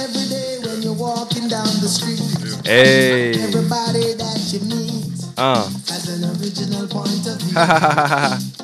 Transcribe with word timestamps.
Every 0.00 0.26
day 0.28 0.58
when 0.64 0.82
you're 0.82 0.94
walking 0.94 1.48
down 1.48 1.66
the 1.80 1.88
street, 1.88 2.20
Hey. 2.66 3.32
everybody 3.42 4.14
that 4.14 4.40
you 4.52 4.60
meet 4.60 5.24
Uh. 5.36 5.68
has 5.88 6.08
an 6.08 6.24
original 6.40 6.86
point 6.88 7.26
of 7.26 7.36
view. 7.40 7.56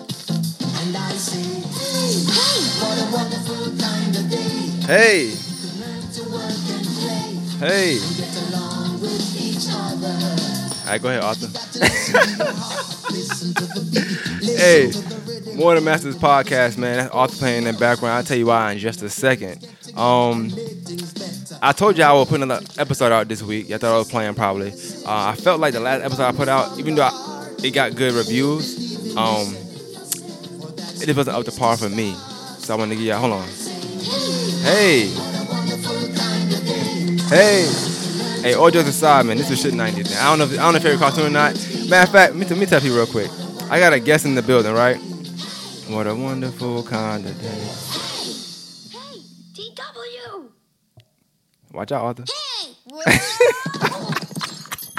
And 0.87 0.97
I 0.97 1.11
say, 1.13 1.43
hey, 1.43 2.13
hey, 2.31 2.59
what 2.81 2.97
a 2.99 3.07
wonderful 3.13 3.65
kind 3.79 4.17
of 4.17 4.31
day. 4.31 4.71
Hey. 4.87 5.35
Learn 5.81 6.03
to 6.15 6.23
work 6.31 6.65
and 6.75 6.87
play, 7.01 7.31
Hey. 7.59 7.99
get 8.17 8.37
along 8.49 9.01
with 9.01 9.41
each 9.41 9.67
other. 9.71 10.17
All 10.87 10.93
right, 10.93 11.03
go 11.03 11.09
ahead, 11.09 11.23
Arthur. 11.25 11.49
Got 11.49 11.73
to 11.73 11.79
listen 11.81 12.15
to 12.15 12.45
your 12.45 12.53
heart, 12.53 13.11
listen 13.11 13.55
to 13.55 13.65
the 13.75 13.81
beat, 13.91 14.41
listen 14.43 14.57
Hey. 14.57 15.55
More 15.57 15.75
Than 15.75 15.85
Masters 15.85 16.17
podcast, 16.17 16.77
man. 16.79 16.99
That's 16.99 17.15
Arthur 17.15 17.37
playing 17.37 17.67
in 17.67 17.73
the 17.75 17.81
background. 17.81 18.15
I'll 18.19 18.23
tell 18.25 18.37
you 18.37 18.47
why 18.47 18.73
in 18.73 18.79
just 18.79 19.03
a 19.03 19.09
second. 19.09 19.67
Um, 19.97 20.53
I 21.67 21.73
told 21.73 21.99
you 21.99 22.05
I 22.05 22.13
would 22.13 22.29
put 22.29 22.41
another 22.41 22.65
episode 22.79 23.11
out 23.11 23.27
this 23.27 23.43
week. 23.43 23.73
I 23.73 23.79
thought 23.79 23.93
I 23.93 23.99
was 23.99 24.09
playing 24.09 24.37
probably. 24.37 24.71
Uh, 25.05 25.33
I 25.33 25.35
felt 25.35 25.59
like 25.59 25.75
the 25.75 25.81
last 25.81 26.01
episode 26.05 26.23
I 26.23 26.31
put 26.31 26.49
out, 26.49 26.79
even 26.79 26.95
though 26.95 27.03
I, 27.03 27.49
it 27.61 27.73
got 27.73 27.97
good 27.97 28.15
reviews, 28.15 29.17
um, 29.17 29.53
it 31.03 31.07
just 31.07 31.17
wasn't 31.17 31.37
up 31.37 31.45
to 31.45 31.51
par 31.51 31.77
for 31.77 31.89
me. 31.89 32.15
So 32.61 32.73
I 32.73 32.77
want 32.79 32.93
to 32.93 32.95
give 32.95 33.07
you. 33.07 33.15
Hold 33.15 33.33
on. 33.33 33.49
Hey. 34.63 35.09
Hey. 37.27 37.67
Hey, 38.43 38.55
all 38.55 38.71
jokes 38.71 38.89
aside, 38.89 39.27
man, 39.27 39.37
this 39.37 39.51
was 39.51 39.61
shit 39.61 39.75
90s. 39.75 40.11
Man. 40.11 40.19
I 40.21 40.37
don't 40.37 40.39
know. 40.39 40.45
If, 40.45 40.53
I 40.53 40.71
don't 40.71 40.81
know 40.81 40.89
if 40.89 40.95
a 40.95 40.99
cartoon 40.99 41.27
or 41.27 41.31
not. 41.31 41.55
Matter 41.89 42.05
of 42.05 42.13
fact, 42.13 42.37
let 42.37 42.49
me, 42.49 42.61
me 42.61 42.67
tell 42.67 42.81
you 42.81 42.95
real 42.95 43.09
quick. 43.09 43.29
I 43.69 43.81
got 43.81 43.93
a 43.93 43.99
guest 43.99 44.25
in 44.25 44.37
the 44.37 44.43
building, 44.43 44.73
right? 44.73 44.99
What 45.89 46.07
a 46.07 46.15
wonderful 46.15 46.85
kind 46.85 47.27
of 47.27 47.43
day. 47.43 48.06
Watch 51.77 51.93
out, 51.93 52.03
Arthur. 52.03 52.25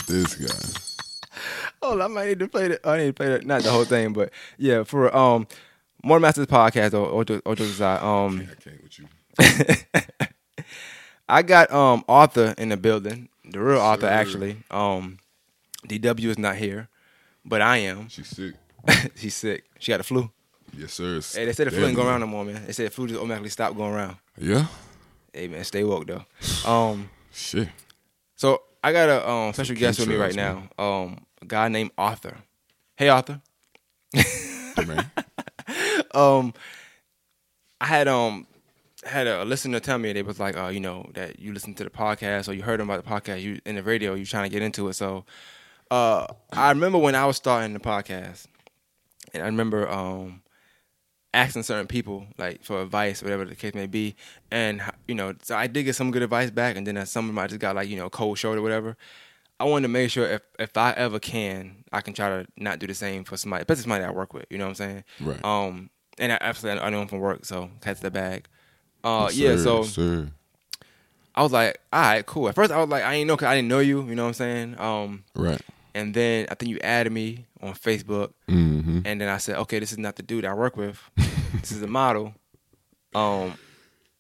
This 0.08 0.36
guy. 0.36 1.40
Oh, 1.82 2.00
I 2.02 2.08
might 2.08 2.28
need 2.28 2.40
to 2.40 2.48
play 2.48 2.70
the. 2.70 2.88
I 2.88 2.98
need 2.98 3.08
to 3.08 3.14
play 3.14 3.28
the, 3.28 3.42
not 3.44 3.62
the 3.64 3.72
whole 3.72 3.84
thing, 3.84 4.14
but 4.14 4.32
yeah, 4.58 4.84
for 4.84 5.14
um, 5.14 5.48
more 6.02 6.18
Masters 6.18 6.46
podcast 6.46 6.94
or 6.94 7.08
or 7.08 7.26
or 7.46 7.54
aside, 7.54 8.02
um, 8.02 8.48
I 8.50 8.56
can't 8.56 8.82
with 8.82 9.00
you. 9.00 10.66
I 11.28 11.42
got 11.42 11.74
um 11.74 12.06
Arthur 12.08 12.56
in 12.58 12.70
the 12.70 12.78
building, 12.78 13.28
the 13.44 13.60
real 13.60 13.82
Arthur 13.82 14.08
actually. 14.08 14.64
Um, 14.72 15.18
DW 15.90 16.30
is 16.30 16.38
not 16.38 16.56
here, 16.56 16.88
but 17.44 17.62
I 17.62 17.78
am. 17.78 18.08
She's 18.08 18.28
sick. 18.28 18.54
She's 19.16 19.36
sick. 19.36 19.66
She 19.78 19.92
got 19.92 19.98
the 19.98 20.04
flu. 20.06 20.32
Yes, 20.74 20.94
sir. 20.94 21.20
Hey, 21.34 21.46
they 21.46 21.54
said 21.54 21.68
the 21.68 21.72
flu 21.72 21.86
ain't 21.86 21.98
going 21.98 22.08
around 22.08 22.22
no 22.22 22.28
more, 22.28 22.46
man. 22.46 22.66
They 22.66 22.72
said 22.72 22.86
the 22.86 22.92
flu 22.92 23.08
just 23.08 23.20
automatically 23.20 23.50
stopped 23.50 23.76
going 23.76 23.94
around. 23.94 24.16
Yeah. 24.38 24.68
Hey, 25.34 25.48
man, 25.48 25.64
stay 25.64 25.84
woke 25.84 26.08
though. 26.08 26.26
Um, 26.70 27.10
Shit. 27.32 27.70
so 28.36 28.62
I 28.84 28.92
got 28.92 29.10
a 29.10 29.30
um 29.30 29.54
special 29.54 29.76
guest 29.76 30.00
with 30.00 30.08
me 30.10 30.16
right 30.16 30.34
Chemtrails, 30.34 30.70
now. 30.78 30.84
Um, 30.84 31.26
a 31.42 31.46
guy 31.46 31.68
named 31.70 31.92
Arthur. 31.98 32.38
Hey, 32.96 33.10
Arthur. 33.10 33.42
Hey, 34.14 34.86
man. 34.86 35.12
um 36.14 36.54
I 37.82 37.86
had 37.86 38.08
um 38.08 38.48
had 39.06 39.28
a 39.28 39.46
listener 39.46 39.80
tell 39.80 39.98
me 39.98 40.12
they 40.14 40.24
was 40.24 40.40
like, 40.40 40.58
uh, 40.58 40.68
you 40.68 40.80
know, 40.80 41.10
that 41.14 41.40
you 41.40 41.54
listened 41.54 41.78
to 41.78 41.84
the 41.84 41.90
podcast 41.90 42.50
or 42.50 42.54
you 42.54 42.64
heard 42.64 42.82
about 42.82 43.04
the 43.04 43.10
podcast, 43.10 43.42
you 43.42 43.60
in 43.66 43.76
the 43.76 43.84
radio, 43.84 44.16
you 44.16 44.26
trying 44.26 44.44
to 44.44 44.54
get 44.54 44.62
into 44.62 44.88
it. 44.88 44.94
So 44.94 45.26
uh 45.92 46.26
I 46.52 46.70
remember 46.70 46.98
when 46.98 47.16
I 47.16 47.26
was 47.26 47.38
starting 47.38 47.74
the 47.74 47.80
podcast 47.80 48.48
and 49.34 49.44
I 49.44 49.46
remember 49.46 49.88
um 49.90 50.42
asking 51.38 51.64
certain 51.64 51.88
people 51.88 52.26
like 52.38 52.64
for 52.64 52.82
advice, 52.82 53.22
whatever 53.22 53.46
the 53.46 53.56
case 53.56 53.74
may 53.74 53.86
be, 53.86 54.16
and 54.52 54.82
you 55.08 55.16
know, 55.16 55.34
so 55.44 55.56
I 55.56 55.68
did 55.68 55.84
get 55.84 55.96
some 55.96 56.12
good 56.12 56.24
advice 56.24 56.50
back, 56.52 56.76
and 56.76 56.86
then 56.86 57.06
some 57.06 57.26
of 57.26 57.30
them 57.30 57.40
I 57.40 57.48
just 57.48 57.60
got 57.62 57.76
like 57.76 57.88
you 57.88 57.96
know 57.96 58.10
cold 58.10 58.38
shoulder, 58.38 58.62
whatever. 58.62 58.98
I 59.60 59.64
wanted 59.64 59.84
to 59.84 59.88
make 59.90 60.10
sure 60.12 60.28
if 60.28 60.42
if 60.60 60.76
I 60.76 60.92
ever 60.94 61.20
can, 61.20 61.84
I 61.92 62.02
can 62.02 62.14
try 62.14 62.30
to 62.30 62.48
not 62.58 62.80
do 62.80 62.88
the 62.88 62.94
same 62.94 63.24
for 63.24 63.38
somebody, 63.38 63.62
especially 63.62 63.84
somebody 63.84 64.04
I 64.04 64.12
work 64.12 64.34
with. 64.34 64.46
You 64.50 64.58
know 64.58 64.66
what 64.66 64.70
I'm 64.70 64.76
saying? 64.76 65.04
Right. 65.22 65.44
Um, 65.46 65.90
and 66.18 66.32
I 66.32 66.38
absolutely 66.42 66.82
I 66.82 66.90
know 66.90 67.02
him 67.02 67.08
from 67.08 67.20
work, 67.20 67.46
so 67.46 67.70
catch 67.82 68.00
the 68.00 68.12
bag. 68.12 68.48
Uh, 69.04 69.30
Yes, 69.32 69.36
yeah. 69.38 69.56
sir. 69.56 69.64
So 69.64 69.84
sir. 69.84 70.32
I 71.36 71.44
was 71.44 71.52
like, 71.52 71.80
all 71.94 72.02
right, 72.02 72.26
cool. 72.26 72.50
At 72.50 72.56
first, 72.56 72.72
I 72.72 72.78
was 72.80 72.90
like, 72.90 73.04
I 73.04 73.14
didn't 73.14 73.28
know, 73.28 73.38
cause 73.38 73.46
I 73.48 73.56
didn't 73.56 73.68
know 73.68 73.80
you. 73.80 74.02
You 74.02 74.16
know 74.16 74.24
what 74.24 74.30
I'm 74.30 74.34
saying? 74.34 74.80
Um, 74.80 75.24
Right. 75.36 75.62
And 75.98 76.14
then 76.14 76.48
I 76.52 76.56
think 76.56 76.70
you 76.72 76.80
added 76.80 77.12
me 77.12 77.46
on 77.62 77.74
Facebook, 77.74 78.32
Mm-hmm. 78.50 79.00
and 79.06 79.20
then 79.22 79.28
I 79.30 79.38
said, 79.38 79.58
okay, 79.58 79.80
this 79.80 79.92
is 79.92 79.98
not 79.98 80.16
the 80.16 80.24
dude 80.24 80.46
I 80.46 80.54
work 80.54 80.78
with. 80.78 81.00
this 81.62 81.72
is 81.72 81.82
a 81.82 81.88
model. 81.88 82.34
Um, 83.16 83.54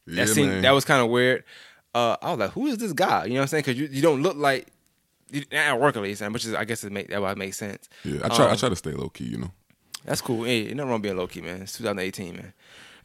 Yeah, 0.06 0.26
that 0.26 0.30
seemed 0.34 0.50
man. 0.50 0.62
that 0.64 0.72
was 0.72 0.86
kind 0.86 1.02
of 1.04 1.10
weird. 1.10 1.44
Uh, 1.94 2.16
I 2.22 2.30
was 2.32 2.40
like, 2.40 2.52
who 2.52 2.68
is 2.68 2.78
this 2.78 2.94
guy? 2.94 3.26
You 3.26 3.34
know 3.34 3.40
what 3.40 3.42
I'm 3.44 3.48
saying? 3.48 3.64
Because 3.66 3.80
you, 3.80 3.88
you 3.92 4.02
don't 4.02 4.22
look 4.22 4.36
like 4.38 4.68
you, 5.32 5.44
at 5.52 5.80
work 5.80 5.96
at 5.98 6.04
least, 6.04 6.22
which 6.30 6.46
is 6.46 6.54
I 6.54 6.64
guess 6.66 6.84
it 6.84 6.92
make 6.92 7.10
that 7.10 7.22
would 7.22 7.38
make 7.38 7.54
sense. 7.54 7.90
Yeah, 8.04 8.20
I 8.24 8.30
try. 8.30 8.46
I 8.48 8.52
Um, 8.52 8.58
try 8.58 8.70
to 8.70 8.76
stay 8.76 8.92
low 8.92 9.10
key. 9.10 9.26
You 9.26 9.38
know. 9.40 9.52
That's 10.06 10.22
cool. 10.22 10.44
Hey, 10.46 10.74
nothing 10.74 10.90
wrong 10.90 11.02
being 11.02 11.18
low 11.18 11.28
key, 11.28 11.42
man. 11.42 11.62
It's 11.64 11.78
2018, 11.78 12.36
man. 12.36 12.54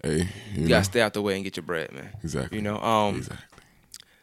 Hey, 0.04 0.28
you, 0.54 0.62
You 0.62 0.68
gotta 0.68 0.84
stay 0.84 1.00
out 1.00 1.14
the 1.14 1.22
way 1.22 1.34
and 1.34 1.42
get 1.44 1.56
your 1.56 1.64
bread, 1.64 1.92
man. 1.92 2.10
Exactly. 2.22 2.58
You 2.58 2.62
know. 2.62 2.78
Um. 2.80 3.16
exactly. 3.16 3.61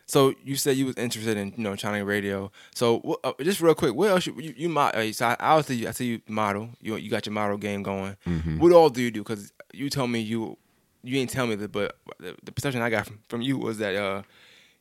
So 0.09 0.33
you 0.43 0.55
said 0.55 0.75
you 0.75 0.87
was 0.87 0.97
interested 0.97 1.37
in 1.37 1.53
you 1.55 1.63
know 1.63 1.75
China 1.75 2.03
radio. 2.03 2.51
So 2.73 3.19
uh, 3.23 3.33
just 3.41 3.61
real 3.61 3.75
quick, 3.75 3.93
what 3.93 4.09
else 4.09 4.25
you 4.25 4.33
you, 4.39 4.55
you 4.57 4.67
mod? 4.67 4.95
Uh, 4.95 5.13
so 5.13 5.27
I, 5.27 5.35
obviously 5.39 5.87
I 5.87 5.91
see 5.91 6.05
you 6.07 6.21
model. 6.27 6.71
You 6.81 6.95
you 6.95 7.11
got 7.11 7.27
your 7.27 7.33
model 7.33 7.57
game 7.57 7.83
going. 7.83 8.17
Mm-hmm. 8.27 8.57
What 8.57 8.71
all 8.71 8.89
do 8.89 9.03
you 9.03 9.11
do? 9.11 9.21
Because 9.21 9.53
you 9.71 9.87
told 9.87 10.09
me 10.09 10.19
you 10.19 10.57
you 11.03 11.19
ain't 11.19 11.29
tell 11.29 11.45
me 11.45 11.53
that, 11.53 11.71
but 11.71 11.95
the, 12.19 12.35
the 12.43 12.51
perception 12.51 12.81
I 12.81 12.89
got 12.89 13.05
from, 13.05 13.19
from 13.29 13.41
you 13.43 13.59
was 13.59 13.77
that 13.77 13.95
uh 13.95 14.23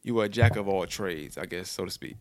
you 0.02 0.14
were 0.14 0.24
a 0.24 0.30
jack 0.30 0.56
of 0.56 0.66
all 0.66 0.86
trades, 0.86 1.36
I 1.36 1.44
guess 1.44 1.70
so 1.70 1.84
to 1.84 1.90
speak. 1.90 2.16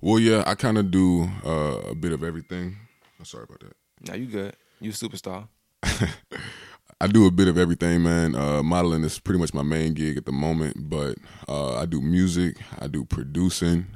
Well, 0.00 0.18
yeah, 0.18 0.44
I 0.46 0.54
kind 0.54 0.78
of 0.78 0.90
do 0.90 1.28
uh, 1.44 1.90
a 1.90 1.94
bit 1.94 2.12
of 2.12 2.24
everything. 2.24 2.78
I'm 3.18 3.26
sorry 3.26 3.44
about 3.44 3.60
that. 3.60 3.76
Now 4.00 4.14
you 4.14 4.26
good. 4.26 4.56
You 4.80 4.90
a 4.90 4.94
superstar. 4.94 5.46
I 7.02 7.08
do 7.08 7.26
a 7.26 7.32
bit 7.32 7.48
of 7.48 7.58
everything, 7.58 8.04
man. 8.04 8.36
Uh, 8.36 8.62
modeling 8.62 9.02
is 9.02 9.18
pretty 9.18 9.40
much 9.40 9.52
my 9.52 9.62
main 9.64 9.92
gig 9.92 10.16
at 10.16 10.24
the 10.24 10.30
moment, 10.30 10.88
but 10.88 11.16
uh, 11.48 11.74
I 11.80 11.84
do 11.84 12.00
music, 12.00 12.58
I 12.78 12.86
do 12.86 13.04
producing, 13.04 13.86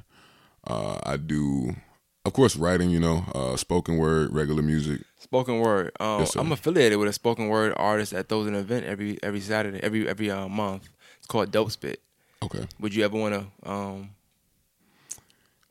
uh, 0.66 0.98
I 1.04 1.16
do, 1.16 1.76
of 2.24 2.32
course, 2.32 2.56
writing. 2.56 2.90
You 2.90 2.98
know, 2.98 3.24
uh, 3.32 3.56
spoken 3.56 3.96
word, 3.96 4.34
regular 4.34 4.60
music. 4.60 5.02
Spoken 5.20 5.60
word. 5.60 5.92
Um, 6.00 6.18
Yes. 6.20 6.34
I'm 6.34 6.50
affiliated 6.50 6.98
with 6.98 7.08
a 7.08 7.12
spoken 7.12 7.46
word 7.46 7.74
artist 7.76 8.10
that 8.10 8.28
throws 8.28 8.48
an 8.48 8.56
event 8.56 8.86
every 8.86 9.22
every 9.22 9.40
Saturday, 9.40 9.78
every 9.84 10.08
every 10.08 10.28
uh, 10.28 10.48
month. 10.48 10.88
It's 11.18 11.28
called 11.28 11.52
Dope 11.52 11.70
Spit. 11.70 12.00
Okay. 12.42 12.66
Would 12.80 12.92
you 12.92 13.04
ever 13.04 13.16
want 13.16 13.34
to 13.34 13.70
um, 13.70 14.10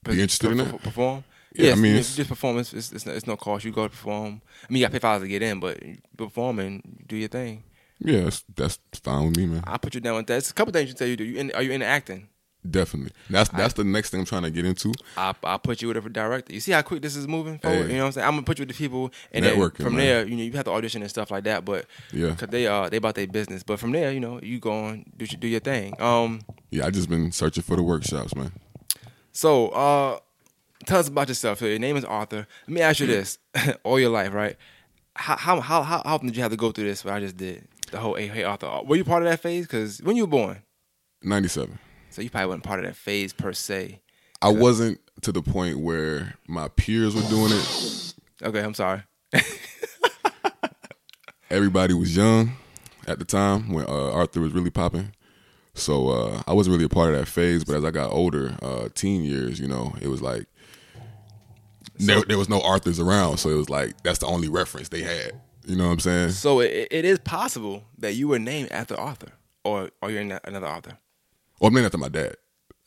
Be 0.03 0.11
interested 0.13 0.51
in 0.51 0.57
that? 0.59 0.81
Perform? 0.81 1.25
Yeah, 1.57 1.71
I 1.71 1.75
mean, 1.75 1.91
it's- 1.93 2.15
just 2.15 2.29
performance. 2.29 2.73
It's, 2.73 2.91
it's, 2.91 2.93
it's, 2.93 3.05
no, 3.05 3.13
it's 3.13 3.27
no 3.27 3.37
cost. 3.37 3.65
You 3.65 3.71
go 3.71 3.83
to 3.83 3.89
perform. 3.89 4.41
I 4.69 4.73
mean, 4.73 4.79
you 4.81 4.85
got 4.85 4.91
to 4.93 4.99
pay 4.99 4.99
five 4.99 5.21
to 5.21 5.27
get 5.27 5.41
in, 5.41 5.59
but 5.59 5.81
you 5.83 5.97
perform 6.17 6.59
and 6.59 7.03
do 7.07 7.15
your 7.15 7.29
thing. 7.29 7.63
Yeah, 7.99 8.21
that's, 8.23 8.43
that's 8.55 8.79
fine 9.01 9.27
with 9.27 9.37
me, 9.37 9.45
man. 9.45 9.63
I 9.65 9.77
put 9.77 9.95
you 9.95 10.01
down 10.01 10.15
with 10.17 10.27
that. 10.27 10.37
It's 10.37 10.51
a 10.51 10.53
couple 10.53 10.73
things 10.73 10.89
you 10.89 10.97
say 10.97 11.09
you 11.09 11.15
do. 11.15 11.23
You 11.23 11.37
in, 11.39 11.51
are 11.51 11.61
you 11.61 11.71
into 11.71 11.85
acting? 11.85 12.27
Definitely. 12.69 13.11
That's 13.29 13.47
that's 13.49 13.75
the 13.75 13.83
next 13.83 14.09
thing 14.09 14.21
I'm 14.21 14.25
trying 14.25 14.41
to 14.41 14.49
get 14.49 14.65
into. 14.65 14.91
I 15.15 15.35
I 15.43 15.57
put 15.57 15.83
you 15.83 15.87
with 15.89 15.97
a 16.03 16.09
director. 16.09 16.51
You 16.51 16.59
see 16.59 16.71
how 16.71 16.81
quick 16.81 17.03
this 17.03 17.15
is 17.15 17.27
moving 17.27 17.59
forward. 17.59 17.83
Hey. 17.85 17.91
You 17.91 17.97
know 17.97 17.99
what 17.99 18.05
I'm 18.07 18.11
saying? 18.13 18.27
I'm 18.27 18.33
gonna 18.33 18.41
put 18.43 18.57
you 18.57 18.63
with 18.65 18.75
the 18.75 18.83
people, 18.83 19.11
and 19.31 19.45
Networking, 19.45 19.83
from 19.83 19.95
man. 19.95 20.05
there, 20.05 20.25
you 20.27 20.35
know, 20.35 20.41
you 20.41 20.51
have 20.53 20.65
to 20.65 20.71
audition 20.71 21.03
and 21.03 21.09
stuff 21.11 21.29
like 21.29 21.43
that. 21.43 21.63
But 21.63 21.85
Yeah. 22.11 22.33
cause 22.33 22.49
they 22.49 22.65
uh 22.65 22.89
they 22.89 22.97
about 22.97 23.13
their 23.13 23.27
business. 23.27 23.61
But 23.61 23.79
from 23.79 23.91
there, 23.91 24.11
you 24.11 24.19
know, 24.19 24.39
you 24.41 24.59
go 24.59 24.71
on 24.71 25.05
do 25.15 25.25
your- 25.25 25.39
do 25.39 25.47
your 25.47 25.59
thing. 25.59 25.93
Um, 26.01 26.41
Yeah, 26.71 26.87
I 26.87 26.89
just 26.89 27.07
been 27.07 27.31
searching 27.31 27.61
for 27.61 27.75
the 27.75 27.83
workshops, 27.83 28.35
man. 28.35 28.51
so 29.31 29.67
uh, 29.69 30.17
tell 30.85 30.99
us 30.99 31.07
about 31.07 31.27
yourself. 31.27 31.59
So 31.59 31.65
your 31.65 31.79
name 31.79 31.97
is 31.97 32.05
Arthur. 32.05 32.47
Let 32.67 32.73
me 32.73 32.81
ask 32.81 32.99
you 32.99 33.07
this: 33.07 33.37
all 33.83 33.99
your 33.99 34.09
life, 34.09 34.33
right? 34.33 34.55
How 35.15 35.35
how 35.35 35.61
how 35.61 35.83
how 35.83 36.01
often 36.05 36.27
did 36.27 36.35
you 36.35 36.43
have 36.43 36.51
to 36.51 36.57
go 36.57 36.71
through 36.71 36.85
this? 36.85 37.03
What 37.05 37.13
I 37.13 37.19
just 37.19 37.37
did, 37.37 37.67
the 37.91 37.99
whole 37.99 38.15
hey, 38.15 38.27
hey 38.27 38.43
Arthur. 38.43 38.81
Were 38.85 38.95
you 38.95 39.03
part 39.03 39.23
of 39.23 39.29
that 39.29 39.39
phase? 39.39 39.65
Because 39.65 40.01
when 40.01 40.15
you 40.15 40.23
were 40.23 40.31
born, 40.31 40.61
97. 41.23 41.79
so 42.09 42.21
you 42.21 42.29
probably 42.29 42.47
wasn't 42.47 42.63
part 42.63 42.79
of 42.79 42.85
that 42.85 42.95
phase 42.95 43.33
per 43.33 43.53
se. 43.53 44.01
I 44.41 44.49
wasn't 44.49 44.99
to 45.21 45.31
the 45.31 45.41
point 45.41 45.79
where 45.79 46.35
my 46.47 46.67
peers 46.67 47.15
were 47.15 47.27
doing 47.29 47.51
it. 47.51 48.13
Okay, 48.43 48.59
I'm 48.61 48.73
sorry. 48.73 49.03
Everybody 51.49 51.93
was 51.93 52.15
young 52.15 52.51
at 53.07 53.19
the 53.19 53.25
time 53.25 53.71
when 53.71 53.85
uh, 53.85 54.11
Arthur 54.11 54.41
was 54.41 54.51
really 54.51 54.71
popping. 54.71 55.13
So 55.73 56.09
uh, 56.09 56.43
I 56.47 56.53
wasn't 56.53 56.73
really 56.73 56.85
a 56.85 56.89
part 56.89 57.13
of 57.13 57.19
that 57.19 57.27
phase. 57.27 57.63
But 57.63 57.75
as 57.75 57.85
I 57.85 57.91
got 57.91 58.11
older, 58.11 58.55
uh, 58.61 58.89
teen 58.93 59.23
years, 59.23 59.59
you 59.59 59.67
know, 59.67 59.95
it 60.01 60.07
was 60.07 60.21
like 60.21 60.47
there, 61.97 62.21
there 62.21 62.37
was 62.37 62.49
no 62.49 62.61
Arthurs 62.61 62.99
around. 62.99 63.37
So 63.37 63.49
it 63.49 63.55
was 63.55 63.69
like 63.69 64.01
that's 64.03 64.19
the 64.19 64.27
only 64.27 64.49
reference 64.49 64.89
they 64.89 65.01
had. 65.01 65.39
You 65.65 65.75
know 65.75 65.85
what 65.87 65.93
I'm 65.93 65.99
saying? 65.99 66.29
So 66.31 66.59
it, 66.59 66.87
it 66.91 67.05
is 67.05 67.19
possible 67.19 67.83
that 67.97 68.13
you 68.13 68.27
were 68.27 68.39
named 68.39 68.71
after 68.71 68.99
Arthur, 68.99 69.31
or 69.63 69.89
or 70.01 70.11
you're 70.11 70.21
another 70.21 70.67
Arthur. 70.67 70.97
Well, 71.59 71.69
I'm 71.69 71.73
named 71.73 71.85
after 71.85 71.97
my 71.97 72.09
dad. 72.09 72.35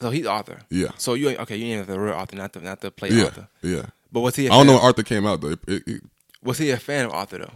So 0.00 0.10
he's 0.10 0.26
Arthur. 0.26 0.60
Yeah. 0.70 0.90
So 0.96 1.14
you 1.14 1.36
okay? 1.38 1.56
You 1.56 1.64
named 1.66 1.80
after 1.82 1.92
the 1.94 2.00
real 2.00 2.14
Arthur, 2.14 2.36
not 2.36 2.52
the 2.52 2.60
not 2.60 2.80
the 2.80 2.90
play 2.90 3.10
Yeah, 3.10 3.24
Arthur. 3.24 3.48
yeah. 3.62 3.86
But 4.12 4.20
was 4.20 4.36
he? 4.36 4.46
A 4.46 4.52
I 4.52 4.56
don't 4.58 4.66
know 4.66 4.74
when 4.74 4.82
Arthur 4.82 5.02
came 5.02 5.26
out 5.26 5.40
though. 5.40 5.50
It, 5.50 5.58
it, 5.66 5.82
it, 5.86 6.02
Was 6.42 6.58
he 6.58 6.70
a 6.70 6.76
fan 6.76 7.06
of 7.06 7.12
Arthur 7.12 7.38
though? 7.38 7.52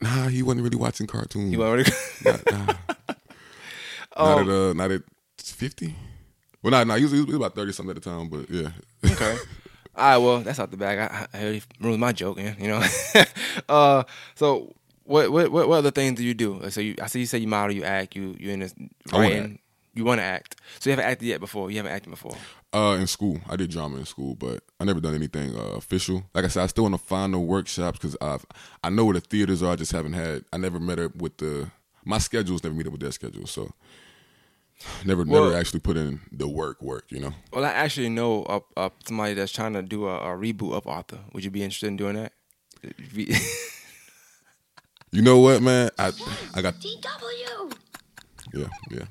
nah, 0.00 0.28
he 0.28 0.42
wasn't 0.42 0.62
really 0.64 0.76
watching 0.76 1.06
cartoons. 1.06 1.52
You 1.52 1.62
already. 1.62 1.90
Not, 2.24 2.50
nah. 2.50 2.74
not 4.16 4.38
at 4.40 4.48
uh, 4.48 4.72
not 4.74 4.90
at 4.90 5.02
fifty. 5.38 5.94
Well, 6.62 6.70
not, 6.70 6.86
not 6.86 7.00
usually 7.00 7.20
it 7.20 7.26
was 7.26 7.36
about 7.36 7.54
thirty 7.54 7.72
something 7.72 7.96
at 7.96 8.02
the 8.02 8.10
time, 8.10 8.28
but 8.28 8.48
yeah. 8.50 8.70
Okay. 9.04 9.36
All 9.96 10.04
right. 10.04 10.18
Well, 10.18 10.40
that's 10.40 10.58
out 10.58 10.70
the 10.70 10.76
bag. 10.76 10.98
I, 10.98 11.26
I 11.32 11.42
already 11.42 11.62
ruined 11.80 12.00
my 12.00 12.12
joke, 12.12 12.36
man. 12.36 12.56
You 12.58 12.68
know. 12.68 12.82
uh. 13.68 14.04
So, 14.34 14.74
what, 15.04 15.30
what 15.32 15.50
what 15.50 15.68
what 15.68 15.78
other 15.78 15.90
things 15.90 16.18
do 16.18 16.24
you 16.24 16.34
do? 16.34 16.70
So 16.70 16.80
you, 16.80 16.94
I 17.02 17.06
see 17.06 17.20
you 17.20 17.26
say 17.26 17.38
you 17.38 17.48
model, 17.48 17.74
you 17.74 17.84
act, 17.84 18.14
you 18.14 18.36
you 18.38 18.50
in 18.50 18.60
this 18.60 18.74
writing. 19.12 19.58
You 19.92 20.04
want 20.04 20.20
to 20.20 20.24
act. 20.24 20.54
So 20.78 20.88
you 20.88 20.92
haven't 20.92 21.10
acted 21.10 21.26
yet 21.26 21.40
before. 21.40 21.68
You 21.70 21.78
haven't 21.78 21.92
acted 21.92 22.10
before. 22.10 22.36
Uh, 22.72 22.96
in 23.00 23.08
school, 23.08 23.40
I 23.48 23.56
did 23.56 23.70
drama 23.70 23.96
in 23.96 24.04
school, 24.04 24.36
but 24.36 24.62
I 24.78 24.84
never 24.84 25.00
done 25.00 25.16
anything 25.16 25.56
uh, 25.56 25.72
official. 25.76 26.22
Like 26.32 26.44
I 26.44 26.48
said, 26.48 26.62
I 26.62 26.66
still 26.66 26.84
want 26.84 26.94
to 26.94 27.04
find 27.04 27.34
the 27.34 27.40
workshops 27.40 27.98
because 27.98 28.16
I 28.20 28.38
I 28.84 28.90
know 28.90 29.04
where 29.04 29.14
the 29.14 29.20
theaters 29.20 29.62
are. 29.62 29.72
I 29.72 29.76
just 29.76 29.90
haven't 29.90 30.12
had. 30.12 30.44
I 30.52 30.58
never 30.58 30.78
met 30.78 31.00
up 31.00 31.16
with 31.16 31.38
the 31.38 31.70
my 32.04 32.18
schedules. 32.18 32.62
Never 32.62 32.76
meet 32.76 32.86
up 32.86 32.92
with 32.92 33.00
their 33.00 33.10
schedules, 33.10 33.50
so 33.50 33.72
never 35.04 35.24
Well- 35.24 35.44
never 35.44 35.56
actually 35.56 35.80
put 35.80 35.96
in 35.96 36.20
the 36.32 36.48
work 36.48 36.80
work. 36.82 37.04
You 37.10 37.20
know. 37.20 37.32
Well, 37.52 37.64
I 37.64 37.70
actually 37.70 38.08
know 38.08 38.44
uh, 38.44 38.60
uh, 38.76 38.90
somebody 39.06 39.34
that's 39.34 39.52
trying 39.52 39.72
to 39.74 39.82
do 39.82 40.06
a, 40.06 40.16
a 40.18 40.36
reboot 40.36 40.72
of 40.74 40.86
Arthur. 40.86 41.18
Would 41.32 41.44
you 41.44 41.50
be 41.50 41.62
interested 41.62 41.86
in 41.88 41.96
doing 41.96 42.16
that? 42.16 42.32
You 45.12 45.22
know 45.22 45.38
what, 45.40 45.60
man? 45.60 45.90
I 45.98 46.12
I 46.54 46.62
got 46.62 46.74
DW. 46.74 47.74
yeah 48.54 48.66
yeah. 48.92 49.04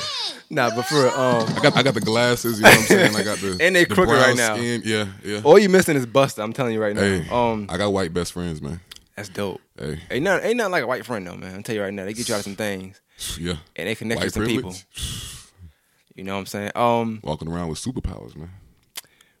nah, 0.50 0.70
but 0.74 0.82
for 0.82 1.08
um, 1.08 1.42
I 1.56 1.60
got 1.60 1.76
I 1.76 1.82
got 1.82 1.94
the 1.94 2.00
glasses. 2.00 2.58
You 2.58 2.64
know 2.64 2.70
what 2.70 2.78
I'm 2.78 2.84
saying? 2.86 3.16
I 3.16 3.22
got 3.24 3.38
the 3.38 3.56
And 3.60 3.74
they 3.74 3.84
the 3.84 3.92
crooked 3.94 4.14
right 4.14 4.36
now. 4.36 4.54
Skin. 4.56 4.82
Yeah 4.84 5.06
yeah. 5.24 5.40
all 5.42 5.58
you 5.58 5.68
missing 5.68 5.96
is 5.96 6.06
Buster. 6.06 6.42
I'm 6.42 6.52
telling 6.52 6.72
you 6.72 6.80
right 6.80 6.94
now. 6.94 7.00
Hey, 7.02 7.26
Um, 7.30 7.66
I 7.68 7.78
got 7.78 7.92
white 7.92 8.14
best 8.14 8.32
friends, 8.32 8.62
man. 8.62 8.78
that's 9.16 9.28
dope. 9.28 9.60
Hey, 9.76 9.98
Ain't 10.08 10.22
nothing, 10.22 10.46
ain't 10.50 10.56
nothing 10.58 10.70
like 10.72 10.84
a 10.84 10.86
white 10.86 11.04
friend 11.04 11.26
though, 11.26 11.34
man. 11.36 11.52
I'm 11.56 11.62
tell 11.64 11.74
you 11.74 11.82
right 11.82 11.92
now, 11.92 12.04
they 12.04 12.12
get 12.14 12.28
you 12.28 12.34
out 12.36 12.38
of 12.38 12.44
some 12.44 12.54
things 12.56 13.00
yeah. 13.38 13.56
and 13.76 13.88
they 13.88 13.94
connect 13.94 14.22
you 14.22 14.30
to 14.30 14.34
some 14.34 14.46
people. 14.46 14.74
You 16.16 16.24
know 16.24 16.34
what 16.34 16.40
I'm 16.40 16.46
saying? 16.46 16.72
Um, 16.74 17.20
Walking 17.22 17.48
around 17.48 17.68
with 17.68 17.78
superpowers, 17.78 18.36
man. 18.36 18.50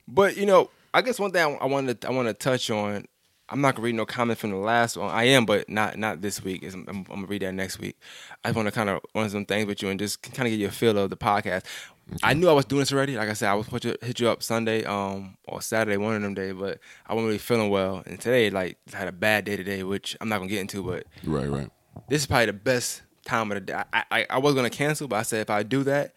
but 0.08 0.36
you 0.36 0.46
know, 0.46 0.70
I 0.94 1.02
guess 1.02 1.18
one 1.18 1.30
thing 1.30 1.58
I, 1.60 1.66
wanted 1.66 2.04
I 2.04 2.10
want 2.10 2.28
to 2.28 2.32
touch 2.34 2.70
on. 2.70 3.06
I'm 3.50 3.60
not 3.60 3.74
gonna 3.74 3.84
read 3.84 3.96
no 3.96 4.06
comment 4.06 4.38
from 4.38 4.50
the 4.50 4.56
last 4.56 4.96
one. 4.96 5.10
I 5.10 5.24
am, 5.24 5.44
but 5.44 5.68
not 5.68 5.98
not 5.98 6.22
this 6.22 6.42
week. 6.42 6.62
I'm, 6.62 6.86
I'm 6.88 7.02
gonna 7.02 7.26
read 7.26 7.42
that 7.42 7.52
next 7.52 7.80
week. 7.80 7.98
I 8.44 8.48
just 8.48 8.56
want 8.56 8.68
to 8.68 8.72
kind 8.72 8.88
of 8.88 9.00
run 9.14 9.28
some 9.28 9.44
things 9.44 9.66
with 9.66 9.82
you 9.82 9.88
and 9.88 9.98
just 9.98 10.22
kind 10.22 10.46
of 10.46 10.52
get 10.52 10.60
you 10.60 10.68
a 10.68 10.70
feel 10.70 10.96
of 10.96 11.10
the 11.10 11.16
podcast. 11.16 11.64
I 12.22 12.32
knew 12.34 12.48
I 12.48 12.52
was 12.52 12.64
doing 12.64 12.80
this 12.80 12.92
already. 12.92 13.16
Like 13.16 13.28
I 13.28 13.34
said, 13.34 13.50
I 13.50 13.54
was 13.54 13.66
supposed 13.66 13.82
to 13.82 13.98
hit 14.00 14.20
you 14.20 14.28
up 14.28 14.42
Sunday, 14.42 14.84
um, 14.84 15.36
or 15.48 15.60
Saturday, 15.60 15.96
one 15.96 16.14
of 16.16 16.22
them 16.22 16.34
days, 16.34 16.54
but 16.54 16.78
I 17.06 17.14
wasn't 17.14 17.26
really 17.26 17.38
feeling 17.38 17.68
well. 17.70 18.02
And 18.06 18.18
today, 18.20 18.48
like, 18.50 18.78
I 18.94 18.96
had 18.98 19.08
a 19.08 19.12
bad 19.12 19.44
day 19.44 19.56
today, 19.56 19.82
which 19.82 20.16
I'm 20.20 20.28
not 20.28 20.38
gonna 20.38 20.48
get 20.48 20.60
into. 20.60 20.82
But 20.82 21.04
Right, 21.24 21.48
right. 21.48 21.68
this 22.08 22.22
is 22.22 22.26
probably 22.26 22.46
the 22.46 22.52
best 22.54 23.02
time 23.24 23.50
of 23.50 23.56
the 23.56 23.60
day. 23.60 23.82
I, 23.92 24.04
I, 24.10 24.26
I 24.30 24.38
was 24.38 24.54
gonna 24.54 24.70
cancel, 24.70 25.08
but 25.08 25.16
I 25.16 25.22
said 25.22 25.40
if 25.40 25.50
I 25.50 25.62
do 25.62 25.82
that, 25.84 26.14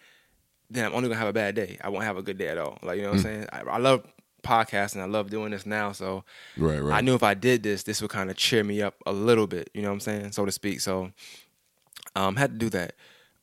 then 0.69 0.85
I'm 0.85 0.93
only 0.93 1.09
gonna 1.09 1.19
have 1.19 1.27
a 1.27 1.33
bad 1.33 1.55
day. 1.55 1.77
I 1.81 1.89
won't 1.89 2.03
have 2.05 2.17
a 2.17 2.21
good 2.21 2.37
day 2.37 2.47
at 2.47 2.57
all. 2.57 2.77
Like 2.81 2.97
you 2.97 3.03
know 3.03 3.09
what 3.09 3.17
I'm 3.17 3.23
saying? 3.23 3.47
I, 3.51 3.61
I 3.61 3.77
love 3.77 4.05
podcasting. 4.43 5.01
I 5.01 5.05
love 5.05 5.29
doing 5.29 5.51
this 5.51 5.65
now. 5.65 5.91
So 5.91 6.23
Right, 6.57 6.79
right. 6.79 6.97
I 6.97 7.01
knew 7.01 7.15
if 7.15 7.23
I 7.23 7.33
did 7.33 7.63
this, 7.63 7.83
this 7.83 8.01
would 8.01 8.11
kind 8.11 8.29
of 8.29 8.37
cheer 8.37 8.63
me 8.63 8.81
up 8.81 8.95
a 9.05 9.13
little 9.13 9.47
bit. 9.47 9.69
You 9.73 9.81
know 9.81 9.89
what 9.89 9.95
I'm 9.95 9.99
saying, 10.01 10.31
so 10.33 10.45
to 10.45 10.51
speak. 10.51 10.81
So 10.81 11.11
um, 12.15 12.35
had 12.35 12.51
to 12.51 12.57
do 12.57 12.69
that. 12.69 12.93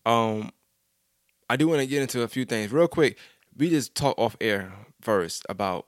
Um, 0.07 0.51
I 1.49 1.57
do 1.57 1.69
want 1.69 1.81
to 1.81 1.87
get 1.87 2.03
into 2.03 2.23
a 2.23 2.29
few 2.29 2.45
things 2.45 2.73
real 2.73 2.89
quick. 2.89 3.19
We 3.57 3.71
just 3.71 3.95
talk 3.95 4.19
off 4.19 4.37
air 4.41 4.73
first 5.01 5.45
about 5.49 5.87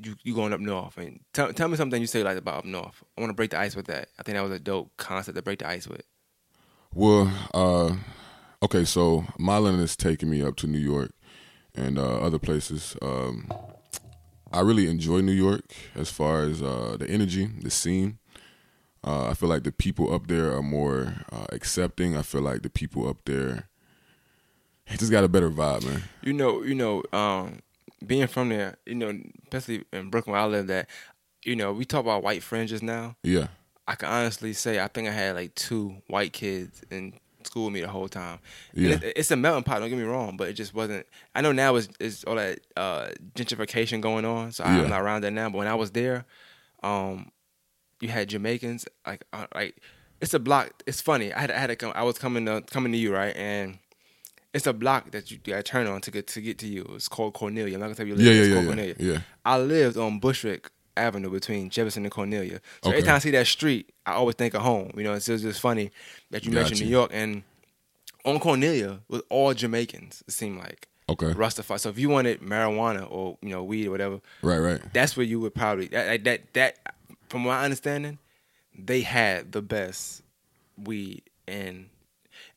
you 0.00 0.14
you 0.22 0.34
going 0.34 0.52
up 0.52 0.60
north 0.60 0.96
and 0.96 1.20
tell 1.32 1.52
tell 1.52 1.68
me 1.68 1.76
something 1.76 2.00
you 2.00 2.06
say 2.06 2.22
like 2.22 2.36
about 2.36 2.58
up 2.58 2.64
north. 2.64 3.02
I 3.16 3.20
want 3.20 3.30
to 3.30 3.34
break 3.34 3.50
the 3.50 3.58
ice 3.58 3.74
with 3.74 3.86
that. 3.86 4.08
I 4.18 4.22
think 4.22 4.36
that 4.36 4.42
was 4.42 4.52
a 4.52 4.58
dope 4.58 4.96
concept 4.96 5.36
to 5.36 5.42
break 5.42 5.60
the 5.60 5.68
ice 5.68 5.88
with. 5.88 6.02
Well, 6.98 7.32
uh, 7.54 7.94
okay, 8.60 8.84
so 8.84 9.24
Mylan 9.38 9.78
is 9.78 9.94
taking 9.94 10.28
me 10.28 10.42
up 10.42 10.56
to 10.56 10.66
New 10.66 10.80
York 10.80 11.12
and 11.72 11.96
uh, 11.96 12.18
other 12.18 12.40
places. 12.40 12.96
Um, 13.00 13.52
I 14.52 14.62
really 14.62 14.88
enjoy 14.88 15.20
New 15.20 15.30
York 15.30 15.76
as 15.94 16.10
far 16.10 16.42
as 16.42 16.60
uh, 16.60 16.96
the 16.98 17.08
energy, 17.08 17.46
the 17.46 17.70
scene. 17.70 18.18
Uh, 19.04 19.28
I 19.28 19.34
feel 19.34 19.48
like 19.48 19.62
the 19.62 19.70
people 19.70 20.12
up 20.12 20.26
there 20.26 20.52
are 20.52 20.60
more 20.60 21.24
uh, 21.30 21.46
accepting. 21.52 22.16
I 22.16 22.22
feel 22.22 22.42
like 22.42 22.62
the 22.62 22.68
people 22.68 23.08
up 23.08 23.18
there 23.26 23.68
it 24.88 24.98
just 24.98 25.12
got 25.12 25.22
a 25.22 25.28
better 25.28 25.50
vibe, 25.50 25.84
man. 25.84 26.02
You 26.22 26.32
know, 26.32 26.64
you 26.64 26.74
know, 26.74 27.04
um, 27.12 27.60
being 28.04 28.26
from 28.26 28.48
there, 28.48 28.76
you 28.86 28.96
know, 28.96 29.16
especially 29.44 29.84
in 29.92 30.10
Brooklyn 30.10 30.32
where 30.32 30.42
I 30.42 30.46
live, 30.46 30.66
that 30.66 30.88
you 31.44 31.54
know, 31.54 31.72
we 31.72 31.84
talk 31.84 32.00
about 32.00 32.24
white 32.24 32.42
friends 32.42 32.70
just 32.70 32.82
now. 32.82 33.14
Yeah, 33.22 33.46
I 33.88 33.94
can 33.96 34.08
honestly 34.08 34.52
say 34.52 34.78
I 34.78 34.86
think 34.88 35.08
I 35.08 35.12
had 35.12 35.34
like 35.34 35.54
two 35.54 35.96
white 36.08 36.32
kids 36.32 36.82
in 36.90 37.14
school 37.44 37.64
with 37.66 37.74
me 37.74 37.80
the 37.80 37.88
whole 37.88 38.08
time. 38.08 38.38
Yeah. 38.74 38.96
it- 38.96 39.14
it's 39.16 39.30
a 39.30 39.36
melting 39.36 39.64
pot. 39.64 39.78
Don't 39.80 39.88
get 39.88 39.96
me 39.98 40.04
wrong, 40.04 40.36
but 40.36 40.48
it 40.48 40.52
just 40.52 40.74
wasn't. 40.74 41.06
I 41.34 41.40
know 41.40 41.52
now 41.52 41.74
it's, 41.76 41.88
it's 41.98 42.22
all 42.24 42.34
that 42.36 42.60
uh, 42.76 43.08
gentrification 43.34 44.00
going 44.02 44.24
on, 44.26 44.52
so 44.52 44.62
Yeah. 44.64 44.82
I'm 44.82 44.90
not 44.90 45.00
around 45.00 45.22
that 45.24 45.30
now. 45.32 45.48
But 45.48 45.58
when 45.58 45.66
I 45.68 45.74
was 45.74 45.90
there, 45.92 46.26
um, 46.82 47.30
you 48.00 48.08
had 48.10 48.28
Jamaicans 48.28 48.86
like 49.06 49.24
uh, 49.32 49.46
like 49.54 49.80
it's 50.20 50.34
a 50.34 50.38
block. 50.38 50.82
It's 50.86 51.00
funny. 51.00 51.32
I 51.32 51.40
had 51.40 51.50
I 51.50 51.58
had 51.58 51.66
to 51.68 51.76
come. 51.76 51.92
I 51.94 52.02
was 52.02 52.18
coming 52.18 52.44
to 52.46 52.60
coming 52.70 52.92
to 52.92 52.98
you 52.98 53.14
right, 53.14 53.34
and 53.36 53.78
it's 54.54 54.66
a 54.66 54.72
block 54.72 55.10
that 55.12 55.30
you 55.30 55.38
to 55.38 55.62
turn 55.62 55.86
on 55.86 56.00
to 56.02 56.10
get 56.10 56.26
to 56.28 56.40
get 56.40 56.58
to 56.58 56.66
you. 56.68 56.84
It's 56.94 57.08
called 57.08 57.34
Cornelia. 57.34 57.74
I'm 57.74 57.80
not 57.80 57.86
gonna 57.86 57.94
tell 57.96 58.06
you. 58.06 58.16
yeah, 58.16 58.32
it's 58.32 58.48
yeah, 58.48 58.54
called 58.54 58.64
yeah, 58.66 58.70
Cornelia. 58.70 58.94
yeah, 58.98 59.12
yeah. 59.14 59.18
I 59.44 59.58
lived 59.58 59.96
on 59.96 60.18
Bushwick 60.20 60.70
Avenue 60.98 61.30
between 61.30 61.70
Jefferson 61.70 62.04
and 62.04 62.12
Cornelia. 62.12 62.60
So 62.82 62.90
every 62.90 63.02
time 63.02 63.16
I 63.16 63.18
see 63.18 63.30
that 63.30 63.46
street, 63.46 63.92
I 64.04 64.12
always 64.12 64.34
think 64.34 64.54
of 64.54 64.62
home. 64.62 64.90
You 64.96 65.04
know, 65.04 65.14
it's 65.14 65.26
just, 65.26 65.44
just 65.44 65.60
funny 65.60 65.90
that 66.30 66.44
you 66.44 66.52
Got 66.52 66.60
mentioned. 66.60 66.80
New 66.80 66.88
York 66.88 67.10
and 67.12 67.42
on 68.24 68.38
Cornelia 68.40 69.00
was 69.08 69.22
all 69.30 69.54
Jamaicans. 69.54 70.22
It 70.26 70.32
seemed 70.32 70.58
like 70.58 70.88
Okay, 71.10 71.26
Rastafari. 71.26 71.80
So 71.80 71.88
if 71.88 71.98
you 71.98 72.10
wanted 72.10 72.42
marijuana 72.42 73.10
or 73.10 73.38
you 73.40 73.48
know 73.48 73.64
weed 73.64 73.86
or 73.86 73.90
whatever, 73.90 74.20
right, 74.42 74.58
right. 74.58 74.92
that's 74.92 75.16
where 75.16 75.24
you 75.24 75.40
would 75.40 75.54
probably 75.54 75.86
that 75.88 76.24
that 76.24 76.52
that. 76.52 76.78
From 77.30 77.42
my 77.42 77.62
understanding, 77.62 78.18
they 78.74 79.02
had 79.02 79.52
the 79.52 79.62
best 79.62 80.22
weed 80.76 81.22
and. 81.46 81.88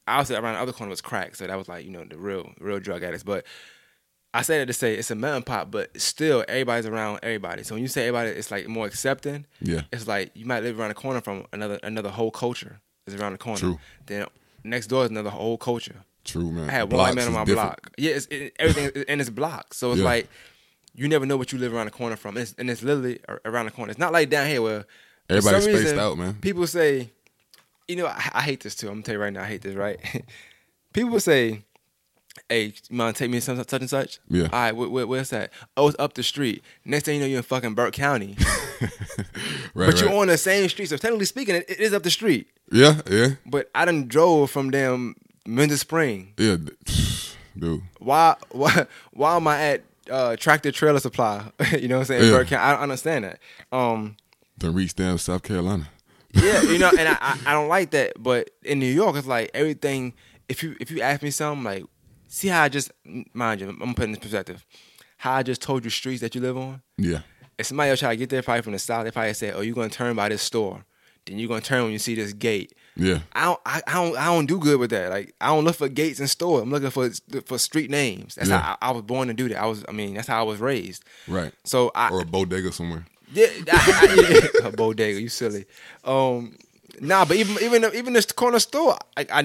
Obviously, 0.08 0.36
around 0.36 0.56
the 0.56 0.62
other 0.62 0.74
corner 0.74 0.90
was 0.90 1.00
crack, 1.00 1.36
so 1.36 1.46
that 1.46 1.58
was 1.58 1.70
like 1.70 1.86
you 1.86 1.92
know 1.92 2.04
the 2.04 2.18
real, 2.18 2.52
real 2.60 2.80
drug 2.80 3.04
addicts. 3.04 3.24
But 3.24 3.46
I 4.33 4.44
say 4.44 4.60
that 4.60 4.66
to 4.68 4.74
say 4.74 4.95
it's 4.95 5.12
a 5.12 5.16
melting 5.16 5.44
pot, 5.44 5.72
but 5.72 6.00
still 6.00 6.45
everybody's 6.48 6.86
around 6.86 7.19
everybody. 7.22 7.63
So 7.63 7.75
when 7.75 7.81
you 7.81 7.89
say 7.89 8.07
everybody, 8.07 8.30
it's 8.30 8.50
like 8.51 8.68
more 8.68 8.86
accepting. 8.86 9.45
Yeah, 9.62 9.81
It's 9.92 10.07
like 10.07 10.31
you 10.36 10.45
might 10.45 10.63
live 10.63 10.80
around 10.80 10.89
the 10.89 10.94
corner 10.95 11.19
from 11.22 11.45
another 11.51 11.80
another 11.83 12.10
whole 12.10 12.31
culture 12.31 12.80
is 13.07 13.16
around 13.16 13.33
the 13.33 13.38
corner. 13.39 13.60
True. 13.60 13.80
Then 14.06 14.25
next 14.63 14.88
door 14.88 15.04
is 15.04 15.10
another 15.10 15.31
whole 15.31 15.57
culture. 15.57 16.06
true, 16.24 16.50
man. 16.51 16.69
I 16.69 16.74
had 16.74 16.92
one 16.92 17.02
white 17.02 17.16
man 17.16 17.28
on 17.28 17.33
my 17.33 17.44
different. 17.44 17.68
block. 17.81 17.92
Yeah, 17.97 18.11
it's, 18.11 18.28
it, 18.28 18.54
everything 18.57 19.04
in 19.07 19.19
its 19.19 19.30
block. 19.30 19.73
So 19.73 19.92
it's 19.92 20.00
Yeah. 20.00 20.06
like 20.06 20.30
you 20.94 21.07
never 21.07 21.26
know 21.26 21.35
what 21.38 21.52
you 21.52 21.57
live 21.59 21.73
around 21.73 21.85
the 21.88 21.92
corner 21.92 22.16
from. 22.16 22.38
It's, 22.38 22.54
and 22.57 22.69
it's 22.69 22.83
literally 22.83 23.19
around 23.45 23.66
the 23.66 23.71
corner. 23.71 23.92
It's 23.92 24.00
not 24.00 24.11
like 24.14 24.30
down 24.30 24.47
here 24.47 24.61
where 24.61 24.85
Everybody's 25.30 25.64
spaced 25.64 25.80
reason, 25.83 26.00
out, 26.00 26.18
man. 26.18 26.33
People 26.35 26.68
say, 26.68 27.11
you 27.88 27.95
know, 27.95 28.07
I, 28.07 28.30
I 28.33 28.42
hate 28.42 28.61
this 28.61 28.76
too. 28.76 28.88
I'm 28.88 28.95
gonna 28.95 29.04
tell 29.04 29.16
you 29.16 29.21
right 29.21 29.31
now, 29.33 29.42
I 29.44 29.45
hate 29.47 29.61
this. 29.61 29.76
Right? 29.76 30.00
people 30.94 31.19
say, 31.19 31.64
"Hey, 32.50 32.66
you 32.66 32.73
mind 32.90 33.16
take 33.16 33.30
me 33.30 33.38
to 33.40 33.42
some- 33.42 33.57
such 33.57 33.73
and 33.73 33.90
such?" 33.90 34.19
Yeah. 34.30 34.44
All 34.44 34.50
right, 34.59 34.71
where, 34.76 34.90
where, 34.90 35.07
where's 35.07 35.30
that? 35.30 35.52
Oh, 35.78 35.88
it's 35.88 35.95
up 36.00 36.14
the 36.14 36.23
street. 36.23 36.64
Next 36.85 37.06
thing 37.06 37.16
you 37.16 37.21
know, 37.21 37.28
you're 37.28 37.38
in 37.38 37.44
fucking 37.44 37.73
Burke 37.76 37.94
County, 37.94 38.35
Right, 39.73 39.92
but 39.92 40.02
you're 40.02 40.14
on 40.14 40.28
the 40.28 40.38
same 40.38 40.68
street. 40.69 40.88
So 40.90 40.97
technically 40.97 41.26
speaking, 41.26 41.56
it, 41.56 41.66
it 41.69 41.80
is 41.80 41.94
up 41.94 42.04
the 42.04 42.11
street. 42.11 42.47
Yeah, 42.71 43.02
yeah, 43.09 43.30
But 43.45 43.69
I 43.76 43.85
done 43.85 44.07
drove 44.07 44.50
from 44.52 44.71
damn 44.71 45.16
Mendes 45.45 45.81
Spring. 45.81 46.33
yeah, 46.38 46.57
dude. 47.57 47.81
Why 48.00 48.35
why 48.52 48.85
why 49.11 49.35
am 49.35 49.47
I 49.47 49.61
at 49.61 49.83
uh, 50.09 50.35
tractor 50.38 50.71
trailer 50.71 51.00
supply? 51.00 51.52
you 51.80 51.88
know 51.88 51.95
what 51.97 52.02
I'm 52.02 52.06
saying? 52.06 52.26
Yeah. 52.26 52.38
Burke 52.38 52.47
County. 52.47 52.64
I 52.64 52.71
don't 52.73 52.81
understand 52.81 53.26
that. 53.26 53.40
Um, 53.71 54.16
Then 54.57 54.73
reach 54.73 54.95
down 54.95 55.18
South 55.18 55.44
Carolina. 55.44 55.90
yeah, 56.33 56.61
you 56.64 56.78
know, 56.80 56.90
and 56.97 57.07
I, 57.09 57.18
I 57.19 57.40
I 57.47 57.54
don't 57.54 57.68
like 57.68 57.92
that. 57.92 58.14
But 58.21 58.52
in 58.64 58.80
New 58.80 58.92
York, 58.92 59.16
it's 59.16 59.28
like 59.28 59.52
everything. 59.54 60.14
If 60.50 60.64
you 60.64 60.76
if 60.80 60.92
you 60.92 61.02
ask 61.02 61.21
me 61.21 61.30
something 61.31 61.64
like, 61.64 61.83
see 62.31 62.47
how 62.47 62.64
I 62.64 62.69
just 62.69 62.92
mind 63.33 63.61
you, 63.61 63.69
I'm 63.69 63.94
putting 63.94 64.11
this 64.14 64.19
perspective. 64.21 64.66
How 65.18 65.33
I 65.33 65.44
just 65.44 65.61
told 65.61 65.83
you 65.83 65.90
streets 65.92 66.21
that 66.21 66.33
you 66.33 66.42
live 66.42 66.57
on. 66.57 66.81
Yeah, 66.97 67.19
If 67.57 67.68
somebody 67.68 67.92
else 67.92 68.00
try 68.00 68.09
to 68.09 68.16
get 68.18 68.30
there, 68.30 68.42
probably 68.42 68.64
from 68.64 68.73
the 68.73 68.80
south, 68.80 69.04
they 69.06 69.11
probably 69.11 69.33
say, 69.33 69.52
"Oh, 69.52 69.61
you're 69.61 69.76
gonna 69.76 69.90
turn 69.90 70.16
by 70.16 70.30
this 70.30 70.42
store, 70.42 70.83
then 71.26 71.38
you're 71.38 71.47
gonna 71.47 71.61
turn 71.61 71.83
when 71.83 71.92
you 71.92 72.00
see 72.00 72.16
this 72.16 72.33
gate." 72.33 72.73
yeah, 72.95 73.19
I 73.33 73.45
don't, 73.45 73.59
I, 73.66 73.81
I 73.88 73.94
don't, 73.94 74.18
I 74.18 74.26
don't 74.26 74.45
do 74.47 74.57
good 74.59 74.80
with 74.80 74.90
that. 74.90 75.11
Like, 75.11 75.33
I 75.40 75.47
don't 75.47 75.64
look 75.64 75.76
for 75.76 75.88
gates 75.90 76.19
and 76.19 76.30
stores. 76.30 76.64
I'm 76.64 76.71
looking 76.71 76.90
for 76.90 77.09
for 77.45 77.57
street 77.59 77.90
names. 77.92 78.35
That's 78.35 78.50
Yeah. 78.50 78.59
how 78.61 78.78
I, 78.81 78.88
I 78.90 78.92
was 78.92 79.04
born 79.04 79.28
to 79.28 79.33
do 79.35 79.47
that. 79.50 79.61
I 79.61 79.66
was, 79.68 79.85
I 79.88 79.92
mean, 79.92 80.16
that's 80.16 80.28
how 80.28 80.40
I 80.40 80.44
was 80.44 80.59
raised. 80.59 81.04
right. 81.28 81.54
So 81.64 81.92
I, 81.94 82.09
Or 82.09 82.21
a 82.21 82.26
bodega 82.26 82.71
somewhere. 82.71 83.06
yeah, 83.33 83.45
I, 83.71 84.50
I, 84.64 84.68
a 84.68 84.71
bodega. 84.71 85.21
You 85.21 85.30
silly. 85.30 85.66
Um, 86.04 86.57
nah, 87.00 87.26
but 87.26 87.38
even 87.38 87.56
even 87.64 87.85
even 87.94 88.14
this 88.14 88.26
corner 88.31 88.59
store, 88.59 88.97
I, 89.16 89.26
I 89.31 89.42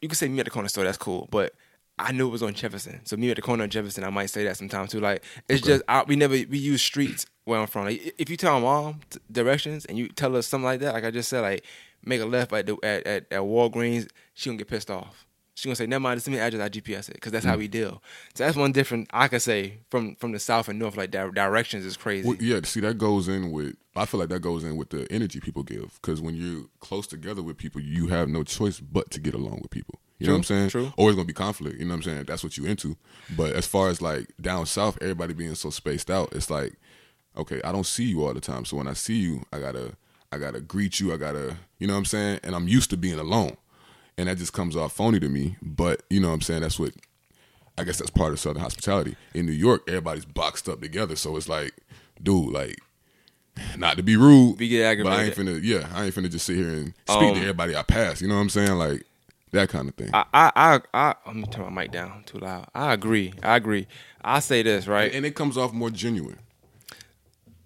you 0.00 0.08
can 0.08 0.14
say 0.16 0.28
me 0.28 0.38
at 0.38 0.44
the 0.44 0.50
corner 0.52 0.68
store. 0.68 0.84
That's 0.84 0.96
cool, 0.98 1.26
but 1.32 1.52
I 1.98 2.12
knew 2.12 2.26
it 2.28 2.30
was 2.30 2.42
on 2.42 2.54
Jefferson. 2.54 3.00
So 3.04 3.16
me 3.16 3.30
at 3.30 3.36
the 3.36 3.42
corner 3.42 3.64
of 3.64 3.70
Jefferson, 3.70 4.04
I 4.04 4.10
might 4.10 4.26
say 4.26 4.44
that 4.44 4.56
sometimes 4.56 4.90
too. 4.92 5.00
Like 5.00 5.24
it's 5.48 5.62
just 5.62 5.82
I, 5.88 6.04
we 6.04 6.16
never 6.16 6.34
we 6.34 6.58
use 6.58 6.82
streets 6.82 7.26
where 7.44 7.58
I'm 7.60 7.66
from. 7.66 7.86
Like, 7.86 8.14
if 8.18 8.28
you 8.30 8.36
tell 8.36 8.54
my 8.60 8.64
mom 8.66 9.00
t- 9.10 9.18
directions 9.32 9.84
and 9.86 9.96
you 9.98 10.08
tell 10.08 10.32
her 10.34 10.42
something 10.42 10.64
like 10.64 10.80
that, 10.80 10.94
like 10.94 11.04
I 11.04 11.10
just 11.10 11.28
said, 11.28 11.40
like 11.40 11.64
make 12.04 12.20
a 12.20 12.24
left 12.26 12.52
at 12.52 12.66
the, 12.66 12.76
at, 12.82 13.06
at 13.06 13.22
at 13.32 13.40
Walgreens, 13.40 14.08
she 14.34 14.48
gonna 14.50 14.58
get 14.58 14.68
pissed 14.68 14.90
off. 14.90 15.24
She's 15.54 15.64
gonna 15.64 15.74
say, 15.74 15.86
never 15.88 15.98
mind, 16.00 16.18
just 16.18 16.26
send 16.26 16.36
me 16.36 16.40
address, 16.40 16.62
I 16.62 16.68
GPS 16.68 17.08
it, 17.08 17.14
because 17.14 17.32
that's 17.32 17.44
Mm. 17.44 17.48
how 17.48 17.56
we 17.56 17.66
deal. 17.66 18.00
So 18.34 18.44
that's 18.44 18.56
one 18.56 18.70
different 18.70 19.08
I 19.12 19.26
could 19.26 19.42
say 19.42 19.78
from 19.90 20.14
from 20.16 20.30
the 20.30 20.38
south 20.38 20.68
and 20.68 20.78
north, 20.78 20.96
like 20.96 21.10
di- 21.10 21.30
directions 21.30 21.84
is 21.84 21.96
crazy. 21.96 22.28
Well, 22.28 22.36
yeah, 22.40 22.60
see 22.62 22.78
that 22.80 22.98
goes 22.98 23.26
in 23.28 23.50
with. 23.50 23.74
I 23.96 24.04
feel 24.06 24.20
like 24.20 24.28
that 24.28 24.40
goes 24.40 24.62
in 24.62 24.76
with 24.76 24.90
the 24.90 25.10
energy 25.10 25.40
people 25.40 25.64
give 25.64 25.98
because 26.00 26.20
when 26.20 26.36
you're 26.36 26.66
close 26.78 27.08
together 27.08 27.42
with 27.42 27.56
people, 27.56 27.80
you 27.80 28.06
have 28.06 28.28
no 28.28 28.44
choice 28.44 28.78
but 28.78 29.10
to 29.10 29.18
get 29.20 29.34
along 29.34 29.58
with 29.62 29.72
people. 29.72 29.98
You 30.18 30.26
know 30.26 30.32
what 30.32 30.38
I'm 30.38 30.44
saying? 30.44 30.68
true. 30.70 30.92
Always 30.96 31.14
gonna 31.14 31.26
be 31.26 31.32
conflict. 31.32 31.78
You 31.78 31.84
know 31.84 31.90
what 31.92 31.98
I'm 31.98 32.02
saying? 32.02 32.24
That's 32.24 32.42
what 32.42 32.56
you 32.56 32.64
into. 32.66 32.96
But 33.36 33.52
as 33.52 33.66
far 33.66 33.88
as 33.88 34.02
like 34.02 34.26
down 34.40 34.66
south, 34.66 34.98
everybody 35.00 35.32
being 35.34 35.54
so 35.54 35.70
spaced 35.70 36.10
out, 36.10 36.32
it's 36.34 36.50
like, 36.50 36.74
okay, 37.36 37.60
I 37.62 37.70
don't 37.72 37.86
see 37.86 38.04
you 38.04 38.24
all 38.24 38.34
the 38.34 38.40
time. 38.40 38.64
So 38.64 38.76
when 38.76 38.88
I 38.88 38.94
see 38.94 39.16
you, 39.18 39.44
I 39.52 39.60
gotta, 39.60 39.92
I 40.32 40.38
gotta 40.38 40.60
greet 40.60 40.98
you. 40.98 41.12
I 41.12 41.16
gotta, 41.18 41.56
you 41.78 41.86
know 41.86 41.92
what 41.92 41.98
I'm 42.00 42.04
saying? 42.04 42.40
And 42.42 42.54
I'm 42.56 42.66
used 42.66 42.90
to 42.90 42.96
being 42.96 43.18
alone, 43.18 43.56
and 44.16 44.28
that 44.28 44.38
just 44.38 44.52
comes 44.52 44.74
off 44.74 44.92
phony 44.92 45.20
to 45.20 45.28
me. 45.28 45.56
But 45.62 46.02
you 46.10 46.18
know 46.20 46.28
what 46.28 46.34
I'm 46.34 46.40
saying? 46.42 46.62
That's 46.62 46.80
what 46.80 46.94
I 47.76 47.84
guess 47.84 47.98
that's 47.98 48.10
part 48.10 48.32
of 48.32 48.40
Southern 48.40 48.60
hospitality. 48.62 49.14
In 49.34 49.46
New 49.46 49.52
York, 49.52 49.82
everybody's 49.86 50.24
boxed 50.24 50.68
up 50.68 50.80
together, 50.80 51.14
so 51.14 51.36
it's 51.36 51.48
like, 51.48 51.74
dude, 52.20 52.52
like, 52.52 52.76
not 53.76 53.96
to 53.96 54.02
be 54.02 54.16
rude, 54.16 54.58
We 54.58 54.68
get 54.68 54.98
but 55.02 55.12
I 55.12 55.22
ain't 55.24 55.32
aggravated. 55.32 55.62
finna, 55.62 55.64
yeah, 55.64 55.88
I 55.94 56.04
ain't 56.06 56.14
finna 56.14 56.30
just 56.30 56.44
sit 56.46 56.56
here 56.56 56.68
and 56.70 56.92
speak 57.08 57.22
Um, 57.22 57.34
to 57.34 57.40
everybody 57.40 57.76
I 57.76 57.82
pass. 57.82 58.20
You 58.20 58.26
know 58.28 58.34
what 58.34 58.40
I'm 58.42 58.50
saying? 58.50 58.72
Like 58.72 59.04
that 59.52 59.68
kind 59.68 59.88
of 59.88 59.94
thing. 59.94 60.10
I, 60.12 60.24
I, 60.32 60.52
I, 60.54 60.80
I, 60.94 61.14
let 61.26 61.36
me 61.36 61.44
turn 61.44 61.72
my 61.72 61.82
mic 61.82 61.90
down 61.92 62.22
too 62.26 62.38
loud. 62.38 62.68
I 62.74 62.92
agree. 62.92 63.32
I 63.42 63.56
agree. 63.56 63.86
I 64.22 64.40
say 64.40 64.62
this 64.62 64.86
right. 64.86 65.12
and 65.14 65.24
it 65.24 65.34
comes 65.34 65.56
off 65.56 65.72
more 65.72 65.90
genuine. 65.90 66.38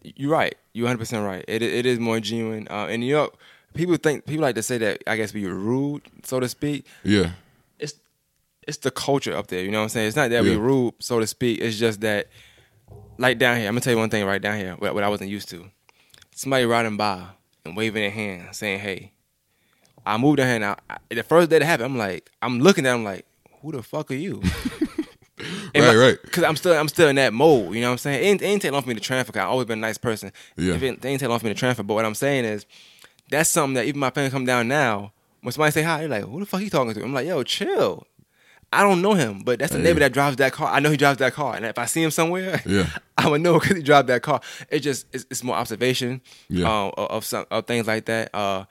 You're 0.02 0.30
right. 0.30 0.54
You're 0.72 0.84
100 0.86 0.98
percent 0.98 1.24
right. 1.24 1.44
It 1.46 1.62
it 1.62 1.86
is 1.86 1.98
more 2.00 2.18
genuine. 2.20 2.66
Uh, 2.70 2.86
in 2.88 3.00
New 3.00 3.06
York, 3.06 3.34
people 3.74 3.96
think 3.96 4.26
people 4.26 4.42
like 4.42 4.54
to 4.56 4.62
say 4.62 4.78
that 4.78 5.02
I 5.06 5.16
guess 5.16 5.32
we 5.32 5.46
were 5.46 5.54
rude, 5.54 6.02
so 6.24 6.40
to 6.40 6.48
speak. 6.48 6.86
Yeah, 7.04 7.30
It's 7.78 7.94
it's 8.66 8.78
the 8.78 8.90
culture 8.90 9.36
up 9.36 9.46
there. 9.46 9.62
You 9.62 9.70
know 9.70 9.78
what 9.78 9.84
I'm 9.84 9.88
saying? 9.90 10.08
It's 10.08 10.16
not 10.16 10.30
that 10.30 10.44
Yeah. 10.44 10.50
we 10.50 10.56
rude, 10.56 10.94
so 10.98 11.20
to 11.20 11.26
speak. 11.26 11.60
It's 11.60 11.78
just 11.78 12.00
that, 12.00 12.28
like 13.18 13.38
down 13.38 13.56
here, 13.58 13.68
I'm 13.68 13.74
gonna 13.74 13.80
tell 13.80 13.92
you 13.92 13.98
one 13.98 14.10
thing 14.10 14.24
right 14.26 14.42
down 14.42 14.56
here, 14.58 14.74
what, 14.78 14.92
what 14.94 15.04
I 15.04 15.08
wasn't 15.08 15.30
used 15.30 15.48
to. 15.50 15.70
Somebody 16.34 16.64
riding 16.64 16.96
by 16.96 17.24
and 17.64 17.76
waving 17.76 18.02
their 18.02 18.10
hand, 18.10 18.48
saying, 18.56 18.80
"Hey." 18.80 19.11
I 20.04 20.16
moved 20.16 20.38
down 20.38 20.46
here, 20.46 20.56
and 20.56 20.64
I, 20.64 20.76
I, 20.90 20.96
the 21.14 21.22
first 21.22 21.50
day 21.50 21.58
that 21.58 21.64
happened, 21.64 21.86
I'm 21.92 21.98
like, 21.98 22.30
I'm 22.42 22.58
looking 22.60 22.86
at 22.86 22.94
him 22.94 23.04
like, 23.04 23.24
who 23.60 23.72
the 23.72 23.82
fuck 23.82 24.10
are 24.10 24.14
you? 24.14 24.42
Right, 25.74 25.96
right. 25.96 26.18
Because 26.22 26.44
I'm 26.44 26.54
still, 26.56 26.74
I'm 26.74 26.86
still 26.88 27.08
in 27.08 27.16
that 27.16 27.32
mode. 27.32 27.74
You 27.74 27.80
know 27.80 27.88
what 27.88 27.92
I'm 27.92 27.98
saying? 27.98 28.22
It 28.22 28.26
ain't, 28.28 28.42
it 28.42 28.46
ain't 28.46 28.62
take 28.62 28.70
long 28.72 28.82
for 28.82 28.88
me 28.88 28.94
to 28.94 29.00
transfer. 29.00 29.32
Cause 29.32 29.40
I've 29.42 29.48
always 29.48 29.66
been 29.66 29.78
a 29.78 29.80
nice 29.80 29.98
person. 29.98 30.30
Yeah. 30.56 30.74
It, 30.74 30.82
it 30.82 31.04
ain't 31.04 31.18
take 31.20 31.28
long 31.28 31.38
for 31.40 31.46
me 31.46 31.52
to 31.54 31.58
transfer. 31.58 31.82
But 31.82 31.94
what 31.94 32.04
I'm 32.04 32.14
saying 32.14 32.44
is, 32.44 32.64
that's 33.30 33.50
something 33.50 33.74
that 33.74 33.86
even 33.86 33.98
my 33.98 34.10
family 34.10 34.30
come 34.30 34.44
down 34.44 34.68
now. 34.68 35.12
When 35.40 35.50
somebody 35.50 35.72
say 35.72 35.82
hi, 35.82 36.00
they're 36.00 36.08
like, 36.08 36.24
"Who 36.24 36.38
the 36.38 36.46
fuck 36.46 36.60
he 36.60 36.70
talking 36.70 36.94
to?" 36.94 37.02
I'm 37.02 37.12
like, 37.14 37.26
"Yo, 37.26 37.42
chill." 37.42 38.06
I 38.72 38.82
don't 38.82 39.02
know 39.02 39.14
him, 39.14 39.40
but 39.40 39.58
that's 39.58 39.72
the 39.72 39.78
Hey. 39.78 39.84
neighbor 39.84 40.00
that 40.00 40.12
drives 40.12 40.36
that 40.36 40.52
car. 40.52 40.72
I 40.72 40.78
know 40.80 40.90
he 40.90 40.96
drives 40.96 41.18
that 41.18 41.32
car, 41.32 41.56
and 41.56 41.64
if 41.66 41.76
I 41.78 41.86
see 41.86 42.02
him 42.02 42.10
somewhere, 42.12 42.62
Yeah. 42.64 42.86
I 43.18 43.28
would 43.28 43.40
know 43.40 43.58
because 43.58 43.76
he 43.76 43.82
drives 43.82 44.06
that 44.08 44.22
car. 44.22 44.40
It 44.70 44.80
just 44.80 45.06
it's, 45.12 45.26
it's 45.30 45.42
more 45.42 45.56
observation 45.56 46.20
Yeah. 46.48 46.66
um, 46.66 46.92
of, 46.96 47.10
of 47.10 47.24
some 47.24 47.46
of 47.50 47.66
things 47.66 47.86
like 47.88 48.04
that. 48.04 48.32
Uh, 48.34 48.64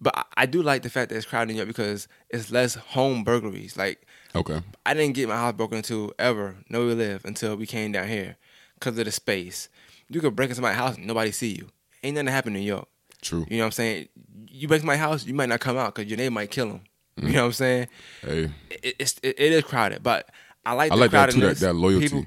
but 0.00 0.26
I, 0.36 0.46
do 0.46 0.62
like 0.62 0.82
the 0.82 0.90
fact 0.90 1.10
that 1.10 1.16
it's 1.16 1.26
crowded 1.26 1.50
in 1.50 1.56
New 1.56 1.62
York 1.62 1.68
because 1.68 2.08
it's 2.30 2.50
less 2.50 2.74
home 2.74 3.22
burglaries. 3.24 3.76
Like 3.76 4.06
okay, 4.34 4.60
I 4.86 4.94
didn't 4.94 5.14
get 5.14 5.28
my 5.28 5.36
house 5.36 5.54
broken 5.54 5.78
into 5.78 6.12
ever, 6.18 6.56
no 6.68 6.86
we 6.86 6.94
live, 6.94 7.24
until 7.24 7.56
we 7.56 7.66
came 7.66 7.92
down 7.92 8.08
here 8.08 8.36
because 8.74 8.98
of 8.98 9.04
the 9.04 9.12
space. 9.12 9.68
You 10.08 10.20
could 10.20 10.34
break 10.34 10.50
into 10.50 10.62
my 10.62 10.72
house 10.72 10.96
and 10.96 11.06
nobody 11.06 11.30
see 11.30 11.54
you. 11.54 11.68
Ain't 12.02 12.14
nothing 12.14 12.28
happen 12.28 12.56
in 12.56 12.62
New 12.62 12.66
York. 12.66 12.88
true. 13.22 13.46
You 13.48 13.58
know 13.58 13.64
what 13.64 13.66
I'm 13.66 13.72
saying? 13.72 14.08
You 14.48 14.66
break 14.66 14.78
into 14.78 14.86
my 14.86 14.96
house, 14.96 15.24
you 15.24 15.34
might 15.34 15.48
not 15.48 15.60
come 15.60 15.76
out 15.76 15.94
because 15.94 16.10
your 16.10 16.16
neighbor 16.16 16.32
might 16.32 16.50
kill 16.50 16.68
him. 16.70 16.80
Mm. 17.18 17.26
You 17.28 17.32
know 17.34 17.40
what 17.42 17.46
I'm 17.46 17.52
saying? 17.52 17.88
Hey, 18.22 18.50
It, 18.70 18.96
it's, 18.98 19.20
it, 19.22 19.38
it 19.38 19.52
is 19.52 19.64
crowded, 19.64 20.02
but 20.02 20.28
I 20.64 20.72
like 20.72 20.90
I 20.90 20.94
the 20.96 21.00
like 21.00 21.10
that 21.12 21.30
too. 21.30 21.40
That, 21.40 21.56
that 21.58 21.74
loyalty. 21.74 22.08
People, 22.08 22.26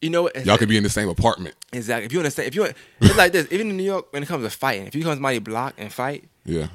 you 0.00 0.10
know, 0.10 0.24
what? 0.24 0.44
Y'all 0.44 0.58
could 0.58 0.68
be 0.68 0.76
in 0.76 0.82
the 0.82 0.90
same 0.90 1.08
apartment. 1.08 1.54
exactly. 1.72 2.06
If 2.06 2.12
you 2.12 2.18
understand, 2.18 2.48
if 2.48 2.54
you 2.54 2.64
it's 2.64 3.16
like 3.16 3.32
this, 3.32 3.48
even 3.50 3.70
in 3.70 3.76
New 3.76 3.82
York, 3.82 4.12
when 4.12 4.22
it 4.22 4.26
comes 4.26 4.44
to 4.44 4.50
fighting, 4.50 4.86
if 4.86 4.94
you 4.94 5.02
come 5.02 5.12
to 5.12 5.16
somebody's 5.16 5.40
block 5.40 5.74
and 5.78 5.92
fight, 5.92 6.28
Yeah, 6.46 6.68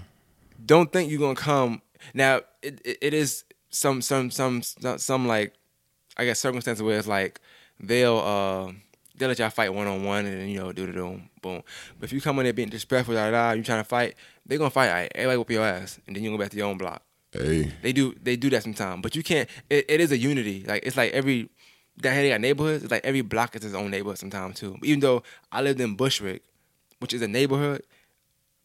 don't 0.64 0.92
think 0.92 1.10
you're 1.10 1.20
gonna 1.20 1.36
come. 1.36 1.82
Now 2.14 2.42
it, 2.62 2.82
it, 2.86 2.98
it 3.02 3.14
is 3.14 3.44
some 3.70 4.02
some 4.02 4.30
some 4.32 4.62
some 4.62 5.28
like 5.28 5.54
I 6.18 6.26
guess 6.26 6.40
circumstances 6.40 6.84
where 6.84 6.98
it's 7.00 7.08
like 7.08 7.40
they'll 7.80 8.18
uh 8.18 8.72
they'll 9.18 9.30
let 9.30 9.40
y'all 9.40 9.50
fight 9.50 9.74
one 9.74 9.88
on 9.88 10.04
one 10.04 10.26
and 10.26 10.42
then 10.42 10.50
you 10.50 10.60
know 10.60 10.72
do 10.72 10.86
the 10.86 10.94
boom 10.94 11.30
boom. 11.42 11.64
But 12.00 12.06
if 12.06 12.14
you 12.14 12.22
come 12.22 12.38
in 12.40 12.44
there 12.44 12.54
being 12.54 12.70
disrespectful, 12.70 13.16
da 13.16 13.32
da, 13.32 13.52
you 13.52 13.64
trying 13.64 13.80
to 13.80 13.88
fight, 13.88 14.16
they 14.46 14.58
gonna 14.58 14.70
fight. 14.70 14.90
Right, 14.92 15.12
everybody 15.16 15.38
whoop 15.38 15.50
your 15.52 15.66
ass, 15.66 16.00
and 16.06 16.16
then 16.16 16.24
you 16.24 16.32
go 16.32 16.38
back 16.38 16.52
to 16.52 16.58
your 16.58 16.68
own 16.68 16.78
block. 16.78 17.02
hey, 17.32 17.72
They 17.82 17.94
do 17.94 18.14
they 18.22 18.36
do 18.36 18.50
that 18.52 18.64
sometimes, 18.64 19.02
but 19.02 19.16
you 19.16 19.24
can't. 19.24 19.50
It, 19.70 19.86
it 19.88 20.02
is 20.02 20.12
a 20.12 20.18
unity. 20.18 20.64
Like 20.68 20.86
it's 20.86 20.98
like 20.98 21.14
every 21.14 21.50
down 22.00 22.14
here 22.14 22.24
they 22.24 22.30
got 22.30 22.42
neighborhoods. 22.42 22.84
It's 22.84 22.92
like 22.92 23.06
every 23.06 23.22
block 23.22 23.56
is 23.56 23.64
its 23.64 23.76
own 23.76 23.92
neighborhood 23.92 24.18
sometimes 24.18 24.60
too. 24.60 24.78
Even 24.84 25.00
though 25.00 25.24
I 25.52 25.62
lived 25.62 25.80
in 25.82 25.96
Bushwick, 25.96 26.44
which 27.00 27.14
is 27.14 27.22
a 27.22 27.28
neighborhood, 27.28 27.84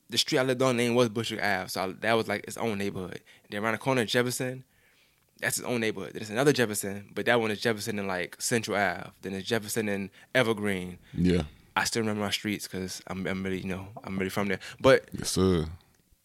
the 0.09 0.19
street 0.19 0.39
I 0.39 0.43
lived 0.43 0.63
on 0.63 0.77
name 0.77 0.95
was 0.95 1.09
Bushwick 1.09 1.43
Ave, 1.43 1.69
so 1.69 1.83
I, 1.83 1.93
that 2.01 2.13
was 2.15 2.29
like 2.29 2.45
its 2.47 2.57
own 2.57 2.79
neighborhood. 2.79 3.21
And 3.45 3.51
then 3.51 3.63
around 3.63 3.73
the 3.73 3.79
corner, 3.79 4.05
Jefferson, 4.05 4.65
that's 5.41 5.59
its 5.59 5.67
own 5.67 5.81
neighborhood. 5.81 6.13
There's 6.15 6.31
another 6.31 6.53
Jefferson, 6.53 7.11
but 7.15 7.27
that 7.27 7.41
one 7.41 7.51
is 7.51 7.61
Jefferson 7.61 7.99
in 7.99 8.07
like 8.07 8.37
Central 8.41 8.77
Ave. 8.77 9.11
Then 9.23 9.33
there's 9.33 9.45
Jefferson 9.45 9.89
in 9.89 10.11
Evergreen. 10.35 10.99
yeah, 11.13 11.43
I 11.75 11.85
still 11.85 12.03
remember 12.03 12.23
my 12.23 12.31
streets 12.31 12.67
because 12.67 13.03
I'm, 13.07 13.27
I'm 13.27 13.43
really, 13.43 13.59
you 13.59 13.69
know, 13.69 13.89
I'm 14.05 14.17
really 14.19 14.31
from 14.31 14.49
there. 14.49 14.61
But 14.81 15.09
yes 15.13 15.31
sir. 15.31 15.67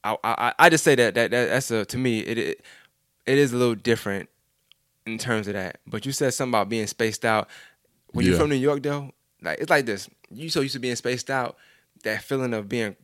I, 0.04 0.18
I, 0.24 0.54
I 0.58 0.70
just 0.70 0.84
say 0.84 0.96
that, 0.96 1.14
that 1.16 1.32
that 1.32 1.50
that's 1.50 1.70
a 1.70 1.86
to 1.86 1.98
me 1.98 2.20
it, 2.22 2.38
it 2.38 2.66
it 3.26 3.38
is 3.38 3.54
a 3.54 3.58
little 3.58 3.76
different 3.76 4.30
in 5.06 5.18
terms 5.18 5.48
of 5.48 5.54
that. 5.54 5.80
But 5.86 6.06
you 6.06 6.12
said 6.12 6.34
something 6.34 6.52
about 6.52 6.70
being 6.70 6.88
spaced 6.88 7.26
out. 7.26 7.48
When 8.12 8.26
you're 8.26 8.38
from 8.38 8.50
New 8.50 8.56
York, 8.56 8.84
though, 8.84 9.12
like 9.42 9.60
it's 9.60 9.70
like 9.70 9.86
this. 9.86 10.10
You 10.30 10.50
so 10.50 10.62
used 10.62 10.74
to 10.74 10.80
being 10.80 10.96
spaced 10.96 11.30
out. 11.30 11.58
That 12.04 12.24
feeling 12.24 12.54
of 12.54 12.68
being 12.68 12.96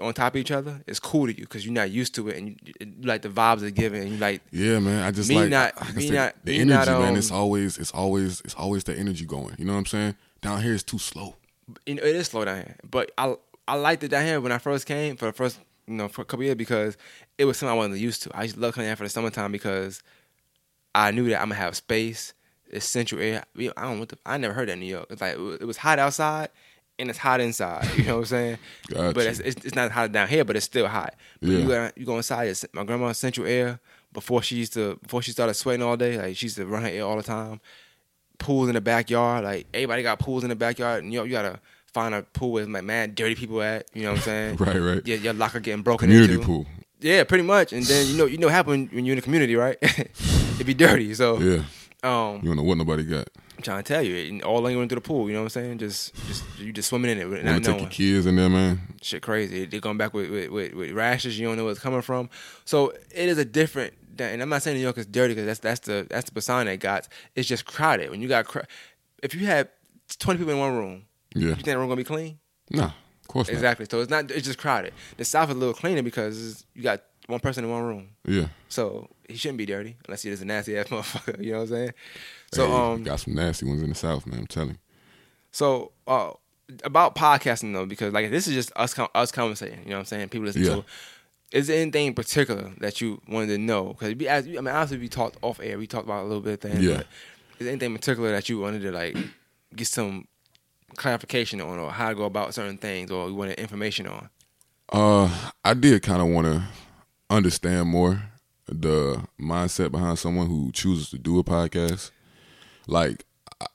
on 0.00 0.12
top 0.14 0.34
of 0.34 0.40
each 0.40 0.50
other 0.50 0.82
is 0.86 0.98
cool 1.00 1.26
to 1.26 1.32
you 1.36 1.44
because 1.44 1.64
you're 1.64 1.74
not 1.74 1.90
used 1.90 2.14
to 2.16 2.28
it, 2.28 2.36
and 2.36 2.48
you, 2.48 2.56
you 2.80 2.92
like 3.02 3.22
the 3.22 3.28
vibes 3.28 3.62
are 3.62 3.70
given, 3.70 4.02
and 4.02 4.10
you 4.12 4.16
like 4.18 4.42
Yeah, 4.50 4.78
man. 4.78 5.02
I 5.04 5.10
just 5.10 5.28
Me 5.28 5.36
like, 5.36 5.50
not- 5.50 5.80
like 5.80 5.96
me 5.96 6.06
said, 6.08 6.14
not- 6.14 6.34
the 6.44 6.52
me 6.52 6.60
energy, 6.60 6.90
not, 6.90 7.00
man. 7.00 7.08
um, 7.10 7.16
It's 7.16 7.30
always, 7.30 7.78
it's 7.78 7.90
always, 7.92 8.40
it's 8.42 8.54
always 8.54 8.84
the 8.84 8.94
energy 8.96 9.24
going. 9.26 9.54
You 9.58 9.64
know 9.64 9.72
what 9.72 9.78
I'm 9.80 9.86
saying? 9.86 10.14
Down 10.40 10.62
here, 10.62 10.74
it's 10.74 10.82
too 10.82 10.98
slow. 10.98 11.36
you 11.86 11.94
know, 11.96 12.02
it 12.02 12.14
is 12.16 12.26
slow 12.28 12.44
down 12.44 12.56
here. 12.56 12.76
But 12.90 13.12
I 13.18 13.34
I 13.68 13.74
liked 13.76 14.02
it 14.02 14.08
down 14.08 14.24
here 14.24 14.40
when 14.40 14.52
I 14.52 14.58
first 14.58 14.86
came 14.86 15.16
for 15.16 15.26
the 15.26 15.32
first 15.32 15.58
you 15.86 15.94
know 15.94 16.08
for 16.08 16.22
a 16.22 16.24
couple 16.24 16.44
years 16.44 16.56
because 16.56 16.96
it 17.38 17.44
was 17.44 17.58
something 17.58 17.72
I 17.72 17.76
wasn't 17.76 17.98
used 17.98 18.22
to. 18.24 18.30
I 18.36 18.44
just 18.44 18.56
to 18.56 18.60
love 18.60 18.74
coming 18.74 18.88
down 18.88 18.96
for 18.96 19.04
the 19.04 19.08
summertime 19.10 19.52
because 19.52 20.02
I 20.94 21.10
knew 21.12 21.28
that 21.28 21.40
I'm 21.40 21.48
gonna 21.50 21.60
have 21.60 21.76
space. 21.76 22.32
It's 22.72 22.86
central 22.86 23.20
air. 23.20 23.44
I 23.58 23.62
don't 23.62 23.76
know 23.94 23.98
what 24.00 24.08
the, 24.10 24.18
I 24.24 24.36
never 24.36 24.54
heard 24.54 24.68
that 24.68 24.74
in 24.74 24.80
New 24.80 24.86
York. 24.86 25.06
It's 25.10 25.20
like 25.20 25.34
it 25.34 25.64
was 25.66 25.76
hot 25.76 25.98
outside 25.98 26.48
and 27.00 27.10
it's 27.10 27.18
hot 27.18 27.40
inside. 27.40 27.88
You 27.96 28.04
know 28.04 28.14
what 28.16 28.20
I'm 28.20 28.26
saying? 28.26 28.58
Gotcha. 28.88 29.14
But 29.14 29.26
it's, 29.26 29.40
it's 29.40 29.64
it's 29.66 29.74
not 29.74 29.90
hot 29.90 30.12
down 30.12 30.28
here, 30.28 30.44
but 30.44 30.54
it's 30.56 30.66
still 30.66 30.86
hot. 30.86 31.14
But 31.40 31.48
Yeah. 31.50 31.58
you 31.58 31.66
go 31.68 31.90
you 31.96 32.06
go 32.06 32.16
inside. 32.16 32.48
It's, 32.48 32.64
my 32.72 32.84
grandma's 32.84 33.18
central 33.18 33.46
air 33.46 33.80
before 34.12 34.42
she 34.42 34.56
used 34.56 34.72
to 34.74 34.96
before 35.02 35.22
she 35.22 35.30
started 35.32 35.54
sweating 35.54 35.82
all 35.84 35.96
day. 35.96 36.18
Like 36.18 36.36
she 36.36 36.46
used 36.46 36.56
to 36.56 36.66
run 36.66 36.82
her 36.82 36.88
air 36.88 37.02
all 37.04 37.16
the 37.16 37.22
time 37.22 37.60
pools 38.38 38.68
in 38.68 38.74
the 38.74 38.80
backyard. 38.80 39.44
Like 39.44 39.66
everybody 39.74 40.02
got 40.02 40.18
pools 40.18 40.42
in 40.44 40.50
the 40.50 40.56
backyard, 40.56 41.02
and 41.04 41.12
you 41.12 41.22
you 41.24 41.30
gotta 41.30 41.60
find 41.92 42.14
a 42.14 42.22
pool 42.22 42.52
with 42.52 42.68
like 42.68 42.84
mad 42.84 43.14
dirty 43.14 43.34
people 43.34 43.60
at. 43.62 43.86
You 43.94 44.02
know 44.04 44.10
what 44.12 44.18
I'm 44.18 44.22
saying? 44.24 44.56
Right, 44.60 44.76
right. 44.78 45.02
Yeah, 45.06 45.16
your 45.16 45.32
locker 45.34 45.60
getting 45.60 45.82
broken 45.82 46.08
Community 46.08 46.34
into. 46.34 46.46
pool. 46.46 46.66
Yeah, 47.00 47.24
pretty 47.24 47.44
much. 47.44 47.72
And 47.72 47.82
then 47.84 48.06
you 48.08 48.16
know, 48.18 48.26
you 48.26 48.38
know, 48.38 48.46
what 48.46 48.52
happen 48.54 48.88
when 48.92 49.04
you're 49.06 49.14
in 49.14 49.18
the 49.18 49.22
community, 49.22 49.56
right? 49.56 49.78
It'd 49.82 50.66
be 50.66 50.74
dirty. 50.74 51.14
So, 51.14 51.38
Yeah. 51.38 51.62
um, 52.02 52.40
You 52.42 52.48
don't 52.48 52.56
know 52.56 52.62
what 52.62 52.76
nobody 52.78 53.04
got. 53.04 53.28
I'm 53.60 53.64
trying 53.64 53.82
to 53.82 53.92
tell 53.92 54.02
you, 54.02 54.40
all 54.40 54.66
in 54.66 54.78
into 54.78 54.94
the 54.94 55.00
pool. 55.02 55.28
You 55.28 55.34
know 55.34 55.40
what 55.40 55.56
I'm 55.56 55.62
saying? 55.62 55.78
Just, 55.78 56.14
just 56.26 56.44
you 56.58 56.72
just 56.72 56.88
swimming 56.88 57.10
in 57.10 57.18
it, 57.18 57.44
not 57.44 57.62
to 57.62 57.72
take 57.72 57.80
your 57.80 57.90
kids 57.90 58.26
in 58.26 58.36
there, 58.36 58.48
man? 58.48 58.80
shit 59.02 59.20
crazy. 59.22 59.66
They're 59.66 59.80
going 59.80 59.98
back 59.98 60.14
with, 60.14 60.30
with, 60.30 60.72
with, 60.72 60.92
rashes. 60.92 61.38
You 61.38 61.46
don't 61.46 61.58
know 61.58 61.64
where 61.64 61.72
it's 61.72 61.80
coming 61.80 62.00
from. 62.00 62.30
So 62.64 62.90
it 63.14 63.28
is 63.28 63.36
a 63.36 63.44
different. 63.44 63.92
And 64.18 64.40
I'm 64.42 64.48
not 64.48 64.62
saying 64.62 64.76
New 64.76 64.82
York 64.82 64.96
is 64.98 65.06
dirty 65.06 65.34
because 65.34 65.46
that's 65.46 65.60
that's 65.60 65.80
the 65.80 66.06
that's 66.10 66.26
the 66.26 66.32
persona 66.32 66.70
it 66.70 66.78
got. 66.78 67.08
It's 67.34 67.48
just 67.48 67.64
crowded. 67.64 68.10
When 68.10 68.20
you 68.20 68.28
got 68.28 68.46
if 69.22 69.34
you 69.34 69.46
had 69.46 69.68
20 70.18 70.38
people 70.38 70.52
in 70.54 70.58
one 70.58 70.74
room, 70.76 71.04
Yeah. 71.34 71.48
you 71.48 71.54
think 71.54 71.64
the 71.66 71.78
room 71.78 71.88
gonna 71.88 71.96
be 71.96 72.04
clean? 72.04 72.38
No, 72.70 72.84
of 72.84 73.28
course 73.28 73.48
not. 73.48 73.54
Exactly. 73.54 73.86
So 73.90 74.00
it's 74.00 74.10
not. 74.10 74.30
It's 74.30 74.46
just 74.46 74.58
crowded. 74.58 74.92
The 75.16 75.24
South 75.24 75.48
is 75.50 75.56
a 75.56 75.58
little 75.58 75.74
cleaner 75.74 76.02
because 76.02 76.64
you 76.74 76.82
got 76.82 77.02
one 77.26 77.40
person 77.40 77.64
in 77.64 77.70
one 77.70 77.82
room. 77.82 78.08
Yeah. 78.26 78.48
So 78.68 79.08
he 79.28 79.36
shouldn't 79.36 79.58
be 79.58 79.66
dirty 79.66 79.96
unless 80.06 80.22
he's 80.22 80.32
just 80.32 80.42
a 80.42 80.46
nasty 80.46 80.76
ass 80.76 80.86
motherfucker. 80.88 81.42
You 81.42 81.52
know 81.52 81.58
what 81.58 81.62
I'm 81.64 81.68
saying? 81.68 81.90
So 82.52 82.66
Hey, 82.66 82.72
um, 82.72 83.02
got 83.04 83.20
some 83.20 83.34
nasty 83.34 83.66
ones 83.66 83.82
in 83.82 83.88
the 83.90 83.94
South, 83.94 84.26
man. 84.26 84.40
I'm 84.40 84.46
telling 84.46 84.70
you. 84.70 84.78
So 85.52 85.92
uh, 86.06 86.32
about 86.84 87.14
podcasting 87.14 87.72
though, 87.72 87.86
because 87.86 88.12
like 88.12 88.30
this 88.30 88.46
is 88.48 88.54
just 88.54 88.72
us 88.76 88.94
com- 88.94 89.08
us 89.14 89.30
conversating. 89.32 89.80
You 89.84 89.90
know 89.90 89.96
what 89.96 90.00
I'm 90.00 90.04
saying? 90.06 90.28
People 90.30 90.46
listen 90.46 90.62
Yeah. 90.62 90.74
to. 90.76 90.84
Is 91.52 91.66
there 91.66 91.80
anything 91.82 92.06
in 92.06 92.14
particular 92.14 92.70
that 92.78 93.00
you 93.00 93.20
wanted 93.28 93.48
to 93.48 93.58
know? 93.58 93.96
Because 93.98 94.14
as, 94.26 94.46
I 94.46 94.50
mean, 94.50 94.68
obviously 94.68 94.98
we 94.98 95.08
talked 95.08 95.36
off 95.42 95.58
air. 95.60 95.78
We 95.78 95.86
talked 95.88 96.04
about 96.04 96.22
a 96.22 96.26
little 96.26 96.40
bit 96.42 96.54
of 96.54 96.60
things. 96.60 96.84
Yeah. 96.84 97.00
Is 97.00 97.04
there 97.58 97.68
anything 97.70 97.90
in 97.90 97.96
particular 97.96 98.30
that 98.32 98.48
you 98.48 98.60
wanted 98.60 98.82
to 98.82 98.92
like 98.92 99.16
get 99.74 99.86
some 99.88 100.28
clarification 100.96 101.60
on, 101.60 101.78
or 101.78 101.90
how 101.90 102.08
to 102.10 102.14
go 102.14 102.24
about 102.24 102.54
certain 102.54 102.78
things, 102.78 103.10
or 103.10 103.28
you 103.28 103.34
wanted 103.34 103.58
information 103.58 104.06
on? 104.06 104.28
Uh, 104.92 105.50
I 105.64 105.74
did 105.74 106.02
kind 106.02 106.20
of 106.22 106.28
want 106.28 106.46
to 106.46 106.62
understand 107.28 107.88
more 107.88 108.22
the 108.66 109.20
mindset 109.40 109.90
behind 109.90 110.18
someone 110.18 110.46
who 110.46 110.70
chooses 110.72 111.10
to 111.10 111.18
do 111.18 111.38
a 111.38 111.44
podcast. 111.44 112.10
Like, 112.86 113.24
I, 113.60 113.66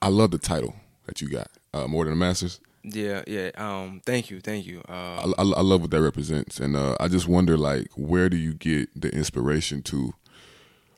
I 0.00 0.08
love 0.08 0.30
the 0.30 0.38
title 0.38 0.74
that 1.06 1.20
you 1.20 1.28
got, 1.28 1.48
uh, 1.74 1.86
more 1.86 2.04
than 2.04 2.12
the 2.12 2.18
masters. 2.18 2.60
Yeah, 2.84 3.22
yeah. 3.26 3.50
Um, 3.56 4.00
thank 4.04 4.30
you, 4.30 4.40
thank 4.40 4.66
you. 4.66 4.82
I, 4.88 4.92
Uh, 4.92 5.32
I, 5.38 5.42
I 5.42 5.60
love 5.60 5.82
what 5.82 5.90
that 5.92 6.02
represents, 6.02 6.58
and 6.58 6.76
uh, 6.76 6.96
I 6.98 7.08
just 7.08 7.28
wonder, 7.28 7.56
like, 7.56 7.88
where 7.94 8.28
do 8.28 8.36
you 8.36 8.54
get 8.54 8.88
the 9.00 9.08
inspiration 9.14 9.82
to 9.82 10.14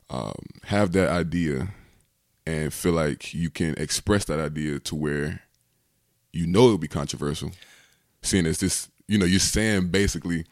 um, 0.09 0.33
have 0.63 0.93
that 0.93 1.09
idea 1.09 1.69
and 2.47 2.73
feel 2.73 2.93
like 2.93 3.33
you 3.33 3.49
can 3.49 3.75
express 3.77 4.25
that 4.25 4.39
idea 4.39 4.79
to 4.79 4.95
where 4.95 5.41
you 6.31 6.45
know 6.47 6.65
it'll 6.65 6.77
be 6.77 6.87
controversial, 6.87 7.51
seeing 8.21 8.45
as 8.45 8.59
this, 8.59 8.89
you 9.07 9.17
know, 9.17 9.25
you're 9.25 9.39
saying 9.39 9.87
basically 9.87 10.45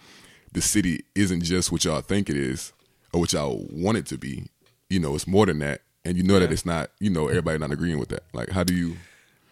the 0.52 0.62
city 0.62 1.04
isn't 1.16 1.44
just 1.44 1.72
what 1.72 1.84
y'all 1.84 2.02
think 2.02 2.30
it 2.30 2.38
is 2.38 2.74
or 3.12 3.22
what 3.22 3.34
y'all 3.34 3.68
want 3.72 3.98
it 3.98 4.06
to 4.08 4.18
be. 4.18 4.46
You 4.94 5.00
know, 5.00 5.16
it's 5.16 5.26
more 5.26 5.48
than 5.48 5.58
that, 5.60 5.82
and 6.06 6.16
you 6.16 6.22
know 6.22 6.40
that 6.40 6.52
it's 6.52 6.66
not. 6.66 6.92
You 7.00 7.10
know, 7.10 7.28
everybody 7.28 7.58
not 7.58 7.72
agreeing 7.72 7.98
with 7.98 8.10
that. 8.10 8.24
Like, 8.32 8.52
how 8.52 8.64
do 8.64 8.76
you? 8.76 8.98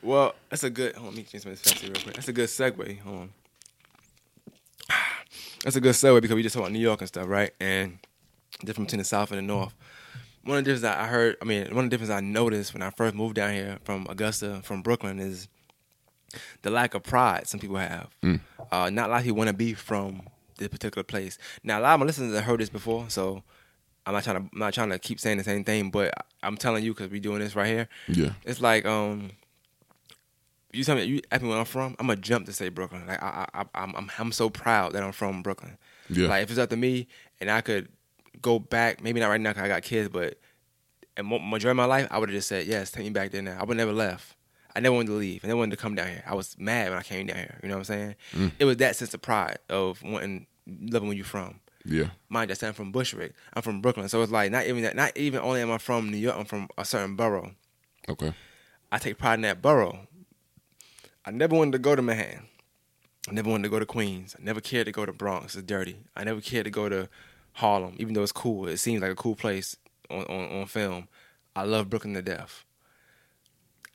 well, 0.04 0.36
that's 0.50 0.64
a 0.64 0.70
good. 0.70 0.94
Hold 0.96 1.08
on, 1.08 1.14
let 1.14 1.18
me 1.18 1.24
change 1.24 1.46
my 1.46 1.56
fancy 1.56 1.88
real 1.88 2.02
quick. 2.02 2.16
That's 2.16 2.28
a 2.28 2.34
good 2.34 2.48
segue. 2.48 3.00
Hold 3.00 3.18
on. 3.18 3.30
That's 5.64 5.76
a 5.76 5.82
good 5.82 5.94
segue 5.94 6.22
because 6.22 6.36
we 6.36 6.44
just 6.44 6.54
talked 6.54 6.66
about 6.66 6.74
New 6.74 6.80
York 6.80 7.02
and 7.02 7.08
stuff, 7.08 7.28
right? 7.28 7.52
And 7.60 8.00
different 8.64 8.88
between 8.88 9.00
the 9.00 9.06
South 9.06 9.32
and 9.32 9.38
the 9.38 9.44
North. 9.44 9.74
One 10.44 10.58
of 10.58 10.64
the 10.64 10.72
differences 10.72 10.86
I 10.86 11.06
heard, 11.08 11.38
I 11.42 11.46
mean, 11.46 11.74
one 11.76 11.86
of 11.86 11.92
the 11.92 11.96
differences 11.96 12.16
I 12.16 12.20
noticed 12.20 12.74
when 12.74 12.82
I 12.82 12.90
first 12.90 13.14
moved 13.16 13.36
down 13.36 13.54
here 13.54 13.78
from 13.84 14.08
Augusta, 14.10 14.62
from 14.64 14.82
Brooklyn, 14.82 15.20
is 15.20 15.48
the 16.64 16.72
lack 16.72 16.96
of 16.96 17.04
pride 17.04 17.48
some 17.48 17.60
people 17.60 17.78
have. 17.78 18.10
Uh, 18.72 18.90
not 18.90 19.10
a 19.10 19.12
lot 19.12 19.18
of 19.20 19.24
people 19.24 19.38
want 19.38 19.50
to 19.50 19.56
be 19.56 19.74
from 19.74 20.24
this 20.58 20.68
particular 20.68 21.04
place. 21.04 21.38
Now, 21.64 21.80
a 21.80 21.82
lot 21.82 21.94
of 21.94 22.00
my 22.00 22.06
listeners 22.08 22.34
have 22.34 22.44
heard 22.44 22.60
this 22.60 22.70
before, 22.70 23.10
so 23.10 23.44
I'm 24.06 24.14
not 24.14 24.24
trying 24.24 24.38
to, 24.38 24.50
I'm 24.54 24.60
not 24.60 24.74
trying 24.74 24.90
to 24.90 25.00
keep 25.00 25.20
saying 25.20 25.38
the 25.38 25.44
same 25.44 25.64
thing, 25.64 25.92
but 25.92 26.14
I'm 26.42 26.58
telling 26.58 26.84
you 26.84 26.94
because 26.94 27.10
we're 27.12 27.20
doing 27.22 27.40
this 27.40 27.56
right 27.56 27.68
here. 27.68 27.88
Yeah, 28.08 28.34
It's 28.44 28.60
like 28.62 28.86
um, 28.86 29.32
you 30.74 30.84
tell 30.84 30.96
me 30.96 31.04
you 31.04 31.22
ask 31.32 31.42
me 31.42 31.50
where 31.50 31.58
I'm 31.60 31.66
from, 31.66 31.96
I'm 32.00 32.08
gonna 32.08 32.20
jump 32.20 32.46
to 32.48 32.54
say 32.54 32.70
Brooklyn. 32.70 33.06
Like 33.06 33.22
I, 33.22 33.46
I, 33.54 33.66
I'm, 33.76 33.96
I'm, 33.96 34.12
I'm 34.18 34.32
so 34.32 34.50
proud 34.50 34.94
that 34.94 35.04
I'm 35.04 35.12
from 35.12 35.42
Brooklyn. 35.44 35.78
Yeah. 36.10 36.28
Like 36.28 36.44
if 36.44 36.50
it's 36.50 36.60
up 36.60 36.70
to 36.70 36.78
me 36.78 37.08
and 37.40 37.50
I 37.52 37.62
could 37.62 37.90
go 38.42 38.58
back, 38.60 39.04
maybe 39.04 39.20
not 39.20 39.28
right 39.30 39.40
now 39.42 39.52
because 39.52 39.64
I 39.64 39.68
got 39.68 39.84
kids, 39.84 40.10
but 40.10 40.40
and 41.18 41.28
majority 41.28 41.70
of 41.72 41.76
my 41.76 41.86
life, 41.86 42.08
I 42.10 42.18
would 42.18 42.30
have 42.30 42.36
just 42.36 42.48
said 42.48 42.66
yes, 42.68 42.90
take 42.92 43.04
me 43.04 43.10
back 43.12 43.32
there 43.32 43.42
now. 43.42 43.58
I 43.60 43.64
would 43.66 43.78
never 43.78 43.94
left. 43.94 44.36
I 44.74 44.80
never 44.80 44.96
wanted 44.96 45.08
to 45.08 45.14
leave. 45.16 45.44
I 45.44 45.48
never 45.48 45.58
wanted 45.58 45.72
to 45.76 45.82
come 45.82 45.96
down 45.96 46.08
here. 46.08 46.24
I 46.26 46.34
was 46.34 46.56
mad 46.58 46.90
when 46.90 46.98
I 46.98 47.04
came 47.04 47.28
down 47.28 47.38
here. 47.38 47.60
You 47.62 47.68
know 47.68 47.76
what 47.76 47.90
I'm 47.90 48.16
saying? 48.34 48.52
It 48.58 48.64
was 48.66 48.78
that 48.78 48.96
sense 48.96 49.14
of 49.14 49.22
pride 49.22 49.60
of 49.70 50.02
wanting 50.02 50.48
loving 50.66 51.10
where 51.10 51.18
you're 51.18 51.26
from. 51.26 51.60
Yeah, 51.86 52.10
Mind 52.30 52.50
you, 52.50 52.54
I 52.54 52.56
said 52.56 52.68
I'm 52.70 52.74
from 52.74 52.92
Bushwick. 52.92 53.34
I'm 53.54 53.62
from 53.62 53.82
Brooklyn, 53.82 54.10
so 54.10 54.22
it's 54.22 54.32
like 54.32 54.52
not 54.52 54.66
even 54.66 54.84
that. 54.84 54.96
Not 54.96 55.16
even 55.18 55.42
only 55.42 55.62
am 55.62 55.72
I 55.72 55.78
from 55.78 56.10
New 56.10 56.18
York, 56.18 56.36
I'm 56.38 56.46
from 56.46 56.68
a 56.78 56.86
certain 56.86 57.16
borough. 57.16 57.52
okay, 58.10 58.34
I 58.92 58.98
take 58.98 59.18
pride 59.18 59.36
in 59.36 59.42
that 59.42 59.62
borough. 59.62 60.08
I 61.26 61.32
never 61.32 61.56
wanted 61.56 61.74
to 61.74 61.80
go 61.80 61.96
to 61.96 62.02
Manhattan. 62.02 62.48
I 63.30 63.34
never 63.34 63.50
wanted 63.50 63.64
to 63.64 63.70
go 63.70 63.80
to 63.80 63.86
Queens. 63.86 64.36
I 64.40 64.44
never 64.44 64.60
cared 64.60 64.88
to 64.88 64.92
go 64.92 65.06
to 65.06 65.14
Bronx. 65.14 65.56
It's 65.56 65.66
dirty. 65.66 65.98
I 66.16 66.24
never 66.24 66.42
cared 66.42 66.66
to 66.66 66.72
go 66.72 66.90
to 66.90 67.08
Harlem, 67.54 67.96
even 68.00 68.14
though 68.14 68.24
it's 68.24 68.32
cool. 68.32 68.68
It 68.68 68.78
seems 68.78 69.02
like 69.02 69.12
a 69.12 69.16
cool 69.16 69.36
place 69.36 69.76
on, 70.10 70.24
on, 70.24 70.62
on 70.62 70.66
film. 70.66 71.08
I 71.56 71.64
love 71.64 71.90
Brooklyn 71.90 72.16
to 72.16 72.22
death. 72.22 72.66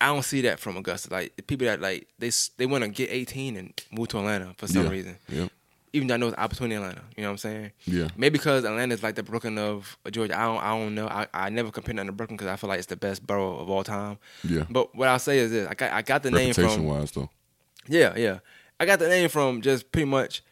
I 0.00 0.06
don't 0.06 0.24
see 0.24 0.42
that 0.42 0.60
from 0.60 0.76
Augusta. 0.76 1.12
Like 1.12 1.36
the 1.36 1.42
people 1.42 1.66
that 1.66 1.80
like 1.80 2.06
they 2.18 2.30
they 2.58 2.66
want 2.66 2.84
to 2.84 2.90
get 2.90 3.10
18 3.10 3.56
and 3.56 3.72
move 3.90 4.08
to 4.08 4.18
Atlanta 4.18 4.54
for 4.58 4.66
some 4.66 4.84
yeah, 4.84 4.90
reason. 4.90 5.18
yeah, 5.28 5.48
Even 5.96 6.08
though 6.08 6.14
I 6.14 6.16
know 6.18 6.28
it's 6.28 6.36
opportunity 6.38 6.74
in 6.76 6.82
Atlanta. 6.82 7.02
You 7.16 7.22
know 7.22 7.30
what 7.30 7.32
I'm 7.32 7.38
saying? 7.38 7.72
yeah. 7.86 8.08
Maybe 8.16 8.38
because 8.38 8.64
Atlanta's 8.64 9.02
like 9.02 9.14
the 9.14 9.22
Brooklyn 9.22 9.56
of 9.58 9.96
Georgia. 10.10 10.38
I 10.38 10.44
don't 10.44 10.58
I 10.58 10.78
don't 10.78 10.94
know. 10.94 11.08
I, 11.08 11.26
I 11.32 11.48
never 11.48 11.70
compare 11.70 11.94
nothing 11.94 12.08
to 12.08 12.12
Brooklyn 12.12 12.36
because 12.36 12.52
I 12.52 12.56
feel 12.56 12.68
like 12.68 12.78
it's 12.78 12.86
the 12.88 12.96
best 12.96 13.26
borough 13.26 13.58
of 13.58 13.70
all 13.70 13.82
time. 13.82 14.18
Yeah. 14.44 14.64
But 14.68 14.94
what 14.94 15.08
I'll 15.08 15.18
say 15.18 15.38
is 15.38 15.50
this: 15.50 15.66
I 15.68 15.74
got 15.74 15.92
I 15.92 16.02
got 16.02 16.22
the 16.22 16.30
name 16.30 16.48
Reputation 16.48 16.76
from 16.76 16.86
wise, 16.86 17.10
though. 17.12 17.30
yeah 17.88 18.14
yeah. 18.16 18.38
I 18.78 18.84
got 18.84 18.98
the 18.98 19.08
name 19.08 19.28
from 19.28 19.62
just 19.62 19.90
pretty 19.90 20.06
much. 20.06 20.42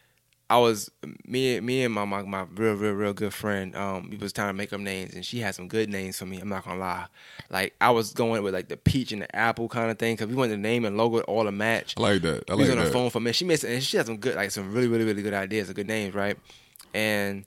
I 0.47 0.57
was 0.59 0.91
me 1.25 1.59
me 1.59 1.83
and 1.83 1.93
my, 1.93 2.05
my 2.05 2.21
my 2.21 2.45
real 2.55 2.75
real 2.75 2.93
real 2.93 3.13
good 3.13 3.33
friend. 3.33 3.75
Um, 3.75 4.09
we 4.11 4.17
was 4.17 4.31
trying 4.31 4.49
to 4.49 4.53
make 4.53 4.71
up 4.73 4.79
names, 4.79 5.15
and 5.15 5.25
she 5.25 5.39
had 5.39 5.55
some 5.55 5.67
good 5.67 5.89
names 5.89 6.19
for 6.19 6.25
me. 6.27 6.39
I'm 6.39 6.49
not 6.49 6.65
gonna 6.65 6.79
lie. 6.79 7.07
Like 7.49 7.73
I 7.81 7.89
was 7.89 8.13
going 8.13 8.43
with 8.43 8.53
like 8.53 8.67
the 8.67 8.77
peach 8.77 9.11
and 9.11 9.23
the 9.23 9.35
apple 9.35 9.67
kind 9.67 9.89
of 9.89 9.97
thing 9.97 10.13
because 10.15 10.27
we 10.27 10.35
wanted 10.35 10.53
the 10.53 10.57
name 10.57 10.85
and 10.85 10.97
logo 10.97 11.21
all 11.21 11.45
to 11.45 11.51
match 11.51 11.95
I 11.97 12.01
like 12.01 12.21
that. 12.21 12.43
I 12.49 12.53
we 12.53 12.61
was 12.61 12.69
like 12.69 12.77
on 12.77 12.85
the 12.85 12.91
phone 12.91 13.09
for 13.09 13.19
minute. 13.19 13.35
She 13.35 13.45
made 13.45 13.59
some, 13.59 13.71
and 13.71 13.83
she 13.83 13.97
had 13.97 14.05
some 14.05 14.17
good, 14.17 14.35
like 14.35 14.51
some 14.51 14.71
really, 14.71 14.87
really, 14.87 15.05
really 15.05 15.23
good 15.23 15.33
ideas, 15.33 15.67
some 15.67 15.73
good 15.75 15.87
names, 15.87 16.13
right? 16.13 16.37
And 16.93 17.45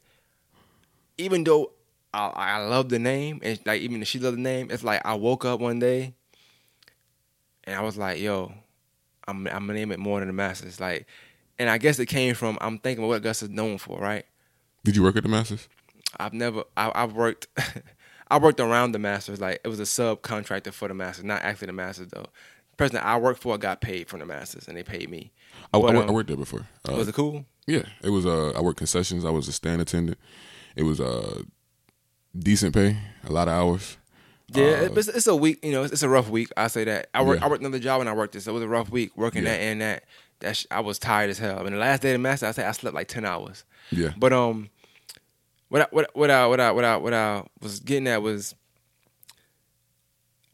even 1.19 1.45
though 1.45 1.73
I, 2.13 2.27
I 2.35 2.65
love 2.65 2.89
the 2.89 2.99
name, 2.99 3.41
and 3.43 3.61
like 3.65 3.81
even 3.81 4.03
if 4.03 4.09
she 4.09 4.19
loved 4.19 4.39
the 4.39 4.43
name, 4.43 4.71
it's 4.71 4.83
like 4.83 5.03
I 5.05 5.15
woke 5.15 5.45
up 5.45 5.61
one 5.61 5.79
day, 5.79 6.15
and 7.65 7.77
I 7.77 7.83
was 7.83 7.97
like, 7.97 8.19
"Yo, 8.21 8.53
I'm 9.27 9.47
I'm 9.47 9.67
gonna 9.67 9.75
name 9.75 9.93
it 9.93 9.99
more 9.99 10.19
than 10.21 10.29
the 10.29 10.33
Masters." 10.35 10.81
Like, 10.81 11.07
and 11.59 11.69
I 11.71 11.79
guess 11.79 11.99
it 11.99 12.07
came 12.07 12.35
from 12.35 12.59
I'm 12.61 12.79
thinking 12.79 13.05
of 13.05 13.09
what 13.09 13.23
Gus 13.23 13.43
is 13.43 13.51
known 13.51 13.79
for, 13.79 13.99
right? 14.01 14.25
Did 14.85 14.97
you 14.97 15.03
work 15.03 15.17
at 15.17 15.23
the 15.23 15.29
Masters? 15.29 15.69
I've 16.19 16.33
never 16.33 16.65
I, 16.77 16.91
I've 16.95 17.13
worked 17.13 17.47
I 18.31 18.39
worked 18.39 18.61
around 18.61 18.93
the 18.93 18.99
Masters 18.99 19.41
like 19.41 19.61
it 19.65 19.69
was 19.69 19.81
a 19.81 19.85
subcontractor 19.85 20.73
for 20.73 20.89
the 20.89 20.95
Masters, 20.95 21.25
not 21.25 21.43
actually 21.43 21.67
the 21.67 21.73
Masters 21.73 22.09
though. 22.09 22.27
The 22.71 22.77
person 22.77 22.95
that 22.97 23.05
I 23.05 23.17
worked 23.19 23.43
for 23.43 23.57
got 23.59 23.81
paid 23.81 24.09
from 24.09 24.21
the 24.21 24.27
Masters, 24.27 24.69
and 24.69 24.77
they 24.77 24.83
paid 24.83 25.11
me. 25.11 25.33
I, 25.75 25.79
I, 25.79 25.81
But, 25.81 25.97
I 25.97 25.99
um, 26.05 26.15
worked 26.15 26.29
there 26.29 26.37
before. 26.37 26.67
Uh, 26.89 26.95
Was 26.95 27.09
it 27.09 27.15
cool? 27.15 27.45
Yeah, 27.67 27.83
it 28.03 28.11
was. 28.11 28.25
Uh, 28.25 28.51
I 28.51 28.61
worked 28.61 28.79
concessions. 28.79 29.25
I 29.25 29.31
was 29.31 29.49
a 29.49 29.53
stand 29.53 29.83
attendant. 29.83 30.17
It 30.77 30.85
was 30.85 31.01
uh, 31.01 31.43
decent 32.39 32.75
pay, 32.75 32.97
a 33.27 33.33
lot 33.33 33.49
of 33.49 33.55
hours. 33.55 33.97
Yeah, 34.55 34.65
Uh, 34.65 34.95
it's, 34.95 35.09
it's 35.09 35.27
a 35.27 35.37
week. 35.37 35.63
You 35.65 35.73
know, 35.73 35.83
it's, 35.83 35.93
it's 35.93 36.03
a 36.03 36.09
rough 36.09 36.31
week. 36.31 36.49
I 36.57 36.69
say 36.69 36.85
that. 36.85 37.09
I 37.13 37.23
worked. 37.23 37.41
Yeah. 37.41 37.47
I 37.47 37.51
worked 37.51 37.63
another 37.63 37.79
job 37.79 38.01
and 38.01 38.09
I 38.09 38.13
worked 38.15 38.33
this. 38.35 38.45
So 38.45 38.53
it 38.53 38.55
was 38.55 38.63
a 38.63 38.69
rough 38.69 38.91
week 38.91 39.17
working 39.17 39.43
Yeah. 39.45 39.51
that 39.51 39.61
and 39.61 39.81
that. 39.81 40.05
That 40.41 40.65
I 40.71 40.81
was 40.81 40.99
tired 40.99 41.31
as 41.31 41.39
hell. 41.39 41.59
I 41.59 41.63
mean, 41.63 41.73
the 41.73 41.79
last 41.79 42.03
day 42.03 42.11
of 42.11 42.15
the 42.15 42.19
master, 42.19 42.47
I 42.47 42.53
said 42.53 42.67
I 42.67 42.73
slept 42.73 42.95
like 42.95 43.09
ten 43.09 43.25
hours. 43.25 43.65
Yeah, 43.91 44.13
But 44.17 44.33
um, 44.33 44.71
what 45.69 45.83
I, 45.83 45.87
what 45.91 46.11
what 46.15 46.31
I 46.31 46.47
what 46.47 46.61
I 46.61 46.71
what 46.71 46.85
I 46.85 46.97
what 46.97 47.13
I 47.15 47.45
was 47.61 47.81
getting 47.81 48.07
at 48.07 48.23
was, 48.23 48.55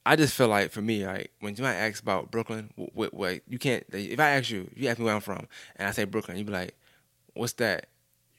I 0.07 0.17
just 0.17 0.35
feel 0.35 0.49
like 0.49 0.71
for 0.71 0.83
me, 0.83 1.07
like 1.07 1.33
when 1.41 1.55
you 1.57 1.63
might 1.63 1.75
ask 1.77 2.03
about 2.03 2.31
Brooklyn, 2.31 2.71
what, 2.77 3.15
what 3.15 3.41
you 3.49 3.59
can't. 3.59 3.85
If 3.93 4.21
I 4.21 4.31
ask 4.31 4.51
you, 4.51 4.69
if 4.75 4.83
you 4.83 4.89
ask 4.89 4.99
me 4.99 5.05
where 5.07 5.15
I'm 5.15 5.21
from, 5.21 5.47
and 5.77 5.89
I 5.89 5.93
say 5.93 6.05
Brooklyn, 6.05 6.37
you'd 6.37 6.47
be 6.47 6.53
like, 6.53 6.75
"What's 7.35 7.55
that?" 7.55 7.87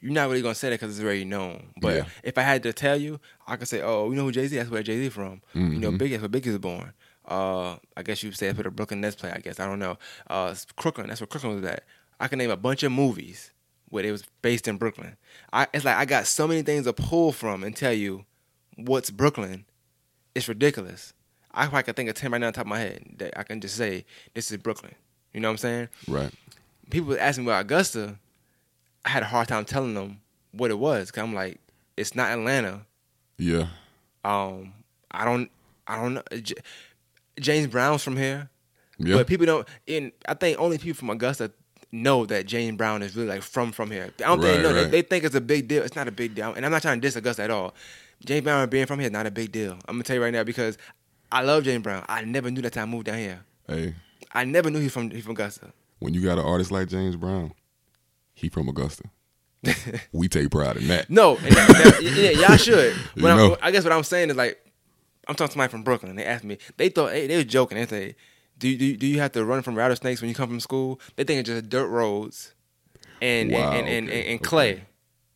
You're 0.02 0.12
not 0.14 0.30
really 0.30 0.42
gonna 0.44 0.54
say 0.54 0.70
that 0.70 0.80
because 0.80 0.98
it's 0.98 1.04
already 1.04 1.26
known. 1.26 1.68
But 1.82 1.96
Yeah. 1.96 2.06
if 2.24 2.38
I 2.38 2.42
had 2.42 2.62
to 2.64 2.74
tell 2.74 2.98
you, 2.98 3.20
I 3.48 3.56
could 3.56 3.68
say, 3.68 3.82
"Oh, 3.82 4.10
you 4.12 4.16
know 4.16 4.24
who 4.26 4.32
Jay 4.32 4.46
Z? 4.48 4.56
That's 4.58 4.70
where 4.70 4.84
Jay 4.84 4.98
Z 4.98 5.10
from. 5.10 5.42
You 5.54 5.62
know, 5.80 5.92
Big. 5.92 6.12
That's 6.12 6.22
where 6.22 6.30
Biggie 6.30 6.48
was 6.48 6.60
born." 6.60 6.94
Uh, 7.28 7.78
I 7.98 8.04
guess 8.04 8.22
you 8.24 8.30
would 8.30 8.38
say 8.38 8.52
where 8.52 8.64
the 8.64 8.70
Brooklyn 8.72 9.02
Nets 9.02 9.16
play. 9.16 9.32
I 9.32 9.40
guess 9.40 9.60
I 9.60 9.66
don't 9.66 9.80
know. 9.80 9.98
Uh, 10.30 10.54
Crooklyn. 10.76 11.08
That's 11.08 11.22
where 11.22 11.28
Crooklyn 11.28 11.56
was 11.56 11.66
at. 11.66 11.84
I 12.20 12.28
can 12.28 12.38
name 12.40 12.52
a 12.52 12.58
bunch 12.58 12.84
of 12.84 12.92
movies 12.92 13.52
where 13.90 14.06
it 14.06 14.12
was 14.12 14.24
based 14.42 14.68
in 14.68 14.78
Brooklyn. 14.78 15.18
I 15.52 15.68
it's 15.74 15.86
like 15.86 15.98
I 15.98 16.06
got 16.06 16.28
so 16.28 16.48
many 16.48 16.62
things 16.62 16.86
to 16.86 16.94
pull 16.94 17.32
from 17.32 17.64
and 17.64 17.76
tell 17.76 17.94
you 17.94 18.26
what's 18.78 19.10
Brooklyn. 19.10 19.66
It's 20.34 20.48
ridiculous. 20.48 21.14
I 21.54 21.64
probably 21.68 21.84
could 21.84 21.96
think 21.96 22.10
of 22.10 22.16
ten 22.16 22.32
right 22.32 22.40
now 22.40 22.48
on 22.48 22.54
top 22.54 22.66
of 22.66 22.68
my 22.70 22.80
head 22.80 23.04
that 23.18 23.38
I 23.40 23.44
can 23.44 23.62
just 23.62 23.76
say 23.76 24.06
this 24.34 24.52
is 24.52 24.58
Brooklyn. 24.58 24.94
You 25.34 25.40
know 25.42 25.48
what 25.50 25.54
I'm 25.54 25.58
saying? 25.58 25.90
right. 26.08 26.32
People 26.90 27.18
asking 27.20 27.46
me 27.46 27.52
about 27.52 27.62
Augusta. 27.62 28.18
I 29.04 29.10
had 29.10 29.24
a 29.24 29.28
hard 29.28 29.48
time 29.48 29.66
telling 29.66 29.94
them 29.94 30.22
what 30.52 30.72
it 30.72 30.80
was 30.80 31.08
because 31.12 31.24
I'm 31.24 31.34
like, 31.34 31.60
it's 31.98 32.16
not 32.16 32.30
Atlanta. 32.32 32.82
Yeah, 33.38 33.68
Um, 34.24 34.74
I 35.12 35.26
don't, 35.26 35.50
I 35.88 35.96
don't 36.02 36.14
know. 36.14 36.24
James 37.40 37.68
Brown's 37.68 38.04
from 38.04 38.18
here. 38.18 38.50
yeah. 38.98 39.16
But 39.16 39.28
people 39.28 39.46
don't. 39.46 39.68
And 39.88 40.12
I 40.28 40.34
think 40.34 40.60
only 40.60 40.78
people 40.78 40.98
from 40.98 41.10
Augusta 41.10 41.52
know 41.92 42.26
that 42.26 42.46
James 42.46 42.78
Brown 42.78 43.02
is 43.02 43.16
really 43.16 43.28
like 43.30 43.42
from 43.42 43.72
from 43.72 43.92
here. 43.92 44.12
I 44.20 44.24
don't 44.24 44.42
think 44.42 44.44
Right, 44.44 44.58
they 44.58 44.64
know. 44.64 44.74
They, 44.74 44.82
right. 44.84 44.92
they 44.92 45.02
think 45.02 45.24
it's 45.24 45.36
a 45.36 45.42
big 45.42 45.68
deal. 45.68 45.84
It's 45.84 45.96
not 45.96 46.08
a 46.08 46.12
big 46.12 46.36
deal. 46.36 46.54
And 46.54 46.66
I'm 46.66 46.72
not 46.72 46.82
trying 46.82 47.00
to 47.00 47.08
diss 47.08 47.16
Augusta 47.16 47.44
at 47.44 47.52
all. 47.52 47.74
James 48.26 48.44
Brown 48.44 48.70
being 48.70 48.86
from 48.86 49.00
here 49.00 49.08
is 49.08 49.12
not 49.12 49.26
a 49.28 49.32
big 49.32 49.52
deal. 49.52 49.74
I'm 49.88 49.96
gonna 49.96 50.04
tell 50.04 50.16
you 50.16 50.24
right 50.24 50.34
now 50.34 50.44
because 50.44 50.78
I 51.32 51.42
love 51.44 51.64
James 51.64 51.84
Brown. 51.84 52.06
I 52.08 52.24
never 52.24 52.50
knew 52.52 52.62
that 52.62 52.74
till 52.74 52.84
I 52.84 52.86
moved 52.86 53.06
down 53.06 53.18
here. 53.18 53.42
hey, 53.68 53.96
I 54.34 54.46
never 54.46 54.70
knew 54.70 54.80
he 54.80 54.90
from 54.90 55.10
he 55.12 55.22
from 55.22 55.32
Augusta. 55.34 55.72
when 56.00 56.14
you 56.14 56.22
got 56.22 56.38
an 56.38 56.46
artist 56.46 56.72
like 56.72 56.88
James 56.88 57.16
Brown, 57.16 57.54
he 58.34 58.50
from 58.50 58.68
Augusta. 58.70 59.04
we 60.12 60.28
take 60.28 60.52
pride 60.52 60.78
in 60.78 60.88
that. 60.88 61.10
No, 61.10 61.36
that- 61.36 61.52
that- 61.52 62.00
yeah, 62.04 62.30
y'all 62.32 62.58
should. 62.58 62.94
You 63.16 63.22
But 63.24 63.32
I'm- 63.32 63.38
know. 63.38 63.58
I 63.62 63.72
guess 63.72 63.84
what 63.84 63.94
I'm 63.94 64.04
saying 64.04 64.30
is 64.30 64.36
like, 64.36 64.60
I'm 65.28 65.36
talking 65.36 65.48
to 65.50 65.54
somebody 65.54 65.72
from 65.72 65.84
Brooklyn. 65.84 66.12
and 66.12 66.20
They 66.20 66.26
asked 66.26 66.44
me. 66.44 66.58
They 66.78 66.90
thought 66.90 67.12
hey, 67.12 67.28
they 67.28 67.38
were 67.38 67.44
joking. 67.44 67.78
They 67.78 67.86
say, 67.88 68.16
do, 68.58 68.68
you- 68.70 68.78
do 68.78 68.96
do 68.98 69.08
you 69.08 69.20
have 69.20 69.32
to 69.34 69.44
run 69.46 69.62
from 69.62 69.76
rattlesnakes 69.76 70.22
when 70.22 70.30
you 70.30 70.36
come 70.36 70.50
from 70.50 70.60
school? 70.60 71.00
They 71.16 71.24
think 71.24 71.40
it's 71.42 71.50
just 71.50 71.70
dirt 71.70 71.88
roads, 71.88 72.54
and 73.22 73.52
Wow, 73.52 73.72
and, 73.74 73.88
and, 73.88 73.88
and, 73.88 74.10
okay, 74.10 74.20
and, 74.20 74.28
and 74.30 74.40
okay. 74.40 74.46
clay. 74.48 74.84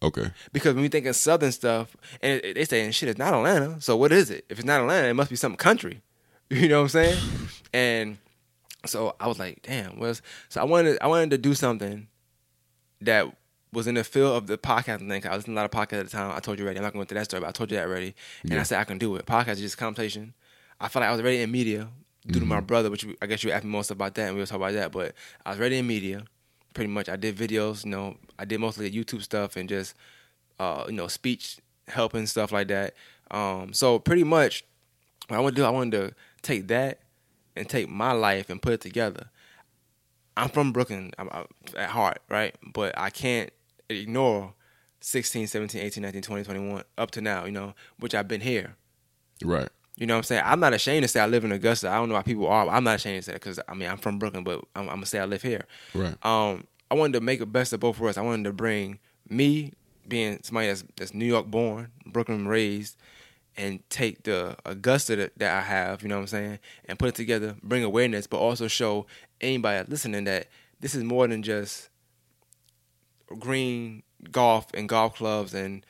Okay, 0.01 0.31
Because 0.53 0.75
when 0.75 0.81
we 0.83 0.87
think 0.87 1.05
of 1.07 1.15
southern 1.17 1.51
stuff, 1.51 1.97
and 2.21 2.41
they 2.41 2.63
saying 2.63 2.91
shit, 2.91 3.09
it's 3.09 3.19
not 3.19 3.33
Atlanta. 3.33 3.81
So 3.81 3.97
what 3.97 4.13
is 4.13 4.29
it? 4.31 4.45
If 4.47 4.57
it's 4.59 4.65
not 4.65 4.79
Atlanta, 4.79 5.09
it 5.09 5.13
must 5.13 5.29
be 5.29 5.35
some 5.35 5.55
country. 5.55 6.01
You 6.51 6.67
know 6.69 6.77
what 6.77 6.83
I'm 6.83 6.89
saying? 6.89 7.17
and 7.73 8.17
so 8.85 9.13
I 9.19 9.27
was 9.27 9.37
like, 9.37 9.61
damn. 9.61 9.99
Was 9.99 10.21
so 10.47 10.61
I 10.61 10.63
wanted 10.63 10.97
I 11.01 11.07
wanted 11.07 11.29
to 11.31 11.37
do 11.37 11.53
something 11.53 12.07
that 13.01 13.25
was 13.71 13.87
in 13.87 13.95
the 13.95 14.03
field 14.03 14.35
of 14.35 14.47
the 14.47 14.57
podcasting 14.57 15.07
thing. 15.07 15.27
I 15.27 15.35
was 15.35 15.45
to 15.45 15.51
a 15.51 15.53
lot 15.53 15.65
of 15.65 15.71
podcasts 15.71 15.99
at 15.99 16.05
the 16.05 16.11
time. 16.11 16.31
I 16.35 16.39
told 16.39 16.57
you 16.59 16.65
already. 16.65 16.79
I'm 16.79 16.83
not 16.83 16.93
going 16.93 17.05
to 17.05 17.13
go 17.13 17.13
into 17.13 17.13
that 17.15 17.25
story, 17.25 17.41
but 17.41 17.47
I 17.49 17.51
told 17.51 17.69
you 17.71 17.77
that 17.77 17.87
already. 17.87 18.15
And 18.43 18.53
Yeah. 18.53 18.59
I 18.59 18.63
said 18.63 18.79
I 18.79 18.83
can 18.83 18.97
do 18.97 19.15
it. 19.15 19.25
Podcast 19.25 19.53
is 19.53 19.61
just 19.61 19.77
conversation. 19.77 20.33
I 20.79 20.87
felt 20.87 21.01
like 21.01 21.09
I 21.09 21.11
was 21.11 21.21
already 21.21 21.41
in 21.41 21.51
media 21.51 21.87
due 22.25 22.39
to 22.39 22.45
my 22.45 22.59
brother, 22.59 22.89
which 22.89 23.05
I 23.21 23.25
guess 23.27 23.43
you 23.43 23.51
asked 23.51 23.63
me 23.65 23.69
most 23.71 23.91
about 23.91 24.15
that, 24.15 24.27
and 24.27 24.35
we 24.35 24.41
were 24.41 24.45
talking 24.45 24.61
about 24.63 24.73
that. 24.73 24.91
But 24.91 25.13
I 25.45 25.49
was 25.51 25.59
already 25.59 25.77
in 25.77 25.87
media, 25.87 26.23
pretty 26.73 26.89
much. 26.89 27.09
I 27.09 27.15
did 27.15 27.35
videos. 27.37 27.85
You 27.85 27.91
know, 27.91 28.17
I 28.37 28.45
did 28.45 28.59
mostly 28.59 28.89
YouTube 28.91 29.21
stuff 29.21 29.55
and 29.55 29.67
just 29.69 29.93
uh, 30.59 30.85
you 30.87 30.93
know 30.93 31.07
speech 31.07 31.57
helping 31.87 32.25
stuff 32.25 32.51
like 32.51 32.67
that. 32.69 32.93
Um, 33.31 33.73
so 33.73 33.99
pretty 33.99 34.23
much, 34.23 34.63
what 35.27 35.37
I 35.37 35.39
want 35.41 35.55
to 35.55 35.61
do, 35.61 35.65
I 35.65 35.69
wanted 35.69 35.91
to 35.91 36.15
take 36.41 36.67
that 36.69 36.99
and 37.55 37.67
take 37.69 37.89
my 37.89 38.13
life 38.13 38.49
and 38.49 38.61
put 38.61 38.73
it 38.73 38.81
together. 38.81 39.29
I'm 40.37 40.49
from 40.49 40.71
Brooklyn 40.71 41.11
I'm, 41.17 41.27
I'm 41.31 41.45
at 41.75 41.89
heart, 41.89 42.21
right? 42.29 42.55
But 42.73 42.97
I 42.97 43.09
can't 43.09 43.51
ignore 43.89 44.53
16, 45.01 45.47
17, 45.47 45.81
18, 45.81 46.03
19, 46.03 46.21
20, 46.21 46.43
21 46.43 46.83
up 46.97 47.11
to 47.11 47.21
now, 47.21 47.45
you 47.45 47.51
know, 47.51 47.73
which 47.99 48.13
I've 48.13 48.27
been 48.27 48.41
here. 48.41 48.75
Right. 49.43 49.69
You 49.95 50.05
know 50.05 50.13
what 50.13 50.19
I'm 50.19 50.23
saying? 50.23 50.43
I'm 50.45 50.59
not 50.59 50.73
ashamed 50.73 51.03
to 51.03 51.07
say 51.07 51.19
I 51.19 51.25
live 51.25 51.43
in 51.43 51.51
Augusta. 51.51 51.89
I 51.89 51.95
don't 51.95 52.09
know 52.09 52.15
why 52.15 52.21
people 52.21 52.47
are. 52.47 52.65
but 52.65 52.71
I'm 52.71 52.83
not 52.83 52.95
ashamed 52.95 53.17
to 53.17 53.21
say 53.23 53.31
that 53.33 53.41
because 53.41 53.59
I 53.67 53.73
mean 53.73 53.89
I'm 53.89 53.97
from 53.97 54.17
Brooklyn, 54.17 54.43
but 54.43 54.63
I'm, 54.75 54.83
I'm 54.83 54.95
gonna 54.95 55.05
say 55.05 55.19
I 55.19 55.25
live 55.25 55.41
here. 55.41 55.65
Right. 55.93 56.15
Um, 56.25 56.65
I 56.89 56.95
wanted 56.95 57.13
to 57.13 57.21
make 57.21 57.39
the 57.39 57.45
best 57.45 57.73
of 57.73 57.81
both 57.81 57.99
worlds. 57.99 58.17
I 58.17 58.21
wanted 58.21 58.45
to 58.45 58.53
bring 58.53 58.99
me 59.29 59.73
being 60.07 60.39
somebody 60.41 60.67
that's, 60.67 60.83
that's 60.95 61.13
New 61.13 61.25
York 61.25 61.47
born, 61.47 61.91
Brooklyn 62.05 62.47
raised, 62.47 62.97
and 63.55 63.87
take 63.89 64.23
the 64.23 64.55
Augusta 64.65 65.15
that, 65.17 65.37
that 65.37 65.55
I 65.55 65.61
have, 65.61 66.01
you 66.01 66.07
know 66.07 66.15
what 66.15 66.21
I'm 66.21 66.27
saying, 66.27 66.59
and 66.85 66.97
put 66.97 67.09
it 67.09 67.15
together, 67.15 67.55
bring 67.61 67.83
awareness, 67.83 68.25
but 68.25 68.37
also 68.37 68.67
show 68.67 69.05
anybody 69.39 69.85
listening 69.89 70.23
that 70.23 70.47
this 70.79 70.95
is 70.95 71.03
more 71.03 71.27
than 71.27 71.43
just 71.43 71.89
green 73.37 74.03
golf 74.31 74.67
and 74.73 74.87
golf 74.89 75.15
clubs 75.15 75.53
and 75.53 75.85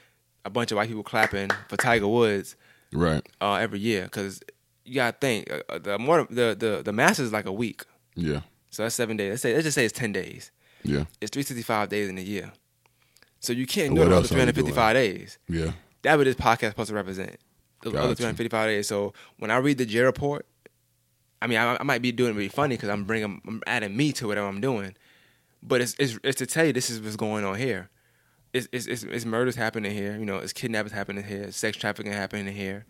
a 0.46 0.50
bunch 0.50 0.72
of 0.72 0.76
white 0.78 0.88
people 0.88 1.04
clapping 1.04 1.50
for 1.68 1.78
Tiger 1.78 2.08
Woods 2.08 2.56
Right. 2.92 3.26
uh, 3.42 3.56
every 3.56 3.80
year. 3.80 4.04
Because 4.04 4.42
you 4.86 4.96
gotta 4.96 5.18
think 5.20 5.52
uh, 5.52 5.62
uh, 5.70 5.80
the 5.80 6.00
more 6.00 6.26
the 6.30 6.56
the 6.58 6.82
the 6.84 6.94
Masters 6.94 7.28
is 7.28 7.34
like 7.34 7.46
a 7.46 7.52
week, 7.52 7.84
Yeah. 8.16 8.42
so 8.70 8.84
that's 8.84 8.96
seven 8.96 9.18
days. 9.18 9.30
Let's 9.32 9.42
say 9.42 9.54
let's 9.54 9.66
just 9.66 9.76
say 9.76 9.86
it's 9.86 9.98
ten 9.98 10.12
days. 10.12 10.52
Yeah. 10.84 11.04
It's 11.20 11.30
365 11.32 11.90
days 11.90 12.08
in 12.08 12.18
a 12.18 12.22
year. 12.22 12.54
So 13.42 13.52
you 13.52 13.68
can't 13.68 13.94
do 13.94 14.00
What 14.00 14.06
the 14.10 14.16
other 14.16 14.16
else 14.22 14.32
are 14.32 14.36
you 14.36 14.42
355 14.44 14.94
days. 14.96 15.38
Yeah. 15.50 15.72
That's 16.02 16.18
what 16.18 16.24
this 16.24 16.36
podcast 16.38 16.64
is 16.64 16.70
supposed 16.70 16.90
to 16.90 16.96
represent. 16.96 17.36
The 17.82 17.90
other 17.90 18.16
355 18.16 18.68
days. 18.70 18.88
So 18.88 19.12
when 19.40 19.52
I 19.52 19.58
read 19.58 19.78
the 19.78 19.86
J 19.86 20.00
report, 20.00 20.46
I 21.42 21.48
mean, 21.48 21.58
I, 21.60 21.76
I 21.78 21.84
might 21.84 22.02
be 22.02 22.14
doing 22.14 22.32
it 22.32 22.36
really 22.38 22.48
funny 22.48 22.76
because 22.78 22.88
I'm 22.88 23.04
bringing, 23.04 23.42
I'm 23.46 23.62
adding 23.68 23.96
me 23.98 24.14
to 24.14 24.28
whatever 24.28 24.48
I'm 24.48 24.62
doing. 24.62 24.96
But 25.62 25.82
it's, 25.82 25.96
it's, 26.00 26.18
it's 26.24 26.38
to 26.38 26.46
tell 26.46 26.66
you 26.66 26.74
this 26.74 26.90
is 26.90 27.02
what's 27.02 27.16
going 27.16 27.44
on 27.44 27.56
here. 27.56 27.90
It's, 28.54 28.68
it's, 28.72 28.88
it's, 28.88 29.26
murders 29.26 29.56
happening 29.56 29.92
here. 29.92 30.18
You 30.18 30.26
know, 30.26 30.38
it's 30.38 30.54
kidnappings 30.54 30.94
happening 30.94 31.24
here. 31.24 31.52
Sex 31.52 31.78
trafficking 31.78 32.14
happening 32.14 32.54
here. 32.54 32.86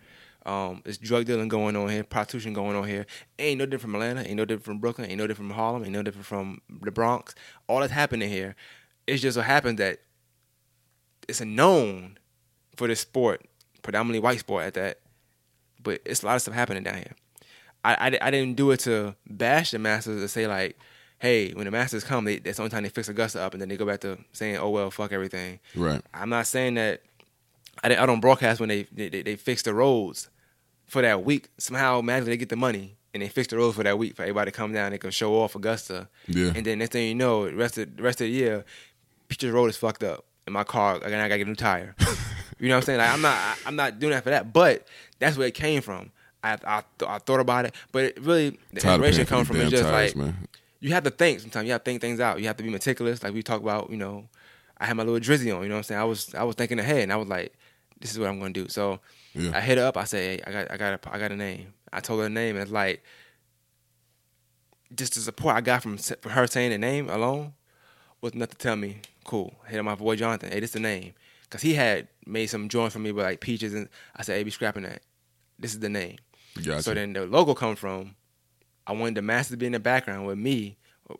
Um, 0.46 0.82
it's 0.86 0.98
drug 0.98 1.26
dealing 1.26 1.50
going 1.50 1.76
on 1.76 1.90
here. 1.90 2.04
Prostitution 2.04 2.54
going 2.54 2.76
on 2.76 2.88
here. 2.88 3.06
Ain't 3.38 3.60
no 3.60 3.66
different 3.66 3.94
from 3.94 3.96
Atlanta. 3.96 4.22
Ain't 4.22 4.38
no 4.38 4.46
different 4.46 4.66
from 4.66 4.80
Brooklyn. 4.80 5.10
Ain't 5.10 5.18
no 5.18 5.28
different 5.28 5.50
from 5.50 5.58
Harlem. 5.58 5.84
Ain't 5.84 5.92
no 5.94 6.02
different 6.02 6.26
from 6.26 6.62
the 6.82 6.92
Bronx. 6.92 7.36
All 7.68 7.82
that's 7.82 7.92
happening 7.92 8.30
here. 8.30 8.56
It's 9.06 9.22
just 9.22 9.36
so 9.36 9.42
happens 9.42 9.80
that 9.80 10.00
it's 11.28 11.42
a 11.42 11.46
known 11.46 12.18
for 12.78 12.88
this 12.88 13.02
sport, 13.02 13.46
predominantly 13.82 14.20
white 14.20 14.40
sport 14.40 14.66
at 14.66 14.76
that. 14.76 15.00
But 15.82 16.02
it's 16.06 16.24
a 16.24 16.26
lot 16.26 16.36
of 16.36 16.42
stuff 16.42 16.54
happening 16.54 16.84
down 16.84 16.96
here. 16.96 17.16
I, 17.84 17.94
I, 17.94 18.28
I 18.28 18.32
didn't 18.32 18.56
do 18.56 18.72
it 18.72 18.80
to 18.82 19.16
bash 19.30 19.72
the 19.72 19.80
Masters 19.80 20.22
to 20.22 20.28
say 20.28 20.48
like, 20.48 20.78
hey, 21.20 21.52
when 21.54 21.66
the 21.66 21.72
Masters 21.72 22.04
come, 22.04 22.26
they, 22.26 22.40
that's 22.40 22.58
the 22.58 22.64
only 22.64 22.72
time 22.72 22.84
they 22.84 22.90
fix 22.90 23.10
Augusta 23.10 23.42
up, 23.42 23.54
and 23.54 23.62
then 23.62 23.70
they 23.70 23.78
go 23.78 23.86
back 23.86 24.00
to 24.02 24.18
saying, 24.32 24.58
oh 24.58 24.70
well, 24.70 24.90
fuck 24.90 25.12
everything. 25.12 25.60
Right. 25.76 26.02
I'm 26.14 26.30
not 26.30 26.48
saying 26.48 26.76
that. 26.76 27.02
I, 27.84 27.96
I 27.96 28.06
don't 28.06 28.20
broadcast 28.20 28.60
when 28.60 28.70
they, 28.70 28.84
they 28.92 29.10
they 29.10 29.22
they 29.22 29.36
fix 29.36 29.62
the 29.62 29.74
roads 29.74 30.30
for 30.88 31.02
that 31.02 31.24
week. 31.24 31.50
Somehow 31.58 32.02
magically 32.02 32.34
they 32.34 32.38
get 32.38 32.50
the 32.50 32.56
money 32.56 32.98
and 33.14 33.24
they 33.24 33.30
fix 33.30 33.48
the 33.48 33.58
roads 33.58 33.76
for 33.76 33.84
that 33.84 33.98
week 33.98 34.16
for 34.16 34.24
everybody 34.24 34.52
to 34.52 34.58
come 34.58 34.74
down. 34.74 34.88
And 34.88 34.94
they 34.94 34.98
can 34.98 35.12
show 35.12 35.34
off 35.36 35.56
Augusta. 35.56 36.10
Yeah. 36.28 36.52
And 36.56 36.66
then 36.66 36.80
next 36.80 36.92
thing 36.92 37.08
you 37.08 37.16
know, 37.16 37.46
the 37.50 37.56
rest 37.56 37.78
of 37.78 37.96
the 37.96 38.04
rest 38.04 38.22
of 38.22 38.26
the 38.26 38.32
year, 38.32 38.66
Peaches 39.28 39.52
Road 39.52 39.68
is 39.68 39.78
fucked 39.78 40.04
up, 40.04 40.26
and 40.46 40.54
my 40.54 40.64
car 40.64 40.98
again 40.98 41.20
I 41.20 41.28
gotta 41.28 41.38
get 41.38 41.48
a 41.48 41.50
new 41.50 41.56
tire. 41.56 41.96
you 42.60 42.68
know 42.68 42.76
what 42.76 42.78
I'm 42.78 42.86
saying? 42.86 43.00
Like 43.00 43.12
I'm 43.12 43.22
not 43.22 43.34
I, 43.36 43.56
I'm 43.66 43.76
not 43.76 44.00
doing 44.00 44.12
that 44.12 44.24
for 44.24 44.32
that, 44.32 44.52
but 44.52 44.88
that's 45.20 45.38
where 45.38 45.48
it 45.48 45.54
came 45.54 45.82
from. 45.82 46.12
I 46.44 46.54
I, 46.66 46.84
th- 46.98 47.10
I 47.10 47.18
thought 47.20 47.40
about 47.40 47.66
it, 47.66 47.76
but 47.92 48.04
it 48.06 48.20
really 48.22 48.60
the 48.74 48.82
Tired 48.82 48.96
inspiration 48.96 49.26
comes 49.26 49.48
from 49.48 49.58
is 49.58 49.70
just 49.70 49.84
tires, 49.84 50.16
like 50.16 50.26
man. 50.26 50.48
You 50.80 50.94
have 50.94 51.04
to 51.04 51.10
think 51.12 51.40
sometimes. 51.42 51.66
You 51.66 51.72
have 51.74 51.84
to 51.84 51.92
think 51.92 52.02
things 52.02 52.20
out. 52.20 52.40
You 52.40 52.48
have 52.48 52.58
to 52.58 52.64
be 52.64 52.70
meticulous. 52.70 53.22
Like 53.24 53.34
we 53.34 53.44
talk 53.44 53.62
about, 53.62 53.90
you 53.90 53.98
know, 53.98 54.28
I 54.78 54.86
had 54.86 54.96
my 54.96 55.04
little 55.04 55.20
drizzy 55.20 55.56
on. 55.56 55.64
You 55.64 55.70
know 55.70 55.76
what 55.76 55.80
I'm 55.80 55.84
saying? 55.84 56.02
I 56.02 56.06
was 56.06 56.34
I 56.36 56.44
was 56.44 56.56
thinking 56.56 56.80
ahead, 56.80 57.02
and 57.04 57.14
I 57.14 57.18
was 57.18 57.28
like, 57.28 57.54
this 58.00 58.12
is 58.12 58.20
what 58.20 58.30
I'm 58.30 58.40
gonna 58.40 58.54
do. 58.54 58.68
So 58.70 59.00
Yeah. 59.34 59.52
I 59.54 59.62
hit 59.62 59.78
her 59.78 59.86
up. 59.86 59.98
I 59.98 60.06
said, 60.06 60.40
hey, 60.40 60.44
I 60.48 60.52
got 60.52 60.72
I 60.72 60.78
got 60.78 60.94
a, 61.06 61.14
I 61.14 61.20
got 61.20 61.32
a 61.32 61.36
name. 61.36 61.74
I 61.92 62.00
told 62.00 62.20
her 62.20 62.24
the 62.26 62.30
name, 62.30 62.56
and 62.56 62.64
it's 62.64 62.72
like 62.72 63.04
just 64.96 65.14
the 65.16 65.20
support 65.22 65.56
I 65.56 65.62
got 65.62 65.84
from 65.84 65.98
from 65.98 66.32
her 66.32 66.48
saying 66.48 66.72
the 66.72 66.78
name 66.78 67.10
alone 67.10 67.54
was 68.22 68.34
enough 68.34 68.50
to 68.50 68.58
tell 68.58 68.76
me, 68.76 68.98
cool. 69.24 69.56
I 69.66 69.70
hit 69.72 69.80
up 69.80 69.86
my 69.86 69.96
boy 69.96 70.16
Jonathan. 70.16 70.52
Hey, 70.52 70.60
this 70.60 70.72
the 70.72 70.80
name, 70.80 71.14
cause 71.50 71.62
he 71.62 71.74
had 71.74 72.08
made 72.26 72.48
some 72.48 72.70
joints 72.70 72.94
for 72.94 73.00
me 73.00 73.12
but 73.12 73.24
like 73.24 73.40
peaches, 73.40 73.74
and 73.74 73.88
I 74.16 74.24
said, 74.24 74.38
hey, 74.38 74.44
be 74.44 74.52
scrapping 74.52 74.84
that. 74.84 75.02
This 75.58 75.74
is 75.74 75.80
the 75.80 75.90
name. 75.90 76.18
Gotcha. 76.56 76.84
So 76.84 76.94
then 76.94 77.14
the 77.14 77.26
logo 77.26 77.54
come 77.54 77.76
from. 77.76 78.16
I 78.90 78.94
wanted 78.94 79.16
the 79.16 79.22
master 79.22 79.54
to 79.54 79.58
be 79.58 79.68
in 79.68 79.74
the 79.74 79.80
background 79.80 80.26
with 80.26 80.40
me. 80.40 80.76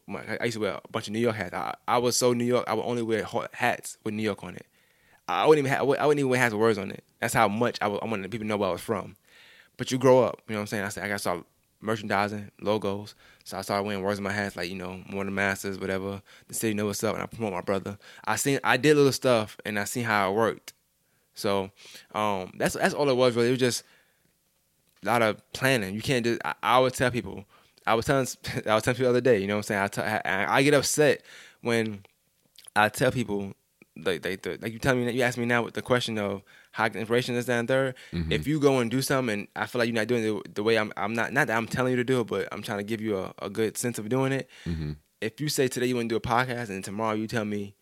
My, 0.08 0.22
I 0.42 0.46
used 0.46 0.56
to 0.56 0.62
wear 0.62 0.80
a 0.84 0.88
bunch 0.92 1.08
of 1.08 1.14
New 1.14 1.20
York 1.20 1.36
hats. 1.36 1.54
I, 1.54 1.76
I 1.88 2.00
was 2.00 2.18
so 2.18 2.34
New 2.34 2.44
York. 2.44 2.66
I 2.68 2.74
would 2.74 2.84
only 2.84 3.04
wear 3.04 3.26
hats 3.54 3.98
with 4.04 4.16
New 4.16 4.24
York 4.24 4.44
on 4.44 4.56
it. 4.56 4.66
I 5.28 5.46
wouldn't 5.46 5.68
even 5.68 5.78
have, 5.78 5.82
I 5.82 6.06
wouldn't 6.06 6.20
even 6.20 6.30
wear 6.30 6.40
hats 6.40 6.52
with 6.52 6.62
words 6.62 6.80
on 6.80 6.90
it. 6.90 7.04
That's 7.20 7.36
how 7.36 7.48
much 7.48 7.78
I, 7.80 7.88
would, 7.88 8.02
I 8.02 8.08
wanted 8.08 8.32
people 8.32 8.46
to 8.46 8.48
know 8.48 8.58
where 8.58 8.70
I 8.70 8.72
was 8.72 8.82
from. 8.82 9.16
But 9.78 9.92
you 9.92 10.00
grow 10.00 10.24
up, 10.24 10.42
you 10.48 10.54
know 10.54 10.60
what 10.60 10.64
I'm 10.64 10.68
saying? 10.68 10.84
I 10.84 10.90
said 10.90 11.04
I 11.04 11.08
got 11.08 11.14
to 11.14 11.20
start 11.20 11.46
merchandising, 11.80 12.50
logos. 12.60 13.14
So 13.44 13.58
I 13.58 13.62
started 13.62 13.84
wearing 13.84 14.02
words 14.02 14.18
on 14.18 14.24
my 14.24 14.32
hats, 14.32 14.56
like 14.56 14.70
you 14.70 14.76
know, 14.76 15.04
more 15.08 15.24
the 15.24 15.32
masters, 15.32 15.80
whatever. 15.80 16.24
The 16.48 16.56
city 16.56 16.74
know 16.74 16.88
what's 16.88 17.04
up, 17.04 17.14
and 17.14 17.24
I 17.24 17.28
promote 17.28 17.54
my 17.54 17.62
brother. 17.62 18.00
I 18.26 18.36
seen, 18.36 18.60
I 18.64 18.78
did 18.78 18.98
little 18.98 19.12
stuff, 19.12 19.58
and 19.64 19.78
I 19.78 19.84
seen 19.84 20.06
how 20.06 20.32
it 20.32 20.36
worked. 20.36 20.74
So 21.36 21.70
um, 22.14 22.52
that's 22.58 22.74
that's 22.74 22.96
all 22.96 23.10
it 23.10 23.16
was 23.16 23.36
really. 23.36 23.50
It 23.50 23.52
was 23.52 23.60
just 23.60 23.84
a 25.04 25.06
lot 25.06 25.22
of 25.22 25.54
planning. 25.54 25.94
You 25.94 26.02
can't 26.02 26.26
just. 26.26 26.42
I, 26.44 26.56
I 26.64 26.74
always 26.74 26.94
tell 26.94 27.12
people. 27.12 27.46
I 27.86 27.94
was 27.96 28.06
telling 28.06 28.28
I 28.66 28.74
was 28.76 28.84
telling 28.84 28.96
people 28.96 29.06
the 29.12 29.18
other 29.18 29.22
day. 29.22 29.40
You 29.40 29.48
know 29.48 29.56
what 29.56 29.60
I'm 29.60 29.64
saying? 29.64 29.82
I 29.82 29.88
t- 29.88 30.02
I, 30.30 30.58
I 30.58 30.64
get 30.64 30.74
upset 30.74 31.24
when 31.62 32.02
I 32.76 32.90
tell 32.90 33.12
people 33.12 33.54
like 33.98 34.22
they, 34.22 34.36
they 34.38 34.58
like 34.58 34.72
you 34.72 34.80
tell 34.80 34.96
me 34.96 35.12
you 35.12 35.24
ask 35.24 35.38
me 35.38 35.46
now 35.46 35.64
with 35.64 35.74
the 35.74 35.82
question 35.82 36.18
of 36.18 36.42
how 36.72 36.86
inspiration 36.86 37.36
is 37.36 37.46
down 37.46 37.66
there. 37.66 37.96
If 38.32 38.48
you 38.48 38.60
go 38.60 38.80
and 38.80 38.90
do 38.90 39.02
something 39.02 39.34
and 39.40 39.48
I 39.56 39.66
feel 39.66 39.80
like 39.80 39.88
you're 39.88 39.96
not 39.96 40.08
doing 40.08 40.24
it 40.24 40.56
the 40.56 40.64
way 40.64 40.78
I'm 40.78 40.94
I'm 40.96 41.14
not 41.14 41.34
not 41.34 41.48
that 41.48 41.58
I'm 41.58 41.68
telling 41.68 41.92
you 41.92 41.98
to 41.98 42.04
do 42.04 42.22
it, 42.22 42.28
but 42.28 42.48
I'm 42.52 42.62
trying 42.62 42.78
to 42.78 42.84
give 42.84 43.02
you 43.02 43.18
a, 43.18 43.34
a 43.42 43.50
good 43.50 43.76
sense 43.78 43.98
of 44.00 44.08
doing 44.08 44.32
it. 44.32 44.50
If 45.22 45.42
you 45.42 45.50
say 45.50 45.68
today 45.68 45.88
you 45.88 45.96
want 45.96 46.08
to 46.10 46.14
do 46.14 46.18
a 46.18 46.22
podcast 46.22 46.70
and 46.70 46.84
tomorrow 46.84 47.14
you 47.16 47.28
tell 47.28 47.44
me 47.46 47.76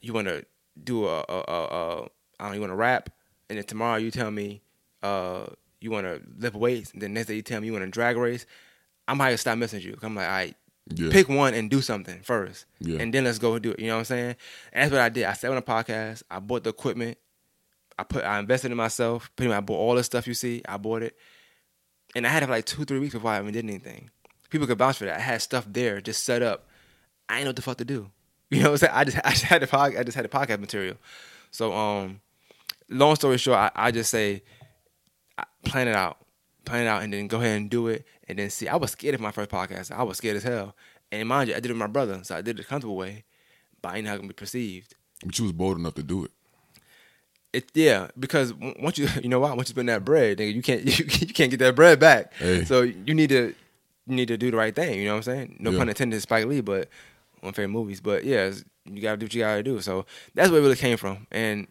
you 0.00 0.12
want 0.12 0.26
to 0.28 0.44
do 0.82 1.06
a, 1.06 1.18
a, 1.28 1.44
a, 1.48 1.64
a 1.64 2.02
I 2.40 2.44
don't 2.44 2.48
know, 2.48 2.54
you 2.54 2.60
want 2.60 2.70
to 2.72 2.76
rap, 2.76 3.10
and 3.48 3.58
then 3.58 3.64
tomorrow 3.64 3.96
you 3.98 4.10
tell 4.10 4.30
me 4.30 4.62
uh, 5.02 5.46
you 5.80 5.90
want 5.92 6.06
to 6.06 6.20
lift 6.38 6.56
weights, 6.56 6.92
and 6.92 7.00
then 7.02 7.12
next 7.14 7.26
day 7.28 7.34
you 7.34 7.42
tell 7.42 7.60
me 7.60 7.66
you 7.66 7.72
want 7.72 7.84
to 7.84 7.90
drag 7.90 8.16
race, 8.16 8.46
I'm 9.08 9.18
gonna 9.18 9.36
stop 9.38 9.58
messing 9.58 9.78
with 9.78 9.86
you. 9.86 9.96
I'm 10.02 10.14
like, 10.14 10.26
all 10.26 10.32
right, 10.32 10.56
Yeah. 10.94 11.10
pick 11.10 11.28
one 11.28 11.54
and 11.54 11.68
do 11.70 11.80
something 11.82 12.20
first, 12.22 12.66
Yeah. 12.78 13.00
and 13.00 13.12
then 13.12 13.24
let's 13.24 13.38
go 13.38 13.58
do 13.58 13.72
it. 13.72 13.80
You 13.80 13.86
know 13.88 13.94
what 13.94 13.98
I'm 14.00 14.04
saying? 14.04 14.36
And 14.72 14.82
that's 14.84 14.92
what 14.92 15.00
I 15.00 15.08
did. 15.08 15.24
I 15.24 15.32
sat 15.32 15.50
on 15.50 15.56
a 15.56 15.62
podcast. 15.62 16.22
I 16.30 16.38
bought 16.38 16.62
the 16.64 16.70
equipment. 16.70 17.18
I 17.98 18.04
put. 18.04 18.22
I 18.24 18.38
invested 18.38 18.70
in 18.70 18.76
myself. 18.76 19.30
Pretty 19.34 19.48
much, 19.48 19.56
I 19.56 19.60
bought 19.60 19.78
all 19.78 19.94
the 19.96 20.04
stuff 20.04 20.26
you 20.28 20.34
see. 20.34 20.62
I 20.68 20.76
bought 20.76 21.02
it, 21.02 21.16
and 22.14 22.26
I 22.26 22.30
had 22.30 22.42
it 22.42 22.46
for 22.46 22.52
like 22.52 22.66
two, 22.66 22.84
three 22.84 22.98
weeks 23.00 23.14
before 23.14 23.30
I 23.32 23.40
even 23.40 23.52
did 23.52 23.64
anything. 23.64 24.10
People 24.50 24.66
could 24.66 24.78
vouch 24.78 24.98
for 24.98 25.04
that. 25.06 25.16
I 25.16 25.20
had 25.20 25.42
stuff 25.42 25.66
there 25.68 26.00
just 26.00 26.24
set 26.24 26.42
up. 26.42 26.68
I 27.28 27.36
ain't 27.36 27.44
know 27.44 27.50
what 27.50 27.56
the 27.56 27.62
fuck 27.62 27.78
to 27.78 27.84
do. 27.84 28.10
You 28.50 28.62
know 28.62 28.70
what 28.70 28.82
I'm 28.82 28.88
saying? 28.88 28.92
I 28.94 29.04
just 29.04 29.18
I 29.24 29.30
just 29.30 29.42
had 29.44 29.60
the 29.62 29.66
pod, 29.66 29.94
I 29.96 30.02
just 30.04 30.14
had 30.16 30.24
the 30.24 30.28
podcast 30.30 30.58
material. 30.60 30.96
So 31.50 31.70
um, 31.74 32.20
long 32.88 33.14
story 33.16 33.36
short, 33.36 33.58
I, 33.58 33.70
I 33.74 33.90
just 33.90 34.10
say 34.10 34.42
plan 35.66 35.86
it 35.88 35.94
out, 35.94 36.16
plan 36.68 36.86
it 36.86 36.88
out, 36.88 37.02
and 37.02 37.12
then 37.12 37.26
go 37.28 37.38
ahead 37.38 37.56
and 37.56 37.70
do 37.70 37.88
it, 37.88 38.04
and 38.28 38.38
then 38.38 38.50
see. 38.50 38.68
I 38.68 38.76
was 38.76 38.92
scared 38.92 39.14
of 39.14 39.20
my 39.20 39.30
first 39.30 39.50
podcast. 39.50 39.90
I 39.90 40.02
was 40.02 40.16
scared 40.18 40.36
as 40.36 40.42
hell, 40.44 40.74
and 41.12 41.28
mind 41.28 41.48
you, 41.48 41.54
I 41.56 41.60
did 41.60 41.66
it 41.70 41.74
with 41.74 41.78
my 41.78 41.86
brother, 41.86 42.20
so 42.22 42.36
I 42.36 42.42
did 42.42 42.58
it 42.58 42.62
the 42.62 42.68
comfortable 42.68 42.96
way, 42.96 43.24
but 43.82 43.90
I 43.90 43.94
didn't 43.96 44.04
know 44.04 44.10
how 44.10 44.14
it 44.16 44.18
gonna 44.18 44.28
be 44.28 44.34
perceived. 44.34 44.94
But 45.24 45.38
you 45.38 45.44
was 45.44 45.52
bold 45.52 45.78
enough 45.78 45.94
to 45.94 46.02
do 46.02 46.24
it. 46.24 46.30
It 47.52 47.70
yeah, 47.74 48.08
because 48.18 48.52
once 48.54 48.98
you 48.98 49.08
you 49.22 49.28
know 49.28 49.40
what, 49.40 49.56
once 49.56 49.68
you 49.68 49.74
spend 49.74 49.88
that 49.88 50.04
bread, 50.04 50.38
nigga, 50.38 50.54
you 50.54 50.62
can't 50.62 50.82
you, 50.84 51.04
you 51.26 51.32
can't 51.34 51.50
get 51.50 51.58
that 51.60 51.74
bread 51.74 51.98
back. 51.98 52.32
Hey. 52.34 52.64
So 52.64 52.82
you 52.82 53.14
need 53.14 53.30
to 53.30 53.54
you 54.06 54.14
need 54.14 54.28
to 54.28 54.36
do 54.36 54.50
the 54.50 54.56
right 54.56 54.74
thing. 54.74 54.98
You 54.98 55.06
know 55.06 55.12
what 55.12 55.16
I'm 55.18 55.22
saying? 55.34 55.56
No 55.58 55.70
Yeah. 55.70 55.78
pun 55.78 55.88
intended, 55.88 56.16
to 56.16 56.20
Spike 56.20 56.46
Lee, 56.46 56.60
but 56.60 56.88
on 57.42 57.52
favorite 57.52 57.68
movies. 57.68 58.00
But 58.00 58.24
yeah, 58.24 58.46
it's- 58.46 58.64
you 58.90 59.02
gotta 59.02 59.18
do 59.18 59.26
what 59.26 59.34
you 59.34 59.40
gotta 59.42 59.62
do. 59.62 59.80
So 59.82 60.06
that's 60.34 60.50
where 60.50 60.60
it 60.60 60.62
really 60.62 60.76
came 60.76 60.96
from, 60.96 61.26
and 61.30 61.66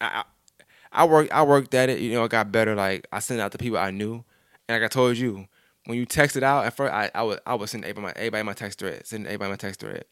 I 0.00 0.24
I, 0.92 1.02
I 1.02 1.04
worked 1.04 1.30
I 1.32 1.42
worked 1.44 1.74
at 1.74 1.88
it. 1.90 2.00
You 2.00 2.12
know, 2.14 2.24
I 2.24 2.28
got 2.28 2.50
better. 2.50 2.74
Like 2.74 3.06
I 3.12 3.20
sent 3.20 3.40
out 3.40 3.52
to 3.52 3.58
people 3.58 3.78
I 3.78 3.92
knew, 3.92 4.24
and 4.68 4.80
like 4.80 4.84
I 4.84 4.92
told 4.92 5.16
you, 5.16 5.46
when 5.86 5.96
you 5.98 6.04
text 6.06 6.36
it 6.36 6.42
out 6.42 6.64
at 6.64 6.74
first, 6.76 6.92
I 6.92 7.10
I 7.14 7.22
was 7.22 7.38
I 7.46 7.54
was 7.54 7.70
sending 7.70 7.88
everybody 7.88 8.12
my, 8.14 8.20
everybody 8.20 8.42
my 8.42 8.52
text 8.54 8.78
thread, 8.78 9.06
sending 9.06 9.26
everybody 9.26 9.50
my 9.50 9.56
text 9.56 9.80
thread, 9.80 10.04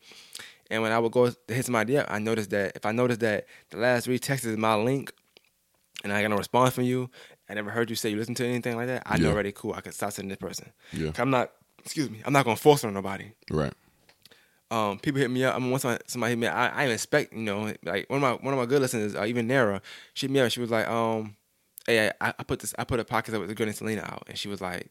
And 0.70 0.82
when 0.82 0.92
I 0.92 0.98
would 0.98 1.12
go 1.12 1.30
to 1.30 1.36
hit 1.54 1.64
somebody 1.64 1.98
up, 1.98 2.06
I 2.10 2.18
noticed 2.18 2.50
that 2.50 2.72
if 2.76 2.86
I 2.86 2.92
noticed 2.92 3.20
that 3.20 3.46
the 3.70 3.78
last 3.78 4.04
three 4.04 4.18
texts 4.18 4.46
is 4.46 4.56
my 4.56 4.74
link, 4.76 5.12
and 6.04 6.12
I 6.12 6.22
got 6.22 6.28
no 6.30 6.36
response 6.36 6.74
from 6.74 6.84
you, 6.84 7.10
I 7.48 7.54
never 7.54 7.70
heard 7.70 7.90
you 7.90 7.96
say 7.96 8.10
you 8.10 8.16
listen 8.16 8.34
to 8.36 8.46
anything 8.46 8.76
like 8.76 8.86
that. 8.86 9.02
I 9.06 9.18
know 9.18 9.30
already 9.30 9.52
cool. 9.52 9.74
I 9.74 9.80
can 9.80 9.92
stop 9.92 10.12
sending 10.12 10.28
this 10.30 10.38
person. 10.38 10.72
Yeah. 10.92 11.12
I'm 11.18 11.30
not. 11.30 11.50
Excuse 11.84 12.08
me. 12.08 12.22
I'm 12.24 12.32
not 12.32 12.44
gonna 12.44 12.56
force 12.56 12.82
it 12.82 12.86
on 12.86 12.94
nobody 12.94 13.32
Right. 13.50 13.72
um, 14.70 14.98
people 14.98 15.20
hit 15.20 15.30
me 15.30 15.44
up. 15.44 15.54
I 15.54 15.58
mean, 15.58 15.70
once 15.70 15.82
somebody, 15.82 16.02
somebody 16.06 16.30
hit 16.30 16.38
me, 16.38 16.46
up, 16.46 16.54
I, 16.56 16.70
I 16.74 16.80
didn't 16.84 16.94
expect, 16.94 17.32
you 17.34 17.42
know, 17.42 17.72
like 17.84 18.08
one 18.08 18.16
of 18.16 18.22
my 18.22 18.32
one 18.32 18.54
of 18.54 18.58
my 18.58 18.64
good 18.66 18.80
listeners, 18.80 19.14
uh, 19.14 19.24
even 19.26 19.46
Nara, 19.46 19.82
she 20.14 20.26
hit 20.26 20.32
me 20.32 20.40
up. 20.40 20.50
She 20.50 20.60
was 20.60 20.70
like, 20.70 20.88
um, 20.88 21.36
hey, 21.86 22.10
I, 22.20 22.34
I 22.38 22.42
put 22.42 22.60
this, 22.60 22.74
I 22.78 22.84
put 22.84 23.00
a 23.00 23.04
podcast 23.04 23.34
up 23.34 23.40
with 23.40 23.48
the 23.48 23.54
good 23.54 23.68
and 23.68 23.76
Selena 23.76 24.02
out, 24.02 24.24
and 24.28 24.38
she 24.38 24.48
was 24.48 24.60
like, 24.60 24.90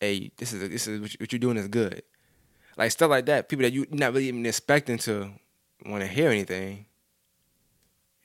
hey, 0.00 0.30
this 0.36 0.52
is 0.52 0.68
this 0.68 0.86
is 0.86 1.00
what, 1.00 1.12
you, 1.12 1.16
what 1.20 1.32
you're 1.32 1.38
doing 1.38 1.56
is 1.56 1.68
good, 1.68 2.02
like 2.76 2.90
stuff 2.90 3.10
like 3.10 3.26
that. 3.26 3.48
People 3.48 3.64
that 3.64 3.72
you 3.72 3.86
not 3.90 4.12
really 4.12 4.28
even 4.28 4.44
expecting 4.46 4.98
to 4.98 5.30
want 5.86 6.02
to 6.02 6.08
hear 6.08 6.30
anything. 6.30 6.86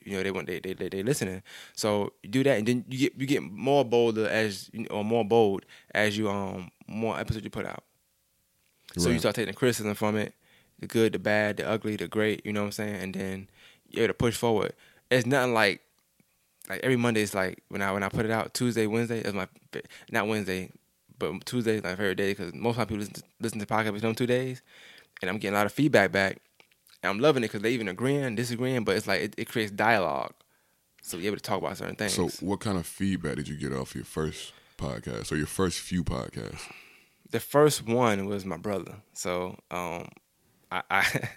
You 0.02 0.16
know, 0.16 0.22
they 0.22 0.30
want 0.30 0.46
they 0.46 0.60
they 0.60 0.72
they, 0.72 0.88
they 0.88 1.02
listening. 1.02 1.42
So 1.74 2.12
you 2.22 2.30
do 2.30 2.42
that, 2.44 2.58
and 2.58 2.66
then 2.66 2.84
you 2.88 2.98
get 2.98 3.20
you 3.20 3.26
get 3.26 3.42
more 3.42 3.84
bolder 3.84 4.28
as 4.28 4.70
you 4.72 4.86
or 4.90 5.04
more 5.04 5.24
bold 5.24 5.66
as 5.94 6.16
you 6.16 6.28
um 6.30 6.70
more 6.86 7.18
episodes 7.18 7.44
you 7.44 7.50
put 7.50 7.66
out. 7.66 7.84
So 8.96 9.10
you 9.10 9.18
start 9.20 9.36
taking 9.36 9.52
the 9.52 9.56
criticism 9.56 9.94
from 9.94 10.16
it, 10.16 10.34
the 10.80 10.86
good, 10.88 11.12
the 11.12 11.20
bad, 11.20 11.58
the 11.58 11.68
ugly, 11.68 11.94
the 11.94 12.08
great, 12.08 12.44
you 12.44 12.52
know 12.52 12.62
what 12.62 12.66
I'm 12.66 12.72
saying? 12.72 12.96
And 12.96 13.14
then 13.14 13.50
you're 13.88 14.04
able 14.04 14.14
to 14.14 14.14
push 14.14 14.36
forward. 14.36 14.72
It's 15.10 15.26
nothing 15.26 15.54
like 15.54 15.82
like 16.70 16.80
every 16.84 16.96
Monday 16.96 17.22
is 17.22 17.34
like 17.34 17.62
when 17.68 17.82
I 17.82 17.92
when 17.92 18.02
I 18.02 18.08
put 18.08 18.24
it 18.24 18.30
out, 18.30 18.54
Tuesday, 18.54 18.86
Wednesday 18.86 19.20
is 19.20 19.34
my 19.34 19.48
not 20.10 20.28
Wednesday, 20.28 20.70
but 21.18 21.44
Tuesday 21.44 21.76
is 21.76 21.82
my 21.82 21.96
favorite 21.96 22.14
day 22.14 22.30
because 22.30 22.54
most 22.54 22.74
of 22.74 22.78
my 22.78 22.84
people 22.84 22.98
listen 22.98 23.14
to, 23.14 23.22
listen 23.40 23.58
to 23.58 23.66
podcasts 23.66 23.92
within 23.92 24.14
two 24.14 24.26
days, 24.26 24.62
and 25.20 25.28
I'm 25.28 25.38
getting 25.38 25.54
a 25.54 25.58
lot 25.58 25.66
of 25.66 25.72
feedback 25.72 26.12
back. 26.12 26.38
And 27.02 27.10
I'm 27.10 27.18
loving 27.18 27.42
it 27.42 27.48
because 27.48 27.62
they 27.62 27.72
even 27.72 27.88
agreeing, 27.88 28.36
disagreeing, 28.36 28.84
but 28.84 28.94
it's 28.94 29.06
like 29.06 29.20
it, 29.20 29.34
it 29.36 29.48
creates 29.48 29.72
dialogue, 29.72 30.32
so 31.02 31.18
we're 31.18 31.26
able 31.26 31.36
to 31.36 31.42
talk 31.42 31.58
about 31.58 31.76
certain 31.76 31.96
things. 31.96 32.12
So, 32.12 32.28
what 32.44 32.60
kind 32.60 32.78
of 32.78 32.86
feedback 32.86 33.36
did 33.36 33.48
you 33.48 33.56
get 33.56 33.72
off 33.72 33.94
your 33.94 34.04
first 34.04 34.52
podcast 34.78 35.32
or 35.32 35.36
your 35.36 35.46
first 35.46 35.80
few 35.80 36.04
podcasts? 36.04 36.70
the 37.30 37.40
first 37.40 37.86
one 37.86 38.26
was 38.26 38.44
my 38.44 38.56
brother. 38.56 38.96
So 39.12 39.56
um, 39.70 40.08
I, 40.72 40.82
I 40.90 41.28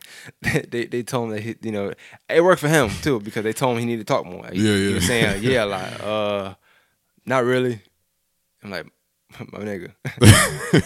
they 0.69 0.85
they 0.85 1.03
told 1.03 1.29
him 1.29 1.35
that 1.35 1.41
he, 1.41 1.55
you 1.61 1.71
know 1.71 1.93
it 2.29 2.41
worked 2.43 2.61
for 2.61 2.67
him 2.69 2.89
too 3.01 3.19
because 3.19 3.43
they 3.43 3.53
told 3.53 3.73
him 3.75 3.79
he 3.79 3.85
needed 3.85 4.05
to 4.07 4.13
talk 4.13 4.25
more. 4.25 4.45
He, 4.51 4.59
Yeah, 4.61 4.75
He 4.75 4.87
yeah. 4.89 4.93
was 4.95 5.07
saying 5.07 5.43
yeah 5.51 5.63
a 5.63 5.65
lot. 5.65 6.01
Uh, 6.01 6.53
not 7.25 7.43
really. 7.43 7.81
I'm 8.63 8.69
like 8.71 8.85
my 9.51 9.59
nigga, 9.59 9.91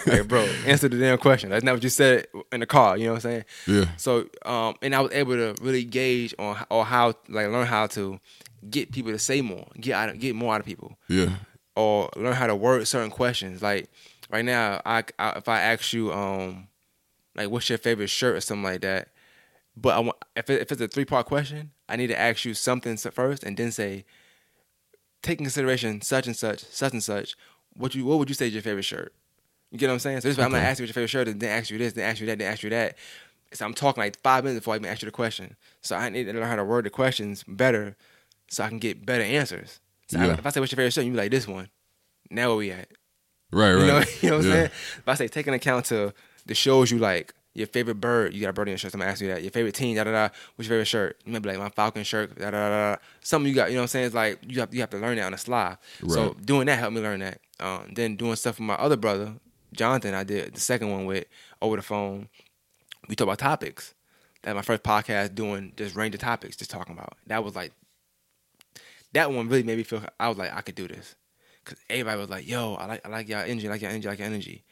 like 0.08 0.28
bro, 0.28 0.44
answer 0.66 0.88
the 0.88 0.98
damn 0.98 1.18
question. 1.18 1.50
That's 1.50 1.66
not 1.66 1.74
what 1.74 1.84
you 1.84 1.90
said 1.90 2.28
in 2.54 2.62
the 2.62 2.66
car. 2.66 2.98
You 2.98 3.08
know 3.08 3.14
what 3.14 3.26
I'm 3.26 3.32
saying? 3.32 3.46
Yeah. 3.68 3.86
So 3.98 4.28
um, 4.46 4.76
and 4.82 4.96
I 4.96 5.02
was 5.02 5.12
able 5.12 5.34
to 5.36 5.56
really 5.62 5.84
gauge 5.84 6.34
on 6.40 6.58
or 6.70 6.86
how 6.86 7.08
like 7.28 7.48
learn 7.50 7.68
how 7.68 7.88
to 7.88 8.20
get 8.70 8.92
people 8.94 9.12
to 9.12 9.20
say 9.20 9.42
more, 9.42 9.68
get 9.80 9.94
out, 9.96 10.10
of, 10.10 10.20
get 10.20 10.34
more 10.36 10.54
out 10.54 10.62
of 10.62 10.66
people 10.66 10.98
Yeah. 11.10 11.36
or 11.76 12.10
learn 12.16 12.34
how 12.34 12.48
to 12.48 12.56
word 12.56 12.88
certain 12.88 13.12
questions. 13.12 13.62
Like 13.62 13.90
right 14.32 14.46
now, 14.46 14.82
I, 14.86 15.04
I 15.20 15.30
if 15.32 15.50
I 15.50 15.60
ask 15.62 15.92
you, 15.92 16.14
um, 16.14 16.70
like 17.38 17.50
what's 17.50 17.70
your 17.70 17.78
favorite 17.78 18.10
shirt 18.10 18.36
or 18.36 18.42
something 18.42 18.64
like 18.64 18.82
that, 18.82 19.10
but 19.76 19.96
I 19.96 20.00
want 20.00 20.18
if 20.36 20.50
it, 20.50 20.62
if 20.62 20.72
it's 20.72 20.82
a 20.82 20.88
three 20.88 21.06
part 21.06 21.28
question, 21.28 21.72
I 21.88 21.96
need 21.96 22.08
to 22.08 22.20
ask 22.20 22.44
you 22.44 22.54
something 22.54 22.98
first 22.98 23.44
and 23.44 23.56
then 23.56 23.72
say, 23.72 24.06
take 25.22 25.40
in 25.40 25.46
consideration 25.46 26.02
such 26.02 26.28
and 26.28 26.36
such, 26.36 26.64
such 26.66 26.94
and 26.94 27.04
such. 27.04 27.36
What 27.76 27.94
you 27.96 28.06
what 28.06 28.18
would 28.20 28.30
you 28.30 28.36
say 28.36 28.48
is 28.48 28.54
your 28.54 28.64
favorite 28.64 28.84
shirt? 28.84 29.14
You 29.72 29.78
get 29.78 29.88
what 29.88 29.94
I'm 29.94 30.00
saying? 30.00 30.22
So 30.22 30.28
this 30.30 30.34
is 30.34 30.38
why 30.40 30.46
I'm 30.46 30.52
gonna 30.52 30.64
ask 30.64 30.80
you 30.80 30.84
what 30.84 30.88
your 30.90 30.94
favorite 30.94 31.10
shirt 31.10 31.28
is, 31.28 31.36
then 31.36 31.50
ask 31.58 31.70
you 31.70 31.78
this, 31.78 31.94
then 31.94 32.10
ask 32.10 32.20
you 32.20 32.28
that, 32.28 32.40
then 32.40 32.52
ask 32.52 32.64
you 32.64 32.70
that. 32.72 32.98
So 33.54 33.66
I'm 33.66 33.74
talking 33.74 34.02
like 34.02 34.20
five 34.22 34.44
minutes 34.44 34.62
before 34.62 34.74
I 34.74 34.78
even 34.78 34.90
ask 34.90 35.02
you 35.02 35.06
the 35.06 35.12
question. 35.12 35.56
So 35.82 35.96
I 35.96 36.10
need 36.10 36.26
to 36.26 36.34
learn 36.34 36.48
how 36.48 36.56
to 36.56 36.66
word 36.66 36.86
the 36.86 36.90
questions 36.90 37.44
better, 37.48 37.96
so 38.50 38.64
I 38.64 38.70
can 38.70 38.80
get 38.80 39.06
better 39.06 39.24
answers. 39.24 39.80
So 40.10 40.20
I- 40.20 40.34
if 40.34 40.46
I 40.46 40.50
say 40.50 40.60
what's 40.60 40.72
your 40.72 40.78
favorite 40.78 40.94
shirt, 40.94 41.06
you 41.06 41.12
be 41.12 41.18
like 41.18 41.32
this 41.32 41.48
one. 41.48 41.70
Now 42.30 42.50
where 42.50 42.58
we 42.58 42.72
at? 42.72 42.90
Right. 43.52 43.74
Right. 43.74 43.82
You 43.82 43.88
know, 43.88 44.00
you 44.22 44.30
know 44.30 44.38
what 44.38 44.46
I'm 44.46 44.52
yeah. 44.52 44.56
saying? 44.56 44.66
If 44.98 45.04
I 45.08 45.14
say 45.16 45.28
taking 45.28 45.54
account 45.54 45.86
to 45.86 46.14
the 46.48 46.56
shows 46.56 46.92
you 46.92 46.98
like, 46.98 47.34
your 47.54 47.68
favorite 47.68 47.96
bird, 47.96 48.36
you 48.36 48.42
got 48.42 48.50
a 48.50 48.54
bird 48.54 48.68
in 48.68 48.74
your 48.74 48.78
shirt. 48.78 48.92
So 48.92 48.98
I'm 48.98 49.02
gonna 49.02 49.18
you 49.20 49.28
that. 49.30 49.42
Your 49.42 49.52
favorite 49.52 49.74
team, 49.74 49.96
da 49.96 50.04
da 50.04 50.12
da. 50.12 50.30
What's 50.56 50.68
your 50.68 50.76
favorite 50.76 50.86
shirt? 50.86 51.20
You 51.26 51.34
might 51.34 51.42
be 51.42 51.50
like 51.50 51.58
my 51.58 51.70
Falcon 51.70 52.04
shirt, 52.04 52.38
da 52.38 52.52
da 52.52 52.70
da. 52.70 52.70
da. 52.70 52.96
Something 53.22 53.50
you 53.50 53.56
got, 53.56 53.70
you 53.70 53.76
know 53.76 53.82
what 53.82 53.86
I'm 53.86 53.88
saying? 53.88 54.06
It's 54.06 54.16
like 54.16 54.40
you 54.48 54.60
have 54.60 54.74
you 54.74 54.82
have 54.82 54.92
to 54.92 54.98
learn 54.98 55.18
that 55.18 55.26
on 55.26 55.32
the 55.32 55.40
sly. 55.40 55.76
So 56.08 56.34
doing 56.34 56.68
that 56.68 56.78
helped 56.78 56.96
me 56.96 57.02
learn 57.02 57.20
that. 57.22 57.40
Um, 57.60 57.92
then 57.96 58.16
doing 58.16 58.36
stuff 58.36 58.60
with 58.60 58.68
my 58.68 58.76
other 58.76 58.96
brother, 58.96 59.34
Jonathan, 59.74 60.14
I 60.14 60.24
did 60.24 60.54
the 60.54 60.60
second 60.60 60.92
one 60.92 61.06
with 61.06 61.26
over 61.60 61.76
the 61.76 61.82
phone. 61.82 62.30
We 63.10 63.16
talk 63.16 63.26
about 63.26 63.40
topics. 63.40 63.96
That 64.44 64.56
my 64.56 64.62
first 64.62 64.84
podcast 64.84 65.34
doing 65.34 65.74
just 65.76 65.96
range 65.96 66.14
of 66.14 66.22
topics, 66.22 66.56
just 66.56 66.70
talking 66.70 66.94
about. 66.94 67.18
That 67.26 67.44
was 67.44 67.56
like 67.56 67.74
that 69.14 69.32
one 69.32 69.50
really 69.50 69.64
made 69.64 69.78
me 69.78 69.84
feel 69.84 70.04
I 70.20 70.30
was 70.30 70.38
like 70.38 70.54
I 70.54 70.62
could 70.62 70.76
do 70.76 70.88
this 70.88 71.16
because 71.64 71.80
everybody 71.90 72.20
was 72.20 72.30
like, 72.30 72.48
"Yo, 72.48 72.76
I 72.76 72.86
like 72.86 73.06
I 73.06 73.10
like 73.10 73.28
y'all 73.28 73.40
energy, 73.40 73.68
I 73.68 73.72
like 73.72 73.82
y'all 73.82 73.90
energy, 73.90 74.08
I 74.08 74.12
like 74.12 74.20
your 74.20 74.28
energy," 74.28 74.64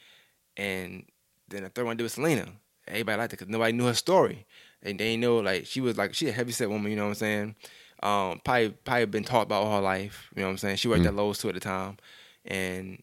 and 0.56 1.04
then 1.50 1.64
the 1.64 1.70
third 1.70 1.86
one 1.86 1.94
I 1.94 1.98
did 1.98 2.04
with 2.04 2.12
Selena. 2.14 2.48
Everybody 2.88 3.18
liked 3.18 3.34
it 3.34 3.40
because 3.40 3.52
nobody 3.52 3.74
knew 3.74 3.86
her 3.86 3.94
story, 3.94 4.46
and 4.84 5.00
they 5.00 5.18
know 5.18 5.38
like 5.40 5.66
she 5.66 5.82
was 5.82 5.98
like 5.98 6.14
she 6.14 6.28
a 6.30 6.32
heavy 6.32 6.52
set 6.52 6.70
woman, 6.70 6.92
you 6.92 6.98
know 6.98 7.04
what 7.06 7.10
I'm 7.10 7.16
saying? 7.16 7.56
Um, 8.04 8.42
probably 8.44 8.70
probably 8.70 9.06
been 9.06 9.24
taught 9.24 9.44
about 9.44 9.64
all 9.64 9.76
her 9.76 9.82
life, 9.82 10.30
you 10.36 10.42
know 10.42 10.48
what 10.48 10.52
I'm 10.52 10.58
saying? 10.60 10.76
She 10.78 10.88
worked 10.88 11.04
Mm. 11.04 11.08
at 11.08 11.16
Lowe's 11.16 11.40
too 11.40 11.48
at 11.50 11.56
the 11.56 11.60
time, 11.60 11.98
and 12.46 13.02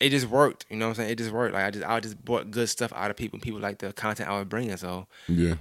it 0.00 0.10
just 0.10 0.26
worked, 0.26 0.66
you 0.68 0.76
know 0.76 0.86
what 0.86 0.90
I'm 0.90 0.94
saying? 0.96 1.10
It 1.10 1.18
just 1.18 1.30
worked. 1.30 1.54
Like 1.54 1.64
I 1.64 1.70
just 1.70 1.84
I 1.86 2.00
just 2.00 2.24
brought 2.24 2.50
good 2.50 2.68
stuff 2.68 2.92
out 2.94 3.10
of 3.10 3.16
people. 3.16 3.38
People 3.38 3.60
like 3.60 3.78
the 3.78 3.92
content 3.92 4.28
I 4.28 4.38
was 4.38 4.46
bringing, 4.48 4.76
so 4.76 5.06
Yeah. 5.28 5.54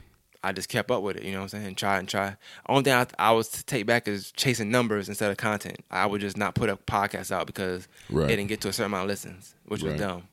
I 0.44 0.52
just 0.52 0.70
kept 0.70 0.90
up 0.90 1.04
with 1.04 1.18
it, 1.18 1.24
you 1.24 1.32
know 1.34 1.38
what 1.40 1.44
I'm 1.44 1.50
saying? 1.50 1.68
And 1.68 1.78
try 1.78 2.00
and 2.00 2.10
try. 2.10 2.36
Only 2.68 2.84
thing 2.84 2.94
I, 2.94 3.06
I 3.20 3.32
was 3.32 3.48
to 3.50 3.64
take 3.64 3.86
back 3.86 4.08
is 4.08 4.32
chasing 4.32 4.72
numbers 4.72 5.08
instead 5.08 5.30
of 5.30 5.38
content. 5.38 5.78
I 5.92 6.08
would 6.08 6.20
just 6.22 6.36
not 6.36 6.56
put 6.56 6.70
a 6.70 6.78
podcast 6.78 7.32
out 7.32 7.46
because 7.46 7.88
Right. 8.10 8.26
it 8.30 8.36
didn't 8.38 8.48
get 8.50 8.60
to 8.62 8.70
a 8.70 8.74
certain 8.74 8.92
amount 8.92 9.04
of 9.04 9.10
listens, 9.10 9.54
which 9.66 9.84
was 9.84 10.00
dumb. 10.00 10.24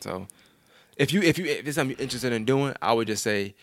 So 0.00 0.26
if 1.00 1.12
you 1.12 1.20
if 1.22 1.38
you 1.38 1.46
if 1.46 1.66
it's 1.66 1.74
something 1.74 1.96
you're 1.96 2.02
interested 2.02 2.32
in 2.32 2.44
doing, 2.44 2.74
I 2.80 2.92
would 2.92 3.06
just 3.08 3.22
say 3.24 3.54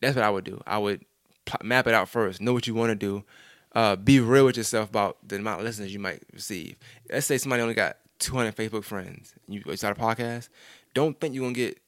that's 0.00 0.16
what 0.16 0.24
I 0.24 0.30
would 0.30 0.44
do. 0.44 0.62
I 0.66 0.78
would 0.78 1.04
map 1.62 1.86
it 1.86 1.94
out 1.94 2.08
first. 2.08 2.40
Know 2.40 2.52
what 2.52 2.66
you 2.66 2.74
want 2.74 2.90
to 2.90 2.94
do. 2.96 3.24
Uh, 3.74 3.96
be 3.96 4.20
real 4.20 4.44
with 4.46 4.56
yourself 4.56 4.88
about 4.90 5.16
the 5.26 5.36
amount 5.36 5.60
of 5.60 5.66
listeners 5.66 5.92
you 5.92 5.98
might 5.98 6.22
receive. 6.32 6.76
Let's 7.10 7.26
say 7.26 7.38
somebody 7.38 7.62
only 7.62 7.74
got 7.74 7.96
200 8.18 8.54
Facebook 8.54 8.84
friends. 8.84 9.34
You 9.48 9.62
start 9.76 9.96
a 9.96 10.00
podcast. 10.00 10.48
Don't 10.94 11.18
think 11.20 11.34
you're 11.34 11.42
gonna 11.44 11.54
get 11.54 11.78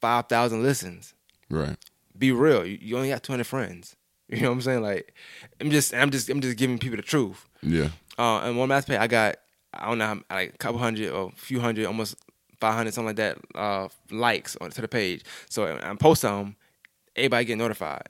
5,000 0.00 0.62
listens 0.62 1.14
Right. 1.48 1.76
be 2.16 2.32
real. 2.32 2.64
You, 2.66 2.78
you 2.80 2.96
only 2.96 3.08
got 3.10 3.22
200 3.22 3.44
friends. 3.46 3.96
You 4.28 4.42
know 4.42 4.50
what 4.50 4.54
I'm 4.54 4.60
saying? 4.60 4.82
Like, 4.82 5.12
I'm 5.60 5.72
just, 5.72 5.92
I'm 5.92 6.10
just, 6.12 6.28
I'm 6.30 6.40
just 6.40 6.56
giving 6.56 6.78
people 6.78 6.96
the 6.96 7.02
truth. 7.02 7.48
Yeah. 7.62 7.88
Uh, 8.16 8.38
and 8.42 8.56
one 8.56 8.68
mass 8.68 8.84
pay, 8.84 8.96
I 8.96 9.08
got, 9.08 9.36
I 9.74 9.88
don't 9.88 9.98
know, 9.98 10.20
like 10.30 10.54
a 10.54 10.58
couple 10.58 10.78
hundred 10.78 11.10
or 11.10 11.32
a 11.34 11.36
few 11.36 11.58
hundred, 11.58 11.86
almost 11.86 12.14
500, 12.60 12.92
something 12.94 13.06
like 13.06 13.16
that, 13.16 13.38
uh, 13.54 13.88
likes 14.10 14.56
on 14.60 14.70
to 14.70 14.80
the 14.80 14.88
page. 14.88 15.24
So 15.48 15.66
I'm 15.66 15.96
post 15.98 16.22
them, 16.22 16.56
everybody 17.16 17.44
get 17.46 17.58
notified. 17.58 18.08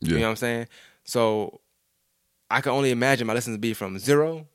Yeah. 0.00 0.10
You 0.10 0.18
know 0.18 0.22
what 0.24 0.30
I'm 0.30 0.36
saying? 0.36 0.68
So 1.04 1.60
I 2.50 2.60
can 2.60 2.72
only 2.72 2.90
imagine 2.90 3.26
my 3.26 3.34
listens 3.34 3.58
be 3.58 3.74
from 3.74 3.98
zero 3.98 4.46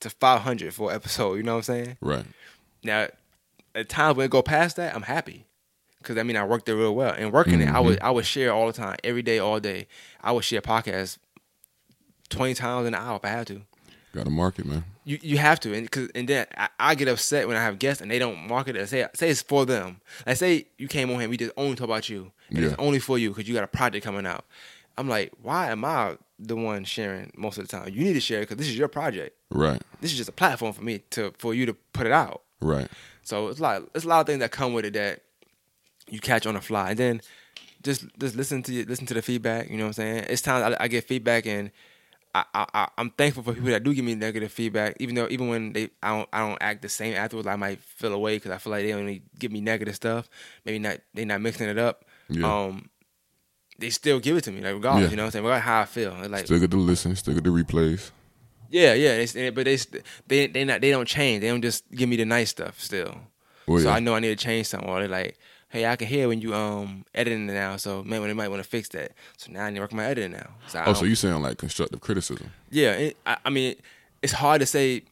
to 0.00 0.10
500 0.10 0.74
for 0.74 0.90
an 0.90 0.96
episode. 0.96 1.34
You 1.34 1.42
know 1.42 1.52
what 1.52 1.68
I'm 1.68 1.84
saying? 1.84 1.96
right. 2.00 2.24
Now, 2.84 3.06
at 3.74 3.88
times 3.88 4.16
when 4.16 4.26
it 4.26 4.30
go 4.30 4.42
past 4.42 4.76
that, 4.76 4.94
I'm 4.94 5.02
happy 5.02 5.46
because 5.98 6.18
I 6.18 6.24
mean 6.24 6.36
I 6.36 6.44
worked 6.44 6.68
it 6.68 6.74
real 6.74 6.94
well. 6.94 7.14
And 7.16 7.32
working 7.32 7.60
it, 7.60 7.68
I 7.68 7.78
would 7.78 8.00
I 8.00 8.10
would 8.10 8.26
share 8.26 8.52
all 8.52 8.66
the 8.66 8.72
time, 8.72 8.96
every 9.04 9.22
day, 9.22 9.38
all 9.38 9.60
day. 9.60 9.86
I 10.20 10.32
would 10.32 10.44
share 10.44 10.60
podcasts 10.60 11.18
twenty 12.28 12.54
times 12.54 12.86
an 12.88 12.94
hour 12.94 13.16
if 13.16 13.24
I 13.24 13.28
had 13.28 13.46
to. 13.48 13.62
Got 14.12 14.24
to 14.24 14.30
market, 14.30 14.66
man. 14.66 14.84
You 15.04 15.18
you 15.22 15.38
have 15.38 15.58
to, 15.60 15.72
and 15.74 15.90
cause, 15.90 16.08
and 16.14 16.28
then 16.28 16.46
I, 16.56 16.68
I 16.78 16.94
get 16.94 17.08
upset 17.08 17.48
when 17.48 17.56
I 17.56 17.62
have 17.62 17.78
guests 17.78 18.02
and 18.02 18.10
they 18.10 18.18
don't 18.18 18.46
market 18.46 18.76
it. 18.76 18.88
Say 18.88 19.06
say 19.14 19.30
it's 19.30 19.42
for 19.42 19.64
them. 19.64 20.00
Like 20.26 20.36
say 20.36 20.66
you 20.78 20.86
came 20.86 21.08
on 21.10 21.14
here, 21.16 21.22
and 21.22 21.30
we 21.30 21.36
just 21.38 21.52
only 21.56 21.74
talk 21.76 21.86
about 21.86 22.08
you, 22.08 22.30
and 22.50 22.58
Yeah. 22.58 22.66
it's 22.66 22.74
only 22.78 22.98
for 22.98 23.18
you 23.18 23.30
because 23.30 23.48
you 23.48 23.54
got 23.54 23.64
a 23.64 23.68
project 23.68 24.04
coming 24.04 24.26
out. 24.26 24.44
I'm 24.98 25.08
like, 25.08 25.32
why 25.40 25.70
am 25.70 25.84
I 25.84 26.18
the 26.38 26.54
one 26.56 26.84
sharing 26.84 27.32
most 27.36 27.56
of 27.56 27.66
the 27.66 27.74
time? 27.74 27.88
You 27.88 28.04
need 28.04 28.12
to 28.12 28.20
share 28.20 28.40
because 28.40 28.58
this 28.58 28.68
is 28.68 28.76
your 28.76 28.88
project. 28.88 29.34
Right. 29.50 29.80
This 30.02 30.10
is 30.12 30.18
just 30.18 30.28
a 30.28 30.32
platform 30.32 30.74
for 30.74 30.82
me 30.82 30.98
to 31.10 31.32
for 31.38 31.54
you 31.54 31.64
to 31.66 31.74
put 31.94 32.06
it 32.06 32.12
out. 32.12 32.42
Right. 32.60 32.88
So 33.22 33.48
it's 33.48 33.60
like. 33.60 33.82
It's 33.94 34.04
a 34.04 34.08
lot 34.08 34.20
of 34.20 34.26
things 34.26 34.40
that 34.40 34.50
come 34.52 34.74
with 34.74 34.84
it 34.84 34.92
that 34.92 35.22
you 36.08 36.20
catch 36.20 36.46
on 36.46 36.54
the 36.54 36.60
fly, 36.60 36.90
and 36.90 36.98
then 36.98 37.20
just 37.82 38.04
just 38.18 38.36
listen 38.36 38.62
to 38.64 38.84
listen 38.86 39.06
to 39.06 39.14
the 39.14 39.22
feedback. 39.22 39.70
You 39.70 39.78
know 39.78 39.84
what 39.84 39.88
I'm 39.88 39.92
saying? 39.94 40.26
It's 40.28 40.42
times 40.42 40.76
I, 40.78 40.84
I 40.84 40.88
get 40.88 41.08
feedback, 41.08 41.46
and 41.46 41.70
I, 42.34 42.44
I 42.54 42.88
I'm 42.96 43.10
thankful 43.10 43.42
for 43.42 43.52
people 43.52 43.70
that 43.70 43.82
do 43.82 43.92
give 43.92 44.04
me 44.04 44.14
negative 44.14 44.50
feedback. 44.50 44.96
Even 45.00 45.14
though 45.14 45.28
even 45.30 45.48
when 45.48 45.72
they 45.72 45.90
I 46.02 46.16
don't 46.16 46.28
I 46.32 46.38
don't 46.40 46.58
act 46.60 46.82
the 46.82 46.88
same 46.88 47.14
afterwards, 47.14 47.46
I 47.46 47.56
might 47.56 47.80
feel 47.80 48.12
away 48.14 48.36
because 48.36 48.50
I 48.52 48.58
feel 48.58 48.70
like 48.70 48.84
they 48.84 48.94
only 48.94 49.22
give 49.38 49.52
me 49.52 49.60
negative 49.60 49.94
stuff. 49.94 50.30
Maybe 50.64 50.78
not 50.78 50.98
they're 51.12 51.26
not 51.26 51.40
mixing 51.42 51.68
it 51.68 51.78
up. 51.78 52.04
Yeah. 52.28 52.50
Um, 52.66 52.88
they 53.78 53.90
still 53.90 54.20
give 54.20 54.36
it 54.36 54.44
to 54.44 54.52
me, 54.52 54.60
like 54.60 54.74
regardless. 54.74 55.04
Yeah. 55.04 55.10
You 55.10 55.16
know 55.16 55.22
what 55.24 55.26
I'm 55.26 55.32
saying? 55.32 55.44
Regardless 55.44 55.64
how 55.64 55.80
I 55.80 55.84
feel. 55.84 56.16
It's 56.20 56.30
like 56.30 56.44
Still 56.46 56.60
get 56.60 56.70
to 56.70 56.76
listen. 56.78 57.16
Still 57.16 57.34
get 57.34 57.44
the 57.44 57.50
replays. 57.50 58.10
yeah, 58.70 58.94
yeah. 58.94 59.12
It's, 59.14 59.32
but 59.32 59.64
they 59.64 59.76
they 60.26 60.46
they 60.46 60.64
not 60.64 60.80
they 60.80 60.90
don't 60.90 61.08
change. 61.08 61.42
They 61.42 61.48
don't 61.48 61.62
just 61.62 61.90
give 61.90 62.08
me 62.08 62.16
the 62.16 62.24
nice 62.24 62.50
stuff 62.50 62.80
still. 62.80 63.14
Well, 63.66 63.78
so 63.78 63.88
yeah. 63.88 63.94
I 63.94 64.00
know 64.00 64.14
I 64.14 64.20
need 64.20 64.36
to 64.36 64.42
change 64.42 64.68
something. 64.68 64.88
Or 64.88 65.00
they're 65.00 65.08
like, 65.08 65.38
hey, 65.72 65.86
I 65.86 65.96
can 65.96 66.06
hear 66.06 66.28
when 66.28 66.40
you 66.40 66.54
um 66.54 67.04
editing 67.14 67.48
it 67.48 67.52
now, 67.54 67.76
so 67.76 68.02
maybe 68.04 68.26
they 68.26 68.34
might 68.34 68.48
want 68.48 68.62
to 68.62 68.68
fix 68.68 68.88
that. 68.90 69.12
So 69.38 69.50
now 69.50 69.64
I 69.64 69.70
need 69.70 69.76
to 69.76 69.80
work 69.80 69.92
on 69.92 69.96
my 69.96 70.04
editing 70.04 70.32
now. 70.32 70.50
So 70.66 70.78
I 70.78 70.84
Oh, 70.86 70.92
so 70.94 71.04
you 71.04 71.14
saying 71.14 71.40
like 71.42 71.58
constructive 71.58 72.00
criticism? 72.00 72.50
yeah, 72.70 72.92
it, 72.92 73.16
I, 73.26 73.36
I 73.46 73.50
mean, 73.50 73.74
it's 74.22 74.34
hard 74.34 74.60
to 74.60 74.66
say 74.66 75.02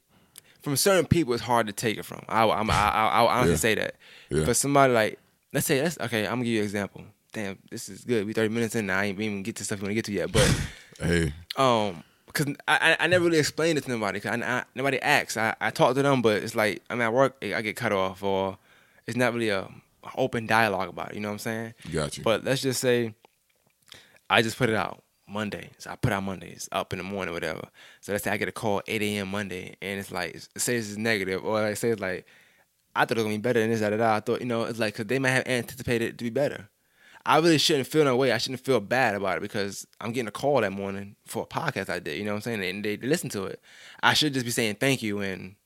from 0.62 0.77
certain 0.77 1.07
people. 1.07 1.33
It's 1.35 1.42
hard 1.42 1.66
to 1.66 1.73
take 1.73 1.96
it 1.99 2.05
from. 2.05 2.23
I, 2.29 2.42
I'm, 2.49 2.70
I, 2.70 2.75
I, 2.75 3.07
I, 3.07 3.25
I 3.25 3.38
honestly 3.38 3.53
Yeah. 3.53 3.57
say 3.57 3.75
that. 3.77 3.94
Yeah. 4.31 4.44
For 4.44 4.55
somebody 4.55 4.92
like, 4.92 5.18
let's 5.53 5.66
say, 5.66 5.83
let's 5.83 5.99
okay. 5.99 6.25
I'm 6.27 6.35
gonna 6.35 6.44
give 6.44 6.53
you 6.53 6.59
an 6.61 6.64
example. 6.66 7.05
Damn, 7.33 7.59
this 7.70 7.88
is 7.88 8.05
good. 8.05 8.27
We 8.27 8.33
30 8.35 8.49
minutes 8.51 8.75
in 8.75 8.87
now. 8.87 8.99
I 8.99 9.05
ain't 9.07 9.20
even 9.20 9.42
get 9.42 9.57
to 9.57 9.64
stuff 9.64 9.79
you 9.79 9.85
want 9.85 9.90
to 9.92 9.94
get 9.94 10.05
to 10.07 10.12
yet, 10.12 10.31
but. 10.33 10.55
Hey, 11.03 11.33
um 11.57 12.05
because 12.27 12.55
I, 12.68 12.92
I 13.01 13.05
I 13.05 13.07
never 13.07 13.25
really 13.25 13.38
explained 13.38 13.79
it 13.79 13.85
to 13.85 13.90
nobody. 13.90 14.20
Cause 14.20 14.38
I, 14.38 14.59
I, 14.59 14.64
nobody 14.75 15.01
asks. 15.01 15.37
I, 15.38 15.57
I 15.61 15.70
talk 15.70 15.94
to 15.94 16.03
them, 16.03 16.20
but 16.20 16.42
it's 16.42 16.55
like 16.55 16.83
I'm 16.90 17.01
at 17.01 17.12
work, 17.12 17.37
I 17.42 17.62
get 17.62 17.75
cut 17.75 17.90
off, 17.90 18.23
or 18.23 18.59
it's 19.07 19.16
not 19.16 19.33
really 19.33 19.49
a 19.49 19.66
open 20.16 20.46
dialogue 20.46 20.88
about 20.88 21.10
it. 21.10 21.14
You 21.14 21.20
know 21.20 21.28
what 21.28 21.34
I'm 21.34 21.38
saying? 21.38 21.74
got 21.92 22.16
you. 22.16 22.24
But 22.24 22.44
let's 22.44 22.62
just 22.62 22.80
say 22.80 23.14
I 24.28 24.42
just 24.42 24.56
put 24.56 24.68
it 24.68 24.76
out 24.76 25.02
Monday. 25.28 25.70
So 25.78 25.90
I 25.90 25.96
put 25.96 26.12
out 26.12 26.22
Mondays 26.22 26.68
up 26.72 26.92
in 26.92 26.98
the 26.98 27.04
morning, 27.04 27.34
whatever. 27.34 27.68
So 28.00 28.12
let's 28.12 28.24
say 28.24 28.30
I 28.30 28.36
get 28.36 28.48
a 28.48 28.52
call 28.52 28.82
8 28.86 29.02
a.m. 29.02 29.28
Monday, 29.28 29.76
and 29.80 30.00
it's 30.00 30.10
like 30.12 30.34
it 30.34 30.48
says 30.56 30.90
it's 30.90 30.98
negative, 30.98 31.44
or 31.44 31.60
like 31.60 31.76
say 31.76 31.90
it's 31.90 32.00
like 32.00 32.26
I 32.94 33.04
thought 33.04 33.12
it 33.12 33.16
was 33.16 33.24
gonna 33.24 33.36
be 33.36 33.42
better 33.42 33.60
than 33.60 33.70
this, 33.70 33.80
da 33.80 33.90
da 33.90 33.96
da. 33.96 34.16
I 34.16 34.20
thought 34.20 34.40
you 34.40 34.46
know 34.46 34.64
it's 34.64 34.78
like 34.78 34.94
because 34.94 35.06
they 35.06 35.18
might 35.18 35.30
have 35.30 35.46
anticipated 35.46 36.08
it 36.10 36.18
to 36.18 36.24
be 36.24 36.30
better. 36.30 36.68
I 37.24 37.36
really 37.36 37.58
shouldn't 37.58 37.86
feel 37.86 38.04
that 38.04 38.16
way. 38.16 38.32
I 38.32 38.38
shouldn't 38.38 38.64
feel 38.64 38.80
bad 38.80 39.14
about 39.14 39.38
it 39.38 39.42
because 39.42 39.86
I'm 40.00 40.12
getting 40.12 40.28
a 40.28 40.32
call 40.32 40.62
that 40.62 40.72
morning 40.72 41.16
for 41.26 41.42
a 41.42 41.46
podcast 41.46 41.90
I 41.90 41.98
did. 41.98 42.16
You 42.18 42.24
know 42.24 42.32
what 42.32 42.36
I'm 42.36 42.42
saying? 42.42 42.64
And 42.64 42.84
they, 42.84 42.96
they 42.96 43.06
listen 43.06 43.28
to 43.30 43.44
it. 43.44 43.60
I 44.02 44.14
should 44.14 44.32
just 44.32 44.46
be 44.46 44.50
saying 44.50 44.76
thank 44.76 45.02
you 45.02 45.20
and 45.20 45.56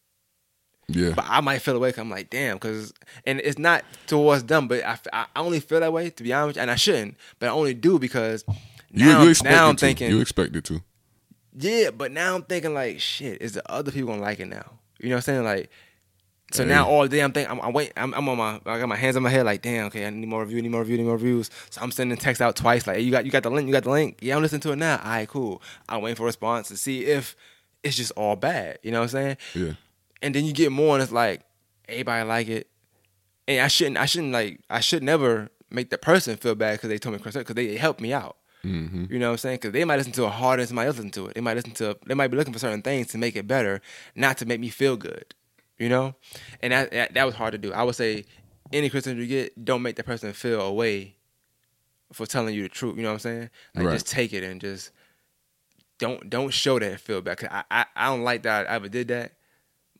yeah, 0.88 1.12
but 1.14 1.24
I 1.28 1.40
might 1.40 1.60
feel 1.60 1.76
away. 1.76 1.92
I'm 1.96 2.10
like, 2.10 2.30
damn, 2.30 2.56
because 2.56 2.92
and 3.26 3.40
it's 3.40 3.58
not 3.58 3.84
towards 4.06 4.44
them, 4.44 4.68
but 4.68 4.84
I, 4.84 4.98
I 5.12 5.26
only 5.36 5.60
feel 5.60 5.80
that 5.80 5.92
way 5.92 6.10
to 6.10 6.22
be 6.22 6.32
honest, 6.32 6.58
and 6.58 6.70
I 6.70 6.76
shouldn't, 6.76 7.16
but 7.38 7.48
I 7.48 7.52
only 7.52 7.74
do 7.74 7.98
because 7.98 8.44
you 8.92 9.06
now, 9.06 9.22
you 9.22 9.30
expect 9.30 9.52
now 9.52 9.66
it 9.66 9.70
I'm 9.70 9.76
to. 9.76 9.86
thinking, 9.86 10.10
you 10.10 10.20
expect 10.20 10.54
it 10.56 10.64
to. 10.64 10.82
yeah, 11.56 11.90
but 11.90 12.12
now 12.12 12.34
I'm 12.34 12.42
thinking 12.42 12.74
like, 12.74 13.00
shit, 13.00 13.40
is 13.42 13.52
the 13.54 13.70
other 13.70 13.90
people 13.90 14.08
gonna 14.10 14.22
like 14.22 14.40
it 14.40 14.46
now? 14.46 14.72
You 15.00 15.08
know 15.10 15.16
what 15.16 15.28
I'm 15.28 15.34
saying? 15.34 15.44
Like, 15.44 15.70
so 16.52 16.62
Hey. 16.62 16.68
now 16.68 16.86
all 16.86 17.08
day 17.08 17.20
I'm 17.20 17.32
thinking, 17.32 17.50
I'm, 17.50 17.60
I'm 17.60 17.72
waiting, 17.72 17.92
I'm, 17.96 18.14
I'm 18.14 18.28
on 18.28 18.38
my, 18.38 18.60
I 18.66 18.78
got 18.78 18.88
my 18.88 18.94
hands 18.96 19.16
on 19.16 19.22
my 19.22 19.30
head, 19.30 19.44
like, 19.44 19.62
damn, 19.62 19.86
okay, 19.86 20.06
I 20.06 20.10
need 20.10 20.28
more 20.28 20.42
review, 20.44 20.62
need 20.62 20.70
more 20.70 20.82
review, 20.82 20.98
need 20.98 21.04
more 21.04 21.14
reviews. 21.14 21.50
So 21.70 21.80
I'm 21.80 21.90
sending 21.90 22.16
text 22.16 22.40
out 22.40 22.54
twice, 22.54 22.86
like, 22.86 22.96
hey, 22.96 23.02
you 23.02 23.10
got, 23.10 23.24
you 23.24 23.30
got 23.32 23.42
the 23.42 23.50
link, 23.50 23.66
you 23.66 23.72
got 23.72 23.82
the 23.84 23.90
link. 23.90 24.18
Yeah, 24.20 24.36
I'm 24.36 24.42
listening 24.42 24.60
to 24.62 24.72
it 24.72 24.76
now. 24.76 24.98
All 25.02 25.10
right, 25.10 25.28
cool. 25.28 25.60
I'm 25.88 26.02
waiting 26.02 26.16
for 26.16 26.22
a 26.22 26.26
response 26.26 26.68
to 26.68 26.76
see 26.76 27.06
if 27.06 27.34
it's 27.82 27.96
just 27.96 28.12
all 28.12 28.36
bad. 28.36 28.78
You 28.82 28.92
know 28.92 29.00
what 29.00 29.14
I'm 29.14 29.36
saying? 29.36 29.36
Yeah, 29.54 29.72
and 30.24 30.34
then 30.34 30.44
you 30.44 30.52
get 30.52 30.72
more 30.72 30.94
and 30.96 31.02
it's 31.02 31.12
like 31.12 31.42
everybody 31.88 32.26
like 32.26 32.48
it. 32.48 32.66
And 33.46 33.60
i 33.60 33.68
shouldn't 33.68 33.98
i 33.98 34.06
shouldn't 34.06 34.32
like 34.32 34.60
i 34.70 34.80
should 34.80 35.02
never 35.02 35.50
make 35.70 35.90
the 35.90 35.98
person 35.98 36.36
feel 36.36 36.54
bad 36.54 36.72
because 36.74 36.88
they 36.88 36.98
told 36.98 37.12
me 37.14 37.18
because 37.22 37.44
they 37.54 37.76
helped 37.76 38.00
me 38.00 38.12
out. 38.12 38.36
Hmm 38.62 39.04
you 39.10 39.18
know 39.18 39.28
what 39.28 39.32
i'm 39.32 39.38
saying? 39.38 39.56
Because 39.56 39.72
they 39.72 39.84
might 39.84 39.96
listen 39.96 40.12
to 40.12 40.24
it 40.24 40.30
harder 40.30 40.62
than 40.62 40.68
somebody 40.68 40.86
else 40.88 40.96
listen 40.96 41.10
to 41.12 41.26
it. 41.26 41.34
They 41.34 41.40
might 41.42 41.56
listen 41.56 41.72
to 41.80 41.96
they 42.06 42.14
might 42.14 42.28
be 42.28 42.36
looking 42.38 42.54
for 42.54 42.58
certain 42.58 42.80
things 42.82 43.08
to 43.08 43.18
make 43.18 43.36
it 43.36 43.46
better 43.46 43.82
not 44.14 44.38
to 44.38 44.46
make 44.46 44.60
me 44.60 44.70
feel 44.70 44.96
good 44.96 45.34
you 45.78 45.88
know? 45.88 46.14
And 46.62 46.72
that 46.72 46.90
that, 46.92 47.14
that 47.14 47.24
was 47.26 47.34
hard 47.34 47.52
to 47.52 47.58
do. 47.58 47.72
I 47.72 47.82
would 47.82 47.96
say 47.96 48.24
any 48.72 48.88
criticism 48.88 49.18
you 49.18 49.26
get 49.26 49.64
don't 49.64 49.82
make 49.82 49.96
the 49.96 50.04
person 50.04 50.32
feel 50.32 50.60
away 50.62 51.16
for 52.12 52.24
telling 52.26 52.54
you 52.54 52.62
the 52.62 52.68
truth 52.68 52.96
you 52.96 53.02
know 53.02 53.08
what 53.10 53.14
i'm 53.14 53.18
saying? 53.28 53.50
Like 53.74 53.86
Right. 53.86 53.92
just 53.92 54.06
take 54.08 54.32
it 54.32 54.42
and 54.44 54.60
just 54.60 54.90
don't 55.98 56.28
don't 56.30 56.52
show 56.52 56.78
that 56.78 57.00
feel 57.00 57.20
bad 57.20 57.38
'Cause 57.38 57.48
I, 57.52 57.64
I 57.70 57.86
i 57.96 58.06
don't 58.06 58.22
like 58.24 58.42
that 58.44 58.68
i 58.70 58.74
ever 58.74 58.88
did 58.88 59.08
that 59.08 59.32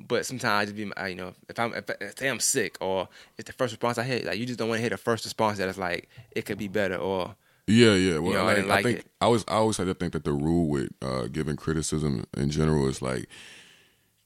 but 0.01 0.27
sometimes 0.27 0.47
I 0.63 0.65
just 0.65 0.77
be, 0.77 0.91
I, 0.97 1.09
you 1.09 1.15
know, 1.15 1.33
if 1.49 1.59
I'm, 1.59 1.73
if, 1.75 1.89
I- 1.91 2.11
say 2.19 2.29
I'm 2.29 2.41
sick 2.41 2.77
or 2.81 3.09
it's 3.39 3.47
the 3.47 3.53
first 3.53 3.73
response 3.73 3.97
I 3.99 4.03
hit, 4.03 4.25
like 4.25 4.39
you 4.39 4.47
just 4.47 4.59
don't 4.59 4.69
want 4.69 4.79
to 4.79 4.83
hit 4.83 4.91
the 4.91 4.97
first 4.97 5.25
response 5.25 5.59
that 5.59 5.69
is 5.69 5.79
like 5.79 6.09
it 6.33 6.45
could 6.45 6.59
be 6.59 6.69
better 6.69 6.97
or 6.97 7.35
yeah, 7.67 7.95
yeah. 7.95 8.19
Well, 8.19 8.33
know, 8.35 8.41
I 8.41 8.45
like, 8.45 8.57
didn't 8.57 8.71
I, 8.71 8.83
think 8.83 8.99
it. 9.01 9.07
I 9.23 9.29
was 9.29 9.45
I 9.49 9.55
always 9.55 9.79
had 9.79 9.87
to 9.87 9.95
think 9.95 10.13
that 10.13 10.25
the 10.25 10.33
rule 10.33 10.69
with 10.69 10.91
uh, 11.01 11.29
giving 11.29 11.57
criticism 11.57 12.27
in 12.37 12.51
general 12.51 12.87
is 12.89 13.01
like, 13.01 13.27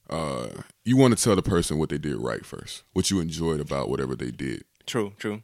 uh, 0.09 0.47
you 0.83 0.97
want 0.97 1.17
to 1.17 1.23
tell 1.23 1.35
the 1.35 1.41
person 1.41 1.77
what 1.77 1.89
they 1.89 1.97
did 1.97 2.17
right 2.17 2.45
first, 2.45 2.83
what 2.93 3.09
you 3.11 3.19
enjoyed 3.19 3.59
about 3.59 3.89
whatever 3.89 4.15
they 4.15 4.31
did. 4.31 4.63
true, 4.85 5.13
true, 5.17 5.41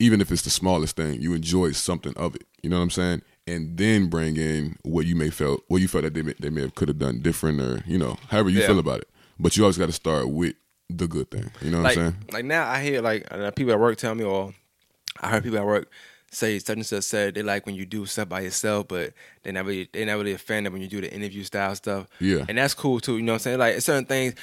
even 0.00 0.20
if 0.20 0.30
it's 0.30 0.42
the 0.42 0.50
smallest 0.50 0.96
thing, 0.96 1.20
you 1.22 1.34
enjoy 1.34 1.72
something 1.72 2.12
of 2.16 2.34
it. 2.34 2.44
You 2.62 2.70
know 2.70 2.76
what 2.76 2.82
I'm 2.82 2.90
saying? 2.90 3.22
And 3.46 3.78
then 3.78 4.08
bring 4.08 4.36
in 4.36 4.76
what 4.82 5.06
you 5.06 5.16
may 5.16 5.30
felt, 5.30 5.62
what 5.68 5.80
you 5.80 5.88
felt 5.88 6.04
that 6.04 6.14
they 6.14 6.22
may, 6.22 6.34
they 6.38 6.50
may 6.50 6.60
have 6.62 6.74
could 6.74 6.88
have 6.88 6.98
done 6.98 7.20
different, 7.20 7.60
or 7.60 7.82
you 7.86 7.96
know, 7.98 8.18
however 8.28 8.50
you 8.50 8.60
Yeah. 8.60 8.66
feel 8.66 8.78
about 8.78 9.00
it. 9.00 9.08
But 9.38 9.56
you 9.56 9.62
always 9.64 9.78
got 9.78 9.86
to 9.86 9.92
start 9.92 10.28
with 10.28 10.54
the 10.90 11.06
good 11.06 11.30
thing. 11.30 11.50
You 11.62 11.70
know 11.70 11.78
what 11.78 11.84
like 11.84 11.98
I'm 11.98 12.12
saying? 12.12 12.24
like 12.32 12.44
now 12.44 12.68
I 12.68 12.82
hear 12.82 13.00
like 13.02 13.26
uh, 13.30 13.50
people 13.52 13.72
at 13.72 13.78
work 13.80 13.96
tell 13.98 14.14
me 14.14 14.24
or 14.24 14.52
I 15.20 15.28
heard 15.30 15.42
people 15.44 15.58
at 15.58 15.66
work 15.66 15.90
say 16.30 16.58
such 16.58 16.76
and 16.76 16.84
such 16.86 17.04
said 17.04 17.34
they 17.34 17.42
like 17.42 17.64
when 17.66 17.74
you 17.74 17.86
do 17.86 18.04
stuff 18.06 18.28
by 18.28 18.40
yourself, 18.40 18.88
but 18.88 19.12
they 19.42 19.52
never 19.52 19.68
really, 19.68 19.88
they 19.92 20.04
never 20.04 20.22
really 20.22 20.34
offended 20.34 20.72
when 20.72 20.82
you 20.82 20.88
do 20.88 21.00
the 21.00 21.12
interview 21.12 21.42
style 21.44 21.74
stuff. 21.74 22.06
Yeah. 22.20 22.44
and 22.48 22.58
that's 22.58 22.74
cool 22.74 23.00
too. 23.00 23.16
You 23.16 23.22
know 23.22 23.32
what 23.32 23.36
I'm 23.36 23.40
saying? 23.40 23.58
Like 23.58 23.80
certain 23.80 24.04
things. 24.06 24.34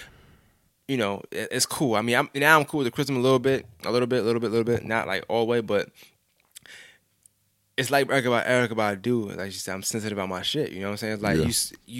You 0.88 0.98
know, 0.98 1.24
it- 1.32 1.48
it's 1.52 1.66
cool. 1.66 1.96
I 1.96 2.02
mean, 2.02 2.16
I'm 2.16 2.30
now 2.36 2.60
I'm 2.60 2.66
cool 2.66 2.80
with 2.80 2.86
the 2.86 2.92
criticism 2.92 3.18
a 3.18 3.24
little 3.24 3.40
bit, 3.40 3.66
a 3.86 3.92
little 3.92 4.08
bit, 4.08 4.22
a 4.22 4.24
little 4.24 4.40
bit, 4.40 4.48
a 4.48 4.52
little 4.52 4.64
bit. 4.64 4.86
Not 4.86 5.08
like 5.08 5.26
all 5.28 5.40
the 5.42 5.46
way, 5.46 5.62
but 5.62 5.90
it's 7.78 7.92
like 7.92 8.10
Erica 8.10 8.28
about 8.30 8.48
Erica 8.48 8.74
about 8.74 9.02
do. 9.02 9.30
Like 9.32 9.52
she 9.52 9.58
said, 9.58 9.74
I'm 9.74 9.84
sensitive 9.84 10.18
about 10.18 10.30
my 10.30 10.42
shit. 10.44 10.72
You 10.72 10.82
know 10.82 10.88
what 10.88 10.92
I'm 10.92 10.98
saying? 10.98 11.14
It's 11.16 11.24
like 11.24 11.38
Yeah. 11.38 11.46
you 11.46 11.54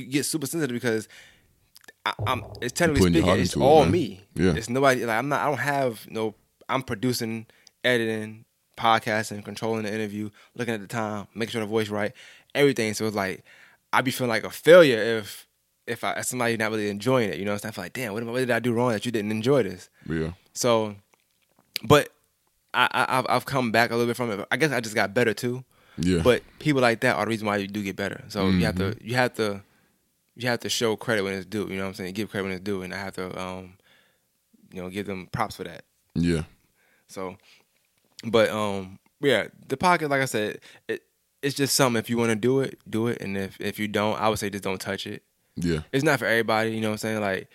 you 0.04 0.06
get 0.06 0.26
super 0.26 0.46
sensitive 0.48 0.74
because 0.74 1.08
I, 2.06 2.14
I'm. 2.28 2.44
It's 2.62 2.74
technically 2.74 3.12
speaking, 3.12 3.40
it's 3.40 3.56
it, 3.56 3.62
all 3.62 3.84
man. 3.84 3.92
me. 3.92 4.22
Yeah. 4.36 4.54
It's 4.56 4.70
nobody. 4.70 5.06
Like 5.06 5.18
I'm 5.18 5.30
not. 5.30 5.42
I 5.42 5.46
don't 5.48 5.58
have 5.60 6.10
no. 6.10 6.36
I'm 6.70 6.82
producing, 6.84 7.46
editing, 7.84 8.46
podcasting, 8.78 9.44
controlling 9.44 9.84
the 9.84 9.94
interview, 9.94 10.30
looking 10.56 10.74
at 10.74 10.82
the 10.82 10.88
time, 10.88 11.28
making 11.36 11.52
sure 11.54 11.62
the 11.62 11.68
voice 11.68 11.90
right, 11.90 12.12
everything. 12.54 12.94
So 12.94 13.06
it's 13.08 13.16
like 13.16 13.44
I'd 13.94 14.06
be 14.06 14.12
feeling 14.12 14.30
like 14.30 14.44
a 14.44 14.50
failure 14.52 15.02
if 15.20 15.48
if 15.88 16.04
I 16.04 16.14
if 16.14 16.26
somebody 16.26 16.58
not 16.58 16.72
really 16.72 16.90
enjoying 16.90 17.30
it. 17.30 17.38
You 17.40 17.46
know, 17.46 17.52
what 17.54 17.66
I'm 17.66 17.72
saying? 17.72 17.72
I 17.72 17.76
feel 17.76 17.84
like 17.86 17.94
damn, 17.94 18.14
what, 18.14 18.24
what 18.26 18.40
did 18.40 18.52
I 18.52 18.60
do 18.60 18.74
wrong 18.74 18.92
that 18.92 19.06
you 19.06 19.12
didn't 19.12 19.32
enjoy 19.32 19.64
this? 19.64 19.90
Yeah, 20.08 20.32
So, 20.54 20.96
but 21.84 22.10
I, 22.74 22.88
I 22.92 23.18
I've 23.20 23.26
I've 23.30 23.46
come 23.46 23.72
back 23.72 23.90
a 23.92 23.96
little 23.96 24.08
bit 24.08 24.18
from 24.18 24.32
it. 24.32 24.48
I 24.52 24.58
guess 24.58 24.72
I 24.72 24.80
just 24.80 24.96
got 24.96 25.14
better 25.14 25.34
too. 25.34 25.64
yeah. 25.98 26.22
But 26.24 26.44
people 26.60 26.82
like 26.82 27.02
that 27.02 27.16
are 27.16 27.26
the 27.26 27.30
reason 27.30 27.48
why 27.48 27.58
you 27.58 27.68
do 27.68 27.82
get 27.84 27.96
better. 27.96 28.24
So 28.28 28.48
you 28.50 28.66
have 28.66 28.76
to 28.78 28.84
Mm-hmm. 28.92 29.08
you 29.08 29.16
have 29.16 29.34
to 29.36 29.62
you 30.36 30.48
have 30.50 30.60
to 30.62 30.70
show 30.70 30.96
credit 30.96 31.24
when 31.24 31.34
it's 31.34 31.46
due. 31.46 31.68
You 31.70 31.78
know 31.78 31.84
what 31.84 31.88
I'm 31.90 31.94
saying? 31.96 32.14
Give 32.14 32.30
credit 32.30 32.44
when 32.44 32.54
it's 32.54 32.64
due, 32.64 32.82
and 32.82 32.94
I 32.94 32.98
have 32.98 33.16
to 33.16 33.40
um 33.40 33.74
you 34.74 34.82
know 34.82 34.90
give 34.90 35.06
them 35.06 35.28
props 35.32 35.56
for 35.56 35.64
that. 35.64 35.84
yeah, 36.16 36.44
So, 37.08 37.38
but 38.26 38.50
um 38.50 39.00
yeah, 39.22 39.48
the 39.68 39.78
pocket 39.78 40.10
like 40.10 40.22
I 40.22 40.26
said, 40.26 40.60
it 40.88 41.04
it's 41.42 41.56
just 41.56 41.76
something. 41.76 42.00
If 42.00 42.10
you 42.10 42.18
want 42.18 42.30
to 42.32 42.36
do 42.36 42.60
it, 42.62 42.80
do 42.90 43.08
it, 43.08 43.22
and 43.22 43.38
if 43.38 43.60
if 43.62 43.80
you 43.80 43.88
don't, 43.88 44.20
I 44.20 44.30
would 44.30 44.40
say 44.40 44.50
just 44.50 44.64
don't 44.64 44.82
touch 44.82 45.06
it. 45.08 45.24
yeah, 45.56 45.82
It's 45.92 46.04
not 46.04 46.20
for 46.20 46.26
everybody. 46.26 46.72
You 46.72 46.82
know 46.82 46.90
what 46.90 46.94
I'm 46.94 46.98
saying? 47.00 47.22
Like. 47.22 47.50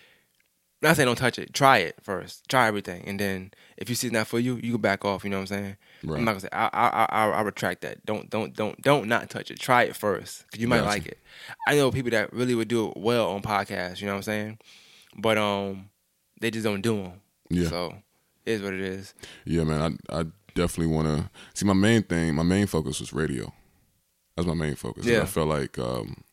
Not 0.83 0.95
saying 0.95 1.05
don't 1.05 1.15
touch 1.15 1.37
it. 1.37 1.53
Try 1.53 1.77
it 1.77 1.97
first. 2.01 2.49
Try 2.49 2.65
everything, 2.67 3.03
and 3.05 3.19
then 3.19 3.51
if 3.77 3.87
you 3.87 3.93
see 3.93 4.07
it's 4.07 4.13
not 4.15 4.25
for 4.25 4.39
you, 4.39 4.55
you 4.63 4.71
can 4.71 4.81
back 4.81 5.05
off. 5.05 5.23
You 5.23 5.29
know 5.29 5.37
what 5.37 5.41
I'm 5.41 5.45
saying? 5.45 5.77
Right. 6.03 6.17
I'm 6.17 6.25
not 6.25 6.31
gonna 6.31 6.39
say. 6.41 6.49
I 6.51 6.69
I 6.73 7.05
I, 7.09 7.29
I 7.29 7.41
retract 7.41 7.81
that. 7.81 8.05
Don't 8.05 8.29
don't 8.29 8.55
don't 8.55 8.81
don't 8.81 9.07
not 9.07 9.29
touch 9.29 9.51
it. 9.51 9.59
Try 9.59 9.83
it 9.83 9.95
first 9.95 10.45
because 10.47 10.59
you 10.61 10.67
might 10.67 10.77
Gotcha. 10.77 10.89
like 10.89 11.05
it. 11.07 11.19
I 11.67 11.75
know 11.75 11.91
people 11.91 12.11
that 12.11 12.33
really 12.33 12.55
would 12.55 12.67
do 12.67 12.89
it 12.89 12.97
well 12.97 13.29
on 13.31 13.41
podcasts. 13.41 14.01
You 14.01 14.07
know 14.07 14.13
what 14.13 14.17
I'm 14.17 14.23
saying? 14.23 14.59
But 15.17 15.37
um, 15.37 15.89
they 16.39 16.49
just 16.51 16.63
don't 16.63 16.81
do 16.81 16.95
them. 17.03 17.13
Yeah. 17.49 17.67
So 17.69 17.95
it 18.45 18.51
is 18.53 18.61
what 18.61 18.73
it 18.73 18.81
is. 18.81 19.13
yeah, 19.45 19.63
man. 19.63 19.99
I 20.09 20.21
I 20.21 20.25
definitely 20.55 20.93
want 20.95 21.07
to 21.07 21.29
see 21.53 21.65
my 21.65 21.73
main 21.73 22.03
thing. 22.03 22.33
My 22.35 22.43
main 22.43 22.65
focus 22.67 22.99
was 22.99 23.13
radio. 23.13 23.53
That's 24.35 24.47
my 24.47 24.53
main 24.55 24.75
focus. 24.75 25.05
Yeah. 25.05 25.21
I 25.21 25.25
felt 25.25 25.49
like, 25.49 25.77
um, 25.77 26.23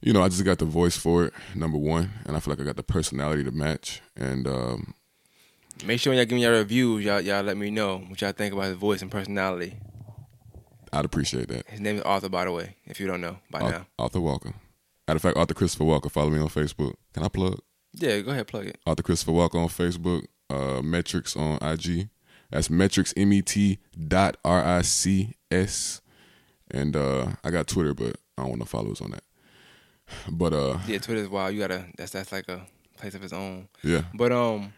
you 0.00 0.12
know, 0.12 0.22
I 0.22 0.28
just 0.28 0.44
got 0.44 0.58
the 0.58 0.64
voice 0.66 0.96
for 0.96 1.24
it. 1.24 1.32
Number 1.54 1.78
one, 1.78 2.10
and 2.26 2.36
I 2.36 2.40
feel 2.40 2.52
like 2.52 2.60
I 2.60 2.64
got 2.64 2.76
the 2.76 2.82
personality 2.82 3.42
to 3.42 3.50
match. 3.50 4.02
And 4.16 4.46
um, 4.46 4.94
Make 5.84 6.00
sure 6.00 6.10
when 6.12 6.18
y'all 6.18 6.24
give 6.26 6.36
me 6.36 6.42
your 6.42 6.52
reviews, 6.52 7.04
y'all 7.04 7.20
y'all 7.20 7.42
let 7.42 7.56
me 7.56 7.70
know 7.70 7.98
what 7.98 8.20
y'all 8.20 8.32
think 8.32 8.52
about 8.54 8.66
his 8.66 8.76
voice 8.76 9.02
and 9.02 9.10
personality. 9.10 9.74
I'd 10.92 11.04
appreciate 11.04 11.48
that. 11.48 11.66
His 11.68 11.80
name 11.80 11.96
is 11.96 12.02
Arthur, 12.02 12.28
by 12.28 12.44
the 12.44 12.52
way. 12.52 12.76
If 12.86 13.00
you 13.00 13.06
don't 13.06 13.20
know 13.20 13.38
by 13.50 13.60
Ar- 13.60 13.70
now, 13.70 13.86
Arthur 13.98 14.20
Walker. 14.20 14.54
Matter 15.08 15.16
of 15.16 15.22
fact, 15.22 15.36
Arthur 15.36 15.54
Christopher 15.54 15.84
Walker. 15.84 16.08
Follow 16.08 16.30
me 16.30 16.38
on 16.38 16.48
Facebook. 16.48 16.94
Can 17.12 17.24
I 17.24 17.28
plug? 17.28 17.58
yeah, 17.92 18.20
go 18.20 18.30
ahead, 18.30 18.46
plug 18.46 18.66
it. 18.66 18.78
Arthur 18.86 19.02
Christopher 19.02 19.32
Walker 19.32 19.58
on 19.58 19.68
Facebook. 19.68 20.26
Uh, 20.48 20.80
Metrics 20.82 21.36
on 21.36 21.58
IG. 21.60 22.08
That's 22.50 22.70
Metrics 22.70 23.12
M 23.16 23.32
E 23.32 23.42
T 23.42 23.78
dot 24.06 24.36
R 24.44 24.62
I 24.64 24.82
C 24.82 25.34
S. 25.50 26.00
And 26.70 26.94
uh, 26.96 27.32
I 27.42 27.50
got 27.50 27.66
Twitter, 27.66 27.92
but 27.94 28.16
I 28.38 28.42
don't 28.42 28.50
want 28.50 28.58
no 28.60 28.64
followers 28.66 29.00
on 29.00 29.10
that. 29.10 29.24
But 30.30 30.52
uh, 30.52 30.78
Yeah, 30.86 30.98
Twitter's 30.98 31.28
wild. 31.28 31.54
You 31.54 31.60
gotta. 31.60 31.86
That's 31.96 32.12
that's 32.12 32.30
like 32.30 32.48
a 32.48 32.66
place 32.96 33.14
of 33.14 33.24
its 33.24 33.32
own. 33.32 33.68
yeah, 33.82 34.02
But 34.14 34.30
um, 34.32 34.72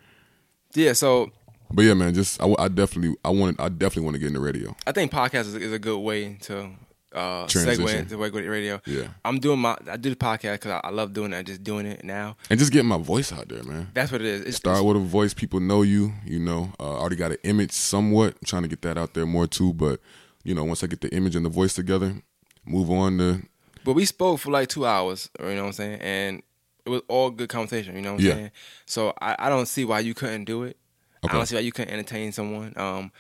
yeah. 0.77 0.93
So 0.93 1.31
but 1.71 1.85
yeah, 1.85 1.95
man. 1.95 2.15
Just 2.15 2.41
I, 2.41 2.55
I 2.59 2.69
definitely 2.69 3.17
I 3.25 3.31
want 3.31 3.61
I 3.61 3.69
definitely 3.69 4.05
want 4.05 4.15
to 4.15 4.19
get 4.21 4.29
into 4.29 4.41
radio. 4.41 4.75
I 4.87 4.93
think 4.93 5.11
podcast 5.11 5.47
is, 5.47 5.55
is 5.55 5.73
a 5.73 5.79
good 5.79 5.99
way 5.99 6.35
to 6.43 6.71
uh, 7.13 7.47
Transition. 7.47 7.85
segue 7.85 7.95
into 7.95 8.17
regular 8.19 8.49
radio. 8.49 8.81
Yeah. 8.87 9.09
I'm 9.25 9.39
doing 9.39 9.59
my 9.59 9.77
I 9.91 9.97
do 9.97 10.11
the 10.11 10.17
podcast 10.17 10.55
because 10.55 10.73
I, 10.73 10.81
I 10.85 10.91
love 10.91 11.13
doing 11.13 11.33
it. 11.33 11.39
I'm 11.39 11.45
just 11.45 11.65
doing 11.65 11.87
it 11.87 12.05
now. 12.05 12.37
And 12.51 12.59
just 12.59 12.73
getting 12.73 12.89
my 12.89 12.99
voice 12.99 13.33
out 13.33 13.49
there, 13.49 13.63
man. 13.65 13.89
That's 13.95 14.13
what 14.13 14.21
it 14.21 14.27
is. 14.27 14.43
It's, 14.43 14.57
Start 14.59 14.85
with 14.85 14.97
a 14.97 15.01
voice, 15.01 15.35
people 15.35 15.61
know 15.61 15.83
you. 15.83 16.13
You 16.25 16.39
know, 16.39 16.73
uh, 16.79 16.99
already 16.99 17.17
got 17.17 17.33
an 17.33 17.39
image 17.43 17.73
somewhat. 17.73 18.35
I'm 18.35 18.47
trying 18.47 18.63
to 18.63 18.69
get 18.69 18.83
that 18.83 18.99
out 18.99 19.15
there 19.15 19.27
more 19.27 19.47
too. 19.47 19.73
But 19.73 20.01
you 20.45 20.55
know, 20.55 20.65
once 20.65 20.85
I 20.85 20.87
get 20.87 21.01
the 21.01 21.13
image 21.15 21.35
and 21.35 21.45
the 21.45 21.51
voice 21.51 21.75
together, 21.75 22.23
move 22.65 22.91
on 22.91 23.19
to 23.19 23.43
But 23.85 23.95
we 23.95 24.05
spoke 24.05 24.39
for 24.41 24.51
like 24.51 24.69
two 24.69 24.87
hours, 24.87 25.31
you 25.41 25.47
know 25.47 25.63
what 25.63 25.67
I'm 25.69 25.73
saying? 25.73 26.01
And 26.01 26.43
it 26.87 26.91
was 26.91 27.03
all 27.09 27.31
good 27.31 27.49
conversation, 27.49 27.97
you 27.97 28.03
know 28.03 28.15
what 28.15 28.21
I'm 28.23 28.27
Yeah. 28.27 28.35
saying? 28.35 28.51
So 28.87 29.13
I, 29.21 29.37
I 29.39 29.49
don't 29.49 29.67
see 29.67 29.85
why 29.85 30.01
you 30.01 30.15
couldn't 30.15 30.45
do 30.45 30.63
it. 30.63 30.77
Okay. 31.25 31.35
I 31.35 31.39
don't 31.39 31.47
see 31.47 31.57
why 31.57 31.61
you 31.63 31.73
couldn't 31.73 31.93
entertain 31.93 32.33
someone. 32.33 32.73
Um, 32.77 33.11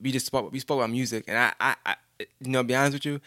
we 0.00 0.12
just 0.12 0.26
spoke 0.26 0.52
we 0.52 0.58
spoke 0.60 0.78
about 0.78 0.90
music 0.90 1.24
and 1.26 1.38
I, 1.38 1.52
I, 1.58 1.74
I 1.86 1.96
you 2.40 2.50
know, 2.50 2.60
to 2.60 2.64
be 2.64 2.74
honest 2.74 2.94
with 2.94 3.04
you, 3.06 3.20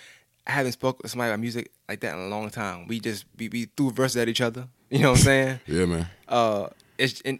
I 0.46 0.52
haven't 0.52 0.74
spoke 0.74 1.02
with 1.02 1.12
somebody 1.12 1.32
about 1.32 1.40
music 1.40 1.72
like 1.88 2.00
that 2.02 2.14
in 2.14 2.20
a 2.22 2.28
long 2.28 2.50
time. 2.50 2.88
We 2.88 3.00
just 3.00 3.26
we, 3.38 3.50
we 3.50 3.66
threw 3.76 3.92
verses 3.92 4.18
at 4.18 4.30
each 4.30 4.42
other. 4.42 4.68
You 4.92 5.00
know 5.04 5.12
what 5.12 5.20
I'm 5.20 5.24
saying? 5.24 5.60
yeah, 5.68 5.86
man. 5.86 6.08
uh, 6.28 6.68
it's 6.98 7.22
and, 7.22 7.38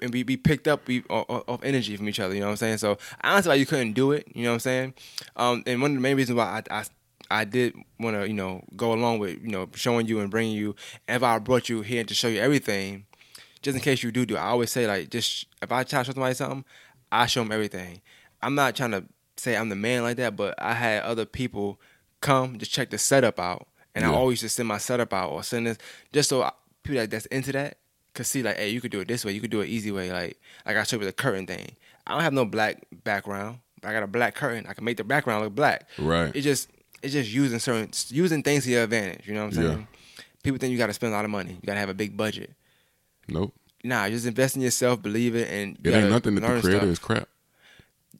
and 0.00 0.12
we, 0.12 0.22
we 0.22 0.36
picked 0.36 0.68
up 0.68 0.86
we 0.86 1.02
of, 1.10 1.44
of 1.48 1.64
energy 1.64 1.96
from 1.96 2.08
each 2.08 2.20
other. 2.20 2.32
You 2.34 2.40
know 2.40 2.46
what 2.46 2.50
I'm 2.52 2.56
saying? 2.58 2.78
So 2.78 2.96
I 3.20 3.32
don't 3.32 3.42
see 3.42 3.48
why 3.48 3.54
you 3.56 3.66
couldn't 3.66 3.94
do 3.94 4.12
it. 4.12 4.26
You 4.34 4.44
know 4.44 4.50
what 4.50 4.54
I'm 4.54 4.60
saying? 4.60 4.94
Um, 5.36 5.62
and 5.66 5.82
one 5.82 5.90
of 5.92 5.96
the 5.96 6.00
main 6.00 6.16
reasons 6.16 6.36
why 6.36 6.62
I 6.70 6.78
I, 6.78 6.84
I 7.32 7.44
did 7.44 7.74
want 7.98 8.16
to 8.16 8.28
you 8.28 8.34
know 8.34 8.62
go 8.76 8.92
along 8.92 9.18
with 9.18 9.40
you 9.42 9.48
know 9.48 9.68
showing 9.74 10.06
you 10.06 10.20
and 10.20 10.30
bringing 10.30 10.54
you. 10.54 10.76
If 11.08 11.22
I 11.22 11.38
brought 11.38 11.68
you 11.68 11.80
here 11.82 12.04
to 12.04 12.14
show 12.14 12.28
you 12.28 12.40
everything, 12.40 13.06
just 13.62 13.74
in 13.74 13.82
case 13.82 14.02
you 14.02 14.12
do 14.12 14.26
do, 14.26 14.36
I 14.36 14.48
always 14.48 14.70
say 14.70 14.86
like 14.86 15.08
just 15.10 15.46
if 15.62 15.72
I 15.72 15.82
try 15.84 16.00
to 16.00 16.04
show 16.04 16.12
somebody 16.12 16.34
something, 16.34 16.64
I 17.10 17.26
show 17.26 17.42
them 17.42 17.52
everything. 17.52 18.02
I'm 18.42 18.54
not 18.54 18.76
trying 18.76 18.90
to 18.90 19.04
say 19.36 19.56
I'm 19.56 19.70
the 19.70 19.76
man 19.76 20.02
like 20.02 20.18
that, 20.18 20.36
but 20.36 20.54
I 20.60 20.74
had 20.74 21.02
other 21.04 21.24
people 21.24 21.80
come 22.20 22.58
just 22.58 22.70
check 22.70 22.90
the 22.90 22.98
setup 22.98 23.40
out, 23.40 23.66
and 23.94 24.04
I 24.04 24.08
always 24.08 24.40
just 24.40 24.56
send 24.56 24.68
my 24.68 24.78
setup 24.78 25.12
out 25.12 25.30
or 25.30 25.42
send 25.42 25.66
this 25.66 25.78
just 26.12 26.28
so 26.28 26.42
I, 26.42 26.52
people 26.82 27.00
that, 27.00 27.10
that's 27.10 27.26
into 27.26 27.52
that 27.52 27.78
could 28.14 28.26
see 28.26 28.42
like, 28.42 28.58
hey, 28.58 28.68
you 28.68 28.80
could 28.80 28.90
do 28.90 29.00
it 29.00 29.08
this 29.08 29.24
way, 29.24 29.32
you 29.32 29.40
could 29.40 29.50
do 29.50 29.62
it 29.62 29.68
easy 29.68 29.90
way, 29.90 30.12
like 30.12 30.38
like 30.66 30.76
I 30.76 30.82
showed 30.82 31.00
you 31.00 31.06
the 31.06 31.12
curtain 31.12 31.46
thing. 31.46 31.76
I 32.06 32.12
don't 32.12 32.22
have 32.22 32.32
no 32.32 32.44
black 32.44 32.84
background, 33.04 33.60
but 33.80 33.88
I 33.88 33.92
got 33.92 34.02
a 34.02 34.08
black 34.08 34.34
curtain. 34.34 34.66
I 34.68 34.74
can 34.74 34.84
make 34.84 34.96
the 34.96 35.04
background 35.04 35.44
look 35.44 35.54
black. 35.54 35.88
Right. 35.98 36.34
It 36.34 36.42
just 36.42 36.68
it's 37.02 37.12
just 37.12 37.30
using 37.32 37.58
certain 37.58 37.90
using 38.08 38.42
things 38.42 38.64
to 38.64 38.70
your 38.70 38.84
advantage. 38.84 39.26
You 39.26 39.34
know 39.34 39.44
what 39.46 39.56
I'm 39.56 39.62
saying? 39.62 39.78
Yeah. 39.78 40.22
People 40.42 40.58
think 40.58 40.72
you 40.72 40.78
got 40.78 40.86
to 40.88 40.92
spend 40.92 41.12
a 41.12 41.16
lot 41.16 41.24
of 41.24 41.30
money. 41.30 41.52
You 41.52 41.66
got 41.66 41.74
to 41.74 41.80
have 41.80 41.88
a 41.88 41.94
big 41.94 42.16
budget. 42.16 42.52
Nope. 43.28 43.54
Nah, 43.84 44.08
just 44.08 44.26
invest 44.26 44.56
in 44.56 44.62
yourself, 44.62 45.02
believe 45.02 45.34
it, 45.36 45.48
and 45.50 45.78
It 45.84 45.90
ain't 45.94 46.10
nothing 46.10 46.34
that 46.36 46.40
the 46.42 46.60
creator 46.60 46.78
stuff. 46.78 46.82
is 46.88 46.98
crap. 46.98 47.28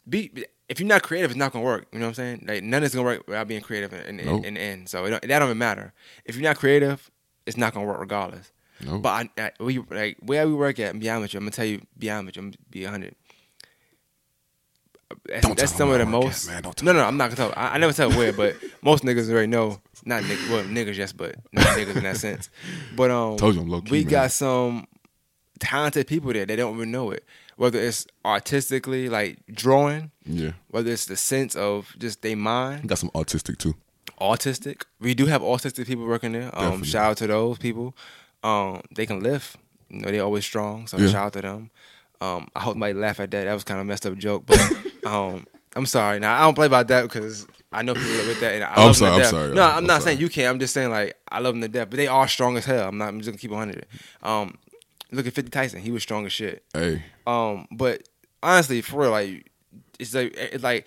Be 0.08 0.32
if 0.68 0.80
you're 0.80 0.88
not 0.88 1.02
creative, 1.02 1.30
it's 1.30 1.38
not 1.38 1.52
gonna 1.52 1.64
work. 1.64 1.86
You 1.92 1.98
know 1.98 2.06
what 2.06 2.10
I'm 2.10 2.14
saying? 2.14 2.44
Like 2.48 2.62
none 2.62 2.82
is 2.82 2.94
gonna 2.94 3.04
work 3.04 3.22
without 3.26 3.46
being 3.46 3.60
creative 3.60 3.92
in, 3.92 4.18
in, 4.20 4.26
Nope. 4.26 4.44
in 4.44 4.54
the 4.54 4.60
end. 4.60 4.88
So 4.88 5.04
it 5.04 5.10
don't, 5.10 5.22
that 5.22 5.38
don't 5.38 5.48
even 5.48 5.58
matter. 5.58 5.92
If 6.24 6.34
you're 6.36 6.42
not 6.42 6.56
creative, 6.56 7.10
it's 7.46 7.56
not 7.56 7.74
gonna 7.74 7.86
work 7.86 8.00
regardless. 8.00 8.50
Nope. 8.84 9.02
But 9.02 9.28
I, 9.38 9.42
I, 9.42 9.50
we 9.60 9.78
like 9.90 10.16
where 10.20 10.46
we 10.48 10.54
work 10.54 10.80
at. 10.80 10.98
Be 10.98 11.08
honest 11.10 11.22
with 11.22 11.34
you, 11.34 11.38
I'm 11.38 11.44
gonna 11.44 11.50
tell 11.52 11.64
you. 11.66 11.82
Be 11.98 12.10
honest 12.10 12.26
with 12.26 12.36
you. 12.36 12.42
I'm 12.42 12.50
gonna 12.50 12.56
be 12.70 12.84
hundred. 12.84 13.14
That's, 15.26 15.46
Don't 15.46 15.56
that's 15.58 15.74
some 15.76 15.88
of 15.90 15.98
the 15.98 16.04
where 16.04 16.14
I 16.14 16.18
work 16.18 16.24
most. 16.24 16.48
man. 16.48 16.62
Don't 16.62 16.82
no, 16.82 16.92
no, 16.92 17.04
I'm 17.04 17.16
not 17.16 17.24
gonna 17.30 17.36
tell. 17.36 17.52
I, 17.56 17.74
I 17.74 17.78
never 17.78 17.92
tell 17.92 18.10
where, 18.10 18.32
but 18.32 18.56
most 18.82 19.04
niggas 19.04 19.30
already 19.30 19.46
know. 19.48 19.80
Not 20.04 20.22
niggas, 20.24 20.50
well, 20.50 20.64
niggas, 20.64 20.96
yes, 20.96 21.12
but 21.12 21.36
not 21.52 21.64
niggas 21.76 21.96
in 21.96 22.02
that 22.04 22.16
sense. 22.16 22.50
But 22.96 23.10
um, 23.10 23.36
Told 23.36 23.54
you 23.54 23.60
I'm 23.60 23.68
low-key, 23.68 23.90
we 23.90 24.00
man. 24.04 24.10
got 24.10 24.30
some 24.32 24.86
talented 25.58 26.06
people 26.06 26.32
there. 26.32 26.44
They 26.46 26.56
don't 26.56 26.74
even 26.76 26.90
know 26.90 27.10
it. 27.10 27.24
Whether 27.56 27.78
it's 27.78 28.06
artistically, 28.24 29.08
like 29.08 29.38
drawing, 29.52 30.10
Yeah. 30.24 30.52
whether 30.68 30.90
it's 30.90 31.06
the 31.06 31.16
sense 31.16 31.54
of 31.54 31.94
just 31.98 32.22
they 32.22 32.34
mind, 32.34 32.88
Got 32.88 32.98
some 32.98 33.10
autistic 33.10 33.58
too. 33.58 33.74
autistic. 34.20 34.82
We 35.00 35.14
do 35.14 35.26
have 35.26 35.42
autistic 35.42 35.86
people 35.86 36.06
working 36.06 36.32
there. 36.32 36.46
Um, 36.56 36.64
Definitely. 36.64 36.88
shout 36.88 37.10
out 37.10 37.16
to 37.18 37.26
those 37.26 37.58
people. 37.58 37.94
Um, 38.42 38.80
they 38.94 39.06
can 39.06 39.20
lift. 39.22 39.56
You 39.88 40.00
know, 40.00 40.10
they 40.10 40.18
always 40.20 40.44
strong. 40.44 40.86
So 40.86 40.96
Yeah. 40.98 41.08
shout 41.08 41.26
out 41.26 41.32
to 41.34 41.42
them. 41.42 41.70
Um, 42.22 42.48
I 42.54 42.60
hope 42.60 42.76
nobody 42.76 42.94
laugh 42.94 43.18
at 43.20 43.30
that. 43.32 43.44
That 43.44 43.52
was 43.54 43.64
kind 43.64 43.80
of 43.80 43.86
a 43.86 43.88
messed 43.88 44.06
up 44.06 44.16
joke, 44.16 44.44
but 44.46 44.60
um, 45.06 45.46
I'm 45.74 45.86
sorry. 45.86 46.20
Now 46.20 46.36
I 46.36 46.42
don't 46.42 46.54
play 46.54 46.66
about 46.66 46.88
that 46.88 47.02
because 47.02 47.46
I 47.72 47.82
know 47.82 47.94
people 47.94 48.10
live 48.10 48.26
with 48.28 48.40
that. 48.40 48.54
And 48.54 48.64
I 48.64 48.68
I'm 48.74 48.76
love 48.76 48.86
them 48.86 48.94
sorry, 48.94 49.10
to 49.20 49.24
I'm 49.24 49.30
sorry, 49.30 49.54
No, 49.54 49.62
I'm 49.62 49.78
I'm, 49.78 49.86
not 49.86 50.02
sorry. 50.02 50.14
saying 50.14 50.20
you 50.20 50.28
can't. 50.28 50.48
I'm 50.48 50.60
just 50.60 50.74
saying 50.74 50.90
like 50.90 51.16
I 51.30 51.40
love 51.40 51.54
them 51.54 51.62
to 51.62 51.68
death, 51.68 51.88
but 51.90 51.96
they 51.96 52.06
are 52.06 52.28
strong 52.28 52.56
as 52.56 52.64
hell. 52.64 52.88
I'm 52.88 52.98
not. 52.98 53.08
I'm 53.08 53.18
just 53.18 53.28
gonna 53.30 53.38
keep 53.38 53.50
it 53.50 53.54
100. 53.54 53.86
Um, 54.22 54.56
look 55.10 55.26
at 55.26 55.32
50 55.32 55.50
Tyson. 55.50 55.80
He 55.80 55.90
was 55.90 56.02
strong 56.02 56.26
as 56.26 56.32
shit. 56.32 56.62
Hey. 56.74 57.02
Um, 57.26 57.66
but 57.72 58.02
honestly, 58.42 58.80
for 58.82 59.00
real, 59.00 59.10
like 59.10 59.50
it's 59.98 60.14
like 60.14 60.34
it's 60.36 60.62
like 60.62 60.86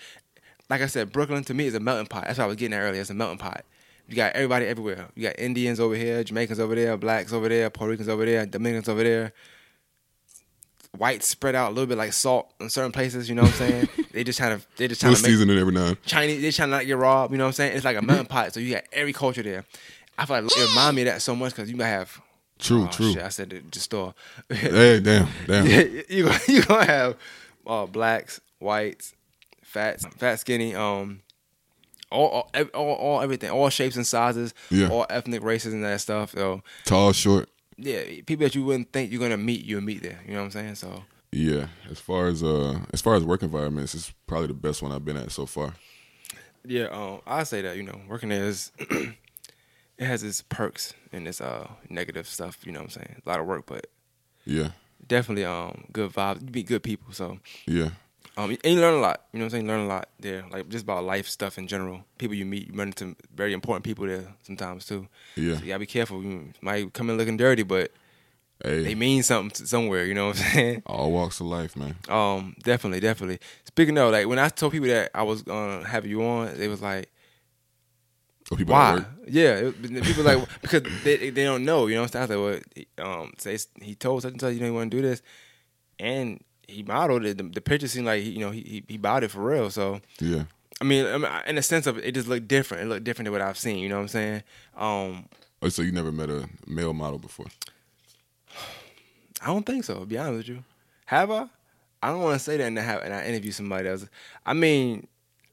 like 0.70 0.80
I 0.80 0.86
said, 0.86 1.12
Brooklyn 1.12 1.44
to 1.44 1.54
me 1.54 1.66
is 1.66 1.74
a 1.74 1.80
melting 1.80 2.06
pot. 2.06 2.24
That's 2.26 2.38
what 2.38 2.44
I 2.44 2.48
was 2.48 2.56
getting 2.56 2.74
at 2.74 2.80
earlier. 2.80 3.00
It's 3.00 3.10
a 3.10 3.14
melting 3.14 3.38
pot. 3.38 3.64
You 4.08 4.14
got 4.16 4.32
everybody 4.34 4.66
everywhere. 4.66 5.06
You 5.16 5.24
got 5.24 5.38
Indians 5.38 5.80
over 5.80 5.96
here, 5.96 6.22
Jamaicans 6.24 6.60
over 6.60 6.74
there, 6.76 6.96
blacks 6.96 7.32
over 7.32 7.48
there, 7.48 7.68
Puerto 7.70 7.90
Ricans 7.90 8.08
over 8.08 8.24
there, 8.24 8.46
Dominicans 8.46 8.88
over 8.88 9.02
there. 9.02 9.32
Whites 10.98 11.26
spread 11.28 11.54
out 11.54 11.68
a 11.70 11.74
little 11.74 11.86
bit 11.86 11.98
like 11.98 12.12
salt 12.12 12.52
in 12.60 12.70
certain 12.70 12.92
places. 12.92 13.28
You 13.28 13.34
know 13.34 13.42
what 13.42 13.52
I'm 13.52 13.56
saying? 13.58 13.88
they 14.12 14.24
just 14.24 14.38
trying 14.38 14.58
to 14.58 14.66
they 14.76 14.88
just 14.88 15.00
trying 15.00 15.10
We'll 15.12 15.16
to 15.20 15.24
season 15.24 15.50
it 15.50 15.58
every 15.58 15.72
now. 15.72 15.94
Chinese. 16.04 16.42
They 16.42 16.50
trying 16.50 16.68
to 16.70 16.76
not 16.76 16.86
get 16.86 16.96
robbed. 16.96 17.32
You 17.32 17.38
know 17.38 17.44
what 17.44 17.48
I'm 17.48 17.52
saying? 17.54 17.76
It's 17.76 17.84
like 17.84 17.96
a 17.96 18.02
melting 18.02 18.26
pot. 18.26 18.52
So 18.54 18.60
you 18.60 18.74
got 18.74 18.84
every 18.92 19.12
culture 19.12 19.42
there. 19.42 19.64
I 20.18 20.24
feel 20.26 20.40
like 20.42 20.44
it 20.56 20.68
remind 20.70 20.96
me 20.96 21.02
of 21.02 21.06
that 21.06 21.22
so 21.22 21.36
much 21.36 21.52
because 21.54 21.70
you 21.70 21.76
might 21.76 21.86
have. 21.88 22.20
True, 22.58 22.84
oh, 22.84 22.86
true. 22.90 23.12
Shit, 23.12 23.22
I 23.22 23.28
said 23.28 23.50
the, 23.50 23.58
the 23.58 23.78
store. 23.80 24.14
Hey, 24.48 24.98
damn, 25.00 25.28
damn. 25.46 25.66
you 26.08 26.24
gonna- 26.24 26.40
you 26.48 26.62
gonna 26.62 26.86
have 26.86 27.16
uh, 27.66 27.84
blacks, 27.84 28.40
whites, 28.58 29.14
fat, 29.62 30.00
fat, 30.18 30.40
skinny, 30.40 30.74
um, 30.74 31.20
all, 32.10 32.48
all, 32.54 32.64
all, 32.72 32.94
all 32.94 33.20
everything, 33.20 33.50
all 33.50 33.68
shapes 33.68 33.96
and 33.96 34.06
sizes, 34.06 34.54
Yeah. 34.70 34.88
all 34.88 35.04
ethnic 35.10 35.42
races 35.42 35.74
and 35.74 35.84
that 35.84 36.00
stuff. 36.00 36.30
So 36.32 36.62
Tall, 36.86 37.12
short. 37.12 37.50
Yeah, 37.78 38.02
people 38.26 38.44
that 38.46 38.54
you 38.54 38.64
wouldn't 38.64 38.92
think 38.92 39.10
you're 39.10 39.20
gonna 39.20 39.36
meet, 39.36 39.64
you'll 39.64 39.80
meet 39.80 40.02
there. 40.02 40.20
You 40.26 40.32
know 40.34 40.38
what 40.40 40.44
I'm 40.46 40.50
saying? 40.50 40.74
So 40.76 41.04
Yeah. 41.32 41.68
As 41.90 41.98
far 42.00 42.26
as 42.28 42.42
uh 42.42 42.80
as 42.92 43.00
far 43.00 43.14
as 43.14 43.24
work 43.24 43.42
environments, 43.42 43.94
it's 43.94 44.12
probably 44.26 44.48
the 44.48 44.54
best 44.54 44.82
one 44.82 44.92
I've 44.92 45.04
been 45.04 45.16
at 45.16 45.30
so 45.32 45.46
far. 45.46 45.74
yeah, 46.64 46.86
um, 46.86 47.20
I 47.26 47.44
say 47.44 47.62
that 47.62 47.76
you 47.76 47.82
know 47.82 48.00
working 48.08 48.28
there 48.30 48.44
is. 48.44 48.72
It 49.98 50.04
has 50.04 50.22
its 50.22 50.42
perks 50.42 50.92
and 51.10 51.26
its 51.26 51.40
uh 51.40 51.70
negative 51.88 52.28
stuff, 52.28 52.58
you 52.66 52.70
know 52.72 52.80
what 52.80 52.96
I'm 52.96 53.02
saying? 53.02 53.22
A 53.24 53.28
lot 53.30 53.40
of 53.40 53.46
work, 53.46 53.64
but 53.64 53.86
Yeah. 54.44 54.72
definitely 55.06 55.46
um 55.46 55.84
good 55.90 56.12
vibes. 56.12 56.42
You 56.42 56.50
meet 56.52 56.66
good 56.66 56.82
people, 56.82 57.14
so 57.14 57.38
Yeah. 57.66 57.90
Um, 58.38 58.50
and 58.50 58.74
you 58.74 58.80
learn 58.80 58.94
a 58.94 59.00
lot. 59.00 59.22
You 59.32 59.38
know 59.38 59.44
what 59.44 59.46
I'm 59.46 59.50
saying? 59.50 59.64
You 59.66 59.70
learn 59.72 59.80
a 59.86 59.88
lot 59.88 60.08
there, 60.20 60.44
like 60.50 60.68
just 60.68 60.84
about 60.84 61.04
life 61.04 61.26
stuff 61.26 61.56
in 61.56 61.66
general. 61.66 62.04
People 62.18 62.36
you 62.36 62.44
meet, 62.44 62.68
you 62.68 62.74
run 62.74 62.88
into 62.88 63.16
very 63.34 63.52
important 63.54 63.84
people 63.84 64.06
there 64.06 64.26
sometimes 64.42 64.84
too. 64.86 65.08
Yeah. 65.36 65.54
So 65.56 65.60
you 65.62 65.68
gotta 65.68 65.78
be 65.80 65.86
careful. 65.86 66.22
You 66.22 66.52
might 66.60 66.92
come 66.92 67.08
in 67.10 67.16
looking 67.16 67.36
dirty, 67.38 67.62
but 67.62 67.92
Hey. 68.64 68.82
they 68.84 68.94
mean 68.94 69.22
something 69.22 69.50
to 69.50 69.66
somewhere. 69.66 70.04
You 70.06 70.14
know 70.14 70.28
what 70.28 70.36
I'm 70.40 70.52
saying? 70.52 70.82
all 70.86 71.12
walks 71.12 71.40
of 71.40 71.46
life, 71.46 71.76
man. 71.76 71.94
Um, 72.08 72.56
definitely, 72.62 73.00
definitely. 73.00 73.38
Speaking 73.64 73.96
of, 73.98 74.12
like 74.12 74.26
when 74.26 74.38
I 74.38 74.48
told 74.48 74.72
people 74.72 74.88
that 74.88 75.10
I 75.14 75.22
was 75.22 75.42
gonna 75.42 75.86
have 75.86 76.06
you 76.06 76.22
on, 76.22 76.58
they 76.58 76.68
was 76.68 76.80
like, 76.82 77.10
Oh, 78.52 78.56
"Why?" 78.64 79.04
Yeah, 79.26 79.70
people 80.02 80.22
like 80.24 80.46
because 80.62 80.82
they 81.04 81.30
they 81.30 81.44
don't 81.44 81.64
know. 81.64 81.86
You 81.86 81.96
know 81.96 82.02
what 82.02 82.14
I'm 82.14 82.28
saying? 82.28 82.32
I 82.32 82.36
was 82.44 82.60
like, 82.60 82.96
well, 82.98 83.20
um, 83.22 83.32
say 83.38 83.58
he 83.82 83.94
told 83.94 84.22
such 84.22 84.32
and 84.32 84.40
such, 84.40 84.54
you 84.54 84.60
know, 84.60 84.66
you 84.66 84.74
want 84.74 84.90
to 84.90 84.96
do 84.96 85.02
this, 85.02 85.20
and 85.98 86.42
he 86.68 86.82
modeled 86.82 87.24
it. 87.24 87.38
The, 87.38 87.44
the 87.44 87.60
picture 87.60 87.88
seemed 87.88 88.06
like 88.06 88.22
he, 88.22 88.30
you 88.30 88.40
know 88.40 88.50
he 88.50 88.60
he, 88.60 88.84
he 88.88 88.96
bought 88.98 89.24
it 89.24 89.30
for 89.30 89.40
real. 89.40 89.70
So. 89.70 90.00
Yeah. 90.20 90.44
I 90.78 90.84
mean, 90.84 91.06
I 91.06 91.16
mean, 91.16 91.30
in 91.46 91.56
a 91.56 91.62
sense 91.62 91.86
of 91.86 91.96
it, 91.96 92.12
just 92.12 92.28
looked 92.28 92.48
different. 92.48 92.82
It 92.82 92.86
looked 92.88 93.04
different 93.04 93.24
than 93.24 93.32
what 93.32 93.40
I've 93.40 93.56
seen. 93.56 93.78
You 93.78 93.88
know 93.88 93.96
what 93.96 94.02
I'm 94.02 94.08
saying? 94.08 94.42
Um, 94.76 95.24
Oh, 95.62 95.68
so 95.70 95.80
you 95.82 95.90
never 95.90 96.12
met 96.12 96.28
a 96.28 96.48
male 96.66 96.92
model 96.92 97.18
before? 97.18 97.46
I 99.40 99.46
don't 99.46 99.64
think 99.64 99.84
so. 99.84 100.00
To 100.00 100.06
be 100.06 100.18
honest 100.18 100.36
with 100.36 100.48
you, 100.48 100.64
have 101.06 101.30
I? 101.30 101.46
I 102.02 102.10
don't 102.10 102.20
want 102.20 102.34
to 102.34 102.38
say 102.44 102.56
that 102.58 102.64
and 102.64 102.78
I 102.78 102.82
have 102.82 103.02
and 103.02 103.12
I 103.14 103.24
interview 103.24 103.50
somebody 103.52 103.88
else. 103.88 104.06
I 104.44 104.52
mean, 104.52 105.06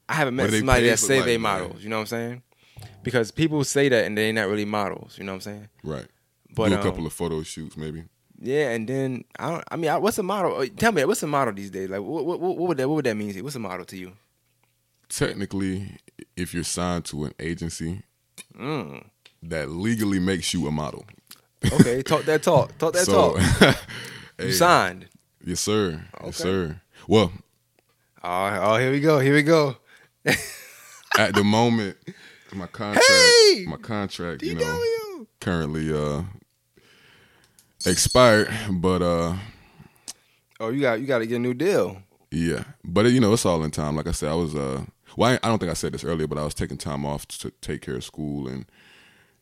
I 0.07 0.13
haven't 0.13 0.35
met 0.35 0.43
What 0.43 0.47
do 0.47 0.51
they 0.51 0.57
somebody 0.59 0.89
that 0.89 0.99
say 0.99 1.17
like, 1.17 1.25
they 1.25 1.37
man? 1.37 1.61
models. 1.61 1.83
You 1.83 1.89
know 1.89 1.97
what 1.97 2.01
I'm 2.01 2.07
saying? 2.07 2.43
Because 3.01 3.31
people 3.31 3.63
say 3.63 3.89
that 3.89 4.05
and 4.05 4.17
they're 4.17 4.33
not 4.33 4.47
really 4.49 4.65
models. 4.65 5.17
You 5.17 5.23
know 5.23 5.31
what 5.33 5.37
I'm 5.47 5.53
saying? 5.53 5.69
Right. 5.83 6.07
But 6.53 6.69
Do 6.69 6.75
a 6.75 6.77
um, 6.77 6.83
couple 6.83 7.07
of 7.07 7.13
photo 7.13 7.41
shoots, 7.43 7.77
maybe. 7.77 8.03
Yeah, 8.43 8.69
and 8.71 8.87
then 8.87 9.23
I 9.39 9.49
don't. 9.51 9.63
I 9.71 9.75
mean, 9.77 9.89
I, 9.89 9.97
what's 9.97 10.17
a 10.17 10.23
model? 10.23 10.57
Uh, 10.57 10.67
Tell 10.77 10.91
me, 10.91 11.03
what's 11.05 11.23
a 11.23 11.27
model 11.27 11.53
these 11.53 11.71
days? 11.71 11.89
Like, 11.89 12.01
what, 12.01 12.25
what, 12.25 12.39
what 12.39 12.57
would 12.57 12.77
that 12.77 12.87
what 12.89 12.95
would 12.95 13.05
that 13.05 13.15
mean? 13.15 13.33
What's 13.43 13.55
a 13.55 13.59
model 13.59 13.85
to 13.85 13.97
you? 13.97 14.11
Technically, 15.09 15.97
if 16.35 16.53
you're 16.53 16.63
signed 16.63 17.05
to 17.05 17.25
an 17.25 17.33
agency 17.39 18.01
Mm. 18.59 19.03
that 19.43 19.69
legally 19.69 20.19
makes 20.19 20.53
you 20.53 20.67
a 20.67 20.71
model. 20.71 21.05
Okay, 21.71 22.01
talk 22.03 22.23
that 22.25 22.43
talk. 22.43 22.77
Talk 22.77 22.93
that 22.93 23.05
so, 23.05 23.35
talk. 23.37 23.39
hey, 24.37 24.45
You 24.47 24.51
signed. 24.51 25.07
yes, 25.43 25.59
sir. 25.59 26.03
Yes, 26.23 26.37
sir. 26.37 26.81
Well, 27.07 27.31
Oh, 28.23 28.59
oh, 28.61 28.77
here 28.77 28.91
we 28.91 28.99
go. 29.01 29.19
Here 29.19 29.33
we 29.33 29.43
go. 29.43 29.75
at 31.17 31.33
the 31.35 31.43
moment, 31.43 31.97
my 32.53 32.67
contract, 32.67 33.05
Hey! 33.07 33.65
my 33.67 33.77
contract, 33.77 34.41
you 34.43 34.55
know, 34.55 35.27
currently 35.41 35.91
uh 35.93 36.23
expired, 37.85 38.49
but 38.69 39.01
uh 39.01 39.35
Oh, 40.59 40.69
you 40.69 40.81
got 40.81 40.99
you 41.01 41.07
got 41.07 41.19
to 41.19 41.25
get 41.27 41.35
a 41.35 41.39
new 41.39 41.53
deal. 41.53 42.01
yeah, 42.31 42.63
but 42.83 43.05
you 43.11 43.19
know, 43.19 43.33
it's 43.33 43.45
all 43.45 43.63
in 43.63 43.71
time. 43.71 43.95
Like 43.95 44.07
I 44.07 44.11
said, 44.11 44.31
I 44.31 44.35
was 44.35 44.55
uh 44.55 44.85
well, 45.17 45.31
I, 45.31 45.45
I 45.45 45.49
don't 45.49 45.59
think 45.59 45.71
I 45.71 45.75
said 45.75 45.93
this 45.93 46.03
earlier, 46.03 46.27
but 46.27 46.37
I 46.37 46.43
was 46.43 46.53
taking 46.53 46.77
time 46.77 47.05
off 47.05 47.27
to 47.27 47.51
take 47.61 47.81
care 47.81 47.95
of 47.95 48.03
school 48.03 48.47
and 48.47 48.65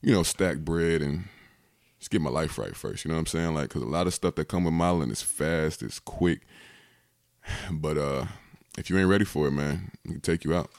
you 0.02 0.12
know 0.14 0.24
stack 0.24 0.58
bread 0.60 1.02
and 1.02 1.26
just 2.00 2.10
get 2.12 2.22
my 2.22 2.30
life 2.30 2.58
right 2.58 2.76
first. 2.76 3.06
You 3.06 3.10
know 3.10 3.16
what 3.16 3.22
I'm 3.22 3.26
saying? 3.28 3.54
Like, 3.54 3.70
cause 3.70 3.84
a 3.84 3.86
lot 3.86 4.08
of 4.08 4.14
stuff 4.14 4.36
that 4.36 4.48
come 4.48 4.64
with 4.64 4.74
modeling 4.74 5.12
is 5.12 5.22
fast, 5.22 5.84
it's 5.84 6.00
quick, 6.00 6.42
but 7.72 7.98
uh, 7.98 8.26
if 8.78 8.90
you 8.90 8.98
ain't 8.98 9.10
ready 9.10 9.26
for 9.26 9.48
it, 9.48 9.52
man, 9.52 9.92
it 10.04 10.08
can 10.10 10.22
take 10.22 10.44
you 10.44 10.56
out. 10.56 10.70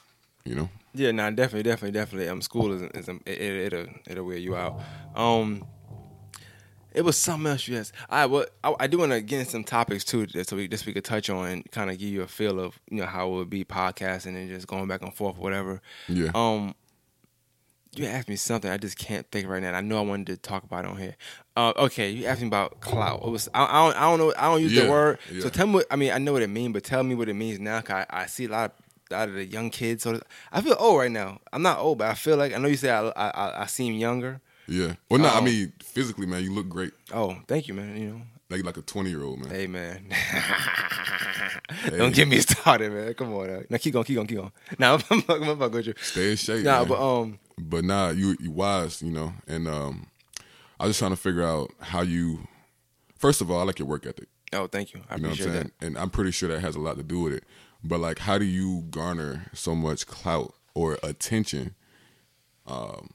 You 0.43 0.55
know? 0.55 0.69
Yeah, 0.93 1.11
no, 1.11 1.31
definitely, 1.31 1.63
definitely, 1.63 1.97
definitely. 1.97 2.27
Um, 2.27 2.41
school 2.41 2.73
is, 2.73 2.81
is 2.81 3.07
it, 3.07 3.21
it, 3.25 3.73
it'll 3.73 3.87
it'll 4.05 4.25
wear 4.25 4.37
you 4.37 4.55
out. 4.55 4.79
Um, 5.15 5.65
it 6.95 7.01
was 7.03 7.17
something 7.17 7.47
else 7.51 7.67
Yes. 7.67 7.91
asked. 7.91 7.93
I 8.09 8.25
well, 8.25 8.45
I, 8.63 8.73
I 8.81 8.87
do 8.87 8.97
want 8.99 9.11
to 9.11 9.21
get 9.21 9.39
in 9.39 9.45
some 9.45 9.63
topics 9.63 10.03
too, 10.03 10.25
that 10.27 10.47
so 10.49 10.55
we 10.55 10.67
just 10.67 10.85
we 10.85 10.93
could 10.93 11.03
touch 11.05 11.29
on 11.29 11.47
and 11.47 11.71
kind 11.71 11.89
of 11.89 11.97
give 11.97 12.09
you 12.09 12.21
a 12.21 12.27
feel 12.27 12.59
of 12.59 12.79
you 12.89 12.97
know 12.97 13.05
how 13.05 13.27
it 13.29 13.31
would 13.35 13.49
be 13.49 13.63
podcasting 13.65 14.35
and 14.35 14.49
just 14.49 14.67
going 14.67 14.87
back 14.87 15.01
and 15.01 15.13
forth, 15.13 15.37
whatever. 15.37 15.81
Yeah. 16.07 16.31
Um, 16.35 16.75
you 17.95 18.05
asked 18.07 18.27
me 18.27 18.35
something 18.35 18.71
I 18.71 18.77
just 18.77 18.97
can't 18.97 19.29
think 19.31 19.47
right 19.47 19.61
now. 19.61 19.73
I 19.73 19.81
know 19.81 19.99
I 19.99 20.01
wanted 20.01 20.25
to 20.27 20.37
talk 20.37 20.63
about 20.63 20.85
it 20.85 20.89
on 20.91 20.97
here. 20.97 21.15
Uh, 21.55 21.73
okay, 21.77 22.09
you 22.09 22.25
asked 22.25 22.41
me 22.41 22.47
about 22.47 22.79
clout. 22.81 23.21
It 23.23 23.29
was 23.29 23.47
I, 23.53 23.65
I 23.65 23.85
don't 23.85 23.95
I 23.97 24.01
don't 24.09 24.19
know 24.19 24.33
I 24.37 24.51
don't 24.51 24.61
use 24.61 24.73
Yeah, 24.73 24.85
the 24.85 24.89
word. 24.89 25.19
yeah. 25.31 25.41
So 25.41 25.49
tell 25.49 25.67
me 25.67 25.73
what 25.75 25.85
I 25.91 25.95
mean. 25.95 26.11
I 26.11 26.17
know 26.17 26.33
what 26.33 26.41
it 26.41 26.49
means, 26.49 26.73
but 26.73 26.83
tell 26.83 27.03
me 27.03 27.13
what 27.13 27.29
it 27.29 27.35
means 27.35 27.59
now. 27.59 27.81
'cause 27.81 28.05
I, 28.09 28.23
I 28.23 28.25
see 28.25 28.45
a 28.45 28.49
lot 28.49 28.71
of 28.71 28.71
of 29.11 29.33
the 29.33 29.45
young 29.45 29.69
kids. 29.69 30.01
So 30.01 30.19
I 30.51 30.61
feel 30.61 30.75
old 30.79 30.97
right 30.97 31.11
now. 31.11 31.37
I'm 31.51 31.61
not 31.61 31.77
old, 31.77 31.99
but 31.99 32.07
I 32.07 32.15
feel 32.15 32.35
like 32.35 32.51
I 32.51 32.57
know 32.57 32.67
you 32.67 32.77
say 32.77 32.89
I 32.89 33.09
I, 33.09 33.29
I, 33.29 33.61
I 33.61 33.65
seem 33.67 33.93
younger. 33.93 34.41
Yeah. 34.67 34.95
Well, 35.09 35.19
no, 35.19 35.27
I 35.27 35.37
Um, 35.39 35.45
mean 35.45 35.73
physically, 35.83 36.25
man, 36.25 36.43
you 36.43 36.53
look 36.53 36.69
great. 36.69 36.93
Oh, 37.13 37.37
thank 37.47 37.67
you, 37.67 37.73
man. 37.73 37.97
You 37.97 38.09
know, 38.09 38.21
Like 38.49 38.63
like 38.63 38.77
a 38.77 38.81
20 38.81 39.09
year 39.09 39.23
old 39.23 39.39
man. 39.39 39.49
hey 39.49 39.67
man, 39.67 40.07
don't 41.97 42.13
get 42.13 42.27
me 42.27 42.39
started, 42.39 42.91
man. 42.91 43.13
Come 43.13 43.33
on, 43.33 43.47
now. 43.47 43.61
now 43.69 43.77
keep 43.77 43.93
going, 43.93 44.05
keep 44.05 44.15
going, 44.15 44.27
keep 44.27 44.37
going. 44.37 44.51
Now 44.79 44.93
I'm 44.93 44.99
fucking 44.99 45.49
I'm 45.49 45.57
fucking 45.59 45.71
with 45.75 45.87
you. 45.87 45.93
Stay 46.01 46.31
in 46.31 46.37
shape. 46.37 46.63
Nah, 46.63 46.79
man. 46.79 46.87
but 46.87 46.99
um, 47.21 47.39
but 47.57 47.83
nah, 47.83 48.09
you 48.09 48.35
you 48.39 48.51
wise, 48.51 49.01
you 49.01 49.11
know. 49.11 49.33
And 49.47 49.67
um, 49.67 50.07
I 50.79 50.85
was 50.85 50.91
just 50.91 50.99
trying 50.99 51.11
to 51.11 51.17
figure 51.17 51.43
out 51.43 51.71
how 51.79 52.01
you. 52.01 52.47
First 53.17 53.41
of 53.41 53.49
all, 53.49 53.59
I 53.59 53.63
like 53.63 53.79
your 53.79 53.87
work 53.87 54.05
ethic. 54.05 54.27
oh, 54.53 54.67
thank 54.67 54.93
you. 54.93 55.01
I 55.09 55.15
You 55.15 55.21
know 55.23 55.29
what 55.29 55.39
I'm 55.39 55.45
appreciate 55.45 55.53
saying? 55.53 55.71
And 55.81 55.97
I'm 55.97 56.09
pretty 56.09 56.31
sure 56.31 56.49
that 56.49 56.59
has 56.59 56.75
a 56.75 56.79
lot 56.79 56.97
to 56.97 57.03
do 57.03 57.21
with 57.21 57.33
it. 57.33 57.43
But 57.83 57.99
like, 57.99 58.19
how 58.19 58.37
do 58.37 58.45
you 58.45 58.81
garner 58.89 59.45
so 59.53 59.75
much 59.75 60.07
clout 60.07 60.53
or 60.73 60.97
attention, 61.03 61.75
um, 62.67 63.09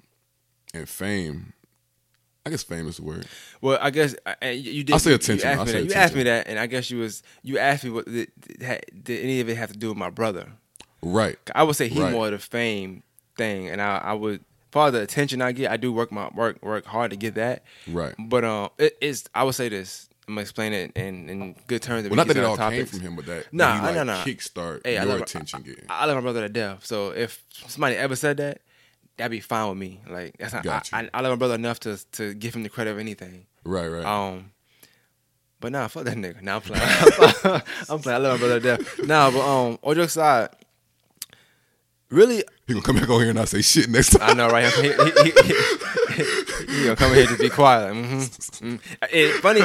and 0.75 0.89
fame? 0.89 1.53
I 2.47 2.51
guess 2.51 2.63
fame 2.63 2.89
is 2.89 2.97
the 2.97 3.03
word. 3.03 3.27
Well, 3.61 3.79
I 3.81 3.91
guess 3.91 4.15
I- 4.25 4.37
I- 4.41 4.51
you 4.51 4.83
did. 4.85 4.93
I'll 4.95 4.99
say 4.99 5.11
you- 5.11 5.17
attention. 5.17 5.47
You 5.49 5.55
asked, 5.55 5.67
me 5.67 5.73
say 5.73 5.81
that. 5.83 5.89
you 5.89 5.95
asked 5.95 6.15
me 6.15 6.23
that, 6.23 6.49
and 6.49 6.59
I 6.59 6.67
guess 6.67 6.91
you 6.91 6.99
was 6.99 7.23
you 7.43 7.59
asked 7.59 7.85
me 7.85 7.91
what 7.91 8.07
did, 8.07 8.31
did 8.59 9.21
any 9.23 9.41
of 9.41 9.49
it 9.49 9.57
have 9.57 9.71
to 9.73 9.79
do 9.79 9.89
with 9.89 9.99
my 9.99 10.09
brother? 10.11 10.53
Right. 11.03 11.39
I 11.55 11.63
would 11.63 11.77
say 11.77 11.89
he 11.89 12.01
Right. 12.01 12.13
more 12.13 12.31
the 12.31 12.39
fame 12.39 13.03
thing, 13.37 13.69
and 13.69 13.81
I, 13.83 13.99
I 13.99 14.13
would 14.15 14.43
for 14.71 14.91
the 14.91 15.01
attention 15.03 15.41
I 15.43 15.53
get, 15.53 15.71
I 15.71 15.77
do 15.77 15.93
work 15.93 16.11
my 16.13 16.29
work 16.35 16.63
work 16.63 16.87
hard 16.87 17.11
to 17.11 17.17
get 17.17 17.35
that. 17.35 17.65
Right. 17.87 18.15
But 18.19 18.45
um, 18.45 18.71
it 18.79 18.97
is 19.01 19.25
I 19.35 19.45
would 19.45 19.55
say 19.55 19.69
this. 19.69 20.09
I'm 20.27 20.35
gonna 20.35 20.43
explain 20.43 20.75
it 20.75 20.93
in, 20.95 21.29
in 21.31 21.57
good 21.69 21.81
terms. 21.81 22.03
that 22.03 22.11
Well, 22.11 22.17
we 22.17 22.17
not 22.17 22.27
that 22.29 22.37
it 22.37 22.45
all 22.45 22.61
on 22.61 22.71
came 22.73 22.85
from 22.85 23.01
him, 23.01 23.17
but 23.17 23.25
that 23.27 23.47
Nah, 23.51 23.79
no, 23.81 23.93
like, 23.93 24.07
no. 24.07 24.13
kickstart 24.27 24.83
Hey, 24.85 24.99
I 24.99 25.05
love, 25.05 25.23
attention 25.23 25.63
getting. 25.63 25.87
I, 25.89 26.01
I 26.03 26.05
love 26.05 26.17
my 26.17 26.21
brother 26.21 26.43
to 26.43 26.51
death. 26.51 26.85
So 26.85 27.11
if 27.13 27.43
somebody 27.67 27.97
ever 27.97 28.15
said 28.15 28.37
that, 28.37 28.61
that'd 29.19 29.31
be 29.31 29.41
fine 29.41 29.69
with 29.69 29.79
me. 29.79 30.01
Like 30.09 30.37
that's 30.39 30.55
not. 30.55 30.65
Got 30.65 30.89
I. 30.93 31.03
I, 31.03 31.11
I 31.15 31.21
love 31.21 31.33
my 31.33 31.37
brother 31.37 31.55
enough 31.55 31.81
to 31.81 31.99
to 32.13 32.35
give 32.35 32.55
him 32.55 32.63
the 32.63 32.69
credit 32.69 32.91
of 32.93 32.99
anything. 32.99 33.47
right, 33.65 33.87
right. 33.89 34.05
Um, 34.05 34.53
but 35.61 35.73
nah, 35.73 35.89
fuck 35.89 36.05
that 36.05 36.17
nigga. 36.17 36.41
Nah, 36.41 36.57
I'm 36.57 36.63
playing. 36.63 36.83
I'm 37.91 37.99
playing. 37.99 38.17
I 38.17 38.19
love 38.19 38.41
my 38.41 38.47
brother 38.47 38.61
death. 38.61 39.05
Nah, 39.05 39.31
but 39.31 39.41
um, 39.41 39.79
all 39.83 39.95
jokes 39.95 40.17
aside, 40.17 40.51
really, 42.11 42.45
he 42.67 42.75
gonna 42.75 42.83
come 42.83 42.97
back 42.97 43.11
on 43.11 43.21
here 43.21 43.31
and 43.31 43.39
not 43.39 43.49
say 43.49 43.61
shit 43.63 43.89
next 43.89 44.11
time. 44.11 44.31
I 44.31 44.35
know, 44.35 44.49
right? 44.49 44.73
He, 44.73 44.83
he, 44.83 44.93
he, 46.15 46.25
he, 46.73 46.85
gonna 46.85 46.97
come 46.97 47.13
here 47.13 47.27
to 47.27 47.37
be 47.37 47.51
quiet. 47.51 47.93
Mm-hmm, 47.93 48.77
mm. 48.77 49.41
funny, 49.41 49.63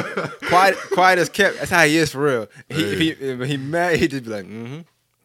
quiet, 0.48 0.76
quiet 0.92 1.18
as 1.20 1.28
kept. 1.28 1.58
That's 1.58 1.70
how 1.70 1.84
he 1.84 1.96
is 1.96 2.10
for 2.10 2.22
real. 2.22 2.48
He, 2.68 2.82
if 2.82 3.20
he, 3.20 3.46
he 3.46 3.56
mad, 3.56 3.96
he 3.96 4.08
just 4.08 4.24
be 4.24 4.30
like, 4.30 4.46
mm-hmm, 4.46 4.80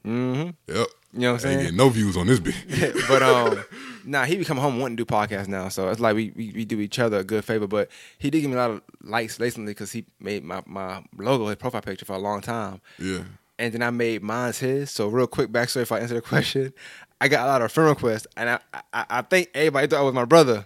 mm-hmm. 0.05 0.49
Yep. 0.71 0.87
You 1.13 1.19
know 1.21 1.33
what 1.33 1.33
I'm 1.33 1.33
Ain't 1.33 1.41
saying? 1.41 1.59
getting 1.59 1.77
no 1.77 1.89
views 1.89 2.15
on 2.15 2.27
this 2.27 2.39
bit. 2.39 2.55
but 3.07 3.23
um, 3.23 3.63
nah, 4.05 4.25
he 4.25 4.37
be 4.37 4.45
coming 4.45 4.63
home 4.63 4.79
wanting 4.79 4.97
to 4.97 5.05
do 5.05 5.11
podcasts 5.11 5.47
now. 5.47 5.69
So 5.69 5.89
it's 5.89 5.99
like 5.99 6.15
we, 6.15 6.31
we, 6.35 6.51
we 6.55 6.65
do 6.65 6.79
each 6.79 6.99
other 6.99 7.17
a 7.17 7.23
good 7.23 7.45
favor. 7.45 7.67
But 7.67 7.89
he 8.17 8.29
did 8.29 8.41
give 8.41 8.49
me 8.49 8.55
a 8.55 8.59
lot 8.59 8.71
of 8.71 8.81
likes 9.01 9.39
recently 9.39 9.71
because 9.71 9.91
he 9.91 10.05
made 10.19 10.43
my, 10.43 10.61
my 10.65 11.03
logo 11.17 11.47
his 11.47 11.55
profile 11.55 11.81
picture 11.81 12.05
for 12.05 12.13
a 12.13 12.19
long 12.19 12.41
time. 12.41 12.81
yeah. 12.97 13.23
And 13.57 13.73
then 13.73 13.81
I 13.81 13.89
made 13.89 14.23
mine's 14.23 14.59
his. 14.59 14.89
So 14.89 15.09
real 15.09 15.27
quick 15.27 15.51
backstory 15.51 15.81
if 15.81 15.91
I 15.91 15.99
answer 15.99 16.15
the 16.15 16.21
question, 16.33 16.71
I 17.19 17.27
got 17.27 17.45
a 17.45 17.49
lot 17.49 17.61
of 17.61 17.71
friend 17.71 17.89
requests, 17.89 18.25
and 18.37 18.49
I 18.51 18.59
I, 18.93 19.05
I 19.09 19.21
think 19.21 19.49
everybody 19.53 19.87
thought 19.87 19.99
I 19.99 20.03
was 20.03 20.13
my 20.13 20.23
brother. 20.25 20.65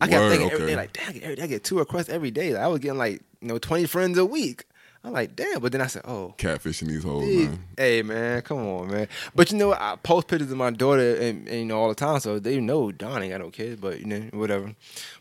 I 0.00 0.08
kept 0.08 0.20
Word, 0.20 0.30
thinking 0.30 0.52
okay. 0.52 0.66
day 0.66 0.76
like, 0.76 0.92
damn, 0.92 1.08
I 1.08 1.12
get, 1.12 1.40
I 1.40 1.46
get 1.46 1.64
two 1.64 1.78
requests 1.78 2.08
every 2.08 2.32
day. 2.32 2.52
Like, 2.52 2.62
I 2.62 2.66
was 2.66 2.80
getting 2.80 2.98
like 2.98 3.22
you 3.40 3.48
know 3.48 3.58
twenty 3.58 3.86
friends 3.86 4.18
a 4.18 4.24
week. 4.24 4.64
I'm 5.04 5.12
like, 5.12 5.36
damn. 5.36 5.60
But 5.60 5.72
then 5.72 5.82
I 5.82 5.86
said, 5.86 6.02
oh, 6.06 6.34
Catfishing 6.38 6.88
these 6.88 7.04
hoes, 7.04 7.24
Big- 7.24 7.48
man. 7.50 7.64
Hey 7.76 8.02
man, 8.02 8.40
come 8.42 8.58
on, 8.66 8.90
man. 8.90 9.08
But 9.34 9.52
you 9.52 9.58
know. 9.58 9.72
I 9.74 9.96
post 10.02 10.28
pictures 10.28 10.50
of 10.50 10.56
my 10.56 10.70
daughter 10.70 11.16
and, 11.16 11.46
and 11.46 11.58
you 11.58 11.64
know 11.66 11.78
all 11.78 11.88
the 11.88 11.94
time, 11.94 12.20
so 12.20 12.38
they 12.38 12.58
know 12.58 12.90
Don 12.90 13.22
ain't 13.22 13.32
got 13.32 13.40
no 13.40 13.50
kids, 13.50 13.80
but 13.80 14.00
you 14.00 14.06
know 14.06 14.20
whatever. 14.32 14.74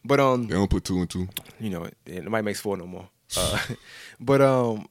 But 0.06 0.20
um, 0.20 0.48
They 0.48 0.56
don't 0.56 0.70
put 0.70 0.86
two 0.86 1.00
and 1.00 1.10
two. 1.10 1.28
you 1.60 1.70
know, 1.70 1.84
it, 1.84 1.98
it 2.06 2.24
nobody 2.24 2.44
makes 2.44 2.62
four 2.62 2.78
no 2.78 2.86
more. 2.88 3.10
Uh, 3.36 3.60
but 4.22 4.42
um, 4.42 4.88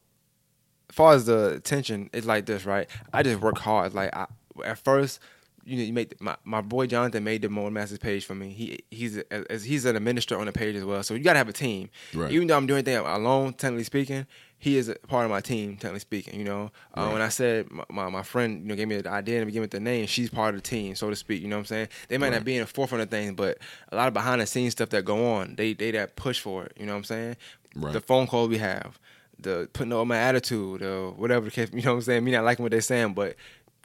as 0.91 0.95
far 0.97 1.15
as 1.15 1.25
the 1.27 1.55
attention, 1.55 2.11
it's 2.13 2.27
like 2.27 2.45
this, 2.45 2.67
right? 2.67 2.87
I 3.15 3.23
just 3.23 3.41
work 3.41 3.57
hard. 3.59 3.95
Like 3.95 4.15
I, 4.15 4.27
at 4.65 4.79
first, 4.79 5.21
you 5.65 5.77
know, 5.77 5.83
you 5.85 5.93
make 5.93 6.21
my, 6.21 6.37
my 6.45 6.61
boy 6.61 6.87
Jonathan 6.87 7.25
made 7.25 7.41
the 7.43 7.49
More 7.49 7.71
Masters 7.71 7.99
page 7.99 8.27
for 8.27 8.35
me. 8.35 8.51
He 8.51 8.81
he's 8.91 9.17
a, 9.17 9.51
as 9.53 9.65
he's 9.65 9.85
an 9.87 9.97
administrator 9.97 10.41
on 10.41 10.47
the 10.47 10.53
page 10.53 10.77
as 10.77 10.85
well. 10.85 11.03
So 11.03 11.15
you 11.15 11.21
gotta 11.23 11.39
have 11.39 11.49
a 11.49 11.53
team. 11.53 11.89
Right. 12.13 12.31
Even 12.33 12.49
though 12.49 12.57
I'm 12.57 12.67
doing 12.67 12.85
things 12.85 13.01
alone, 13.07 13.55
technically 13.55 13.85
speaking, 13.85 14.27
he 14.63 14.77
is 14.77 14.89
a 14.89 14.95
part 15.09 15.25
of 15.25 15.31
my 15.33 15.41
team, 15.41 15.73
technically 15.73 15.99
speaking. 15.99 16.39
You 16.39 16.45
know, 16.45 16.71
uh, 16.95 17.09
when 17.11 17.21
I 17.21 17.31
said 17.31 17.69
my, 17.69 17.83
my, 17.91 18.09
my 18.09 18.23
friend, 18.23 18.63
you 18.63 18.69
know, 18.69 18.77
gave 18.77 18.87
me 18.87 19.01
the 19.01 19.11
idea 19.11 19.43
and 19.43 19.53
gave 19.53 19.61
me 19.61 19.67
the 19.67 19.81
name, 19.81 20.07
she's 20.07 20.31
part 20.31 20.55
of 20.55 20.63
the 20.63 20.69
team, 20.69 20.95
so 20.95 21.11
to 21.11 21.17
speak. 21.17 21.43
You 21.43 21.49
know 21.49 21.57
what 21.57 21.63
I'm 21.63 21.67
saying? 21.67 21.89
They 22.07 22.17
might 22.17 22.29
Right. 22.29 22.35
not 22.35 22.45
be 22.45 22.55
in 22.55 22.61
the 22.61 22.67
forefront 22.69 23.03
of 23.03 23.11
things, 23.11 23.33
but 23.35 23.59
a 23.91 23.97
lot 23.97 24.07
of 24.07 24.15
behind 24.15 24.41
the 24.41 24.47
scenes 24.47 24.71
stuff 24.73 24.91
that 24.91 25.05
go 25.05 25.33
on, 25.35 25.57
they 25.57 25.73
they 25.75 25.91
that 25.91 26.15
push 26.15 26.39
for 26.39 26.63
it. 26.65 26.75
You 26.79 26.87
know 26.87 26.93
what 26.93 26.99
I'm 26.99 27.05
saying? 27.05 27.37
Right. 27.75 27.93
The 27.93 28.01
phone 28.01 28.29
call 28.29 28.47
we 28.47 28.59
have, 28.59 29.01
the 29.37 29.69
putting 29.73 29.93
on 29.93 30.07
my 30.07 30.19
attitude, 30.19 30.81
or 30.83 31.11
whatever 31.11 31.47
the 31.47 31.51
case. 31.51 31.71
You 31.73 31.83
know 31.83 31.91
what 31.95 31.97
I'm 31.97 32.03
saying? 32.03 32.23
Me 32.25 32.31
not 32.31 32.45
liking 32.45 32.63
what 32.63 32.71
they're 32.71 32.81
saying, 32.83 33.15
but 33.15 33.35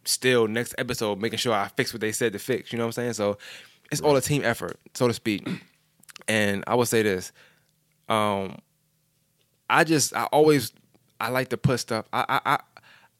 still 0.05 0.47
next 0.47 0.75
episode 0.77 1.19
making 1.19 1.39
sure 1.39 1.53
I 1.53 1.69
fix 1.75 1.91
what 1.91 2.01
they 2.01 2.11
said 2.11 2.33
to 2.33 2.39
fix. 2.39 2.71
You 2.71 2.77
know 2.77 2.83
what 2.85 2.89
I'm 2.97 3.01
saying? 3.03 3.13
So 3.13 3.39
it's 3.91 3.99
all 4.01 4.15
a 4.15 4.21
team 4.21 4.43
effort, 4.45 4.79
so 4.93 5.07
to 5.07 5.13
speak. 5.13 5.47
And 6.27 6.63
I 6.67 6.75
would 6.75 6.87
say 6.87 7.01
this. 7.01 7.31
Um, 8.09 8.59
I 9.69 9.83
just 9.83 10.15
I 10.15 10.25
always 10.25 10.71
I 11.19 11.29
like 11.29 11.49
to 11.49 11.57
put 11.57 11.79
stuff. 11.79 12.05
I 12.13 12.25
I 12.29 12.41
I, 12.53 12.59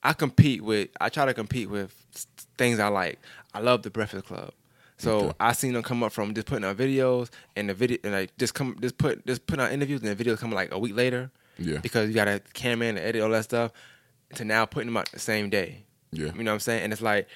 I 0.03 0.13
compete 0.13 0.63
with. 0.63 0.89
I 1.01 1.09
try 1.09 1.25
to 1.25 1.33
compete 1.33 1.69
with 1.69 1.93
things 2.57 2.79
I 2.79 2.87
like. 2.87 3.19
I 3.53 3.59
love 3.59 3.83
the 3.83 3.89
Breakfast 3.89 4.25
Club. 4.25 4.51
So 4.97 5.17
Okay. 5.19 5.33
I 5.39 5.51
seen 5.53 5.73
them 5.73 5.83
come 5.83 6.01
up 6.03 6.11
from 6.11 6.33
just 6.33 6.47
putting 6.47 6.65
out 6.65 6.77
videos 6.77 7.29
and 7.55 7.69
the 7.69 7.73
video 7.73 7.97
and 8.03 8.13
like 8.13 8.35
just 8.37 8.53
come 8.53 8.77
just 8.81 8.97
put 8.97 9.25
just 9.27 9.45
put 9.47 9.59
out 9.59 9.71
interviews 9.71 10.01
and 10.01 10.15
the 10.17 10.23
videos 10.23 10.39
come 10.39 10.51
like 10.51 10.71
a 10.71 10.79
week 10.79 10.95
later. 10.95 11.29
Yeah. 11.59 11.79
Because 11.79 12.07
you 12.09 12.15
got 12.15 12.27
a 12.27 12.39
cameraman 12.53 12.97
and 12.97 13.05
edit 13.05 13.21
all 13.21 13.29
that 13.29 13.43
stuff. 13.43 13.71
To 14.35 14.45
now 14.45 14.65
putting 14.65 14.87
them 14.87 14.97
out 14.97 15.11
the 15.11 15.19
same 15.19 15.49
day. 15.49 15.83
Yeah. 16.11 16.33
You 16.35 16.43
know 16.43 16.51
what 16.51 16.55
I'm 16.55 16.59
saying? 16.59 16.83
And 16.83 16.93
it's 16.93 17.01
like 17.01 17.27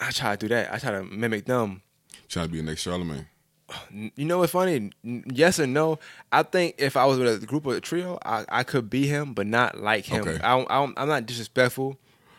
I 0.00 0.10
try 0.10 0.36
to 0.36 0.36
do 0.38 0.48
that. 0.54 0.72
I 0.72 0.78
try 0.78 0.90
to 0.92 1.02
mimic 1.04 1.46
them. 1.46 1.82
Trying 2.28 2.46
to 2.46 2.52
be 2.52 2.58
the 2.58 2.64
next 2.64 2.86
Charlamagne. 2.86 3.26
You 4.16 4.24
know 4.24 4.38
what's 4.38 4.52
funny? 4.52 4.90
Yes 5.02 5.60
or 5.60 5.66
no? 5.66 5.98
I 6.30 6.42
think 6.42 6.76
if 6.78 6.96
I 6.96 7.04
was 7.04 7.18
with 7.18 7.42
a 7.42 7.46
group 7.46 7.66
of 7.66 7.74
a 7.74 7.80
trio, 7.80 8.18
I, 8.24 8.44
I 8.48 8.62
could 8.64 8.88
be 8.88 9.06
him, 9.06 9.34
but 9.34 9.46
not 9.46 9.78
like 9.78 10.04
him. 10.04 10.26
Okay. 10.26 10.42
I, 10.42 10.58
I, 10.58 10.92
I'm 10.96 11.08
not 11.08 11.26
disrespectful. 11.26 11.98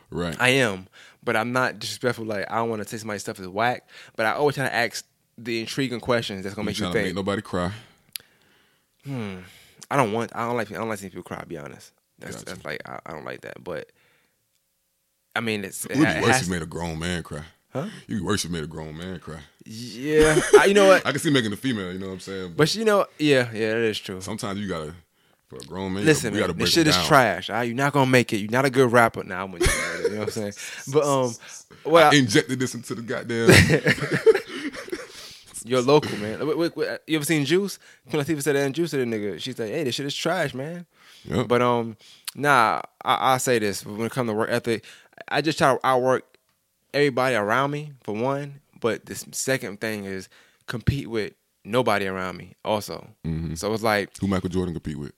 Right. 0.10 0.36
I 0.40 0.50
am, 0.50 0.88
but 1.24 1.36
I'm 1.36 1.52
not 1.52 1.80
disrespectful. 1.80 2.26
Like 2.26 2.50
I 2.52 2.56
don't 2.56 2.70
want 2.70 2.84
to 2.84 2.88
take 2.90 3.00
somebody's 3.00 3.22
stuff 3.22 3.40
as 3.40 3.48
whack. 3.48 3.88
But 4.16 4.26
I 4.26 4.34
always 4.34 4.56
try 4.56 4.66
to 4.66 4.74
ask 4.74 5.06
the 5.38 5.60
intriguing 5.60 6.00
questions 6.00 6.44
that's 6.44 6.56
gonna 6.56 6.68
make 6.68 6.78
you 6.78 6.86
to 6.86 6.94
make 6.94 7.04
think. 7.06 7.16
nobody 7.16 7.42
cry. 7.42 7.72
Hmm. 9.06 9.38
I 9.90 9.98
don't 9.98 10.12
want. 10.14 10.32
I 10.36 10.48
don't 10.48 10.58
like. 10.58 10.72
I 10.72 10.76
don't 10.76 10.90
like 10.90 11.00
seeing 11.00 11.12
people 11.12 11.24
cry. 11.24 11.44
Be 11.48 11.58
honest. 11.58 11.92
That's 12.20 12.36
Gotcha. 12.36 12.46
that's 12.46 12.66
like 12.66 12.82
I, 12.88 13.00
I 13.06 13.12
don't 13.12 13.26
like 13.26 13.42
that. 13.42 13.64
But 13.64 13.92
I 15.36 15.40
mean, 15.42 15.64
it's 15.64 15.86
It 15.86 15.98
would 15.98 16.08
it 16.08 16.22
worse 16.22 16.42
if 16.42 16.48
you 16.48 16.54
made 16.54 16.62
a 16.62 16.68
grown 16.68 17.00
man 17.00 17.24
cry. 17.24 17.44
Huh? 17.74 17.88
You'd 18.08 18.20
be 18.20 18.22
worse 18.22 18.48
made 18.48 18.64
a 18.64 18.68
grown 18.68 18.96
man 18.96 19.20
cry. 19.20 19.40
yeah. 19.66 20.40
I, 20.60 20.66
you 20.66 20.76
know 20.76 20.88
what? 20.88 21.04
I 21.08 21.12
can 21.12 21.20
see 21.20 21.32
making 21.32 21.52
a 21.54 21.58
female, 21.58 21.92
you 21.92 21.98
know 21.98 22.08
what 22.08 22.14
I'm 22.14 22.20
saying? 22.20 22.54
But 22.56 22.74
you 22.76 22.86
know, 22.86 23.08
yeah, 23.18 23.50
yeah, 23.52 23.72
that 23.72 23.78
is 23.78 24.00
true. 24.00 24.22
sometimes 24.22 24.60
you 24.60 24.68
gotta 24.68 24.94
for 25.48 25.58
a 25.58 25.68
grown 25.68 25.94
man. 25.94 26.06
Listen, 26.06 26.34
you 26.34 26.40
gotta 26.40 26.54
man, 26.54 26.60
this 26.60 26.74
shit 26.74 26.88
is 26.88 27.06
trash. 27.06 27.50
All 27.50 27.58
right? 27.58 27.64
You're 27.64 27.76
not 27.76 27.94
gonna 27.94 28.10
make 28.10 28.32
it. 28.34 28.38
You're 28.38 28.52
not 28.52 28.66
a 28.66 28.70
good 28.70 28.92
rapper. 28.92 29.24
Now 29.24 29.44
I'm 29.44 29.52
with 29.52 29.64
you. 29.64 30.04
You 30.04 30.10
know 30.12 30.20
what 30.20 30.38
I'm 30.38 30.54
saying? 30.54 30.54
But 30.92 31.04
um, 31.04 31.34
well, 31.86 32.12
I 32.12 32.16
injected 32.16 32.60
this 32.60 32.76
into 32.76 32.96
the 32.96 33.02
goddamn. 33.02 33.50
you're 35.66 35.82
local, 35.82 36.18
man. 36.18 36.46
Wait, 36.46 36.58
wait, 36.58 36.78
wait, 36.78 37.00
you 37.08 37.16
ever 37.16 37.26
seen 37.26 37.46
Juice? 37.46 37.80
Queen 38.10 38.22
Latifah 38.22 38.44
said 38.44 38.56
that 38.56 38.66
in 38.66 38.74
Juice 38.74 38.92
to 38.92 38.98
the 38.98 39.06
nigga. 39.06 39.40
She's 39.40 39.58
like, 39.58 39.70
"Hey, 39.70 39.84
this 39.84 39.96
shit 39.96 40.06
is 40.06 40.16
trash, 40.16 40.54
man." 40.54 40.86
Yep. 41.26 41.48
But 41.48 41.62
um, 41.62 41.98
nah, 42.36 42.82
I, 43.04 43.34
I 43.34 43.38
say 43.38 43.60
this 43.60 43.86
when 43.86 44.02
it 44.02 44.12
comes 44.12 44.30
to 44.30 44.34
work 44.34 44.50
ethic, 44.50 44.84
I 45.28 45.42
just 45.42 45.58
try 45.58 45.74
to 45.74 45.80
outwork 45.86 46.33
everybody 46.94 47.36
around 47.36 47.72
me 47.72 47.94
for 48.04 48.14
one, 48.14 48.62
but 48.80 49.06
the 49.06 49.16
second 49.32 49.80
thing 49.82 50.06
is 50.06 50.30
compete 50.68 51.10
with 51.10 51.34
nobody 51.66 52.08
around 52.08 52.38
me 52.38 52.56
also. 52.64 53.08
Mhm. 53.26 53.58
So 53.58 53.74
it's 53.74 53.84
like 53.84 54.18
Who 54.20 54.28
Michael 54.28 54.50
Jordan 54.50 54.74
compete 54.74 54.98
with? 55.00 55.14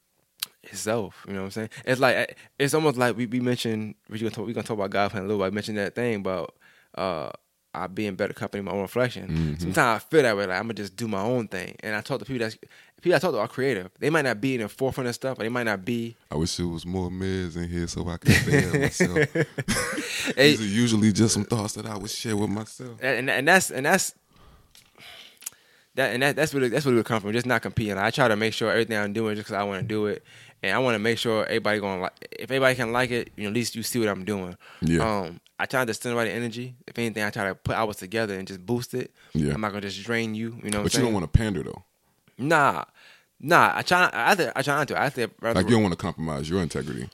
himself. 0.64 1.24
You 1.28 1.34
know 1.34 1.42
what 1.42 1.46
I'm 1.46 1.52
saying? 1.52 1.70
It's 1.86 2.02
like 2.02 2.38
it's 2.58 2.74
almost 2.74 2.98
like 2.98 3.16
we 3.16 3.26
we 3.28 3.40
mentioned 3.40 3.96
we 4.10 4.18
gonna 4.20 4.32
talk, 4.32 4.48
we 4.48 4.54
gonna 4.54 4.66
talk 4.66 4.78
about 4.78 4.90
God 4.90 5.12
playing 5.12 5.26
a 5.26 5.28
little. 5.28 5.44
bit. 5.44 5.52
I 5.52 5.54
mentioned 5.54 5.78
that 5.78 5.94
thing 5.96 6.16
about 6.16 6.56
uh 6.96 7.30
I 7.74 7.88
be 7.88 8.08
in 8.08 8.16
better 8.16 8.34
company, 8.34 8.64
my 8.64 8.72
own 8.72 8.82
reflection. 8.82 9.28
Mhm. 9.58 9.62
Sometimes 9.62 10.02
I 10.04 10.10
feel 10.10 10.24
that 10.24 10.36
way. 10.38 10.46
Like 10.48 10.58
I'm 10.58 10.64
gonna 10.64 10.74
just 10.76 10.96
do 10.96 11.08
my 11.08 11.22
own 11.22 11.48
thing. 11.48 11.76
And 11.82 11.96
I 11.96 12.02
talk 12.02 12.20
to 12.20 12.26
people 12.26 12.48
that 12.48 12.58
people 13.06 13.16
I 13.16 13.20
talk 13.20 13.32
to 13.34 13.38
are 13.40 13.48
creative. 13.48 13.92
They 14.00 14.10
might 14.10 14.24
not 14.24 14.42
be 14.42 14.56
in 14.56 14.62
the 14.62 14.68
forefront 14.68 15.08
of 15.08 15.16
stuff, 15.16 15.38
but 15.38 15.44
they 15.44 15.50
might 15.50 15.64
not 15.64 15.86
be. 15.86 16.16
I 16.32 16.36
wish 16.36 16.58
there 16.58 16.68
was 16.68 16.86
more 16.86 17.10
meds 17.10 17.56
in 17.56 17.70
here 17.70 17.88
so 17.88 18.08
I 18.10 18.18
could 18.18 18.32
at 18.32 18.74
myself. 18.82 19.34
These 20.36 20.62
are 20.62 20.64
usually 20.64 21.12
just 21.14 21.34
some 21.36 21.46
thoughts 21.46 21.74
that 21.74 21.86
I 21.86 21.96
would 21.98 22.10
share 22.10 22.36
with 22.36 22.50
myself. 22.50 22.98
and 23.02 23.30
and 23.30 23.48
that's 23.48 23.70
and 23.70 23.86
that's 23.86 24.14
that 25.94 26.14
and 26.14 26.24
that, 26.24 26.36
that's 26.36 26.54
what 26.54 26.64
it, 26.64 26.72
that's 26.72 26.84
what 26.86 26.94
it 26.94 26.96
would 26.98 27.06
come 27.06 27.22
from. 27.22 27.32
Just 27.32 27.46
not 27.46 27.62
competing. 27.62 27.98
I 27.98 28.10
try 28.10 28.28
to 28.28 28.36
make 28.36 28.54
sure 28.54 28.70
everything 28.72 28.98
I'm 28.98 29.14
doing 29.14 29.36
just 29.36 29.48
because 29.48 29.60
I 29.60 29.64
want 29.64 29.82
to 29.84 29.88
do 29.88 30.08
it, 30.08 30.24
and 30.64 30.76
I 30.76 30.80
want 30.80 30.96
to 30.96 31.00
make 31.00 31.18
sure 31.18 31.46
everybody 31.46 31.80
going 31.80 32.02
like. 32.02 32.14
If 32.32 32.50
everybody 32.52 32.76
can 32.76 32.92
like 32.92 33.12
it, 33.12 33.32
you 33.36 33.44
know, 33.44 33.50
at 33.50 33.54
least 33.56 33.76
you 33.76 33.84
see 33.84 34.00
what 34.00 34.10
I'm 34.10 34.26
doing. 34.26 34.58
Yeah. 34.82 35.20
Um, 35.20 35.40
I 35.58 35.68
try 35.68 35.86
to 35.86 35.94
send 35.94 36.18
the 36.18 36.30
energy. 36.30 36.76
If 36.86 36.98
anything, 37.00 37.24
I 37.24 37.30
try 37.30 37.48
to 37.48 37.56
put 37.56 37.76
hours 37.76 37.96
together 37.98 38.34
and 38.38 38.46
just 38.48 38.66
boost 38.66 38.94
it. 38.94 39.12
Yeah. 39.34 39.54
I'm 39.54 39.62
not 39.62 39.70
gonna 39.70 39.82
just 39.82 40.04
drain 40.04 40.36
you. 40.36 40.60
You 40.64 40.72
know, 40.72 40.80
what 40.80 40.84
But 40.86 40.94
you 40.94 40.98
saying? 40.98 41.06
don't 41.06 41.14
want 41.14 41.32
to 41.32 41.38
pander 41.38 41.64
though. 41.64 41.84
Nah, 42.38 42.84
nah. 43.40 43.72
I 43.76 43.82
try. 43.82 44.02
Not, 44.02 44.14
I 44.14 44.36
th- 44.36 44.52
I 44.56 44.62
try 44.62 44.76
not 44.76 44.88
to. 44.90 45.02
I 45.02 45.10
think 45.10 45.34
rather 45.42 45.60
Like 45.60 45.70
you 45.70 45.76
don't 45.76 45.84
want 45.84 45.94
to 45.94 45.98
compromise 45.98 46.50
your 46.50 46.62
integrity. 46.62 47.10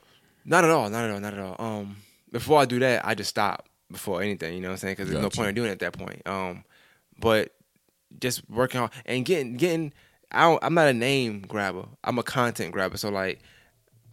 Not 0.45 0.63
at 0.63 0.69
all. 0.69 0.89
Not 0.89 1.05
at 1.05 1.11
all. 1.11 1.19
Not 1.19 1.34
at 1.34 1.39
all. 1.39 1.55
Um, 1.59 1.97
before 2.32 2.59
I 2.59 2.65
do 2.65 2.80
that, 2.80 3.05
I 3.05 3.15
just 3.15 3.30
stop 3.30 3.67
before 3.91 4.22
anything. 4.22 4.53
You 4.55 4.61
know 4.61 4.69
what 4.69 4.74
I'm 4.74 4.78
saying? 4.78 4.95
Because 4.95 5.09
there's 5.09 5.22
no 5.22 5.30
point 5.30 5.49
in 5.49 5.55
doing 5.55 5.69
it 5.69 5.74
at 5.74 5.80
that 5.80 5.93
point. 5.93 6.22
Um, 6.26 6.63
but 7.19 7.53
just 8.19 8.49
working 8.49 8.80
hard 8.80 8.91
and 9.05 9.26
getting 9.26 9.55
getting. 9.55 9.93
I 10.34 10.43
don't, 10.43 10.63
I'm 10.63 10.74
not 10.74 10.88
a 10.88 10.93
name 10.93 11.41
grabber. 11.41 11.86
I'm 12.05 12.17
a 12.17 12.24
content 12.24 12.72
grabber. 12.72 12.95
So 12.95 13.09
like, 13.09 13.41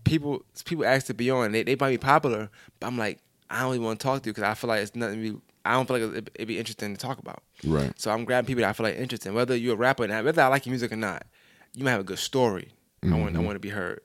people 0.05 0.45
people 0.65 0.85
ask 0.85 1.07
to 1.07 1.15
be 1.15 1.31
on. 1.31 1.53
They 1.53 1.63
they 1.63 1.77
might 1.77 1.91
be 1.91 1.99
popular, 1.99 2.51
but 2.81 2.87
I'm 2.87 2.99
like, 2.99 3.21
I 3.51 3.61
don't 3.63 3.75
even 3.75 3.87
want 3.87 4.01
to 4.01 4.05
talk 4.05 4.23
to 4.23 4.29
you 4.29 4.33
because 4.33 4.45
I 4.45 4.55
feel 4.55 4.69
like 4.69 4.83
it's 4.83 4.95
nothing. 4.95 5.23
To 5.23 5.33
be, 5.33 5.41
I 5.65 5.73
don't 5.75 5.87
feel 5.87 5.99
like 5.99 6.11
it'd, 6.11 6.31
it'd 6.35 6.49
be 6.49 6.59
interesting 6.59 6.95
to 6.95 7.01
talk 7.01 7.19
about. 7.19 7.43
Right. 7.65 7.93
So 8.01 8.11
I'm 8.11 8.25
grabbing 8.25 8.47
people 8.47 8.63
that 8.63 8.71
I 8.71 8.73
feel 8.73 8.85
like 8.85 8.97
interesting. 8.97 9.35
Whether 9.35 9.57
you're 9.57 9.75
a 9.75 9.79
rapper 9.79 10.05
or 10.05 10.09
not, 10.09 10.25
whether 10.25 10.43
I 10.43 10.49
like 10.49 10.67
your 10.67 10.73
music 10.73 10.93
or 10.93 10.97
not, 10.97 11.25
you 11.75 11.85
might 11.85 11.93
have 11.93 12.01
a 12.01 12.05
good 12.05 12.19
story. 12.19 12.73
I 13.03 13.15
want 13.15 13.37
I 13.37 13.41
want 13.41 13.55
to 13.57 13.61
be 13.61 13.69
heard. 13.71 14.01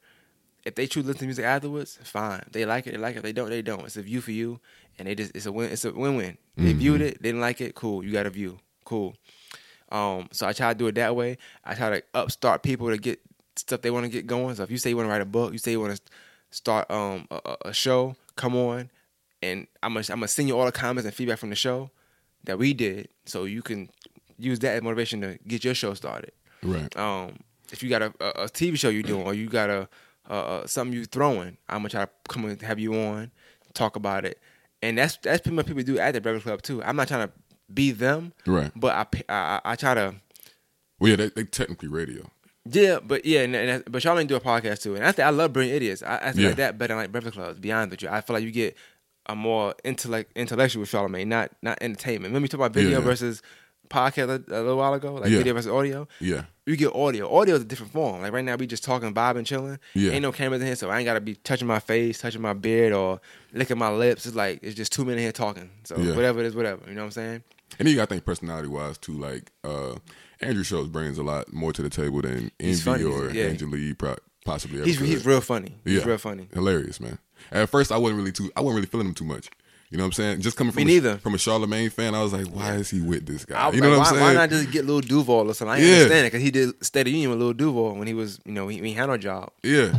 If 0.66 0.76
they 0.76 0.88
choose 0.88 1.03
to 1.03 1.07
listen 1.07 1.20
to 1.22 1.26
music 1.26 1.45
afterwards, 1.45 1.99
fine. 2.03 2.43
They 2.51 2.66
like 2.66 2.88
it, 2.88 2.91
they 2.91 2.97
like 2.97 3.16
it. 3.18 3.24
They 3.24 3.34
don't, 3.34 3.49
they 3.49 3.61
don't. 3.61 3.86
It's 3.86 3.97
a 3.97 4.01
view 4.01 4.22
for 4.22 4.32
you, 4.32 4.59
and 4.97 5.07
they 5.07 5.16
just 5.16 5.36
it's 5.36 5.45
a 5.45 5.51
win. 5.51 5.72
It's 5.72 5.84
a 5.84 5.91
win 5.91 6.16
win. 6.16 6.38
They 6.55 6.72
viewed 6.74 7.01
it, 7.01 7.22
they 7.22 7.30
didn't 7.30 7.41
like 7.41 7.59
it, 7.61 7.74
cool. 7.76 8.03
You 8.03 8.11
got 8.11 8.26
a 8.28 8.30
view, 8.30 8.59
cool. 8.86 9.16
Um, 9.91 10.28
so 10.32 10.47
I 10.47 10.53
try 10.53 10.72
to 10.74 10.78
do 10.78 10.88
it 10.88 10.95
that 10.95 11.16
way. 11.16 11.38
I 11.66 11.74
try 11.76 11.89
to 11.89 12.03
upstart 12.14 12.64
people 12.64 12.89
to 12.89 12.97
get 12.97 13.20
stuff 13.55 13.82
they 13.82 13.91
want 13.91 14.05
to 14.05 14.09
get 14.09 14.26
going. 14.28 14.55
So 14.55 14.64
if 14.64 14.72
you 14.72 14.78
say 14.78 14.89
you 14.89 14.97
want 14.97 15.07
to 15.07 15.11
write 15.11 15.22
a 15.22 15.26
book, 15.26 15.51
you 15.51 15.57
say 15.59 15.72
you 15.72 15.80
want 15.82 15.95
to 15.95 16.01
start 16.51 16.89
um 16.91 17.28
a, 17.32 17.39
a- 17.45 17.57
a 17.70 17.74
show, 17.74 18.16
come 18.36 18.55
on, 18.55 18.89
and 19.41 19.68
I'm 19.82 19.93
gonna 19.93 20.05
I'm 20.09 20.20
gonna 20.20 20.28
send 20.28 20.47
you 20.47 20.57
all 20.57 20.66
the 20.66 20.72
comments 20.72 21.05
and 21.05 21.14
feedback 21.16 21.39
from 21.39 21.49
the 21.49 21.55
show 21.55 21.89
that 22.45 22.57
we 22.57 22.74
did, 22.74 23.09
so 23.26 23.43
you 23.45 23.61
can 23.61 23.89
use 24.38 24.59
that 24.59 24.76
as 24.76 24.82
motivation 24.82 25.22
to 25.22 25.38
get 25.47 25.64
your 25.64 25.74
show 25.76 25.93
started. 25.93 26.32
Right. 26.61 26.95
Um, 26.97 27.39
if 27.74 27.84
you 27.84 27.89
got 27.89 28.01
a, 28.01 28.13
a, 28.21 28.43
a 28.43 28.47
TV 28.47 28.78
show 28.78 28.89
you're 28.89 29.03
doing, 29.03 29.26
or 29.26 29.34
you 29.34 29.49
got 29.49 29.69
a, 29.69 29.89
a, 30.30 30.63
something 30.67 30.97
you 30.97 31.05
throwing, 31.05 31.57
I'm 31.67 31.80
gonna 31.80 31.89
try 31.89 32.05
to 32.05 32.11
come 32.30 32.45
and 32.45 32.61
have 32.61 32.80
you 32.80 32.93
on, 32.95 33.32
talk 33.74 33.95
about 33.95 34.24
it, 34.26 34.39
and 34.82 34.97
that's 34.97 35.17
that's 35.17 35.41
pretty 35.41 35.55
much 35.55 35.65
people 35.65 35.84
do 35.84 35.97
at 35.99 36.13
the 36.13 36.21
Breakfast 36.21 36.45
Club 36.45 36.61
too. 36.61 36.82
I'm 36.84 36.95
not 36.95 37.07
trying 37.09 37.28
to 37.28 37.34
be 37.74 37.91
them, 37.91 38.34
Right. 38.45 38.71
but 38.76 39.13
I 39.30 39.59
I 39.65 39.76
try 39.76 39.93
to 39.95 40.15
Well, 40.99 41.09
yeah, 41.09 41.15
they, 41.17 41.30
they 41.30 41.43
technically 41.43 41.89
radio. 41.89 42.30
yeah, 42.69 42.99
but 43.03 43.26
yeah, 43.26 43.41
and, 43.41 43.55
and 43.55 43.84
but 43.91 44.03
y'all 44.03 44.24
do 44.24 44.36
a 44.36 44.39
podcast 44.39 44.84
too, 44.84 44.95
and 44.95 45.03
I 45.05 45.11
think 45.11 45.26
I 45.26 45.30
love 45.32 45.51
Brilliant 45.53 45.76
Idiots. 45.78 46.03
I, 46.03 46.17
I 46.17 46.19
think 46.32 46.38
Yeah. 46.38 46.47
like 46.49 46.57
that 46.57 46.78
better 46.78 46.93
than 46.93 46.97
like 47.03 47.11
Breakfast 47.11 47.36
Club. 47.36 47.55
To 47.55 47.61
be 47.61 47.71
honest 47.71 47.91
with 47.91 48.01
you, 48.03 48.09
I 48.09 48.21
feel 48.21 48.36
like 48.36 48.43
you 48.43 48.51
get 48.51 48.76
a 49.26 49.36
more 49.36 49.74
intellect 49.86 50.32
intellectual 50.38 50.82
with 50.82 50.91
Charlamagne, 50.91 51.28
not 51.28 51.51
not 51.61 51.78
entertainment. 51.82 52.26
Remember 52.32 52.43
you 52.45 52.49
talk 52.49 52.59
about 52.59 52.74
video 52.74 52.99
Yeah. 52.99 53.05
versus 53.05 53.41
podcast 53.94 54.30
a, 54.30 54.44
a 54.54 54.62
little 54.62 54.78
while 54.78 54.94
ago, 54.94 55.14
like 55.16 55.30
Yeah. 55.30 55.38
video 55.38 55.54
versus 55.54 55.72
audio. 55.72 56.08
Yeah. 56.20 56.46
You 56.66 56.76
get 56.78 56.94
audio. 56.96 57.34
Audio 57.34 57.56
is 57.56 57.62
a 57.62 57.66
different 57.66 57.91
form. 57.91 58.22
Like 58.22 58.32
right 58.34 58.44
now, 58.44 58.56
we 58.56 58.68
just 58.68 58.84
talking, 58.84 59.12
bobbing, 59.14 59.44
chilling. 59.46 59.80
Yeah. 59.94 60.12
Ain't 60.12 60.22
no 60.22 60.32
cameras 60.32 60.62
in 60.62 60.68
here, 60.68 60.76
so 60.76 60.89
I 60.89 60.98
ain't 61.00 61.06
gotta 61.06 61.22
be 61.22 61.36
touching 61.36 61.68
my 61.68 61.80
face, 61.80 62.20
touching 62.20 62.41
my 62.41 62.54
beard, 62.54 62.94
or 62.94 63.20
licking 63.54 63.78
my 63.78 63.89
lips. 63.91 64.26
It's 64.26 64.36
like 64.36 64.60
it's 64.64 64.76
just 64.76 64.91
two 64.91 65.06
men 65.06 65.16
in 65.16 65.20
here 65.24 65.32
talking. 65.32 65.70
So 65.84 65.98
Yeah. 65.98 66.16
whatever 66.16 66.39
it 66.39 66.46
is, 66.46 66.56
whatever. 66.56 66.82
You 66.88 66.96
know 66.96 67.02
what 67.02 67.06
I'm 67.08 67.12
saying? 67.12 67.44
And 67.80 67.88
you 67.89 67.96
got 67.96 68.08
to 68.10 68.14
think 68.16 68.26
personality 68.26 68.68
wise 68.70 68.98
too. 68.98 69.14
Like 69.14 69.52
uh, 69.64 69.96
Andrew 70.41 70.64
Schulz 70.64 70.88
brings 70.88 71.18
a 71.18 71.24
lot 71.24 71.52
more 71.54 71.74
to 71.74 71.82
the 71.82 71.89
table 71.89 72.22
than 72.22 72.52
He's 72.60 72.86
Envy 72.88 73.04
funny, 73.04 73.16
or 73.16 73.30
yeah. 73.32 73.46
Angela 73.46 73.94
pro- 73.98 74.16
possibly 74.46 74.78
ever 74.80 74.86
He's 74.88 75.00
he's 75.00 75.26
real 75.26 75.41
funny. 75.41 75.76
He's 75.84 76.00
Yeah. 76.00 76.06
real 76.08 76.18
funny. 76.18 76.48
Hilarious, 76.54 77.00
man. 77.00 77.18
At 77.52 77.70
first, 77.70 77.91
I 77.91 77.98
wasn't 77.98 78.20
really 78.20 78.32
too. 78.32 78.52
I 78.56 78.62
wasn't 78.62 78.76
really 78.78 78.88
feeling 78.88 79.08
him 79.08 79.14
too 79.14 79.26
much. 79.26 79.50
You 79.94 79.98
know 79.98 80.06
what 80.06 80.08
I'm 80.08 80.12
saying? 80.14 80.41
Just 80.41 80.58
coming 80.58 80.74
from 80.74 80.78
Me 80.86 80.98
a, 80.98 81.02
neither. 81.02 81.18
from 81.20 81.36
a 81.36 81.38
Charlamagne 81.38 81.91
fan, 81.91 82.16
I 82.16 82.24
was 82.24 82.34
like, 82.34 82.48
why 82.48 82.74
is 82.74 82.89
he 82.89 83.00
with 83.00 83.28
this 83.28 83.46
guy? 83.46 83.70
You 83.72 83.80
know 83.80 83.89
like, 83.89 84.00
what 84.00 84.08
I'm 84.08 84.14
why, 84.16 84.20
saying? 84.22 84.36
Why 84.38 84.41
not 84.41 84.50
just 84.50 84.72
get 84.72 84.86
Lil 84.86 85.02
Duval 85.02 85.52
or 85.52 85.54
something? 85.54 85.72
I 85.72 85.78
Yeah. 85.86 85.94
understand 85.94 86.26
it 86.26 86.32
because 86.32 86.41
he 86.41 86.50
did 86.50 86.84
State 86.84 87.06
of 87.06 87.14
Union 87.14 87.30
with 87.30 87.39
Lil 87.39 87.54
Duval 87.54 87.94
when 87.96 88.08
he 88.08 88.16
was, 88.16 88.39
you 88.44 88.54
know, 88.54 88.68
he, 88.70 88.80
he 88.80 88.94
had 88.94 89.06
no 89.06 89.18
job. 89.18 89.52
yeah. 89.62 89.94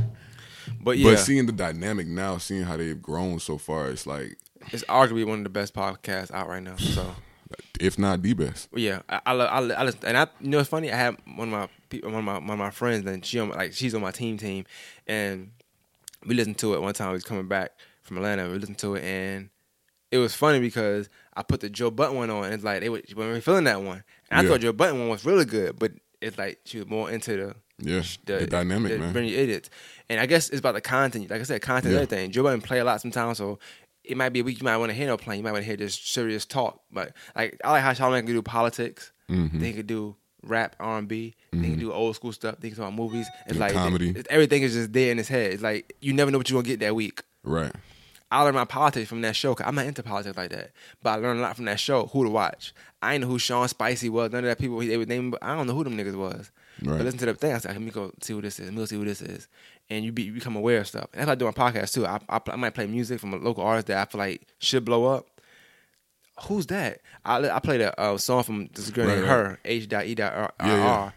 But 0.81 0.99
yeah, 0.99 1.13
But 1.13 1.19
seeing 1.21 1.47
the 1.47 1.53
dynamic 1.53 2.09
now, 2.09 2.39
seeing 2.39 2.63
how 2.65 2.77
they've 2.77 3.01
grown 3.01 3.39
so 3.39 3.57
far, 3.57 3.89
it's 3.89 4.05
like, 4.07 4.37
it's 4.73 4.83
arguably 4.85 5.25
one 5.27 5.39
of 5.39 5.45
the 5.45 5.51
best 5.51 5.75
podcasts 5.75 6.33
out 6.33 6.49
right 6.49 6.63
now. 6.63 6.75
So 6.77 7.15
if 7.81 7.97
not 7.97 8.21
the 8.23 8.33
best. 8.33 8.69
Yeah, 8.75 9.03
I, 9.09 9.21
I, 9.27 9.33
I, 9.35 9.59
I 9.61 9.85
listen, 9.85 10.01
and 10.05 10.17
I, 10.17 10.27
you 10.41 10.49
know, 10.49 10.59
it's 10.59 10.69
funny. 10.69 10.91
I 10.91 10.97
have 10.97 11.17
one 11.37 11.49
of 11.49 11.53
my 11.53 11.69
people, 11.89 12.11
one 12.11 12.19
of 12.19 12.25
my 12.25 12.39
one 12.39 12.51
of 12.51 12.59
my 12.59 12.71
friends, 12.71 13.07
and 13.07 13.25
she 13.25 13.39
on 13.39 13.51
my- 13.51 13.55
like 13.57 13.73
she's 13.75 13.95
on 13.95 14.01
my 14.01 14.11
team 14.11 14.39
team, 14.39 14.65
and 15.07 15.51
we 16.27 16.35
listened 16.35 16.59
to 16.59 16.75
it 16.75 16.83
one 16.83 16.95
time. 16.95 17.09
We 17.11 17.15
was 17.15 17.25
coming 17.25 17.47
back 17.47 17.71
from 18.03 18.17
Atlanta. 18.17 18.49
We 18.51 18.59
listened 18.59 18.79
to 18.79 18.97
it, 18.97 19.05
and 19.05 19.51
it 20.15 20.19
was 20.19 20.35
funny 20.35 20.61
because 20.61 21.09
I 21.37 21.43
put 21.43 21.61
the 21.61 21.69
Joe 21.69 21.91
Budden 21.91 22.17
one 22.17 22.31
on, 22.31 22.45
and 22.45 22.55
it's 22.55 22.65
like 22.65 22.81
they 22.81 22.89
were 22.89 23.03
were 23.17 23.41
feeling 23.41 23.65
that 23.65 23.83
one, 23.83 24.05
and 24.31 24.41
I 24.41 24.43
Yeah. 24.43 24.49
thought 24.49 24.61
Joe 24.61 24.73
Budden 24.73 24.99
one 25.01 25.09
was 25.09 25.25
really 25.25 25.45
good, 25.45 25.79
but 25.79 25.93
it's 26.21 26.39
like 26.39 26.61
she 26.65 26.79
was 26.79 26.87
more 26.89 27.11
into 27.11 27.33
the 27.37 27.57
Yeah, 27.79 28.03
the, 28.27 28.47
dynamic, 28.47 28.93
the 28.93 28.99
man. 28.99 29.17
Idiots. 29.17 29.69
And 30.09 30.21
I 30.21 30.27
guess 30.27 30.49
it's 30.51 30.61
about 30.61 30.75
the 30.75 30.81
content. 30.81 31.29
Like 31.31 31.41
I 31.41 31.45
said, 31.45 31.61
content 31.63 31.93
Yeah. 31.93 32.01
and 32.01 32.13
everything. 32.13 32.31
Joe 32.31 32.43
Budden 32.45 32.61
play 32.61 32.79
a 32.79 32.85
lot 32.85 33.01
sometimes, 33.01 33.39
so 33.39 33.59
it 34.05 34.17
might 34.17 34.29
be 34.31 34.41
a 34.41 34.45
week 34.45 34.59
you 34.61 34.65
might 34.65 34.77
want 34.77 34.91
to 34.91 34.95
hear 34.95 35.07
no 35.09 35.17
playing. 35.17 35.41
You 35.41 35.45
might 35.45 35.53
want 35.53 35.63
to 35.65 35.67
hear 35.67 35.77
just 35.77 36.13
serious 36.13 36.45
talk. 36.47 36.81
But 36.93 37.13
like 37.35 37.59
I 37.65 37.73
like 37.73 37.83
how 37.83 37.93
Charlamagne 37.93 38.25
can 38.27 38.35
do 38.35 38.43
politics. 38.43 39.11
Mhm. 39.31 39.59
They 39.61 39.73
could 39.73 39.87
do 39.89 40.15
rap, 40.47 40.77
R 40.79 40.99
and 40.99 41.09
B. 41.09 41.35
They 41.53 41.71
can 41.71 41.79
do 41.79 41.91
old 41.93 42.15
school 42.15 42.33
stuff. 42.33 42.57
They 42.61 42.69
can 42.69 42.77
talk 42.77 42.89
about 42.89 42.95
movies. 42.97 43.27
It's 43.47 43.53
And 43.53 43.59
like 43.61 43.73
comedy. 43.73 44.11
it- 44.11 44.27
everything 44.31 44.63
is 44.63 44.75
just 44.75 44.93
there 44.93 45.11
in 45.11 45.19
his 45.19 45.29
head. 45.29 45.53
It's 45.55 45.63
like 45.63 45.95
you 46.01 46.13
never 46.13 46.31
know 46.31 46.39
what 46.39 46.49
you're 46.51 46.63
gonna 46.63 46.69
get 46.69 46.81
that 46.81 46.95
week. 46.95 47.23
Right. 47.43 47.73
I 48.31 48.43
learned 48.43 48.57
my 48.57 48.65
politics 48.65 49.09
from 49.09 49.21
that 49.23 49.37
show. 49.37 49.55
Cause 49.55 49.67
I'm 49.67 49.75
not 49.75 49.87
into 49.87 50.03
politics 50.03 50.37
like 50.37 50.51
that, 50.51 50.73
but 51.03 51.11
I 51.11 51.17
learned 51.17 51.39
a 51.39 51.43
lot 51.43 51.57
from 51.57 51.67
that 51.67 51.79
show. 51.79 52.07
Who 52.07 52.25
to 52.25 52.31
watch? 52.31 52.75
I 53.01 53.15
ain't 53.15 53.23
know 53.23 53.29
who 53.29 53.39
Sean 53.39 53.69
Spicy 53.69 54.09
was. 54.09 54.33
None 54.33 54.45
of 54.45 54.49
that 54.49 54.59
people 54.59 54.79
they 54.79 54.97
would 54.97 55.09
name. 55.09 55.31
but 55.31 55.43
I 55.43 55.55
don't 55.55 55.67
know 55.67 55.75
who 55.75 55.85
them 55.85 55.97
niggas 55.97 56.17
was. 56.17 56.51
Right. 56.83 56.97
But 56.97 57.05
listen 57.05 57.19
to 57.21 57.27
the 57.27 57.35
thing. 57.35 57.53
I 57.53 57.59
said, 57.59 57.73
let 57.73 57.81
me 57.83 57.91
go 57.91 58.11
see 58.21 58.33
who 58.33 58.43
this 58.43 58.59
is. 58.59 58.65
Let 58.67 58.73
me 58.75 58.79
go 58.79 58.85
see 58.87 58.97
who 58.97 59.05
this 59.05 59.23
is. 59.23 59.47
And 59.91 60.05
you, 60.05 60.11
be, 60.11 60.23
you 60.23 60.33
become 60.33 60.57
aware 60.57 60.79
of 60.79 60.89
stuff. 60.89 61.09
And 61.13 61.21
that's 61.21 61.27
why 61.29 61.33
I 61.33 61.35
do 61.37 61.45
my 61.45 61.71
podcast 61.71 61.93
too. 61.93 62.07
I, 62.07 62.19
I, 62.29 62.41
I 62.49 62.57
might 62.57 62.75
play 62.75 62.87
music 62.87 63.21
from 63.21 63.35
a 63.35 63.37
local 63.37 63.63
artist 63.63 63.87
that 63.89 63.99
I 63.99 64.11
feel 64.11 64.19
like 64.19 64.49
should 64.59 64.85
blow 64.85 65.05
up. 65.05 65.27
Who's 66.49 66.67
that? 66.67 67.01
I, 67.25 67.49
I 67.49 67.61
played 67.61 67.81
a, 67.83 67.99
uh 68.01 68.19
song 68.19 68.43
from 68.43 68.69
this 68.75 68.91
girl 68.91 69.07
Right, 69.07 69.17
named 69.17 69.29
right. 69.29 69.31
Her 69.31 69.59
H 69.65 69.89
dot 69.89 70.07
E 70.07 70.15
dot 70.17 70.33
R 70.33 70.53
R 70.59 70.67
Yeah, 70.69 70.77
yeah. 70.77 71.11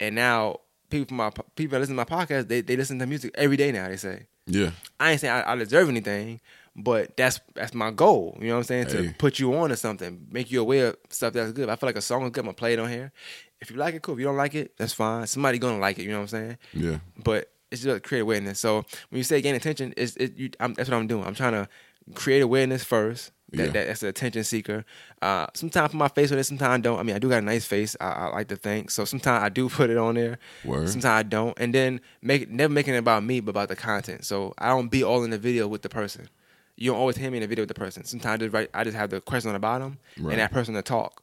And 0.00 0.14
now 0.14 0.60
people 0.88 1.08
from 1.08 1.18
my 1.18 1.30
people 1.56 1.72
that 1.72 1.80
listen 1.80 1.94
to 1.96 2.06
my 2.08 2.24
podcast, 2.24 2.48
they, 2.48 2.62
they 2.62 2.76
listen 2.76 2.98
to 3.00 3.06
music 3.06 3.32
every 3.34 3.56
day 3.58 3.70
now. 3.72 3.88
They 3.88 3.96
say. 3.98 4.26
Yeah. 4.46 4.70
I 4.98 5.12
ain't 5.12 5.20
saying 5.20 5.32
I, 5.32 5.52
I 5.52 5.56
deserve 5.56 5.88
anything, 5.88 6.40
but 6.74 7.16
that's 7.16 7.40
that's 7.54 7.74
my 7.74 7.90
goal. 7.90 8.36
You 8.40 8.48
know 8.48 8.54
what 8.54 8.58
I'm 8.58 8.64
saying? 8.64 8.86
To 8.88 9.14
put 9.18 9.38
you 9.38 9.54
on 9.54 9.70
to 9.70 9.76
something, 9.76 10.26
make 10.30 10.50
you 10.50 10.60
aware 10.60 10.88
of 10.88 10.96
stuff 11.10 11.32
that's 11.32 11.52
good. 11.52 11.68
I 11.68 11.76
feel 11.76 11.88
like 11.88 11.96
a 11.96 12.02
song 12.02 12.24
is 12.24 12.30
good, 12.30 12.40
I'm 12.40 12.46
gonna 12.46 12.54
play 12.54 12.72
it 12.72 12.78
on 12.78 12.88
here. 12.88 13.12
If 13.60 13.70
you 13.70 13.76
like 13.76 13.94
it, 13.94 14.02
cool. 14.02 14.14
If 14.14 14.20
you 14.20 14.26
don't 14.26 14.36
like 14.36 14.54
it, 14.54 14.76
that's 14.76 14.92
fine. 14.92 15.26
Somebody 15.26 15.58
gonna 15.58 15.78
like 15.78 15.98
it. 15.98 16.02
You 16.02 16.10
know 16.10 16.16
what 16.16 16.22
I'm 16.22 16.28
saying? 16.28 16.58
Yeah. 16.74 16.98
But 17.22 17.52
it's 17.70 17.82
just 17.82 18.02
create 18.02 18.20
awareness. 18.20 18.58
So 18.58 18.84
when 19.10 19.18
you 19.18 19.24
say 19.24 19.40
gain 19.40 19.54
attention, 19.54 19.94
it's 19.96 20.16
it, 20.16 20.36
you, 20.36 20.50
I'm, 20.60 20.74
that's 20.74 20.90
what 20.90 20.96
I'm 20.96 21.06
doing. 21.06 21.24
I'm 21.24 21.34
trying 21.34 21.52
to 21.52 21.68
create 22.14 22.40
awareness 22.40 22.84
first. 22.84 23.30
That, 23.52 23.58
Yeah. 23.66 23.72
that 23.72 23.86
that's 23.86 24.02
an 24.02 24.08
attention 24.08 24.44
seeker. 24.44 24.84
Uh, 25.20 25.46
sometimes 25.54 25.84
I 25.84 25.88
put 25.88 25.96
my 25.96 26.08
face 26.08 26.32
on 26.32 26.38
it, 26.38 26.44
sometimes 26.44 26.72
I 26.72 26.78
don't. 26.80 26.98
I 26.98 27.02
mean, 27.02 27.14
I 27.14 27.18
do 27.18 27.28
got 27.28 27.38
a 27.38 27.42
nice 27.42 27.64
face. 27.66 27.94
I, 28.00 28.06
I 28.08 28.26
like 28.28 28.48
to 28.48 28.56
think. 28.56 28.90
So 28.90 29.04
sometimes 29.04 29.42
I 29.44 29.48
do 29.50 29.68
put 29.78 29.90
it 29.90 29.96
on 29.98 30.14
there. 30.14 30.38
Word. 30.64 30.88
Sometimes 30.88 31.04
I 31.04 31.22
don't. 31.22 31.58
And 31.60 31.74
then 31.74 32.00
make 32.22 32.50
never 32.50 32.72
making 32.72 32.94
it 32.94 32.98
about 32.98 33.22
me, 33.24 33.40
but 33.40 33.50
about 33.50 33.68
the 33.68 33.76
content. 33.76 34.24
So 34.24 34.54
I 34.58 34.68
don't 34.68 34.88
be 34.90 35.02
all 35.04 35.22
in 35.24 35.30
the 35.30 35.38
video 35.38 35.68
with 35.68 35.82
the 35.82 35.88
person. 35.90 36.28
You 36.76 36.90
don't 36.92 36.98
always 37.00 37.16
hear 37.16 37.30
me 37.30 37.36
in 37.38 37.42
the 37.42 37.46
video 37.46 37.62
with 37.62 37.68
the 37.68 37.74
person. 37.74 38.04
Sometimes 38.04 38.34
I 38.40 38.44
just, 38.46 38.54
write, 38.54 38.70
I 38.72 38.82
just 38.84 38.96
have 38.96 39.10
the 39.10 39.20
question 39.20 39.48
on 39.50 39.54
the 39.54 39.60
bottom 39.60 39.98
Right. 40.18 40.32
and 40.32 40.40
that 40.40 40.50
person 40.50 40.74
to 40.74 40.82
talk. 40.82 41.22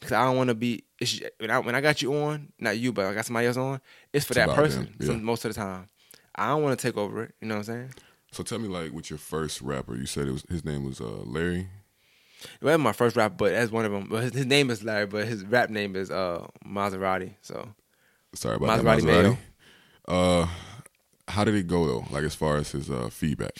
Because 0.00 0.12
I 0.12 0.24
don't 0.24 0.36
want 0.36 0.48
to 0.48 0.54
be 0.54 0.84
it's, 1.00 1.20
when 1.38 1.50
I 1.50 1.58
when 1.60 1.74
I 1.74 1.80
got 1.80 2.02
you 2.02 2.14
on, 2.14 2.52
not 2.58 2.78
you, 2.78 2.92
but 2.92 3.06
I 3.06 3.14
got 3.14 3.24
somebody 3.26 3.46
else 3.46 3.56
on. 3.56 3.80
It's 4.12 4.24
for 4.24 4.32
It's 4.32 4.46
that 4.46 4.50
person. 4.50 4.94
yeah. 5.00 5.06
some- 5.06 5.22
most 5.24 5.44
of 5.44 5.54
the 5.54 5.60
time, 5.60 5.88
I 6.34 6.48
don't 6.48 6.62
want 6.62 6.78
to 6.78 6.82
take 6.86 6.96
over 6.96 7.22
it. 7.24 7.34
You 7.40 7.48
know 7.48 7.54
what 7.56 7.58
I'm 7.60 7.64
saying? 7.64 7.90
So 8.32 8.42
tell 8.42 8.58
me, 8.58 8.68
like, 8.68 8.92
with 8.92 9.10
your 9.10 9.18
first 9.18 9.62
rapper, 9.62 9.96
you 9.96 10.06
said 10.06 10.28
it 10.28 10.32
was 10.32 10.44
his 10.48 10.64
name 10.64 10.84
was 10.84 11.00
uh, 11.00 11.22
Larry. 11.24 11.68
Well, 12.62 12.72
that's 12.72 12.82
my 12.82 12.92
first 12.92 13.16
rap, 13.16 13.34
but 13.36 13.50
that's 13.52 13.72
one 13.72 13.84
of 13.84 13.90
them. 13.92 14.06
But 14.08 14.22
his, 14.24 14.32
his 14.34 14.46
name 14.46 14.70
is 14.70 14.84
Larry, 14.84 15.06
but 15.06 15.26
his 15.26 15.44
rap 15.44 15.70
name 15.70 15.96
is 15.96 16.10
uh 16.10 16.46
Maserati. 16.64 17.34
So 17.42 17.68
Sorry 18.34 18.56
about 18.56 18.80
Maserati 18.80 19.02
that, 19.06 19.24
Maserati. 19.24 19.38
Uh, 20.06 20.46
how 21.26 21.44
did 21.44 21.54
it 21.54 21.66
go 21.66 21.86
though? 21.86 22.04
Like 22.10 22.24
as 22.24 22.34
far 22.34 22.56
as 22.58 22.70
his 22.72 22.90
uh, 22.90 23.08
feedback. 23.10 23.56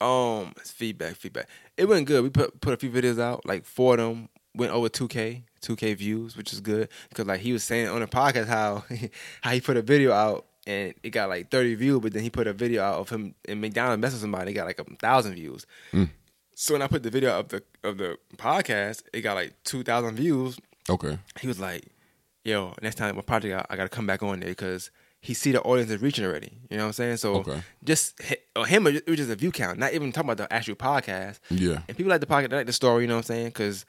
um, 0.00 0.52
it's 0.56 0.70
feedback, 0.70 1.16
feedback. 1.16 1.48
It 1.76 1.86
went 1.86 2.06
good. 2.06 2.22
We 2.22 2.30
put 2.30 2.60
put 2.60 2.72
a 2.72 2.76
few 2.76 2.90
videos 2.90 3.20
out, 3.20 3.44
like 3.46 3.64
four 3.64 3.94
of 3.94 3.98
them 3.98 4.28
went 4.54 4.72
over 4.72 4.88
two 4.88 5.06
k, 5.08 5.44
two 5.60 5.76
k 5.76 5.92
views, 5.94 6.36
which 6.36 6.52
is 6.52 6.60
good 6.60 6.88
because 7.10 7.26
like 7.26 7.40
he 7.40 7.52
was 7.52 7.62
saying 7.62 7.88
on 7.88 8.00
the 8.00 8.06
podcast 8.06 8.46
how 8.48 8.84
how 9.42 9.50
he 9.50 9.60
put 9.60 9.76
a 9.76 9.82
video 9.82 10.12
out 10.12 10.46
and 10.68 10.94
it 11.02 11.10
got 11.10 11.28
like 11.28 11.50
thirty 11.50 11.74
views, 11.74 12.00
but 12.00 12.12
then 12.12 12.22
he 12.22 12.30
put 12.30 12.46
a 12.46 12.52
video 12.52 12.82
out 12.84 13.00
of 13.00 13.08
him 13.08 13.34
in 13.46 13.60
McDonald's 13.60 14.00
messing 14.00 14.20
somebody, 14.20 14.52
it 14.52 14.54
got 14.54 14.66
like 14.66 14.78
a 14.78 14.84
thousand 14.96 15.34
views. 15.34 15.66
Hmm. 15.90 16.04
So 16.54 16.74
when 16.74 16.82
I 16.82 16.86
put 16.88 17.02
the 17.02 17.10
video 17.10 17.38
of 17.38 17.48
the 17.48 17.62
of 17.82 17.98
the 17.98 18.18
podcast, 18.36 19.02
it 19.12 19.22
got 19.22 19.34
like 19.34 19.54
two 19.64 19.82
thousand 19.82 20.14
views. 20.16 20.58
Okay. 20.90 21.18
He 21.40 21.46
was 21.46 21.58
like, 21.58 21.86
"Yo, 22.44 22.74
next 22.82 22.96
time 22.96 23.16
my 23.16 23.22
project, 23.22 23.54
I, 23.68 23.72
I 23.72 23.76
got 23.76 23.84
to 23.84 23.88
come 23.88 24.06
back 24.06 24.22
on 24.22 24.40
there 24.40 24.50
because 24.50 24.90
he 25.20 25.34
see 25.34 25.50
the 25.52 25.60
audience 25.62 25.90
is 25.90 26.00
reaching 26.02 26.24
already." 26.24 26.52
You 26.70 26.76
know 26.76 26.84
what 26.84 26.88
I'm 26.88 26.92
saying? 26.94 27.16
So 27.18 27.36
Okay. 27.36 27.62
just 27.84 28.20
or 28.56 28.66
him, 28.66 28.86
it 28.86 29.06
was 29.06 29.16
just 29.18 29.30
a 29.30 29.36
view 29.36 29.52
count, 29.52 29.78
not 29.78 29.92
even 29.94 30.12
talking 30.12 30.30
about 30.30 30.48
the 30.48 30.52
actual 30.52 30.74
podcast. 30.76 31.38
Yeah. 31.50 31.80
And 31.88 31.96
people 31.96 32.10
like 32.10 32.20
the 32.20 32.26
podcast, 32.26 32.50
they 32.50 32.56
like 32.56 32.66
the 32.66 32.72
story. 32.72 33.04
You 33.04 33.08
know 33.08 33.14
what 33.14 33.30
I'm 33.30 33.34
saying? 33.34 33.46
Because 33.48 33.86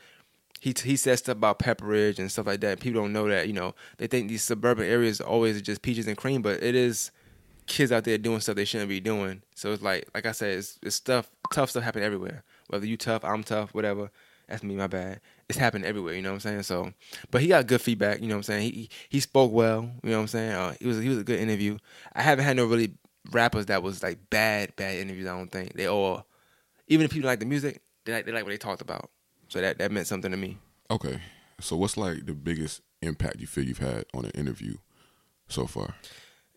he 0.59 0.73
he 0.83 0.95
said 0.95 1.19
stuff 1.19 1.37
about 1.37 1.59
Pepperidge 1.59 2.19
and 2.19 2.31
stuff 2.31 2.47
like 2.47 2.61
that. 2.61 2.79
People 2.79 3.01
don't 3.01 3.13
know 3.13 3.27
that. 3.27 3.47
You 3.47 3.53
know, 3.53 3.75
they 3.97 4.07
think 4.07 4.29
these 4.29 4.43
suburban 4.43 4.85
areas 4.85 5.21
are 5.21 5.27
always 5.27 5.61
just 5.61 5.81
peaches 5.81 6.07
and 6.07 6.17
cream, 6.17 6.41
but 6.41 6.61
it 6.61 6.75
is 6.75 7.11
kids 7.69 7.91
out 7.91 8.03
there 8.03 8.17
doing 8.17 8.41
stuff 8.41 8.55
they 8.55 8.65
shouldn't 8.65 8.89
be 8.89 8.99
doing. 8.99 9.41
So 9.55 9.71
it's 9.71 9.81
like, 9.81 10.09
like 10.13 10.25
I 10.25 10.33
said, 10.33 10.57
it's, 10.57 10.77
it's 10.81 10.95
stuff, 10.95 11.29
tough 11.53 11.69
stuff 11.69 11.83
happen 11.83 12.03
everywhere. 12.03 12.43
Whether 12.67 12.87
you 12.87 12.97
tough, 12.97 13.23
I'm 13.23 13.43
tough, 13.43 13.73
whatever. 13.73 14.11
That's 14.47 14.63
me, 14.63 14.75
my 14.75 14.87
bad. 14.87 15.21
It's 15.47 15.59
happening 15.59 15.87
everywhere. 15.87 16.15
You 16.15 16.23
know 16.23 16.29
what 16.29 16.35
I'm 16.35 16.39
saying? 16.39 16.63
So, 16.63 16.91
but 17.29 17.41
he 17.41 17.47
got 17.47 17.67
good 17.67 17.81
feedback. 17.81 18.19
You 18.19 18.27
know 18.27 18.33
what 18.35 18.39
I'm 18.39 18.43
saying? 18.43 18.63
He 18.63 18.71
he, 18.71 18.89
he 19.09 19.19
spoke 19.19 19.51
well. 19.51 19.83
You 20.03 20.09
know 20.09 20.17
what 20.17 20.21
I'm 20.21 20.27
saying? 20.27 20.51
Uh, 20.51 20.73
he 20.79 20.87
was 20.87 20.99
he 20.99 21.07
was 21.07 21.19
a 21.19 21.23
good 21.23 21.39
interview. 21.39 21.77
I 22.13 22.23
haven't 22.23 22.45
had 22.45 22.57
no 22.57 22.65
really 22.65 22.95
rappers 23.31 23.67
that 23.67 23.83
was 23.83 24.01
like 24.01 24.17
bad 24.31 24.75
bad 24.75 24.95
interviews. 24.95 25.27
I 25.27 25.37
don't 25.37 25.51
think 25.51 25.73
they 25.73 25.87
all, 25.87 26.25
even 26.87 27.05
if 27.05 27.11
people 27.11 27.27
like 27.27 27.39
the 27.39 27.45
music, 27.45 27.81
they 28.05 28.13
like 28.13 28.25
they 28.25 28.31
like 28.31 28.43
what 28.43 28.49
they 28.49 28.57
talked 28.57 28.81
about. 28.81 29.11
So 29.49 29.59
that 29.59 29.77
that 29.79 29.91
meant 29.91 30.07
something 30.07 30.31
to 30.31 30.37
me. 30.37 30.57
Okay. 30.89 31.19
So 31.59 31.75
what's 31.75 31.97
like 31.97 32.25
the 32.25 32.33
biggest 32.33 32.81
impact 33.01 33.39
you 33.41 33.47
feel 33.47 33.65
you've 33.65 33.79
had 33.79 34.05
on 34.13 34.25
an 34.25 34.31
interview 34.31 34.75
so 35.49 35.65
far, 35.65 35.95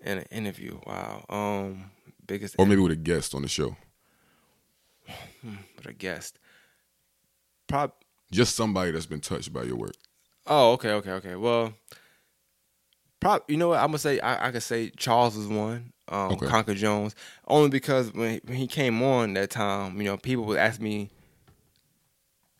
In 0.05 0.18
an 0.18 0.24
interview, 0.30 0.78
wow. 0.86 1.24
Um, 1.28 1.90
biggest 2.26 2.55
or 2.59 2.66
maybe 2.66 2.80
with 2.82 2.93
a 2.93 2.97
guest 2.97 3.34
on 3.34 3.43
the 3.43 3.49
show? 3.49 3.76
with 5.43 5.86
a 5.86 5.93
guest. 5.93 6.38
Prob 7.66 7.93
Just 8.30 8.55
somebody 8.55 8.90
that's 8.93 9.07
been 9.07 9.20
touched 9.20 9.53
by 9.53 9.62
your 9.64 9.76
work. 9.76 9.95
Oh, 10.47 10.72
okay, 10.72 10.90
okay, 10.93 11.12
okay. 11.12 11.34
Well, 11.36 11.72
prob 13.20 13.43
you 13.49 13.57
know 13.57 13.68
what 13.68 13.78
I'm 13.80 13.86
gonna 13.88 13.99
say. 13.99 14.20
I, 14.20 14.49
I 14.49 14.51
could 14.53 14.62
say 14.62 14.90
Charles 14.97 15.36
was 15.36 15.47
one. 15.49 15.93
Um, 16.09 16.32
Okay. 16.32 16.47
Conker 16.47 16.76
Jones, 16.76 17.14
only 17.49 17.70
because 17.70 18.12
when 18.12 18.40
when 18.45 18.57
he 18.59 18.66
came 18.66 19.03
on 19.03 19.32
that 19.34 19.51
time, 19.51 19.97
you 19.97 20.05
know, 20.05 20.16
people 20.16 20.45
would 20.45 20.59
ask 20.59 20.80
me 20.80 21.11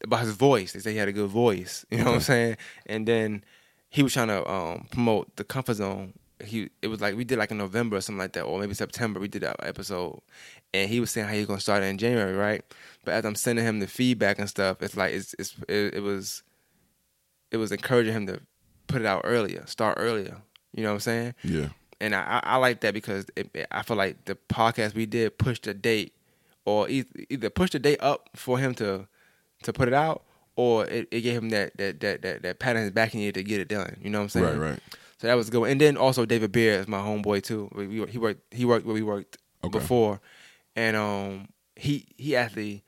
about 0.05 0.21
his 0.21 0.35
voice. 0.35 0.73
They 0.73 0.81
say 0.81 0.93
he 0.93 0.99
had 0.99 1.09
a 1.09 1.13
good 1.13 1.31
voice. 1.31 1.85
You 1.91 1.99
know 1.99 2.05
what 2.07 2.15
I'm 2.15 2.21
saying? 2.21 2.57
And 2.87 3.07
then 3.07 3.45
he 3.91 4.03
was 4.03 4.13
trying 4.13 4.29
to 4.29 4.49
um, 4.51 4.87
promote 4.91 5.35
the 5.37 5.45
Comfort 5.45 5.75
Zone. 5.75 6.15
He 6.45 6.71
it 6.81 6.89
was 6.89 7.01
like 7.01 7.15
we 7.17 7.25
did 7.25 7.39
like 7.39 7.51
in 7.53 7.59
November 7.59 7.97
or 7.97 8.01
something 8.01 8.19
like 8.19 8.33
that, 8.33 8.43
or 8.43 8.59
maybe 8.59 8.75
September. 8.75 9.21
We 9.21 9.29
did 9.29 9.43
that 9.43 9.57
episode, 9.63 10.21
and 10.75 10.91
he 10.91 10.99
was 10.99 11.11
saying 11.13 11.29
how 11.29 11.35
he's 11.35 11.47
gonna 11.47 11.61
start 11.61 11.85
it 11.85 11.87
in 11.87 11.99
January, 11.99 12.35
right? 12.35 12.65
But 13.05 13.15
as 13.15 13.25
I'm 13.25 13.37
sending 13.37 13.65
him 13.65 13.79
the 13.79 13.87
feedback 13.87 14.39
and 14.41 14.49
stuff, 14.49 14.83
it's 14.83 14.97
like 14.97 15.13
it's 15.15 15.35
it's 15.39 15.55
it, 15.69 15.95
it 15.95 16.01
was 16.03 16.43
it 17.53 17.59
was 17.59 17.71
encouraging 17.71 18.13
him 18.15 18.27
to 18.27 18.41
put 18.89 19.01
it 19.03 19.07
out 19.07 19.21
earlier, 19.25 19.65
start 19.67 19.99
earlier. 20.01 20.39
You 20.75 20.83
know 20.83 20.89
what 20.91 20.95
I'm 20.95 21.01
saying? 21.01 21.35
Yeah. 21.45 21.69
And 22.01 22.15
I, 22.15 22.23
I, 22.23 22.55
I 22.55 22.57
like 22.57 22.81
that 22.81 22.95
because 22.95 23.27
it, 23.37 23.49
it- 23.55 23.69
I 23.71 23.83
feel 23.83 23.97
like 23.97 24.25
the 24.25 24.35
podcast 24.49 24.95
we 24.95 25.07
did 25.07 25.39
pushed 25.39 25.63
the 25.65 25.75
date, 25.75 26.13
or 26.65 26.89
either, 26.89 27.09
either 27.31 27.51
pushed 27.51 27.75
the 27.75 27.79
date 27.79 27.99
up 28.01 28.31
for 28.35 28.59
him 28.59 28.75
to 28.77 29.07
to 29.63 29.73
put 29.73 29.89
it 29.89 29.95
out, 29.95 30.23
or 30.57 30.87
it, 30.87 31.09
it 31.11 31.21
gave 31.23 31.37
him 31.39 31.51
that 31.51 31.77
that 31.79 32.01
that 32.01 32.23
that, 32.23 32.43
that 32.43 32.59
pat 32.59 32.77
on 32.77 32.83
his 32.83 32.91
back 32.91 33.11
he 33.11 33.31
to 33.33 33.43
get 33.43 33.61
it 33.61 33.69
done. 33.69 33.97
You 34.03 34.11
know 34.11 34.19
what 34.19 34.25
I'm 34.25 34.29
saying? 34.31 34.59
Right. 34.59 34.71
Right. 34.73 34.81
So 35.19 35.27
that 35.29 35.35
was 35.35 35.51
good. 35.51 35.65
And 35.65 35.81
then 35.81 35.97
also 35.97 36.25
David 36.27 36.51
Beard 36.53 36.81
is 36.81 36.89
my 36.89 36.99
homeboy 36.99 37.43
too. 37.45 37.69
We, 37.75 38.05
he 38.07 38.19
worked 38.19 38.53
he 38.53 38.65
worked 38.65 38.85
where 38.87 38.95
we 38.95 39.03
worked 39.03 39.39
Okay. 39.65 39.79
before, 39.79 40.21
and 40.77 40.97
um 40.97 41.49
he 41.77 42.07
he 42.17 42.35
actually. 42.37 42.85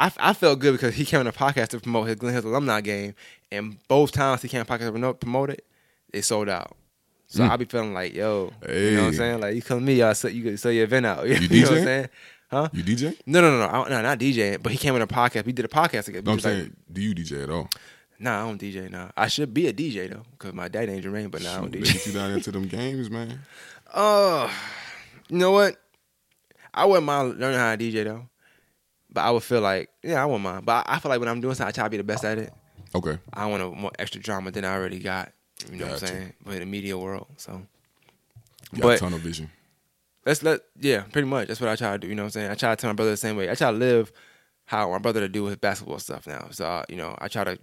I, 0.00 0.12
I 0.18 0.32
felt 0.32 0.60
good 0.60 0.70
because 0.74 0.94
he 0.94 1.04
came 1.04 1.18
on 1.18 1.26
the 1.26 1.32
podcast 1.32 1.70
to 1.70 1.80
promote 1.80 2.06
his 2.06 2.14
Glenn 2.14 2.32
Hills 2.32 2.44
alumni 2.44 2.80
game, 2.80 3.14
and 3.50 3.78
both 3.88 4.12
times 4.12 4.42
he 4.42 4.48
came 4.48 4.60
on 4.60 4.66
the 4.66 4.72
podcast 4.72 4.94
to 4.94 5.14
promote- 5.18 5.50
it, 5.50 5.66
they 6.12 6.20
sold 6.20 6.48
out. 6.48 6.76
So 7.26 7.42
Mm. 7.42 7.50
I 7.50 7.56
be 7.56 7.64
feeling 7.64 7.94
like, 7.94 8.14
yo, 8.14 8.52
you 8.68 8.92
know 8.92 9.00
what 9.02 9.06
I'm 9.08 9.14
saying? 9.14 9.40
Like 9.40 9.56
you 9.56 9.60
come 9.62 9.80
to 9.80 9.84
me, 9.84 9.96
y'all 9.96 10.14
you 10.30 10.44
could 10.44 10.60
sell 10.60 10.70
your 10.70 10.84
event 10.84 11.04
out. 11.04 11.26
You, 11.28 11.34
You 11.34 11.62
know 11.64 11.70
what 11.70 11.78
I'm 11.78 11.84
saying? 11.84 12.08
Huh? 12.50 12.68
You 12.72 12.82
DJ? 12.82 13.18
No, 13.26 13.40
no, 13.42 13.50
no, 13.50 13.58
no, 13.58 13.66
I, 13.84 13.88
no, 13.90 14.02
not 14.02 14.18
DJ. 14.18 14.62
But 14.62 14.72
he 14.72 14.78
came 14.78 14.94
on 14.94 15.02
a 15.02 15.06
podcast. 15.06 15.44
We 15.44 15.52
did 15.52 15.64
a 15.64 15.68
podcast 15.68 16.06
together. 16.06 16.24
No, 16.24 16.30
I'm 16.32 16.36
was 16.36 16.44
like, 16.44 16.54
saying, 16.54 16.76
do 16.90 17.00
you 17.02 17.14
DJ 17.14 17.42
at 17.42 17.50
all? 17.50 17.68
nah, 18.18 18.42
I 18.42 18.46
don't 18.48 18.60
DJ. 18.60 18.90
Nah, 18.90 19.10
I 19.16 19.28
should 19.28 19.52
be 19.54 19.66
a 19.68 19.72
DJ 19.72 20.10
though, 20.10 20.22
because 20.32 20.52
my 20.54 20.68
dad 20.68 20.88
ain't 20.88 21.04
Jermaine. 21.04 21.30
But 21.30 21.42
nah, 21.42 21.56
I 21.56 21.60
don't 21.60 21.72
DJ. 21.72 21.92
get 21.92 22.06
you 22.06 22.12
down 22.12 22.30
into 22.32 22.50
them 22.50 22.66
games, 22.66 23.10
man. 23.10 23.40
Oh, 23.94 24.50
you 25.28 25.36
know 25.38 25.52
what? 25.52 25.76
I 26.72 26.84
wouldn't 26.86 27.06
mind 27.06 27.38
learning 27.38 27.58
how 27.58 27.74
to 27.76 27.82
DJ 27.82 28.04
though, 28.04 28.28
but 29.10 29.22
I 29.22 29.30
would 29.30 29.42
feel 29.42 29.60
like, 29.60 29.90
yeah, 30.02 30.22
I 30.22 30.26
wouldn't 30.26 30.42
mind. 30.44 30.64
But 30.64 30.86
I 30.88 30.96
I 30.96 30.98
feel 31.00 31.10
like 31.10 31.20
when 31.20 31.28
I'm 31.28 31.40
doing 31.40 31.54
something, 31.54 31.68
I 31.68 31.72
try 31.72 31.84
to 31.84 31.90
be 31.90 31.96
the 31.98 32.04
best 32.04 32.24
at 32.24 32.38
it. 32.38 32.52
Okay. 32.94 33.18
I 33.32 33.46
want 33.46 33.62
a 33.62 33.70
more 33.70 33.92
extra 33.98 34.20
drama 34.20 34.50
than 34.50 34.64
I 34.64 34.74
already 34.74 34.98
got. 35.00 35.32
You 35.70 35.76
know 35.78 35.86
what 35.86 36.02
I'm 36.02 36.08
saying? 36.08 36.32
But 36.44 36.54
in 36.54 36.60
the 36.60 36.66
media 36.66 36.96
world, 36.96 37.26
so 37.36 37.60
You 38.72 38.78
got 38.80 38.88
But- 38.88 38.98
tunnel 39.00 39.18
vision. 39.18 39.50
Let's 40.28 40.42
let 40.42 40.60
yeah, 40.78 41.02
pretty 41.10 41.26
much. 41.26 41.48
That's 41.48 41.60
what 41.60 41.70
I 41.70 41.76
try 41.76 41.92
to 41.92 41.98
do. 41.98 42.06
You 42.06 42.14
know 42.14 42.22
what 42.22 42.26
I'm 42.36 42.40
saying? 42.42 42.50
I 42.50 42.54
try 42.54 42.70
to 42.74 42.76
tell 42.80 42.90
my 42.90 42.94
brother 42.94 43.10
the 43.12 43.16
same 43.16 43.36
way. 43.36 43.50
I 43.50 43.54
try 43.54 43.70
to 43.72 43.76
live 43.76 44.12
how 44.66 44.90
my 44.90 44.98
brother 44.98 45.20
to 45.20 45.28
do 45.28 45.42
with 45.44 45.60
basketball 45.60 45.98
stuff 45.98 46.26
now. 46.26 46.48
So 46.50 46.66
uh, 46.66 46.84
you 46.88 46.96
know, 46.96 47.16
I 47.18 47.28
try 47.28 47.44
to 47.44 47.58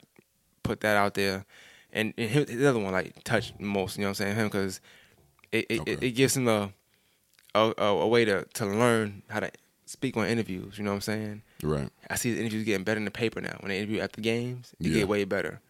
put 0.64 0.82
that 0.82 0.98
out 0.98 1.14
there. 1.14 1.46
And, 1.94 2.14
and 2.18 2.30
him, 2.30 2.44
the 2.46 2.68
other 2.68 2.80
one 2.80 2.92
like 2.92 3.24
touch 3.24 3.54
most. 3.60 3.98
You 3.98 4.02
know 4.02 4.08
what 4.10 4.20
I'm 4.20 4.26
saying? 4.26 4.36
Him 4.36 4.48
because 4.48 4.82
it 5.52 5.66
it, 5.70 5.74
it 5.76 5.80
Okay. 5.98 6.08
it 6.08 6.12
gives 6.12 6.36
him 6.36 6.48
a 6.48 6.74
a, 7.54 7.74
a 7.78 7.86
a 7.86 8.08
way 8.08 8.26
to 8.26 8.44
to 8.56 8.66
learn 8.66 9.22
how 9.30 9.40
to 9.40 9.50
speak 9.86 10.18
on 10.18 10.28
interviews. 10.28 10.78
You 10.78 10.84
know 10.84 10.92
what 10.92 10.96
I'm 10.96 11.02
saying? 11.02 11.42
Right. 11.64 11.90
I 12.10 12.16
see 12.16 12.34
the 12.34 12.40
interviews 12.42 12.66
getting 12.66 12.84
better 12.84 12.98
in 12.98 13.06
the 13.06 13.12
paper 13.12 13.40
now. 13.40 13.56
When 13.62 13.70
they 13.70 13.78
interview 13.78 14.02
after 14.02 14.18
the 14.18 14.24
games, 14.24 14.74
it 14.80 14.88
Yeah. 14.88 14.94
get 15.00 15.08
way 15.08 15.24
better. 15.24 15.62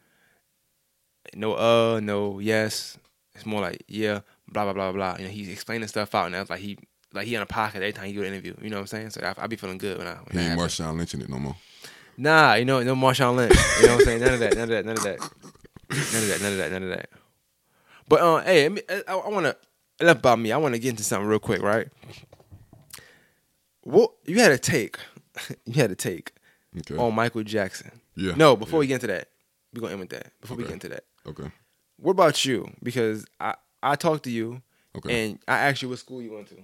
No 1.36 1.54
uh, 1.56 2.00
no 2.00 2.40
yes. 2.40 2.98
It's 3.36 3.46
more 3.46 3.62
like 3.62 3.84
yeah, 3.88 4.22
blah 4.52 4.64
blah 4.66 4.74
blah 4.74 4.92
blah. 4.92 5.16
You 5.20 5.26
know, 5.26 5.32
he's 5.32 5.50
explaining 5.50 5.88
stuff 5.88 6.14
out 6.16 6.32
now. 6.32 6.42
It's 6.42 6.50
like 6.50 6.60
he 6.60 6.78
like 7.14 7.28
he 7.28 7.36
on 7.36 7.42
a 7.44 7.46
pocket 7.46 7.78
every 7.78 7.94
time 7.94 8.06
he 8.06 8.14
do 8.14 8.22
an 8.22 8.28
interview. 8.28 8.56
You 8.62 8.70
know 8.70 8.78
what 8.78 8.82
I'm 8.82 8.88
saying? 8.88 9.10
So 9.12 9.22
I, 9.22 9.44
I 9.44 9.48
be 9.48 9.56
feeling 9.56 9.78
good 9.78 9.98
when 9.98 10.08
I. 10.08 10.16
When 10.16 10.44
He 10.44 10.50
ain't. 10.50 10.60
Marshawn 10.60 10.98
Lynch 10.98 11.14
in 11.14 11.22
it 11.22 11.30
no 11.30 11.40
more. 11.40 11.56
Nah, 12.18 12.54
you 12.56 12.66
know, 12.66 12.82
no 12.84 12.96
Marshawn 12.96 13.36
Lynch. 13.36 13.56
You 13.82 13.88
know 13.88 13.94
what 13.94 14.00
I'm 14.02 14.06
saying? 14.06 14.22
None 14.22 14.34
of 14.34 14.40
that. 14.40 14.54
None 14.56 14.64
of 14.64 14.70
that. 14.70 14.86
None 14.86 14.98
of 14.98 15.04
that. 15.04 15.20
None 15.90 16.24
of 16.24 16.28
that. 16.30 16.42
None 16.42 16.52
of 16.52 16.58
that. 16.58 16.72
None 16.72 16.84
of 16.84 16.90
that. 16.90 17.10
But 18.08 18.22
uh, 18.22 18.42
hey, 18.42 18.70
me- 18.70 18.82
I, 18.90 19.04
I 19.08 19.30
want 19.30 19.46
to 19.46 19.58
enough 20.00 20.18
about 20.20 20.40
me. 20.40 20.52
I 20.52 20.58
want 20.58 20.74
to 20.76 20.80
get 20.80 20.90
into 20.92 21.04
something 21.04 21.28
real 21.28 21.40
quick, 21.40 21.62
right? 21.62 21.88
What 23.82 24.12
you 24.26 24.40
had 24.40 24.52
a 24.52 24.58
take? 24.58 24.98
you 25.66 25.74
had 25.74 25.92
a 25.92 25.96
take 25.96 26.32
Okay. 26.78 26.98
on 26.98 27.14
Michael 27.16 27.44
Jackson. 27.44 27.92
yeah. 28.16 28.34
No, 28.36 28.56
before 28.56 28.78
yeah. 28.78 28.82
we 28.82 28.88
get 28.88 28.94
into 28.96 29.08
that, 29.08 29.30
we're 29.74 29.82
gonna 29.82 29.94
end 29.94 30.02
with 30.02 30.10
that. 30.10 30.32
Before 30.42 30.58
we 30.58 30.64
get 30.64 30.74
into 30.74 30.90
that, 30.90 31.04
Okay. 31.26 31.50
what 31.98 32.12
about 32.12 32.44
you? 32.44 32.70
Because 32.84 33.26
I 33.40 33.56
I 33.92 33.96
talked 33.96 34.24
to 34.26 34.32
you 34.32 34.62
Okay. 34.98 35.26
and 35.30 35.40
I 35.48 35.58
asked 35.60 35.82
you 35.82 35.90
what 35.90 36.00
school 36.00 36.22
you 36.22 36.32
went 36.34 36.48
to. 36.48 36.56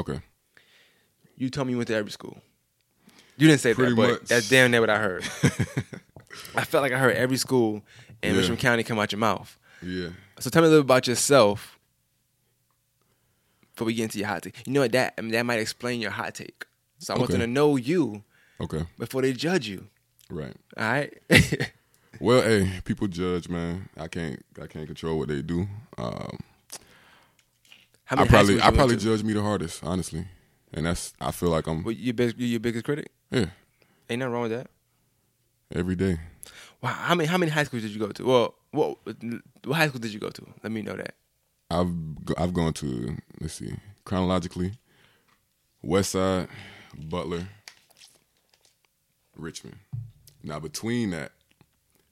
okay. 0.00 0.20
You 1.36 1.48
told 1.48 1.66
me 1.66 1.72
you 1.72 1.78
went 1.78 1.88
to 1.88 1.94
every 1.94 2.10
school. 2.10 2.36
You 3.38 3.48
didn't 3.48 3.60
say 3.62 3.72
Pretty 3.72 3.94
that, 3.94 3.96
but 4.20 4.28
that's 4.28 4.48
damn 4.50 4.70
near 4.70 4.80
what 4.80 4.90
I 4.90 4.98
heard. 4.98 5.24
I 6.54 6.64
felt 6.64 6.82
like 6.82 6.92
I 6.92 6.98
heard 6.98 7.16
every 7.16 7.38
school 7.38 7.82
in 8.22 8.32
Yeah. 8.34 8.40
Richmond 8.40 8.60
County 8.60 8.82
come 8.82 8.98
out 8.98 9.10
your 9.12 9.18
mouth. 9.18 9.58
Yeah. 9.82 10.10
So 10.38 10.50
tell 10.50 10.60
me 10.60 10.66
a 10.68 10.70
little 10.70 10.82
about 10.84 11.06
yourself 11.06 11.78
before 13.72 13.86
we 13.86 13.94
get 13.94 14.02
into 14.04 14.18
your 14.18 14.28
hot 14.28 14.42
take. 14.42 14.66
You 14.66 14.74
know 14.74 14.80
what? 14.80 14.92
That 14.92 15.14
I 15.16 15.22
mean, 15.22 15.32
that 15.32 15.46
might 15.46 15.58
explain 15.60 16.00
your 16.02 16.10
hot 16.10 16.34
take. 16.34 16.66
So 16.98 17.14
I 17.14 17.18
want 17.18 17.30
them 17.30 17.40
to 17.40 17.46
know 17.46 17.76
you 17.76 18.22
Okay. 18.60 18.84
before 18.98 19.22
they 19.22 19.32
judge 19.32 19.66
you. 19.66 19.86
Right. 20.28 20.54
All 20.76 20.84
right. 20.84 21.14
Well, 22.20 22.42
hey, 22.42 22.70
people 22.84 23.08
judge, 23.08 23.48
man. 23.48 23.88
I 23.96 24.06
can't. 24.08 24.44
I 24.62 24.66
can't 24.66 24.86
control 24.86 25.18
what 25.18 25.28
they 25.28 25.40
do. 25.40 25.66
Um, 25.96 26.36
I 28.10 28.26
probably. 28.26 28.60
I 28.60 28.70
probably 28.70 28.96
judge 28.96 29.22
me 29.22 29.32
the 29.32 29.42
hardest, 29.42 29.84
honestly, 29.84 30.26
and 30.72 30.86
that's. 30.86 31.12
I 31.20 31.30
feel 31.30 31.50
like 31.50 31.66
I'm. 31.66 31.82
Well, 31.82 31.92
you 31.92 32.12
you 32.16 32.46
your 32.46 32.60
biggest 32.60 32.84
critic? 32.84 33.10
Yeah. 33.30 33.46
Ain't 34.08 34.18
nothing 34.18 34.32
wrong 34.32 34.42
with 34.42 34.52
that. 34.52 34.66
Every 35.72 35.94
day. 35.94 36.18
Wow. 36.82 36.90
How 36.90 37.14
many 37.14 37.28
how 37.28 37.38
many 37.38 37.50
high 37.52 37.64
schools 37.64 37.82
did 37.82 37.92
you 37.92 38.00
go 38.00 38.08
to? 38.08 38.24
Well, 38.24 38.54
what 38.72 38.98
what 39.64 39.76
high 39.76 39.88
school 39.88 40.00
did 40.00 40.12
you 40.12 40.20
go 40.20 40.30
to? 40.30 40.46
Let 40.62 40.72
me 40.72 40.82
know 40.82 40.96
that. 40.96 41.14
I've 41.70 41.92
I've 42.36 42.52
gone 42.52 42.72
to 42.74 43.16
let's 43.40 43.54
see 43.54 43.72
chronologically, 44.04 44.72
West 45.82 46.12
Side, 46.12 46.48
Butler, 46.96 47.46
Richmond, 49.36 49.76
Now 50.42 50.58
between 50.58 51.10
that, 51.10 51.32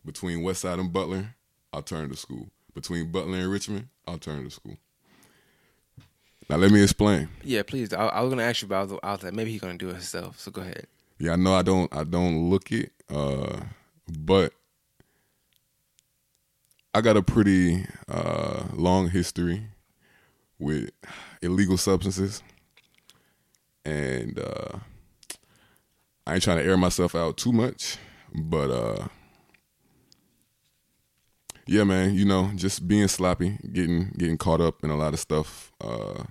between 0.04 0.42
West 0.42 0.60
Side 0.62 0.78
and 0.78 0.92
Butler, 0.92 1.34
I'll 1.72 1.82
turn 1.82 2.08
to 2.10 2.16
school. 2.16 2.48
Between 2.74 3.10
Butler 3.10 3.38
and 3.38 3.50
Richmond, 3.50 3.88
I'll 4.06 4.18
turn 4.18 4.44
to 4.44 4.50
school. 4.50 4.76
Now 6.48 6.56
let 6.56 6.70
me 6.70 6.82
explain. 6.82 7.28
Yeah, 7.44 7.62
please. 7.62 7.92
I, 7.92 8.06
I 8.06 8.20
was 8.22 8.30
gonna 8.30 8.42
ask 8.42 8.62
you 8.62 8.66
about. 8.66 8.98
I 9.02 9.12
was 9.12 9.22
like, 9.22 9.34
maybe 9.34 9.50
he's 9.50 9.60
gonna 9.60 9.76
do 9.76 9.90
it 9.90 9.94
himself. 9.94 10.38
So 10.40 10.50
go 10.50 10.62
ahead. 10.62 10.86
Yeah, 11.18 11.32
I 11.32 11.36
know 11.36 11.54
I 11.54 11.62
don't 11.62 11.94
I 11.94 12.04
don't 12.04 12.48
look 12.48 12.72
it, 12.72 12.92
uh, 13.10 13.60
but 14.08 14.52
I 16.94 17.00
got 17.00 17.16
a 17.16 17.22
pretty 17.22 17.86
uh, 18.08 18.64
long 18.72 19.10
history 19.10 19.64
with 20.58 20.90
illegal 21.42 21.76
substances, 21.76 22.42
and 23.84 24.38
uh, 24.38 24.78
I 26.26 26.34
ain't 26.34 26.42
trying 26.42 26.58
to 26.58 26.64
air 26.64 26.76
myself 26.76 27.14
out 27.14 27.36
too 27.36 27.52
much, 27.52 27.98
but 28.34 28.70
uh, 28.70 29.08
yeah, 31.66 31.84
man, 31.84 32.14
you 32.14 32.24
know, 32.24 32.50
just 32.54 32.88
being 32.88 33.08
sloppy, 33.08 33.58
getting 33.70 34.12
getting 34.16 34.38
caught 34.38 34.62
up 34.62 34.82
in 34.82 34.90
a 34.90 34.96
lot 34.96 35.12
of 35.12 35.20
stuff. 35.20 35.72
Uh, 35.80 36.24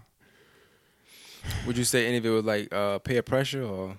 Would 1.65 1.77
you 1.77 1.83
say 1.83 2.07
any 2.07 2.17
of 2.17 2.25
it 2.25 2.29
was 2.29 2.45
like 2.45 2.73
uh, 2.73 2.99
peer 2.99 3.21
pressure 3.21 3.63
or? 3.63 3.97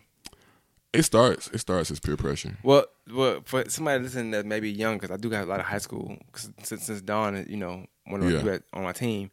it 0.92 1.02
starts 1.02 1.48
it 1.48 1.58
starts 1.58 1.90
as 1.90 2.00
peer 2.00 2.16
pressure. 2.16 2.56
Well, 2.62 2.86
well, 3.12 3.40
for 3.44 3.68
somebody 3.68 4.02
listening 4.02 4.30
that 4.30 4.46
may 4.46 4.58
be 4.60 4.70
young, 4.70 4.96
because 4.96 5.10
I 5.10 5.16
do 5.18 5.28
got 5.28 5.44
a 5.44 5.46
lot 5.46 5.60
of 5.60 5.66
high 5.66 5.78
school 5.78 6.16
'cause 6.32 6.50
since 6.62 6.84
since 6.86 7.00
Dawn, 7.02 7.44
you 7.48 7.56
know, 7.58 7.86
one 8.06 8.22
of 8.22 8.30
Yeah. 8.32 8.42
you 8.42 8.60
on 8.72 8.82
my 8.84 8.92
team. 8.92 9.30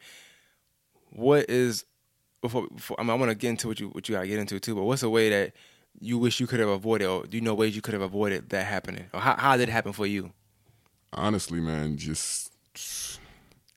What 1.11 1.49
is 1.49 1.86
before? 2.41 2.68
before 2.68 2.99
I 2.99 3.03
mean, 3.03 3.11
I 3.11 3.13
want 3.16 3.30
to 3.32 3.36
get 3.36 3.49
into 3.51 3.68
what 3.70 3.80
you 3.80 3.88
what 3.89 4.07
you 4.09 4.16
got 4.16 4.22
to 4.22 4.28
get 4.28 4.39
into 4.39 4.59
too. 4.59 4.76
But 4.76 4.84
what's 4.84 5.01
a 5.03 5.09
way 5.09 5.30
that 5.30 5.53
you 6.01 6.18
wish 6.18 6.41
you 6.41 6.47
could 6.47 6.59
have 6.59 6.68
avoided, 6.70 7.07
or 7.07 7.26
do 7.26 7.38
you 7.38 7.41
know 7.41 7.53
ways 7.53 7.74
you 7.76 7.82
could 7.82 7.93
have 7.93 8.01
avoided 8.03 8.49
that 8.49 8.66
happening, 8.66 9.05
or 9.13 9.22
how 9.22 9.36
how 9.38 9.55
did 9.55 9.70
it 9.70 9.72
happen 9.72 9.93
for 9.93 10.05
you? 10.05 10.34
Honestly, 11.13 11.61
man, 11.61 11.95
just 11.97 12.51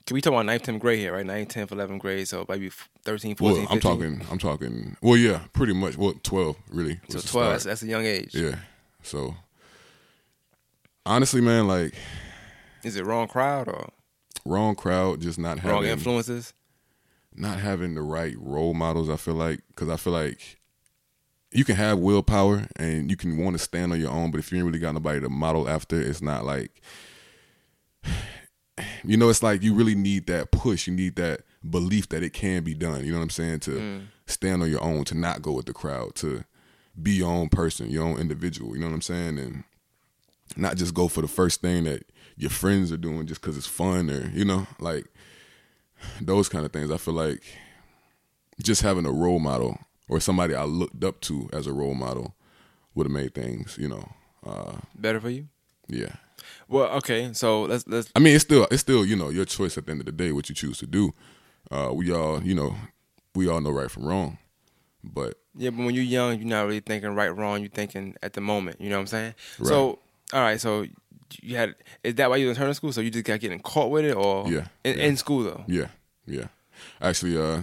Can 0.09 0.15
we 0.15 0.23
talk 0.23 0.33
about 0.33 0.47
ninth, 0.47 0.63
10th 0.63 0.79
grade 0.79 1.01
here, 1.01 1.13
right? 1.13 1.27
Ninth, 1.27 1.51
10th, 1.51 1.69
11th 1.69 1.99
grade, 1.99 2.27
so 2.27 2.47
maybe 2.49 2.71
13, 3.05 3.37
14, 3.37 3.57
Well, 3.59 3.67
I'm 3.71 3.79
15. 3.79 3.81
talking. 3.81 4.27
I'm 4.31 4.39
talking. 4.39 4.97
Well, 5.03 5.19
yeah, 5.19 5.41
pretty 5.53 5.75
much. 5.75 5.99
Well, 5.99 6.15
twelve 6.23 6.57
really. 6.71 6.99
So 7.11 7.21
12, 7.21 7.51
that's, 7.53 7.65
that's 7.65 7.83
a 7.83 7.87
young 7.87 8.07
age. 8.07 8.35
yeah. 8.35 8.55
So 9.03 9.35
honestly, 11.05 11.43
man, 11.43 11.69
like 11.69 11.93
Is 12.85 12.97
it 12.97 13.05
wrong 13.05 13.29
crowd 13.29 13.69
or 13.69 13.91
wrong 14.47 14.77
crowd, 14.77 15.21
just 15.21 15.39
not 15.39 15.59
having 15.59 15.73
wrong 15.73 15.85
influences? 15.85 16.55
not 17.35 17.61
having 17.61 17.95
the 17.95 18.01
right 18.01 18.35
role 18.39 18.73
models. 18.73 19.11
I 19.11 19.17
feel 19.17 19.35
like 19.35 19.61
because 19.69 19.91
I 19.91 19.97
feel 19.97 20.15
like 20.15 20.59
you 21.53 21.67
can 21.67 21.77
have 21.77 21.99
willpower 21.99 22.67
and 22.77 23.11
you 23.11 23.17
can 23.19 23.37
want 23.37 23.59
to 23.59 23.63
stand 23.63 23.93
on 23.93 24.01
your 24.01 24.11
own, 24.13 24.31
but 24.31 24.39
if 24.39 24.51
you 24.51 24.57
ain't 24.57 24.65
really 24.67 24.79
got 24.79 24.95
nobody 24.95 25.21
to 25.21 25.29
model 25.29 25.69
after, 25.69 26.01
it's 26.01 26.23
not 26.23 26.47
like 26.47 26.81
you 29.05 29.17
know. 29.17 29.29
It's 29.29 29.43
like 29.43 29.63
you 29.63 29.75
really 29.75 29.95
need 29.95 30.27
that 30.27 30.51
push. 30.51 30.87
You 30.87 30.95
need 30.95 31.17
that 31.17 31.43
belief 31.69 32.09
that 32.11 32.23
it 32.23 32.33
can 32.33 32.63
be 32.65 32.75
done. 32.75 33.05
You 33.05 33.13
know 33.13 33.19
what 33.19 33.25
I'm 33.25 33.31
saying? 33.31 33.61
To 33.61 34.03
stand 34.27 34.63
on 34.63 34.71
your 34.71 34.83
own, 34.83 35.05
to 35.05 35.15
not 35.15 35.43
go 35.43 35.53
with 35.53 35.67
the 35.67 35.73
crowd, 35.73 36.15
to 36.17 36.45
be 37.01 37.13
your 37.13 37.31
own 37.31 37.49
person, 37.49 37.91
your 37.91 38.05
own 38.05 38.19
individual. 38.19 38.75
You 38.75 38.81
know 38.81 38.89
what 38.89 38.95
I'm 38.95 39.03
saying? 39.03 39.39
And 39.39 39.65
not 40.57 40.77
just 40.77 40.95
go 40.95 41.09
for 41.09 41.21
the 41.23 41.29
first 41.29 41.61
thing 41.61 41.85
that 41.85 42.05
your 42.37 42.51
friends 42.51 42.91
are 42.93 42.97
doing 42.97 43.27
just 43.27 43.41
because 43.41 43.57
it's 43.57 43.67
fun 43.67 44.09
or 44.11 44.31
you 44.33 44.45
know 44.45 44.67
like 44.79 45.07
those 46.21 46.49
kind 46.49 46.65
of 46.65 46.73
things. 46.73 46.91
I 46.91 46.97
feel 46.97 47.15
like 47.15 47.43
just 48.63 48.83
having 48.83 49.07
a 49.07 49.13
role 49.13 49.39
model 49.41 49.79
or 50.09 50.21
somebody 50.21 50.55
I 50.55 50.65
looked 50.65 51.05
up 51.05 51.21
to 51.23 51.49
as 51.53 51.67
a 51.67 51.73
role 51.73 51.95
model 51.95 52.35
would 52.95 53.07
have 53.07 53.13
made 53.13 53.35
things, 53.35 53.77
you 53.81 53.89
know, 53.89 54.09
uh, 54.47 54.77
Better 54.95 55.21
for 55.21 55.31
you? 55.31 55.49
yeah. 55.89 56.17
Well, 56.69 56.89
okay, 56.99 57.31
so 57.33 57.63
let's 57.63 57.87
let's 57.87 58.11
I 58.15 58.19
mean, 58.19 58.35
it's 58.35 58.45
still 58.45 58.67
it's 58.71 58.83
still 58.83 59.05
you 59.05 59.17
know 59.17 59.31
your 59.31 59.45
choice 59.45 59.79
at 59.79 59.87
the 59.87 59.93
end 59.93 60.01
of 60.01 60.07
the 60.07 60.13
day 60.13 60.33
what 60.33 60.49
you 60.49 60.55
choose 60.55 60.79
to 60.79 60.87
do. 60.87 61.15
Uh, 61.71 61.91
we 61.93 62.11
all 62.13 62.43
you 62.43 62.55
know 62.55 62.75
we 63.35 63.49
all 63.49 63.61
know 63.61 63.71
right 63.71 63.91
from 63.91 64.05
wrong, 64.07 64.39
but 65.05 65.35
Yeah, 65.57 65.71
but 65.71 65.85
when 65.85 65.95
you're 65.95 66.05
young, 66.05 66.39
you're 66.39 66.49
not 66.49 66.67
really 66.67 66.81
thinking 66.81 67.15
right, 67.15 67.35
wrong. 67.35 67.61
You're 67.61 67.71
thinking 67.71 68.15
at 68.23 68.33
the 68.33 68.41
moment. 68.41 68.81
You 68.81 68.91
know 68.91 68.97
what 68.97 69.01
I'm 69.03 69.07
saying? 69.09 69.35
Right. 69.59 69.69
So, 69.69 69.99
all 70.33 70.41
right. 70.41 70.61
So 70.61 70.87
you 71.43 71.57
had 71.57 71.75
is 72.03 72.15
that 72.17 72.31
why 72.31 72.37
you 72.37 72.49
was 72.49 72.59
in 72.59 72.75
school? 72.75 72.93
So 72.93 73.01
you 73.01 73.11
just 73.11 73.25
got 73.25 73.41
getting 73.41 73.61
caught 73.61 73.91
with 73.91 74.05
it, 74.05 74.17
or 74.17 74.51
Yeah, 74.51 74.67
in, 74.85 74.99
yeah. 74.99 75.05
in 75.05 75.17
school 75.17 75.43
though? 75.45 75.65
yeah, 75.69 75.89
yeah. 76.27 76.49
Actually, 77.01 77.37
uh, 77.37 77.63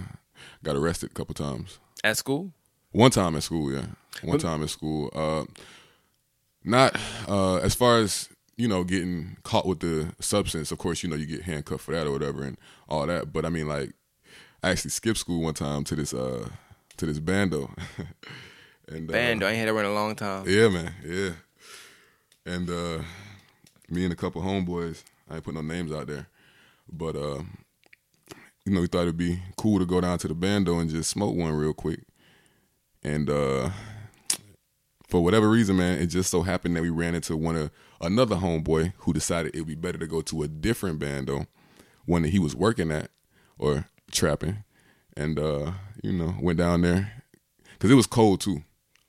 got 0.62 0.76
arrested 0.76 1.10
a 1.10 1.14
couple 1.14 1.34
times. 1.34 1.78
At 2.04 2.16
school? 2.16 2.52
One 2.92 3.10
time 3.10 3.34
at 3.36 3.42
school, 3.42 3.72
yeah. 3.72 3.86
One 4.22 4.36
But- 4.38 4.40
time 4.40 4.62
at 4.62 4.70
school. 4.70 5.10
Uh, 5.14 5.44
not 6.64 6.96
uh, 7.28 7.56
as 7.56 7.74
far 7.74 7.98
as 7.98 8.28
you 8.56 8.66
know, 8.66 8.84
getting 8.84 9.36
caught 9.42 9.66
with 9.66 9.80
the 9.80 10.14
substance. 10.20 10.72
Of 10.72 10.78
course, 10.78 11.02
you 11.02 11.08
know 11.10 11.16
you 11.16 11.26
get 11.26 11.42
handcuffed 11.42 11.84
for 11.84 11.92
that 11.92 12.06
or 12.06 12.12
whatever 12.12 12.42
and 12.42 12.56
all 12.88 13.06
that. 13.06 13.32
But 13.32 13.44
I 13.44 13.50
mean, 13.50 13.68
like, 13.68 13.92
I 14.62 14.70
actually 14.70 14.90
skipped 14.92 15.18
school 15.18 15.42
one 15.42 15.54
time 15.54 15.84
to 15.84 15.96
this 15.96 16.14
uh 16.14 16.48
to 16.96 17.06
this 17.06 17.18
bando. 17.18 17.70
and 18.88 19.10
uh, 19.10 19.14
I 19.14 19.18
ain't 19.18 19.42
had 19.42 19.68
that 19.68 19.76
in 19.76 19.84
a 19.84 19.92
long 19.92 20.14
time. 20.16 20.44
Yeah, 20.48 20.68
man. 20.68 20.92
Yeah. 21.04 21.30
And 22.46 22.70
uh 22.70 23.02
me 23.88 24.04
and 24.04 24.12
a 24.12 24.16
couple 24.16 24.42
homeboys, 24.42 25.02
I 25.30 25.36
ain't 25.36 25.44
put 25.44 25.54
no 25.54 25.62
names 25.62 25.92
out 25.92 26.06
there. 26.06 26.26
But 26.90 27.16
uh 27.16 27.42
you 28.64 28.72
know, 28.72 28.80
we 28.80 28.86
thought 28.86 29.02
it'd 29.02 29.16
be 29.16 29.40
cool 29.56 29.78
to 29.78 29.86
go 29.86 30.00
down 30.00 30.18
to 30.18 30.28
the 30.28 30.34
bando 30.34 30.78
and 30.78 30.90
just 30.90 31.10
smoke 31.10 31.36
one 31.36 31.52
real 31.52 31.74
quick. 31.74 32.00
And 33.02 33.28
uh 33.28 33.70
for 35.08 35.22
whatever 35.22 35.48
reason, 35.50 35.76
man, 35.76 36.00
it 36.00 36.06
just 36.06 36.30
so 36.30 36.42
happened 36.42 36.74
that 36.74 36.82
we 36.82 36.90
ran 36.90 37.14
into 37.14 37.36
one 37.36 37.56
of 37.56 37.70
another 38.00 38.36
homeboy 38.36 38.92
who 38.98 39.12
decided 39.12 39.54
it'd 39.54 39.66
be 39.66 39.74
better 39.74 39.98
to 39.98 40.06
go 40.06 40.20
to 40.22 40.42
a 40.42 40.48
different 40.48 40.98
bando, 40.98 41.46
one 42.04 42.22
that 42.22 42.30
he 42.30 42.38
was 42.38 42.54
working 42.54 42.90
at 42.90 43.10
or 43.58 43.88
trapping. 44.10 44.64
And 45.16 45.38
uh, 45.38 45.72
you 46.02 46.12
know, 46.12 46.34
went 46.40 46.58
down 46.58 46.82
there 46.82 47.12
because 47.72 47.90
it 47.90 47.94
was 47.94 48.06
cold 48.06 48.40
too. 48.40 48.62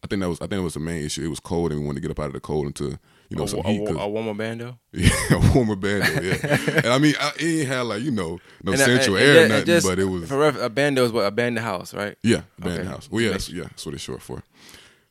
I 0.04 0.08
think 0.08 0.22
that 0.22 0.30
was 0.30 0.38
I 0.40 0.48
think 0.48 0.60
it 0.60 0.64
was 0.64 0.76
the 0.76 0.80
main 0.80 1.04
issue. 1.04 1.24
It 1.26 1.28
was 1.30 1.40
cold, 1.40 1.72
and 1.72 1.82
we 1.82 1.86
wanted 1.86 2.02
to 2.02 2.08
get 2.08 2.12
up 2.12 2.20
out 2.24 2.28
of 2.28 2.34
the 2.34 2.40
cold 2.40 2.66
into 2.68 2.98
you 3.30 3.36
know 3.36 3.44
a, 3.44 3.48
some 3.48 3.60
a, 3.60 3.64
heat. 3.70 3.90
a, 3.90 4.08
warmer 4.08 4.34
bando. 4.34 4.80
yeah, 4.94 5.10
a 5.32 5.54
warmer 5.54 5.76
bando. 5.76 6.22
Yeah, 6.22 6.38
and 6.70 6.86
I 6.88 6.98
mean, 6.98 7.16
I, 7.20 7.32
it 7.40 7.44
ain't 7.44 7.68
had 7.68 7.82
like 7.82 8.04
you 8.04 8.12
know 8.12 8.40
no 8.64 8.72
And, 8.72 8.80
central 8.80 9.18
and- 9.18 9.26
air, 9.26 9.40
and 9.42 9.50
nothing, 9.50 9.66
just- 9.66 9.86
but 9.88 10.00
it 10.00 10.06
was 10.06 10.30
for 10.30 10.38
ref, 10.38 10.56
a 10.62 10.70
bando 10.70 11.04
is 11.04 11.12
what 11.12 11.26
a 11.26 11.32
band 11.32 11.60
house, 11.60 11.94
right? 11.94 12.16
yeah, 12.24 12.44
band 12.58 12.80
Okay. 12.80 12.88
house. 12.88 13.10
Well, 13.12 13.22
yeah, 13.22 13.32
that's, 13.32 13.50
yeah, 13.50 13.64
that's 13.64 13.86
what 13.86 13.96
it's 13.96 14.04
short 14.04 14.22
for. 14.22 14.44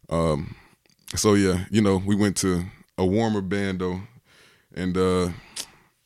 Um, 0.08 0.54
so 1.14 1.34
yeah, 1.34 1.64
you 1.70 1.82
know, 1.82 1.98
we 1.98 2.14
went 2.14 2.36
to 2.38 2.64
a 2.98 3.04
warmer 3.06 3.40
bando, 3.40 4.00
and 4.74 4.96
uh, 4.96 5.28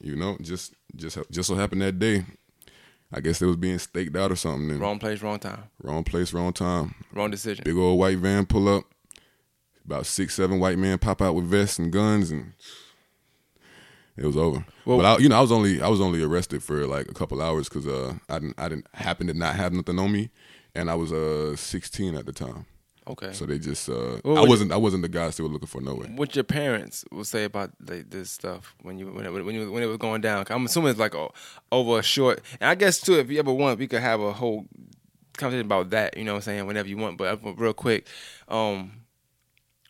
you 0.00 0.16
know, 0.16 0.36
just 0.40 0.74
just 0.96 1.18
just 1.30 1.48
so 1.48 1.54
happened 1.54 1.82
that 1.82 1.98
day, 1.98 2.24
I 3.12 3.20
guess 3.20 3.40
it 3.42 3.46
was 3.46 3.56
being 3.56 3.78
staked 3.78 4.16
out 4.16 4.32
or 4.32 4.36
something. 4.36 4.70
And 4.70 4.80
Wrong 4.80 4.98
place, 4.98 5.22
wrong 5.22 5.38
time, 5.38 5.64
wrong 5.82 6.04
place, 6.04 6.32
wrong 6.32 6.52
time. 6.52 6.94
wrong 7.12 7.30
decision. 7.30 7.62
Big 7.64 7.76
old 7.76 7.98
white 7.98 8.18
van 8.18 8.46
pull 8.46 8.68
up. 8.68 8.84
About 9.84 10.06
six, 10.06 10.34
seven 10.34 10.60
white 10.60 10.78
men 10.78 10.98
pop 10.98 11.20
out 11.22 11.34
with 11.34 11.46
vests 11.46 11.78
and 11.78 11.90
guns, 11.90 12.30
and 12.30 12.52
it 14.16 14.24
was 14.26 14.36
over. 14.36 14.64
Well- 14.84 14.98
but 14.98 15.06
I, 15.06 15.18
you 15.18 15.28
know, 15.28 15.36
I 15.36 15.40
was 15.40 15.50
only 15.50 15.80
I 15.80 15.88
was 15.88 16.00
only 16.00 16.22
arrested 16.22 16.62
for 16.62 16.86
like 16.86 17.08
a 17.08 17.14
couple 17.14 17.40
hours 17.42 17.68
because 17.68 17.86
uh, 17.86 18.14
I 18.28 18.38
didn't 18.38 18.54
I 18.58 18.68
didn't 18.68 18.86
happen 18.94 19.26
to 19.28 19.34
not 19.34 19.56
have 19.56 19.72
nothing 19.72 19.98
on 19.98 20.12
me, 20.12 20.30
and 20.74 20.90
I 20.90 20.94
was 20.94 21.12
uh 21.12 21.56
16 21.56 22.14
at 22.14 22.26
the 22.26 22.32
time. 22.32 22.66
Okay. 23.08 23.32
So 23.32 23.46
they 23.46 23.58
just 23.58 23.88
uh, 23.88 24.16
I 24.24 24.46
wasn't 24.46 24.72
I 24.72 24.76
wasn't 24.76 25.02
the 25.02 25.08
guys 25.08 25.36
they 25.36 25.42
were 25.42 25.48
looking 25.48 25.66
for 25.66 25.80
no 25.80 25.94
way. 25.94 26.06
what 26.14 26.34
your 26.34 26.44
parents 26.44 27.04
will 27.10 27.24
say 27.24 27.44
about 27.44 27.70
like, 27.84 28.10
this 28.10 28.30
stuff 28.30 28.74
when 28.82 28.98
you 28.98 29.06
when 29.10 29.26
it, 29.26 29.32
when 29.32 29.54
you 29.54 29.72
when 29.72 29.82
it 29.82 29.86
was 29.86 29.96
going 29.96 30.20
down? 30.20 30.44
I'm 30.50 30.66
assuming 30.66 30.90
it's 30.90 31.00
like 31.00 31.14
a, 31.14 31.28
over 31.72 31.98
a 31.98 32.02
short. 32.02 32.40
And 32.60 32.68
I 32.68 32.74
guess 32.74 33.00
too, 33.00 33.18
if 33.18 33.30
you 33.30 33.38
ever 33.38 33.52
want, 33.52 33.78
we 33.78 33.88
could 33.88 34.00
have 34.02 34.20
a 34.20 34.32
whole 34.32 34.66
conversation 35.36 35.66
about 35.66 35.90
that. 35.90 36.16
You 36.16 36.24
know 36.24 36.32
what 36.32 36.38
I'm 36.38 36.42
saying? 36.42 36.66
Whenever 36.66 36.88
you 36.88 36.98
want. 36.98 37.16
But 37.16 37.42
uh, 37.42 37.52
real 37.54 37.72
quick, 37.72 38.06
um, 38.48 38.92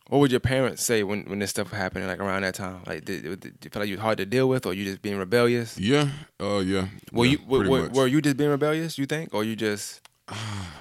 what 0.07 0.19
would 0.19 0.31
your 0.31 0.39
parents 0.39 0.83
say 0.83 1.03
when 1.03 1.23
when 1.23 1.39
this 1.39 1.51
stuff 1.51 1.71
was 1.71 1.79
happening? 1.79 2.07
Like 2.07 2.19
around 2.19 2.41
that 2.41 2.55
time, 2.55 2.81
like 2.87 3.05
did, 3.05 3.23
did, 3.23 3.39
did 3.39 3.57
you 3.63 3.69
feel 3.69 3.81
like 3.81 3.89
you 3.89 3.99
hard 3.99 4.17
to 4.17 4.25
deal 4.25 4.49
with, 4.49 4.65
or 4.65 4.73
you 4.73 4.85
just 4.85 5.01
being 5.01 5.17
rebellious? 5.17 5.77
Yeah, 5.77 6.09
uh, 6.39 6.59
yeah. 6.59 6.87
Were 7.11 7.25
yeah, 7.25 7.31
you 7.31 7.39
were, 7.47 7.69
were, 7.69 7.89
were 7.89 8.07
you 8.07 8.21
just 8.21 8.37
being 8.37 8.49
rebellious? 8.49 8.97
You 8.97 9.05
think, 9.05 9.33
or 9.33 9.43
you 9.43 9.55
just 9.55 10.01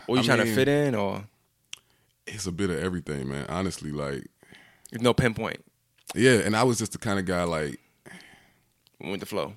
or 0.08 0.16
you 0.16 0.22
I 0.22 0.24
trying 0.24 0.46
to 0.46 0.54
fit 0.54 0.68
in, 0.68 0.94
or 0.94 1.24
It's 2.30 2.46
a 2.46 2.52
bit 2.52 2.70
of 2.70 2.78
everything, 2.78 3.28
man. 3.28 3.46
Honestly, 3.48 3.92
like 3.92 4.26
there's 4.90 5.02
no 5.02 5.14
pinpoint 5.14 5.64
yeah, 6.14 6.38
and 6.38 6.56
I 6.56 6.64
was 6.64 6.78
just 6.78 6.92
the 6.92 6.98
kind 6.98 7.18
of 7.18 7.24
guy 7.24 7.44
like 7.44 7.80
with 9.00 9.20
the 9.20 9.26
flow? 9.26 9.54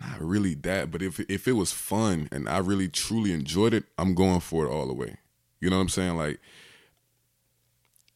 not 0.00 0.20
really 0.20 0.54
that, 0.54 0.90
but 0.90 1.00
if 1.00 1.20
if 1.20 1.48
it 1.48 1.52
was 1.52 1.72
fun 1.72 2.28
and 2.30 2.48
I 2.48 2.58
really 2.58 2.88
truly 2.88 3.32
enjoyed 3.32 3.72
it, 3.72 3.84
I'm 3.96 4.14
going 4.14 4.40
for 4.40 4.66
it 4.66 4.70
all 4.70 4.86
the 4.86 4.92
way. 4.92 5.16
You 5.60 5.70
know 5.70 5.76
what 5.76 5.82
I'm 5.82 5.88
saying? 5.88 6.16
Like 6.16 6.40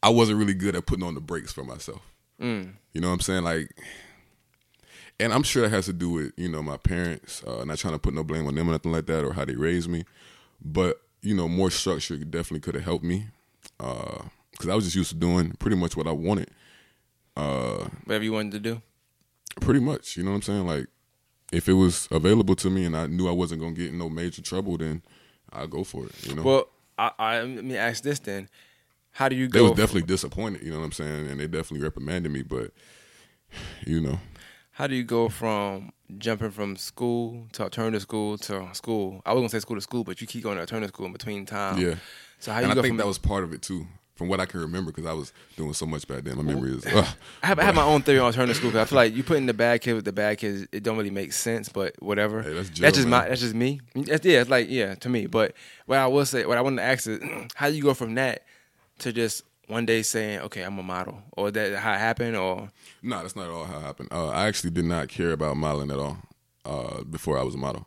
I 0.02 0.10
wasn't 0.10 0.38
really 0.38 0.54
good 0.54 0.76
at 0.76 0.86
putting 0.86 1.04
on 1.04 1.14
the 1.14 1.20
brakes 1.20 1.52
for 1.52 1.64
myself. 1.64 2.02
Mm. 2.40 2.74
You 2.92 3.00
know 3.00 3.08
what 3.08 3.14
I'm 3.14 3.20
saying? 3.20 3.44
Like 3.44 3.74
and 5.18 5.32
I'm 5.32 5.42
sure 5.42 5.64
it 5.64 5.70
has 5.70 5.86
to 5.86 5.92
do 5.92 6.10
with, 6.10 6.32
you 6.36 6.48
know, 6.48 6.62
my 6.62 6.78
parents, 6.78 7.44
uh, 7.44 7.62
not 7.64 7.78
trying 7.78 7.94
to 7.94 7.98
put 7.98 8.14
no 8.14 8.24
blame 8.24 8.46
on 8.46 8.54
them 8.54 8.68
or 8.68 8.72
nothing 8.72 8.92
like 8.92 9.06
that 9.06 9.22
or 9.22 9.34
how 9.34 9.44
they 9.44 9.54
raised 9.54 9.88
me. 9.88 10.04
But, 10.64 10.98
you 11.20 11.34
know, 11.34 11.46
more 11.46 11.70
structure 11.70 12.16
definitely 12.16 12.60
could 12.60 12.74
have 12.74 12.84
helped 12.84 13.04
me. 13.04 13.26
Uh, 13.80 14.22
cause 14.58 14.68
I 14.68 14.74
was 14.74 14.84
just 14.84 14.94
used 14.96 15.10
to 15.10 15.16
doing 15.16 15.52
pretty 15.58 15.76
much 15.76 15.96
what 15.96 16.06
I 16.06 16.12
wanted. 16.12 16.50
Uh, 17.36 17.88
Whatever 18.04 18.24
you 18.24 18.32
wanted 18.32 18.52
to 18.52 18.60
do. 18.60 18.82
pretty 19.60 19.80
much, 19.80 20.16
you 20.16 20.22
know 20.22 20.30
what 20.30 20.36
I'm 20.36 20.42
saying? 20.42 20.66
Like, 20.66 20.86
if 21.52 21.68
it 21.68 21.72
was 21.72 22.06
available 22.10 22.54
to 22.56 22.68
me 22.70 22.84
and 22.84 22.96
I 22.96 23.06
knew 23.06 23.28
I 23.28 23.32
wasn't 23.32 23.60
gonna 23.62 23.72
get 23.74 23.88
in 23.88 23.98
no 23.98 24.08
major 24.08 24.42
trouble, 24.42 24.76
then 24.76 25.02
I'll 25.52 25.66
go 25.66 25.82
for 25.84 26.06
it. 26.06 26.26
You 26.26 26.34
know. 26.34 26.42
Well, 26.42 26.68
I, 26.98 27.10
I 27.18 27.42
let 27.42 27.64
me 27.64 27.76
ask 27.76 28.02
this 28.02 28.18
then: 28.18 28.48
How 29.12 29.28
do 29.28 29.34
you 29.36 29.48
go? 29.48 29.58
they 29.58 29.62
was 29.62 29.78
definitely 29.78 30.02
disappointed. 30.02 30.62
You 30.62 30.70
know 30.72 30.78
what 30.78 30.84
I'm 30.84 30.92
saying? 30.92 31.28
And 31.28 31.40
they 31.40 31.46
definitely 31.46 31.80
reprimanded 31.80 32.30
me, 32.30 32.42
but 32.42 32.72
you 33.86 34.00
know, 34.00 34.20
How 34.72 34.86
do 34.86 34.94
you 34.94 35.04
go 35.04 35.28
from 35.28 35.92
jumping 36.18 36.50
from 36.50 36.76
school 36.76 37.46
to 37.52 37.62
alternative 37.64 38.02
school 38.02 38.36
to 38.38 38.68
school? 38.74 39.22
I 39.24 39.32
was 39.32 39.40
gonna 39.40 39.48
say 39.48 39.58
school 39.60 39.76
to 39.76 39.82
school, 39.82 40.04
but 40.04 40.20
you 40.20 40.26
keep 40.26 40.42
going 40.42 40.56
to 40.56 40.60
alternative 40.60 40.90
school 40.94 41.06
in 41.06 41.12
between 41.12 41.46
time. 41.46 41.78
yeah. 41.78 41.94
So 42.40 42.52
how 42.52 42.58
and 42.58 42.66
you 42.66 42.72
I 42.72 42.74
go 42.74 42.82
think 42.82 42.92
from 42.92 42.96
that 42.98 43.06
was 43.06 43.18
part 43.18 43.44
of 43.44 43.52
it 43.52 43.62
too, 43.62 43.86
from 44.16 44.28
what 44.28 44.40
I 44.40 44.46
can 44.46 44.60
remember, 44.60 44.90
because 44.90 45.06
I 45.06 45.12
was 45.12 45.32
doing 45.56 45.72
so 45.74 45.86
much 45.86 46.08
back 46.08 46.24
then. 46.24 46.36
My 46.36 46.42
memory 46.42 46.72
is. 46.72 46.84
Ugh. 46.86 47.06
I 47.42 47.46
have, 47.46 47.58
I 47.58 47.62
have 47.64 47.74
my 47.74 47.82
own 47.84 48.02
theory 48.02 48.18
on 48.18 48.26
alternative 48.26 48.56
school. 48.56 48.70
'cause 48.70 48.80
I 48.80 48.84
feel 48.86 48.96
like 48.96 49.14
you 49.14 49.22
put 49.22 49.36
in 49.36 49.46
the 49.46 49.54
bad 49.54 49.80
kid 49.80 49.92
with 49.94 50.04
the 50.04 50.12
bad 50.12 50.38
kids, 50.38 50.66
it 50.72 50.82
don't 50.82 50.96
really 50.96 51.10
make 51.10 51.32
sense. 51.32 51.68
But 51.68 51.94
whatever. 52.02 52.42
Hey, 52.42 52.54
that's 52.54 52.70
jail, 52.70 52.90
just 52.90 53.06
man. 53.06 53.10
my. 53.22 53.28
That's 53.28 53.40
just 53.40 53.54
me. 53.54 53.80
That's, 53.94 54.24
yeah, 54.24 54.40
it's 54.40 54.50
like 54.50 54.68
yeah 54.70 54.94
to 54.96 55.08
me. 55.08 55.26
But 55.26 55.54
what 55.86 55.98
I 55.98 56.06
will 56.06 56.24
say, 56.26 56.44
what 56.46 56.58
I 56.58 56.62
want 56.62 56.78
to 56.78 56.82
ask 56.82 57.06
is, 57.06 57.20
how 57.54 57.68
do 57.70 57.76
you 57.76 57.82
go 57.82 57.94
from 57.94 58.14
that 58.16 58.44
to 59.00 59.12
just 59.12 59.42
one 59.68 59.86
day 59.86 60.02
saying, 60.02 60.40
okay, 60.40 60.62
I'm 60.62 60.78
a 60.78 60.82
model, 60.82 61.22
or 61.36 61.50
that 61.52 61.78
how 61.78 61.92
it 61.94 61.98
happened, 61.98 62.36
or 62.36 62.70
No, 63.02 63.20
that's 63.22 63.36
not 63.36 63.44
at 63.44 63.50
all 63.50 63.64
how 63.64 63.78
it 63.78 63.82
happened. 63.82 64.08
Uh, 64.10 64.28
I 64.28 64.46
actually 64.48 64.70
did 64.70 64.84
not 64.84 65.08
care 65.08 65.30
about 65.32 65.56
modeling 65.56 65.90
at 65.92 65.98
all 65.98 66.18
uh, 66.64 67.04
before 67.04 67.38
I 67.38 67.42
was 67.44 67.54
a 67.54 67.58
model. 67.58 67.86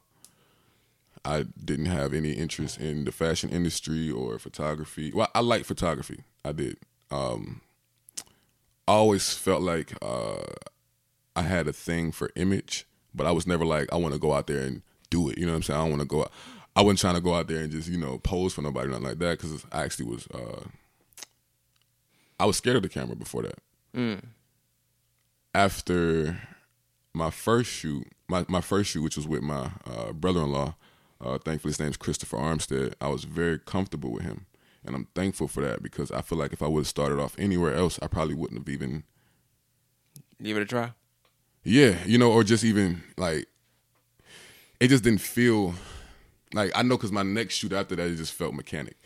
I 1.25 1.45
didn't 1.63 1.85
have 1.85 2.13
any 2.13 2.31
interest 2.31 2.79
in 2.79 3.05
the 3.05 3.11
fashion 3.11 3.49
industry 3.49 4.11
or 4.11 4.37
photography. 4.39 5.11
Well, 5.13 5.29
I 5.33 5.39
like 5.39 5.65
photography. 5.65 6.23
I 6.43 6.51
did. 6.51 6.77
Um, 7.11 7.61
I 8.87 8.93
always 8.93 9.33
felt 9.33 9.61
like 9.61 9.93
uh, 10.01 10.43
I 11.35 11.43
had 11.43 11.67
a 11.67 11.73
thing 11.73 12.11
for 12.11 12.31
image, 12.35 12.85
but 13.15 13.25
I 13.25 13.31
was 13.31 13.47
never 13.47 13.65
like 13.65 13.91
I 13.93 13.95
want 13.97 14.13
to 14.13 14.19
go 14.19 14.33
out 14.33 14.47
there 14.47 14.61
and 14.61 14.81
do 15.09 15.29
it. 15.29 15.37
You 15.37 15.45
know 15.45 15.53
what 15.53 15.57
I'm 15.57 15.63
saying? 15.63 15.79
I 15.79 15.83
don't 15.83 15.91
want 15.91 16.01
to 16.01 16.07
go. 16.07 16.21
Out, 16.21 16.31
I 16.75 16.81
wasn't 16.81 16.99
trying 16.99 17.15
to 17.15 17.21
go 17.21 17.35
out 17.35 17.47
there 17.47 17.59
and 17.59 17.71
just 17.71 17.87
you 17.87 17.97
know 17.97 18.17
pose 18.19 18.53
for 18.53 18.61
nobody, 18.61 18.87
or 18.87 18.91
nothing 18.91 19.07
like 19.07 19.19
that. 19.19 19.39
Because 19.39 19.65
I 19.71 19.83
actually 19.83 20.05
was. 20.05 20.27
Uh, 20.27 20.63
I 22.39 22.45
was 22.45 22.57
scared 22.57 22.75
of 22.75 22.83
the 22.83 22.89
camera 22.89 23.15
before 23.15 23.43
that 23.43 23.59
after 25.53 26.37
my 27.13 27.29
first 27.29 27.69
shoot, 27.69 28.07
my, 28.27 28.45
my 28.47 28.61
first 28.61 28.91
shoot, 28.91 29.03
which 29.03 29.15
was 29.15 29.27
with 29.27 29.43
my 29.43 29.71
uh, 29.85 30.11
brother-in-law, 30.13 30.75
uh, 31.23 31.37
thankfully 31.37 31.71
his 31.71 31.79
name's 31.79 31.97
Christopher 31.97 32.37
Armstead. 32.37 32.93
I 32.99 33.07
was 33.07 33.23
very 33.23 33.59
comfortable 33.59 34.11
with 34.11 34.23
him, 34.23 34.45
and 34.85 34.95
I'm 34.95 35.07
thankful 35.15 35.47
for 35.47 35.61
that 35.61 35.81
because 35.81 36.11
I 36.11 36.21
feel 36.21 36.37
like 36.37 36.53
if 36.53 36.61
I 36.61 36.67
would 36.67 36.81
have 36.81 36.87
started 36.87 37.19
off 37.19 37.35
anywhere 37.39 37.73
else, 37.73 37.99
I 38.01 38.07
probably 38.07 38.35
wouldn't 38.35 38.59
have 38.59 38.69
even, 38.69 39.03
give 40.41 40.57
it 40.57 40.63
a 40.63 40.65
try? 40.65 40.91
yeah, 41.63 41.97
you 42.05 42.17
know, 42.17 42.31
or 42.31 42.43
just 42.43 42.63
even 42.63 43.03
like, 43.17 43.47
it 44.79 44.89
just 44.89 45.03
didn't 45.03 45.21
feel 45.21 45.75
like 46.53 46.71
I 46.75 46.83
know 46.83 46.97
because 46.97 47.11
my 47.11 47.23
next 47.23 47.55
shoot 47.55 47.73
after 47.73 47.95
that 47.95 48.07
it 48.07 48.15
just 48.15 48.33
felt 48.33 48.53
mechanic. 48.53 48.97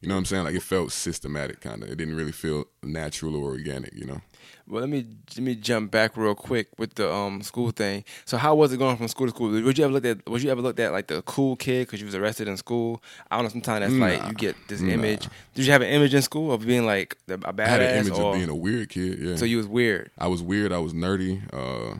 You 0.00 0.08
know 0.08 0.14
what 0.14 0.20
I'm 0.20 0.24
saying? 0.24 0.44
Like 0.44 0.54
it 0.54 0.62
felt 0.62 0.92
systematic, 0.92 1.60
kind 1.60 1.82
of. 1.82 1.90
It 1.90 1.96
didn't 1.96 2.16
really 2.16 2.32
feel 2.32 2.64
natural 2.82 3.36
or 3.36 3.50
organic. 3.50 3.92
You 3.94 4.06
know? 4.06 4.20
Well, 4.68 4.80
let 4.80 4.90
me 4.90 5.06
let 5.36 5.44
me 5.44 5.54
jump 5.54 5.90
back 5.90 6.16
real 6.16 6.34
quick 6.34 6.68
with 6.78 6.94
the 6.94 7.12
um 7.12 7.42
school 7.42 7.70
thing. 7.70 8.04
So, 8.24 8.36
how 8.36 8.54
was 8.54 8.72
it 8.72 8.78
going 8.78 8.96
from 8.96 9.08
school 9.08 9.26
to 9.26 9.30
school? 9.30 9.50
Would 9.50 9.78
you 9.78 9.84
ever 9.84 9.92
look 9.92 10.04
at? 10.04 10.28
Would 10.28 10.42
you 10.42 10.50
ever 10.50 10.60
looked 10.60 10.80
at 10.80 10.92
like 10.92 11.08
the 11.08 11.22
cool 11.22 11.56
kid 11.56 11.86
because 11.86 12.00
you 12.00 12.06
was 12.06 12.14
arrested 12.14 12.48
in 12.48 12.56
school? 12.56 13.02
I 13.30 13.36
don't 13.36 13.44
know. 13.44 13.50
Sometimes 13.50 13.86
that's 13.86 14.20
like 14.20 14.28
you 14.28 14.34
get 14.34 14.56
this 14.68 14.80
image. 14.82 15.28
Did 15.54 15.66
you 15.66 15.72
have 15.72 15.82
an 15.82 15.88
image 15.88 16.14
in 16.14 16.22
school 16.22 16.52
of 16.52 16.66
being 16.66 16.86
like 16.86 17.16
a 17.28 17.38
badass? 17.38 17.60
I 17.60 17.68
had 17.68 17.82
an 17.82 17.98
image 18.06 18.18
or, 18.18 18.30
of 18.30 18.34
being 18.36 18.48
a 18.48 18.54
weird 18.54 18.88
kid. 18.88 19.18
Yeah. 19.18 19.36
so 19.36 19.44
you 19.44 19.56
was 19.56 19.66
weird. 19.66 20.10
I 20.18 20.28
was 20.28 20.42
weird. 20.42 20.72
I 20.72 20.78
was 20.78 20.92
nerdy. 20.92 21.42
Uh, 21.52 21.98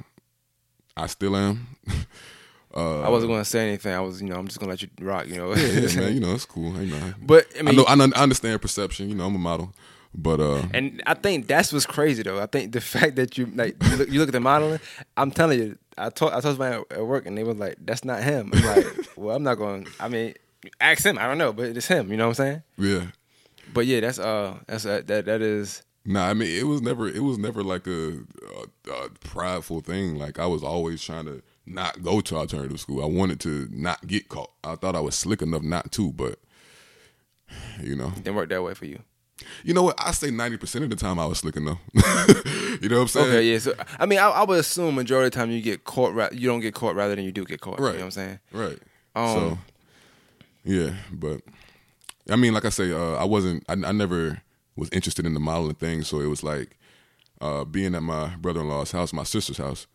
I 0.97 1.07
still 1.07 1.37
am. 1.37 1.77
I 2.75 3.09
wasn't 3.09 3.31
going 3.31 3.41
to 3.41 3.45
say 3.49 3.67
anything. 3.67 3.93
I 3.93 4.01
was, 4.01 4.23
you 4.23 4.29
know, 4.29 4.37
I'm 4.37 4.47
just 4.47 4.61
going 4.61 4.69
to 4.69 4.73
let 4.73 4.83
you 4.83 4.89
rock. 5.01 5.27
You 5.27 5.37
know. 5.37 5.55
yeah, 5.55 6.01
man. 6.01 6.15
You 6.15 6.21
know, 6.21 6.35
it's 6.35 6.45
cool. 6.45 6.73
Hey, 6.73 6.87
man. 6.87 7.15
But 7.21 7.47
I 7.59 7.63
mean, 7.63 7.77
know. 7.77 7.85
I, 7.85 7.93
un- 7.93 8.13
I 8.15 8.23
understand 8.23 8.61
perception. 8.63 9.09
You 9.09 9.15
know, 9.15 9.27
I'm 9.27 9.35
a 9.35 9.39
model, 9.39 9.75
but 10.15 10.41
uh, 10.41 10.63
And 10.75 11.03
I 11.07 11.15
think 11.15 11.47
that's 11.47 11.73
what's 11.73 11.87
crazy 11.87 12.23
though. 12.23 12.41
I 12.41 12.47
think 12.47 12.73
the 12.73 12.81
fact 12.95 13.17
that 13.17 13.39
you 13.39 13.47
like 13.47 13.77
you 13.85 13.97
look, 13.97 14.09
you 14.11 14.19
look 14.19 14.29
at 14.29 14.33
the 14.33 14.41
modeling. 14.41 14.81
I'm 15.17 15.31
telling 15.31 15.59
you, 15.59 15.79
I 15.97 16.11
told 16.11 16.33
I 16.33 16.41
told 16.41 16.57
somebody 16.57 16.83
at 16.91 17.07
work 17.07 17.27
and 17.27 17.37
they 17.37 17.45
was 17.45 17.57
like, 17.57 17.77
"That's 17.81 18.05
not 18.05 18.23
him." 18.23 18.51
I'm 18.53 18.65
like, 18.65 18.87
"Well, 19.17 19.37
I'm 19.37 19.43
not 19.43 19.57
going." 19.57 19.87
I 19.99 20.09
mean, 20.09 20.35
ask 20.81 21.05
him. 21.05 21.19
I 21.19 21.27
don't 21.27 21.39
know, 21.39 21.53
but 21.53 21.77
it's 21.77 21.87
him. 21.87 22.11
You 22.11 22.17
know 22.17 22.29
what 22.29 22.41
I'm 22.41 22.45
saying? 22.47 22.63
yeah. 22.79 23.07
But 23.73 23.87
yeah, 23.87 24.01
that's 24.01 24.19
uh, 24.19 24.59
that's 24.67 24.85
uh, 24.85 25.03
that 25.07 25.27
that 25.27 25.43
is. 25.43 25.83
Nah, 26.05 26.27
I 26.29 26.35
mean, 26.35 26.49
it 26.49 26.67
was 26.67 26.83
never. 26.83 27.07
It 27.09 27.23
was 27.23 27.39
never 27.39 27.63
like 27.63 27.87
a, 27.87 28.19
a, 28.89 28.91
a 28.93 29.11
prideful 29.21 29.81
thing. 29.81 30.17
Like 30.17 30.41
I 30.41 30.47
was 30.47 30.65
always 30.65 31.05
trying 31.05 31.27
to 31.27 31.41
not 31.67 32.03
go 32.03 32.21
to 32.21 32.37
alternative 32.37 32.81
school. 32.81 33.01
I 33.01 33.07
wanted 33.07 33.39
to 33.41 33.69
not 33.71 34.05
get 34.09 34.29
caught. 34.29 34.51
I 34.65 34.75
thought 34.75 34.97
I 34.97 35.01
was 35.01 35.15
slick 35.15 35.41
enough 35.41 35.63
not 35.63 35.93
to, 35.93 36.11
but 36.11 36.41
you 37.81 37.95
know, 37.95 38.11
Didn't 38.11 38.35
work 38.35 38.49
that 38.49 38.63
way 38.63 38.75
for 38.75 38.87
you. 38.87 39.01
You 39.65 39.75
know 39.75 39.83
what? 39.83 39.95
I 39.99 40.13
say 40.13 40.31
ninety 40.31 40.57
percent 40.57 40.85
of 40.85 40.91
the 40.91 40.97
time 40.97 41.19
I 41.19 41.27
was 41.27 41.39
slicking 41.39 41.65
though. 41.65 41.79
you 42.81 42.89
know 42.89 42.97
what 42.97 43.03
I'm 43.03 43.09
saying? 43.09 43.27
Okay, 43.29 43.53
yeah. 43.53 43.59
So 43.59 43.75
I 43.99 44.07
mean, 44.07 44.19
I, 44.19 44.29
I 44.29 44.45
would 44.45 44.59
assume 44.59 44.95
majority 44.95 45.27
of 45.27 45.33
the 45.33 45.39
time 45.39 45.51
you 45.51 45.61
get 45.63 45.85
caught. 45.85 46.15
Ra- 46.15 46.29
you 46.33 46.49
don't 46.49 46.61
get 46.61 46.75
caught 46.75 46.95
rather 46.95 47.15
than 47.15 47.25
you 47.25 47.33
do 47.33 47.45
get 47.45 47.61
caught. 47.61 47.81
Right. 47.81 47.93
You 47.93 47.99
know 47.99 48.05
what 48.05 48.05
I'm 48.07 48.11
saying? 48.11 48.39
Right. 48.53 48.79
Um, 49.15 49.29
so, 49.29 49.59
yeah, 50.65 50.95
but 51.13 51.41
I 52.29 52.37
mean, 52.37 52.55
like 52.55 52.65
I 52.65 52.71
say, 52.71 52.93
uh, 52.93 53.15
I 53.15 53.25
wasn't. 53.25 53.65
I, 53.69 53.73
I 53.73 53.93
never 53.93 54.43
was 54.77 54.89
interested 54.91 55.27
in 55.27 55.35
the 55.35 55.41
modeling 55.41 55.75
thing. 55.75 56.03
So 56.03 56.21
it 56.21 56.27
was 56.29 56.43
like 56.43 56.77
uh, 57.41 57.65
being 57.65 57.95
at 57.95 58.03
my 58.03 58.37
brother-in-law's 58.37 58.93
house, 58.93 59.13
my 59.13 59.25
sister's 59.25 59.59
house. 59.59 59.87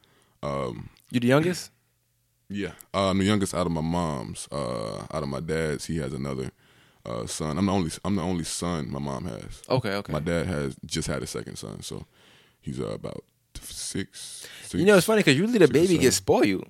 You 1.11 1.19
the 1.19 1.27
youngest? 1.27 1.71
Yeah, 2.49 2.73
uh, 2.93 3.09
I'm 3.09 3.17
the 3.17 3.25
youngest 3.25 3.55
out 3.55 3.65
of 3.65 3.71
my 3.71 3.81
mom's. 3.81 4.47
Uh, 4.51 5.05
out 5.11 5.23
of 5.23 5.29
my 5.29 5.39
dad's, 5.39 5.85
he 5.85 5.97
has 5.97 6.13
another 6.13 6.51
uh, 7.05 7.25
son. 7.27 7.57
I'm 7.57 7.65
the 7.65 7.71
only. 7.71 7.91
I'm 8.03 8.15
the 8.15 8.21
only 8.21 8.43
son 8.43 8.89
my 8.91 8.99
mom 8.99 9.25
has. 9.25 9.61
Okay, 9.69 9.93
okay. 9.95 10.13
My 10.13 10.19
dad 10.19 10.47
has 10.47 10.75
just 10.85 11.07
had 11.07 11.21
a 11.23 11.27
second 11.27 11.57
son, 11.57 11.81
so 11.81 12.05
he's 12.61 12.79
uh, 12.79 12.87
about 12.87 13.23
six. 13.59 14.47
six 14.63 14.73
You 14.73 14.85
know, 14.85 14.97
it's 14.97 15.05
funny 15.05 15.19
because 15.19 15.37
usually 15.37 15.59
the 15.59 15.67
baby 15.67 15.87
seven. 15.87 16.01
gets 16.01 16.15
spoiled. 16.17 16.67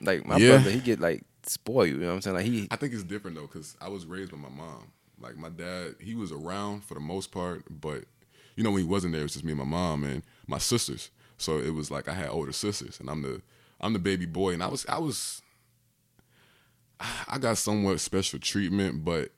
Like 0.00 0.24
my 0.26 0.36
Yeah. 0.38 0.56
brother, 0.56 0.70
he 0.70 0.80
get 0.80 1.00
like 1.00 1.22
spoiled. 1.44 1.88
You 1.88 1.98
know 1.98 2.08
what 2.08 2.14
I'm 2.14 2.20
saying? 2.22 2.36
Like 2.36 2.46
he. 2.46 2.68
I 2.70 2.76
think 2.76 2.92
it's 2.94 3.02
different 3.04 3.36
though, 3.36 3.46
because 3.46 3.76
I 3.80 3.88
was 3.88 4.06
raised 4.06 4.30
by 4.32 4.38
my 4.38 4.48
mom. 4.48 4.92
Like 5.20 5.36
my 5.36 5.48
dad, 5.48 5.96
he 6.00 6.14
was 6.14 6.30
around 6.32 6.84
for 6.84 6.94
the 6.94 7.00
most 7.00 7.32
part, 7.32 7.64
but 7.68 8.04
you 8.56 8.62
know 8.64 8.70
when 8.70 8.82
he 8.82 8.88
wasn't 8.88 9.12
there, 9.12 9.20
it 9.22 9.24
was 9.24 9.32
just 9.32 9.44
me 9.44 9.50
and 9.52 9.58
my 9.58 9.64
mom 9.66 10.04
and 10.04 10.22
my 10.46 10.58
sisters. 10.58 11.10
So 11.36 11.58
it 11.58 11.70
was 11.74 11.90
like 11.90 12.08
I 12.08 12.14
had 12.14 12.28
older 12.30 12.52
sisters, 12.52 13.00
and 13.00 13.10
I'm 13.10 13.22
the 13.22 13.42
I'm 13.80 13.92
the 13.92 13.98
baby 13.98 14.26
boy, 14.26 14.52
and 14.54 14.62
I 14.62 14.68
was 14.68 14.86
I 14.88 14.98
was 14.98 15.42
I 17.28 17.38
got 17.38 17.58
somewhat 17.58 18.00
special 18.00 18.38
treatment, 18.40 19.04
but 19.04 19.30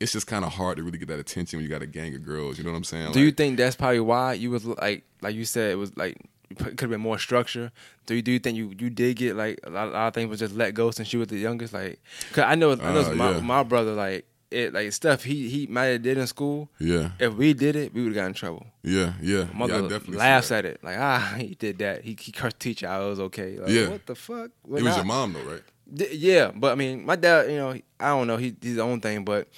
it's 0.00 0.12
just 0.12 0.26
kind 0.26 0.44
of 0.44 0.52
hard 0.52 0.76
to 0.78 0.82
really 0.82 0.98
get 0.98 1.08
that 1.08 1.18
attention 1.18 1.58
when 1.58 1.64
you 1.64 1.70
got 1.70 1.82
a 1.82 1.86
gang 1.86 2.14
of 2.14 2.24
girls. 2.24 2.58
You 2.58 2.64
know 2.64 2.70
what 2.70 2.76
I'm 2.78 2.84
saying? 2.84 3.12
Do 3.12 3.20
you 3.20 3.30
think 3.32 3.56
that's 3.56 3.76
probably 3.76 4.00
why 4.00 4.34
you 4.34 4.50
was 4.50 4.64
like, 4.64 5.04
like 5.22 5.34
you 5.34 5.44
said, 5.44 5.72
it 5.72 5.76
was 5.76 5.96
like 5.96 6.16
could 6.58 6.80
have 6.80 6.90
been 6.90 7.00
more 7.00 7.18
structure? 7.18 7.72
Do 8.06 8.14
you 8.14 8.22
do 8.22 8.32
you 8.32 8.38
think 8.38 8.56
you 8.56 8.72
you 8.78 8.90
did 8.90 9.16
get 9.16 9.34
like 9.36 9.58
a 9.64 9.70
lot, 9.70 9.88
a 9.88 9.90
lot 9.90 10.08
of 10.08 10.14
things 10.14 10.28
was 10.30 10.40
just 10.40 10.54
let 10.54 10.74
go 10.74 10.90
since 10.90 11.12
you 11.12 11.18
was 11.20 11.28
the 11.28 11.38
youngest? 11.38 11.72
Like, 11.72 12.00
cause 12.32 12.44
I 12.46 12.54
know 12.54 12.72
I 12.72 12.92
know 12.92 13.00
Uh, 13.00 13.14
my 13.14 13.30
yeah. 13.32 13.40
my 13.40 13.62
brother 13.62 13.92
like 13.94 14.26
it 14.50 14.72
like 14.72 14.92
stuff 14.92 15.24
he 15.24 15.48
he 15.48 15.66
might 15.66 15.86
have 15.86 16.02
did 16.02 16.18
in 16.18 16.26
school. 16.28 16.68
Yeah, 16.78 17.10
If 17.18 17.34
we 17.34 17.54
did 17.54 17.74
it, 17.74 17.92
we 17.94 18.02
would 18.02 18.08
have 18.14 18.22
got 18.22 18.26
in 18.26 18.34
trouble. 18.34 18.66
yeah, 18.84 19.14
yeah. 19.20 19.46
Mother 19.54 19.74
yeah 19.80 19.88
definitely 19.88 20.18
laughs 20.18 20.52
at 20.52 20.64
it 20.64 20.78
like 20.84 20.96
ah 20.98 21.34
he 21.38 21.54
did 21.54 21.78
that. 21.78 22.04
He 22.04 22.16
he 22.20 22.30
cursed 22.30 22.60
teacher 22.60 22.86
I 22.88 22.98
was 23.00 23.18
okay. 23.20 23.58
Like, 23.58 23.70
Yeah. 23.70 23.88
What 23.88 24.06
the 24.06 24.14
fuck? 24.14 24.46
It 24.46 24.52
Well, 24.64 24.84
was 24.84 24.96
your 24.96 25.04
mom 25.06 25.32
though, 25.32 25.42
right? 25.50 25.62
D- 25.92 26.08
Yeah, 26.12 26.52
but 26.54 26.72
I 26.72 26.74
mean, 26.76 27.04
my 27.04 27.16
dad, 27.16 27.50
you 27.50 27.56
know, 27.56 27.70
I 27.98 28.08
don't 28.08 28.26
know, 28.26 28.36
he 28.36 28.54
he's 28.60 28.72
his 28.72 28.78
own 28.78 29.00
thing, 29.00 29.24
but 29.24 29.48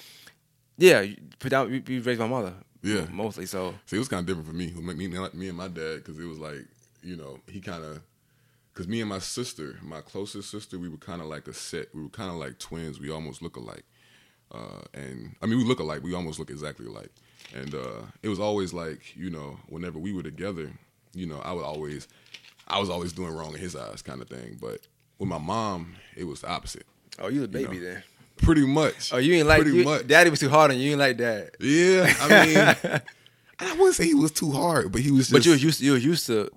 yeah, 0.77 1.01
we, 1.01 1.83
we 1.87 1.99
raised 1.99 2.19
my 2.19 2.27
mother, 2.27 2.53
Yeah. 2.81 3.05
mostly. 3.11 3.45
So 3.45 3.73
See, 3.85 3.95
it 3.95 3.99
was 3.99 4.07
kind 4.07 4.19
of 4.21 4.25
different 4.27 4.47
for 4.47 4.53
me. 4.55 4.71
Me, 4.71 5.07
me, 5.07 5.07
me 5.33 5.47
and 5.49 5.57
my 5.57 5.67
dad, 5.67 5.97
because 5.97 6.19
it 6.19 6.25
was 6.25 6.37
like, 6.39 6.65
you 7.03 7.15
know, 7.15 7.39
he 7.47 7.59
kind 7.61 7.83
of, 7.83 8.01
because 8.73 8.87
me 8.87 9.01
and 9.01 9.09
my 9.09 9.19
sister, 9.19 9.77
my 9.81 10.01
closest 10.01 10.49
sister, 10.51 10.77
we 10.77 10.87
were 10.89 10.97
kind 10.97 11.21
of 11.21 11.27
like 11.27 11.47
a 11.47 11.53
set. 11.53 11.87
We 11.95 12.03
were 12.03 12.09
kind 12.09 12.29
of 12.29 12.35
like 12.35 12.59
twins. 12.59 12.99
We 12.99 13.09
almost 13.09 13.41
look 13.41 13.55
alike. 13.55 13.83
Uh, 14.51 14.81
and 14.93 15.35
I 15.41 15.45
mean, 15.47 15.57
we 15.57 15.63
look 15.65 15.79
alike. 15.79 16.03
We 16.03 16.13
almost 16.13 16.37
look 16.39 16.49
exactly 16.51 16.85
alike. 16.85 17.11
And 17.55 17.73
uh, 17.73 18.01
it 18.21 18.29
was 18.29 18.39
always 18.39 18.73
like, 18.73 19.15
you 19.15 19.29
know, 19.29 19.57
whenever 19.67 19.97
we 19.99 20.13
were 20.13 20.23
together, 20.23 20.71
you 21.13 21.25
know, 21.25 21.39
I 21.39 21.53
would 21.53 21.63
always, 21.65 22.07
I 22.67 22.79
was 22.79 22.89
always 22.89 23.13
doing 23.13 23.31
wrong 23.33 23.53
in 23.53 23.59
his 23.59 23.75
eyes, 23.75 24.01
kind 24.01 24.21
of 24.21 24.29
thing. 24.29 24.57
But 24.61 24.81
with 25.17 25.27
my 25.29 25.37
mom, 25.39 25.95
it 26.15 26.25
was 26.25 26.41
the 26.41 26.49
opposite. 26.49 26.85
oh, 27.19 27.29
you 27.29 27.43
a 27.43 27.47
baby 27.47 27.79
know. 27.79 27.83
then? 27.85 28.03
Pretty 28.37 28.65
much. 28.65 29.11
Oh, 29.13 29.17
you 29.17 29.33
ain't 29.35 29.47
like 29.47 29.61
pretty 29.61 29.77
you, 29.77 29.83
much. 29.83 30.07
Daddy 30.07 30.29
was 30.29 30.39
too 30.39 30.49
hard 30.49 30.71
on 30.71 30.77
you. 30.77 30.83
You 30.85 30.91
ain't 30.91 30.99
like 30.99 31.17
that. 31.17 31.55
Yeah, 31.59 32.13
I 32.21 32.45
mean, 32.89 33.01
I 33.59 33.71
wouldn't 33.73 33.95
say 33.95 34.05
he 34.05 34.13
was 34.13 34.31
too 34.31 34.51
hard, 34.51 34.91
but 34.91 35.01
he 35.01 35.11
was 35.11 35.29
just. 35.29 35.31
But 35.33 35.45
you 35.45 35.51
was 35.51 35.63
used 35.63 35.81
you 35.81 35.93
was 35.93 36.05
used 36.05 36.25
to 36.27 36.49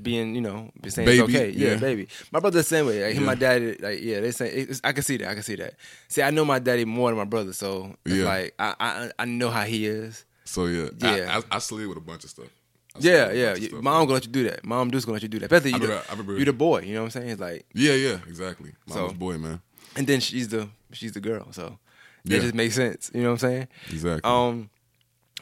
being 0.00 0.34
you 0.34 0.40
know 0.40 0.70
be 0.80 0.88
saying 0.88 1.04
Baby, 1.06 1.18
it's 1.22 1.34
okay. 1.34 1.50
Yeah, 1.50 1.70
yeah. 1.72 1.76
baby. 1.76 2.08
My 2.32 2.40
brother 2.40 2.58
the 2.60 2.64
same 2.64 2.86
way. 2.86 3.04
Like 3.06 3.16
and 3.16 3.26
my 3.26 3.32
Yeah. 3.32 3.38
daddy. 3.38 3.76
Like 3.78 4.00
yeah, 4.02 4.20
they 4.20 4.30
say 4.30 4.66
I 4.84 4.92
can 4.92 5.02
see 5.02 5.16
that. 5.18 5.28
I 5.28 5.34
can 5.34 5.42
see 5.42 5.56
that. 5.56 5.74
See, 6.08 6.22
I 6.22 6.30
know 6.30 6.44
my 6.44 6.58
daddy 6.58 6.84
more 6.84 7.10
than 7.10 7.18
my 7.18 7.24
brother, 7.24 7.52
so 7.52 7.94
Yeah. 8.06 8.24
like 8.24 8.54
I, 8.58 8.74
I 8.80 9.10
I 9.18 9.24
know 9.26 9.50
how 9.50 9.64
he 9.64 9.86
is. 9.86 10.24
So 10.44 10.66
yeah, 10.66 10.88
Yeah. 10.98 11.40
I, 11.50 11.56
I, 11.56 11.56
I 11.56 11.58
slid 11.58 11.86
with 11.88 11.98
a 11.98 12.00
bunch 12.00 12.24
of 12.24 12.30
stuff. 12.30 12.46
I 12.94 12.98
Yeah, 13.00 13.32
yeah. 13.32 13.54
stuff. 13.56 13.82
Mom 13.82 14.04
gonna 14.04 14.14
let 14.14 14.24
you 14.24 14.32
do 14.32 14.44
that. 14.44 14.64
Mom 14.64 14.90
just 14.90 15.04
gonna 15.06 15.14
let 15.16 15.22
you 15.22 15.28
do 15.28 15.40
that. 15.40 15.52
Especially 15.52 15.72
you, 15.78 15.86
the, 15.86 16.02
I 16.08 16.10
remember- 16.12 16.38
you 16.38 16.44
the 16.46 16.52
boy. 16.54 16.80
You 16.80 16.94
know 16.94 17.00
what 17.02 17.14
I'm 17.16 17.20
saying? 17.22 17.28
It's 17.30 17.40
like, 17.40 17.66
Yeah, 17.74 17.92
yeah, 17.92 18.18
exactly. 18.26 18.72
Mama's 18.88 19.10
So- 19.12 19.18
boy, 19.18 19.36
man. 19.36 19.60
And 19.96 20.06
then 20.06 20.20
she's 20.20 20.48
the 20.48 20.68
she's 20.92 21.12
the 21.12 21.20
girl. 21.20 21.52
So 21.52 21.78
Yeah. 22.24 22.38
it 22.38 22.40
just 22.42 22.54
makes 22.54 22.74
sense. 22.74 23.10
You 23.14 23.22
know 23.22 23.28
what 23.32 23.42
I'm 23.42 23.50
saying? 23.50 23.68
Exactly. 23.90 24.20
Um, 24.30 24.70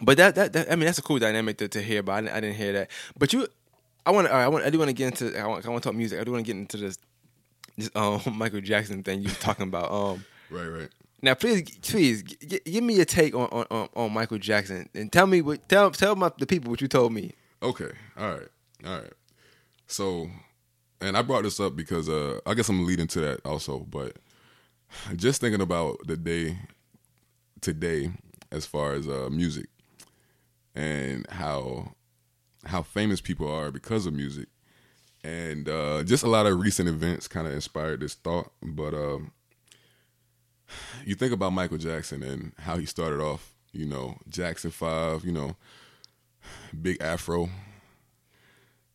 but 0.01 0.17
that, 0.17 0.35
that 0.35 0.53
that 0.53 0.73
I 0.73 0.77
mean 0.77 0.87
that's 0.87 0.99
a 0.99 1.03
cool 1.03 1.19
dynamic 1.19 1.59
to, 1.59 1.69
to 1.69 1.81
hear. 1.83 2.03
But 2.03 2.13
I, 2.13 2.21
didn't- 2.23 2.37
I 2.37 2.41
didn't 2.41 2.57
hear 2.57 2.73
that. 2.75 2.91
But 3.19 3.33
you, 3.33 3.47
I 4.07 4.11
want 4.11 4.29
I 4.29 4.49
want 4.49 4.65
I 4.65 4.71
do 4.71 4.79
want 4.79 4.89
to 4.89 4.93
get 4.95 5.07
into 5.21 5.39
I 5.39 5.47
want 5.47 5.65
I 5.67 5.71
want 5.71 5.83
to 5.83 5.89
talk 5.89 5.97
music. 5.97 6.21
I 6.21 6.25
do 6.25 6.33
want 6.33 6.45
to 6.45 6.53
get 6.53 6.59
into 6.59 6.77
this 6.77 6.99
this 7.77 7.91
um 7.95 8.21
Michael 8.35 8.61
Jackson 8.61 9.03
thing 9.03 9.21
you 9.23 9.29
were 9.29 9.35
talking 9.35 9.69
about. 9.69 9.91
Um, 9.93 10.25
right, 10.51 10.67
right. 10.67 10.89
now 11.23 11.35
please 11.35 11.63
please 11.79 12.23
g- 12.23 12.61
give 12.65 12.83
me 12.85 12.95
your 12.97 13.05
take 13.07 13.35
on, 13.35 13.49
on 13.51 13.67
on 13.71 13.89
on 13.95 14.13
Michael 14.13 14.39
Jackson 14.39 14.89
and 14.95 15.11
tell 15.13 15.27
me 15.27 15.41
what 15.43 15.69
tell 15.69 15.91
tell 15.91 16.17
my 16.17 16.31
the 16.39 16.47
people 16.47 16.71
what 16.71 16.81
you 16.81 16.89
told 16.89 17.13
me. 17.13 17.33
Okay. 17.63 17.91
All 18.19 18.31
right. 18.31 18.49
All 18.85 18.99
right. 19.01 19.13
So, 19.87 20.29
and 21.01 21.17
I 21.17 21.23
brought 21.23 21.45
this 21.45 21.61
up 21.61 21.77
because 21.77 22.09
uh, 22.09 22.41
I 22.47 22.55
guess 22.55 22.69
I'm 22.69 22.85
leading 22.85 23.07
to 23.09 23.21
that 23.21 23.41
also, 23.47 23.79
but 23.81 24.17
just 25.17 25.41
thinking 25.41 25.61
about 25.61 25.99
the 26.07 26.17
day 26.17 26.59
today 27.61 28.11
as 28.51 28.67
far 28.67 28.93
as 28.93 29.09
uh, 29.09 29.29
music 29.31 29.67
and 30.75 31.27
how 31.31 31.95
how 32.67 32.83
famous 32.83 33.21
people 33.21 33.51
are 33.51 33.71
because 33.71 34.07
of 34.07 34.13
music, 34.15 34.49
and 35.23 35.69
uh, 35.69 36.03
just 36.03 36.25
a 36.25 36.29
lot 36.29 36.47
of 36.47 36.59
recent 36.59 36.89
events 36.89 37.29
kind 37.29 37.47
of 37.47 37.53
inspired 37.53 38.01
this 38.01 38.15
thought. 38.15 38.51
But 38.63 38.95
um, 38.95 39.33
you 41.05 41.15
think 41.15 41.33
about 41.33 41.53
Michael 41.53 41.79
Jackson 41.79 42.23
and 42.23 42.53
how 42.59 42.77
he 42.77 42.87
started 42.87 43.21
off. 43.21 43.55
You 43.73 43.87
know, 43.87 44.17
Jackson 44.29 44.71
Five. 44.71 45.25
You 45.25 45.33
know, 45.33 45.57
big 46.83 47.01
afro, 47.01 47.49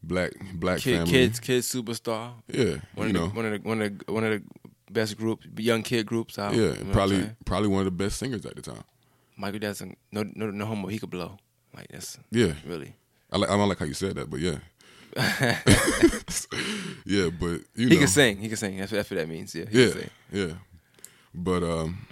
black 0.02 0.32
black 0.54 0.80
Kid, 0.80 0.98
family. 1.00 1.12
kids 1.12 1.40
kids 1.40 1.74
superstar. 1.74 2.32
Yeah, 2.48 2.78
One 2.96 3.10
you 3.10 3.16
of 3.22 3.22
know, 3.22 3.28
the, 3.28 3.34
one 3.36 3.46
of 3.46 3.52
the 3.64 3.70
one 3.70 3.82
of 3.82 3.98
the 4.06 4.14
one 4.14 4.24
of 4.24 4.32
the 4.32 4.69
best 4.92 5.18
group, 5.18 5.42
young 5.58 5.84
kid 5.84 6.06
groups 6.06 6.38
out. 6.40 6.54
yeah, 6.54 6.74
You 6.78 6.84
know 6.86 6.92
probably 6.94 7.30
probably 7.46 7.68
one 7.70 7.80
of 7.80 7.86
the 7.86 7.92
best 7.92 8.18
singers 8.18 8.46
at 8.46 8.56
the 8.56 8.62
time. 8.62 8.84
Michael 9.38 9.60
Jackson. 9.60 9.96
No 10.12 10.24
no 10.36 10.50
no 10.52 10.66
homo. 10.66 10.88
He 10.88 11.00
could 11.00 11.10
blow. 11.10 11.38
Like 11.76 11.88
that's 11.90 12.18
Yeah, 12.32 12.54
really. 12.66 12.96
I 13.32 13.38
like 13.38 13.50
I 13.50 13.58
don't 13.58 13.70
like 13.70 13.80
how 13.80 13.86
you 13.86 13.94
said 13.94 14.16
that, 14.16 14.30
but 14.30 14.40
yeah, 14.40 14.58
yeah, 17.06 17.30
but 17.30 17.62
you 17.76 17.88
He 17.88 17.94
know, 17.96 17.98
can 18.00 18.08
sing. 18.08 18.38
He 18.38 18.48
can 18.48 18.58
sing. 18.58 18.78
That's, 18.78 18.92
that's 18.92 19.10
what 19.10 19.18
that 19.18 19.30
means. 19.30 19.54
Yeah. 19.56 19.66
He 19.70 19.84
yeah, 19.84 19.92
Can 19.92 20.00
sing. 20.02 20.10
yeah, 20.32 20.54
but 21.34 21.64
um, 21.64 22.08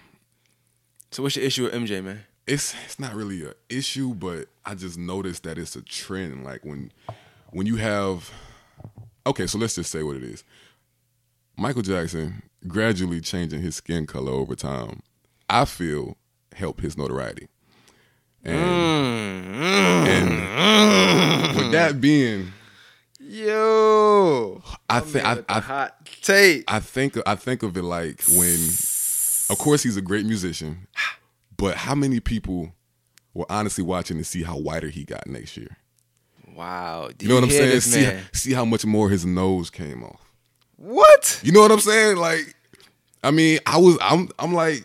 So 1.12 1.24
what's 1.24 1.36
your 1.36 1.46
issue 1.46 1.64
with 1.64 1.74
MJ, 1.74 2.04
man? 2.04 2.24
it's 2.46 2.74
it's 2.86 3.00
not 3.00 3.14
really 3.14 3.44
a 3.46 3.54
issue, 3.70 4.14
but 4.14 4.48
I 4.66 4.74
just 4.76 4.98
noticed 4.98 5.44
that 5.44 5.58
it's 5.58 5.76
a 5.76 5.82
trend. 5.82 6.44
Like 6.46 6.64
when 6.64 6.92
when 7.52 7.68
you 7.68 7.76
have 7.78 8.32
okay, 9.26 9.48
so 9.48 9.58
let's 9.58 9.76
just 9.76 9.92
say 9.92 10.04
what 10.04 10.16
it 10.16 10.24
is. 10.24 10.44
Michael 11.58 11.82
Jackson 11.82 12.44
gradually 12.68 13.20
changing 13.20 13.62
his 13.62 13.76
skin 13.76 14.06
color 14.06 14.32
over 14.32 14.56
time, 14.56 15.02
I 15.50 15.66
feel 15.66 16.18
helped 16.54 16.82
his 16.82 16.98
notoriety. 16.98 17.48
And, 18.44 18.58
mm-hmm. 18.58 20.08
and 20.08 21.58
with 21.58 21.72
that 21.72 22.00
being, 22.00 22.54
Yo, 23.20 24.62
I 24.90 25.02
think 25.02 25.26
I, 25.26 25.44
I 25.50 25.60
hot 25.60 26.08
take. 26.22 26.64
I 26.68 26.80
think 26.80 27.18
I 27.26 27.36
think 27.36 27.62
of 27.62 27.76
it 27.76 27.84
like 27.84 28.24
when, 28.30 28.56
of 29.50 29.58
course, 29.58 29.84
he's 29.84 29.98
a 29.98 30.02
great 30.02 30.26
musician, 30.26 30.88
but 31.58 31.76
how 31.76 31.94
many 31.94 32.22
people 32.22 32.72
were 33.34 33.46
honestly 33.50 33.84
watching 33.84 34.18
to 34.18 34.24
see 34.24 34.44
how 34.44 34.58
whiter 34.58 34.88
he 34.88 35.04
got 35.04 35.28
next 35.28 35.58
year? 35.58 35.76
Wow. 36.56 37.10
Do 37.18 37.26
You 37.26 37.30
know 37.30 37.36
what 37.36 37.44
I'm 37.46 37.50
saying? 37.50 37.82
See, 37.82 38.18
see 38.32 38.54
how 38.54 38.64
much 38.64 38.86
more 38.86 39.10
his 39.10 39.26
nose 39.26 39.70
came 39.70 40.04
off. 40.04 40.27
What? 40.78 41.40
You 41.44 41.52
know 41.52 41.62
what 41.62 41.72
I'm 41.72 41.80
saying? 41.80 42.18
Like, 42.18 42.56
I 43.24 43.32
mean, 43.32 43.60
I 43.66 43.78
was, 43.78 43.98
I'm, 44.02 44.30
I'm 44.40 44.54
like, 44.54 44.84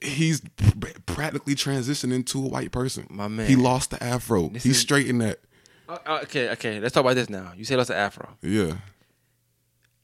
he's 0.00 0.40
pr- 0.56 0.88
practically 1.06 1.54
transitioning 1.54 2.24
to 2.26 2.38
a 2.44 2.48
white 2.48 2.72
person. 2.72 3.06
My 3.10 3.28
man. 3.28 3.46
he 3.46 3.54
lost 3.56 3.90
the 3.90 4.02
afro. 4.02 4.48
This 4.48 4.64
He 4.64 4.70
is- 4.70 4.80
straightened 4.80 5.20
that. 5.20 5.40
Uh, 5.88 5.98
uh, 6.06 6.18
okay, 6.24 6.48
okay. 6.50 6.80
Let's 6.80 6.94
talk 6.94 7.02
about 7.02 7.14
this 7.14 7.28
now. 7.30 7.52
You 7.56 7.64
said 7.64 7.78
that's 7.78 7.90
an 7.90 7.96
afro. 7.96 8.28
Yeah, 8.42 8.74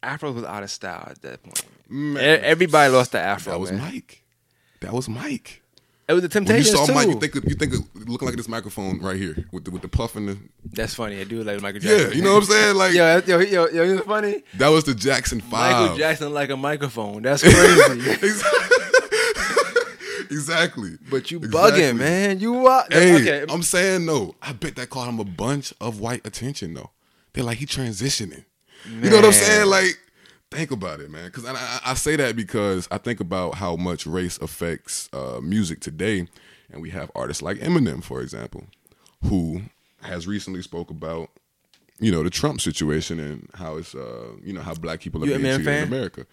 Afro 0.02 0.30
was 0.32 0.44
out 0.44 0.62
of 0.62 0.70
style 0.70 1.08
at 1.10 1.20
that 1.22 1.42
point. 1.42 1.64
Man. 1.88 2.40
Everybody 2.44 2.92
lost 2.92 3.12
the 3.12 3.18
afro. 3.20 3.52
that 3.52 3.58
was 3.58 3.72
man. 3.72 3.80
Mike. 3.80 4.22
That 4.80 4.92
was 4.92 5.08
Mike. 5.08 5.61
It 6.12 6.20
was 6.20 6.28
the 6.28 6.40
When 6.40 6.56
you 6.56 6.62
saw 6.64 6.86
too. 6.86 6.92
Mike, 6.94 7.08
you 7.08 7.18
think 7.18 7.36
of, 7.36 7.44
you 7.44 7.54
think 7.54 7.74
of 7.74 7.80
looking 8.08 8.26
like 8.28 8.36
this 8.36 8.48
microphone 8.48 9.00
right 9.00 9.16
here 9.16 9.36
with 9.50 9.64
the 9.64 9.70
with 9.70 9.82
the 9.82 9.88
puff 9.88 10.14
and 10.16 10.28
the 10.28 10.38
That's 10.72 10.94
funny. 10.94 11.18
I 11.20 11.24
do 11.24 11.42
like 11.42 11.60
Michael 11.62 11.80
Jackson. 11.80 12.10
yeah. 12.10 12.14
You 12.16 12.22
know 12.22 12.34
what 12.34 12.44
I'm 12.44 12.50
saying? 12.50 12.76
Like 12.76 12.92
yo, 12.94 13.22
yo, 13.26 13.38
yo, 13.40 13.66
yo, 13.68 13.82
you 13.82 13.94
know 13.96 14.02
funny? 14.02 14.42
that 14.58 14.68
was 14.68 14.84
the 14.84 14.94
Jackson 14.94 15.40
Five. 15.40 15.80
Michael 15.80 15.96
Jackson 15.96 16.32
like 16.34 16.50
a 16.50 16.56
microphone. 16.56 17.22
That's 17.22 17.42
crazy. 17.48 18.10
exactly. 20.30 20.98
but 21.10 21.30
you 21.30 21.38
Exactly. 21.38 21.80
bugging, 21.82 21.96
man. 21.98 22.40
You 22.40 22.66
are. 22.66 22.84
Hey, 22.90 23.14
okay. 23.16 23.44
I'm 23.52 23.62
saying 23.62 24.06
no. 24.06 24.34
I 24.42 24.52
bet 24.52 24.76
that 24.76 24.90
caught 24.90 25.08
him 25.08 25.20
a 25.20 25.24
bunch 25.24 25.72
of 25.80 26.00
white 26.00 26.26
attention 26.26 26.74
though. 26.74 26.90
They're 27.32 27.44
like 27.44 27.58
he 27.58 27.66
transitioning. 27.66 28.44
You 28.84 29.10
know 29.10 29.16
what 29.16 29.24
I'm 29.26 29.32
saying? 29.32 29.68
Like, 29.68 29.96
think 30.52 30.70
about 30.70 31.00
it, 31.00 31.10
man. 31.10 31.26
Because 31.26 31.44
I, 31.44 31.52
I, 31.54 31.80
I 31.86 31.94
say 31.94 32.16
that 32.16 32.36
because 32.36 32.88
I 32.90 32.98
think 32.98 33.20
about 33.20 33.56
how 33.56 33.76
much 33.76 34.06
race 34.06 34.38
affects 34.38 35.08
uh, 35.12 35.40
music 35.42 35.80
today, 35.80 36.28
and 36.72 36.80
we 36.82 36.90
have 36.90 37.10
artists 37.14 37.42
like 37.42 37.58
Eminem, 37.58 38.02
for 38.02 38.20
example, 38.20 38.64
who 39.24 39.62
has 40.02 40.26
recently 40.26 40.62
spoke 40.62 40.90
about 40.90 41.30
you 42.00 42.10
know 42.10 42.22
the 42.22 42.30
Trump 42.30 42.60
situation 42.60 43.20
and 43.20 43.48
how 43.54 43.76
it's 43.76 43.94
uh, 43.94 44.32
you 44.42 44.52
know 44.52 44.62
how 44.62 44.74
black 44.74 45.00
people 45.00 45.22
are 45.22 45.26
You 45.26 45.38
being 45.38 45.44
treated 45.54 45.64
fan? 45.64 45.82
in 45.82 45.88
America. 45.88 46.26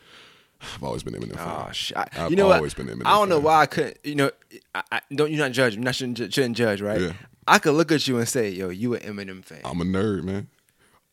I've 0.61 0.83
always 0.83 1.03
been 1.03 1.13
Eminem. 1.13 1.35
fan. 1.37 1.65
Oh 1.67 1.71
shit! 1.71 1.95
I- 1.97 2.07
I've 2.17 2.31
you 2.31 2.35
know 2.35 2.51
always 2.51 2.75
what? 2.77 2.85
been 2.87 2.97
Eminem. 2.97 3.05
I 3.05 3.11
don't 3.17 3.29
know 3.29 3.39
why 3.39 3.61
I 3.61 3.65
couldn't. 3.65 3.97
You 4.03 4.15
know, 4.15 4.31
I, 4.75 4.83
I, 4.91 5.01
don't 5.13 5.31
you 5.31 5.37
not 5.37 5.51
judge? 5.53 5.75
You 5.75 5.81
not 5.81 5.95
shouldn't, 5.95 6.33
shouldn't 6.33 6.57
judge, 6.57 6.81
right? 6.81 6.99
Yeah. 6.99 7.13
I 7.47 7.59
could 7.59 7.71
look 7.75 7.91
at 7.91 8.07
you 8.07 8.17
and 8.17 8.27
say, 8.27 8.49
"Yo, 8.49 8.69
you 8.69 8.93
an 8.93 9.01
Eminem 9.01 9.43
fan, 9.43 9.61
I'm 9.63 9.79
a 9.81 9.85
nerd, 9.85 10.23
man. 10.23 10.47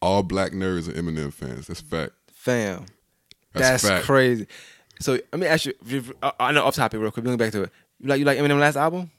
All 0.03 0.23
black 0.23 0.53
nerds 0.53 0.89
are 0.89 0.93
Eminem 0.93 1.33
fans. 1.33 1.67
That's 1.69 1.81
fact. 1.81 2.13
fam." 2.33 2.87
That's, 3.59 3.83
That's 3.83 4.05
crazy. 4.07 4.47
So 5.01 5.13
let 5.33 5.39
me 5.39 5.47
ask 5.47 5.67
you. 5.67 5.75
if 5.83 5.93
you- 5.93 6.15
I 6.23 6.33
I 6.41 6.53
know 6.53 6.65
off 6.65 6.75
topic 6.75 7.01
real 7.01 7.11
quick. 7.11 7.25
Going 7.25 7.37
back 7.37 7.53
to 7.53 7.65
it. 7.65 7.71
You 8.01 8.09
like 8.09 8.19
you 8.19 8.25
like 8.25 8.39
Eminem 8.39 8.59
last 8.61 8.77
album? 8.77 9.11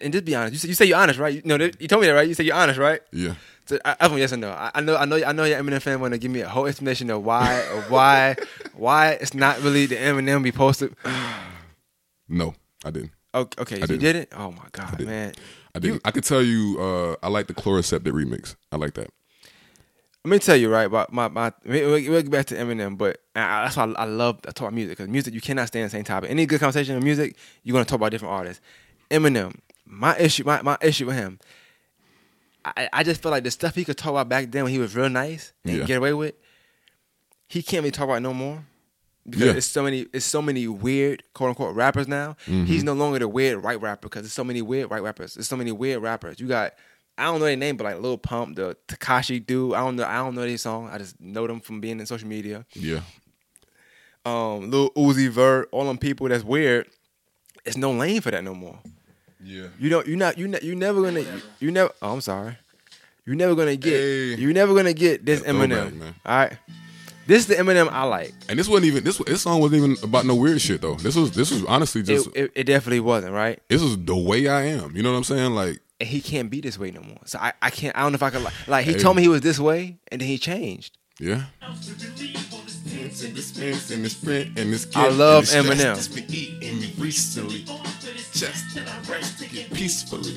And 0.00 0.12
just 0.12 0.24
be 0.24 0.34
honest. 0.34 0.52
You 0.54 0.58
say 0.58 0.68
you 0.68 0.74
say 0.74 0.84
you're 0.86 0.98
honest, 0.98 1.18
right? 1.18 1.34
You, 1.34 1.42
no, 1.44 1.56
you 1.56 1.88
told 1.88 2.00
me 2.00 2.06
that, 2.08 2.14
right? 2.14 2.26
You 2.26 2.32
say 2.34 2.44
you're 2.44 2.54
honest, 2.56 2.78
right? 2.78 3.00
Yeah. 3.12 3.34
So 3.66 3.78
I, 3.84 3.96
I 4.00 4.06
want 4.08 4.20
yes 4.20 4.32
or 4.32 4.38
no. 4.38 4.50
I, 4.50 4.70
I 4.74 4.80
know, 4.80 4.96
I 4.96 5.04
know, 5.04 5.22
I 5.24 5.32
know. 5.32 5.44
Your 5.44 5.62
Eminem 5.62 5.80
fan 5.80 6.00
want 6.00 6.12
to 6.14 6.18
give 6.18 6.30
me 6.30 6.40
a 6.40 6.48
whole 6.48 6.66
explanation 6.66 7.10
of 7.10 7.22
why, 7.22 7.60
of 7.72 7.90
why, 7.90 8.36
why 8.74 9.10
it's 9.12 9.34
not 9.34 9.60
really 9.62 9.84
the 9.86 9.96
Eminem 9.96 10.42
we 10.42 10.52
posted. 10.52 10.94
No, 12.26 12.54
I 12.82 12.90
didn't. 12.90 13.10
Okay, 13.34 13.60
okay 13.60 13.74
you 13.80 13.86
didn't. 13.86 14.00
did 14.00 14.16
it. 14.16 14.32
Oh 14.34 14.50
my 14.50 14.64
god, 14.72 14.92
didn't. 14.92 15.06
man. 15.08 15.34
I 15.74 15.78
didn't. 15.78 16.00
I 16.04 16.10
could 16.10 16.24
tell 16.24 16.40
you. 16.40 16.78
Uh, 16.80 17.16
I 17.22 17.28
like 17.28 17.48
the 17.48 17.54
Chloraseptic 17.54 18.12
remix. 18.12 18.56
I 18.72 18.76
like 18.76 18.94
that. 18.94 19.10
Let 20.24 20.30
me 20.30 20.38
tell 20.38 20.56
you, 20.56 20.70
right? 20.70 20.84
About 20.84 21.12
my 21.12 21.28
my. 21.28 21.52
We'll, 21.66 22.00
get 22.00 22.30
back 22.30 22.46
to 22.46 22.54
Eminem, 22.54 22.96
but 22.96 23.18
I, 23.36 23.64
that's 23.64 23.76
why 23.76 23.84
I, 23.84 23.92
I 24.02 24.04
love 24.04 24.40
I 24.48 24.52
talk 24.52 24.62
about 24.68 24.72
music 24.74 24.96
because 24.96 25.10
music 25.10 25.34
you 25.34 25.40
cannot 25.42 25.68
stay 25.68 25.80
in 25.80 25.86
the 25.86 25.90
same 25.90 26.04
topic. 26.04 26.30
Any 26.30 26.46
good 26.46 26.60
conversation 26.60 26.96
in 26.96 27.04
music, 27.04 27.36
you're 27.62 27.74
gonna 27.74 27.84
talk 27.84 27.96
about 27.96 28.10
different 28.10 28.32
artists. 28.32 28.62
Eminem, 29.10 29.54
my 29.84 30.16
issue, 30.18 30.44
my, 30.44 30.62
my 30.62 30.78
issue 30.80 31.04
with 31.06 31.16
him, 31.16 31.38
I, 32.64 32.88
I 32.90 33.02
just 33.02 33.22
feel 33.22 33.30
like 33.32 33.44
the 33.44 33.50
stuff 33.50 33.74
he 33.74 33.84
could 33.84 33.98
talk 33.98 34.12
about 34.12 34.30
back 34.30 34.50
then 34.50 34.64
when 34.64 34.72
he 34.72 34.78
was 34.78 34.96
real 34.96 35.10
nice 35.10 35.52
and 35.62 35.76
Yeah. 35.76 35.84
get 35.84 35.98
away 35.98 36.14
with, 36.14 36.34
he 37.46 37.62
can't 37.62 37.82
really 37.82 37.90
talk 37.90 38.04
about 38.08 38.22
no 38.22 38.32
more. 38.32 38.64
Because 39.28 39.42
Yeah. 39.46 39.52
it's 39.52 39.66
so 39.66 39.82
many, 39.82 40.06
it's 40.14 40.24
so 40.24 40.40
many 40.40 40.66
weird 40.68 41.22
quote 41.34 41.50
unquote 41.50 41.74
rappers 41.76 42.08
now. 42.08 42.36
Mm-hmm. 42.46 42.64
He's 42.64 42.82
no 42.82 42.94
longer 42.94 43.18
the 43.18 43.28
weird 43.28 43.62
white 43.62 43.80
rapper 43.82 44.08
because 44.08 44.22
there's 44.22 44.32
so 44.32 44.44
many 44.44 44.62
weird 44.62 44.88
white 44.90 45.02
rappers. 45.02 45.34
There's 45.34 45.48
so 45.48 45.56
many 45.56 45.70
weird 45.72 46.02
rappers. 46.02 46.40
You 46.40 46.48
got 46.48 46.72
I 47.16 47.24
don't 47.24 47.38
know 47.38 47.44
their 47.46 47.56
name, 47.56 47.76
but 47.76 47.84
like 47.84 48.00
Lil 48.00 48.18
Pump, 48.18 48.56
the 48.56 48.76
Tekashi 48.88 49.44
dude. 49.44 49.74
I 49.74 49.80
don't 49.80 49.96
know. 49.96 50.04
I 50.04 50.16
don't 50.16 50.34
know 50.34 50.42
their 50.46 50.58
song. 50.58 50.88
I 50.92 50.98
just 50.98 51.20
know 51.20 51.46
them 51.46 51.60
from 51.60 51.80
being 51.80 52.00
in 52.00 52.06
social 52.06 52.28
media. 52.28 52.66
Yeah. 52.72 53.00
Um, 54.24 54.70
Lil 54.70 54.90
Uzi 54.90 55.28
Vert, 55.28 55.68
all 55.70 55.84
them 55.86 55.98
people 55.98 56.28
that's 56.28 56.44
weird. 56.44 56.86
It's 57.64 57.76
no 57.76 57.92
lane 57.92 58.20
for 58.20 58.30
that 58.30 58.42
no 58.44 58.54
more. 58.54 58.78
Yeah. 59.42 59.66
You 59.78 59.90
don't. 59.90 60.06
You 60.06 60.16
not. 60.16 60.38
You 60.38 60.48
ne- 60.48 60.60
You 60.62 60.74
never 60.74 61.02
gonna. 61.02 61.24
You, 61.60 61.70
never. 61.70 61.92
Oh, 62.02 62.12
I'm 62.14 62.20
sorry. 62.20 62.56
You 63.26 63.34
never 63.34 63.54
gonna 63.54 63.76
get. 63.76 63.92
Hey. 63.92 64.34
You 64.36 64.52
never 64.52 64.74
gonna 64.74 64.92
get 64.94 65.24
this 65.24 65.40
That 65.42 65.50
throwback, 65.54 65.70
Eminem. 65.92 65.96
man. 65.98 66.14
All 66.26 66.36
right. 66.36 66.58
This 67.26 67.38
is 67.40 67.46
the 67.46 67.54
Eminem 67.54 67.88
I 67.90 68.02
like. 68.04 68.34
And 68.50 68.58
this 68.58 68.68
wasn't 68.68 68.86
even 68.86 69.04
this. 69.04 69.18
This 69.18 69.42
song 69.42 69.60
wasn't 69.60 69.82
even 69.82 69.96
about 70.02 70.26
no 70.26 70.34
weird 70.34 70.60
shit 70.60 70.80
though. 70.82 70.94
This 70.96 71.16
was 71.16 71.32
this 71.32 71.50
was 71.50 71.64
honestly 71.64 72.00
It, 72.02 72.04
just 72.04 72.28
it, 72.34 72.52
it 72.54 72.64
definitely 72.64 73.00
wasn't 73.00 73.32
right. 73.34 73.60
this 73.68 73.82
is 73.82 73.96
the 74.04 74.16
way 74.16 74.48
I 74.48 74.64
am. 74.64 74.94
You 74.96 75.02
know 75.02 75.10
what 75.12 75.18
I'm 75.18 75.24
saying? 75.24 75.52
Like 75.52 75.80
And 76.00 76.08
he 76.08 76.20
can't 76.20 76.50
be 76.50 76.60
this 76.60 76.76
way 76.78 76.90
no 76.90 77.00
more. 77.00 77.18
So 77.24 77.38
I, 77.38 77.52
I 77.62 77.70
can't. 77.70 77.96
I 77.96 78.00
don't 78.02 78.12
know 78.12 78.16
if 78.16 78.22
I 78.22 78.30
could 78.30 78.42
like. 78.42 78.52
Like 78.68 78.84
he 78.84 78.92
Hey. 78.94 78.98
told 78.98 79.16
me 79.16 79.22
he 79.22 79.28
was 79.28 79.42
this 79.42 79.58
way, 79.60 79.98
and 80.10 80.20
then 80.20 80.26
he 80.28 80.38
changed. 80.38 80.98
yeah. 81.20 81.44
I 84.96 85.08
love 85.08 85.44
Eminem. 85.44 85.94
chest. 88.34 88.74
Peacefully. 89.74 90.34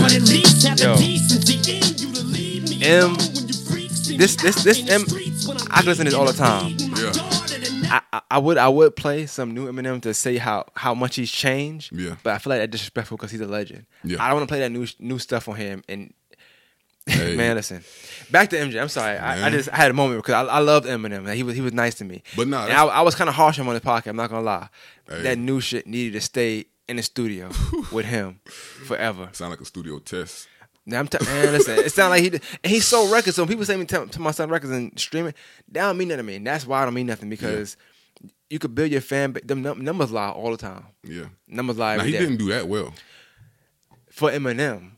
But 0.00 0.14
at 0.14 0.22
least 0.22 0.66
have 0.66 0.78
Yo. 0.80 0.94
the 0.96 1.02
decency 1.02 1.54
in 1.76 1.82
you 1.98 2.14
to 2.14 2.22
leave 2.24 2.68
me 2.68 2.84
M- 2.84 3.10
when 3.16 3.48
you 3.48 3.54
freaks 3.54 4.00
see 4.02 4.16
this- 4.16 4.36
this- 4.36 4.62
this 4.64 4.78
in 4.80 4.86
the 4.86 4.92
M- 4.94 5.06
streets 5.08 5.46
when 5.46 5.56
I'm 5.58 5.66
I 5.70 5.76
can 5.78 5.86
listen 5.86 6.04
to 6.06 6.10
this 6.10 6.18
all 6.18 6.26
the 6.26 6.32
time. 6.32 6.76
Yeah. 6.96 7.12
I, 7.84 8.22
I, 8.30 8.38
would 8.38 8.58
I 8.58 8.68
would 8.68 8.96
play 8.96 9.26
some 9.26 9.52
new 9.52 9.70
Eminem 9.70 10.00
to 10.02 10.14
say 10.14 10.36
how 10.36 10.66
how 10.74 10.94
much 10.94 11.16
he's 11.16 11.30
changed. 11.30 11.92
Yeah. 11.92 12.16
But 12.22 12.34
I 12.34 12.38
feel 12.38 12.50
like 12.50 12.60
that's 12.60 12.72
disrespectful 12.72 13.16
because 13.16 13.30
he's 13.30 13.40
a 13.40 13.46
legend. 13.46 13.86
Yeah. 14.04 14.22
I 14.22 14.28
don't 14.28 14.38
want 14.38 14.48
to 14.48 14.52
play 14.52 14.60
that 14.60 14.70
new 14.70 14.86
new 14.98 15.18
stuff 15.18 15.48
on 15.48 15.56
him. 15.56 15.82
And 15.88 16.12
Hey. 17.06 17.34
man, 17.36 17.56
listen, 17.56 17.82
back 18.30 18.50
to 18.50 18.56
MJ. 18.56 18.80
I'm 18.80 18.88
sorry. 18.88 19.18
I, 19.18 19.46
I 19.46 19.50
just 19.50 19.68
I 19.72 19.76
had 19.76 19.90
a 19.90 19.94
moment 19.94 20.22
because 20.22 20.34
I, 20.34 20.44
I 20.44 20.58
loved 20.60 20.86
Eminem. 20.86 21.26
Like, 21.26 21.34
he 21.34 21.42
was 21.42 21.56
he 21.56 21.60
was 21.60 21.72
nice 21.72 21.96
to 21.96 22.04
me. 22.04 22.22
But 22.36 22.46
nah, 22.46 22.66
I, 22.66 22.84
I 22.84 23.00
was 23.02 23.14
kind 23.14 23.28
of 23.28 23.34
harsh 23.34 23.58
on 23.58 23.64
him 23.64 23.68
on 23.68 23.74
the 23.74 23.80
podcast. 23.80 24.06
I'm 24.08 24.16
not 24.16 24.30
gonna 24.30 24.42
lie. 24.42 24.68
Hey. 25.08 25.22
That 25.22 25.38
new 25.38 25.60
shit 25.60 25.86
needed 25.86 26.12
to 26.12 26.20
stay 26.20 26.66
in 26.88 26.96
the 26.96 27.02
studio 27.02 27.50
with 27.92 28.06
him 28.06 28.40
forever. 28.44 29.28
Sound 29.32 29.50
like 29.50 29.60
a 29.60 29.64
studio 29.64 29.98
test. 29.98 30.46
Now 30.84 30.98
I'm 30.98 31.06
t- 31.08 31.24
man, 31.24 31.52
listen. 31.52 31.78
It 31.78 31.92
sounds 31.92 32.10
like 32.10 32.22
he 32.22 32.28
and 32.64 32.70
he 32.72 32.80
sold 32.80 33.12
records. 33.12 33.36
So 33.36 33.42
when 33.42 33.48
people 33.48 33.64
say 33.64 33.76
me 33.76 33.84
to, 33.86 34.06
to 34.06 34.20
my 34.20 34.32
son 34.32 34.48
records 34.50 34.72
and 34.72 34.98
streaming, 34.98 35.34
that 35.70 35.82
don't 35.82 35.96
mean 35.96 36.08
nothing 36.08 36.18
to 36.18 36.22
me. 36.24 36.36
And 36.36 36.46
that's 36.46 36.66
why 36.66 36.82
I 36.82 36.84
don't 36.84 36.94
mean 36.94 37.06
nothing 37.06 37.30
because 37.30 37.76
you 38.50 38.58
could 38.58 38.74
build 38.74 38.90
your 38.90 39.00
fan. 39.00 39.30
But 39.32 39.46
them 39.46 39.62
num- 39.62 39.82
numbers 39.84 40.10
lie 40.10 40.30
all 40.30 40.50
the 40.50 40.56
time. 40.56 40.84
Yeah. 41.04 41.26
Numbers 41.46 41.78
lie 41.78 41.96
Now 41.96 42.02
he 42.04 42.12
day. 42.12 42.18
didn't 42.18 42.38
do 42.38 42.48
that 42.48 42.66
well. 42.68 42.92
for 44.10 44.30
Eminem. 44.30 44.92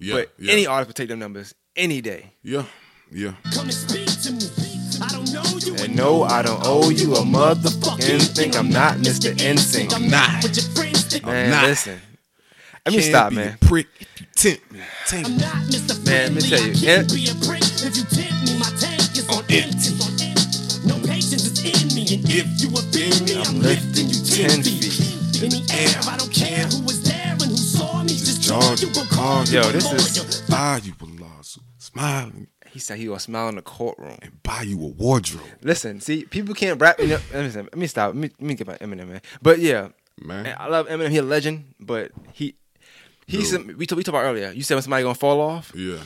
Yeah. 0.00 0.14
but 0.14 0.32
yeah. 0.38 0.52
any 0.52 0.66
artist 0.66 0.88
would 0.88 0.96
take 0.96 1.08
them 1.08 1.18
numbers 1.18 1.54
any 1.76 2.00
day. 2.00 2.32
Yeah. 2.42 2.64
Yeah. 3.10 3.34
Come 3.52 3.64
and 3.64 3.74
speak 3.74 4.06
to 4.22 4.32
me. 4.32 4.48
I 5.00 5.08
don't 5.10 5.32
know 5.32 5.42
you. 5.64 5.74
And 5.84 5.94
no, 5.96 6.24
I 6.24 6.42
don't 6.42 6.60
owe 6.64 6.90
you 6.90 7.14
a 7.14 7.20
motherfucking 7.20 8.34
thing. 8.36 8.56
I'm 8.56 8.68
not 8.70 8.96
Mr. 8.98 9.32
NSYNC. 9.34 9.94
I'm 9.94 10.08
not 10.10 10.42
with 10.42 10.56
your 10.56 10.66
friends. 10.74 11.22
Man, 11.24 11.50
not. 11.50 11.64
listen. 11.64 12.00
Let 12.88 12.96
me 12.96 13.02
stop, 13.02 13.32
man. 13.32 13.58
A 13.60 13.66
prick 13.66 13.86
if 14.00 14.20
you 14.20 14.26
tempt 14.34 14.72
me. 14.72 14.80
Tank 15.06 15.26
I'm 15.26 15.32
me. 15.36 15.38
not 15.38 15.56
Mr. 15.68 16.06
Man, 16.06 16.34
let 16.34 16.42
me 16.42 16.48
tell 16.48 16.60
you, 16.60 16.72
I 16.72 16.74
can't 16.74 17.08
be 17.12 17.22
if 17.24 17.96
you 17.96 18.04
tempt 18.04 18.38
me. 18.48 18.58
My 18.58 18.70
tank 18.80 19.00
is 19.16 19.28
on 19.28 19.36
On 19.38 19.44
empty. 19.48 19.92
empty. 19.92 20.88
No 20.88 20.94
patience 21.06 21.44
is 21.44 21.58
in 21.64 21.94
me, 21.94 22.02
and 22.14 22.24
if 22.30 22.46
you 22.62 22.68
offend 22.72 23.24
me, 23.28 23.36
I'm 23.36 23.60
lifting 23.60 24.08
you 24.08 24.20
ten 24.24 24.62
feet 24.62 25.42
in 25.42 25.50
the 25.50 25.60
air. 25.74 26.00
I 26.08 26.16
don't 26.16 26.32
care 26.32 26.64
who 26.66 26.82
was 26.84 27.02
there 27.04 27.32
and 27.32 27.42
who 27.42 27.56
saw 27.56 28.02
me. 28.02 28.08
Just 28.08 28.42
charge 28.48 28.80
you 28.82 28.88
a 28.88 29.04
call. 29.14 29.44
Yo, 29.44 29.62
you 29.62 29.68
a 29.68 29.72
this 29.72 29.92
is- 29.92 30.40
Buy 30.48 30.80
you 30.82 30.94
a 31.00 31.04
lawsuit. 31.22 31.62
Smiling 31.78 32.48
He 32.70 32.78
said 32.78 32.98
he 32.98 33.08
was 33.08 33.22
smiling 33.24 33.50
in 33.50 33.54
the 33.56 33.62
courtroom. 33.62 34.18
and 34.22 34.42
buy 34.42 34.62
you 34.62 34.80
a 34.82 34.88
wardrobe. 34.88 35.44
Listen, 35.62 36.00
see, 36.00 36.24
people 36.24 36.54
can't 36.54 36.80
rap. 36.80 36.98
You 36.98 37.08
know, 37.08 37.18
listen, 37.34 37.64
let 37.64 37.76
me 37.76 37.86
stop. 37.86 38.08
Let 38.14 38.16
me, 38.16 38.30
let 38.38 38.46
me 38.48 38.54
get 38.54 38.66
my 38.66 38.76
Eminem, 38.78 39.08
man. 39.08 39.20
But 39.42 39.58
yeah, 39.58 39.88
Man. 40.20 40.54
I 40.58 40.66
love 40.68 40.88
Eminem. 40.88 41.10
He 41.10 41.18
a 41.18 41.22
legend, 41.22 41.74
but 41.78 42.10
he 42.32 42.56
he's 43.28 43.50
Dude. 43.50 43.76
we 43.76 43.86
talked 43.86 43.98
we 43.98 44.02
talked 44.02 44.08
about 44.08 44.24
earlier. 44.24 44.50
You 44.50 44.62
said 44.62 44.74
when 44.74 44.82
somebody 44.82 45.04
gonna 45.04 45.14
fall 45.14 45.40
off. 45.40 45.72
Yeah. 45.74 45.98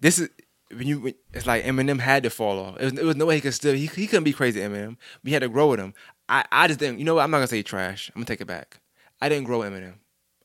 This 0.00 0.18
is 0.18 0.30
when 0.70 0.86
you 0.86 1.00
when, 1.00 1.14
it's 1.34 1.46
like 1.46 1.64
Eminem 1.64 2.00
had 2.00 2.22
to 2.22 2.30
fall 2.30 2.58
off. 2.58 2.76
It 2.80 2.84
was, 2.84 2.92
it 2.94 3.04
was 3.04 3.16
no 3.16 3.26
way 3.26 3.34
he 3.34 3.40
could 3.40 3.54
still 3.54 3.74
he, 3.74 3.86
he 3.86 4.06
couldn't 4.06 4.24
be 4.24 4.32
crazy 4.32 4.60
Eminem. 4.60 4.96
We 5.22 5.32
had 5.32 5.42
to 5.42 5.48
grow 5.48 5.68
with 5.68 5.80
him. 5.80 5.92
I 6.28 6.44
I 6.50 6.68
just 6.68 6.78
didn't. 6.78 6.98
You 6.98 7.04
know 7.04 7.16
what? 7.16 7.24
I'm 7.24 7.30
not 7.30 7.38
gonna 7.38 7.48
say 7.48 7.62
trash. 7.62 8.10
I'm 8.14 8.20
gonna 8.20 8.26
take 8.26 8.40
it 8.40 8.46
back. 8.46 8.80
I 9.20 9.28
didn't 9.28 9.44
grow 9.44 9.60
Eminem. 9.60 9.94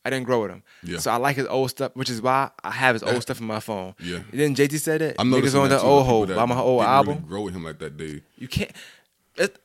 I 0.04 0.10
didn't 0.10 0.26
grow 0.26 0.42
with 0.42 0.52
him. 0.52 0.64
Yeah. 0.84 0.98
So 0.98 1.12
I 1.12 1.18
like 1.18 1.36
his 1.36 1.46
old 1.46 1.70
stuff, 1.70 1.92
which 1.96 2.10
is 2.10 2.22
why 2.22 2.50
I 2.64 2.72
have 2.72 2.96
his 2.96 3.04
old 3.04 3.22
stuff 3.22 3.40
in 3.40 3.46
my 3.46 3.60
phone. 3.60 3.94
Yeah. 4.00 4.22
And 4.32 4.40
then 4.40 4.56
JT 4.56 4.80
said 4.80 5.02
it. 5.02 5.16
I'm 5.20 5.30
Niggas 5.30 5.60
on 5.60 5.70
that 5.70 5.82
the 5.82 5.84
old 5.84 6.30
that 6.30 6.36
Buy 6.36 6.46
my 6.46 6.60
old 6.60 6.82
album. 6.82 7.18
Really 7.18 7.28
grow 7.28 7.42
with 7.42 7.56
him 7.56 7.64
like 7.64 7.78
that 7.80 7.98
day. 7.98 8.24
You 8.36 8.48
can't 8.48 8.72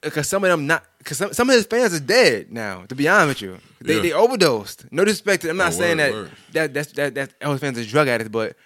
because 0.00 0.28
some 0.28 0.44
of 0.44 0.50
them 0.50 0.66
not 0.66 0.84
because 0.98 1.18
some, 1.18 1.32
some 1.32 1.48
of 1.50 1.56
his 1.56 1.66
fans 1.66 1.94
are 1.94 2.00
dead 2.00 2.52
now. 2.52 2.84
To 2.88 2.94
be 2.94 3.08
honest 3.08 3.40
with 3.40 3.42
you, 3.42 3.58
they 3.80 3.96
Yeah. 3.96 4.02
they 4.02 4.12
overdosed. 4.12 4.86
No 4.90 5.04
disrespect. 5.04 5.42
to 5.42 5.50
I'm 5.50 5.56
not 5.56 5.68
Oh, 5.72 5.76
saying 5.76 5.98
word, 5.98 6.04
that, 6.06 6.12
word. 6.12 6.30
that 6.52 6.74
that's 6.74 6.92
that 6.92 7.14
that 7.16 7.40
Elvis 7.40 7.60
fans 7.60 7.78
is 7.78 7.86
drug 7.90 8.08
addicts, 8.08 8.30
but 8.30 8.56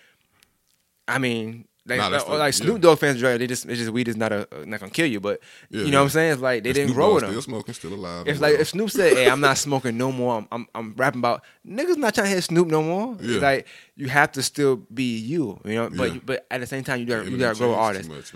I 1.08 1.18
mean. 1.18 1.66
Like, 1.86 1.98
Nah, 1.98 2.10
that's 2.10 2.24
uh, 2.24 2.32
the- 2.32 2.38
like 2.38 2.52
yeah. 2.54 2.64
Snoop 2.64 2.80
Dogg 2.82 2.98
fans, 2.98 3.18
drug. 3.18 3.38
They 3.40 3.46
just 3.46 3.64
it's 3.66 3.78
just 3.80 3.90
weed 3.90 4.06
is 4.06 4.14
not 4.14 4.30
a 4.32 4.46
uh, 4.54 4.64
not 4.66 4.78
gonna 4.80 4.92
kill 4.92 5.06
you, 5.06 5.18
but 5.18 5.40
Yeah, 5.70 5.84
you 5.84 5.90
know 5.90 5.98
what 6.00 6.04
I'm 6.04 6.10
saying. 6.10 6.32
It's 6.34 6.42
like 6.42 6.62
they 6.62 6.68
And 6.68 6.74
didn't 6.74 6.88
Snoop 6.90 6.94
grow 6.96 7.14
with 7.14 7.24
him. 7.24 7.30
Still 7.30 7.42
smoking, 7.42 7.74
still 7.74 7.94
alive. 7.94 8.28
If 8.28 8.38
like 8.38 8.60
if 8.60 8.68
Snoop 8.68 8.90
said, 8.90 9.14
"Hey, 9.14 9.28
I'm 9.28 9.40
not 9.40 9.56
smoking 9.56 9.96
no 9.96 10.12
more. 10.12 10.36
I'm 10.36 10.46
I'm, 10.52 10.68
I'm 10.74 10.94
rapping 10.96 11.20
about 11.20 11.42
niggas 11.66 11.96
not 11.96 12.14
trying 12.14 12.26
to 12.26 12.30
hear 12.32 12.40
Snoop 12.42 12.68
no 12.68 12.82
more." 12.82 13.16
It's 13.18 13.42
like 13.42 13.66
you 13.96 14.08
have 14.08 14.30
to 14.32 14.42
still 14.42 14.76
be 14.92 15.16
you, 15.18 15.58
you 15.64 15.74
know. 15.74 15.88
But 15.90 16.24
but 16.26 16.46
at 16.50 16.60
the 16.60 16.66
same 16.66 16.84
time, 16.84 17.00
you 17.00 17.06
gotta 17.06 17.28
you 17.28 17.38
gotta 17.38 17.58
grow 17.58 17.74
artists. 17.74 18.08
Much. 18.12 18.32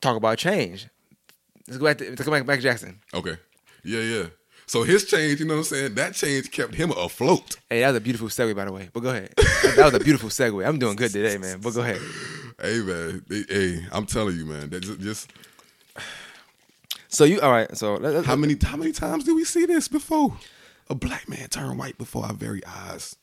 Talk 0.00 0.16
about 0.16 0.38
change. 0.38 0.86
Let's 1.68 1.78
go 1.78 1.84
back 1.86 1.98
to 1.98 2.14
go 2.14 2.44
back 2.44 2.58
to 2.58 2.62
Jackson. 2.62 3.00
Okay. 3.12 3.36
Yeah, 3.84 4.00
yeah. 4.00 4.26
So 4.68 4.82
his 4.82 5.04
change, 5.04 5.38
you 5.38 5.46
know 5.46 5.54
what 5.54 5.58
I'm 5.58 5.64
saying? 5.64 5.94
That 5.94 6.14
change 6.14 6.50
kept 6.50 6.74
him 6.74 6.90
afloat. 6.90 7.56
Hey, 7.70 7.80
that 7.80 7.88
was 7.88 7.96
a 7.98 8.00
beautiful 8.00 8.28
segue, 8.28 8.54
by 8.56 8.64
the 8.64 8.72
way. 8.72 8.88
But 8.92 9.00
go 9.00 9.10
ahead. 9.10 9.32
that 9.36 9.84
was 9.84 9.94
a 9.94 10.00
beautiful 10.00 10.28
segue. 10.28 10.66
I'm 10.66 10.78
doing 10.78 10.96
good 10.96 11.12
today, 11.12 11.38
man. 11.38 11.60
But 11.60 11.74
go 11.74 11.82
ahead. 11.82 12.00
Hey 12.60 12.80
man, 12.80 13.22
hey, 13.28 13.84
I'm 13.92 14.06
telling 14.06 14.36
you, 14.36 14.46
man. 14.46 14.70
That 14.70 14.80
just, 14.80 14.98
just 15.00 15.32
So 17.08 17.24
you 17.24 17.40
all 17.40 17.50
right? 17.52 17.74
So 17.76 17.94
let, 17.94 18.14
let, 18.14 18.24
how 18.26 18.34
many 18.36 18.56
how 18.60 18.76
many 18.76 18.92
times 18.92 19.24
did 19.24 19.34
we 19.34 19.44
see 19.44 19.66
this 19.66 19.88
before? 19.88 20.36
A 20.88 20.94
black 20.94 21.28
man 21.28 21.48
turn 21.48 21.76
white 21.76 21.98
before 21.98 22.24
our 22.24 22.32
very 22.34 22.62
eyes. 22.66 23.16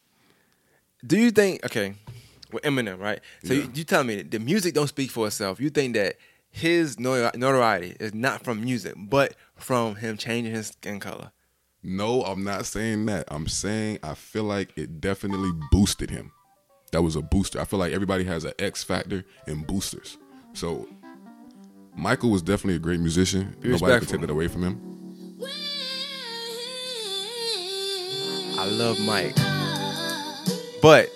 do 1.05 1.17
you 1.17 1.31
think? 1.31 1.65
Okay, 1.65 1.95
with 2.51 2.63
Eminem, 2.63 2.99
right? 2.99 3.19
So 3.43 3.53
Yeah. 3.53 3.63
you, 3.63 3.71
you 3.73 3.83
tell 3.83 4.03
me 4.03 4.21
the 4.21 4.39
music 4.39 4.73
don't 4.75 4.87
speak 4.87 5.11
for 5.11 5.27
itself. 5.27 5.59
You 5.59 5.69
think 5.69 5.95
that 5.95 6.15
his 6.53 6.99
notoriety 6.99 7.97
is 7.99 8.13
not 8.13 8.43
from 8.43 8.61
music, 8.61 8.93
but 8.95 9.33
from 9.55 9.95
him 9.95 10.17
changing 10.17 10.53
his 10.53 10.67
skin 10.67 10.99
color. 10.99 11.31
No, 11.81 12.21
I'm 12.21 12.43
not 12.43 12.67
saying 12.67 13.07
that. 13.07 13.25
I'm 13.29 13.47
saying 13.47 13.97
I 14.03 14.13
feel 14.13 14.43
like 14.43 14.77
it 14.77 15.01
definitely 15.01 15.49
boosted 15.71 16.11
him. 16.11 16.31
That 16.91 17.01
was 17.01 17.15
a 17.15 17.23
booster. 17.23 17.59
I 17.59 17.65
feel 17.65 17.79
like 17.79 17.91
everybody 17.91 18.23
has 18.25 18.45
an 18.45 18.53
X 18.59 18.83
factor 18.83 19.25
and 19.47 19.65
boosters. 19.65 20.19
So 20.53 20.87
Michael 21.95 22.29
was 22.29 22.43
definitely 22.43 22.75
a 22.75 22.79
great 22.79 22.99
musician. 22.99 23.55
Be 23.59 23.69
Nobody 23.69 23.99
could 23.99 24.09
take 24.09 24.21
that 24.21 24.29
away 24.29 24.47
from 24.47 24.63
him. 24.63 24.79
I 28.59 28.65
love 28.67 28.99
Mike, 28.99 29.35
but 30.83 31.09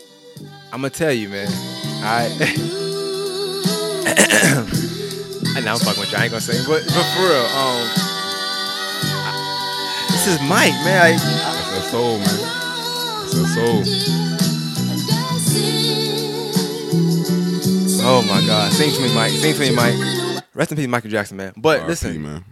I'm 0.73 0.81
gonna 0.81 0.89
tell 0.89 1.14
you, 1.14 1.30
man. 1.30 1.47
I 2.03 2.27
and 5.57 5.65
now 5.65 5.73
I'm 5.73 5.79
fucking 5.79 5.99
with 5.99 6.11
you. 6.11 6.17
I 6.17 6.23
ain't 6.23 6.31
gonna 6.31 6.41
say, 6.41 6.57
but 6.67 6.85
but 6.85 6.93
for 6.93 7.21
real, 7.21 7.45
um, 7.57 7.89
I- 9.25 10.07
this 10.11 10.27
is 10.27 10.39
Mike, 10.41 10.73
man. 10.85 11.13
Like, 11.13 11.21
That's 11.21 11.69
that 11.71 11.84
soul, 11.91 12.17
man. 12.19 12.38
That's 13.21 13.34
that 13.34 13.47
soul. 13.55 13.84
oh 18.05 18.21
my 18.21 18.45
God, 18.45 18.71
sing 18.71 18.91
to 18.93 19.01
me, 19.01 19.13
Mike. 19.15 19.31
Sing 19.31 19.53
to 19.55 19.59
me, 19.59 19.71
Mike. 19.75 19.95
Rest 20.53 20.71
in 20.71 20.77
peace, 20.77 20.88
Michael 20.88 21.09
Jackson, 21.11 21.38
man. 21.38 21.53
But 21.57 21.79
RIP, 21.81 21.88
listen, 21.89 22.21
man. 22.23 22.45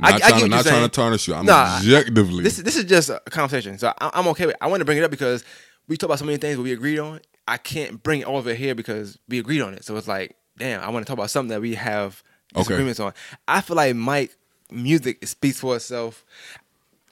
I- 0.00 0.10
Not, 0.10 0.14
I 0.14 0.18
trying, 0.18 0.32
get 0.34 0.42
what 0.42 0.50
not 0.50 0.64
trying 0.66 0.82
to 0.82 0.88
tarnish 0.88 1.28
you. 1.28 1.34
I'm 1.34 1.46
Nah, 1.46 1.76
objectively. 1.78 2.44
This 2.44 2.58
this 2.58 2.76
is 2.76 2.84
just 2.84 3.08
a 3.10 3.20
conversation, 3.30 3.78
so 3.78 3.92
I, 4.00 4.10
I'm 4.12 4.28
okay 4.28 4.46
with. 4.46 4.54
it. 4.54 4.58
I 4.60 4.66
want 4.68 4.80
to 4.80 4.84
bring 4.84 4.98
it 4.98 5.04
up 5.04 5.10
because 5.10 5.44
we 5.88 5.96
talk 5.96 6.08
about 6.08 6.18
so 6.18 6.24
many 6.26 6.38
things 6.38 6.56
that 6.56 6.62
we 6.62 6.72
agreed 6.72 6.98
on. 6.98 7.20
I 7.48 7.56
can't 7.56 8.02
bring 8.02 8.20
it 8.20 8.26
all 8.26 8.38
of 8.38 8.46
it 8.46 8.56
here 8.58 8.74
because 8.74 9.18
we 9.28 9.38
agreed 9.38 9.62
on 9.62 9.72
it. 9.72 9.82
So 9.84 9.96
it's 9.96 10.06
like, 10.06 10.36
damn, 10.58 10.82
I 10.82 10.88
want 10.90 11.06
to 11.06 11.10
talk 11.10 11.18
about 11.18 11.30
something 11.30 11.50
that 11.50 11.60
we 11.60 11.74
have 11.74 12.22
Okay. 12.56 12.94
on. 13.02 13.12
I 13.46 13.60
feel 13.60 13.76
like 13.76 13.94
Mike 13.94 14.34
music 14.70 15.26
speaks 15.26 15.60
for 15.60 15.76
itself 15.76 16.24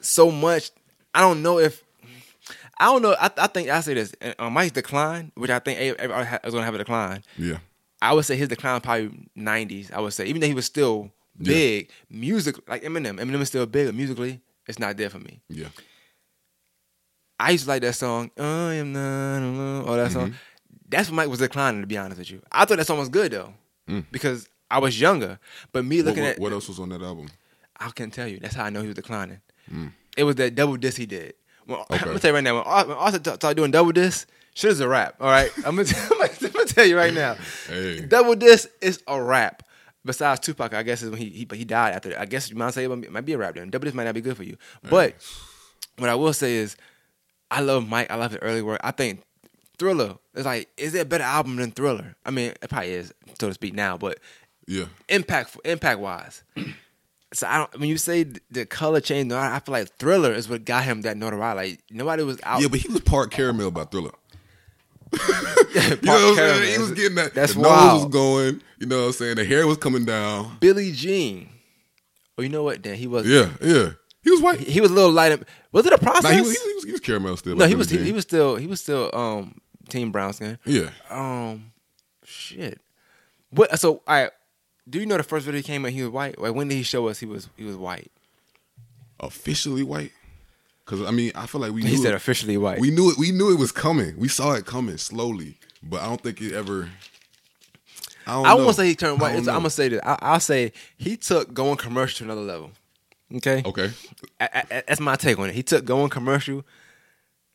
so 0.01 0.31
much. 0.31 0.71
I 1.13 1.21
don't 1.21 1.41
know 1.41 1.59
if 1.59 1.83
I 2.79 2.85
don't 2.85 3.01
know. 3.01 3.15
I, 3.19 3.29
I 3.37 3.47
think 3.47 3.69
I 3.69 3.81
say 3.81 3.95
this 3.95 4.13
on 4.37 4.47
uh, 4.47 4.49
Mike's 4.49 4.71
decline, 4.71 5.31
which 5.35 5.49
I 5.49 5.59
think 5.59 5.79
everybody 5.79 6.29
is 6.43 6.51
going 6.53 6.61
to 6.61 6.65
have 6.65 6.75
a 6.75 6.79
decline. 6.79 7.23
yeah. 7.37 7.57
I 7.99 8.13
would 8.13 8.25
say 8.25 8.35
his 8.35 8.47
decline 8.47 8.79
probably 8.81 9.27
nineties. 9.35 9.89
I 9.91 9.99
would 9.99 10.13
say 10.13 10.27
even 10.27 10.39
though 10.39 10.47
he 10.47 10.53
was 10.53 10.65
still 10.65 11.11
Yeah. 11.39 11.53
big 11.53 11.89
music 12.09 12.55
like 12.69 12.83
Eminem. 12.83 13.19
Eminem 13.19 13.41
is 13.41 13.47
still 13.47 13.65
big, 13.65 13.87
but 13.87 13.95
musically 13.95 14.41
it's 14.67 14.77
not 14.77 14.97
there 14.97 15.09
for 15.09 15.19
me. 15.19 15.41
Yeah. 15.49 15.69
I 17.39 17.51
used 17.51 17.63
to 17.65 17.69
like 17.69 17.81
that 17.81 17.93
song. 17.93 18.29
I 18.37 18.73
am 18.75 18.93
not 18.93 19.37
alone. 19.39 19.87
All 19.87 19.95
that 19.95 20.11
mm-hmm. 20.11 20.19
song. 20.19 20.35
That's 20.89 21.09
when 21.09 21.15
Mike 21.17 21.29
was 21.29 21.39
declining. 21.39 21.81
To 21.81 21.87
be 21.87 21.97
honest 21.97 22.19
with 22.19 22.31
you, 22.31 22.41
I 22.51 22.65
thought 22.65 22.77
that 22.77 22.87
song 22.87 22.99
was 22.99 23.09
good 23.09 23.31
though 23.31 23.53
because 24.11 24.47
I 24.71 24.79
was 24.79 24.99
younger. 24.99 25.39
But 25.71 25.85
me 25.85 25.97
Mm. 25.97 25.99
What, 25.99 26.05
looking 26.07 26.23
what, 26.23 26.31
at, 26.33 26.39
what 26.39 26.51
else 26.51 26.67
was 26.67 26.79
on 26.79 26.89
that 26.89 27.01
album? 27.01 27.29
I 27.79 27.89
can't 27.91 28.13
tell 28.13 28.27
you. 28.27 28.39
That's 28.39 28.55
how 28.55 28.65
I 28.65 28.69
know 28.69 28.81
he 28.81 28.87
was 28.87 28.95
declining. 28.95 29.41
It 30.17 30.23
was 30.23 30.35
that 30.35 30.55
double 30.55 30.77
disc 30.77 30.97
he 30.97 31.05
did. 31.05 31.33
Well, 31.67 31.85
I'm 31.89 31.99
Mm. 31.99 32.03
Gonna 32.05 32.19
tell 32.19 32.29
you 32.31 32.35
right 32.35 32.43
now. 32.43 32.55
When 32.55 32.63
Ar- 32.63 32.87
when 32.87 32.97
Arthur 32.97 33.19
t- 33.19 33.31
started 33.35 33.55
doing 33.55 33.71
double 33.71 33.91
disc, 33.91 34.27
shit 34.55 34.71
is 34.71 34.79
a 34.79 34.87
rap. 34.87 35.15
All 35.19 35.29
right, 35.29 35.51
I'm 35.65 35.75
gonna, 35.75 35.87
I'm 36.11 36.51
gonna 36.51 36.65
tell 36.65 36.85
you 36.85 36.97
right 36.97 37.13
now. 37.13 37.35
Hey. 37.67 38.01
Double 38.01 38.35
disc 38.35 38.69
is 38.81 39.03
a 39.07 39.21
rap. 39.21 39.63
Besides 40.05 40.39
Tupac, 40.39 40.73
I 40.73 40.83
guess 40.83 41.01
is 41.01 41.09
when 41.09 41.19
he 41.19 41.29
he, 41.29 41.43
but 41.45 41.57
he 41.57 41.65
died 41.65 41.93
after. 41.93 42.09
that. 42.09 42.21
I 42.21 42.25
guess 42.25 42.49
you 42.49 42.55
might 42.55 42.73
say 42.73 42.85
it 42.85 43.11
might 43.11 43.25
be 43.25 43.33
a 43.33 43.37
rap 43.37 43.55
then. 43.55 43.69
Double 43.69 43.83
disc 43.83 43.95
might 43.95 44.05
not 44.05 44.15
be 44.15 44.21
good 44.21 44.37
for 44.37 44.43
you. 44.43 44.55
But 44.89 45.15
what 45.97 46.09
I 46.09 46.15
will 46.15 46.31
say 46.31 46.55
is, 46.55 46.77
I 47.51 47.59
love 47.59 47.87
Mike. 47.87 48.09
I 48.09 48.15
love 48.15 48.31
his 48.31 48.39
early 48.41 48.61
work. 48.61 48.79
I 48.83 48.91
think 48.91 49.21
Thriller 49.79 50.17
is 50.35 50.45
like, 50.45 50.69
is 50.77 50.93
there 50.93 51.03
a 51.03 51.05
better 51.05 51.23
album 51.23 51.55
than 51.57 51.71
Thriller? 51.71 52.15
I 52.25 52.31
mean, 52.31 52.53
it 52.61 52.69
probably 52.69 52.91
is, 52.91 53.13
so 53.39 53.47
to 53.47 53.53
speak 53.53 53.73
now, 53.73 53.97
but 53.97 54.19
Yeah. 54.67 54.85
impact 55.09 55.57
impact 55.65 55.99
wise, 55.99 56.43
So 57.33 57.45
I 57.47 57.57
don't. 57.59 57.79
When 57.79 57.89
you 57.89 57.97
say 57.97 58.25
the 58.49 58.65
color 58.65 59.01
change, 59.01 59.27
no, 59.27 59.37
I 59.37 59.59
feel 59.59 59.73
like 59.73 59.89
Thriller 59.97 60.31
is 60.33 60.47
what 60.49 60.63
got 60.65 60.83
him 60.85 61.01
that 61.01 61.17
notoriety. 61.17 61.71
Like 61.71 61.79
nobody 61.91 62.23
was 62.23 62.39
out. 62.43 62.61
Yeah, 62.61 62.67
but 62.69 62.79
he 62.79 62.87
was 62.87 63.01
part 63.01 63.31
caramel 63.31 63.69
by 63.71 63.83
Thriller. 63.85 64.11
You 65.77 65.95
know 66.01 66.13
what 66.13 66.29
I'm 66.29 66.35
saying? 66.35 66.71
He 66.73 66.79
was 66.79 66.91
getting 66.91 67.15
that. 67.15 67.33
That's 67.33 67.53
the 67.53 67.61
nose 67.61 67.69
wild. 67.71 68.03
was 68.03 68.11
going. 68.13 68.61
You 68.79 68.87
know 68.87 68.99
what 69.01 69.05
I'm 69.07 69.11
saying? 69.13 69.35
The 69.35 69.45
hair 69.45 69.67
was 69.67 69.77
coming 69.77 70.05
down. 70.05 70.57
Billie 70.59 70.91
Jean. 70.91 71.49
Oh, 72.37 72.41
you 72.43 72.49
know 72.49 72.63
what? 72.63 72.81
Then 72.83 72.95
he 72.95 73.07
was. 73.07 73.27
Yeah, 73.27 73.49
yeah. 73.61 73.91
He 74.23 74.31
was 74.31 74.41
white. 74.41 74.59
He, 74.59 74.73
he 74.73 74.81
was 74.81 74.91
a 74.91 74.93
little 74.93 75.11
light. 75.11 75.41
Was 75.71 75.85
it 75.85 75.93
a 75.93 75.97
process? 75.97 76.23
Nah, 76.23 76.31
he, 76.31 76.41
was, 76.41 76.61
he, 76.61 76.73
was, 76.75 76.83
he 76.85 76.91
was 76.91 77.01
caramel 77.01 77.37
still. 77.37 77.55
no, 77.55 77.61
like 77.61 77.69
he 77.69 77.75
was. 77.75 77.89
He, 77.89 77.97
he 77.97 78.11
was 78.11 78.23
still. 78.23 78.55
He 78.57 78.67
was 78.67 78.81
still. 78.81 79.09
Um, 79.13 79.59
Team 79.87 80.11
Brown 80.11 80.33
skin. 80.33 80.57
Yeah. 80.65 80.89
Um, 81.09 81.71
shit. 82.23 82.79
What? 83.51 83.77
So, 83.79 84.01
right. 84.07 84.29
Do 84.89 84.99
you 84.99 85.05
know 85.05 85.17
the 85.17 85.23
first 85.23 85.45
video 85.45 85.59
he 85.59 85.63
came 85.63 85.85
out? 85.85 85.91
He 85.91 86.01
was 86.01 86.11
white. 86.11 86.39
Like 86.39 86.53
when 86.55 86.67
did 86.69 86.75
he 86.75 86.83
show 86.83 87.07
us 87.07 87.19
he 87.19 87.25
was 87.25 87.49
he 87.57 87.63
was 87.65 87.75
white? 87.75 88.11
Officially 89.19 89.83
white. 89.83 90.11
Because 90.85 91.01
I 91.05 91.11
mean, 91.11 91.31
I 91.35 91.45
feel 91.45 91.59
like 91.59 91.73
we 91.73 91.81
He 91.83 91.91
knew 91.91 91.97
said 91.97 92.13
it, 92.13 92.15
officially 92.15 92.55
white. 92.57 92.79
we 92.79 92.91
knew 92.91 93.11
it. 93.11 93.17
We 93.17 93.31
knew 93.31 93.51
it 93.51 93.59
was 93.59 93.73
coming. 93.73 94.17
We 94.17 94.29
saw 94.29 94.53
it 94.53 94.65
coming 94.65 94.97
slowly, 94.97 95.57
but 95.83 96.01
I 96.01 96.05
don't 96.05 96.21
think 96.21 96.41
it 96.41 96.53
ever. 96.53 96.89
I 98.25 98.33
don't 98.33 98.45
I 98.45 98.53
won't 98.53 98.75
say 98.75 98.87
he 98.87 98.95
turned 98.95 99.19
white. 99.19 99.35
I'm 99.35 99.43
gonna 99.43 99.69
say 99.69 99.89
this. 99.89 99.99
I, 100.03 100.17
I'll 100.21 100.39
say 100.39 100.71
he 100.97 101.17
took 101.17 101.53
going 101.53 101.75
commercial 101.77 102.19
to 102.19 102.23
another 102.25 102.41
level. 102.41 102.71
Okay. 103.35 103.61
Okay. 103.65 103.91
I, 104.39 104.49
I, 104.53 104.83
that's 104.87 105.01
my 105.01 105.17
take 105.17 105.37
on 105.39 105.49
it. 105.49 105.55
He 105.55 105.63
took 105.63 105.83
going 105.83 106.09
commercial. 106.09 106.63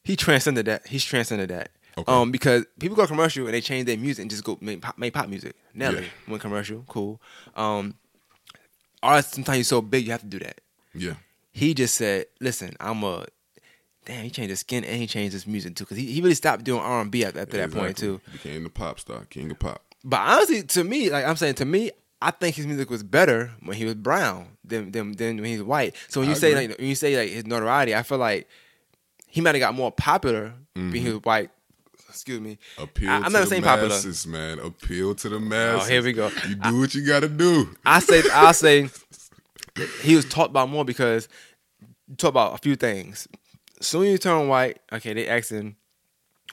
He 0.05 0.17
transcended 0.17 0.67
that. 0.67 0.87
He's 0.87 1.05
transcended 1.05 1.49
that. 1.49 1.71
Okay. 1.98 2.10
Um, 2.12 2.31
because 2.31 2.64
people 2.78 2.97
go 2.97 3.06
commercial 3.06 3.44
and 3.44 3.55
they 3.55 3.60
change 3.60 3.86
their 3.86 3.98
music 3.98 4.23
and 4.23 4.31
just 4.31 4.44
go 4.44 4.56
make 4.60 4.81
pop, 4.81 4.97
make 4.98 5.12
pop 5.12 5.28
music. 5.28 5.55
Nelly 5.74 6.02
Yeah. 6.05 6.09
went 6.28 6.40
commercial, 6.43 6.85
cool. 6.89 7.20
Um, 7.55 7.94
artists 9.02 9.35
sometimes 9.35 9.59
you're 9.59 9.64
so 9.64 9.82
big 9.82 10.05
you 10.06 10.12
have 10.12 10.20
to 10.23 10.27
do 10.27 10.39
that. 10.40 10.60
Yeah. 10.94 11.14
He 11.52 11.74
just 11.74 11.94
said, 11.94 12.27
"Listen, 12.40 12.77
I'm 12.81 13.02
a." 13.05 13.27
Damn, 14.05 14.24
he 14.24 14.31
changed 14.31 14.51
his 14.51 14.60
skin 14.60 14.85
and 14.85 14.97
he 14.97 15.06
changed 15.06 15.32
his 15.32 15.47
music 15.47 15.77
too, 15.77 15.85
because 15.85 15.97
he, 15.97 16.06
he 16.06 16.20
really 16.20 16.35
stopped 16.35 16.64
doing 16.64 16.81
R 16.81 17.01
and 17.02 17.10
B 17.10 17.24
after, 17.24 17.39
after 17.40 17.56
that 17.59 17.70
point 17.70 17.90
Exactly. 17.90 18.09
too. 18.09 18.20
Became 18.32 18.64
the 18.64 18.69
pop 18.70 18.98
star, 18.98 19.27
king 19.31 19.48
of 19.52 19.60
pop. 19.60 19.81
But 20.02 20.16
honestly, 20.20 20.62
to 20.64 20.82
me, 20.82 21.09
like 21.10 21.24
I'm 21.24 21.36
saying, 21.36 21.55
to 21.56 21.64
me, 21.64 21.93
I 22.20 22.32
think 22.32 22.56
his 22.56 22.66
music 22.66 22.90
was 22.90 23.02
better 23.05 23.52
when 23.62 23.77
he 23.77 23.85
was 23.85 23.94
brown 23.94 24.56
than 24.64 24.90
than, 24.90 25.12
than 25.12 25.36
when 25.36 25.44
he 25.44 25.52
was 25.59 25.62
white. 25.62 25.94
So 26.09 26.20
when 26.20 26.31
you 26.31 26.35
I 26.35 26.39
say 26.39 26.52
agree. 26.52 26.69
like 26.69 26.78
when 26.78 26.89
you 26.89 26.94
say 26.97 27.16
like 27.16 27.31
his 27.31 27.47
notoriety, 27.47 27.94
I 27.94 28.02
feel 28.02 28.19
like 28.19 28.48
he 29.28 29.40
might 29.40 29.55
have 29.55 29.60
got 29.60 29.74
more 29.74 29.93
popular 29.93 30.55
being 30.74 30.93
he 31.05 31.10
was 31.12 31.23
white. 31.23 31.51
Excuse 32.12 32.40
me. 32.40 32.59
Appeal 32.78 33.09
I, 33.10 33.16
am 33.16 33.24
to 33.24 33.30
not 33.30 33.40
the 33.40 33.47
saying 33.47 33.62
popular. 33.62 33.89
masses, 33.89 34.26
man. 34.26 34.59
Appeal 34.59 35.14
to 35.16 35.28
the 35.28 35.40
masses. 35.40 35.89
Oh, 35.89 35.90
here 35.93 36.02
we 36.02 36.12
go. 36.12 36.30
You 36.48 36.55
do 36.56 36.80
what 36.80 36.94
you 36.94 37.06
got 37.06 37.20
to 37.20 37.28
do. 37.28 37.74
I 37.84 37.98
say 38.01 38.22
I 38.32 38.52
say 38.52 38.89
he 40.02 40.14
was 40.16 40.24
talked 40.26 40.51
about 40.51 40.68
more 40.68 40.84
because 40.84 41.28
you 42.09 42.16
talk 42.16 42.30
about 42.30 42.55
a 42.55 42.59
few 42.59 42.76
things. 42.76 43.26
Soon 43.80 44.05
you 44.06 44.18
turn 44.18 44.48
white, 44.48 44.78
okay, 44.93 45.12
they 45.14 45.26
asking 45.26 45.76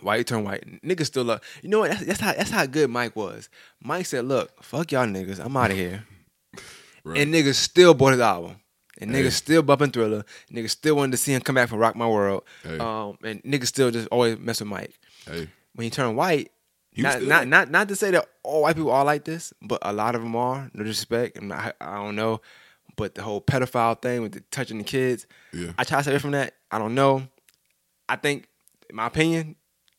why 0.02 0.16
you 0.16 0.24
turn 0.24 0.44
white. 0.46 0.82
Niggas 0.84 1.08
still 1.08 1.26
love. 1.26 1.42
You 1.62 1.70
know 1.70 1.80
what? 1.80 1.92
That's, 1.92 2.06
that's 2.06 2.20
how 2.22 2.34
that's 2.34 2.50
how 2.52 2.66
good 2.66 2.90
Mike 2.90 3.16
was. 3.16 3.50
Mike 3.84 4.06
said, 4.06 4.26
"Look, 4.26 4.64
fuck 4.64 4.92
y'all 4.92 5.06
niggas. 5.06 5.40
I'm 5.44 5.56
out 5.58 5.72
of 5.72 5.78
here." 5.78 6.06
Right. 7.06 7.22
And 7.22 7.34
niggas 7.34 7.56
still 7.56 7.94
bought 7.94 8.12
his 8.12 8.20
album. 8.20 8.58
And 9.00 9.10
Hey. 9.16 9.24
niggas 9.24 9.32
still 9.32 9.62
bumping 9.64 9.90
Thriller. 9.92 10.26
Niggas 10.52 10.72
still 10.72 10.98
wanted 10.98 11.12
to 11.12 11.18
see 11.18 11.34
him 11.34 11.42
come 11.42 11.56
back 11.56 11.70
from 11.70 11.80
Rock 11.80 11.96
My 11.96 12.06
World. 12.08 12.44
Hey. 12.62 12.78
Um, 12.78 13.18
and 13.24 13.42
niggas 13.44 13.68
still 13.68 13.90
just 13.90 14.10
always 14.10 14.38
mess 14.38 14.60
with 14.60 14.68
Mike. 14.68 15.00
Hey, 15.30 15.48
When 15.76 15.86
you 15.86 15.92
turn 15.92 16.16
white, 16.16 16.52
not, 16.98 17.22
not 17.24 17.48
not 17.48 17.70
not 17.72 17.88
to 17.90 17.96
say 17.96 18.12
that 18.12 18.26
all 18.44 18.64
white 18.64 18.76
people 18.76 18.92
are 18.92 19.06
like 19.06 19.24
this, 19.26 19.54
but 19.62 19.80
a 19.84 19.94
lot 19.94 20.16
of 20.16 20.22
them 20.22 20.36
are. 20.36 20.70
No 20.74 20.84
disrespect, 20.84 21.38
and 21.38 21.54
I, 21.54 21.72
I 21.80 21.96
don't 21.96 22.16
know. 22.16 22.42
But 22.98 23.16
the 23.16 23.22
whole 23.22 23.40
pedophile 23.42 24.02
thing 24.02 24.22
with 24.22 24.34
the 24.34 24.42
touching 24.52 24.78
the 24.80 24.84
kids, 24.84 25.26
Yeah. 25.54 25.72
I 25.78 25.84
try 25.86 26.00
to 26.00 26.04
stay 26.04 26.12
away 26.12 26.20
from 26.20 26.32
that. 26.32 26.56
I 26.70 26.78
don't 26.80 26.96
know. 26.96 27.24
I 28.10 28.16
think, 28.18 28.48
in 28.90 28.96
my 28.98 29.08
opinion, 29.08 29.56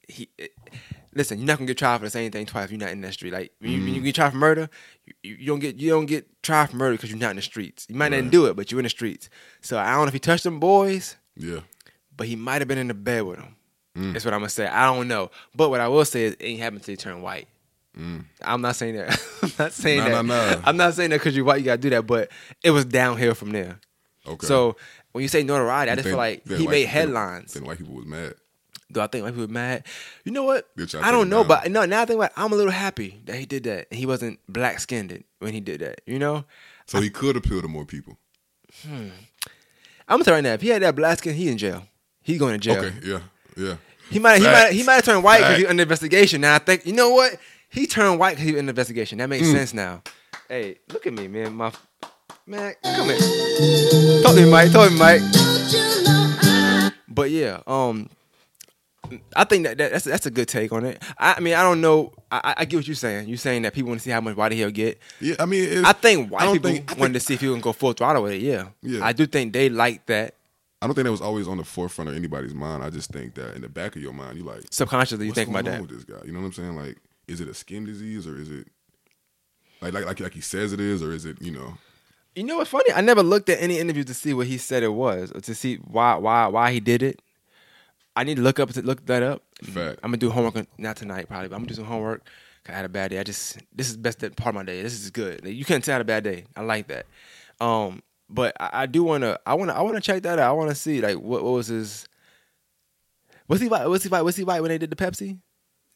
he. 0.06 0.28
It, 0.36 0.52
listen, 1.14 1.38
you're 1.38 1.46
not 1.46 1.56
gonna 1.58 1.66
get 1.68 1.78
tried 1.78 1.98
for 1.98 2.04
the 2.04 2.10
same 2.10 2.30
thing 2.30 2.44
twice. 2.44 2.66
if 2.66 2.72
You're 2.72 2.80
not 2.80 2.90
in 2.90 3.00
that 3.02 3.14
street. 3.14 3.32
Like 3.32 3.52
when, 3.60 3.70
you, 3.70 3.78
when 3.78 3.88
Mm. 3.92 3.94
you 3.94 4.02
get 4.02 4.14
tried 4.16 4.30
for 4.30 4.36
murder, 4.36 4.68
you, 5.06 5.14
you 5.22 5.34
you 5.36 5.46
don't 5.46 5.60
get 5.60 5.76
you 5.76 5.90
don't 5.90 6.06
get 6.06 6.42
tried 6.42 6.68
for 6.70 6.76
murder 6.76 6.96
because 6.96 7.08
you're 7.10 7.18
not 7.18 7.30
in 7.30 7.36
the 7.36 7.42
streets. 7.42 7.86
You 7.88 7.94
might 7.94 8.12
Right. 8.12 8.22
not 8.22 8.30
do 8.32 8.46
it, 8.46 8.56
but 8.56 8.70
you're 8.70 8.80
in 8.80 8.84
the 8.84 8.90
streets. 8.90 9.30
So 9.62 9.78
I 9.78 9.92
don't 9.92 10.02
know 10.02 10.08
if 10.08 10.12
he 10.12 10.18
touched 10.18 10.44
them 10.44 10.60
boys, 10.60 11.16
yeah. 11.36 11.60
but 12.14 12.26
he 12.26 12.36
might 12.36 12.60
have 12.60 12.68
been 12.68 12.78
in 12.78 12.88
the 12.88 12.94
bed 12.94 13.22
with 13.22 13.38
them. 13.38 13.56
Mm. 13.96 14.12
That's 14.12 14.24
what 14.24 14.34
I'm 14.34 14.40
gonna 14.40 14.48
say. 14.50 14.66
I 14.66 14.86
don't 14.92 15.08
know, 15.08 15.30
but 15.54 15.68
what 15.70 15.80
I 15.80 15.88
will 15.88 16.04
say 16.04 16.24
is, 16.24 16.34
it 16.34 16.44
ain't 16.44 16.60
happened 16.60 16.84
he 16.86 16.96
turned 16.96 17.22
white. 17.22 17.48
Mm. 17.98 18.24
I'm 18.42 18.60
not 18.60 18.76
saying 18.76 18.96
that. 18.96 19.08
I'm 19.42 19.52
not 19.58 19.72
saying 19.72 20.04
that. 20.04 20.60
I'm 20.64 20.76
not 20.76 20.94
saying 20.94 21.10
that 21.10 21.18
because 21.18 21.34
you're 21.34 21.44
white, 21.44 21.58
you 21.58 21.64
gotta 21.64 21.80
do 21.80 21.90
that. 21.90 22.06
But 22.06 22.30
it 22.62 22.70
was 22.70 22.84
downhill 22.84 23.34
from 23.34 23.50
there. 23.50 23.80
Okay. 24.26 24.46
So 24.46 24.76
when 25.12 25.22
you 25.22 25.28
say 25.28 25.42
notoriety, 25.42 25.90
I 25.90 25.96
just 25.96 26.06
feel 26.08 26.16
like 26.16 26.46
he 26.46 26.54
white- 26.66 26.68
made 26.70 26.86
headlines. 26.86 27.54
Then 27.54 27.64
white 27.64 27.78
people 27.78 27.94
was 27.94 28.06
mad. 28.06 28.34
Do 28.92 29.00
I 29.00 29.06
think 29.06 29.24
white 29.24 29.30
people 29.32 29.46
were 29.46 29.52
mad? 29.52 29.84
You 30.24 30.32
know 30.32 30.44
what? 30.44 30.68
I 31.00 31.10
don't 31.10 31.28
know, 31.28 31.42
but 31.44 31.70
no. 31.70 31.84
Now 31.84 32.02
I 32.02 32.04
think 32.04 32.18
about, 32.18 32.30
it, 32.30 32.34
I'm 32.36 32.52
a 32.52 32.56
little 32.56 32.72
happy 32.72 33.20
that 33.24 33.36
he 33.36 33.46
did 33.46 33.64
that. 33.64 33.92
He 33.92 34.06
wasn't 34.06 34.38
black 34.48 34.78
skinned 34.80 35.22
when 35.38 35.52
he 35.52 35.60
did 35.60 35.80
that. 35.80 36.00
You 36.06 36.18
know, 36.18 36.44
So 36.86 37.00
he 37.00 37.10
could 37.10 37.36
appeal 37.36 37.60
to 37.62 37.68
more 37.68 37.84
people. 37.84 38.18
I'm 38.84 39.12
gonna 40.08 40.24
you 40.26 40.32
right 40.32 40.44
now. 40.44 40.52
If 40.54 40.60
he 40.62 40.68
had 40.68 40.82
that 40.82 40.96
black 40.96 41.18
skin, 41.18 41.34
he 41.34 41.48
in 41.48 41.58
jail. 41.58 41.86
He 42.22 42.36
going 42.36 42.52
to 42.52 42.58
jail. 42.58 42.84
Okay. 42.84 42.94
Yeah. 43.04 43.20
Yeah. 43.56 43.76
He 44.10 44.18
might 44.18 44.38
he 44.38 44.44
might 44.46 44.72
he 44.72 44.82
might 44.82 44.94
have 44.94 45.04
turned 45.04 45.22
white 45.24 45.38
because 45.38 45.56
he 45.56 45.62
Facts. 45.62 45.70
under 45.70 45.82
investigation. 45.82 46.40
Now 46.40 46.54
I 46.56 46.58
think 46.58 46.84
you 46.86 46.92
know 46.92 47.10
what? 47.10 47.36
He 47.68 47.86
turned 47.86 48.18
white 48.18 48.30
because 48.32 48.44
he 48.46 48.52
was 48.52 48.58
under 48.60 48.70
investigation. 48.70 49.18
That 49.18 49.26
Mm. 49.26 49.30
makes 49.30 49.50
sense 49.50 49.72
now. 49.74 50.02
Hey, 50.48 50.78
look 50.92 51.06
at 51.06 51.12
me, 51.12 51.28
man. 51.28 51.54
My 51.54 51.72
man, 52.46 52.74
come 52.82 53.06
here. 53.06 53.18
Talk 54.22 54.34
to 54.34 54.42
me, 54.44 54.50
Mike. 54.50 54.72
Talk 54.72 54.88
to 54.88 54.92
me, 54.92 54.98
Mike. 54.98 55.20
Don't 55.20 55.70
you 55.72 56.02
know 56.04 56.10
I 56.42 56.92
But 57.08 57.30
yeah, 57.30 57.60
um, 57.68 58.08
I 59.36 59.44
think 59.44 59.64
that, 59.66 59.78
that 59.78 59.92
that's 59.92 60.04
that's 60.04 60.26
a 60.26 60.30
good 60.30 60.48
take 60.48 60.72
on 60.72 60.84
it. 60.84 61.02
I, 61.18 61.34
I 61.36 61.40
mean, 61.40 61.54
I 61.54 61.62
don't 61.62 61.80
know. 61.80 62.12
I, 62.32 62.54
I- 62.58 62.64
get 62.64 62.76
what 62.76 62.86
you're 62.88 62.94
saying. 62.96 63.28
You're 63.28 63.38
saying 63.38 63.62
that 63.62 63.74
people 63.74 63.88
want 63.90 64.00
to 64.00 64.04
see 64.04 64.10
how 64.10 64.20
much 64.20 64.36
white 64.36 64.52
he'll 64.52 64.70
get. 64.70 64.98
Yeah. 65.20 65.34
I 65.38 65.46
mean, 65.46 65.64
it's, 65.68 65.86
I 65.88 65.92
think 65.92 66.30
white 66.32 66.52
people 66.52 66.70
think- 66.70 66.96
wanted 66.98 67.14
to 67.14 67.20
see 67.20 67.34
if 67.34 67.40
he 67.40 67.46
can 67.48 67.60
go 67.60 67.72
full 67.72 67.92
throttle 67.92 68.22
with 68.24 68.32
it. 68.32 68.40
Yeah, 68.42 68.68
Yeah. 68.82 69.04
I 69.04 69.12
do 69.12 69.26
think 69.26 69.52
they 69.52 69.68
like 69.68 70.06
that. 70.06 70.34
I 70.82 70.86
don't 70.86 70.94
think 70.94 71.04
that 71.04 71.10
was 71.10 71.20
always 71.20 71.46
on 71.46 71.58
the 71.58 71.64
forefront 71.64 72.08
of 72.08 72.16
anybody's 72.16 72.54
mind. 72.54 72.82
I 72.82 72.90
just 72.90 73.10
think 73.10 73.34
that 73.34 73.54
in 73.54 73.60
the 73.62 73.68
back 73.68 73.96
of 73.96 74.02
your 74.02 74.14
mind, 74.14 74.38
you 74.38 74.44
like, 74.44 74.62
Subconsciously, 74.70 75.26
you 75.26 75.32
think 75.32 75.50
about 75.50 75.64
that. 75.66 75.80
with 75.80 75.90
this 75.90 76.04
guy? 76.04 76.20
You 76.24 76.32
know 76.32 76.40
what 76.40 76.46
I'm 76.46 76.52
saying? 76.52 76.76
Like, 76.76 76.96
is 77.28 77.40
it 77.40 77.48
a 77.48 77.54
skin 77.54 77.84
disease 77.84 78.26
or 78.26 78.36
is 78.36 78.50
it 78.50 78.66
like 79.80 79.92
like 79.92 80.04
like, 80.04 80.20
like 80.20 80.34
he 80.34 80.40
says 80.40 80.72
it 80.72 80.80
is, 80.80 81.02
or 81.02 81.12
is 81.12 81.24
it 81.24 81.40
you 81.40 81.50
know? 81.50 81.74
You 82.34 82.44
know 82.44 82.58
what's 82.58 82.70
funny? 82.70 82.92
I 82.94 83.00
never 83.00 83.22
looked 83.22 83.48
at 83.48 83.60
any 83.60 83.78
interview 83.78 84.04
to 84.04 84.14
see 84.14 84.34
what 84.34 84.46
he 84.46 84.58
said 84.58 84.82
it 84.82 84.92
was, 84.92 85.32
or 85.32 85.40
to 85.40 85.54
see 85.54 85.76
why 85.76 86.16
why 86.16 86.46
why 86.46 86.72
he 86.72 86.80
did 86.80 87.02
it. 87.02 87.20
I 88.16 88.24
need 88.24 88.36
to 88.36 88.42
look 88.42 88.60
up 88.60 88.70
to 88.72 88.82
look 88.82 89.06
that 89.06 89.22
up. 89.22 89.42
Fact. 89.62 90.00
I'm 90.02 90.10
gonna 90.10 90.18
do 90.18 90.30
homework 90.30 90.66
not 90.78 90.96
tonight 90.96 91.28
probably, 91.28 91.48
but 91.48 91.56
I'm 91.56 91.62
gonna 91.62 91.68
do 91.68 91.74
some 91.74 91.84
homework. 91.84 92.26
I 92.68 92.72
had 92.72 92.84
a 92.84 92.90
bad 92.90 93.10
day. 93.10 93.18
I 93.18 93.22
just 93.22 93.58
this 93.74 93.88
is 93.88 93.94
the 93.94 94.02
best 94.02 94.20
part 94.36 94.48
of 94.50 94.54
my 94.54 94.64
day. 94.64 94.82
This 94.82 94.92
is 94.92 95.10
good. 95.10 95.44
You 95.44 95.64
can't 95.64 95.82
tell 95.82 95.94
I 95.94 95.96
had 95.96 96.02
a 96.02 96.04
bad 96.04 96.24
day. 96.24 96.44
I 96.54 96.62
like 96.62 96.88
that. 96.88 97.06
Um, 97.60 98.02
but 98.30 98.56
I, 98.60 98.82
I 98.82 98.86
do 98.86 99.02
wanna 99.02 99.38
I 99.44 99.54
wanna 99.54 99.72
I 99.72 99.82
wanna 99.82 100.00
check 100.00 100.22
that 100.22 100.38
out. 100.38 100.50
I 100.50 100.52
wanna 100.52 100.74
see 100.74 101.00
like 101.00 101.16
what, 101.16 101.42
what 101.42 101.52
was 101.52 101.66
his. 101.66 102.06
Was 103.48 103.60
he 103.60 103.68
white? 103.68 103.86
Was 103.86 104.02
he 104.02 104.08
white? 104.08 104.22
Was 104.22 104.36
he 104.36 104.44
white 104.44 104.62
when 104.62 104.70
they 104.70 104.78
did 104.78 104.90
the 104.90 104.96
Pepsi? 104.96 105.38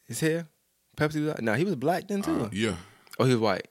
His 0.06 0.20
hair, 0.20 0.48
Pepsi 0.96 1.24
was 1.24 1.40
no. 1.40 1.54
He 1.54 1.64
was 1.64 1.76
black 1.76 2.08
then 2.08 2.22
too. 2.22 2.44
Uh, 2.44 2.48
yeah. 2.52 2.76
oh, 3.18 3.24
he 3.24 3.32
was 3.32 3.40
white. 3.40 3.68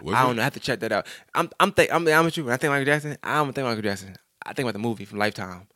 Was 0.00 0.14
I 0.14 0.22
don't 0.24 0.36
know. 0.36 0.42
I 0.42 0.44
have 0.44 0.54
to 0.54 0.60
check 0.60 0.80
that 0.80 0.92
out. 0.92 1.06
I'm 1.34 1.50
I'm 1.60 1.72
think 1.72 1.92
I'm, 1.92 2.06
I'm 2.08 2.24
with 2.24 2.36
you. 2.36 2.44
When 2.44 2.54
I 2.54 2.56
think 2.56 2.70
Michael 2.70 2.86
Jackson, 2.86 3.16
I 3.22 3.36
don't 3.36 3.52
think 3.52 3.66
Michael 3.66 3.82
Jackson. 3.82 4.16
I 4.44 4.52
think 4.52 4.64
about 4.64 4.74
the 4.74 4.78
movie 4.78 5.04
from 5.04 5.18
Lifetime. 5.18 5.68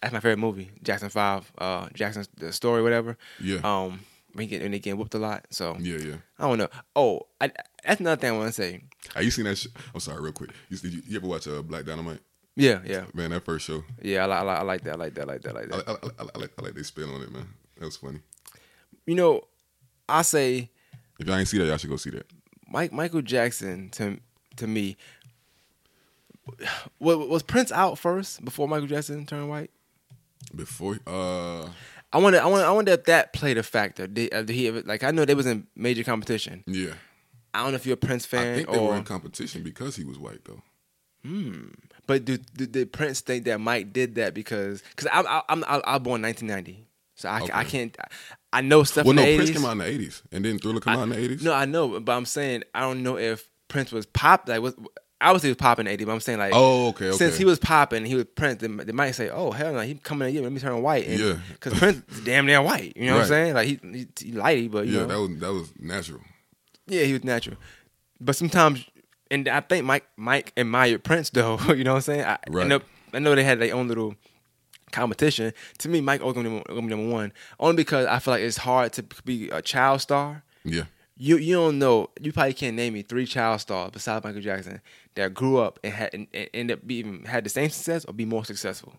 That's 0.00 0.12
my 0.12 0.20
favorite 0.20 0.38
movie. 0.38 0.70
Jackson 0.82 1.10
Five. 1.10 1.50
Uh, 1.56 1.88
Jackson's 1.94 2.28
the 2.36 2.52
story, 2.52 2.82
whatever. 2.82 3.16
Yeah. 3.40 3.58
Um, 3.62 4.00
when 4.32 4.44
he 4.44 4.46
get 4.48 4.62
when 4.62 4.72
they 4.72 4.78
get 4.78 4.96
whooped 4.96 5.14
a 5.14 5.18
lot. 5.18 5.46
So 5.50 5.76
yeah, 5.78 5.98
yeah. 5.98 6.16
I 6.38 6.48
don't 6.48 6.58
know. 6.58 6.68
Oh, 6.96 7.22
I, 7.40 7.50
that's 7.84 8.00
another 8.00 8.20
thing 8.20 8.32
I 8.32 8.36
want 8.36 8.48
to 8.48 8.52
say. 8.52 8.82
Have 9.14 9.24
you 9.24 9.30
seen 9.30 9.44
that? 9.46 9.58
Sh- 9.58 9.68
I'm 9.94 10.00
sorry, 10.00 10.22
real 10.22 10.32
quick. 10.32 10.50
You, 10.68 10.76
did 10.78 10.92
you, 10.92 11.02
you 11.06 11.16
ever 11.18 11.26
watch 11.26 11.46
uh, 11.48 11.62
Black 11.62 11.84
Dynamite? 11.84 12.20
Yeah, 12.54 12.80
yeah, 12.84 13.04
Man, 13.14 13.30
that 13.30 13.44
first 13.46 13.64
show, 13.66 13.82
yeah. 14.02 14.26
I, 14.26 14.42
I, 14.42 14.54
I 14.56 14.62
like 14.62 14.82
that. 14.82 14.92
I 14.92 14.96
like 14.96 15.14
that. 15.14 15.22
I 15.22 15.24
like 15.32 15.40
that. 15.42 15.56
I 15.56 15.60
like 15.60 15.68
that. 15.70 15.88
I, 15.88 15.92
I, 15.92 16.26
I, 16.34 16.38
like, 16.38 16.50
I 16.58 16.62
like 16.62 16.74
they 16.74 16.82
spin 16.82 17.08
on 17.08 17.22
it, 17.22 17.32
man. 17.32 17.48
That 17.78 17.86
was 17.86 17.96
funny. 17.96 18.20
You 19.06 19.14
know, 19.14 19.40
I 20.06 20.20
say 20.20 20.70
If 21.18 21.26
y'all 21.26 21.36
ain't 21.36 21.48
see 21.48 21.56
that, 21.58 21.64
y'all 21.64 21.78
should 21.78 21.88
go 21.88 21.96
see 21.96 22.10
that. 22.10 22.26
Mike 22.68 22.92
Michael 22.92 23.22
Jackson 23.22 23.88
to 23.90 24.18
to 24.56 24.66
me. 24.66 24.96
Was, 26.98 27.16
was 27.28 27.42
Prince 27.42 27.72
out 27.72 27.98
first 27.98 28.44
before 28.44 28.68
Michael 28.68 28.86
Jackson 28.88 29.24
turned 29.26 29.48
white? 29.48 29.70
Before, 30.54 30.98
uh, 31.06 31.68
I 32.12 32.18
wonder. 32.18 32.40
I 32.40 32.46
wonder. 32.46 32.66
I 32.66 32.70
wonder 32.72 32.92
if 32.92 33.04
that 33.04 33.32
played 33.32 33.56
a 33.56 33.62
factor. 33.62 34.06
Did, 34.06 34.34
uh, 34.34 34.42
did 34.42 34.54
he 34.54 34.68
ever, 34.68 34.82
like? 34.82 35.02
I 35.04 35.10
know 35.12 35.24
they 35.24 35.34
was 35.34 35.46
in 35.46 35.66
major 35.76 36.02
competition. 36.04 36.64
yeah, 36.66 36.92
I 37.54 37.62
don't 37.62 37.72
know 37.72 37.76
if 37.76 37.86
you're 37.86 37.94
a 37.94 37.96
Prince 37.96 38.24
fan. 38.26 38.52
I 38.52 38.56
think 38.56 38.70
they 38.70 38.78
or. 38.78 38.88
were 38.88 38.96
in 38.96 39.04
competition 39.04 39.62
because 39.62 39.96
he 39.96 40.04
was 40.04 40.18
white, 40.18 40.44
though. 40.44 40.62
Hmm. 41.24 41.68
But 42.06 42.24
do, 42.24 42.36
do, 42.36 42.66
did 42.66 42.92
Prince 42.92 43.20
think 43.20 43.44
that 43.44 43.60
Mike 43.60 43.92
did 43.92 44.16
that 44.16 44.34
because? 44.34 44.82
Because 44.82 45.08
I'm 45.12 45.26
I'm 45.48 45.64
I'm, 45.68 45.82
I'm 45.84 46.02
born 46.02 46.20
1990, 46.22 46.86
so 47.14 47.28
I, 47.28 47.40
Okay. 47.42 47.52
I 47.54 47.64
can't. 47.64 47.96
I 48.52 48.60
know 48.60 48.82
stuff 48.82 49.04
Well, 49.06 49.10
in 49.12 49.16
no, 49.16 49.22
the 49.24 49.36
Prince 49.36 49.50
80s. 49.50 49.52
came 49.54 49.64
out 49.64 49.72
in 49.72 49.78
the 49.78 49.84
'80s, 49.84 50.22
and 50.32 50.44
then 50.44 50.58
Thriller 50.58 50.80
come 50.80 50.96
out 50.98 51.02
in 51.04 51.08
the 51.10 51.16
'80s. 51.16 51.42
No, 51.42 51.52
I 51.54 51.64
know, 51.64 52.00
but 52.00 52.12
I'm 52.16 52.26
saying 52.26 52.64
I 52.74 52.80
don't 52.80 53.02
know 53.04 53.16
if 53.18 53.48
Prince 53.68 53.92
was 53.92 54.04
pop. 54.06 54.48
Like, 54.48 54.60
was 54.60 54.74
obviously 55.20 55.48
he 55.48 55.52
was 55.52 55.56
popping 55.58 55.86
eighty, 55.86 56.04
but 56.04 56.12
I'm 56.12 56.20
saying 56.20 56.40
like 56.40 56.52
Oh, 56.54 56.88
okay, 56.88 57.06
okay. 57.08 57.16
since 57.16 57.36
he 57.38 57.44
was 57.44 57.60
popping, 57.60 58.04
he 58.04 58.16
was 58.16 58.24
Prince. 58.34 58.60
They, 58.60 58.66
they 58.66 58.92
might 58.92 59.12
say, 59.12 59.30
"Oh 59.30 59.52
hell 59.52 59.72
no, 59.74 59.80
he 59.80 59.94
coming 59.94 60.26
in 60.28 60.34
here, 60.34 60.42
let 60.42 60.50
me 60.52 60.58
turn 60.58 60.82
white." 60.82 61.06
And, 61.06 61.20
Yeah. 61.20 61.38
because 61.52 61.78
Prince 61.78 62.02
is 62.12 62.24
damn 62.24 62.46
near 62.46 62.60
white. 62.60 62.96
You 62.96 63.06
know 63.06 63.14
what 63.14 63.22
I'm 63.22 63.28
saying? 63.28 63.54
Like 63.54 63.68
he, 63.68 63.78
he, 63.82 64.06
he 64.18 64.32
lighty, 64.32 64.68
but 64.70 64.86
you 64.88 64.94
yeah, 64.98 65.06
know, 65.06 65.26
that 65.28 65.30
was 65.30 65.40
that 65.40 65.52
was 65.52 65.72
natural. 65.78 66.20
Yeah, 66.92 67.04
he 67.04 67.12
was 67.12 67.24
natural. 67.24 67.56
But 68.20 68.36
sometimes, 68.36 68.84
and 69.30 69.48
I 69.48 69.60
think 69.60 69.84
Mike 69.84 70.06
Mike 70.16 70.52
admired 70.56 71.02
Prince 71.04 71.30
though. 71.30 71.58
you 71.68 71.84
know 71.84 71.92
what 71.92 71.96
I'm 71.96 72.02
saying? 72.02 72.24
I, 72.24 72.34
I 72.34 72.38
Right. 72.48 72.66
know 72.66 72.80
I 73.12 73.18
know 73.18 73.34
they 73.34 73.44
had 73.44 73.58
their 73.60 73.74
own 73.74 73.88
little 73.88 74.14
competition. 74.90 75.52
To 75.78 75.88
me, 75.88 76.00
Mike 76.00 76.20
gonna 76.20 76.42
be 76.42 76.72
number 76.82 77.08
one, 77.08 77.32
only 77.58 77.76
because 77.76 78.06
I 78.06 78.18
feel 78.18 78.32
like 78.34 78.42
it's 78.42 78.58
hard 78.58 78.92
to 78.94 79.04
be 79.24 79.48
a 79.50 79.62
child 79.62 80.00
star. 80.00 80.42
Yeah, 80.64 80.84
You 81.16 81.36
you 81.38 81.54
don't 81.54 81.78
know. 81.78 82.10
You 82.20 82.32
probably 82.32 82.54
can't 82.54 82.76
name 82.76 82.94
me 82.94 83.02
three 83.02 83.26
child 83.26 83.60
stars 83.60 83.90
besides 83.92 84.24
Michael 84.24 84.40
Jackson 84.40 84.80
that 85.14 85.34
grew 85.34 85.58
up 85.58 85.78
and 85.82 85.92
had 85.92 86.10
and, 86.14 86.26
and 86.32 86.48
ended 86.54 86.78
up 86.78 86.86
being 86.86 87.24
had 87.24 87.44
the 87.44 87.50
same 87.50 87.70
success 87.70 88.04
or 88.04 88.12
be 88.14 88.24
more 88.24 88.44
successful. 88.44 88.94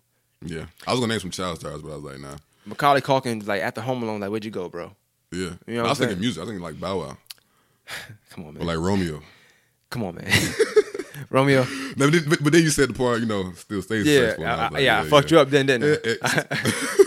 yeah. 0.45 0.65
I 0.87 0.91
was 0.91 0.99
gonna 0.99 1.13
name 1.13 1.19
some 1.21 1.31
child 1.31 1.59
stars, 1.59 1.81
but 1.81 1.91
I 1.91 1.95
was 1.95 2.03
like, 2.03 2.19
nah. 2.19 2.37
Macaulay 2.65 3.01
Culkin, 3.01 3.45
like 3.47 3.61
after 3.61 3.81
Home 3.81 4.03
Alone, 4.03 4.19
like 4.19 4.29
where'd 4.29 4.45
you 4.45 4.51
go, 4.51 4.67
bro? 4.69 4.95
Yeah, 5.31 5.53
You 5.67 5.75
know 5.75 5.81
what 5.81 5.85
I 5.87 5.89
was 5.91 5.99
thinking 5.99 6.19
music. 6.19 6.39
I 6.39 6.43
was 6.43 6.49
thinking 6.49 6.63
like 6.63 6.79
Bow 6.79 6.99
Wow 6.99 7.17
Come 8.31 8.45
on, 8.45 8.49
or 8.55 8.59
man. 8.59 8.67
like 8.67 8.77
Romeo. 8.77 9.21
Come 9.89 10.03
on, 10.03 10.15
man. 10.15 10.27
Romeo. 11.29 11.63
No, 11.63 11.67
but, 11.97 12.11
then, 12.11 12.23
but, 12.29 12.43
but 12.43 12.53
then 12.53 12.63
you 12.63 12.69
said 12.69 12.89
the 12.89 12.93
part, 12.93 13.19
you 13.19 13.25
know, 13.25 13.51
still 13.53 13.81
stays 13.81 14.05
Yeah, 14.05 14.19
successful. 14.31 14.45
I, 14.45 14.49
I- 14.49 14.69
like, 14.69 14.83
yeah, 14.83 15.01
I 15.01 15.03
fucked 15.07 15.31
you 15.31 15.39
up 15.39 15.49
then, 15.49 15.65
didn't 15.67 15.99
I? 16.23 16.43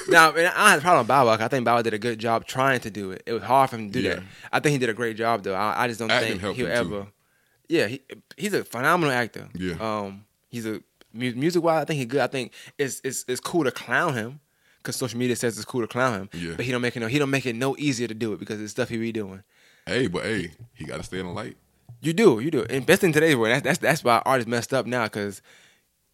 Now, 0.09 0.32
and 0.32 0.47
I 0.48 0.70
had 0.70 0.78
a 0.78 0.82
problem 0.82 1.01
with 1.01 1.09
Bow 1.09 1.27
Wow. 1.27 1.32
I 1.40 1.48
think 1.48 1.65
Bow 1.65 1.77
Wow 1.77 1.82
did 1.82 1.94
a 1.94 1.98
good 1.98 2.19
job 2.19 2.47
trying 2.47 2.78
to 2.81 2.90
do 2.90 3.11
it. 3.11 3.23
It 3.27 3.32
was 3.32 3.43
hard 3.43 3.70
for 3.70 3.77
him 3.77 3.89
to 3.90 3.93
do 3.93 4.01
Yeah. 4.07 4.15
that. 4.16 4.23
I 4.53 4.61
think 4.61 4.73
he 4.73 4.78
did 4.78 4.89
a 4.89 4.94
great 4.94 5.16
job, 5.16 5.43
though. 5.43 5.55
I, 5.55 5.85
I 5.85 5.89
just 5.89 5.98
don't 5.98 6.11
Acting 6.11 6.39
think 6.39 6.57
he'll 6.57 6.66
him, 6.66 6.86
too. 6.89 6.94
ever. 6.94 7.07
Yeah, 7.69 7.86
he, 7.89 8.03
he's 8.36 8.55
a 8.55 8.62
phenomenal 8.65 9.12
actor. 9.12 9.48
Yeah. 9.55 9.74
Um, 9.81 10.24
he's 10.48 10.65
a 10.66 10.81
music 11.12 11.62
wise. 11.62 11.82
I 11.82 11.85
think 11.85 11.98
he's 11.98 12.07
good. 12.07 12.20
I 12.20 12.28
think 12.28 12.53
it's 12.78 13.01
it's 13.03 13.24
it's 13.27 13.40
cool 13.40 13.65
to 13.65 13.73
clown 13.73 14.15
him 14.15 14.39
because 14.78 14.94
social 14.94 15.19
media 15.19 15.35
says 15.35 15.57
it's 15.57 15.65
cool 15.65 15.81
to 15.81 15.89
clown 15.89 16.15
him. 16.15 16.31
Yeah. 16.32 16.53
But 16.57 16.65
he 16.65 16.70
don't 16.70 16.81
make 16.82 16.97
it 16.97 17.01
no 17.01 17.09
he 17.09 17.19
don't 17.19 17.31
make 17.31 17.44
it 17.44 17.57
no 17.57 17.74
easier 17.77 18.07
to 18.07 18.15
do 18.15 18.32
it 18.32 18.39
because 18.39 18.61
it's 18.61 18.70
stuff 18.70 18.89
he 18.89 18.98
be 18.98 19.11
doing. 19.11 19.43
Hey, 19.86 20.06
but 20.08 20.24
hey, 20.24 20.50
he 20.74 20.84
got 20.84 20.96
to 20.98 21.02
stay 21.02 21.18
in 21.20 21.26
the 21.26 21.32
light. 21.32 21.56
You 22.00 22.12
do, 22.12 22.40
you 22.40 22.50
do. 22.50 22.64
And 22.68 22.84
best 22.84 23.02
in 23.04 23.12
today's 23.12 23.36
world, 23.36 23.52
that's 23.54 23.62
that's 23.64 23.78
that's 23.78 24.04
why 24.04 24.22
artists 24.26 24.48
messed 24.48 24.74
up 24.74 24.86
now 24.86 25.04
because 25.04 25.40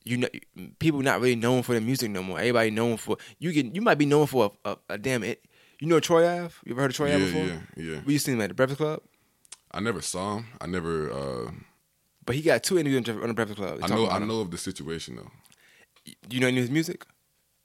you 0.05 0.17
know 0.17 0.29
people 0.79 1.01
not 1.01 1.21
really 1.21 1.37
known 1.37 1.63
for 1.63 1.75
the 1.75 1.81
music 1.81 2.11
no 2.11 2.23
more. 2.23 2.39
Everybody 2.39 2.71
known 2.71 2.97
for 2.97 3.17
you 3.39 3.53
get 3.53 3.75
you 3.75 3.81
might 3.83 3.99
be 3.99 4.07
known 4.07 4.27
for 4.27 4.53
a, 4.65 4.71
a, 4.71 4.77
a 4.91 4.99
damn 4.99 5.23
it. 5.23 5.45
You 5.81 5.89
know 5.89 5.99
Troy 6.01 6.27
Ave? 6.27 6.55
You 6.65 6.73
ever 6.73 6.83
heard 6.83 6.91
of 6.93 6.97
Troy 6.97 7.09
Yeah, 7.09 7.17
Ave 7.17 7.25
before? 7.27 7.47
yeah, 7.47 7.61
yeah. 7.77 8.01
We 8.07 8.13
used 8.15 8.25
to 8.27 8.31
see 8.31 8.35
him 8.37 8.41
at 8.43 8.49
the 8.49 8.55
Breakfast 8.55 8.79
Club, 8.79 9.01
I 9.73 9.81
never 9.81 10.01
saw 10.01 10.37
him. 10.39 10.47
I 10.61 10.67
never. 10.67 11.13
uh 11.13 11.51
but 12.25 12.37
he 12.37 12.43
got 12.43 12.63
two 12.63 12.79
interviews 12.79 13.09
on 13.09 13.27
the 13.27 13.35
Breakfast 13.35 13.59
Club. 13.59 13.81
I 13.83 13.89
know. 13.89 14.07
I 14.09 14.19
him. 14.19 14.29
know 14.29 14.41
of 14.43 14.51
the 14.53 14.59
situation 14.59 15.17
though. 15.17 15.31
You 16.31 16.39
know 16.41 16.47
any 16.47 16.59
of 16.59 16.63
his 16.63 16.71
music? 16.71 17.05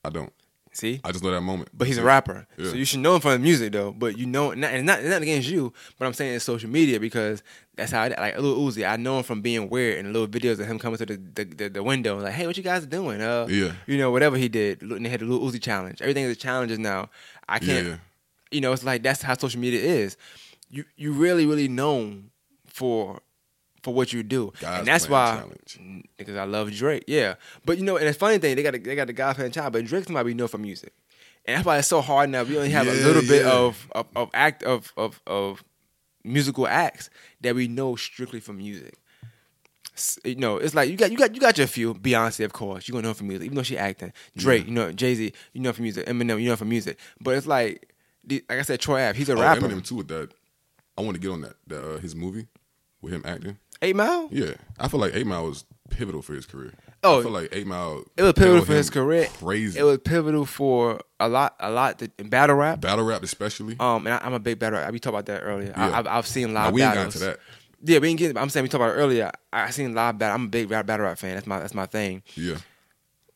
I 0.04 0.10
don't. 0.10 0.34
See, 0.78 1.02
I 1.04 1.12
just 1.12 1.24
know 1.24 1.32
that 1.32 1.42
moment. 1.42 1.70
but 1.74 1.88
he's 1.88 1.98
a 1.98 2.04
rapper, 2.04 2.46
Yeah. 2.56 2.70
so 2.70 2.76
you 2.76 2.86
should 2.86 3.00
know 3.00 3.16
him 3.16 3.22
from 3.22 3.32
the 3.32 3.40
music 3.40 3.72
though. 3.74 3.92
But 3.92 4.16
you 4.16 4.28
know, 4.28 4.52
not, 4.54 4.72
and 4.74 4.86
not, 4.86 5.00
it's 5.00 5.10
not 5.10 5.24
against 5.24 5.50
you, 5.50 5.74
but 5.98 6.06
I'm 6.06 6.14
saying 6.14 6.36
it's 6.36 6.46
social 6.46 6.70
media 6.70 7.00
because 7.00 7.42
that's 7.76 7.92
how. 7.92 8.04
I, 8.04 8.08
like 8.10 8.38
Lil 8.38 8.58
Uzi, 8.60 8.88
I 8.88 8.96
know 8.96 9.18
him 9.18 9.24
from 9.24 9.42
being 9.42 9.70
weird 9.70 9.98
and 9.98 10.14
little 10.14 10.28
videos 10.28 10.60
of 10.60 10.68
him 10.68 10.78
coming 10.78 11.00
to 11.00 11.06
the 11.08 11.18
the, 11.18 11.44
the, 11.46 11.70
the 11.70 11.84
window, 11.84 12.20
like, 12.20 12.34
"Hey, 12.34 12.46
what 12.46 12.56
you 12.58 12.62
guys 12.64 12.86
doing?" 12.86 13.22
Uh, 13.22 13.48
Yeah. 13.50 13.72
you 13.88 13.98
know, 13.98 14.12
whatever 14.12 14.38
he 14.38 14.48
did. 14.50 14.84
And 14.84 15.04
they 15.04 15.10
had 15.10 15.22
the 15.22 15.26
Lil 15.26 15.40
Uzi 15.52 15.60
challenge. 15.60 16.00
Everything 16.00 16.26
is 16.26 16.38
challenges 16.38 16.78
now. 16.78 17.10
I 17.50 17.58
can't. 17.58 17.88
Yeah. 17.88 17.96
You 18.52 18.62
know, 18.62 18.72
it's 18.72 18.84
like 18.84 19.02
that's 19.02 19.24
how 19.24 19.36
social 19.36 19.60
media 19.60 19.82
is. 19.82 20.16
You 20.70 20.84
you 20.96 21.12
really 21.12 21.48
really 21.48 21.68
known 21.68 22.30
for 22.68 23.22
for 23.88 23.94
what 23.94 24.12
you 24.12 24.22
do, 24.22 24.52
God's 24.60 24.80
and 24.80 24.88
that's 24.88 25.08
why 25.08 25.32
Challenge. 25.38 26.04
because 26.18 26.36
I 26.36 26.44
love 26.44 26.70
Drake. 26.74 27.06
Yeah, 27.08 27.36
but 27.64 27.78
you 27.78 27.86
know, 27.86 27.96
and 27.96 28.06
the 28.06 28.14
funny 28.14 28.38
thing, 28.38 28.58
they 28.58 28.62
got 28.64 28.74
the, 28.74 28.80
they 28.80 28.96
got 28.98 29.08
the 29.08 29.14
God 29.14 29.38
Plan 29.38 29.50
Child, 29.50 29.72
but 29.72 29.86
Drake 29.86 30.10
might 30.10 30.24
be 30.24 30.34
known 30.34 30.50
for 30.50 30.58
music, 30.58 30.92
and 31.46 31.56
that's 31.56 31.66
why 31.66 31.78
it's 31.78 31.88
so 31.88 32.02
hard 32.02 32.30
now. 32.30 32.44
We 32.44 32.58
only 32.58 32.70
have 32.72 32.86
a 32.86 32.94
Yeah, 32.94 33.06
little 33.06 33.22
bit 33.22 33.46
of, 33.46 33.88
of 33.94 34.06
of 34.14 34.30
act 34.34 34.64
of 34.64 34.92
of 34.98 35.22
of 35.26 35.64
musical 36.26 36.68
acts 36.68 37.10
that 37.40 37.56
we 37.56 37.70
know 37.70 37.96
strictly 37.96 38.42
from 38.42 38.58
music. 38.58 38.96
You 40.26 40.36
know, 40.36 40.58
it's 40.58 40.76
like 40.76 40.90
you 40.90 40.98
got 40.98 41.12
you 41.12 41.18
got 41.18 41.34
you 41.34 41.40
got 41.40 41.58
your 41.58 41.66
few. 41.68 41.94
Beyonce, 41.96 42.44
of 42.44 42.52
course, 42.52 42.88
you 42.90 42.92
gonna 42.94 43.08
know 43.08 43.14
from 43.14 43.30
music, 43.30 43.46
even 43.46 43.56
though 43.56 43.64
she 43.64 43.78
acting. 43.78 44.12
Drake, 44.36 44.66
you 44.68 44.74
know, 44.74 44.92
Jay 44.92 45.16
Z, 45.16 45.32
you 45.54 45.62
know 45.62 45.72
from 45.74 45.84
music. 45.84 46.06
Eminem, 46.08 46.42
you 46.42 46.50
know 46.50 46.56
from 46.58 46.70
music. 46.70 47.00
But 47.22 47.36
it's 47.36 47.48
like, 47.48 47.94
like 48.30 48.44
I 48.52 48.62
said, 48.64 48.80
Troy 48.82 49.08
Ave, 49.08 49.18
he's 49.18 49.30
a 49.30 49.36
Oh, 49.36 49.42
rapper. 49.42 49.62
Eminem 49.62 49.82
too 49.88 49.96
with 49.96 50.10
that. 50.10 50.34
I 50.98 51.02
want 51.02 51.16
to 51.16 51.22
get 51.22 51.30
on 51.32 51.42
that. 51.42 51.56
that 51.68 51.84
uh, 51.84 51.98
his 52.00 52.16
movie 52.16 52.48
with 53.02 53.14
him 53.14 53.22
acting. 53.26 53.58
Eight 53.82 53.96
Mile. 53.96 54.28
Yeah, 54.32 54.54
I 54.80 54.88
feel 54.88 55.00
like 55.00 55.14
Eight 55.16 55.28
Mile 55.28 55.46
was 55.46 55.66
pivotal 55.90 56.22
for 56.22 56.34
his 56.34 56.46
career. 56.46 56.74
Oh, 57.04 57.20
I 57.20 57.24
feel 57.24 57.32
like 57.32 57.50
Eight 57.52 57.68
Mile. 57.68 58.04
It 58.18 58.24
was 58.24 58.34
pivotal 58.34 58.66
for 58.66 58.74
his 58.74 58.90
career. 58.90 59.28
Crazy. 59.40 59.80
It 59.80 59.84
was 59.84 60.00
pivotal 60.00 60.46
for 60.46 61.00
a 61.20 61.30
lot, 61.30 61.56
a 61.60 61.70
lot 61.70 62.00
to, 62.00 62.12
in 62.18 62.30
battle 62.30 62.56
rap. 62.56 62.82
battle 62.82 63.06
rap, 63.06 63.22
especially. 63.24 63.76
Um, 63.80 64.08
and 64.08 64.16
I, 64.16 64.20
I'm 64.24 64.34
a 64.34 64.40
big 64.40 64.58
battle. 64.60 64.80
rap. 64.80 64.92
We 64.92 65.00
talked 65.00 65.14
about 65.14 65.28
that 65.28 65.42
earlier. 65.42 65.74
I, 65.76 65.90
Yeah. 65.90 66.00
I've, 66.00 66.08
I've 66.08 66.28
seen 66.28 66.54
Now, 66.54 66.66
live 66.66 66.74
we 66.74 66.82
ain't 66.82 66.94
got 66.94 67.00
battles. 67.06 67.16
into 67.16 67.28
that. 67.28 67.40
Yeah, 67.84 68.00
we 68.00 68.10
ain't 68.10 68.18
getting. 68.20 68.38
I'm 68.38 68.50
saying 68.50 68.64
we 68.64 68.70
talked 68.70 68.82
about 68.82 68.96
it 68.98 69.00
earlier. 69.00 69.32
I, 69.54 69.66
I 69.66 69.70
seen 69.70 69.94
live 69.94 70.18
battle. 70.18 70.36
I'm 70.36 70.46
a 70.46 70.50
big 70.50 70.72
rap, 70.72 70.88
battle 70.88 71.06
rap 71.06 71.20
fan. 71.20 71.36
That's 71.36 71.46
my 71.48 71.60
that's 71.60 71.76
my 71.76 71.86
thing. 71.86 72.24
yeah, 72.36 72.58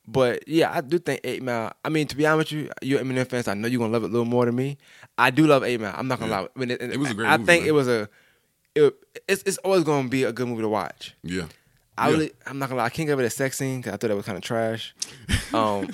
But 0.08 0.48
yeah, 0.48 0.72
I 0.76 0.82
do 0.82 0.98
think 0.98 1.22
Eight 1.24 1.44
Mile. 1.44 1.72
I 1.86 1.90
mean, 1.90 2.08
to 2.08 2.18
be 2.18 2.26
honest 2.26 2.52
with 2.52 2.64
you, 2.64 2.70
you're 2.82 3.00
Eminem 3.00 3.28
fans. 3.28 3.48
I 3.48 3.54
know 3.54 3.68
you're 3.68 3.80
gonna 3.80 3.94
love 3.94 4.04
it 4.04 4.08
a 4.08 4.12
little 4.12 4.26
more 4.26 4.46
than 4.48 4.56
me. 4.56 4.80
I 5.20 5.30
do 5.30 5.46
love 5.46 5.64
Eight 5.64 5.80
Mile. 5.80 5.94
I'm 5.96 6.08
not 6.08 6.20
gonna 6.20 6.32
Yeah. 6.32 6.40
lie. 6.42 6.48
I 6.56 6.60
mean, 6.60 6.72
it, 6.72 6.82
It 6.82 7.00
was 7.00 7.12
a 7.12 7.14
great 7.14 7.26
movie. 7.28 7.34
I 7.34 7.38
movie, 7.38 7.46
think 7.46 7.62
man. 7.64 7.70
it 7.70 7.74
was 7.74 7.88
a. 7.88 8.10
It, 8.76 8.93
it's 9.27 9.43
it's 9.45 9.57
always 9.60 9.84
gonna 9.84 10.07
be 10.10 10.23
a 10.23 10.31
good 10.31 10.48
movie 10.48 10.61
to 10.61 10.69
watch. 10.69 11.15
yeah. 11.23 11.45
I 11.98 12.07
Yeah. 12.07 12.14
really, 12.14 12.31
I'm 12.48 12.57
not 12.57 12.69
gonna 12.69 12.80
lie. 12.80 12.85
I 12.85 12.89
can't 12.89 13.07
give 13.07 13.19
it 13.19 13.26
a 13.26 13.30
sex 13.30 13.57
scene 13.57 13.80
because 13.81 13.93
I 13.93 13.98
thought 13.98 14.07
that 14.07 14.15
was 14.15 14.26
kind 14.26 14.38
of 14.38 14.43
trash. 14.43 14.95
Um, 15.53 15.89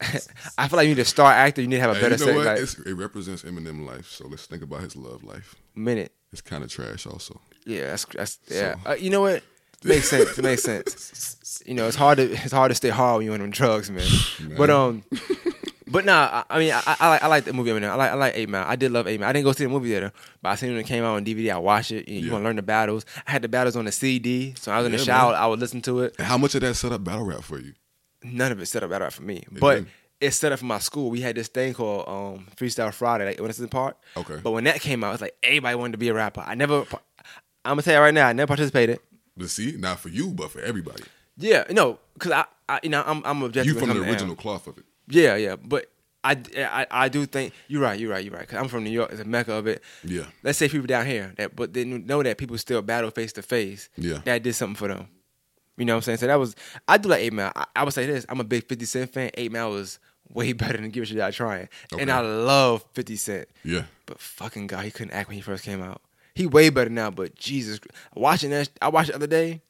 I 0.58 0.68
feel 0.68 0.76
like 0.76 0.86
you 0.86 0.94
need 0.94 1.00
a 1.00 1.04
star 1.06 1.32
actor. 1.32 1.62
You 1.62 1.68
need 1.68 1.76
to 1.76 1.80
have 1.82 1.90
a 1.90 1.94
Hey, 1.94 2.02
better 2.08 2.24
you 2.24 2.32
know 2.34 2.42
sex 2.44 2.60
It's, 2.60 2.86
it 2.86 2.92
represents 2.94 3.42
Eminem 3.42 3.86
life. 3.86 4.08
So 4.10 4.28
let's 4.28 4.46
think 4.46 4.62
about 4.62 4.82
his 4.82 4.94
love 4.94 5.24
life. 5.24 5.54
minute. 5.74 6.12
It's 6.32 6.42
kind 6.42 6.62
of 6.62 6.70
trash, 6.70 7.06
also. 7.06 7.40
Yeah, 7.64 7.86
that's, 7.86 8.04
that's 8.04 8.38
yeah. 8.50 8.74
So- 8.84 8.90
Uh, 8.90 8.94
you 8.94 9.08
know 9.10 9.22
what? 9.22 9.42
Makes 9.82 10.10
sense. 10.10 10.38
It 10.38 10.42
makes 10.42 10.62
sense. 10.62 11.34
You 11.66 11.74
know, 11.74 11.86
it's 11.86 11.96
hard 11.96 12.16
to 12.18 12.30
it's 12.30 12.52
hard 12.52 12.70
to 12.70 12.74
stay 12.74 12.88
hard 12.90 13.18
when 13.18 13.24
you're 13.26 13.34
on 13.34 13.40
them 13.40 13.50
drugs, 13.50 13.90
man. 13.90 14.06
But 14.56 14.70
um, 14.70 15.02
but 15.90 16.04
nah. 16.04 16.44
I, 16.50 16.56
I 16.56 16.58
mean, 16.58 16.72
I, 16.72 16.96
I 17.00 17.08
like 17.08 17.22
I 17.22 17.26
like 17.26 17.44
the 17.44 17.52
movie. 17.52 17.70
Eminem. 17.70 17.90
I 17.90 17.94
like 17.94 18.10
I 18.10 18.14
like 18.14 18.32
Eight 18.36 18.48
Mile. 18.48 18.64
I 18.66 18.76
did 18.76 18.92
love 18.92 19.06
Eight 19.06 19.18
Mile. 19.20 19.28
I 19.28 19.32
didn't 19.32 19.44
go 19.44 19.52
see 19.52 19.64
the 19.64 19.70
movie 19.70 19.88
theater, 19.90 20.12
but 20.42 20.50
I 20.50 20.54
seen 20.54 20.70
it 20.70 20.72
when 20.72 20.80
it 20.80 20.86
came 20.86 21.04
out 21.04 21.14
on 21.16 21.24
DVD. 21.24 21.52
I 21.54 21.58
watched 21.58 21.92
it. 21.92 22.08
You, 22.08 22.20
Yeah. 22.26 22.32
want 22.32 22.42
to 22.42 22.46
learn 22.46 22.56
the 22.56 22.62
battles. 22.62 23.04
I 23.26 23.30
had 23.32 23.42
the 23.42 23.48
battles 23.48 23.76
on 23.76 23.84
the 23.84 23.92
CD, 23.92 24.54
so 24.58 24.72
I 24.72 24.78
was 24.78 24.86
in 24.86 24.92
the 24.92 24.98
shower. 24.98 25.32
man. 25.32 25.42
I 25.42 25.46
would 25.46 25.60
listen 25.60 25.80
to 25.82 26.00
it. 26.00 26.14
And 26.18 26.26
how 26.26 26.38
much 26.38 26.54
of 26.54 26.60
that 26.62 26.74
set 26.74 26.92
up 26.92 27.04
battle 27.04 27.24
rap 27.24 27.42
for 27.42 27.58
you? 27.58 27.72
None 28.22 28.52
of 28.52 28.60
it 28.60 28.66
set 28.66 28.82
up 28.82 28.90
battle 28.90 29.06
rap 29.06 29.12
for 29.12 29.22
me, 29.22 29.44
but. 29.50 29.74
didn't. 29.74 29.88
It's 30.20 30.34
set 30.36 30.50
up 30.50 30.58
for 30.58 30.64
my 30.64 30.80
school. 30.80 31.10
We 31.10 31.20
had 31.20 31.36
this 31.36 31.46
thing 31.46 31.74
called 31.74 32.08
um, 32.08 32.48
Freestyle 32.56 32.92
Friday, 32.92 33.24
like 33.24 33.40
when 33.40 33.50
it's 33.50 33.60
in 33.60 33.66
the 33.66 33.68
park. 33.68 33.96
Okay. 34.16 34.40
But 34.42 34.50
when 34.50 34.64
that 34.64 34.80
came 34.80 35.04
out, 35.04 35.12
it's 35.12 35.20
like 35.22 35.36
everybody 35.44 35.76
wanted 35.76 35.92
to 35.92 35.98
be 35.98 36.08
a 36.08 36.12
rapper. 36.14 36.42
I 36.44 36.56
never. 36.56 36.78
I'm 37.64 37.72
gonna 37.72 37.82
tell 37.82 37.94
you 37.94 38.00
right 38.00 38.12
now, 38.12 38.26
I 38.26 38.32
never 38.32 38.48
participated. 38.48 38.98
But 39.36 39.48
see, 39.48 39.76
not 39.78 40.00
for 40.00 40.08
you, 40.08 40.30
but 40.32 40.50
for 40.50 40.60
everybody. 40.60 41.04
Yeah, 41.36 41.62
no, 41.70 42.00
because 42.14 42.32
I, 42.32 42.44
I, 42.68 42.80
you 42.82 42.88
know, 42.88 43.04
I'm, 43.06 43.22
I'm 43.24 43.44
objective. 43.44 43.72
You 43.72 43.78
from 43.78 43.90
the 43.90 44.02
original 44.02 44.34
cloth 44.34 44.66
of 44.66 44.76
it. 44.78 44.84
Yeah, 45.08 45.36
yeah, 45.36 45.56
but 45.56 45.90
I, 46.24 46.36
I, 46.56 46.86
I 46.90 47.08
do 47.08 47.24
think 47.26 47.54
you're 47.68 47.80
right. 47.80 47.98
You're 47.98 48.10
right. 48.10 48.24
You're 48.24 48.34
right. 48.34 48.42
Because 48.42 48.58
I'm 48.58 48.68
from 48.68 48.84
New 48.84 48.90
York. 48.90 49.10
It's 49.12 49.20
a 49.20 49.24
mecca 49.24 49.52
of 49.52 49.66
it. 49.66 49.82
Yeah. 50.04 50.24
Let's 50.42 50.58
say 50.58 50.68
people 50.68 50.86
down 50.86 51.06
here 51.06 51.32
that, 51.38 51.54
but 51.54 51.72
they 51.72 51.84
know 51.84 52.22
that 52.22 52.38
people 52.38 52.58
still 52.58 52.82
battle 52.82 53.10
face 53.10 53.32
to 53.34 53.42
face. 53.42 53.88
Yeah. 53.96 54.18
That 54.24 54.42
did 54.42 54.54
something 54.54 54.74
for 54.74 54.88
them. 54.88 55.08
You 55.76 55.84
know 55.84 55.94
what 55.94 55.98
I'm 55.98 56.02
saying? 56.02 56.18
So 56.18 56.26
that 56.26 56.38
was. 56.38 56.56
I 56.88 56.98
do 56.98 57.08
like 57.08 57.20
Eight 57.20 57.32
Mile. 57.32 57.52
I, 57.54 57.66
I 57.76 57.84
would 57.84 57.94
say 57.94 58.04
this. 58.04 58.26
I'm 58.28 58.40
a 58.40 58.44
big 58.44 58.66
50 58.66 58.84
Cent 58.84 59.12
fan. 59.12 59.30
Eight 59.34 59.52
Mile 59.52 59.70
was 59.70 60.00
way 60.28 60.52
better 60.54 60.76
than 60.76 60.90
Give 60.90 61.04
a 61.04 61.06
Shit 61.06 61.34
Trying. 61.34 61.68
And 61.98 62.10
I 62.10 62.20
love 62.20 62.84
50 62.94 63.16
Cent. 63.16 63.48
Yeah. 63.64 63.84
But 64.06 64.18
fucking 64.18 64.66
God, 64.66 64.84
he 64.84 64.90
couldn't 64.90 65.12
act 65.12 65.28
when 65.28 65.36
he 65.36 65.40
first 65.40 65.64
came 65.64 65.82
out. 65.82 66.02
He 66.34 66.46
way 66.46 66.70
better 66.70 66.90
now, 66.90 67.10
but 67.10 67.34
Jesus, 67.34 67.80
watching 68.14 68.50
that, 68.50 68.68
I 68.80 68.88
watched 68.88 69.08
the 69.08 69.16
other 69.16 69.26
day. 69.26 69.60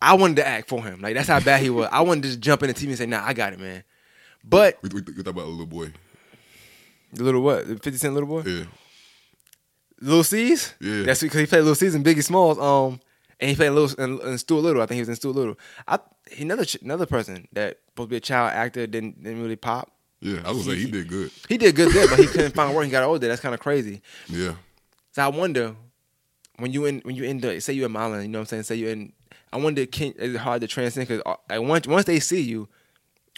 I 0.00 0.14
wanted 0.14 0.36
to 0.36 0.46
act 0.46 0.68
for 0.68 0.82
him. 0.84 1.00
Like 1.00 1.14
that's 1.14 1.28
how 1.28 1.40
bad 1.40 1.60
he 1.62 1.70
was. 1.70 1.88
I 1.90 2.02
wanted 2.02 2.22
to 2.22 2.28
just 2.28 2.40
jump 2.40 2.62
in 2.62 2.68
the 2.68 2.74
TV 2.74 2.88
and 2.88 2.98
say, 2.98 3.06
"Nah, 3.06 3.24
I 3.24 3.32
got 3.32 3.52
it, 3.52 3.58
man." 3.58 3.82
But 4.44 4.78
We, 4.82 4.88
we, 4.90 5.02
we 5.02 5.22
talk 5.22 5.28
about 5.32 5.44
a 5.44 5.50
little 5.50 5.66
boy. 5.66 5.92
the 7.12 7.24
little 7.24 7.42
what, 7.42 7.66
the 7.66 7.74
Fifty 7.76 7.98
Cent 7.98 8.14
little 8.14 8.28
boy, 8.28 8.42
Yeah. 8.48 8.64
Little 10.00 10.24
C's. 10.24 10.74
Yeah. 10.80 11.02
that's 11.02 11.20
because 11.22 11.38
he 11.40 11.46
played 11.46 11.60
Little 11.60 11.74
C's 11.76 11.94
and 11.94 12.04
Biggie 12.04 12.24
Smalls. 12.24 12.58
Um, 12.58 13.00
and 13.38 13.50
he 13.50 13.56
played 13.56 13.70
Little 13.70 14.02
and, 14.04 14.20
and 14.20 14.38
Stuart 14.40 14.60
Little. 14.60 14.82
I 14.82 14.86
think 14.86 14.96
he 14.96 15.00
was 15.02 15.08
in 15.08 15.16
Stuart 15.16 15.34
Little. 15.36 15.58
I 15.86 15.98
he 16.30 16.42
another 16.44 16.64
another 16.82 17.06
person 17.06 17.46
that 17.52 17.78
supposed 17.88 18.08
to 18.08 18.10
be 18.10 18.16
a 18.16 18.20
child 18.20 18.52
actor 18.52 18.86
didn't 18.86 19.22
didn't 19.22 19.42
really 19.42 19.56
pop. 19.56 19.90
Yeah. 20.20 20.40
I 20.44 20.50
was 20.52 20.64
gonna 20.64 20.76
say 20.76 20.84
he 20.84 20.90
did 20.90 21.08
good. 21.08 21.30
He 21.48 21.56
did 21.58 21.74
good 21.76 21.92
there, 21.92 22.08
but 22.08 22.18
he 22.18 22.26
couldn't 22.26 22.54
find 22.54 22.74
work. 22.74 22.84
He 22.84 22.90
got 22.90 23.02
older. 23.04 23.26
That's 23.28 23.40
kind 23.40 23.54
of 23.54 23.60
crazy. 23.60 24.00
Yeah. 24.28 24.54
So 25.12 25.22
I 25.22 25.28
wonder 25.28 25.76
when 26.58 26.72
you 26.72 26.84
in 26.86 27.00
when 27.00 27.14
you 27.16 27.24
in 27.24 27.38
the 27.38 27.60
say 27.60 27.72
you 27.72 27.84
in 27.84 27.92
Milan, 27.92 28.22
you 28.22 28.28
know 28.28 28.38
what 28.38 28.42
I'm 28.42 28.46
saying? 28.46 28.62
Say 28.64 28.76
you 28.76 28.88
in. 28.88 29.12
I 29.52 29.58
wonder 29.58 29.84
can 29.86 30.12
is 30.12 30.34
it 30.34 30.38
hard 30.38 30.60
to 30.62 30.66
transcend 30.68 31.06
because 31.08 31.22
like 31.50 31.60
once 31.60 31.86
once 31.86 32.06
they 32.06 32.18
see 32.20 32.40
you, 32.40 32.68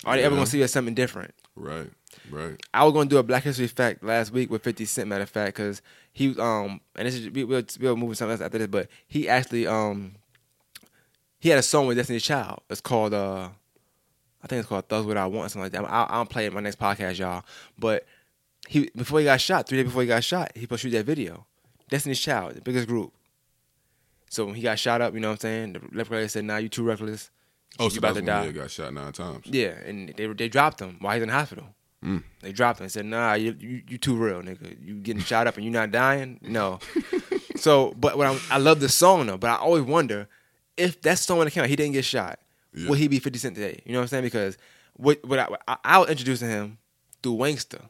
are 0.07 0.17
they 0.17 0.23
ever 0.23 0.35
gonna 0.35 0.47
see 0.47 0.59
you 0.59 0.65
as 0.65 0.73
something 0.73 0.95
different? 0.95 1.35
Right. 1.57 1.91
Right. 2.31 2.61
I 2.73 2.85
was 2.85 2.93
gonna 2.93 3.09
do 3.09 3.19
a 3.19 3.23
Black 3.23 3.43
History 3.43 3.67
fact 3.67 4.03
last 4.03 4.33
week 4.33 4.51
with 4.51 4.63
50 4.63 4.85
Cent, 4.85 5.09
matter 5.09 5.23
of 5.23 5.31
fact, 5.31 5.57
because 5.57 5.83
he 6.13 6.39
um 6.39 6.81
and 6.97 7.07
this 7.07 7.15
is 7.15 7.31
we, 7.31 7.45
we'll 7.45 7.63
we'll 7.81 7.97
move 7.97 8.17
something 8.17 8.33
else 8.33 8.41
after 8.41 8.59
this, 8.59 8.69
but 8.69 8.89
he 9.07 9.29
actually 9.29 9.67
um 9.67 10.15
he 11.41 11.51
had 11.51 11.59
a 11.59 11.63
song 11.63 11.87
with 11.87 11.97
Destiny's 11.97 12.23
Child. 12.23 12.61
It's 12.71 12.81
called 12.81 13.13
uh, 13.13 13.49
I 14.43 14.47
think 14.47 14.61
it's 14.61 14.69
called 14.69 14.89
Thugs 14.89 15.07
What 15.07 15.17
I 15.17 15.27
Want, 15.27 15.51
something 15.51 15.65
like 15.65 15.73
that. 15.73 15.91
I'll, 15.91 16.07
I'll 16.09 16.27
play 16.27 16.45
it 16.45 16.49
in 16.49 16.55
my 16.55 16.61
next 16.61 16.79
podcast, 16.79 17.19
y'all. 17.19 17.45
But 17.79 18.07
he 18.67 18.91
before 18.97 19.19
he 19.19 19.25
got 19.27 19.41
shot, 19.41 19.69
three 19.69 19.79
days 19.79 19.87
before 19.87 20.03
he 20.03 20.09
got 20.09 20.25
shot, 20.25 20.53
he 20.55 20.67
shoot 20.77 20.91
that 20.91 21.05
video. 21.05 21.47
Destiny's 21.91 22.21
Child, 22.21 22.55
the 22.55 22.61
biggest 22.63 22.89
group. 22.89 23.13
So 24.31 24.47
when 24.47 24.55
he 24.55 24.63
got 24.63 24.79
shot 24.79 25.01
up, 25.01 25.15
you 25.15 25.21
know 25.21 25.29
what 25.29 25.35
I'm 25.35 25.41
saying? 25.41 25.73
The 25.75 25.81
left 25.93 26.11
guy 26.11 26.27
said, 26.27 26.45
"Nah, 26.45 26.57
you 26.57 26.69
too 26.69 26.83
reckless. 26.83 27.31
Oh, 27.79 27.89
you 27.91 27.99
about 27.99 28.15
to 28.15 28.23
die." 28.23 28.47
he 28.47 28.53
got 28.53 28.71
shot 28.71 28.93
nine 28.95 29.13
times. 29.13 29.47
Yeah, 29.47 29.75
and 29.87 30.13
they 30.17 30.27
they 30.27 30.49
dropped 30.49 30.81
him 30.81 30.97
while 31.01 31.15
he's 31.15 31.23
in 31.23 31.29
the 31.29 31.35
hospital. 31.35 31.67
Mm. 32.05 32.23
They 32.43 32.53
dropped 32.53 32.81
him 32.81 32.85
and 32.85 32.93
said, 32.93 33.07
"Nah, 33.07 33.35
you, 33.35 33.57
you 33.59 33.83
you 33.89 33.99
too 33.99 34.15
real, 34.17 34.43
nigga. 34.43 34.77
You 34.85 34.95
getting 34.97 35.23
shot 35.31 35.47
up 35.47 35.57
and 35.57 35.65
you 35.65 35.71
not 35.71 35.91
dying? 35.91 36.39
No." 36.43 36.79
so, 37.57 37.95
but 37.97 38.17
when 38.19 38.29
I, 38.29 38.39
I 38.51 38.59
love 38.59 38.81
the 38.81 38.89
song 38.89 39.27
though, 39.27 39.39
but 39.39 39.51
I 39.51 39.57
always 39.57 39.83
wonder 39.85 40.29
if 40.77 41.01
that 41.03 41.19
song 41.19 41.47
it 41.47 41.51
came 41.53 41.63
out, 41.63 41.69
he 41.69 41.77
didn't 41.77 41.93
get 41.93 42.05
shot, 42.05 42.39
Yeah. 42.75 42.89
would 42.91 42.99
he 42.99 43.09
be 43.09 43.19
Fifty 43.19 43.39
Cent 43.39 43.55
today? 43.55 43.81
You 43.85 43.93
know 43.93 43.99
what 44.01 44.03
I'm 44.05 44.09
saying? 44.09 44.25
Because 44.25 44.59
what 44.95 45.25
what 45.25 45.39
I, 45.39 45.49
I, 45.67 45.77
I 45.85 45.99
was 45.99 46.11
introducing 46.11 46.49
him 46.49 46.79
through 47.23 47.37
Wanksta, 47.37 47.81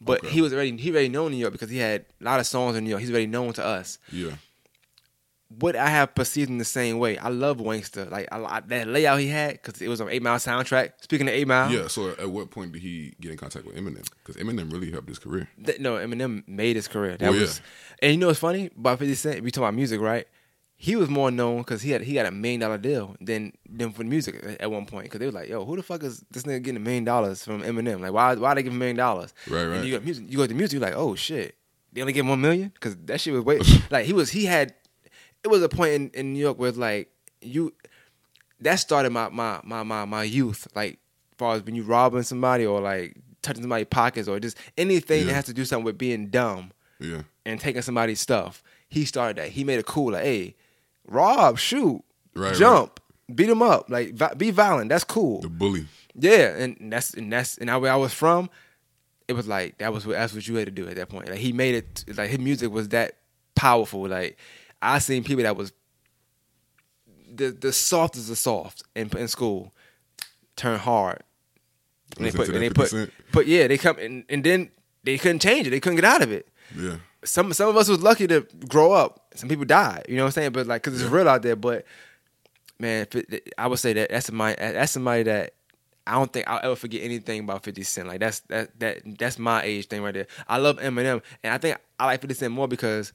but 0.00 0.20
Okay. 0.24 0.30
he 0.32 0.40
was 0.42 0.52
already 0.52 0.76
he 0.76 0.90
already 0.90 1.08
known 1.08 1.26
in 1.26 1.32
New 1.32 1.38
York 1.38 1.52
because 1.52 1.70
he 1.70 1.78
had 1.78 2.06
a 2.20 2.24
lot 2.24 2.40
of 2.40 2.46
songs 2.46 2.76
in 2.76 2.84
New 2.84 2.90
York. 2.90 3.00
He's 3.00 3.10
already 3.10 3.26
known 3.26 3.52
to 3.54 3.64
us 3.64 3.98
Yeah. 4.10 4.32
What 5.60 5.76
I 5.76 5.88
have 5.88 6.14
perceived 6.14 6.50
in 6.50 6.58
the 6.58 6.64
same 6.64 6.98
way. 6.98 7.18
I 7.18 7.28
love 7.28 7.58
Wanksta, 7.58 8.10
like 8.10 8.28
I, 8.32 8.42
I, 8.42 8.60
that 8.60 8.88
layout 8.88 9.20
he 9.20 9.28
had 9.28 9.52
because 9.62 9.80
it 9.82 9.88
was 9.88 10.00
an 10.00 10.08
Eight 10.10 10.22
Mile 10.22 10.38
soundtrack. 10.38 10.92
Speaking 11.02 11.28
of 11.28 11.34
Eight 11.34 11.46
Mile, 11.46 11.70
Yeah. 11.72 11.86
So 11.88 12.10
at 12.10 12.30
what 12.30 12.50
point 12.50 12.72
did 12.72 12.82
he 12.82 13.14
get 13.20 13.30
in 13.32 13.36
contact 13.38 13.66
with 13.66 13.76
Eminem? 13.76 14.06
Because 14.24 14.36
Eminem 14.42 14.72
really 14.72 14.90
helped 14.90 15.08
his 15.08 15.18
career. 15.18 15.48
Th- 15.64 15.78
no, 15.80 15.94
Eminem 15.96 16.46
made 16.48 16.76
his 16.76 16.88
career. 16.88 17.16
That 17.16 17.28
Oh, 17.28 17.32
yeah. 17.32 17.40
was, 17.42 17.60
and 18.02 18.12
you 18.12 18.18
know 18.18 18.28
what's 18.28 18.38
funny 18.40 18.70
about 18.76 18.98
Fifty 18.98 19.14
Cent? 19.14 19.42
We 19.42 19.50
talk 19.50 19.62
about 19.62 19.74
music, 19.74 20.00
right? 20.00 20.26
He 20.76 20.96
was 20.96 21.08
more 21.08 21.30
known 21.30 21.58
because 21.58 21.82
he 21.82 21.90
had 21.92 22.02
he 22.02 22.14
got 22.14 22.26
a 22.26 22.30
million 22.32 22.60
dollar 22.60 22.78
deal 22.78 23.14
than 23.20 23.52
than 23.68 23.92
for 23.92 23.98
the 24.02 24.08
music 24.08 24.42
at- 24.44 24.60
at 24.62 24.70
one 24.70 24.86
point. 24.86 25.04
Because 25.04 25.20
they 25.20 25.26
were 25.26 25.32
like, 25.32 25.48
"Yo, 25.48 25.64
who 25.64 25.76
the 25.76 25.82
fuck 25.82 26.02
is 26.02 26.24
this 26.32 26.42
nigga 26.42 26.62
getting 26.62 26.76
a 26.76 26.80
million 26.80 27.04
dollars 27.04 27.44
from 27.44 27.62
Eminem? 27.62 28.00
Like, 28.00 28.12
why 28.12 28.34
why 28.34 28.54
they 28.54 28.62
give 28.64 28.72
him 28.72 28.78
a 28.78 28.80
million 28.80 28.96
dollars?" 28.96 29.32
Right, 29.48 29.62
And 29.62 29.70
right. 29.72 29.84
you 29.84 29.92
got 29.94 30.04
music. 30.04 30.24
You 30.28 30.36
go 30.38 30.46
to 30.46 30.54
music. 30.54 30.72
You're 30.80 30.82
like, 30.88 30.96
"Oh 30.96 31.14
shit, 31.14 31.54
they 31.92 32.00
only 32.00 32.12
give 32.12 32.24
him 32.24 32.30
one 32.30 32.40
million? 32.40 32.70
Because 32.74 32.96
that 33.04 33.20
shit 33.20 33.32
was 33.32 33.44
way 33.44 33.60
like 33.90 34.04
he 34.06 34.12
was 34.12 34.30
he 34.30 34.46
had. 34.46 34.74
It 35.44 35.48
was 35.48 35.62
a 35.62 35.68
point 35.68 35.92
in, 35.92 36.10
in 36.14 36.32
New 36.32 36.40
York 36.40 36.58
where 36.58 36.68
it's 36.68 36.78
like 36.78 37.10
you 37.40 37.72
that 38.60 38.76
started 38.76 39.10
my 39.10 39.28
my 39.28 39.60
my 39.64 39.82
my, 39.82 40.04
my 40.04 40.22
youth. 40.24 40.66
Like, 40.74 40.94
as 41.32 41.36
far 41.38 41.54
as 41.54 41.62
when 41.62 41.74
you 41.74 41.82
robbing 41.82 42.22
somebody 42.22 42.64
or 42.66 42.80
like 42.80 43.16
touching 43.42 43.62
somebody's 43.62 43.86
pockets 43.90 44.26
or 44.28 44.40
just 44.40 44.56
anything 44.78 45.26
that 45.26 45.34
has 45.34 45.44
to 45.44 45.52
do 45.52 45.64
something 45.64 45.84
with 45.84 45.98
being 45.98 46.28
dumb 46.28 46.72
Yeah. 46.98 47.22
and 47.44 47.60
taking 47.60 47.82
somebody's 47.82 48.20
stuff. 48.20 48.62
He 48.88 49.04
started 49.04 49.36
that. 49.36 49.50
He 49.50 49.64
made 49.64 49.78
it 49.78 49.86
cool. 49.86 50.12
Like, 50.12 50.22
hey, 50.24 50.54
rob, 51.06 51.58
shoot, 51.58 52.02
Right, 52.34 52.54
jump, 52.54 53.00
beat 53.34 53.50
him 53.50 53.60
up. 53.60 53.90
Like, 53.90 54.14
vi- 54.14 54.34
be 54.34 54.50
violent. 54.50 54.88
That's 54.88 55.04
cool. 55.04 55.40
The 55.40 55.48
bully. 55.50 55.86
Yeah, 56.14 56.56
and 56.56 56.92
that's 56.92 57.12
and 57.14 57.30
that's 57.32 57.58
and 57.58 57.68
where 57.82 57.92
I 57.92 57.96
was 57.96 58.14
from, 58.14 58.48
it 59.28 59.32
was 59.34 59.46
like 59.48 59.78
that 59.78 59.92
was 59.92 60.06
what 60.06 60.12
that's 60.14 60.32
what 60.32 60.46
you 60.48 60.54
had 60.54 60.66
to 60.66 60.70
do 60.72 60.88
at 60.88 60.96
that 60.96 61.08
point. 61.08 61.28
Like 61.28 61.38
he 61.38 61.52
made 61.52 61.74
it 61.74 62.04
like 62.16 62.30
his 62.30 62.38
music 62.38 62.70
was 62.70 62.88
that 62.90 63.16
powerful. 63.56 64.06
Like 64.08 64.38
I 64.84 64.98
seen 64.98 65.24
people 65.24 65.42
that 65.44 65.56
was 65.56 65.72
the 67.34 67.50
the 67.50 67.72
softest 67.72 68.30
of 68.30 68.38
soft 68.38 68.82
in 68.94 69.08
in 69.16 69.28
school 69.28 69.72
turn 70.56 70.78
hard. 70.78 71.20
And 72.16 72.26
they 72.26 72.30
put 72.30 72.48
and 72.48 72.62
they 72.62 72.70
put 72.70 72.90
50 72.90 73.12
put 73.32 73.46
yeah 73.46 73.66
they 73.66 73.78
come 73.78 73.98
and, 73.98 74.24
and 74.28 74.44
then 74.44 74.70
they 75.02 75.18
couldn't 75.18 75.40
change 75.40 75.66
it. 75.66 75.70
They 75.70 75.80
couldn't 75.80 75.96
get 75.96 76.04
out 76.04 76.22
of 76.22 76.30
it 76.30 76.46
Yeah. 76.76 76.96
some 77.24 77.52
some 77.52 77.68
of 77.68 77.76
us 77.76 77.88
was 77.88 78.02
lucky 78.02 78.26
to 78.28 78.42
grow 78.68 78.92
up. 78.92 79.32
Some 79.34 79.48
people 79.48 79.64
died. 79.64 80.06
You 80.08 80.16
know 80.16 80.22
what 80.22 80.28
I'm 80.28 80.32
saying? 80.32 80.52
But 80.52 80.66
like, 80.66 80.82
cause 80.82 80.94
it's 81.00 81.10
real 81.10 81.28
out 81.28 81.42
there. 81.42 81.56
But 81.56 81.84
man, 82.78 83.06
it- 83.12 83.52
I 83.58 83.66
would 83.66 83.78
say 83.80 83.92
that 83.94 84.10
that's 84.10 84.30
my 84.30 84.54
that's 84.54 84.92
somebody 84.92 85.24
that 85.24 85.54
I 86.06 86.12
don't 86.12 86.30
think 86.32 86.46
I'll 86.46 86.60
ever 86.62 86.76
forget 86.76 87.02
anything 87.02 87.40
about 87.40 87.64
50 87.64 87.82
Cent. 87.82 88.06
Like 88.08 88.20
that's 88.20 88.40
that 88.50 88.78
that 88.78 89.18
that's 89.18 89.38
my 89.38 89.62
age 89.62 89.86
thing 89.88 90.02
right 90.02 90.14
there. 90.14 90.26
I 90.46 90.58
love 90.58 90.78
Eminem, 90.78 91.22
and 91.42 91.52
I 91.54 91.58
think 91.58 91.78
I 91.98 92.04
like 92.06 92.20
50 92.20 92.34
Cent 92.34 92.52
more 92.52 92.68
because 92.68 93.12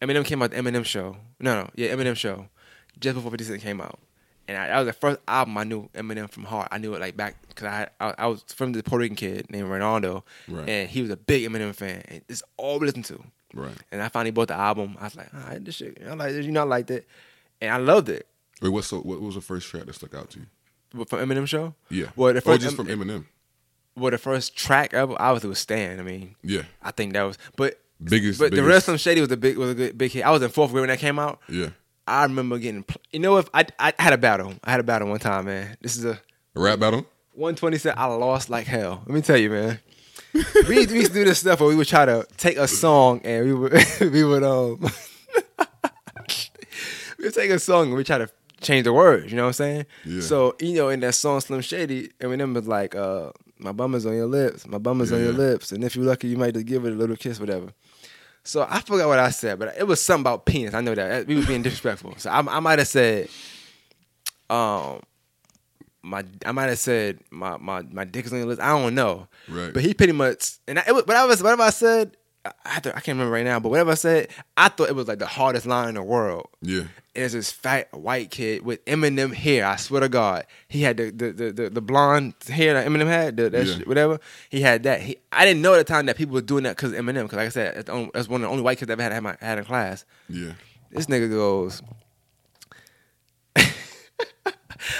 Eminem 0.00 0.24
came 0.24 0.42
out 0.42 0.50
the 0.50 0.56
Eminem 0.56 0.84
show. 0.84 1.16
No, 1.40 1.54
no, 1.62 1.70
yeah, 1.74 1.88
Eminem 1.94 2.16
show 2.16 2.48
just 3.00 3.14
before 3.16 3.30
50 3.30 3.44
Cent 3.44 3.62
came 3.62 3.80
out. 3.80 3.98
And 4.46 4.56
I, 4.56 4.68
that 4.68 4.78
was 4.78 4.86
the 4.86 4.92
first 4.94 5.20
album 5.28 5.58
I 5.58 5.64
knew 5.64 5.90
Eminem 5.94 6.30
from 6.30 6.44
heart. 6.44 6.68
I 6.70 6.78
knew 6.78 6.94
it 6.94 7.00
like 7.00 7.16
back 7.16 7.36
because 7.48 7.66
I, 7.66 7.88
I 8.00 8.14
I 8.18 8.26
was 8.28 8.42
from 8.48 8.72
the 8.72 8.82
Puerto 8.82 9.02
Rican 9.02 9.16
kid 9.16 9.50
named 9.50 9.68
Ronaldo, 9.68 10.22
Right. 10.48 10.68
and 10.68 10.88
he 10.88 11.02
was 11.02 11.10
a 11.10 11.16
big 11.16 11.48
Eminem 11.50 11.74
fan. 11.74 12.02
And 12.08 12.22
it's 12.28 12.42
all 12.56 12.78
we 12.78 12.86
listened 12.86 13.04
to. 13.06 13.22
Right. 13.52 13.74
And 13.92 14.00
I 14.02 14.08
finally 14.08 14.30
bought 14.30 14.48
the 14.48 14.54
album. 14.54 14.96
I 15.00 15.04
was 15.04 15.16
like, 15.16 15.28
all 15.34 15.40
right, 15.48 15.62
this 15.64 15.74
shit, 15.76 15.98
I 16.06 16.14
like 16.14 16.32
this. 16.32 16.46
You 16.46 16.52
know, 16.52 16.60
I 16.62 16.64
liked 16.64 16.90
it, 16.90 17.06
and 17.60 17.70
I 17.72 17.76
loved 17.76 18.08
it. 18.08 18.26
Wait, 18.62 18.70
what's 18.70 18.86
so? 18.88 19.00
What 19.00 19.20
was 19.20 19.34
the 19.34 19.40
first 19.42 19.68
track 19.68 19.84
that 19.84 19.94
stuck 19.94 20.14
out 20.14 20.30
to 20.30 20.40
you? 20.40 20.46
But 20.94 21.10
From 21.10 21.18
Eminem 21.18 21.46
show, 21.46 21.74
Yeah. 21.90 22.06
Well, 22.16 22.32
the 22.32 22.38
or 22.38 22.40
first, 22.40 22.62
just 22.62 22.76
from 22.76 22.86
Eminem. 22.86 23.26
well, 23.94 24.10
the 24.10 24.16
first 24.18 24.56
track 24.56 24.94
ever, 24.94 25.14
obviously 25.20 25.50
was 25.50 25.58
Stan. 25.58 26.00
I 26.00 26.02
mean, 26.02 26.36
Yeah. 26.42 26.62
I 26.82 26.90
think 26.92 27.12
that 27.12 27.22
was, 27.24 27.36
but 27.56 27.78
Biggest. 28.02 28.38
but 28.38 28.52
the 28.52 28.62
rest 28.62 28.88
of 28.88 28.92
Slim 28.92 28.96
Shady 28.98 29.20
was 29.20 29.30
a 29.32 29.36
big 29.36 29.56
was 29.58 29.70
a 29.70 29.74
good 29.74 29.98
big 29.98 30.12
hit. 30.12 30.24
I 30.24 30.30
was 30.30 30.42
in 30.42 30.50
fourth 30.50 30.70
grade 30.70 30.82
when 30.82 30.88
that 30.88 30.98
came 30.98 31.18
out. 31.18 31.40
Yeah. 31.48 31.70
I 32.06 32.22
remember 32.22 32.58
getting, 32.58 32.84
you 33.12 33.18
know, 33.20 33.36
if 33.38 33.48
I 33.52 33.66
I 33.78 33.92
had 33.98 34.12
a 34.12 34.18
battle, 34.18 34.54
I 34.64 34.70
had 34.70 34.80
a 34.80 34.84
battle 34.84 35.08
one 35.08 35.18
time, 35.18 35.44
man. 35.46 35.76
This 35.82 35.96
is 35.96 36.04
a 36.04 36.20
A 36.56 36.60
rap 36.60 36.78
battle. 36.78 37.06
127. 37.34 37.98
I 37.98 38.06
lost 38.06 38.48
like 38.50 38.66
hell. 38.66 39.02
Let 39.06 39.14
me 39.14 39.20
tell 39.20 39.36
you, 39.36 39.50
man. 39.50 39.80
we, 40.32 40.42
we 40.68 40.78
used 40.94 41.08
to 41.08 41.14
do 41.14 41.24
this 41.24 41.38
stuff 41.40 41.60
where 41.60 41.68
we 41.68 41.74
would 41.76 41.86
try 41.88 42.04
to 42.04 42.26
take 42.36 42.56
a 42.56 42.66
song 42.68 43.20
and 43.24 43.46
we 43.46 43.52
would 43.54 43.72
we 44.00 44.24
would 44.24 44.42
um 44.42 44.80
we 47.18 47.24
would 47.24 47.34
take 47.34 47.50
a 47.50 47.58
song 47.58 47.88
and 47.88 47.96
we 47.96 48.04
try 48.04 48.18
to 48.18 48.28
change 48.60 48.84
the 48.84 48.92
words. 48.92 49.30
You 49.30 49.36
know 49.36 49.42
what 49.44 49.48
I'm 49.48 49.52
saying? 49.54 49.86
Yeah. 50.04 50.20
So 50.20 50.56
you 50.60 50.74
know, 50.74 50.88
in 50.88 51.00
that 51.00 51.14
song 51.14 51.40
Slim 51.40 51.60
Shady, 51.60 52.10
Eminem 52.20 52.54
was 52.54 52.66
like, 52.68 52.94
uh, 52.94 53.30
"My 53.58 53.72
bum 53.72 53.94
is 53.94 54.06
on 54.06 54.14
your 54.14 54.26
lips, 54.26 54.66
my 54.66 54.78
bum 54.78 55.00
is 55.00 55.12
on 55.12 55.20
your 55.20 55.32
lips, 55.32 55.72
and 55.72 55.82
if 55.84 55.96
you're 55.96 56.04
lucky, 56.04 56.28
you 56.28 56.36
might 56.36 56.54
just 56.54 56.66
give 56.66 56.84
it 56.84 56.92
a 56.92 56.96
little 56.96 57.16
kiss, 57.16 57.40
whatever." 57.40 57.68
So 58.44 58.66
I 58.68 58.80
forgot 58.80 59.08
what 59.08 59.18
I 59.18 59.30
said, 59.30 59.58
but 59.58 59.74
it 59.76 59.86
was 59.86 60.00
something 60.00 60.22
about 60.22 60.46
penis. 60.46 60.74
I 60.74 60.80
know 60.80 60.94
that 60.94 61.26
we 61.26 61.36
were 61.36 61.44
being 61.46 61.62
disrespectful. 61.62 62.14
So 62.16 62.30
I, 62.30 62.38
I 62.38 62.60
might 62.60 62.78
have 62.78 62.88
said, 62.88 63.28
um, 64.48 65.00
my 66.02 66.24
I 66.46 66.52
might 66.52 66.68
have 66.68 66.78
said 66.78 67.18
my 67.30 67.56
my 67.58 67.82
my 67.82 68.04
dick 68.04 68.24
is 68.26 68.32
on 68.32 68.38
your 68.38 68.48
list. 68.48 68.60
I 68.60 68.68
don't 68.68 68.94
know, 68.94 69.28
Right. 69.48 69.72
But 69.74 69.82
he 69.82 69.92
pretty 69.94 70.12
much 70.12 70.58
and 70.66 70.78
I, 70.78 70.84
it 70.88 70.94
was, 70.94 71.04
whatever 71.06 71.28
whatever 71.28 71.62
I 71.62 71.70
said, 71.70 72.16
I, 72.44 72.52
I, 72.64 72.76
I 72.76 72.80
can't 72.80 73.08
remember 73.08 73.32
right 73.32 73.44
now. 73.44 73.60
But 73.60 73.70
whatever 73.70 73.90
I 73.90 73.94
said, 73.94 74.28
I 74.56 74.68
thought 74.68 74.88
it 74.88 74.94
was 74.94 75.08
like 75.08 75.18
the 75.18 75.26
hardest 75.26 75.66
line 75.66 75.90
in 75.90 75.94
the 75.96 76.02
world. 76.02 76.48
Yeah. 76.62 76.84
And 77.18 77.24
it's 77.24 77.34
this 77.34 77.50
fat 77.50 77.92
white 77.92 78.30
kid 78.30 78.64
with 78.64 78.84
Eminem 78.84 79.34
hair. 79.34 79.66
I 79.66 79.74
swear 79.76 80.00
to 80.02 80.08
God, 80.08 80.46
he 80.68 80.82
had 80.82 80.96
the 80.96 81.10
the 81.10 81.32
the, 81.32 81.52
the, 81.52 81.70
the 81.70 81.80
blonde 81.80 82.34
hair 82.48 82.74
that 82.74 82.86
Eminem 82.86 83.08
had. 83.08 83.36
The, 83.36 83.50
Yeah. 83.50 83.64
shit, 83.64 83.88
whatever 83.88 84.20
he 84.48 84.60
had 84.60 84.84
that. 84.84 85.00
He 85.02 85.16
I 85.32 85.44
didn't 85.44 85.60
know 85.62 85.74
at 85.74 85.78
the 85.78 85.84
time 85.84 86.06
that 86.06 86.16
people 86.16 86.34
were 86.34 86.40
doing 86.40 86.62
that 86.64 86.76
because 86.76 86.92
Eminem. 86.92 87.24
Because 87.24 87.36
like 87.38 87.46
I 87.46 87.48
said, 87.50 87.74
that's 88.14 88.28
one 88.28 88.40
of 88.40 88.42
the 88.42 88.48
only 88.48 88.62
white 88.62 88.78
kids 88.78 88.88
I 88.88 88.92
ever 88.92 89.02
had, 89.02 89.12
had, 89.12 89.22
my, 89.22 89.36
had 89.40 89.58
in 89.58 89.64
class. 89.64 90.04
Yeah. 90.28 90.52
This 90.92 91.06
nigga 91.06 91.28
goes. 91.28 91.82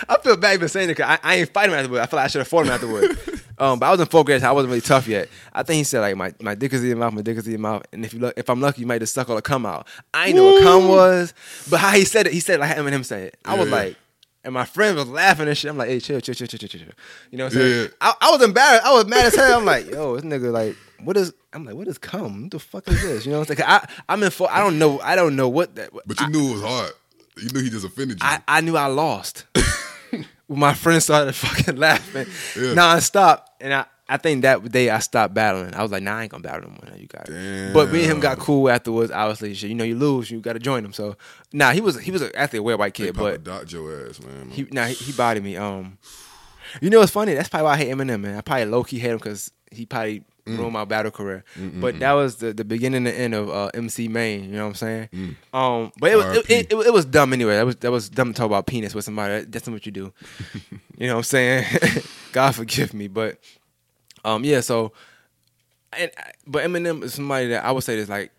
I 0.09 0.17
feel 0.23 0.37
bad 0.37 0.55
even 0.55 0.69
saying 0.69 0.91
it 0.91 0.97
because 0.97 1.19
I, 1.23 1.31
I 1.33 1.35
ain't 1.37 1.53
fighting 1.53 1.73
him 1.73 1.79
afterwards. 1.79 2.03
I 2.03 2.07
feel 2.07 2.17
like 2.19 2.25
I 2.25 2.29
should 2.29 2.39
have 2.41 2.49
fought 2.49 2.67
him 2.67 2.73
afterwards. 2.73 3.43
um, 3.59 3.79
but 3.79 3.87
I 3.87 3.91
was 3.91 4.01
in 4.01 4.07
fourth 4.07 4.27
grade, 4.27 4.41
so 4.41 4.49
I 4.49 4.53
wasn't 4.53 4.71
really 4.71 4.81
tough 4.81 5.07
yet. 5.09 5.29
I 5.53 5.63
think 5.63 5.79
he 5.79 5.85
said 5.85 6.01
like 6.01 6.17
my, 6.17 6.33
my 6.41 6.55
dick 6.55 6.73
is 6.73 6.83
in 6.83 6.89
your 6.89 6.97
mouth, 6.97 7.13
my 7.13 7.23
dick 7.23 7.37
is 7.37 7.47
in 7.47 7.53
your 7.53 7.61
mouth, 7.61 7.85
and 7.93 8.05
if 8.05 8.13
you 8.13 8.21
look, 8.21 8.35
if 8.37 8.49
I'm 8.51 8.61
lucky, 8.61 8.81
you 8.81 8.87
might 8.87 9.01
just 9.01 9.15
suck 9.15 9.29
all 9.29 9.37
the 9.37 9.43
cum 9.43 9.67
out. 9.67 9.87
I 10.15 10.29
ain't 10.29 10.37
know 10.37 10.45
what 10.53 10.63
cum 10.63 10.89
was, 10.89 11.35
but 11.71 11.79
how 11.81 11.91
he 11.91 12.05
said 12.05 12.27
it, 12.27 12.33
he 12.33 12.41
said 12.41 12.57
it 12.57 12.61
like 12.61 12.75
how 12.77 12.83
Eminem 12.83 13.05
said 13.05 13.23
it. 13.29 13.39
I 13.45 13.57
was 13.57 13.69
yeah. 13.69 13.75
like, 13.75 13.97
and 14.45 14.55
my 14.55 14.65
friend 14.65 14.97
was 14.97 15.09
laughing 15.09 15.49
and 15.49 15.57
shit. 15.59 15.71
I'm 15.71 15.77
like, 15.77 15.89
hey, 15.89 16.01
chill, 16.01 16.21
chill, 16.21 16.35
chill, 16.35 16.47
chill, 16.47 16.59
chill, 16.59 16.69
chill. 16.69 16.89
You 17.31 17.39
know 17.39 17.45
what 17.45 17.53
I'm 17.55 17.59
saying? 17.59 17.75
Yeah, 17.75 17.83
yeah. 17.83 17.89
I, 18.01 18.15
I 18.21 18.31
was 18.31 18.43
embarrassed. 18.43 18.85
I 18.85 18.93
was 18.95 19.07
mad 19.07 19.27
as 19.27 19.35
hell. 19.35 19.59
I'm 19.59 19.65
like, 19.65 19.91
yo, 19.91 20.17
this 20.17 20.25
nigga 20.25 20.53
like, 20.53 20.77
what 21.05 21.17
is? 21.17 21.33
I'm 21.53 21.65
like, 21.65 21.75
what 21.75 21.89
is 21.89 21.99
cum? 21.99 22.43
What 22.43 22.51
the 22.53 22.59
fuck 22.59 22.89
is 22.89 23.03
this? 23.03 23.27
You 23.27 23.33
know 23.33 23.39
what 23.41 23.51
I'm 23.51 23.57
saying? 23.57 23.67
'Cause 23.69 23.81
I, 23.85 24.13
I'm 24.13 24.23
in. 24.23 24.31
I 24.51 24.61
don't 24.61 24.79
know. 24.79 25.01
I 25.01 25.17
don't 25.17 25.37
know 25.37 25.49
what 25.49 25.75
that. 25.77 25.91
But 26.07 26.21
you 26.21 26.29
knew 26.31 26.51
it 26.51 26.53
was 26.55 26.63
hard. 26.63 26.93
You 27.41 27.49
knew 27.51 27.63
he 27.63 27.71
just 27.71 27.85
offended 27.87 28.21
you. 28.21 28.27
I, 28.27 28.41
I 28.47 28.61
knew 28.61 28.77
I 28.77 28.87
lost. 28.87 29.45
when 30.47 30.59
my 30.59 30.75
friends 30.75 31.05
started 31.05 31.35
fucking 31.35 31.77
laughing 31.77 32.27
Yeah. 32.57 32.75
nonstop, 32.75 33.43
and 33.61 33.75
I, 33.75 33.85
I 34.09 34.17
think 34.17 34.43
that 34.43 34.67
day 34.73 34.89
I 34.89 35.01
stopped 35.01 35.35
battling. 35.35 35.75
I 35.75 35.83
was 35.83 35.93
like, 35.93 36.03
nah, 36.03 36.17
I 36.17 36.23
ain't 36.23 36.31
gonna 36.31 36.43
battle 36.43 36.71
no 36.71 36.77
more. 36.89 36.99
You 36.99 37.07
got 37.07 37.29
it. 37.29 37.75
But 37.75 37.93
me 37.93 38.03
and 38.05 38.13
him 38.13 38.21
got 38.21 38.39
cool 38.39 38.71
afterwards. 38.71 39.13
Obviously, 39.13 39.53
shit, 39.53 39.69
you 39.69 39.75
know, 39.75 39.85
you 39.85 39.97
lose, 39.97 40.31
you 40.31 40.41
got 40.41 40.55
to 40.55 40.59
join 40.59 40.83
him. 40.85 40.95
So, 40.95 41.17
nah, 41.53 41.73
he 41.73 41.83
was 41.83 42.01
he 42.01 42.11
was 42.11 42.23
actually 42.35 42.61
a 42.61 42.63
weird 42.63 42.79
white 42.79 42.95
kid, 42.95 43.15
but 43.15 43.45
dot 43.45 43.71
your 43.71 44.09
ass, 44.09 44.21
man. 44.23 44.51
he 44.51 44.67
nah 44.73 44.87
he, 44.87 44.95
he 44.95 45.13
bodied 45.13 45.45
me. 45.45 45.57
Um, 45.59 45.99
you 46.81 46.89
know 46.89 47.01
what's 47.01 47.13
funny? 47.13 47.35
That's 47.35 47.49
probably 47.51 47.65
why 47.67 47.73
I 47.75 47.77
hate 47.77 47.91
Eminem, 47.91 48.21
man. 48.23 48.37
I 48.39 48.41
probably 48.41 48.65
low 48.65 48.83
key 48.85 48.99
hate 48.99 49.11
him 49.11 49.19
because 49.19 49.51
he 49.71 49.85
probably 49.85 50.23
Mm. 50.49 50.59
ruined 50.59 50.73
my 50.73 50.85
battle 50.85 51.11
career. 51.11 51.45
But 51.57 51.99
that 52.01 52.13
was 52.13 52.37
the, 52.37 52.53
the 52.53 52.65
beginning 52.65 52.99
and 52.99 53.07
the 53.07 53.15
end 53.19 53.35
of 53.35 53.49
uh, 53.51 53.71
MC 53.75 54.09
Main. 54.09 54.45
You 54.45 54.53
know 54.53 54.63
what 54.65 54.69
I'm 54.71 54.75
saying? 54.75 55.09
Mm. 55.13 55.37
Um, 55.53 55.93
but 55.99 56.11
it 56.13 56.17
was 56.17 56.37
it, 56.39 56.51
it, 56.51 56.73
it, 56.73 56.87
it 56.87 56.93
was 56.93 57.05
dumb 57.05 57.33
anyway. 57.33 57.57
That 57.57 57.67
was 57.67 57.77
that 57.77 57.91
was 57.91 58.09
dumb 58.09 58.33
to 58.33 58.37
talk 58.37 58.47
about 58.47 58.67
penis 58.67 58.95
with 58.95 59.05
somebody. 59.05 59.35
That- 59.41 59.53
That's 59.53 59.67
not 59.67 59.75
what 59.75 59.87
you 59.87 59.93
do. 59.93 60.13
you 60.99 61.07
know 61.07 61.15
what 61.15 61.19
I'm 61.19 61.23
saying? 61.25 61.65
God 62.33 62.55
forgive 62.55 62.95
me, 62.95 63.09
but 63.09 63.39
um, 64.25 64.45
yeah. 64.45 64.61
So, 64.61 64.93
and 65.97 66.11
but 66.47 66.65
Eminem 66.65 67.03
is 67.03 67.15
somebody 67.15 67.49
that 67.49 67.65
I 67.65 67.73
would 67.73 67.85
say 67.85 67.97
is 67.99 68.09
like 68.09 68.31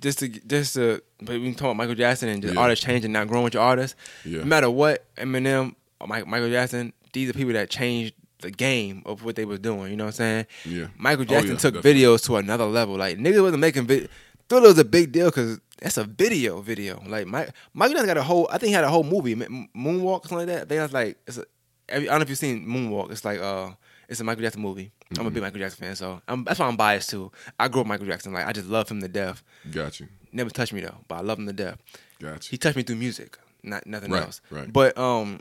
just 0.00 0.18
to 0.20 0.28
just 0.28 0.74
to 0.74 1.02
but 1.20 1.34
we 1.34 1.42
can 1.44 1.54
talk 1.54 1.66
about 1.66 1.76
Michael 1.76 1.94
Jackson 1.94 2.28
and 2.28 2.42
just 2.42 2.54
Yeah. 2.54 2.60
artists 2.60 2.84
changing, 2.84 3.12
not 3.12 3.28
growing 3.28 3.44
with 3.44 3.54
your 3.54 3.62
artist. 3.62 3.94
Yeah. 4.24 4.38
No 4.40 4.44
matter 4.46 4.70
what, 4.70 5.04
Eminem, 5.16 5.74
Michael 6.06 6.50
Jackson, 6.50 6.92
these 7.12 7.28
are 7.28 7.32
people 7.34 7.52
that 7.52 7.68
changed 7.70 8.14
the 8.40 8.50
game 8.50 9.02
of 9.06 9.24
what 9.24 9.36
they 9.36 9.44
was 9.44 9.58
doing. 9.60 9.90
You 9.90 9.96
know 9.96 10.04
what 10.04 10.20
I'm 10.20 10.46
saying? 10.46 10.46
Yeah. 10.64 10.86
Michael 10.96 11.22
Oh, 11.22 11.24
Jackson 11.26 11.52
yeah, 11.52 11.56
took 11.58 11.74
definitely. 11.74 12.02
videos 12.02 12.24
to 12.26 12.36
another 12.36 12.64
level. 12.66 12.96
Like 12.96 13.18
niggas 13.18 13.42
wasn't 13.42 13.60
making 13.60 13.86
video. 13.86 14.08
Thriller 14.48 14.68
was 14.68 14.78
a 14.78 14.84
big 14.84 15.12
deal 15.12 15.26
because 15.26 15.60
that's 15.80 15.96
a 15.96 16.04
video 16.04 16.60
video. 16.60 17.02
Like 17.06 17.26
Mike, 17.26 17.50
Michael 17.72 17.94
Jackson 17.94 18.08
got 18.08 18.16
a 18.16 18.22
whole. 18.22 18.48
I 18.50 18.58
think 18.58 18.68
he 18.68 18.74
had 18.74 18.84
a 18.84 18.88
whole 18.88 19.04
movie, 19.04 19.34
Moonwalk, 19.36 20.22
something 20.22 20.38
like 20.38 20.46
that. 20.48 20.56
I 20.56 20.64
think 20.64 20.68
that's 20.68 20.92
like 20.92 21.18
it's 21.26 21.38
a. 21.38 21.44
every- 21.88 22.08
I 22.08 22.12
don't 22.12 22.20
know 22.20 22.22
if 22.24 22.28
you've 22.30 22.38
seen 22.38 22.66
Moonwalk. 22.66 23.10
It's 23.12 23.24
like 23.24 23.40
uh, 23.40 23.70
it's 24.08 24.20
a 24.20 24.24
Michael 24.24 24.42
Jackson 24.42 24.62
movie. 24.62 24.92
I'm 25.12 25.16
Mm-hmm. 25.18 25.26
a 25.26 25.30
big 25.32 25.42
Michael 25.42 25.58
Jackson 25.60 25.84
fan, 25.84 25.96
so 25.96 26.22
I'm, 26.28 26.44
that's 26.44 26.60
why 26.60 26.66
I'm 26.66 26.76
biased 26.76 27.10
too. 27.10 27.32
I 27.58 27.66
grew 27.66 27.80
up 27.80 27.86
Michael 27.88 28.06
Jackson. 28.06 28.32
Like 28.32 28.46
I 28.46 28.52
just 28.52 28.68
love 28.68 28.88
him 28.88 29.00
to 29.00 29.08
death. 29.08 29.42
Got 29.70 29.98
you. 29.98 30.06
Never 30.32 30.50
touched 30.50 30.72
me 30.72 30.80
though, 30.82 30.98
but 31.08 31.16
I 31.16 31.20
love 31.22 31.38
him 31.38 31.46
to 31.46 31.52
death. 31.52 31.78
Got 32.20 32.44
He 32.44 32.56
touched 32.56 32.76
me 32.76 32.84
through 32.84 32.96
music, 32.96 33.36
not 33.64 33.86
nothing 33.88 34.12
Right, 34.12 34.22
else. 34.22 34.40
right. 34.50 34.72
But 34.72 34.96
um, 34.96 35.40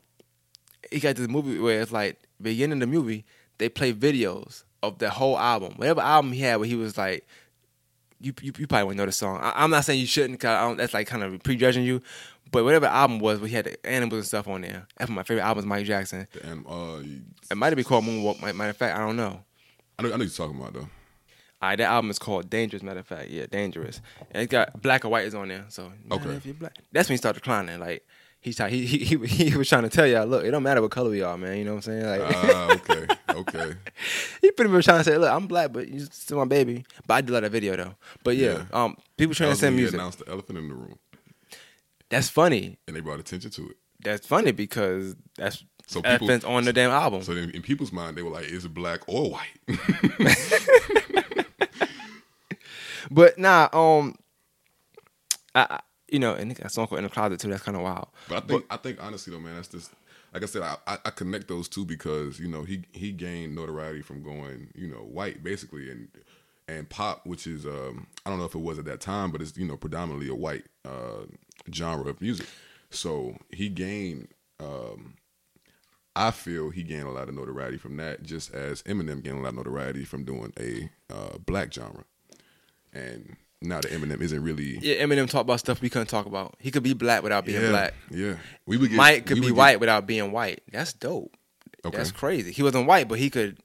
he 0.91 0.99
got 0.99 1.15
this 1.15 1.27
movie 1.27 1.59
where 1.59 1.81
it's 1.81 1.91
like 1.91 2.19
beginning 2.41 2.73
of 2.73 2.79
the 2.81 2.87
movie, 2.87 3.25
they 3.57 3.69
play 3.69 3.93
videos 3.93 4.63
of 4.81 4.97
the 4.99 5.09
whole 5.09 5.37
album, 5.37 5.73
whatever 5.75 6.01
album 6.01 6.31
he 6.31 6.41
had, 6.41 6.57
where 6.57 6.67
he 6.67 6.75
was 6.75 6.97
like, 6.97 7.27
you 8.21 8.33
you, 8.41 8.51
you 8.57 8.67
probably 8.67 8.85
won't 8.85 8.97
know 8.97 9.05
the 9.05 9.11
song. 9.11 9.39
I, 9.41 9.53
I'm 9.63 9.71
not 9.71 9.85
saying 9.85 9.99
you 9.99 10.07
shouldn't, 10.07 10.39
cause 10.39 10.49
I 10.49 10.61
don't, 10.61 10.77
that's 10.77 10.93
like 10.93 11.07
kind 11.07 11.23
of 11.23 11.41
prejudging 11.43 11.83
you. 11.83 12.01
But 12.51 12.63
whatever 12.63 12.87
album 12.87 13.19
was, 13.19 13.39
we 13.39 13.51
had 13.51 13.65
the 13.65 13.85
animals 13.85 14.17
and 14.19 14.25
stuff 14.27 14.47
on 14.47 14.61
there. 14.61 14.87
That's 14.97 15.09
one 15.09 15.17
of 15.19 15.21
my 15.21 15.23
favorite 15.23 15.43
albums, 15.43 15.67
Mike 15.67 15.85
Jackson. 15.85 16.27
And 16.43 16.65
uh, 16.67 17.01
It 17.51 17.55
might 17.55 17.67
have 17.67 17.75
been 17.75 17.85
called 17.85 18.05
Moonwalk. 18.05 18.41
Matter 18.41 18.69
of 18.71 18.77
fact, 18.77 18.97
I 18.97 19.01
don't 19.05 19.15
know. 19.17 19.43
I 19.99 20.01
know, 20.03 20.13
I 20.13 20.17
know 20.17 20.23
you're 20.23 20.29
talking 20.31 20.57
about 20.59 20.73
though. 20.73 20.79
All 21.61 21.67
right, 21.69 21.75
that 21.75 21.83
album 21.89 22.09
is 22.09 22.17
called 22.17 22.49
Dangerous. 22.49 22.81
Matter 22.81 23.01
of 23.01 23.07
fact, 23.07 23.29
yeah, 23.29 23.45
Dangerous. 23.45 24.01
And 24.31 24.41
it 24.41 24.49
got 24.49 24.81
black 24.81 25.03
and 25.03 25.11
white 25.11 25.25
is 25.25 25.35
on 25.35 25.49
there. 25.49 25.65
So 25.69 25.91
Okay. 26.11 26.29
if 26.31 26.45
you're 26.45 26.55
black, 26.55 26.75
that's 26.91 27.07
when 27.09 27.13
he 27.13 27.17
started 27.17 27.39
declining. 27.41 27.79
Like 27.79 28.03
he's 28.41 28.57
he, 28.57 28.85
he 28.85 28.97
he 29.17 29.49
he 29.49 29.57
was 29.57 29.67
trying 29.69 29.83
to 29.83 29.89
tell 29.89 30.07
y'all, 30.07 30.25
look, 30.27 30.43
it 30.45 30.51
don't 30.51 30.63
matter 30.63 30.81
what 30.81 30.91
color 30.91 31.09
we 31.09 31.21
are, 31.21 31.37
man. 31.37 31.57
You 31.57 31.65
know 31.65 31.75
what 31.75 31.87
I'm 31.87 32.01
saying? 32.01 32.05
Like 32.05 32.35
Ah, 32.35 32.71
okay, 32.73 33.07
okay. 33.29 33.73
he 34.41 34.51
pretty 34.51 34.71
much 34.71 34.85
trying 34.85 34.99
to 34.99 35.03
say, 35.03 35.17
look, 35.17 35.31
I'm 35.31 35.47
black, 35.47 35.71
but 35.73 35.87
you 35.87 35.99
still 36.11 36.37
my 36.37 36.45
baby. 36.45 36.85
But 37.07 37.13
I 37.15 37.21
did 37.21 37.31
love 37.31 37.43
that 37.43 37.51
video 37.51 37.75
though. 37.75 37.95
But 38.23 38.35
yeah, 38.37 38.63
Yeah. 38.71 38.83
um, 38.83 38.97
people 39.17 39.35
trying 39.35 39.55
to 39.55 39.69
he 39.69 39.75
music. 39.75 39.95
announced 39.95 40.19
the 40.19 40.29
elephant 40.29 40.57
in 40.57 40.67
the 40.69 40.75
room, 40.75 40.97
That's 42.09 42.29
funny. 42.29 42.77
and 42.87 42.95
they 42.95 43.01
brought 43.01 43.19
attention 43.19 43.51
to 43.51 43.69
it. 43.69 43.77
That's 44.01 44.25
funny 44.25 44.51
because 44.53 45.15
that's 45.35 45.63
So 45.87 46.01
people- 46.01 46.09
elephants 46.29 46.45
on 46.45 46.63
the 46.63 46.71
damn 46.73 46.91
album. 46.91 47.21
So 47.23 47.33
then, 47.35 47.49
in 47.51 47.61
people's 47.61 47.91
mind, 47.91 48.15
they 48.17 48.21
were 48.21 48.29
like, 48.31 48.45
"Is 48.45 48.63
it 48.65 48.73
black 48.73 49.01
or 49.07 49.31
white?" 49.31 49.57
But 53.11 53.37
nah, 53.39 53.69
um, 53.73 54.15
I 55.55 55.79
you 56.11 56.19
know, 56.19 56.34
and 56.34 56.52
that 56.52 56.72
song 56.72 56.88
called 56.88 56.99
"In 56.99 57.03
the 57.03 57.10
Closet" 57.10 57.40
too. 57.40 57.49
That's 57.49 57.64
kind 57.64 57.77
of 57.77 57.84
wild. 57.84 58.07
But 58.27 58.44
I 58.44 58.48
think 58.48 58.65
I 58.69 58.77
think 58.77 59.03
honestly 59.03 59.34
though, 59.34 59.40
man, 59.40 59.56
that's 59.56 59.68
just 59.68 59.91
like 60.34 60.44
I 60.44 60.45
said, 60.45 60.61
I, 60.61 60.77
I, 60.88 60.98
I 61.06 61.10
connect 61.10 61.48
those 61.48 61.68
two 61.68 61.86
because 61.86 62.40
you 62.40 62.48
know 62.48 62.64
he 62.64 62.84
he 62.91 63.11
gained 63.11 63.56
notoriety 63.56 64.02
from 64.02 64.23
going 64.23 64.69
you 64.76 64.88
know 64.88 64.98
white 64.98 65.44
basically 65.44 65.90
and 65.90 66.07
and 66.68 66.90
pop, 66.90 67.26
which 67.26 67.48
is 67.48 67.65
um 67.65 68.07
I 68.26 68.30
don't 68.30 68.40
know 68.40 68.45
if 68.45 68.56
it 68.56 68.60
was 68.60 68.80
at 68.80 68.86
that 68.86 69.02
time, 69.02 69.31
but 69.31 69.41
it's 69.41 69.57
you 69.57 69.65
know 69.65 69.77
predominantly 69.77 70.30
a 70.30 70.36
white 70.36 70.65
uh, 70.86 71.26
genre 71.73 72.10
of 72.10 72.22
music. 72.22 72.48
So 72.90 73.38
he 73.52 73.69
gained. 73.69 74.30
Um, 74.60 75.15
I 76.15 76.31
feel 76.31 76.69
he 76.69 76.84
gained 76.84 77.07
a 77.07 77.11
lot 77.11 77.30
of 77.30 77.36
notoriety 77.36 77.77
from 77.77 77.95
that, 77.98 78.23
just 78.23 78.53
as 78.53 78.84
Eminem 78.84 79.23
gained 79.23 79.38
a 79.38 79.41
lot 79.41 79.49
of 79.49 79.56
notoriety 79.56 80.03
from 80.03 80.26
doing 80.26 80.52
a 80.60 80.90
uh, 81.14 81.38
black 81.45 81.72
genre. 81.72 82.03
And 82.91 83.38
now 83.61 83.81
that 83.81 83.91
Eminem 83.91 84.22
isn't 84.22 84.41
really 84.41 84.77
Yeah, 84.81 85.03
Eminem 85.03 85.30
talked 85.30 85.44
about 85.44 85.60
stuff 85.60 85.81
we 85.81 85.90
couldn't 85.90 86.07
talk 86.07 86.26
about. 86.26 86.56
He 86.60 86.72
could 86.72 86.84
be 86.84 86.94
black 86.94 87.23
without 87.23 87.45
being 87.45 87.61
yeah, 87.61 87.69
black. 87.69 87.94
Yeah, 88.10 88.36
we 88.65 88.77
would 88.77 88.90
get 88.90 88.98
Mike 88.98 89.26
could 89.26 89.41
be 89.41 89.48
get- 89.48 89.56
white 89.56 89.80
without 89.80 90.06
being 90.07 90.31
white. 90.31 90.61
That's 90.72 90.94
dope. 90.94 91.36
Okay. 91.86 91.98
That's 91.98 92.11
crazy. 92.11 92.52
He 92.52 92.64
wasn't 92.64 92.88
white, 92.88 93.07
but 93.07 93.19
he 93.19 93.30
could. 93.30 93.57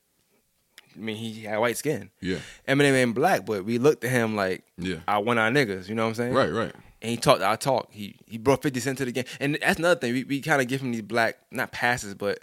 I 0.94 0.98
mean, 0.98 1.16
he 1.16 1.42
had 1.42 1.58
white 1.58 1.76
skin. 1.76 2.10
Yeah. 2.20 2.38
Eminem 2.68 2.92
ain't 2.94 3.14
black, 3.14 3.44
but 3.44 3.64
we 3.64 3.78
looked 3.78 4.04
at 4.04 4.10
him 4.12 4.36
like, 4.36 4.62
Yeah. 4.78 4.98
I 5.08 5.18
want 5.18 5.40
our 5.40 5.50
niggas. 5.50 5.88
You 5.88 5.96
know 5.96 6.04
what 6.04 6.10
I'm 6.10 6.14
saying? 6.14 6.32
Right, 6.34 6.52
right. 6.52 6.72
And 7.02 7.10
he 7.10 7.16
talked 7.16 7.42
our 7.42 7.56
talk. 7.56 7.88
He 7.90 8.16
he 8.26 8.38
brought 8.38 8.62
Fifty 8.62 8.80
Cent 8.80 8.98
to 8.98 9.04
the 9.04 9.12
game, 9.12 9.24
and 9.40 9.58
that's 9.60 9.78
another 9.78 9.98
thing. 10.00 10.12
We 10.12 10.24
we 10.24 10.40
kind 10.40 10.62
of 10.62 10.68
give 10.68 10.80
him 10.80 10.92
these 10.92 11.02
black 11.02 11.36
not 11.50 11.72
passes, 11.72 12.14
but 12.14 12.38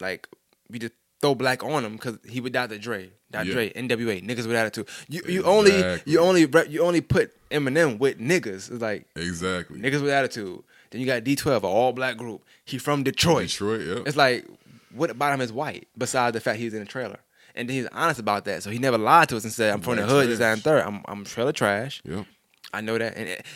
like 0.00 0.28
we 0.70 0.78
just 0.78 0.94
throw 1.24 1.34
black 1.34 1.64
on 1.64 1.84
him 1.84 1.92
because 1.94 2.18
he 2.28 2.40
would 2.40 2.52
Dr. 2.52 2.78
Dre, 2.78 3.10
Dr. 3.30 3.46
Yeah. 3.46 3.52
Dre, 3.54 3.70
N.W.A. 3.70 4.20
niggas 4.20 4.46
with 4.46 4.52
attitude. 4.56 4.88
You 5.08 5.22
you 5.26 5.42
only 5.44 5.72
you 6.04 6.20
only 6.20 6.46
you 6.68 6.82
only 6.82 7.00
put 7.00 7.32
Eminem 7.50 7.98
with 7.98 8.18
niggas. 8.18 8.70
It's 8.70 8.82
like 8.82 9.06
Exactly. 9.16 9.80
niggas 9.80 10.02
with 10.02 10.10
attitude. 10.10 10.62
Then 10.90 11.00
you 11.00 11.06
got 11.06 11.24
D12, 11.24 11.56
an 11.58 11.64
all 11.64 11.92
black 11.92 12.16
group. 12.16 12.44
He 12.64 12.78
from 12.78 13.02
Detroit. 13.02 13.48
Detroit, 13.48 13.80
yeah. 13.86 14.02
It's 14.06 14.16
like, 14.16 14.46
what 14.94 15.10
about 15.10 15.32
him 15.34 15.40
is 15.40 15.52
white? 15.52 15.88
Besides 15.96 16.34
the 16.34 16.40
fact 16.40 16.58
he's 16.58 16.74
in 16.74 16.82
a 16.82 16.86
trailer, 16.86 17.18
and 17.54 17.68
then 17.68 17.74
he's 17.76 17.86
honest 17.92 18.20
about 18.20 18.44
that. 18.44 18.62
So 18.62 18.70
he 18.70 18.78
never 18.78 18.98
lied 18.98 19.28
to 19.30 19.36
us 19.36 19.44
and 19.44 19.52
said, 19.52 19.72
"I'm 19.72 19.80
from 19.80 19.96
the 19.96 20.06
hood, 20.06 20.28
this 20.28 20.40
and 20.40 20.62
third. 20.62 20.82
I'm 20.84 21.02
I'm 21.06 21.24
trailer 21.24 21.52
trash. 21.52 22.02
Yep. 22.04 22.26
I 22.72 22.80
know 22.80 22.98
that, 22.98 23.16
and 23.16 23.28
it, 23.28 23.46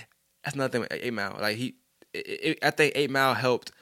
that's 0.42 0.54
another 0.56 0.70
thing 0.72 0.80
with 0.80 0.92
Eight 0.92 1.12
Mile. 1.12 1.36
Like 1.40 1.56
he, 1.56 1.74
it, 2.14 2.18
it, 2.26 2.58
I 2.62 2.70
think 2.70 2.92
Eight 2.96 3.10
Mile 3.10 3.34
helped 3.34 3.72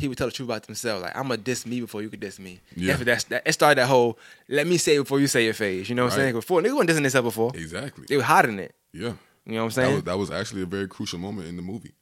people 0.00 0.14
tell 0.16 0.26
the 0.28 0.32
truth 0.32 0.48
about 0.48 0.64
themselves. 0.64 1.02
Like 1.02 1.14
I'm 1.16 1.24
gonna 1.24 1.36
diss 1.36 1.64
me 1.66 1.80
before 1.80 2.02
you 2.02 2.08
could 2.08 2.20
diss 2.20 2.38
me. 2.38 2.60
Yeah. 2.74 2.94
That's 2.96 3.04
that's 3.04 3.24
that. 3.24 3.42
It 3.46 3.52
started 3.52 3.78
that 3.78 3.86
whole 3.86 4.18
let 4.48 4.66
me 4.66 4.76
say 4.76 4.96
it 4.96 5.00
before 5.00 5.20
you 5.20 5.26
say 5.26 5.44
your 5.44 5.54
phase. 5.54 5.88
You 5.88 5.94
know 5.94 6.04
what 6.04 6.12
I'm 6.14 6.18
saying? 6.18 6.34
Before 6.34 6.60
niggas 6.60 6.72
wasn't 6.74 6.90
dissing 6.90 7.02
themselves 7.02 7.26
before. 7.28 7.52
Exactly. 7.54 8.06
They 8.08 8.16
were 8.16 8.22
hiding 8.22 8.58
it. 8.58 8.74
Yeah. 8.92 9.12
You 9.46 9.54
know 9.54 9.56
what 9.56 9.60
I'm 9.62 9.68
That 9.68 9.74
saying? 9.74 9.94
was, 9.94 10.04
that 10.04 10.18
was 10.18 10.30
actually 10.30 10.62
a 10.62 10.66
very 10.66 10.86
crucial 10.88 11.18
moment 11.18 11.48
in 11.48 11.56
the 11.56 11.62
movie 11.62 11.92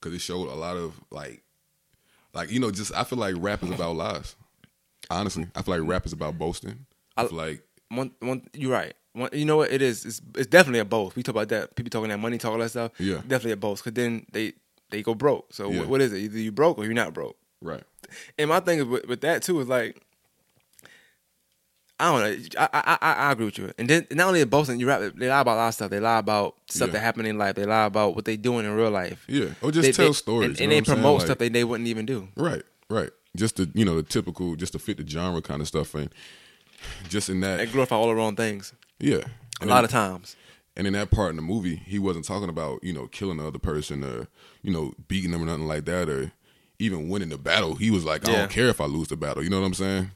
because 0.00 0.14
it 0.14 0.20
showed 0.20 0.48
a 0.48 0.54
lot 0.54 0.76
of 0.76 1.00
like, 1.10 1.42
like 2.34 2.50
you 2.50 2.60
know, 2.60 2.70
just 2.70 2.92
I 2.94 3.04
feel 3.04 3.18
like 3.18 3.34
rap 3.38 3.62
is 3.62 3.70
about 3.70 3.96
lies. 3.96 4.34
Honestly, 5.10 5.46
I 5.54 5.62
feel 5.62 5.78
like 5.78 5.88
rap 5.88 6.06
is 6.06 6.12
about 6.12 6.38
boasting. 6.38 6.86
I, 7.16 7.22
I- 7.24 7.26
feel 7.28 7.36
like 7.38 7.62
one, 7.88 8.12
one, 8.20 8.46
you're 8.52 8.72
right. 8.72 8.94
One, 9.12 9.30
you 9.32 9.44
know 9.44 9.56
what? 9.56 9.72
It 9.72 9.82
is. 9.82 10.04
It's, 10.04 10.20
it's 10.36 10.46
definitely 10.46 10.78
a 10.78 10.84
both. 10.84 11.16
We 11.16 11.24
talk 11.24 11.34
about 11.34 11.48
that. 11.48 11.74
People 11.74 11.90
talking 11.90 12.10
that 12.10 12.18
money, 12.18 12.38
talk 12.38 12.52
all 12.52 12.58
that 12.58 12.70
stuff. 12.70 12.92
Yeah. 13.00 13.16
definitely 13.16 13.50
a 13.52 13.56
both. 13.56 13.80
Because 13.82 13.94
then 13.94 14.24
they 14.30 14.52
they 14.90 15.02
go 15.02 15.14
broke. 15.16 15.52
So 15.52 15.68
Yeah. 15.70 15.80
what, 15.80 15.88
what 15.88 16.00
is 16.00 16.12
it? 16.12 16.18
Either 16.18 16.38
you 16.38 16.52
broke 16.52 16.78
or 16.78 16.84
you're 16.84 16.94
not 16.94 17.12
broke. 17.12 17.36
Right. 17.62 17.82
And 18.38 18.48
my 18.48 18.60
thing 18.60 18.78
is 18.80 18.84
with, 18.84 19.06
with 19.06 19.20
that 19.22 19.42
too 19.42 19.60
is 19.60 19.68
like, 19.68 20.00
I 21.98 22.04
don't 22.10 22.20
know. 22.22 22.48
I, 22.58 22.68
I 22.72 22.98
I 23.02 23.12
I 23.28 23.32
agree 23.32 23.44
with 23.44 23.58
you. 23.58 23.70
And 23.78 23.88
then 23.88 24.06
not 24.12 24.28
only 24.28 24.40
the 24.40 24.46
boasting, 24.46 24.80
you 24.80 24.88
rap. 24.88 25.12
They 25.14 25.28
lie 25.28 25.40
about 25.40 25.56
a 25.56 25.60
lot 25.60 25.68
of 25.68 25.74
stuff. 25.74 25.90
They 25.90 26.00
lie 26.00 26.18
about 26.18 26.56
stuff 26.70 26.88
Yeah. 26.88 26.92
that 26.94 27.00
happened 27.00 27.26
in 27.28 27.36
life. 27.36 27.56
They 27.56 27.66
lie 27.66 27.84
about 27.84 28.14
what 28.16 28.24
they're 28.24 28.38
doing 28.38 28.64
in 28.64 28.72
real 28.74 28.90
life. 28.90 29.22
Yeah, 29.28 29.50
or 29.60 29.70
just 29.70 29.86
They- 29.86 29.92
tell 29.92 30.06
they- 30.06 30.12
stories. 30.14 30.48
And, 30.48 30.60
and 30.60 30.72
they 30.72 30.76
what 30.76 30.78
I'm 30.78 30.84
saying? 30.86 30.96
promote 30.96 31.18
Like- 31.18 31.26
stuff 31.26 31.38
they, 31.38 31.48
they 31.50 31.64
wouldn't 31.64 31.88
even 31.88 32.06
do. 32.06 32.28
Right, 32.36 32.62
right. 32.88 33.10
Just 33.36 33.56
the 33.56 33.70
you 33.74 33.84
know 33.84 33.96
the 33.96 34.02
typical, 34.02 34.56
just 34.56 34.72
to 34.72 34.78
fit 34.78 34.96
the 34.96 35.06
genre 35.06 35.42
kind 35.42 35.60
of 35.60 35.68
stuff, 35.68 35.94
and 35.94 36.08
just 37.08 37.28
in 37.28 37.40
that, 37.40 37.58
They 37.58 37.66
glorify 37.66 37.96
all 37.96 38.08
the 38.08 38.14
wrong 38.14 38.34
things. 38.34 38.72
yeah, 38.98 39.24
A 39.60 39.66
lot 39.66 39.84
of 39.84 39.90
times. 39.90 40.36
And 40.76 40.86
in 40.86 40.94
that 40.94 41.10
part 41.10 41.30
in 41.30 41.36
the 41.36 41.42
movie, 41.42 41.76
he 41.84 41.98
wasn't 41.98 42.24
talking 42.24 42.48
about 42.48 42.82
you 42.82 42.94
know 42.94 43.08
killing 43.08 43.36
the 43.36 43.46
other 43.46 43.58
person 43.58 44.02
or 44.02 44.26
you 44.62 44.72
know 44.72 44.94
beating 45.06 45.32
them 45.32 45.42
or 45.42 45.46
nothing 45.46 45.66
like 45.68 45.84
that 45.84 46.08
or 46.08 46.32
even 46.80 47.08
winning 47.08 47.28
the 47.28 47.38
battle. 47.38 47.74
He 47.74 47.90
was 47.90 48.04
like, 48.04 48.28
I 48.28 48.32
Yeah. 48.32 48.38
don't 48.40 48.50
care 48.50 48.68
if 48.68 48.80
I 48.80 48.86
lose 48.86 49.08
the 49.08 49.16
battle. 49.16 49.42
You 49.42 49.50
know 49.50 49.60
what 49.60 49.66
I'm 49.66 49.74
saying? 49.74 50.10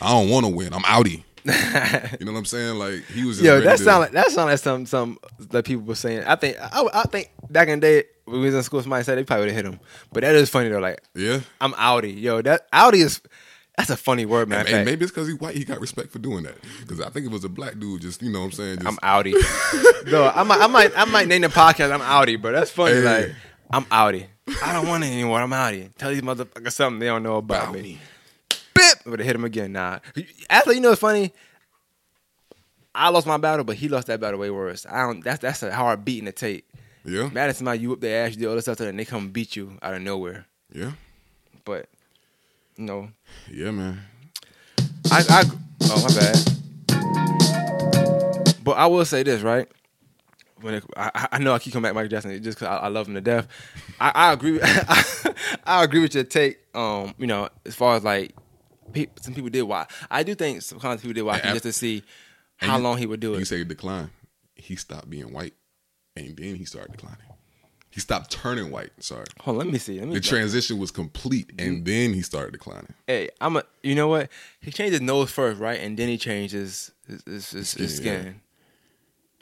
I 0.00 0.10
don't 0.10 0.28
want 0.30 0.46
to 0.46 0.52
win. 0.52 0.72
I'm 0.72 0.82
outie. 0.82 1.22
you 1.46 2.24
know 2.24 2.32
what 2.32 2.38
I'm 2.38 2.44
saying? 2.46 2.76
Like 2.78 3.04
he 3.06 3.24
was. 3.24 3.36
Just 3.36 3.44
Yo, 3.44 3.54
ready 3.54 3.66
that 3.66 3.76
to- 3.78 3.84
sound 3.84 4.00
like 4.00 4.12
that 4.12 4.30
sound 4.30 4.50
like 4.50 4.58
some 4.58 4.86
some 4.86 5.18
that 5.50 5.64
people 5.66 5.84
were 5.84 5.94
saying. 5.94 6.24
I 6.24 6.36
think 6.36 6.56
I, 6.58 6.88
I 6.94 7.02
think 7.02 7.30
back 7.50 7.68
in 7.68 7.80
the 7.80 7.86
day 7.86 8.04
when 8.24 8.40
we 8.40 8.46
was 8.46 8.54
in 8.54 8.62
school, 8.62 8.80
somebody 8.80 9.04
said 9.04 9.18
they 9.18 9.24
probably 9.24 9.46
would 9.46 9.54
have 9.54 9.64
hit 9.66 9.72
him. 9.72 9.80
But 10.12 10.22
that 10.22 10.34
is 10.34 10.48
funny 10.48 10.70
though. 10.70 10.78
Like 10.78 11.02
Yeah. 11.14 11.40
I'm 11.60 11.72
outie. 11.74 12.18
Yo, 12.18 12.40
that 12.40 12.70
outie 12.72 12.94
is 13.04 13.20
that's 13.76 13.90
a 13.90 13.96
funny 13.96 14.24
word, 14.24 14.48
man. 14.48 14.60
And, 14.60 14.68
and 14.76 14.84
maybe 14.86 15.02
it's 15.04 15.12
because 15.12 15.26
he's 15.28 15.38
white. 15.38 15.54
He 15.56 15.64
got 15.64 15.80
respect 15.80 16.12
for 16.12 16.18
doing 16.20 16.44
that. 16.44 16.54
Because 16.80 17.00
I 17.00 17.10
think 17.10 17.26
it 17.26 17.32
was 17.32 17.44
a 17.44 17.48
black 17.50 17.78
dude. 17.78 18.00
Just 18.00 18.22
you 18.22 18.30
know 18.30 18.38
what 18.38 18.46
I'm 18.46 18.52
saying. 18.52 18.78
Just, 18.78 18.86
I'm 18.86 18.96
outie. 18.98 19.34
no, 20.10 20.30
I 20.34 20.44
might 20.44 20.60
I 20.60 20.66
might 20.68 20.98
I 20.98 21.04
might 21.04 21.28
name 21.28 21.42
the 21.42 21.48
podcast. 21.48 21.92
I'm 21.92 22.00
outie, 22.00 22.40
bro. 22.40 22.52
That's 22.52 22.70
funny. 22.70 22.94
Hey. 22.94 23.02
Like 23.26 23.34
I'm 23.70 23.84
outie. 23.86 24.26
I 24.62 24.72
don't 24.72 24.86
want 24.88 25.04
it 25.04 25.08
anymore. 25.08 25.40
I'm 25.40 25.50
outie. 25.50 25.94
Tell 25.96 26.10
these 26.10 26.22
motherfuckers 26.22 26.72
something 26.72 26.98
they 27.00 27.06
don't 27.06 27.22
know 27.22 27.36
about 27.36 27.72
me. 27.72 27.82
me. 27.82 27.98
Bip! 28.74 29.06
Would 29.06 29.18
have 29.20 29.26
hit 29.26 29.36
him 29.36 29.44
again. 29.44 29.72
Nah. 29.72 29.98
Actually, 30.50 30.76
you 30.76 30.80
know 30.80 30.90
what's 30.90 31.00
funny? 31.00 31.32
I 32.94 33.08
lost 33.08 33.26
my 33.26 33.36
battle, 33.38 33.64
but 33.64 33.76
he 33.76 33.88
lost 33.88 34.06
that 34.06 34.20
battle 34.20 34.38
way 34.38 34.50
worse. 34.50 34.86
I 34.88 35.02
don't. 35.06 35.22
That's 35.24 35.40
that's 35.40 35.62
a 35.62 35.74
hard 35.74 36.04
beating 36.04 36.26
to 36.26 36.32
take. 36.32 36.66
Yeah. 37.04 37.28
Mad 37.28 37.50
at 37.50 37.56
somebody, 37.56 37.80
you 37.80 37.90
whip 37.90 38.00
their 38.00 38.24
ass, 38.24 38.32
you 38.34 38.40
do 38.40 38.48
all 38.48 38.54
this 38.54 38.64
stuff, 38.64 38.80
and 38.80 38.98
they 38.98 39.04
come 39.04 39.28
beat 39.30 39.56
you 39.56 39.76
out 39.82 39.94
of 39.94 40.02
nowhere. 40.02 40.46
Yeah. 40.72 40.92
But 41.64 41.88
you 42.76 42.84
know, 42.84 43.10
Yeah, 43.50 43.70
man. 43.72 44.00
I, 45.10 45.22
I 45.28 45.44
oh 45.82 46.02
my 46.02 46.14
bad. 46.14 46.36
But 48.64 48.72
I 48.78 48.86
will 48.86 49.04
say 49.04 49.22
this, 49.22 49.42
right? 49.42 49.68
When 50.64 50.74
it, 50.74 50.84
I, 50.96 51.28
I 51.32 51.38
know 51.38 51.52
I 51.52 51.58
keep 51.58 51.74
coming 51.74 51.82
back 51.82 51.90
to 51.90 51.94
Michael 51.94 52.08
Jackson 52.08 52.42
just 52.42 52.58
because 52.58 52.68
I, 52.72 52.84
I 52.86 52.88
love 52.88 53.06
him 53.06 53.14
to 53.14 53.20
death. 53.20 53.46
I, 54.00 54.12
I 54.14 54.32
agree. 54.32 54.52
With, 54.52 54.62
I 55.64 55.84
agree 55.84 56.00
with 56.00 56.14
your 56.14 56.24
take. 56.24 56.58
Um, 56.74 57.14
you 57.18 57.26
know, 57.26 57.50
as 57.66 57.74
far 57.74 57.96
as 57.96 58.02
like 58.02 58.34
pe- 58.94 59.08
some 59.20 59.34
people 59.34 59.50
did 59.50 59.62
watch. 59.62 59.92
I 60.10 60.22
do 60.22 60.34
think 60.34 60.62
sometimes 60.62 61.02
people 61.02 61.12
did 61.12 61.22
watch 61.22 61.42
just 61.42 61.64
to 61.64 61.72
see 61.72 62.02
how 62.56 62.78
long 62.78 62.96
he 62.96 63.04
would 63.04 63.20
do 63.20 63.34
it. 63.34 63.40
You 63.40 63.44
say 63.44 63.62
decline. 63.64 64.10
He 64.54 64.76
stopped 64.76 65.10
being 65.10 65.32
white, 65.34 65.52
and 66.16 66.34
then 66.36 66.54
he 66.54 66.64
started 66.64 66.92
declining. 66.92 67.26
He 67.90 68.00
stopped 68.00 68.30
turning 68.30 68.70
white. 68.72 68.90
Sorry. 68.98 69.26
Hold 69.42 69.58
on, 69.60 69.66
let 69.66 69.72
me 69.72 69.78
see. 69.78 69.98
Let 70.00 70.08
me 70.08 70.14
The 70.14 70.20
transition 70.20 70.78
was 70.78 70.90
complete, 70.90 71.52
and 71.60 71.84
then 71.84 72.12
he 72.14 72.22
started 72.22 72.52
declining. 72.52 72.94
hey, 73.06 73.28
I'm 73.40 73.56
a. 73.56 73.64
You 73.82 73.94
know 73.94 74.08
what? 74.08 74.30
He 74.60 74.70
changed 74.72 74.92
his 74.92 75.00
nose 75.02 75.30
first, 75.30 75.60
right, 75.60 75.78
and 75.78 75.96
then 75.96 76.08
he 76.08 76.16
changed 76.18 76.54
his 76.54 76.90
his 77.06 77.22
his, 77.24 77.50
his, 77.50 77.74
his 77.74 77.96
skin, 77.98 78.40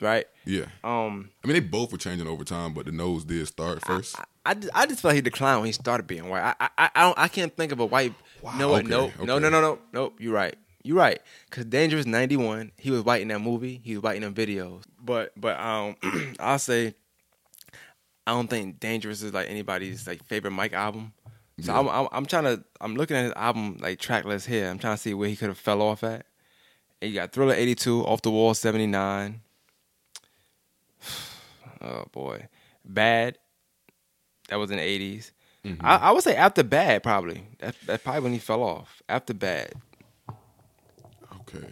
right? 0.02 0.26
Yeah. 0.44 0.66
Um, 0.84 1.30
I 1.42 1.46
mean, 1.46 1.54
they 1.54 1.60
both 1.60 1.92
were 1.92 1.98
changing 1.98 2.26
over 2.28 2.44
time, 2.44 2.74
but 2.74 2.84
the 2.86 2.92
nose 2.92 3.24
did 3.24 3.46
start 3.46 3.84
first. 3.84 4.18
I, 4.18 4.24
I 4.44 4.54
just, 4.54 4.70
I 4.74 4.86
just 4.86 5.00
felt 5.00 5.14
he 5.14 5.20
declined 5.20 5.60
when 5.60 5.66
he 5.66 5.72
started 5.72 6.06
being 6.06 6.28
white. 6.28 6.42
I 6.60 6.68
I 6.76 6.90
I, 6.94 7.02
don't, 7.02 7.18
I 7.18 7.28
can't 7.28 7.56
think 7.56 7.72
of 7.72 7.80
a 7.80 7.86
white. 7.86 8.12
no, 8.58 8.70
what? 8.70 8.80
okay, 8.82 8.88
no, 8.90 8.98
no, 9.00 9.04
okay. 9.06 9.24
no, 9.24 9.38
no, 9.38 9.48
no, 9.48 9.78
no. 9.92 10.12
You're 10.18 10.34
right. 10.34 10.56
You're 10.84 10.96
right. 10.96 11.20
Cause 11.50 11.64
Dangerous 11.64 12.06
'91, 12.06 12.72
he 12.76 12.90
was 12.90 13.02
white 13.04 13.22
in 13.22 13.28
that 13.28 13.38
movie. 13.38 13.80
He 13.84 13.94
was 13.94 14.02
white 14.02 14.16
in 14.16 14.22
them 14.22 14.34
videos. 14.34 14.82
But 15.00 15.32
but 15.40 15.58
um, 15.60 15.94
I'll 16.40 16.58
say, 16.58 16.94
I 18.26 18.32
don't 18.32 18.48
think 18.50 18.80
Dangerous 18.80 19.22
is 19.22 19.32
like 19.32 19.48
anybody's 19.48 20.06
like 20.06 20.24
favorite 20.24 20.50
Mike 20.50 20.72
album. 20.72 21.12
So 21.60 21.72
Yeah. 21.72 21.78
I'm, 21.78 21.88
I'm 21.88 22.08
I'm 22.10 22.26
trying 22.26 22.44
to 22.44 22.64
I'm 22.80 22.96
looking 22.96 23.16
at 23.16 23.24
his 23.24 23.32
album 23.34 23.76
like 23.80 24.00
track 24.00 24.24
list 24.24 24.48
here. 24.48 24.68
I'm 24.68 24.78
trying 24.80 24.96
to 24.96 25.00
see 25.00 25.14
where 25.14 25.28
he 25.28 25.36
could 25.36 25.48
have 25.48 25.58
fell 25.58 25.82
off 25.82 26.02
at. 26.02 26.26
And 27.00 27.10
you 27.12 27.18
got 27.18 27.32
Thriller 27.32 27.54
'82, 27.54 28.04
Off 28.04 28.22
the 28.22 28.30
Wall 28.32 28.52
'79. 28.54 29.40
Oh 31.80 32.04
boy, 32.12 32.46
Bad. 32.84 33.38
That 34.48 34.56
was 34.56 34.70
in 34.70 34.76
the 34.76 34.82
80s. 34.84 35.32
Mm-hmm. 35.64 35.84
I, 35.84 35.96
I 35.96 36.10
would 36.12 36.22
say 36.22 36.36
after 36.36 36.62
Bad 36.62 37.02
probably. 37.02 37.42
That, 37.58 37.74
that's 37.84 38.04
probably 38.04 38.20
when 38.20 38.32
he 38.32 38.38
fell 38.38 38.62
off. 38.62 39.02
After 39.08 39.34
Bad, 39.34 39.72
Okay. 41.40 41.66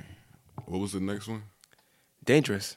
What 0.66 0.80
was 0.80 0.92
the 0.92 1.00
next 1.00 1.28
one? 1.28 1.42
Dangerous. 2.24 2.76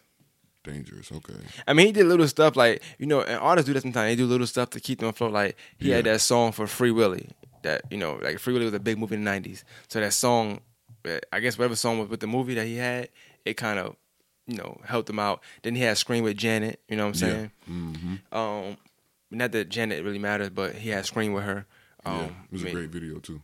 Dangerous. 0.63 1.11
Okay. 1.11 1.33
I 1.67 1.73
mean, 1.73 1.87
he 1.87 1.91
did 1.91 2.05
little 2.05 2.27
stuff 2.27 2.55
like 2.55 2.81
you 2.97 3.05
know, 3.05 3.21
and 3.21 3.39
artists 3.39 3.67
do 3.67 3.73
that 3.73 3.81
sometimes. 3.81 4.11
They 4.11 4.15
do 4.15 4.25
little 4.25 4.47
stuff 4.47 4.69
to 4.71 4.79
keep 4.79 4.99
them 4.99 5.09
afloat. 5.09 5.31
Like 5.31 5.57
he 5.77 5.89
had 5.89 6.05
that 6.05 6.21
song 6.21 6.51
for 6.51 6.67
Free 6.67 6.91
Willy. 6.91 7.29
That 7.63 7.81
you 7.91 7.97
know, 7.97 8.19
like 8.21 8.39
Free 8.39 8.53
Willy 8.53 8.65
was 8.65 8.73
a 8.73 8.79
big 8.79 8.97
movie 8.97 9.15
in 9.15 9.23
the 9.23 9.31
'90s. 9.31 9.63
So 9.89 9.99
that 9.99 10.13
song, 10.13 10.61
eh, 11.05 11.19
I 11.31 11.39
guess 11.41 11.57
whatever 11.57 11.75
song 11.75 11.99
was 11.99 12.09
with 12.09 12.21
the 12.21 12.27
movie 12.27 12.53
that 12.55 12.65
he 12.65 12.77
had, 12.77 13.09
it 13.43 13.55
kind 13.55 13.79
of 13.79 13.95
you 14.47 14.57
know 14.57 14.79
helped 14.85 15.09
him 15.09 15.19
out. 15.19 15.41
Then 15.61 15.75
he 15.75 15.81
had 15.81 15.97
Scream 15.97 16.23
with 16.23 16.37
Janet. 16.37 16.81
You 16.89 16.97
know 16.97 17.07
what 17.07 17.21
I'm 17.21 17.27
Yeah. 17.29 17.33
saying? 17.35 17.51
Mm-hmm. 17.69 18.37
Um, 18.37 18.77
not 19.31 19.51
that 19.53 19.69
Janet 19.69 20.03
really 20.03 20.19
matters, 20.19 20.49
but 20.49 20.75
he 20.75 20.89
had 20.89 21.05
Scream 21.05 21.33
with 21.33 21.43
her. 21.43 21.65
Um, 22.05 22.15
yeah. 22.17 22.25
It 22.25 22.31
was 22.51 22.61
I 22.61 22.63
a 22.63 22.65
mean, 22.65 22.73
great 22.75 22.89
video 22.89 23.19
too. 23.19 23.41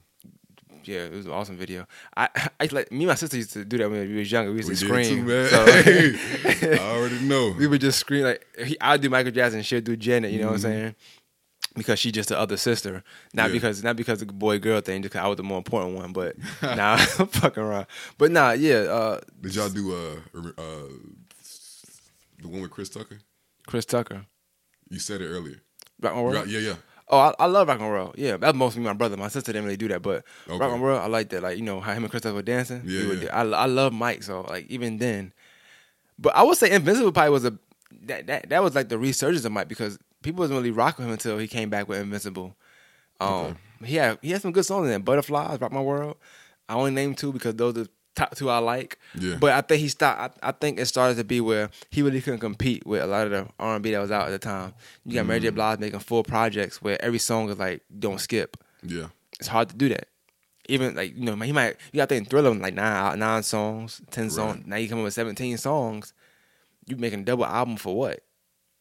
Yeah, 0.85 0.99
it 1.05 1.11
was 1.11 1.25
an 1.25 1.33
awesome 1.33 1.57
video. 1.57 1.85
I, 2.15 2.29
I 2.59 2.69
like 2.71 2.91
me 2.91 2.99
and 2.99 3.07
my 3.07 3.15
sister 3.15 3.37
used 3.37 3.51
to 3.53 3.65
do 3.65 3.77
that 3.79 3.89
when 3.89 4.07
we 4.07 4.15
was 4.15 4.31
younger. 4.31 4.51
We 4.51 4.57
used 4.57 4.69
We 4.69 4.75
to 4.75 4.85
scream. 4.85 5.25
too. 5.25 5.47
So 5.47 5.65
I 5.67 6.77
already 6.95 7.19
know. 7.21 7.53
we 7.57 7.67
would 7.67 7.81
just 7.81 7.99
scream 7.99 8.23
like 8.23 8.45
he, 8.63 8.77
I'd 8.79 9.01
do 9.01 9.09
Michael 9.09 9.31
Jackson, 9.31 9.61
she'd 9.61 9.83
do 9.83 9.95
Janet. 9.97 10.31
You 10.31 10.39
know 10.39 10.47
what 10.47 10.53
I'm 10.55 10.59
saying? 10.59 10.95
Because 11.75 11.99
she's 11.99 12.11
just 12.13 12.29
the 12.29 12.37
other 12.39 12.57
sister, 12.57 13.03
not 13.33 13.47
Yeah. 13.49 13.53
because 13.53 13.83
not 13.83 13.95
because 13.95 14.19
the 14.19 14.25
boy 14.25 14.57
girl 14.59 14.81
thing. 14.81 15.01
Just 15.03 15.13
'cause 15.13 15.21
I 15.23 15.27
was 15.27 15.37
the 15.37 15.43
more 15.43 15.59
important 15.59 15.95
one. 15.95 16.11
But 16.11 16.35
nah, 16.61 16.93
I'm 17.19 17.27
fucking 17.27 17.61
around. 17.63 17.85
But 18.17 18.31
nah, 18.31 18.51
yeah. 18.51 18.77
Uh, 18.79 19.19
Did 19.41 19.55
y'all 19.55 19.69
do 19.69 19.93
uh, 19.93 20.39
uh 20.57 20.87
the 22.41 22.47
one 22.47 22.61
with 22.61 22.71
Chris 22.71 22.89
Tucker? 22.89 23.19
Chris 23.67 23.85
Tucker, 23.85 24.25
You 24.89 24.99
said 24.99 25.21
it 25.21 25.27
earlier. 25.27 25.61
Rock 26.01 26.13
and 26.15 26.23
Roll. 26.23 26.33
Right, 26.33 26.47
yeah, 26.47 26.59
yeah. 26.59 26.73
Oh, 27.11 27.17
I, 27.19 27.33
I 27.39 27.45
love 27.47 27.67
rock 27.67 27.79
and 27.79 27.91
roll. 27.91 28.13
Yeah, 28.17 28.37
that's 28.37 28.55
mostly 28.55 28.81
my 28.83 28.93
brother. 28.93 29.17
My 29.17 29.29
sister 29.29 29.51
didn't 29.51 29.65
really 29.65 29.77
do 29.77 29.87
that, 29.89 30.01
but 30.01 30.23
Okay. 30.47 30.57
rock 30.59 30.73
and 30.73 30.83
roll, 30.83 30.99
I 30.99 31.07
like 31.07 31.29
that. 31.29 31.41
Like 31.43 31.57
you 31.57 31.63
know 31.63 31.79
how 31.79 31.93
him 31.93 32.03
and 32.03 32.11
Chris 32.11 32.21
Tucker 32.23 32.35
were 32.35 32.41
dancing. 32.41 32.83
Yeah, 32.85 33.09
We 33.09 33.25
yeah. 33.25 33.35
I 33.35 33.41
I 33.41 33.65
love 33.65 33.93
Mike, 33.93 34.23
so 34.23 34.41
like 34.41 34.67
even 34.69 34.97
then. 34.97 35.33
But 36.17 36.35
I 36.35 36.43
would 36.43 36.57
say 36.57 36.71
Invincible 36.71 37.11
probably 37.11 37.31
was 37.31 37.45
a 37.45 37.57
that 38.03 38.27
that, 38.27 38.49
that 38.49 38.63
was 38.63 38.75
like 38.75 38.89
the 38.89 38.97
resurgence 38.99 39.43
of 39.45 39.51
Mike 39.51 39.67
because 39.67 39.97
people 40.21 40.39
wasn't 40.39 40.57
really 40.57 40.71
rocking 40.71 41.05
him 41.05 41.11
until 41.11 41.37
he 41.37 41.47
came 41.47 41.69
back 41.69 41.87
with 41.87 41.99
Invincible. 41.99 42.55
Um, 43.19 43.57
he 43.83 43.95
had 43.95 44.17
he 44.21 44.31
had 44.31 44.41
some 44.41 44.51
good 44.51 44.65
songs 44.65 44.85
in 44.85 44.89
there. 44.89 44.99
Butterflies, 44.99 45.59
Rock 45.59 45.71
My 45.71 45.81
World. 45.81 46.17
I 46.67 46.75
only 46.75 46.91
named 46.91 47.17
two 47.17 47.33
because 47.33 47.55
those 47.55 47.71
are 47.71 47.83
the 47.83 47.89
top 48.15 48.35
two 48.35 48.49
I 48.49 48.59
like. 48.59 48.97
Yeah. 49.17 49.37
But 49.39 49.53
I 49.53 49.61
think 49.61 49.81
he 49.81 49.87
stopped. 49.87 50.39
I, 50.41 50.49
I 50.49 50.51
think 50.51 50.79
it 50.79 50.85
started 50.85 51.15
to 51.17 51.23
be 51.23 51.41
where 51.41 51.69
he 51.89 52.01
really 52.01 52.21
couldn't 52.21 52.39
compete 52.39 52.85
with 52.85 53.01
a 53.01 53.07
lot 53.07 53.25
of 53.25 53.31
the 53.31 53.47
R 53.59 53.75
and 53.75 53.83
B 53.83 53.91
that 53.91 53.99
was 53.99 54.11
out 54.11 54.27
at 54.27 54.31
the 54.31 54.39
time. 54.39 54.73
You 55.05 55.15
got 55.15 55.25
Mary 55.25 55.39
J. 55.39 55.49
Blige 55.49 55.79
making 55.79 55.99
full 55.99 56.23
projects 56.23 56.81
where 56.81 57.01
every 57.03 57.19
song 57.19 57.49
is 57.49 57.57
like 57.57 57.83
don't 57.97 58.19
skip. 58.19 58.57
Yeah. 58.83 59.07
It's 59.39 59.47
hard 59.47 59.69
to 59.69 59.75
do 59.75 59.89
that. 59.89 60.07
Even 60.67 60.95
like 60.95 61.15
you 61.15 61.23
know 61.23 61.35
he 61.35 61.51
might 61.51 61.77
you 61.91 61.97
got 61.97 62.09
to 62.09 62.15
think 62.15 62.29
Thriller 62.29 62.53
like 62.53 62.75
nine 62.75 63.17
nine 63.17 63.43
songs, 63.43 64.01
ten 64.11 64.29
songs. 64.29 64.57
Right. 64.57 64.67
Now 64.67 64.75
you 64.75 64.87
come 64.87 64.99
up 64.99 65.05
with 65.05 65.13
seventeen 65.13 65.57
songs. 65.57 66.13
You 66.85 66.95
making 66.97 67.21
a 67.21 67.23
double 67.23 67.45
album 67.45 67.77
for 67.77 67.95
what? 67.95 68.21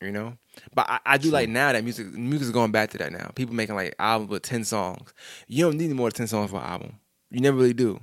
You 0.01 0.13
know. 0.13 0.37
But 0.75 0.89
I, 0.89 1.01
I 1.07 1.19
do 1.19 1.31
like 1.31 1.49
now 1.49 1.73
that 1.73 1.83
music 1.83 2.07
music 2.13 2.47
is 2.47 2.53
going 2.53 2.71
back 2.73 2.91
to 2.91 2.99
that 2.99 3.13
now. 3.13 3.31
People 3.35 3.55
making 3.55 3.75
like 3.75 3.95
albums 3.99 4.31
with 4.31 4.43
ten 4.43 4.65
songs. 4.65 5.13
You 5.49 5.65
don't 5.65 5.77
need 5.77 5.91
more 5.91 6.09
than 6.11 6.17
ten 6.19 6.27
songs 6.29 6.51
for 6.51 6.59
an 6.59 6.65
album. 6.67 6.93
You 7.31 7.41
never 7.41 7.57
really 7.57 7.75
do. 7.75 8.01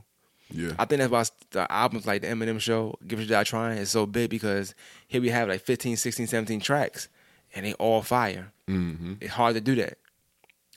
Yeah. 0.51 0.73
I 0.77 0.85
think 0.85 0.99
that's 0.99 1.11
why 1.11 1.23
the 1.51 1.71
albums 1.71 2.05
like 2.05 2.21
the 2.21 2.27
Eminem 2.27 2.59
show, 2.59 2.95
Give 3.07 3.19
It 3.19 3.31
a 3.31 3.43
Trying, 3.43 3.77
is 3.79 3.89
so 3.89 4.05
big 4.05 4.29
because 4.29 4.75
here 5.07 5.19
we 5.21 5.29
have 5.29 5.49
like 5.49 5.61
15, 5.61 5.97
16, 5.97 6.27
17 6.27 6.59
tracks 6.59 7.07
and 7.55 7.65
they 7.65 7.73
all 7.73 8.03
fire. 8.03 8.51
mm-hmm. 8.69 9.13
It's 9.21 9.33
hard 9.33 9.55
to 9.55 9.61
do 9.61 9.73
that. 9.75 9.97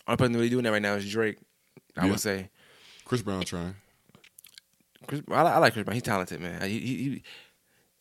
Only 0.06 0.16
person 0.16 0.34
really 0.36 0.48
doing 0.48 0.64
that 0.64 0.70
right 0.72 0.80
now 0.80 0.94
is 0.94 1.10
Drake. 1.10 1.36
I 1.98 2.04
Yeah. 2.06 2.12
would 2.12 2.20
say. 2.20 2.48
Chris 3.04 3.20
Brown 3.20 3.42
trying. 3.42 3.74
Chris, 5.06 5.20
I, 5.30 5.42
like, 5.42 5.54
I 5.54 5.58
like 5.58 5.72
Chris 5.74 5.84
Brown. 5.84 5.94
He's 5.94 6.02
talented, 6.02 6.40
man. 6.40 6.62
He, 6.62 6.78
he, 6.78 6.96
he- 6.96 7.22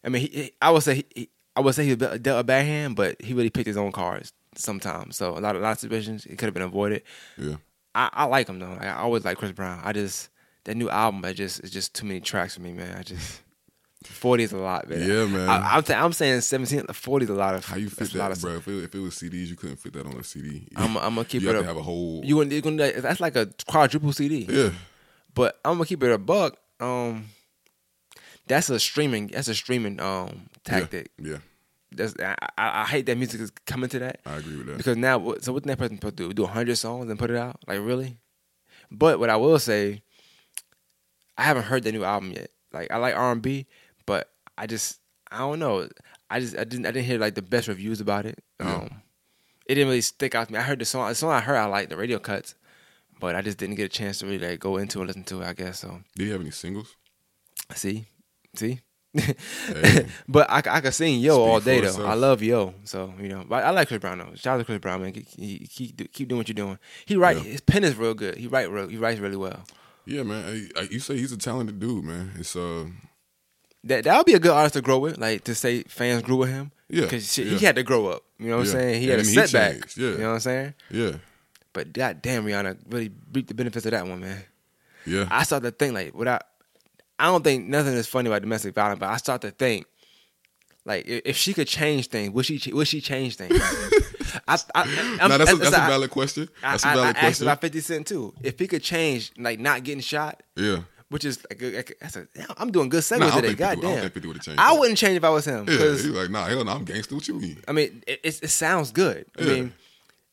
I 0.05 0.09
mean, 0.09 0.21
he, 0.21 0.51
I 0.61 0.71
would 0.71 0.83
say 0.83 1.03
he- 1.13 1.29
I 1.57 1.59
would 1.61 1.73
say 1.73 1.85
he 1.85 1.95
dealt 1.95 2.25
a 2.25 2.43
bad 2.43 2.65
hand, 2.65 2.95
but 2.95 3.19
he 3.21 3.33
really 3.33 3.49
picked 3.49 3.65
his 3.65 3.77
own 3.77 3.91
cards 3.91 4.31
sometimes. 4.55 5.17
So 5.17 5.37
a 5.37 5.39
lot 5.41 5.55
of 5.55 5.61
a 5.61 5.65
lot 5.65 5.71
of 5.71 5.79
situations 5.79 6.25
it 6.27 6.37
could 6.37 6.45
have 6.45 6.53
been 6.53 6.61
avoided. 6.63 7.01
Yeah. 7.37 7.55
I, 7.95 8.09
I 8.13 8.23
like 8.25 8.47
him 8.47 8.59
though. 8.59 8.69
Like, 8.69 8.83
I 8.83 8.93
always 8.97 9.25
like 9.25 9.37
Chris 9.39 9.51
Brown. 9.51 9.81
I 9.83 9.91
just 9.91 10.29
that 10.65 10.75
new 10.75 10.87
album. 10.89 11.25
I 11.25 11.33
just 11.33 11.59
it's 11.61 11.71
just 11.71 11.95
too 11.95 12.05
many 12.05 12.19
tracks 12.19 12.53
for 12.55 12.61
me, 12.61 12.73
man. 12.73 12.95
I 12.95 13.01
just 13.01 13.41
forty 14.03 14.43
is 14.43 14.51
a 14.53 14.57
lot, 14.57 14.87
man. 14.87 14.99
Yeah, 14.99 15.25
man. 15.25 15.49
I, 15.49 15.77
I'm, 15.77 15.83
th- 15.83 15.97
I'm 15.97 16.13
saying 16.13 16.41
seventeen. 16.41 16.85
Forty 16.93 17.23
is 17.23 17.31
a 17.31 17.33
lot 17.33 17.55
of. 17.55 17.65
How 17.65 17.75
you 17.77 17.89
fit 17.89 17.97
that's 17.99 18.13
a 18.13 18.17
lot 18.19 18.29
that, 18.33 18.39
bro? 18.41 18.57
If 18.57 18.67
it, 18.67 18.83
if 18.83 18.93
it 18.93 18.99
was 18.99 19.15
CDs, 19.15 19.47
you 19.47 19.55
couldn't 19.55 19.77
fit 19.77 19.93
that 19.93 20.05
on 20.05 20.13
a 20.13 20.23
CD. 20.23 20.67
I'm, 20.75 20.95
I'm 20.97 21.15
gonna 21.15 21.25
keep 21.25 21.41
you 21.41 21.49
it 21.49 21.55
have 21.55 21.61
up. 21.61 21.63
to 21.63 21.67
have 21.69 21.77
a 21.77 21.81
whole. 21.81 22.21
you 22.23 22.35
gonna, 22.35 22.53
you 22.53 22.61
gonna 22.61 22.91
that's 23.01 23.19
like 23.19 23.35
a 23.35 23.49
quadruple 23.67 24.13
CD. 24.13 24.45
yeah. 24.47 24.69
But 25.33 25.59
I'm 25.65 25.73
gonna 25.73 25.85
keep 25.85 26.03
it 26.03 26.11
a 26.11 26.19
buck. 26.19 26.57
Um, 26.79 27.25
that's 28.47 28.69
a 28.69 28.79
streaming. 28.79 29.27
That's 29.27 29.47
a 29.47 29.55
streaming 29.55 29.99
um 29.99 30.49
tactic. 30.63 31.11
Yeah. 31.21 31.37
That's 31.91 32.13
I, 32.19 32.35
I, 32.57 32.81
I 32.81 32.85
hate 32.85 33.05
that 33.05 33.17
music 33.17 33.39
is 33.39 33.49
coming 33.65 33.89
to 33.89 33.99
that 33.99 34.19
I 34.25 34.37
agree 34.37 34.57
with 34.57 34.67
that. 34.67 34.77
because 34.77 34.97
now 34.97 35.35
so 35.39 35.53
what 35.53 35.63
that 35.63 35.77
person 35.77 35.97
supposed 35.97 36.17
to 36.17 36.27
do? 36.27 36.33
Do 36.33 36.45
hundred 36.45 36.75
songs 36.75 37.09
and 37.09 37.17
put 37.17 37.29
it 37.31 37.37
out? 37.37 37.59
Like 37.67 37.79
really? 37.79 38.17
But 38.91 39.19
what 39.19 39.29
I 39.29 39.35
will 39.37 39.59
say, 39.59 40.01
I 41.37 41.43
haven't 41.43 41.63
heard 41.63 41.83
the 41.83 41.91
new 41.91 42.03
album 42.03 42.31
yet. 42.31 42.49
Like 42.73 42.91
I 42.91 42.97
like 42.97 43.15
R 43.15 43.31
and 43.31 43.41
B, 43.41 43.67
but 44.05 44.29
I 44.57 44.67
just 44.67 44.99
I 45.31 45.39
don't 45.39 45.59
know. 45.59 45.87
I 46.29 46.39
just 46.39 46.57
I 46.57 46.63
didn't 46.65 46.85
I 46.85 46.91
didn't 46.91 47.05
hear 47.05 47.19
like 47.19 47.35
the 47.35 47.41
best 47.41 47.67
reviews 47.67 48.01
about 48.01 48.25
it. 48.25 48.43
Yeah. 48.59 48.75
Um, 48.75 49.01
it 49.65 49.75
didn't 49.75 49.87
really 49.89 50.01
stick 50.01 50.35
out 50.35 50.47
to 50.47 50.53
me. 50.53 50.59
I 50.59 50.63
heard 50.63 50.79
the 50.79 50.85
song. 50.85 51.07
The 51.09 51.15
song 51.15 51.31
I 51.31 51.39
heard 51.41 51.55
I 51.57 51.65
liked 51.65 51.89
the 51.89 51.97
radio 51.97 52.19
cuts, 52.19 52.55
but 53.19 53.35
I 53.35 53.41
just 53.41 53.57
didn't 53.57 53.75
get 53.75 53.85
a 53.85 53.89
chance 53.89 54.19
to 54.19 54.25
really 54.25 54.45
like 54.45 54.59
go 54.59 54.77
into 54.77 54.99
and 54.99 55.07
listen 55.07 55.23
to 55.25 55.41
it. 55.41 55.47
I 55.47 55.53
guess 55.53 55.79
so. 55.79 56.01
Do 56.15 56.25
you 56.25 56.31
have 56.33 56.41
any 56.41 56.51
singles? 56.51 56.95
See, 57.75 58.07
see. 58.57 58.81
Hey. 59.13 60.05
but 60.27 60.49
I, 60.49 60.57
I 60.57 60.81
could 60.81 60.93
sing 60.93 61.19
Yo 61.19 61.33
Speak 61.35 61.47
all 61.47 61.59
day 61.59 61.79
though. 61.81 61.87
itself. 61.87 62.07
I 62.07 62.13
love 62.13 62.43
Yo, 62.43 62.73
so 62.83 63.13
you 63.19 63.29
know. 63.29 63.45
But 63.47 63.63
I 63.63 63.71
like 63.71 63.87
Chris 63.87 63.99
Brown 63.99 64.19
though. 64.19 64.35
Shout 64.35 64.55
out 64.55 64.57
to 64.59 64.65
Chris 64.65 64.79
Brown, 64.79 65.01
man. 65.01 65.11
Keep, 65.13 65.69
keep, 65.69 66.11
keep, 66.13 66.27
doing 66.27 66.37
what 66.37 66.47
you're 66.49 66.53
doing. 66.55 66.77
He 67.05 67.15
write 67.15 67.37
Yeah. 67.37 67.43
his 67.43 67.61
pen 67.61 67.83
is 67.83 67.95
real 67.95 68.13
good. 68.13 68.35
He 68.37 68.47
write 68.47 68.69
real, 68.69 68.87
he 68.87 68.97
writes 68.97 69.19
really 69.19 69.37
well. 69.37 69.63
Yeah, 70.05 70.23
man. 70.23 70.43
Hey, 70.43 70.69
I- 70.81 70.87
you 70.91 70.99
say 70.99 71.17
he's 71.17 71.31
a 71.31 71.37
talented 71.37 71.79
dude, 71.79 72.03
man. 72.03 72.33
It's 72.37 72.55
uh, 72.55 72.85
That 73.83 74.03
that 74.03 74.17
would 74.17 74.25
be 74.25 74.33
a 74.33 74.39
good 74.39 74.51
artist 74.51 74.73
to 74.75 74.81
grow 74.81 74.99
with. 74.99 75.17
Like 75.17 75.43
to 75.45 75.55
say 75.55 75.83
fans 75.83 76.21
grew 76.23 76.37
with 76.37 76.49
him. 76.49 76.71
Yeah, 76.89 77.01
because 77.03 77.35
he 77.35 77.57
had 77.57 77.75
to 77.77 77.83
grow 77.83 78.07
up. 78.07 78.23
You 78.39 78.49
know 78.49 78.57
what 78.57 78.67
I'm 78.67 78.71
saying? 78.73 79.01
He 79.01 79.07
had 79.09 79.19
And 79.19 79.27
a 79.27 79.31
setback. 79.31 79.97
yeah. 79.97 80.09
You 80.11 80.17
know 80.19 80.27
what 80.27 80.33
I'm 80.35 80.39
saying? 80.41 80.73
yeah, 80.91 81.11
But 81.73 81.91
god 81.91 82.21
damn, 82.21 82.45
Rihanna 82.45 82.77
really 82.89 83.11
reaped 83.33 83.47
the 83.49 83.55
benefits 83.55 83.85
of 83.85 83.91
that 83.91 84.05
one, 84.07 84.19
man. 84.21 84.43
yeah, 85.05 85.27
I 85.31 85.43
start 85.43 85.63
to 85.63 85.71
think 85.71 85.93
like 85.95 86.13
without 86.15 86.43
I 87.19 87.25
don't 87.25 87.43
think 87.43 87.67
nothing 87.67 87.93
is 87.93 88.07
funny 88.07 88.27
about 88.29 88.41
domestic 88.41 88.75
violence, 88.75 88.99
but 88.99 89.09
I 89.09 89.17
start 89.17 89.41
to 89.41 89.51
think 89.51 89.85
like 90.85 91.05
if 91.07 91.35
she 91.35 91.53
could 91.53 91.67
change 91.67 92.07
things, 92.07 92.31
would 92.31 92.45
she 92.45 92.71
would 92.73 92.87
she 92.87 93.01
change 93.01 93.35
things? 93.35 93.59
I, 94.47 94.57
I, 94.75 95.17
I'm, 95.21 95.29
now 95.29 95.37
that's 95.37 95.51
a, 95.51 95.55
that's- 95.55 95.71
that's 95.71 95.75
a 95.75 95.81
I- 95.81 95.87
valid 95.89 96.09
question. 96.11 96.49
That's 96.61 96.83
a 96.83 96.87
I, 96.87 96.91
I, 96.91 96.95
valid 96.95 97.07
I 97.07 97.09
asked 97.09 97.19
question. 97.19 97.47
about 97.47 97.61
Fifty 97.61 97.79
Cent 97.81 98.07
too. 98.07 98.33
If 98.41 98.59
he 98.59 98.67
could 98.67 98.83
change 98.83 99.31
like 99.37 99.59
not 99.59 99.83
getting 99.83 99.99
shot, 100.01 100.41
yeah, 100.55 100.81
which 101.09 101.25
is 101.25 101.45
like, 101.49 101.61
a- 101.61 101.75
like 101.77 101.97
that's 101.99 102.15
a, 102.15 102.27
damn, 102.33 102.47
I'm 102.57 102.71
doing 102.71 102.87
good 102.89 103.01
segues 103.03 103.19
Nah, 103.19 103.25
I 103.27 103.29
don't 103.31 103.35
today. 103.41 103.47
think 103.47 103.57
50 103.59 103.63
I 103.63 103.73
don't 103.75 103.81
Goddamn, 103.81 104.01
think 104.01 104.13
50 104.13 104.27
would've 104.27 104.55
I 104.59 104.73
wouldn't 104.79 104.97
change 104.97 105.17
if 105.17 105.23
I 105.23 105.29
was 105.29 105.45
him 105.45 105.57
yeah. 105.59 105.63
because 105.65 106.03
He's 106.03 106.13
like, 106.13 106.29
nah, 106.29 106.45
hell 106.45 106.63
no, 106.63 106.71
I'm 106.71 106.85
gangster. 106.85 107.15
What 107.15 107.27
you 107.27 107.33
mean? 107.39 107.57
I 107.67 107.71
mean, 107.73 108.03
it, 108.07 108.19
it, 108.23 108.39
it 108.43 108.49
sounds 108.49 108.91
good. 108.91 109.25
I 109.37 109.41
Yeah. 109.43 109.53
mean, 109.53 109.73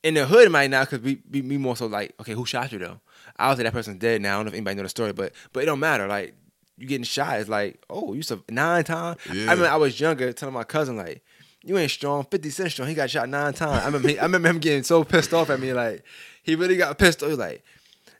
in 0.04 0.14
the 0.14 0.26
hood 0.26 0.52
right 0.52 0.68
now, 0.70 0.84
because 0.84 1.00
we, 1.00 1.20
we 1.30 1.40
we 1.40 1.56
more 1.58 1.76
so 1.76 1.86
like, 1.86 2.14
okay, 2.20 2.32
who 2.34 2.44
shot 2.46 2.70
you 2.72 2.78
though? 2.78 3.00
Obviously, 3.38 3.64
that 3.64 3.72
person's 3.72 3.98
dead 3.98 4.20
now. 4.22 4.34
I 4.34 4.36
don't 4.36 4.44
know 4.44 4.48
if 4.50 4.54
anybody 4.54 4.76
know 4.76 4.82
the 4.84 4.88
story, 4.90 5.12
but 5.14 5.32
but 5.52 5.62
it 5.62 5.66
don't 5.66 5.80
matter. 5.80 6.06
Like 6.06 6.34
you 6.76 6.86
getting 6.86 7.04
shot 7.04 7.40
it's 7.40 7.48
like, 7.48 7.82
oh, 7.88 8.14
you 8.14 8.22
sub 8.22 8.42
nine 8.50 8.84
times. 8.84 9.18
Yeah. 9.32 9.52
I 9.52 9.54
mean, 9.54 9.66
I 9.66 9.76
was 9.76 9.98
younger, 9.98 10.32
telling 10.32 10.54
my 10.54 10.64
cousin 10.64 10.96
like, 10.96 11.22
you 11.62 11.78
ain't 11.78 11.90
strong. 11.90 12.24
Fifty 12.30 12.50
Cent 12.50 12.70
strong. 12.72 12.88
He 12.88 12.94
got 12.94 13.10
shot 13.10 13.28
nine 13.28 13.54
times. 13.54 13.82
I 13.82 13.86
remember. 13.86 14.08
He, 14.08 14.18
I 14.18 14.24
remember 14.24 14.48
him 14.48 14.58
getting 14.58 14.82
so 14.82 15.02
pissed 15.02 15.32
off 15.32 15.48
at 15.50 15.58
me. 15.60 15.72
Like 15.72 16.04
he 16.42 16.56
really 16.56 16.76
got 16.76 16.98
pissed 16.98 17.22
off. 17.22 17.28
He 17.28 17.30
was 17.30 17.38
like, 17.38 17.64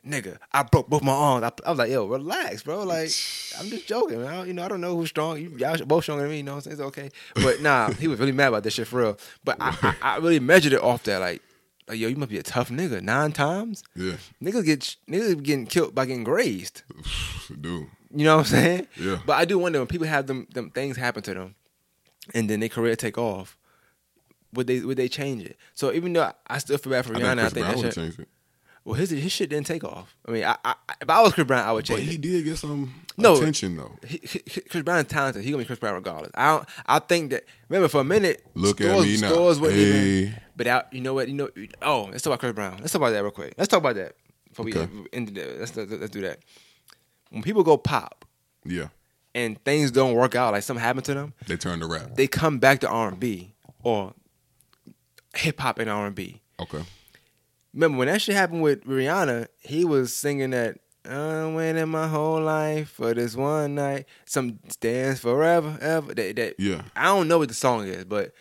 nigga, 0.05 0.37
I 0.51 0.63
broke 0.63 0.89
both 0.89 1.03
my 1.03 1.11
arms. 1.11 1.43
I, 1.43 1.51
I 1.65 1.69
was 1.69 1.77
like, 1.77 1.91
yo, 1.91 2.05
relax, 2.07 2.63
bro. 2.63 2.83
Like 2.83 3.11
I'm 3.59 3.67
just 3.69 3.87
joking. 3.87 4.21
Man. 4.21 4.33
I 4.33 4.45
you 4.45 4.53
know, 4.53 4.63
I 4.63 4.67
don't 4.67 4.81
know 4.81 4.95
who's 4.95 5.09
strong. 5.09 5.39
You, 5.39 5.55
y'all 5.57 5.77
both 5.85 6.03
stronger 6.03 6.23
than 6.23 6.31
me. 6.31 6.37
You 6.37 6.43
know, 6.43 6.55
what 6.55 6.65
I'm 6.67 6.75
saying? 6.75 6.79
it's 6.79 6.81
okay. 6.87 7.11
But 7.35 7.61
nah, 7.61 7.91
he 7.91 8.07
was 8.07 8.19
really 8.19 8.31
mad 8.31 8.47
about 8.47 8.63
this 8.63 8.73
shit 8.73 8.87
for 8.87 9.01
real. 9.01 9.17
But 9.43 9.57
I, 9.59 9.77
I, 9.81 9.95
I 10.01 10.17
really 10.17 10.39
measured 10.39 10.73
it 10.73 10.81
off 10.81 11.03
that. 11.03 11.19
Like, 11.19 11.41
like 11.87 11.99
yo, 11.99 12.07
you 12.07 12.15
must 12.15 12.31
be 12.31 12.39
a 12.39 12.43
tough 12.43 12.69
nigga. 12.69 13.01
Nine 13.01 13.31
times. 13.31 13.83
Yeah, 13.95 14.17
Niggas 14.41 14.65
get 14.65 14.95
niggas 15.07 15.43
getting 15.43 15.67
killed 15.67 15.93
by 15.93 16.05
getting 16.07 16.23
grazed. 16.23 16.81
dude. 17.61 17.89
You 18.15 18.25
know 18.25 18.37
what 18.37 18.45
I'm 18.47 18.51
saying? 18.51 18.87
Yeah. 18.97 19.19
But 19.25 19.33
I 19.33 19.45
do 19.45 19.59
wonder 19.59 19.79
when 19.79 19.87
people 19.87 20.07
have 20.07 20.25
them 20.27 20.47
them 20.53 20.69
things 20.71 20.97
happen 20.97 21.21
to 21.23 21.33
them, 21.33 21.55
and 22.33 22.49
then 22.49 22.59
their 22.61 22.69
career 22.69 22.95
take 22.95 23.17
off. 23.17 23.57
Would 24.53 24.67
they 24.67 24.79
would 24.79 24.97
they 24.97 25.09
change 25.09 25.43
it? 25.43 25.57
So 25.73 25.91
even 25.91 26.13
though 26.13 26.31
I 26.47 26.57
still 26.59 26.77
feel 26.77 26.91
bad 26.91 27.05
for 27.05 27.15
I 27.15 27.19
Rihanna, 27.19 27.49
think 27.51 27.65
I 27.67 27.73
think 27.73 27.93
that 27.93 28.13
shit. 28.15 28.27
Well, 28.85 28.93
his 28.93 29.09
his 29.09 29.31
shit 29.31 29.49
didn't 29.49 29.65
take 29.65 29.83
off. 29.83 30.15
I 30.27 30.31
mean, 30.31 30.43
I, 30.45 30.55
I 30.63 30.75
if 31.01 31.09
I 31.09 31.21
was 31.21 31.33
Chris 31.33 31.47
Brown, 31.47 31.67
I 31.67 31.71
would 31.73 31.83
change. 31.83 32.01
But 32.01 32.07
he 32.07 32.15
it. 32.15 32.21
did 32.21 32.45
get 32.45 32.57
some 32.57 32.93
No. 33.17 33.35
attention 33.35 33.75
though. 33.77 33.91
He, 34.07 34.21
he- 34.23 34.61
Chris 34.61 34.83
Brown 34.83 34.99
is 34.99 35.07
talented. 35.07 35.43
He 35.43 35.49
gonna 35.51 35.63
be 35.63 35.65
Chris 35.65 35.79
Brown 35.79 35.95
regardless. 35.95 36.31
I 36.35 36.55
don't. 36.55 36.69
I 36.85 36.99
think 36.99 37.31
that. 37.31 37.45
Remember, 37.67 37.87
for 37.89 38.01
a 38.01 38.03
minute, 38.03 38.45
Look 38.53 38.79
at 38.81 38.87
stores, 38.91 39.05
me 39.07 39.17
now. 39.21 39.29
Stores 39.33 39.59
wouldn't 39.59 39.79
Hey. 39.79 39.89
even. 40.19 40.35
But 40.55 40.67
out, 40.67 40.93
you 40.93 41.01
know 41.01 41.15
what? 41.15 41.27
You 41.27 41.33
know. 41.33 41.49
Oh, 41.81 42.03
let's 42.11 42.21
talk 42.23 42.27
about 42.31 42.39
Chris 42.41 42.53
Brown. 42.53 42.77
Let's 42.79 42.93
talk 42.93 43.01
about 43.01 43.09
that 43.11 43.23
real 43.23 43.31
quick. 43.31 43.55
Let's 43.57 43.67
talk 43.69 43.79
about 43.79 43.95
that 43.95 44.15
before 44.49 44.67
Okay. 44.69 44.85
we 44.85 45.07
end 45.11 45.35
let's 45.59 45.75
let's 45.75 46.11
do 46.11 46.21
that. 46.21 46.39
When 47.29 47.41
people 47.43 47.63
go 47.63 47.77
pop 47.77 48.25
Yeah, 48.63 48.87
and 49.33 49.61
things 49.63 49.91
don't 49.91 50.13
work 50.13 50.35
out, 50.35 50.53
like 50.53 50.63
something 50.63 50.83
happened 50.83 51.05
to 51.05 51.13
them, 51.13 51.33
they 51.47 51.57
turn 51.57 51.79
to 51.79 51.87
rap. 51.87 52.15
they 52.15 52.27
come 52.27 52.59
back 52.59 52.79
to 52.81 52.87
R 52.89 53.09
and 53.09 53.19
B 53.19 53.53
or 53.83 54.13
hip 55.35 55.59
hop 55.59 55.79
and 55.79 55.89
R 55.89 56.07
and 56.07 56.15
B. 56.15 56.41
Okay. 56.59 56.83
Remember 57.73 57.97
when 57.97 58.07
that 58.07 58.21
shit 58.21 58.35
happened 58.35 58.61
with 58.61 58.85
Rihanna? 58.85 59.47
He 59.59 59.83
was 59.83 60.13
singing 60.15 60.51
that 60.51 60.77
I'm 61.03 61.53
waiting 61.55 61.87
my 61.89 62.07
whole 62.07 62.41
life 62.41 62.89
for 62.89 63.13
this 63.13 63.35
one 63.35 63.75
night. 63.75 64.05
Some 64.25 64.59
dance 64.79 65.19
forever, 65.19 65.77
ever. 65.81 66.13
That, 66.13 66.35
that 66.37 66.55
Yeah. 66.57 66.83
I 66.95 67.05
don't 67.05 67.27
know 67.27 67.37
what 67.39 67.49
the 67.49 67.53
song 67.53 67.85
is, 67.87 68.05
but 68.05 68.33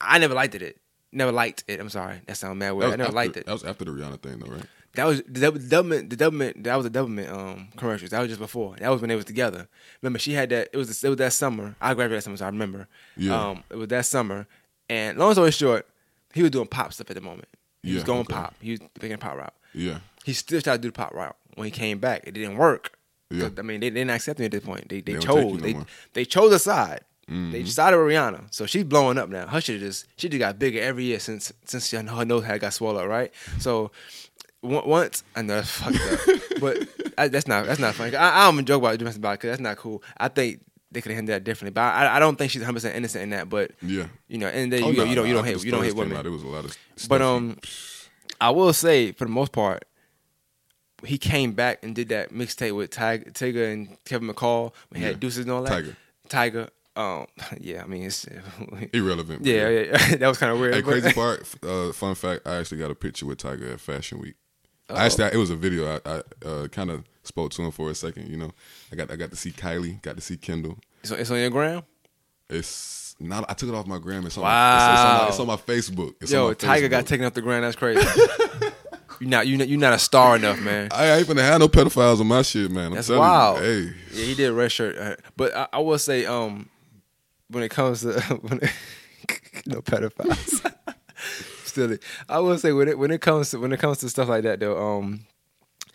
I 0.00 0.18
never 0.18 0.34
liked 0.34 0.54
it. 0.54 0.78
Never 1.12 1.32
liked 1.32 1.64
it. 1.66 1.80
I'm 1.80 1.88
sorry. 1.88 2.20
That 2.26 2.36
sounds 2.36 2.58
mad 2.58 2.72
weird. 2.72 2.92
I 2.92 2.96
never 2.96 3.04
after, 3.04 3.16
liked 3.16 3.36
it. 3.38 3.46
That 3.46 3.52
was 3.52 3.64
after 3.64 3.86
the 3.86 3.90
Rihanna 3.92 4.20
thing, 4.20 4.38
though, 4.38 4.52
right? 4.52 4.66
That 4.96 5.06
was 5.06 5.22
the 5.28 5.50
the 5.50 5.76
Doublemint. 5.76 6.10
The 6.10 6.16
Doublemint. 6.16 6.64
That 6.64 6.76
was 6.76 6.84
the 6.90 6.98
Doublemint 6.98 7.30
um 7.30 7.68
commercials. 7.76 8.10
That 8.10 8.20
was 8.20 8.28
just 8.28 8.40
before. 8.40 8.76
That 8.76 8.88
was 8.90 9.00
when 9.00 9.08
they 9.08 9.16
was 9.16 9.24
together. 9.24 9.68
Remember, 10.02 10.18
she 10.18 10.32
had 10.32 10.48
that. 10.50 10.68
It 10.72 10.76
was 10.76 11.04
it 11.04 11.08
was 11.08 11.18
that 11.18 11.32
summer. 11.32 11.76
I 11.80 11.94
graduated 11.94 12.18
that 12.18 12.22
summer, 12.24 12.36
so 12.36 12.44
I 12.44 12.48
remember. 12.48 12.88
Yeah. 13.16 13.50
Um, 13.50 13.64
it 13.70 13.76
was 13.76 13.88
that 13.88 14.04
summer, 14.06 14.46
and 14.90 15.16
long 15.18 15.32
story 15.32 15.50
short, 15.52 15.86
he 16.34 16.42
was 16.42 16.50
doing 16.50 16.66
pop 16.66 16.92
stuff 16.92 17.10
at 17.10 17.14
the 17.14 17.22
moment. 17.22 17.48
He 17.82 17.94
was 17.94 18.02
going 18.04 18.20
okay. 18.22 18.34
pop. 18.34 18.54
He 18.60 18.72
was 18.72 18.80
picking 18.98 19.16
pop 19.18 19.36
route. 19.36 19.54
Yeah. 19.72 19.98
He 20.24 20.32
still 20.32 20.60
tried 20.60 20.76
to 20.76 20.82
do 20.82 20.88
the 20.88 20.92
pop 20.92 21.14
route. 21.14 21.36
When 21.54 21.66
he 21.66 21.70
came 21.70 21.98
back, 21.98 22.26
it 22.26 22.32
didn't 22.32 22.56
work. 22.56 22.98
Yeah. 23.30 23.48
I 23.58 23.62
mean, 23.62 23.80
they 23.80 23.90
didn't 23.90 24.10
accept 24.10 24.40
him 24.40 24.46
at 24.46 24.50
this 24.50 24.64
point. 24.64 24.88
They 24.88 25.00
they, 25.00 25.12
They 25.14 25.18
don't 25.20 25.36
take 25.36 25.44
you 25.44 25.50
chose 25.52 25.60
they 25.62 25.72
more. 25.74 25.86
they 26.14 26.24
chose 26.24 26.52
a 26.52 26.58
side. 26.58 27.00
They 27.28 27.34
Mhm. 27.34 27.64
decided 27.64 27.96
with 27.96 28.06
Rihanna, 28.14 28.54
so 28.54 28.66
she's 28.66 28.84
blowing 28.84 29.18
up 29.18 29.28
now. 29.28 29.48
Her 29.48 29.60
shit 29.60 29.80
just 29.80 30.06
she 30.16 30.28
just 30.28 30.38
got 30.38 30.60
bigger 30.60 30.80
every 30.80 31.04
year 31.04 31.18
since 31.18 31.52
since 31.64 31.90
her 31.90 32.02
nose 32.24 32.44
had 32.44 32.60
got 32.60 32.80
up, 32.80 33.06
right? 33.08 33.32
So 33.58 33.90
once 34.66 35.22
I 35.34 35.42
know 35.42 35.54
that's 35.60 35.70
fucked 35.70 35.96
up, 36.30 36.60
but 36.60 36.88
I, 37.18 37.28
that's 37.28 37.46
not 37.46 37.66
that's 37.66 37.80
not 37.80 37.94
funny. 37.94 38.14
I, 38.16 38.42
I 38.42 38.44
don't 38.46 38.54
even 38.54 38.64
joke 38.66 38.82
about 38.82 38.94
it 39.00 39.16
about 39.16 39.32
because 39.38 39.50
that's 39.50 39.60
not 39.60 39.76
cool. 39.76 40.02
I 40.16 40.28
think 40.28 40.60
they 40.92 41.00
could 41.00 41.10
have 41.10 41.16
handled 41.16 41.34
that 41.34 41.44
differently, 41.44 41.72
but 41.72 41.80
I, 41.82 42.16
I 42.16 42.18
don't 42.18 42.36
think 42.36 42.50
she's 42.52 42.60
100 42.62 42.74
percent 42.76 42.96
innocent 42.96 43.22
in 43.24 43.30
that. 43.30 43.48
But 43.48 43.72
Yeah. 43.82 44.06
you 44.28 44.38
know, 44.38 44.46
and 44.48 44.72
then 44.72 44.82
Oh, 44.84 44.90
you, 44.90 44.98
no, 44.98 45.04
you 45.04 45.14
don't 45.14 45.28
you 45.28 45.34
don't 45.34 45.44
hate 45.44 45.64
you 45.64 45.70
don't 45.70 45.82
hate 45.84 45.94
women. 45.94 46.16
out, 46.16 46.22
There 46.22 46.32
was 46.32 46.42
a 46.42 46.46
lot 46.48 46.64
of. 46.64 46.76
But 47.08 47.22
um, 47.22 47.58
I 48.40 48.50
will 48.50 48.72
say 48.72 49.12
for 49.12 49.24
the 49.24 49.30
most 49.30 49.52
part, 49.52 49.84
he 51.04 51.18
came 51.18 51.52
back 51.52 51.80
and 51.82 51.94
did 51.94 52.08
that 52.08 52.32
mixtape 52.32 52.74
with 52.74 52.90
Tyga, 52.90 53.32
Tigger 53.32 53.72
and 53.72 53.96
Kevin 54.04 54.28
McCall. 54.28 54.72
We 54.92 55.00
had 55.00 55.12
Yeah. 55.14 55.18
Deuces 55.18 55.38
and 55.44 55.50
all 55.50 55.62
that. 55.64 55.84
Tyga. 55.84 55.96
Tyga. 56.28 56.68
Um, 56.96 57.26
yeah, 57.60 57.82
I 57.82 57.86
mean, 57.86 58.04
it's 58.04 58.24
irrelevant. 58.94 59.42
but 59.42 59.48
yeah, 59.50 59.68
yeah, 59.68 60.16
that 60.16 60.26
was 60.28 60.38
kind 60.38 60.50
of 60.52 60.58
weird. 60.58 60.74
Hey, 60.76 60.82
crazy 60.82 61.12
part. 61.12 61.46
Uh, 61.62 61.92
fun 61.92 62.14
fact: 62.14 62.46
I 62.46 62.56
actually 62.56 62.78
got 62.78 62.90
a 62.90 62.94
picture 62.94 63.26
with 63.26 63.36
Tyga 63.38 63.74
at 63.74 63.80
Fashion 63.80 64.18
Week. 64.18 64.36
Uh-oh. 64.88 64.96
I 64.96 65.06
actually, 65.06 65.24
it 65.26 65.36
was 65.36 65.50
a 65.50 65.56
video. 65.56 65.96
I, 65.96 66.00
I 66.04 66.22
uh, 66.46 66.68
kind 66.68 66.90
of 66.90 67.04
spoke 67.24 67.50
to 67.52 67.62
him 67.62 67.70
for 67.70 67.90
a 67.90 67.94
second. 67.94 68.28
You 68.28 68.36
know, 68.36 68.52
I 68.92 68.96
got 68.96 69.10
I 69.10 69.16
got 69.16 69.30
to 69.30 69.36
see 69.36 69.50
Kylie, 69.50 70.00
got 70.02 70.16
to 70.16 70.22
see 70.22 70.36
Kendall. 70.36 70.78
It's 71.02 71.10
on, 71.10 71.18
it's 71.18 71.30
on 71.30 71.38
your 71.38 71.50
gram. 71.50 71.82
It's 72.48 73.16
not. 73.18 73.44
I 73.48 73.54
took 73.54 73.68
it 73.68 73.74
off 73.74 73.86
my 73.86 73.98
gram. 73.98 74.26
It's 74.26 74.36
on, 74.36 74.44
Wow. 74.44 74.48
my, 74.48 74.92
it's, 74.92 75.00
on 75.00 75.18
my, 75.18 75.28
it's 75.28 75.40
on 75.40 75.46
my 75.46 75.56
Facebook. 75.74 76.14
It's 76.20 76.32
on 76.32 76.38
Yo, 76.38 76.48
my 76.48 76.54
Tyga 76.54 76.90
got 76.90 77.06
taken 77.06 77.26
off 77.26 77.34
the 77.34 77.42
ground. 77.42 77.64
That's 77.64 77.76
crazy. 77.76 78.00
you're 79.20 79.30
not 79.30 79.46
you 79.46 79.56
you're 79.56 79.78
not 79.80 79.92
a 79.92 79.98
star 79.98 80.36
enough, 80.36 80.60
man. 80.60 80.88
I 80.92 81.12
ain't 81.14 81.26
gonna 81.26 81.42
have 81.42 81.60
no 81.60 81.68
pedophiles 81.68 82.20
on 82.20 82.26
my 82.26 82.42
shit, 82.42 82.70
man. 82.70 82.86
I'm 82.86 82.94
That's 82.94 83.08
wild. 83.08 83.58
You, 83.60 83.64
hey, 83.64 83.92
Yeah, 84.12 84.24
he 84.24 84.34
did 84.34 84.52
red 84.52 84.70
shirt, 84.70 84.98
uh, 84.98 85.16
but 85.36 85.54
I, 85.56 85.68
I 85.74 85.78
will 85.80 85.98
say, 85.98 86.26
um, 86.26 86.68
when 87.48 87.62
it 87.62 87.70
comes 87.70 88.02
to 88.02 88.12
when 88.42 88.60
it, 88.62 88.72
no 89.66 89.80
pedophiles, 89.82 90.74
still, 91.76 91.96
I 92.28 92.38
will 92.40 92.58
say 92.58 92.72
when 92.72 92.88
it 92.88 92.98
when 92.98 93.10
it 93.10 93.20
comes 93.20 93.50
to 93.50 93.58
when 93.60 93.72
it 93.72 93.80
comes 93.80 93.98
to 93.98 94.08
stuff 94.08 94.28
like 94.28 94.42
that 94.44 94.60
though, 94.60 94.96
um, 94.98 95.20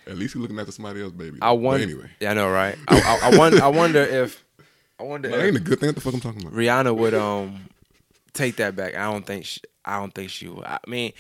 at 0.08 0.18
least 0.18 0.36
you 0.36 0.42
looking 0.42 0.60
after 0.60 0.72
somebody 0.72 1.02
else, 1.02 1.12
baby. 1.12 1.38
I 1.42 1.50
But 1.50 1.56
wonder. 1.56 1.84
anyway, 1.84 2.10
yeah, 2.20 2.32
I 2.32 2.34
know, 2.34 2.50
right? 2.50 2.76
I, 2.88 3.00
I, 3.00 3.30
I 3.34 3.38
wonder. 3.38 3.64
I 3.64 3.68
wonder 3.68 4.02
if 4.02 4.44
I 5.00 5.04
wonder 5.04 5.30
that 5.30 5.44
ain't 5.46 5.56
a 5.56 5.60
if 5.60 5.64
good 5.64 5.80
thing. 5.80 5.88
What 5.90 5.96
the 5.96 6.02
fuck 6.02 6.14
I'm 6.14 6.20
talking 6.22 6.42
about? 6.42 6.54
Rihanna 6.54 6.96
would 6.96 7.14
um 7.14 7.66
take 8.34 8.56
that 8.58 8.76
back. 8.76 8.96
I 8.96 9.12
don't 9.12 9.26
think. 9.26 9.46
She, 9.46 9.62
I 9.84 10.00
don't 10.00 10.14
think 10.14 10.30
she 10.30 10.48
would. 10.48 10.64
I 10.66 10.80
mean, 10.88 11.14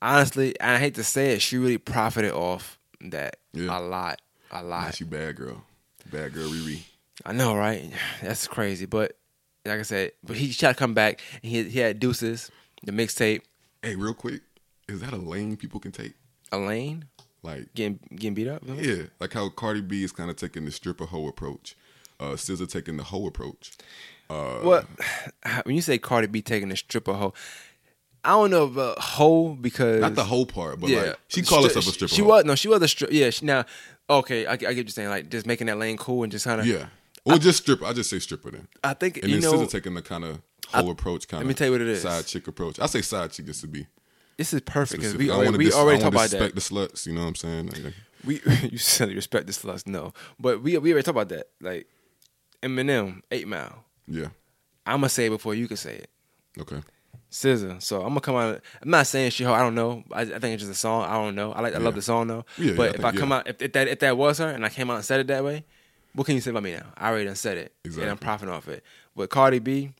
honestly, 0.00 0.58
and 0.60 0.70
I 0.72 0.78
hate 0.78 0.94
to 0.96 1.04
say 1.04 1.32
it, 1.34 1.42
she 1.42 1.58
really 1.58 1.78
profited 1.78 2.32
off 2.32 2.78
that 3.00 3.36
Yeah. 3.52 3.78
a 3.78 3.80
lot, 3.80 4.20
a 4.50 4.62
lot. 4.62 4.94
she 4.94 5.04
bad 5.04 5.36
girl, 5.36 5.62
bad 6.10 6.32
girl 6.32 6.48
Riri. 6.48 6.82
I 7.26 7.32
know, 7.32 7.54
right? 7.56 7.92
That's 8.22 8.46
crazy. 8.48 8.86
But 8.86 9.16
like 9.64 9.78
I 9.80 9.82
said, 9.82 10.12
but 10.22 10.36
he 10.36 10.52
tried 10.52 10.72
to 10.72 10.78
come 10.78 10.94
back 10.94 11.20
and 11.42 11.50
he 11.50 11.64
he 11.64 11.78
had 11.80 11.98
Deuces, 12.00 12.50
the 12.82 12.92
mixtape, 12.92 13.42
Hey, 13.84 13.96
real 13.96 14.14
quick, 14.14 14.40
is 14.88 15.00
that 15.02 15.12
a 15.12 15.18
lane 15.18 15.58
people 15.58 15.78
can 15.78 15.92
take? 15.92 16.14
A 16.50 16.56
lane? 16.58 17.04
Like, 17.42 17.74
getting 17.74 18.00
getting 18.14 18.32
beat 18.32 18.48
up. 18.48 18.62
yeah, 18.66 19.02
like 19.20 19.34
how 19.34 19.50
Cardi 19.50 19.82
B 19.82 20.02
is 20.02 20.10
kind 20.12 20.30
of 20.30 20.36
taking 20.36 20.64
the 20.64 20.70
stripper 20.70 21.04
hoe 21.04 21.28
approach, 21.28 21.76
uh, 22.18 22.30
SZA 22.30 22.66
taking 22.66 22.96
the 22.96 23.04
hoe 23.04 23.26
approach. 23.26 23.72
Uh, 24.30 24.60
What 24.60 24.86
when 25.64 25.76
you 25.76 25.82
say 25.82 25.98
Cardi 25.98 26.28
B 26.28 26.40
taking 26.40 26.70
the 26.70 26.76
stripper 26.76 27.12
hoe, 27.12 27.34
I 28.24 28.30
don't 28.30 28.50
know 28.50 28.64
about 28.64 28.98
hoe 28.98 29.50
because 29.54 30.00
Not 30.00 30.14
the 30.14 30.24
whole 30.24 30.46
part, 30.46 30.80
but 30.80 30.88
yeah, 30.88 31.02
like 31.02 31.18
she 31.28 31.42
called 31.42 31.64
herself 31.64 31.86
a 31.86 31.90
stripper. 31.90 32.14
She 32.14 32.22
hoe. 32.22 32.28
was 32.28 32.44
no, 32.46 32.54
she 32.54 32.68
was 32.68 32.80
a 32.80 32.88
stripper. 32.88 33.12
Yeah, 33.12 33.28
she, 33.28 33.44
now 33.44 33.66
okay, 34.08 34.46
I, 34.46 34.52
I 34.52 34.56
get 34.56 34.66
what 34.68 34.76
you're 34.76 34.88
saying. 34.88 35.10
Like 35.10 35.28
just 35.28 35.44
making 35.46 35.66
that 35.66 35.76
lane 35.76 35.98
cool 35.98 36.22
and 36.22 36.32
just 36.32 36.46
kind 36.46 36.62
of 36.62 36.66
Yeah, 36.66 36.86
or 37.26 37.36
just 37.36 37.58
stripper. 37.58 37.84
I 37.84 37.92
just 37.92 38.08
say 38.08 38.18
stripper 38.20 38.50
then. 38.52 38.68
I 38.82 38.94
think 38.94 39.18
And 39.18 39.28
you 39.28 39.40
then 39.42 39.50
know 39.50 39.58
SZA 39.58 39.70
taking 39.70 39.92
the 39.92 40.00
kind 40.00 40.24
of 40.24 40.40
hoe 40.72 40.90
approach, 40.90 41.28
kind 41.28 41.42
of. 41.42 41.46
let 41.46 41.48
me 41.48 41.54
tell 41.54 41.66
you 41.68 41.72
what 41.72 41.80
it 41.80 41.88
is. 41.88 42.02
Side 42.02 42.26
chick 42.26 42.46
approach. 42.48 42.78
I 42.80 42.86
say 42.86 43.02
side 43.02 43.30
chick 43.32 43.46
just 43.46 43.60
to 43.62 43.66
be. 43.66 43.86
this 44.36 44.52
is 44.52 44.60
perfect 44.62 45.00
because 45.02 45.16
we 45.16 45.30
I 45.30 45.34
already, 45.34 45.56
we 45.58 45.64
dis- 45.66 45.74
already 45.74 46.00
talked 46.00 46.14
about 46.14 46.30
that. 46.30 46.40
Respect 46.40 46.54
the 46.54 46.60
sluts. 46.60 47.06
You 47.06 47.12
know 47.14 47.22
what 47.22 47.28
I'm 47.28 47.34
saying? 47.36 47.66
Like, 47.68 47.94
We 48.24 48.40
you 48.70 48.78
said 48.78 49.10
respect 49.10 49.46
the 49.46 49.52
sluts. 49.52 49.86
no, 49.86 50.12
but 50.40 50.62
we 50.62 50.76
we 50.78 50.92
already 50.92 51.04
talked 51.04 51.16
about 51.16 51.28
that. 51.30 51.48
Like 51.60 51.86
Eminem, 52.62 53.22
Eight 53.30 53.46
Mile. 53.48 53.84
yeah. 54.06 54.28
I'm 54.86 54.96
gonna 54.98 55.08
say 55.08 55.26
it 55.26 55.30
before 55.30 55.54
you 55.54 55.66
can 55.66 55.76
say 55.78 55.94
it. 55.96 56.10
Okay. 56.60 56.80
SZA. 57.30 57.82
So 57.82 58.02
I'm 58.02 58.08
gonna 58.08 58.20
come 58.20 58.36
out. 58.36 58.60
I'm 58.82 58.90
not 58.90 59.06
saying 59.06 59.30
she. 59.30 59.44
I 59.46 59.58
don't 59.60 59.74
know. 59.74 60.04
I, 60.12 60.20
I 60.22 60.24
think 60.26 60.44
it's 60.54 60.62
just 60.62 60.70
a 60.72 60.74
song. 60.74 61.04
I 61.04 61.14
don't 61.14 61.34
know. 61.34 61.52
I 61.52 61.62
like. 61.62 61.74
I 61.74 61.78
love 61.78 61.94
the 61.94 62.02
song 62.02 62.26
though. 62.28 62.44
Yeah, 62.58 62.70
yeah, 62.72 62.76
but 62.76 62.82
I 62.82 62.90
if 62.90 62.92
think- 62.96 63.04
I 63.06 63.12
come 63.18 63.30
yeah. 63.30 63.36
out, 63.38 63.48
if, 63.48 63.62
if 63.62 63.72
that 63.72 63.88
if 63.88 63.98
that 64.00 64.16
was 64.16 64.38
her, 64.38 64.48
and 64.48 64.64
I 64.64 64.68
came 64.68 64.90
out 64.90 64.96
and 64.96 65.04
said 65.04 65.20
it 65.20 65.26
that 65.28 65.42
way, 65.42 65.64
what 66.14 66.26
can 66.26 66.34
you 66.34 66.40
say 66.42 66.50
about 66.50 66.62
me 66.62 66.74
now? 66.74 66.86
I 66.96 67.08
already 67.08 67.24
done 67.24 67.34
said 67.34 67.56
it, 67.58 67.72
exactly. 67.84 68.02
and 68.04 68.10
I'm 68.12 68.18
profiting 68.18 68.54
off 68.54 68.68
it. 68.68 68.84
But 69.16 69.30
Cardi 69.30 69.58
B, 69.58 69.92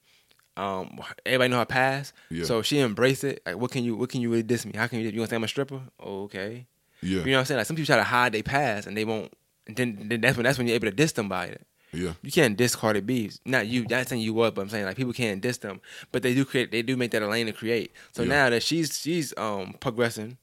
um, 0.56 1.00
everybody 1.26 1.50
know 1.50 1.58
her 1.58 1.64
past, 1.64 2.12
Yeah. 2.30 2.44
so 2.44 2.62
she 2.62 2.78
embraced 2.80 3.24
it. 3.24 3.42
Like, 3.44 3.56
what 3.56 3.70
can 3.70 3.82
you? 3.84 3.96
What 3.96 4.08
can 4.10 4.20
you 4.20 4.30
really 4.30 4.42
diss 4.42 4.64
me? 4.64 4.72
How 4.74 4.86
can 4.86 5.00
you? 5.00 5.06
You 5.06 5.12
gonna 5.12 5.26
say 5.28 5.36
I'm 5.36 5.44
a 5.44 5.48
stripper? 5.48 5.80
okay. 6.00 6.66
Yeah. 7.02 7.18
You 7.18 7.24
know 7.26 7.32
what 7.32 7.38
I'm 7.40 7.44
saying? 7.46 7.58
Like 7.58 7.66
some 7.66 7.76
people 7.76 7.86
try 7.86 7.96
to 7.96 8.02
hide 8.04 8.32
their 8.32 8.42
past, 8.42 8.86
and 8.86 8.96
they 8.96 9.04
won't. 9.04 9.32
And 9.66 9.76
then, 9.76 10.08
then 10.08 10.20
that's 10.20 10.36
when 10.36 10.44
that's 10.44 10.58
when 10.58 10.66
you're 10.66 10.76
able 10.76 10.88
to 10.88 10.94
diss 10.96 11.12
them 11.12 11.28
by 11.28 11.46
it. 11.46 11.66
Yeah. 11.92 12.14
You 12.22 12.32
can't 12.32 12.56
diss 12.56 12.74
Cardi 12.74 13.00
B. 13.00 13.30
Not 13.44 13.66
you. 13.66 13.84
Not 13.88 14.08
saying 14.08 14.22
you 14.22 14.34
would, 14.34 14.54
but 14.54 14.62
I'm 14.62 14.68
saying 14.68 14.84
like 14.84 14.96
people 14.96 15.12
can't 15.12 15.40
diss 15.40 15.58
them. 15.58 15.80
But 16.12 16.22
they 16.22 16.34
do 16.34 16.44
create. 16.44 16.70
They 16.72 16.82
do 16.82 16.96
make 16.96 17.10
that 17.12 17.22
a 17.22 17.28
lane 17.28 17.46
to 17.46 17.52
create. 17.52 17.92
So 18.12 18.22
Yeah. 18.22 18.28
now 18.28 18.50
that 18.50 18.62
she's 18.62 18.98
she's 18.98 19.32
um 19.36 19.74
progressing, 19.80 20.38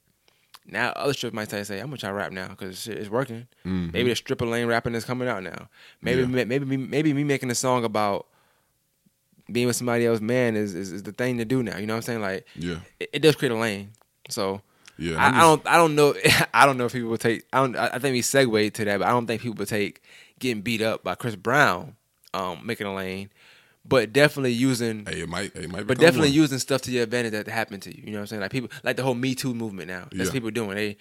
now 0.66 0.90
other 0.90 1.12
strippers 1.12 1.34
might 1.34 1.50
say, 1.50 1.62
"say 1.64 1.80
I'm 1.80 1.86
gonna 1.86 1.98
try 1.98 2.10
rap 2.10 2.32
now 2.32 2.48
because 2.48 2.86
it's 2.86 3.08
working." 3.10 3.48
Mhm. 3.66 3.92
Maybe 3.92 4.10
the 4.10 4.16
stripper 4.16 4.46
lane 4.46 4.66
rapping 4.66 4.94
is 4.94 5.04
coming 5.04 5.28
out 5.28 5.42
now. 5.42 5.68
Maybe 6.00 6.20
Yeah. 6.22 6.26
me- 6.28 6.44
maybe 6.44 6.64
me, 6.64 6.76
maybe 6.76 7.12
me 7.12 7.24
making 7.24 7.50
a 7.50 7.54
song 7.54 7.84
about 7.84 8.26
being 9.50 9.66
with 9.66 9.76
somebody 9.76 10.06
else, 10.06 10.20
man, 10.20 10.56
is, 10.56 10.74
is 10.74 10.92
is 10.92 11.02
the 11.02 11.12
thing 11.12 11.38
to 11.38 11.44
do 11.44 11.62
now. 11.62 11.78
You 11.78 11.86
know 11.86 11.94
what 11.94 11.98
I'm 11.98 12.02
saying? 12.02 12.20
Like 12.22 12.46
Yeah. 12.56 12.78
it, 13.00 13.10
it 13.14 13.18
does 13.20 13.36
create 13.36 13.52
a 13.52 13.56
lane. 13.56 13.90
So 14.28 14.62
Yeah. 14.98 15.16
I, 15.16 15.38
I 15.38 15.40
don't 15.40 15.66
I 15.66 15.76
don't 15.76 15.94
know 15.94 16.14
I 16.54 16.66
don't 16.66 16.76
know 16.78 16.86
if 16.86 16.92
people 16.92 17.10
would 17.10 17.20
take 17.20 17.44
I 17.52 17.58
don't 17.60 17.76
I 17.76 17.98
think 17.98 18.12
we 18.14 18.22
segue 18.22 18.72
to 18.74 18.84
that, 18.84 18.98
but 18.98 19.08
I 19.08 19.10
don't 19.10 19.26
think 19.26 19.42
people 19.42 19.56
would 19.58 19.68
take 19.68 20.02
getting 20.38 20.62
beat 20.62 20.82
up 20.82 21.02
by 21.04 21.14
Chris 21.14 21.36
Brown, 21.36 21.96
um, 22.34 22.60
making 22.64 22.86
a 22.86 22.94
lane. 22.94 23.30
but 23.84 24.12
definitely 24.12 24.52
using 24.52 25.04
Hey, 25.06 25.20
it 25.22 25.28
might. 25.28 25.54
It 25.56 25.70
might. 25.70 25.86
but 25.86 25.98
definitely 25.98 26.28
one. 26.30 26.34
using 26.36 26.58
stuff 26.58 26.82
to 26.82 26.90
your 26.92 27.02
advantage 27.02 27.32
that 27.32 27.48
happened 27.48 27.82
to 27.82 27.96
you. 27.96 28.02
You 28.06 28.12
know 28.12 28.18
what 28.18 28.20
I'm 28.22 28.26
saying? 28.28 28.42
Like 28.42 28.50
people, 28.52 28.70
like 28.84 28.96
the 28.96 29.02
whole 29.02 29.14
Me 29.14 29.34
Too 29.34 29.54
movement 29.54 29.88
now. 29.88 30.08
That's 30.12 30.28
Yeah. 30.28 30.32
people 30.32 30.50
doing. 30.50 30.76
They, 30.76 30.96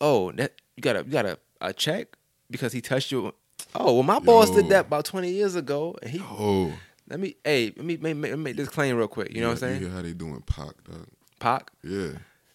oh, 0.00 0.32
that 0.32 0.52
you 0.76 0.82
got 0.82 0.96
a 0.96 1.00
you 1.04 1.10
got 1.10 1.26
a, 1.26 1.38
a 1.60 1.72
check 1.72 2.16
because 2.50 2.72
he 2.72 2.80
touched 2.80 3.12
you. 3.12 3.32
Oh, 3.74 3.94
well, 3.94 4.02
my 4.02 4.18
boss 4.18 4.50
did 4.50 4.68
that 4.70 4.86
about 4.86 5.04
20 5.06 5.30
years 5.30 5.54
ago, 5.56 5.96
and 6.02 6.10
he. 6.10 6.20
Oh, 6.22 6.72
Let 7.08 7.20
me, 7.20 7.36
hey, 7.44 7.72
let 7.76 7.84
me 7.84 7.96
make, 7.96 8.16
make, 8.16 8.36
make 8.36 8.56
this 8.56 8.68
claim 8.68 8.96
real 8.96 9.08
quick. 9.08 9.32
You 9.34 9.40
know 9.40 9.48
what 9.48 9.52
I'm 9.54 9.58
saying? 9.58 9.80
You 9.80 9.86
hear 9.88 9.96
how 9.96 10.02
they 10.02 10.12
doing 10.12 10.42
Pac, 10.42 10.72
dog? 10.84 11.06
Pac. 11.38 11.70
Yeah. 11.84 12.12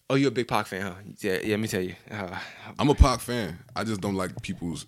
Oh, 0.10 0.16
you're 0.16 0.28
a 0.28 0.32
big 0.32 0.48
Pac 0.48 0.68
fan, 0.68 0.82
huh? 0.82 0.94
Yeah, 1.20 1.40
yeah. 1.42 1.52
Let 1.52 1.60
me 1.62 1.68
tell 1.70 1.82
you. 1.82 1.96
Uh, 2.10 2.38
I'm 2.78 2.90
a 2.90 2.96
Pac 2.96 3.22
fan. 3.22 3.60
I 3.76 3.86
just 3.86 4.02
don't 4.02 4.16
like 4.16 4.42
people's 4.42 4.86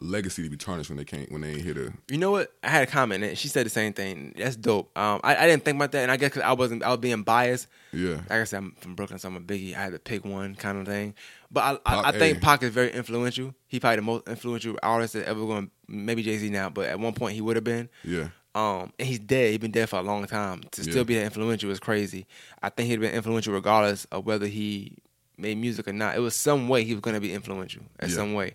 legacy 0.00 0.42
to 0.42 0.50
be 0.50 0.56
tarnished 0.56 0.90
when 0.90 0.98
they 0.98 1.04
can't 1.04 1.30
when 1.32 1.40
they 1.40 1.50
ain't 1.52 1.62
here 1.62 1.72
to. 1.72 1.92
You 2.08 2.18
know 2.18 2.30
what? 2.32 2.52
I 2.62 2.68
had 2.68 2.82
a 2.82 2.86
comment 2.86 3.24
and 3.24 3.38
she 3.38 3.48
said 3.48 3.64
the 3.64 3.70
same 3.70 3.94
thing. 3.94 4.34
That's 4.36 4.56
dope. 4.56 4.90
Um, 4.98 5.20
I, 5.24 5.34
I 5.36 5.46
didn't 5.46 5.64
think 5.64 5.76
about 5.76 5.92
that, 5.92 6.02
and 6.02 6.10
I 6.12 6.18
guess 6.18 6.32
'cause 6.32 6.42
I 6.42 6.52
wasn't, 6.52 6.82
I 6.82 6.90
was 6.90 6.98
being 6.98 7.22
biased. 7.22 7.68
Yeah. 7.92 8.16
Like 8.28 8.32
I 8.32 8.44
said, 8.44 8.58
I'm 8.58 8.72
from 8.80 8.96
Brooklyn, 8.96 9.18
so 9.18 9.28
I'm 9.28 9.36
a 9.36 9.40
biggie. 9.40 9.74
I 9.74 9.80
had 9.82 9.92
to 9.92 9.98
pick 9.98 10.24
one 10.26 10.56
kind 10.56 10.78
of 10.78 10.86
thing. 10.86 11.14
But 11.50 11.80
I, 11.86 11.94
I, 11.94 12.08
I 12.08 12.12
think 12.12 12.36
hey. 12.38 12.40
Pac 12.40 12.62
is 12.64 12.70
very 12.70 12.90
influential. 12.92 13.54
He 13.68 13.80
probably 13.80 13.96
the 13.96 14.02
most 14.02 14.28
influential 14.28 14.76
artist 14.82 15.14
that 15.14 15.26
ever 15.26 15.40
going. 15.40 15.70
Maybe 15.88 16.22
Jay 16.22 16.36
Z 16.36 16.50
now, 16.50 16.68
but 16.68 16.86
at 16.86 16.98
one 17.00 17.14
point 17.14 17.34
he 17.34 17.40
would 17.40 17.56
have 17.56 17.64
been. 17.64 17.88
Yeah. 18.02 18.28
Um, 18.54 18.92
and 18.98 19.08
he's 19.08 19.18
dead. 19.18 19.50
He's 19.50 19.58
been 19.58 19.72
dead 19.72 19.88
for 19.88 19.98
a 19.98 20.02
long 20.02 20.26
time. 20.26 20.62
To 20.72 20.82
Yeah. 20.82 20.90
still 20.90 21.04
be 21.04 21.16
that 21.16 21.24
influential 21.24 21.70
is 21.70 21.80
crazy. 21.80 22.26
I 22.62 22.68
think 22.68 22.88
he'd 22.88 23.00
been 23.00 23.12
influential 23.14 23.52
regardless 23.52 24.04
of 24.12 24.24
whether 24.26 24.46
he 24.46 24.96
made 25.36 25.58
music 25.58 25.88
or 25.88 25.92
not. 25.92 26.14
It 26.16 26.20
was 26.20 26.36
some 26.36 26.68
way 26.68 26.84
he 26.84 26.92
was 26.94 27.00
going 27.00 27.14
to 27.14 27.20
be 27.20 27.32
influential 27.32 27.82
in 28.00 28.08
Yeah. 28.10 28.14
some 28.14 28.34
way. 28.34 28.54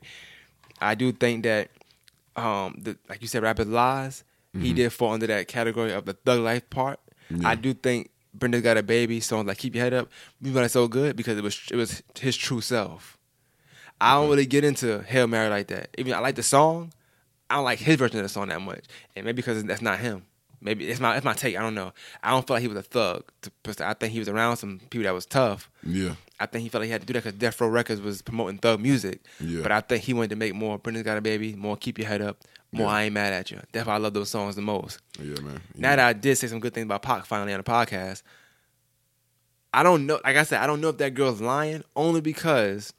I 0.79 0.95
do 0.95 1.11
think 1.11 1.43
that, 1.43 1.69
um, 2.37 2.75
the, 2.81 2.97
like 3.09 3.21
you 3.21 3.27
said, 3.27 3.43
Rapid 3.43 3.67
Lies, 3.67 4.23
he 4.57 4.73
did 4.73 4.91
fall 4.93 5.11
under 5.13 5.27
that 5.27 5.47
category 5.47 5.91
of 5.91 6.05
the 6.05 6.13
thug 6.13 6.39
life 6.39 6.69
part. 6.69 6.99
Mm-hmm. 7.31 7.41
Yeah. 7.43 7.49
I 7.49 7.55
do 7.55 7.73
think 7.73 8.09
Brenda's 8.33 8.61
got 8.61 8.77
a 8.77 8.83
baby, 8.83 9.19
songs 9.19 9.47
like 9.47 9.57
"Keep 9.57 9.75
Your 9.75 9.83
Head 9.83 9.93
Up," 9.93 10.09
we 10.41 10.51
got 10.51 10.63
it 10.63 10.69
so 10.69 10.87
good 10.87 11.15
because 11.15 11.37
it 11.37 11.43
was 11.43 11.59
it 11.71 11.75
was 11.75 12.01
his 12.19 12.35
true 12.37 12.61
self. 12.61 13.17
I 14.01 14.13
don't 14.13 14.29
really 14.29 14.45
get 14.45 14.63
into 14.63 15.01
Hail 15.03 15.27
Mary 15.27 15.49
like 15.49 15.67
that. 15.67 15.89
Even 15.97 16.13
I 16.13 16.19
like 16.19 16.35
the 16.35 16.43
song, 16.43 16.93
I 17.49 17.55
don't 17.55 17.63
like 17.63 17.79
his 17.79 17.95
version 17.95 18.17
of 18.19 18.23
the 18.23 18.29
song 18.29 18.49
that 18.49 18.61
much, 18.61 18.85
and 19.15 19.25
maybe 19.25 19.37
because 19.37 19.63
that's 19.63 19.81
not 19.81 19.99
him. 19.99 20.23
Maybe 20.61 20.89
it's 20.89 20.99
my 20.99 21.15
it's 21.15 21.23
my 21.25 21.33
take. 21.33 21.57
I 21.57 21.61
don't 21.61 21.73
know. 21.75 21.93
I 22.21 22.31
don't 22.31 22.45
feel 22.45 22.55
like 22.57 22.61
he 22.61 22.67
was 22.67 22.77
a 22.77 22.83
thug. 22.83 23.23
To- 23.41 23.87
I 23.87 23.93
think 23.93 24.11
he 24.11 24.19
was 24.19 24.27
around 24.27 24.57
some 24.57 24.79
people 24.89 25.03
that 25.03 25.13
was 25.13 25.25
tough. 25.25 25.69
Yeah. 25.83 26.15
I 26.39 26.45
think 26.45 26.63
he 26.63 26.69
felt 26.69 26.81
like 26.81 26.87
he 26.87 26.91
had 26.91 27.01
to 27.01 27.07
do 27.07 27.13
that 27.13 27.23
because 27.23 27.37
Death 27.39 27.59
Row 27.61 27.67
Records 27.69 28.01
was 28.01 28.21
promoting 28.21 28.57
thug 28.57 28.79
music. 28.81 29.21
Yeah. 29.39 29.61
But 29.61 29.71
I 29.71 29.79
think 29.81 30.03
he 30.03 30.13
wanted 30.13 30.31
to 30.31 30.35
make 30.35 30.53
more. 30.53 30.77
Brenda's 30.77 31.03
Got 31.03 31.17
a 31.17 31.21
Baby, 31.21 31.55
more 31.55 31.77
Keep 31.77 31.97
Your 31.97 32.07
Head 32.07 32.21
Up, 32.21 32.37
more 32.73 32.87
Yeah. 32.87 32.93
I 32.93 33.03
Ain't 33.03 33.13
Mad 33.13 33.31
at 33.33 33.51
You. 33.51 33.61
That's 33.71 33.87
why 33.87 33.95
I 33.95 33.97
love 33.97 34.13
those 34.13 34.29
songs 34.29 34.55
the 34.57 34.61
most. 34.61 34.99
Yeah, 35.17 35.39
man. 35.41 35.61
Now 35.75 35.95
that 35.95 35.99
I 35.99 36.13
did 36.13 36.37
say 36.37 36.47
some 36.47 36.59
good 36.59 36.73
things 36.73 36.85
about 36.85 37.01
Pac 37.03 37.25
finally 37.25 37.53
on 37.53 37.59
the 37.59 37.63
podcast, 37.63 38.23
I 39.73 39.83
don't 39.83 40.05
know. 40.05 40.19
Like 40.23 40.35
I 40.35 40.43
said, 40.43 40.61
I 40.61 40.67
don't 40.67 40.81
know 40.81 40.89
if 40.89 40.97
that 40.97 41.13
girl's 41.13 41.41
lying 41.41 41.83
only 41.95 42.21
because 42.21 42.93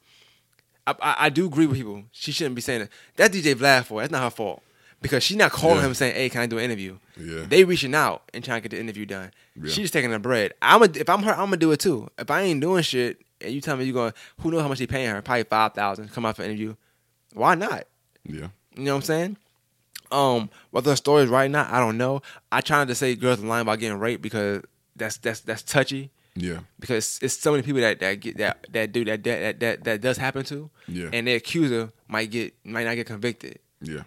I, 0.87 0.95
I, 1.01 1.15
I 1.25 1.29
do 1.29 1.45
agree 1.45 1.65
with 1.67 1.77
people. 1.77 2.03
She 2.11 2.31
shouldn't 2.31 2.55
be 2.55 2.61
saying 2.61 2.81
that. 2.81 2.89
That's 3.15 3.35
DJ 3.37 3.55
Vlad 3.55 3.85
for. 3.85 4.01
That's 4.01 4.11
not 4.11 4.23
her 4.23 4.29
fault 4.29 4.63
because 5.01 5.23
she's 5.23 5.37
not 5.37 5.51
calling 5.51 5.77
Yeah. 5.77 5.85
him 5.87 5.93
saying, 5.93 6.15
"Hey, 6.15 6.29
can 6.29 6.41
I 6.41 6.45
do 6.47 6.57
an 6.57 6.63
interview?" 6.65 6.97
Yeah. 7.19 7.45
They 7.47 7.63
reaching 7.63 7.93
out 7.95 8.23
and 8.33 8.43
trying 8.43 8.61
to 8.61 8.67
get 8.69 8.75
the 8.75 8.81
interview 8.81 9.05
done. 9.05 9.31
Yeah. 9.55 9.65
She's 9.67 9.77
just 9.83 9.93
taking 9.93 10.11
the 10.11 10.19
bread. 10.19 10.53
I'm 10.61 10.81
a, 10.81 10.85
if 10.85 11.07
I'm 11.09 11.21
her, 11.23 11.31
I'm 11.31 11.45
gonna 11.45 11.57
do 11.57 11.71
it 11.71 11.79
too. 11.79 12.09
If 12.17 12.31
I 12.31 12.41
ain't 12.41 12.61
doing 12.61 12.81
shit 12.83 13.21
and 13.41 13.53
you 13.53 13.61
tell 13.61 13.77
me 13.77 13.85
you 13.85 13.93
going, 13.93 14.13
who 14.39 14.51
knows 14.51 14.61
how 14.61 14.67
much 14.67 14.79
they 14.79 14.87
paying 14.87 15.09
her? 15.09 15.21
Probably 15.21 15.43
five 15.43 15.73
thousand. 15.73 16.11
Come 16.11 16.25
out 16.25 16.35
for 16.35 16.43
an 16.43 16.49
interview. 16.49 16.75
Why 17.33 17.55
not? 17.55 17.85
yeah. 18.25 18.47
You 18.75 18.83
know 18.83 18.93
what 18.93 18.97
I'm 18.97 19.01
saying? 19.03 19.37
Um, 20.11 20.49
whether 20.71 20.89
the 20.91 20.97
story 20.97 21.23
is 21.23 21.29
right 21.29 21.45
or 21.45 21.49
not, 21.49 21.71
I 21.71 21.79
don't 21.79 21.97
know. 21.97 22.21
I 22.51 22.61
try 22.61 22.77
not 22.79 22.87
to 22.89 22.95
say 22.95 23.15
girls 23.15 23.41
are 23.41 23.45
line 23.45 23.61
about 23.61 23.79
getting 23.79 23.97
raped 23.99 24.21
because 24.21 24.61
that's 24.95 25.17
that's 25.17 25.39
that's 25.41 25.61
touchy. 25.63 26.11
Yeah. 26.35 26.59
Because 26.79 27.19
it's 27.21 27.37
so 27.37 27.51
many 27.51 27.63
people 27.63 27.81
that 27.81 27.99
that 27.99 28.19
get 28.19 28.37
that 28.37 28.65
that 28.71 28.91
do 28.91 29.05
that 29.05 29.23
that 29.23 29.59
that 29.59 29.83
that 29.83 30.01
does 30.01 30.17
happen 30.17 30.43
to. 30.45 30.69
Yeah. 30.87 31.09
And 31.11 31.27
the 31.27 31.33
accuser 31.33 31.91
might 32.07 32.31
get 32.31 32.53
might 32.65 32.85
not 32.85 32.95
get 32.95 33.07
convicted. 33.07 33.59
Yeah. 33.81 34.03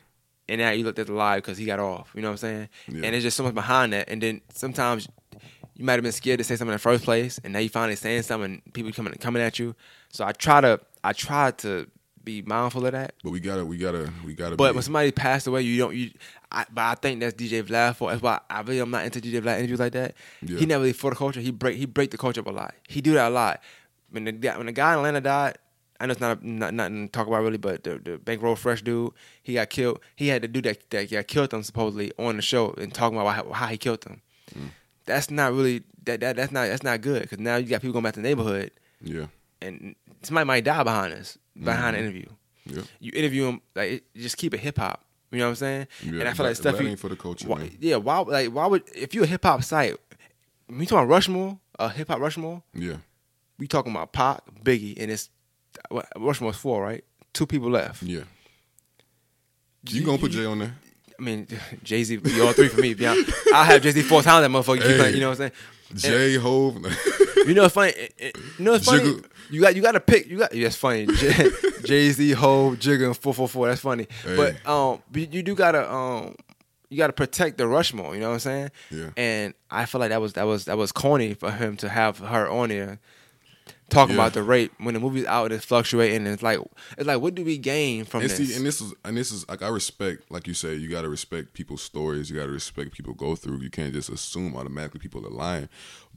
And 0.49 0.61
now 0.61 0.71
you 0.71 0.85
looked 0.85 0.99
at 0.99 1.07
the 1.07 1.13
lie 1.13 1.37
because 1.37 1.57
he 1.59 1.65
got 1.65 1.81
off. 1.81 2.11
You 2.15 2.23
know 2.23 2.29
what 2.29 2.33
I'm 2.33 2.39
saying? 2.39 2.69
Yeah. 2.89 3.05
And 3.05 3.15
there's 3.15 3.23
just 3.23 3.37
so 3.37 3.45
much 3.45 3.55
behind 3.55 3.93
that. 3.93 4.09
And 4.09 4.23
then 4.23 4.41
sometimes 4.53 5.09
you 5.75 5.85
might 5.85 5.95
have 5.95 6.03
been 6.03 6.13
scared 6.13 6.39
to 6.39 6.45
say 6.45 6.57
something 6.57 6.73
in 6.73 6.77
the 6.77 6.79
first 6.79 7.05
place, 7.05 7.41
and 7.43 7.53
now 7.53 7.59
you 7.59 7.69
finally 7.69 7.97
saying 7.97 8.23
something, 8.23 8.61
and 8.65 8.75
people 8.75 8.93
coming 8.93 9.13
coming 9.15 9.43
at 9.43 9.59
you. 9.59 9.75
So 10.11 10.25
I 10.25 10.33
try 10.33 10.61
to 10.61 10.81
I 11.03 11.13
try 11.13 11.51
to 11.51 11.89
be 12.25 12.43
mindful 12.43 12.87
of 12.87 12.93
that. 12.93 13.15
But 13.23 13.31
we 13.31 13.41
gotta, 13.41 13.65
we 13.65 13.77
gotta, 13.77 14.11
we 14.25 14.35
gotta. 14.35 14.57
But 14.57 14.73
be, 14.73 14.77
when 14.77 14.83
somebody 14.83 15.13
passed 15.13 15.47
away, 15.47 15.63
you 15.63 15.79
don't. 15.79 15.95
You, 15.95 16.11
I, 16.55 16.67
but 16.73 16.83
I 16.83 16.95
think 16.95 17.21
that's 17.21 17.35
DJ 17.35 17.63
Vlad 17.63 17.97
for. 17.97 18.11
That's 18.11 18.23
why 18.23 18.41
I 18.49 18.61
really 18.61 18.81
am 18.81 18.91
not 18.91 19.05
into 19.05 19.21
DJ 19.21 19.43
Vlad 19.43 19.59
interviews 19.59 19.81
like 19.81 19.93
that. 19.93 20.15
Yeah. 20.43 20.59
He 20.59 20.67
never 20.67 20.83
really 20.83 20.93
for 20.93 21.11
the 21.11 21.17
culture. 21.17 21.41
He 21.41 21.51
break 21.51 21.77
he 21.77 21.87
break 21.87 22.11
the 22.11 22.19
culture 22.19 22.41
up 22.41 22.47
a 22.47 22.51
lot. 22.51 22.75
He 22.89 23.01
do 23.01 23.15
that 23.15 23.29
a 23.29 23.35
lot. 23.35 23.61
When 24.11 24.25
the 24.25 24.33
guy 24.33 24.57
when 24.57 24.67
the 24.67 24.73
guy 24.73 24.93
in 24.93 24.99
Atlanta 24.99 25.21
died, 25.21 25.59
I 26.01 26.07
know 26.07 26.13
it's 26.13 26.21
not 26.21 26.43
not 26.45 26.75
nothing 26.75 27.09
to 27.09 27.13
talk 27.13 27.27
about 27.27 27.43
really, 27.43 27.59
but 27.59 27.85
the 27.85 27.99
the 27.99 28.19
bankroll 28.19 28.57
fresh 28.57 28.83
dude, 28.83 29.13
he 29.43 29.55
got 29.55 29.71
killed. 29.71 30.01
He 30.17 30.29
had 30.29 30.43
to 30.43 30.49
do 30.49 30.63
that 30.63 30.91
that 30.91 31.11
got 31.11 31.27
killed 31.27 31.51
them 31.51 31.63
supposedly 31.63 32.13
on 32.19 32.37
the 32.37 32.43
show 32.43 32.73
and 32.79 32.95
talking 32.95 33.19
about 33.19 33.35
how, 33.35 33.53
how 33.53 33.67
he 33.67 33.77
killed 33.77 34.03
them. 34.03 34.23
Mm. 34.57 34.69
That's 35.07 35.31
not 35.31 35.53
really 35.53 35.83
that, 36.05 36.21
that 36.21 36.37
that's 36.37 36.53
not 36.53 36.69
that's 36.69 36.83
not 36.83 37.01
good 37.01 37.23
because 37.23 37.39
now 37.39 37.57
you 37.57 37.67
got 37.67 37.81
people 37.83 37.93
going 37.93 38.05
back 38.05 38.15
to 38.15 38.21
the 38.21 38.29
neighborhood 38.29 38.71
yeah. 39.03 39.27
and 39.61 39.95
somebody 40.23 40.47
might 40.47 40.65
die 40.65 40.83
behind 40.83 41.13
us 41.13 41.39
behind 41.63 41.97
the 41.97 42.01
interview 42.01 42.27
Yeah. 42.67 42.83
you 43.01 43.13
interview 43.15 43.47
him 43.47 43.61
like 43.75 44.05
just 44.17 44.37
keep 44.37 44.55
it 44.55 44.61
hip 44.61 44.79
hop. 44.79 45.04
You 45.35 45.41
know 45.41 45.47
what 45.47 45.51
I'm 45.51 45.55
saying? 45.57 45.87
Yeah, 46.05 46.21
and 46.21 46.29
I 46.29 46.33
feel 46.33 46.47
like 46.47 46.57
that- 46.57 46.63
stuff 46.63 46.81
you- 46.81 46.89
ain't 46.89 46.99
for 46.99 47.09
the 47.09 47.17
culture, 47.17 47.49
why- 47.49 47.71
Yeah, 47.81 47.97
why 47.97 48.19
like 48.21 48.51
why 48.53 48.67
would 48.67 48.83
if 48.95 49.15
you're 49.15 49.25
a 49.25 49.27
hip 49.27 49.45
hop 49.45 49.63
site, 49.65 49.97
you 50.71 50.87
talking 50.87 50.99
about 50.99 51.09
Rushmore, 51.09 51.59
a 51.79 51.89
hip 51.91 52.09
hop 52.09 52.21
Rushmore, 52.21 52.63
Yeah. 52.75 52.97
we 53.59 53.67
talking 53.67 53.93
about 53.93 54.13
Pac, 54.13 54.41
Biggie, 54.63 54.95
and 54.99 55.11
it's 55.11 55.29
what, 55.91 56.07
Rushmore's 56.17 56.57
four, 56.57 56.83
right? 56.83 57.05
Two 57.33 57.47
people 57.47 57.71
left. 57.71 58.03
Yeah. 58.03 58.23
You 59.91 60.03
gonna 60.05 60.19
put 60.19 60.31
Jay 60.31 60.45
on 60.47 60.61
there? 60.61 60.75
I 61.19 61.23
mean, 61.23 61.47
Jay 61.83 62.03
Z, 62.05 62.17
be 62.17 62.41
all 62.41 62.53
three 62.53 62.69
for 62.69 62.81
me. 62.81 62.95
Honest. 63.07 63.31
I'll 63.53 63.65
have 63.65 63.83
Jay 63.83 63.91
Z 63.91 64.03
four 64.03 64.23
times 64.23 64.43
that 64.45 64.51
motherfucker. 64.51 64.83
Hey. 64.83 65.15
you 65.15 65.21
know 65.21 65.31
what 65.31 65.41
I'm 65.41 65.51
saying? 65.95 66.33
Jay 66.33 66.35
Hove. 66.37 66.77
You 67.47 67.55
know 67.55 67.63
what's 67.63 67.75
funny? 67.75 67.91
It- 67.93 68.15
it- 68.19 68.37
You 68.59 68.65
know 68.65 68.73
what's 68.73 68.87
funny? 68.87 69.21
You 69.51 69.61
got 69.61 69.77
you 69.77 69.83
got 69.83 69.93
to 69.93 70.01
pick. 70.01 70.27
You 70.29 70.39
got 70.39 70.55
yeah, 70.55 70.65
that's 70.65 70.77
funny. 70.77 71.07
Jay 71.85 72.11
Z, 72.11 72.31
Ho, 72.33 72.71
Jigga, 72.79 73.07
and 73.07 73.17
four 73.17 73.35
four 73.35 73.49
four. 73.49 73.69
That's 73.69 73.81
funny. 73.81 74.07
Hey. 74.25 74.37
But 74.37 74.67
um, 74.69 75.03
you 75.15 75.43
do 75.43 75.55
gotta 75.55 75.93
um, 75.93 76.35
you 76.89 76.97
gotta 76.97 77.13
protect 77.13 77.59
the 77.59 77.67
Rushmore. 77.69 78.15
You 78.15 78.21
know 78.23 78.29
what 78.29 78.35
I'm 78.35 78.41
saying? 78.41 78.71
Yeah. 78.91 79.11
And 79.17 79.55
I 79.71 79.85
feel 79.85 80.01
like 80.01 80.11
that 80.11 80.21
was 80.21 80.33
that 80.35 80.45
was 80.47 80.65
that 80.67 80.79
was 80.79 80.93
corny 80.93 81.35
for 81.35 81.51
him 81.51 81.77
to 81.79 81.89
have 81.89 82.19
her 82.19 82.49
on 82.49 82.71
there 82.71 83.01
talking 83.91 84.17
Yeah. 84.17 84.23
about 84.23 84.35
the 84.35 84.43
rape 84.43 84.73
when 84.79 84.95
the 84.95 85.01
movie's 85.01 85.27
out. 85.27 85.53
It's 85.53 85.65
fluctuating. 85.65 86.19
And 86.19 86.29
it's 86.29 86.43
like 86.43 86.59
it's 86.97 87.07
like 87.07 87.21
what 87.21 87.35
do 87.35 87.45
we 87.45 87.59
gain 87.59 88.05
from 88.05 88.23
and 88.23 88.31
this? 88.31 88.37
see, 88.39 88.57
and 88.57 88.65
this 88.65 88.81
is 88.81 88.95
and 89.05 89.17
this 89.17 89.31
is 89.31 89.49
like 89.49 89.63
I 89.63 89.69
respect, 89.69 90.31
like 90.31 90.47
you 90.47 90.55
say, 90.55 90.75
you 90.75 90.89
gotta 90.89 91.09
respect 91.09 91.53
people's 91.53 91.83
stories. 91.83 92.31
You 92.31 92.37
gotta 92.39 92.53
respect 92.53 92.93
people 92.93 93.15
go 93.15 93.35
through. 93.37 93.61
You 93.61 93.71
can't 93.71 93.93
just 93.93 94.09
assume 94.09 94.57
automatically 94.57 95.01
people 95.01 95.27
are 95.27 95.31
lying. 95.31 95.69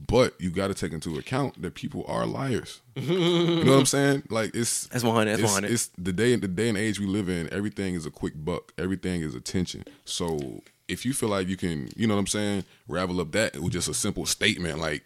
But 0.05 0.39
you 0.39 0.51
gotta 0.51 0.73
take 0.73 0.93
into 0.93 1.17
account 1.17 1.61
that 1.61 1.73
people 1.75 2.05
are 2.07 2.25
liars. 2.25 2.81
you 2.95 3.63
know 3.63 3.71
what 3.71 3.79
I'm 3.79 3.85
saying? 3.85 4.23
Like 4.29 4.55
it's 4.55 4.87
That's 4.87 5.03
100, 5.03 5.29
that's 5.31 5.41
it's, 5.41 5.51
100. 5.53 5.71
It's 5.71 5.87
the 5.97 6.13
day 6.13 6.35
the 6.35 6.47
day 6.47 6.69
and 6.69 6.77
age 6.77 6.99
we 6.99 7.05
live 7.05 7.29
in. 7.29 7.51
Everything 7.53 7.95
is 7.95 8.05
a 8.05 8.11
quick 8.11 8.33
buck. 8.35 8.73
Everything 8.77 9.21
is 9.21 9.35
attention. 9.35 9.83
So 10.05 10.61
if 10.87 11.05
you 11.05 11.13
feel 11.13 11.27
like 11.29 11.47
you 11.49 11.57
can, 11.57 11.89
you 11.97 12.07
know 12.07 12.13
what 12.15 12.21
I'm 12.21 12.27
saying, 12.27 12.63
ravel 12.87 13.19
up 13.19 13.31
that 13.33 13.57
with 13.59 13.73
just 13.73 13.89
a 13.89 13.93
simple 13.93 14.25
statement 14.25 14.79
like 14.79 15.03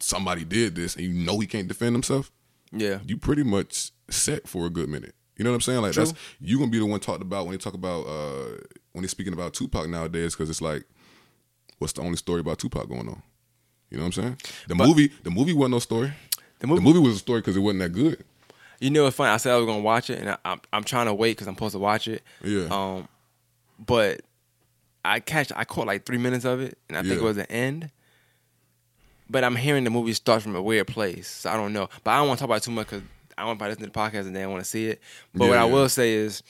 somebody 0.00 0.44
did 0.44 0.74
this 0.74 0.96
and 0.96 1.04
you 1.04 1.12
know 1.12 1.38
he 1.38 1.46
can't 1.46 1.68
defend 1.68 1.94
himself, 1.94 2.30
yeah. 2.72 2.98
you 3.06 3.16
pretty 3.16 3.42
much 3.42 3.92
set 4.10 4.46
for 4.48 4.66
a 4.66 4.70
good 4.70 4.88
minute. 4.88 5.14
You 5.36 5.44
know 5.44 5.50
what 5.50 5.56
I'm 5.56 5.60
saying? 5.62 5.82
Like 5.82 5.92
True. 5.92 6.04
that's 6.06 6.18
you 6.40 6.58
gonna 6.58 6.70
be 6.70 6.78
the 6.78 6.86
one 6.86 7.00
talked 7.00 7.22
about 7.22 7.44
when 7.46 7.52
they 7.52 7.58
talk 7.58 7.74
about 7.74 8.06
uh 8.06 8.56
when 8.92 9.02
they're 9.02 9.08
speaking 9.08 9.32
about 9.32 9.54
Tupac 9.54 9.88
nowadays 9.88 10.34
because 10.34 10.50
it's 10.50 10.60
like, 10.62 10.84
what's 11.78 11.92
the 11.92 12.02
only 12.02 12.16
story 12.16 12.40
about 12.40 12.58
Tupac 12.58 12.88
going 12.88 13.08
on? 13.08 13.22
You 13.90 13.98
know 13.98 14.04
what 14.04 14.18
I'm 14.18 14.22
saying? 14.22 14.36
The 14.66 14.74
movie, 14.74 15.12
the 15.22 15.30
movie 15.30 15.52
wasn't 15.52 15.72
no 15.72 15.78
story. 15.78 16.12
The 16.58 16.62
The 16.62 16.66
movie, 16.66 16.82
movie 16.82 16.98
was 16.98 17.14
a 17.14 17.18
story 17.18 17.40
because 17.40 17.56
it 17.56 17.60
wasn't 17.60 17.80
that 17.80 17.90
good. 17.92 18.24
you 18.80 18.90
know 18.90 19.04
what's 19.04 19.16
funny? 19.16 19.30
I 19.30 19.36
said 19.36 19.52
I 19.52 19.56
was 19.56 19.66
gonna 19.66 19.80
watch 19.80 20.10
it, 20.10 20.18
and 20.18 20.30
I, 20.30 20.36
I'm 20.44 20.60
I'm 20.72 20.84
trying 20.84 21.06
to 21.06 21.14
wait 21.14 21.32
because 21.32 21.46
I'm 21.46 21.54
supposed 21.54 21.74
to 21.74 21.78
watch 21.78 22.08
it. 22.08 22.22
Yeah. 22.42 22.66
Um, 22.70 23.08
but 23.78 24.22
I 25.04 25.20
catch 25.20 25.52
I 25.54 25.64
caught 25.64 25.86
like 25.86 26.04
three 26.04 26.18
minutes 26.18 26.44
of 26.44 26.60
it, 26.60 26.76
and 26.88 26.98
I 26.98 27.02
think 27.02 27.14
it 27.14 27.22
was 27.22 27.36
the 27.36 27.50
end. 27.50 27.90
But 29.30 29.44
I'm 29.44 29.56
hearing 29.56 29.84
the 29.84 29.90
movie 29.90 30.14
starts 30.14 30.42
from 30.44 30.54
a 30.56 30.62
weird 30.62 30.86
place, 30.86 31.28
so 31.28 31.50
I 31.50 31.56
don't 31.56 31.72
know. 31.72 31.88
But 32.02 32.12
I 32.12 32.16
don't 32.18 32.28
want 32.28 32.38
to 32.38 32.42
talk 32.42 32.48
about 32.48 32.56
it 32.56 32.62
too 32.62 32.70
much 32.70 32.86
because 32.88 33.02
I 33.36 33.44
want 33.44 33.58
to 33.58 33.64
listen 33.66 33.80
to 33.82 33.86
the 33.86 33.92
podcast 33.92 34.26
and 34.26 34.34
then 34.34 34.44
I 34.44 34.46
want 34.46 34.62
to 34.64 34.68
see 34.68 34.86
it. 34.86 35.00
But 35.34 35.44
Yeah, 35.44 35.50
what 35.50 35.58
I 35.58 35.66
yeah. 35.66 35.72
will 35.74 35.88
say 35.88 36.14
is 36.14 36.42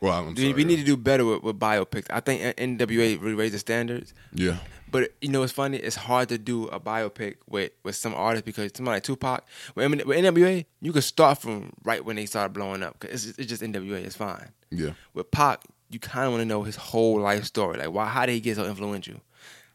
Well, 0.00 0.26
we, 0.26 0.36
sorry. 0.36 0.52
we 0.52 0.64
need 0.64 0.76
to 0.76 0.84
do 0.84 0.96
better 0.96 1.24
with, 1.24 1.42
with 1.42 1.58
biopics. 1.58 2.06
I 2.10 2.20
think 2.20 2.40
NWA 2.56 3.20
really 3.20 3.34
raised 3.34 3.54
the 3.54 3.58
standards. 3.58 4.14
Yeah. 4.32 4.58
But 4.90 5.12
you 5.20 5.28
know, 5.28 5.42
it's 5.42 5.52
funny. 5.52 5.76
It's 5.76 5.96
hard 5.96 6.28
to 6.30 6.38
do 6.38 6.66
a 6.68 6.80
biopic 6.80 7.36
with, 7.48 7.72
with 7.84 7.94
some 7.94 8.14
artists 8.14 8.44
because 8.44 8.70
somebody 8.74 8.96
like 8.96 9.02
Tupac, 9.04 9.44
with, 9.74 10.04
with 10.06 10.18
NWA, 10.18 10.64
you 10.80 10.92
can 10.92 11.02
start 11.02 11.38
from 11.38 11.72
right 11.84 12.04
when 12.04 12.16
they 12.16 12.26
started 12.26 12.52
blowing 12.52 12.82
up 12.82 12.98
because 12.98 13.26
it's, 13.26 13.38
it's 13.38 13.48
just 13.48 13.62
NWA. 13.62 14.04
It's 14.04 14.16
fine. 14.16 14.48
Yeah. 14.70 14.90
With 15.14 15.30
Pac, 15.30 15.62
you 15.90 15.98
kind 15.98 16.26
of 16.26 16.32
want 16.32 16.40
to 16.42 16.46
know 16.46 16.62
his 16.62 16.76
whole 16.76 17.20
life 17.20 17.44
story. 17.44 17.78
Like, 17.78 17.90
why? 17.92 18.06
How 18.08 18.26
did 18.26 18.32
he 18.32 18.40
get 18.40 18.56
so 18.56 18.64
influential? 18.66 19.20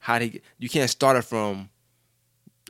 How 0.03 0.19
did 0.19 0.33
he? 0.33 0.41
You 0.59 0.67
can't 0.67 0.89
start 0.89 1.15
it 1.15 1.21
from. 1.23 1.69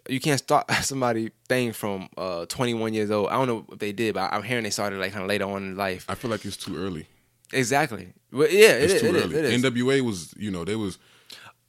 You 0.07 0.19
can't 0.19 0.37
start 0.37 0.69
somebody 0.83 1.31
thing 1.49 1.73
from 1.73 2.09
uh, 2.15 2.45
21 2.45 2.93
years 2.93 3.09
old. 3.09 3.29
I 3.29 3.33
don't 3.33 3.47
know 3.47 3.65
if 3.71 3.79
they 3.79 3.91
did, 3.91 4.13
but 4.13 4.31
I'm 4.31 4.43
hearing 4.43 4.63
they 4.65 4.69
started 4.69 4.99
like 4.99 5.13
kind 5.13 5.23
of 5.23 5.29
later 5.29 5.45
on 5.45 5.63
in 5.63 5.75
life. 5.75 6.05
I 6.07 6.13
feel 6.15 6.29
like 6.29 6.45
it's 6.45 6.57
too 6.57 6.77
early. 6.77 7.07
Exactly. 7.51 8.13
Well, 8.31 8.49
yeah, 8.51 8.73
It's 8.73 8.93
is. 8.93 9.01
too 9.01 9.07
It 9.07 9.15
is. 9.15 9.23
early. 9.23 9.35
It 9.37 9.45
is. 9.45 9.63
NWA 9.63 10.01
was, 10.01 10.33
you 10.37 10.51
know, 10.51 10.63
they 10.63 10.75
was 10.75 10.99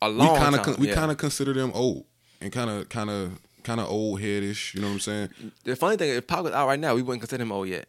a 0.03 0.11
we 0.11 0.17
long 0.17 0.37
kind 0.37 0.55
of 0.55 0.79
we 0.79 0.89
yeah. 0.89 0.95
kind 0.95 1.11
of 1.11 1.17
consider 1.17 1.55
them 1.55 1.71
old 1.75 2.05
and 2.43 2.53
kind 2.53 2.69
of 2.69 2.89
kind 2.91 3.09
of 3.09 3.41
kind 3.63 3.81
of 3.81 3.89
old 3.89 4.21
headish. 4.21 4.75
You 4.75 4.83
know 4.83 4.89
what 4.89 4.95
I'm 4.95 5.01
saying? 5.01 5.29
The 5.65 5.77
funny 5.77 5.97
thing, 5.97 6.11
if 6.11 6.27
Pac 6.27 6.43
was 6.43 6.53
out 6.53 6.67
right 6.67 6.79
now, 6.79 6.95
we 6.95 7.01
wouldn't 7.03 7.23
consider 7.23 7.43
him 7.43 7.53
old 7.53 7.69
yet. 7.69 7.87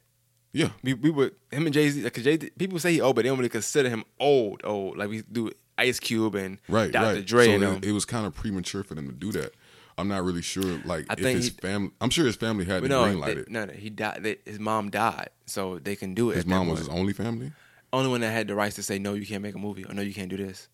Yeah, 0.54 0.70
We, 0.82 0.94
we 0.94 1.10
would 1.10 1.36
him 1.52 1.66
and 1.66 1.74
Jay 1.74 1.90
Z. 1.90 2.02
Like, 2.02 2.14
Jay, 2.14 2.38
people 2.38 2.80
say 2.80 2.94
he 2.94 3.02
old, 3.02 3.18
but 3.18 3.24
they 3.24 3.30
don't 3.30 3.38
really 3.38 3.50
consider 3.50 3.90
him 3.90 4.06
old. 4.18 4.62
Old 4.64 4.98
like 4.98 5.10
we 5.10 5.22
do 5.30 5.52
Ice 5.78 6.00
Cube 6.00 6.36
and 6.36 6.60
right, 6.70 6.92
Dr. 6.92 7.16
right. 7.16 7.26
Dre 7.26 7.46
so 7.48 7.52
and 7.52 7.64
them. 7.64 7.76
it, 7.78 7.86
it 7.86 7.92
was 7.92 8.06
kind 8.06 8.26
of 8.26 8.34
premature 8.34 8.84
for 8.84 8.96
them 8.96 9.08
to 9.08 9.14
do 9.14 9.32
that. 9.34 9.54
I'm 9.98 10.08
not 10.08 10.24
really 10.24 10.42
sure. 10.42 10.80
Like 10.86 11.06
I 11.10 11.14
if 11.14 11.20
think 11.20 11.38
his 11.38 11.50
family, 11.50 11.92
I'm 12.02 12.10
sure 12.10 12.26
his 12.26 12.36
family 12.36 12.66
had 12.66 12.84
to 12.84 12.90
no, 12.90 13.06
green 13.06 13.20
light 13.20 13.36
they- 13.36 13.42
it. 13.42 13.50
no, 13.50 13.66
no, 13.66 13.74
he 13.74 13.90
died. 13.90 14.24
They, 14.24 14.38
his 14.46 14.60
mom 14.60 14.90
died, 14.90 15.30
so 15.46 15.80
they 15.80 15.96
can 15.96 16.14
do 16.14 16.32
it. 16.32 16.36
His 16.36 16.46
mom 16.46 16.68
was 16.68 16.80
his 16.80 16.90
only 16.90 17.14
family. 17.14 17.52
only 17.94 18.10
one 18.10 18.22
that 18.22 18.32
had 18.32 18.48
the 18.48 18.56
rights 18.56 18.76
to 18.76 18.84
say 18.84 19.00
no, 19.00 19.14
you 19.14 19.26
can't 19.26 19.42
make 19.44 19.56
a 19.56 19.60
movie, 19.60 19.86
or 19.86 19.94
no, 19.94 20.02
you 20.02 20.14
can't 20.14 20.30
do 20.30 20.38
this. 20.38 20.68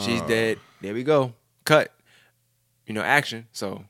She's 0.00 0.20
Ah. 0.20 0.26
dead. 0.26 0.58
There 0.80 0.94
we 0.94 1.02
go. 1.04 1.32
Cut. 1.64 1.92
You 2.86 2.94
know, 2.94 3.02
action. 3.02 3.46
So 3.52 3.84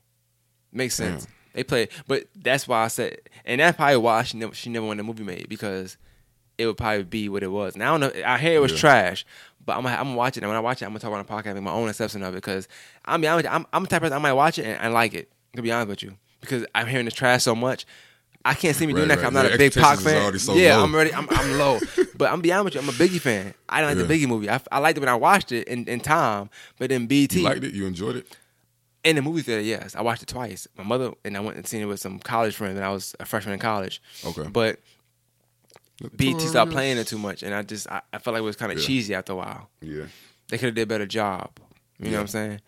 makes 0.73 0.95
sense. 0.95 1.25
Damn. 1.25 1.35
They 1.53 1.65
play, 1.65 1.89
but 2.07 2.25
that's 2.37 2.69
why 2.69 2.85
I 2.85 2.89
said, 2.89 3.19
and 3.45 3.61
that's 3.61 3.77
probably 3.77 3.97
why 3.97 4.23
she 4.23 4.37
never 4.39 4.55
she 4.55 4.71
never 4.71 4.87
wanted 4.87 5.01
the 5.01 5.05
movie 5.05 5.25
made 5.25 5.49
because 5.49 5.97
it 6.61 6.67
would 6.67 6.77
probably 6.77 7.05
be 7.05 7.29
what 7.29 7.43
it 7.43 7.51
was. 7.51 7.77
Now 7.77 7.95
I 7.95 7.99
don't 7.99 8.15
know. 8.17 8.23
I 8.25 8.39
hear 8.39 8.55
it 8.57 8.61
was 8.61 8.73
Yeah. 8.73 8.79
trash, 8.79 9.25
but 9.65 9.77
I'm 9.77 9.83
gonna, 9.83 9.97
I'm 9.97 10.05
gonna 10.05 10.17
watch 10.17 10.37
it. 10.37 10.43
And 10.43 10.49
when 10.51 10.57
I 10.57 10.61
watch 10.61 10.83
it, 10.83 10.85
I'm 10.87 10.91
gonna 10.91 11.01
talk 11.01 11.13
on 11.13 11.19
the 11.25 11.31
podcast, 11.51 11.55
make 11.55 11.63
my 11.63 11.73
own 11.73 11.89
assessment 11.89 12.25
of 12.25 12.35
it. 12.35 12.39
Because 12.39 12.69
I'm, 13.05 13.25
I'm 13.25 13.47
I'm 13.47 13.67
I'm 13.73 13.83
the 13.85 13.89
type 13.89 13.99
of 13.99 14.11
person 14.11 14.15
I 14.15 14.19
might 14.19 14.33
watch 14.35 14.59
it 14.59 14.65
and 14.67 14.79
I 14.81 14.89
like 14.89 15.15
it. 15.15 15.31
To 15.57 15.63
be 15.63 15.73
honest 15.73 15.89
with 15.89 16.03
you, 16.05 16.17
because 16.41 16.65
I'm 16.75 16.87
hearing 16.87 17.07
the 17.07 17.11
trash 17.11 17.43
so 17.43 17.55
much. 17.57 17.85
I 18.45 18.55
can't 18.55 18.75
see 18.75 18.87
me 18.87 18.93
doing 18.95 19.09
Right, 19.09 19.17
that. 19.17 19.23
'cause 19.23 19.27
I'm 19.27 19.35
not 19.35 19.45
Your 19.47 19.55
a 19.55 19.59
big 19.59 19.75
Pac 19.75 19.99
fan. 19.99 20.39
so 20.39 20.55
yeah, 20.55 20.77
low. 20.77 20.85
I'm 20.85 20.95
ready. 20.95 21.13
I'm, 21.13 21.27
I'm 21.31 21.59
low, 21.59 21.79
but 22.17 22.33
I'm 22.33 22.41
be 22.41 22.53
honest 22.53 22.65
with 22.65 22.75
you. 22.77 22.81
I'm 22.81 22.89
a 22.89 22.93
Biggie 22.93 23.21
fan. 23.21 23.53
I 23.69 23.81
didn't 23.83 23.99
like 23.99 24.09
the 24.09 24.15
Biggie 24.15 24.29
movie. 24.29 24.49
I, 24.49 24.61
I 24.73 24.79
liked 24.79 24.97
it 24.97 25.01
when 25.01 25.09
I 25.11 25.15
watched 25.17 25.53
it 25.53 25.69
in, 25.69 25.85
in 25.87 26.01
time, 26.01 26.49
but 26.79 26.89
then 26.89 27.07
BET 27.07 27.35
You 27.35 27.43
liked 27.43 27.65
it? 27.65 27.75
You 27.75 27.87
enjoyed 27.87 28.17
it? 28.17 28.27
in 29.03 29.17
the 29.17 29.23
movie 29.23 29.41
theater, 29.43 29.63
yes, 29.63 29.95
I 29.97 30.03
watched 30.03 30.23
it 30.23 30.29
twice. 30.29 30.69
My 30.77 30.85
mother 30.85 31.13
and 31.25 31.37
I 31.37 31.41
went 31.41 31.57
and 31.57 31.67
seen 31.67 31.81
it 31.83 31.87
with 31.87 32.01
some 32.01 32.19
college 32.19 32.55
friends, 32.55 32.77
and 32.77 32.85
I 32.85 32.91
was 32.91 33.15
a 33.19 33.25
freshman 33.27 33.55
in 33.55 33.59
college. 33.61 34.01
Okay. 34.25 34.47
But 34.51 34.79
BET 36.17 36.41
stopped 36.41 36.73
playing 36.73 36.97
it 36.99 37.07
too 37.07 37.19
much, 37.19 37.43
and 37.43 37.55
I 37.55 37.63
just 37.63 37.91
I, 37.91 38.01
I 38.13 38.19
felt 38.19 38.35
like 38.35 38.41
it 38.41 38.45
was 38.45 38.57
kind 38.57 38.73
of 38.73 38.79
Yeah. 38.79 38.85
cheesy 38.87 39.15
after 39.15 39.33
a 39.33 39.37
while. 39.37 39.69
Yeah. 39.81 40.05
They 40.49 40.59
could 40.59 40.67
have 40.67 40.75
did 40.75 40.83
a 40.83 40.87
better 40.87 41.07
job. 41.07 41.51
You 41.99 42.11
know 42.11 42.17
what 42.17 42.21
I'm 42.23 42.27
saying? 42.29 42.61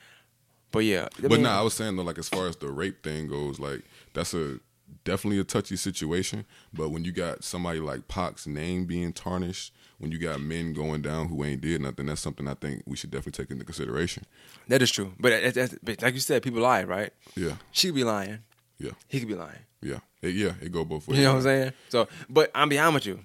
But 0.70 0.80
yeah, 0.80 1.08
I 1.18 1.22
But 1.22 1.30
mean, 1.32 1.42
nah, 1.42 1.58
I 1.58 1.62
was 1.62 1.74
saying 1.74 1.96
though, 1.96 2.02
like 2.02 2.18
as 2.18 2.28
far 2.28 2.46
as 2.46 2.56
the 2.56 2.68
rape 2.68 3.02
thing 3.02 3.28
goes, 3.28 3.58
like 3.58 3.82
that's 4.14 4.34
a 4.34 4.58
definitely 5.04 5.38
a 5.38 5.44
touchy 5.44 5.76
situation. 5.76 6.44
But 6.72 6.90
when 6.90 7.04
you 7.04 7.12
got 7.12 7.42
somebody 7.44 7.80
like 7.80 8.08
Pac's 8.08 8.46
name 8.46 8.84
being 8.86 9.12
tarnished, 9.12 9.72
when 9.98 10.12
you 10.12 10.18
got 10.18 10.40
men 10.40 10.72
going 10.74 11.00
down 11.02 11.28
who 11.28 11.44
ain't 11.44 11.60
did 11.62 11.80
nothing, 11.80 12.06
that's 12.06 12.20
something 12.20 12.46
I 12.46 12.54
think 12.54 12.82
we 12.86 12.96
should 12.96 13.10
definitely 13.10 13.44
take 13.44 13.50
into 13.50 13.64
consideration. 13.64 14.24
that 14.68 14.82
is 14.82 14.90
true. 14.90 15.12
But, 15.18 15.54
but 15.82 16.02
like 16.02 16.14
you 16.14 16.20
said, 16.20 16.42
people 16.42 16.60
lie, 16.60 16.84
right? 16.84 17.12
Yeah, 17.36 17.56
She 17.70 17.88
could 17.88 17.94
be 17.96 18.04
lying. 18.04 18.40
yeah, 18.78 18.90
He 19.08 19.18
could 19.18 19.28
be 19.28 19.34
lying. 19.34 19.60
Yeah, 19.82 19.98
It- 20.22 20.34
yeah. 20.34 20.52
It 20.60 20.72
go 20.72 20.84
both 20.84 21.08
ways. 21.08 21.18
You 21.18 21.24
know 21.24 21.32
what 21.32 21.36
I'm 21.38 21.42
saying? 21.44 21.72
So, 21.88 22.08
but 22.28 22.50
I'm 22.54 22.68
be 22.68 22.78
honest 22.78 23.06
with 23.06 23.18
you. 23.18 23.24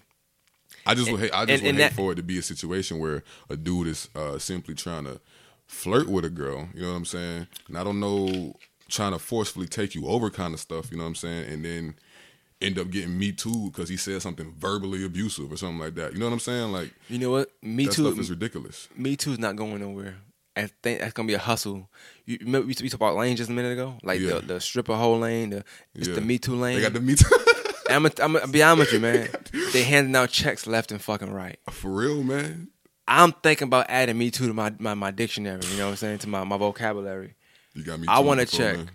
I 0.85 0.95
just 0.95 1.11
would 1.11 1.19
hate. 1.19 1.33
I 1.33 1.45
just 1.45 1.49
and- 1.53 1.61
would 1.63 1.69
and 1.69 1.77
hate 1.77 1.83
that- 1.89 1.93
for 1.93 2.11
it 2.11 2.15
to 2.15 2.23
be 2.23 2.37
a 2.37 2.41
situation 2.41 2.99
where 2.99 3.23
a 3.49 3.57
dude 3.57 3.87
is 3.87 4.09
uh, 4.15 4.37
simply 4.39 4.73
trying 4.75 5.03
to 5.05 5.19
flirt 5.67 6.07
with 6.09 6.23
a 6.25 6.29
girl. 6.29 6.69
You 6.73 6.81
know 6.83 6.89
what 6.91 6.95
I'm 6.97 7.05
saying? 7.05 7.47
And 7.67 7.77
I 7.77 7.83
don't 7.83 7.99
know, 7.99 8.55
trying 8.89 9.11
to 9.11 9.19
forcefully 9.19 9.67
take 9.67 9.95
you 9.95 10.07
over, 10.07 10.29
kind 10.29 10.53
of 10.53 10.59
stuff. 10.59 10.89
You 10.91 10.97
know 10.97 11.03
what 11.03 11.09
I'm 11.09 11.15
saying? 11.15 11.51
And 11.51 11.65
then 11.65 11.95
end 12.61 12.79
up 12.79 12.89
getting 12.89 13.19
me 13.19 13.31
too 13.33 13.69
because 13.69 13.87
he 13.89 13.97
said 13.97 14.21
something 14.21 14.51
verbally 14.57 15.03
abusive 15.05 15.51
or 15.51 15.57
something 15.57 15.77
like 15.79 15.93
that. 15.95 16.13
You 16.13 16.19
know 16.19 16.25
what 16.25 16.33
I'm 16.33 16.39
saying? 16.39 16.71
Like 16.71 16.91
You 17.09 17.19
know 17.19 17.31
what? 17.31 17.51
Me 17.61 17.85
too. 17.85 17.91
stuff 18.07 18.17
is 18.19 18.29
ridiculous. 18.31 18.87
Me 18.95 19.15
Too 19.15 19.33
is 19.33 19.39
not 19.39 19.55
going 19.57 19.79
nowhere. 19.79 20.15
I 20.57 20.69
think 20.83 20.99
that's 20.99 21.13
gonna 21.13 21.27
be 21.27 21.33
a 21.33 21.39
hustle. 21.39 21.89
You 22.25 22.37
remember 22.41 22.67
we 22.67 22.75
we 22.81 22.89
talked 22.89 22.93
about 22.95 23.15
lane 23.15 23.35
just 23.37 23.49
a 23.49 23.53
minute 23.53 23.73
ago, 23.73 23.97
like 24.03 24.19
Yeah. 24.19 24.35
the 24.35 24.41
the 24.41 24.59
stripper 24.59 24.95
hole 24.95 25.19
lane, 25.19 25.51
the 25.51 25.63
it's 25.93 26.07
Yeah. 26.07 26.15
the 26.15 26.21
Me 26.21 26.37
Too 26.37 26.55
lane. 26.55 26.75
They 26.77 26.81
got 26.81 26.93
the 26.93 26.99
me 27.01 27.15
too. 27.15 27.25
I'm 27.89 28.03
gonna 28.03 28.39
I'm 28.43 28.51
be 28.51 28.61
honest 28.63 28.91
with 28.91 28.93
you, 28.93 28.99
man. 28.99 29.29
they 29.73 29.83
handing 29.83 30.15
out 30.15 30.29
checks 30.29 30.67
left 30.67 30.91
and 30.91 31.01
fucking 31.01 31.31
right. 31.31 31.57
For 31.71 31.89
real, 31.89 32.23
man. 32.23 32.69
I'm 33.07 33.31
thinking 33.31 33.67
about 33.67 33.85
adding 33.89 34.17
Me 34.17 34.29
Too 34.31 34.47
to 34.47 34.53
my 34.53 34.73
my, 34.79 34.93
my 34.93 35.11
dictionary. 35.11 35.61
You 35.71 35.77
know 35.77 35.85
what 35.85 35.91
I'm 35.91 35.95
saying? 35.97 36.17
To 36.19 36.29
my, 36.29 36.43
my 36.43 36.57
vocabulary. 36.57 37.35
You 37.73 37.83
got 37.83 37.99
me. 37.99 38.07
I 38.09 38.19
wanna 38.19 38.45
check. 38.45 38.75
man. 38.77 38.89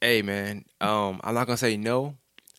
Hey, 0.00 0.22
man. 0.22 0.64
Um, 0.80 1.20
I'm 1.24 1.34
not 1.34 1.46
gonna 1.46 1.56
say 1.56 1.76
no. 1.76 2.06
I'm 2.06 2.14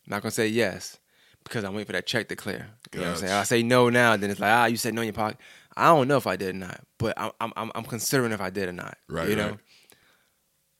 not 0.06 0.22
gonna 0.22 0.30
say 0.30 0.48
yes 0.48 0.98
because 1.44 1.64
I'm 1.64 1.72
waiting 1.74 1.86
for 1.86 1.92
that 1.92 2.06
check 2.06 2.28
to 2.28 2.36
clear. 2.36 2.68
You 2.92 3.00
know 3.00 3.06
what 3.06 3.10
I'm 3.12 3.16
saying? 3.18 3.28
Gotcha. 3.30 3.40
I 3.40 3.44
say 3.44 3.62
no 3.62 3.90
now, 3.90 4.16
then 4.16 4.30
it's 4.30 4.40
like 4.40 4.50
ah, 4.50 4.66
you 4.66 4.76
said 4.76 4.94
no 4.94 5.02
in 5.02 5.06
your 5.08 5.12
pocket. 5.12 5.38
I 5.78 5.86
don't 5.94 6.08
know 6.08 6.16
if 6.16 6.26
I 6.26 6.36
did 6.36 6.54
or 6.54 6.58
not, 6.58 6.80
but 6.98 7.14
I'm 7.18 7.30
I'm 7.40 7.52
I'm, 7.56 7.72
I'm 7.74 7.84
considering 7.84 8.32
if 8.32 8.40
I 8.40 8.50
did 8.50 8.68
or 8.68 8.72
not. 8.72 8.98
Right, 9.08 9.28
You 9.28 9.36
know. 9.36 9.48
right. 9.50 9.58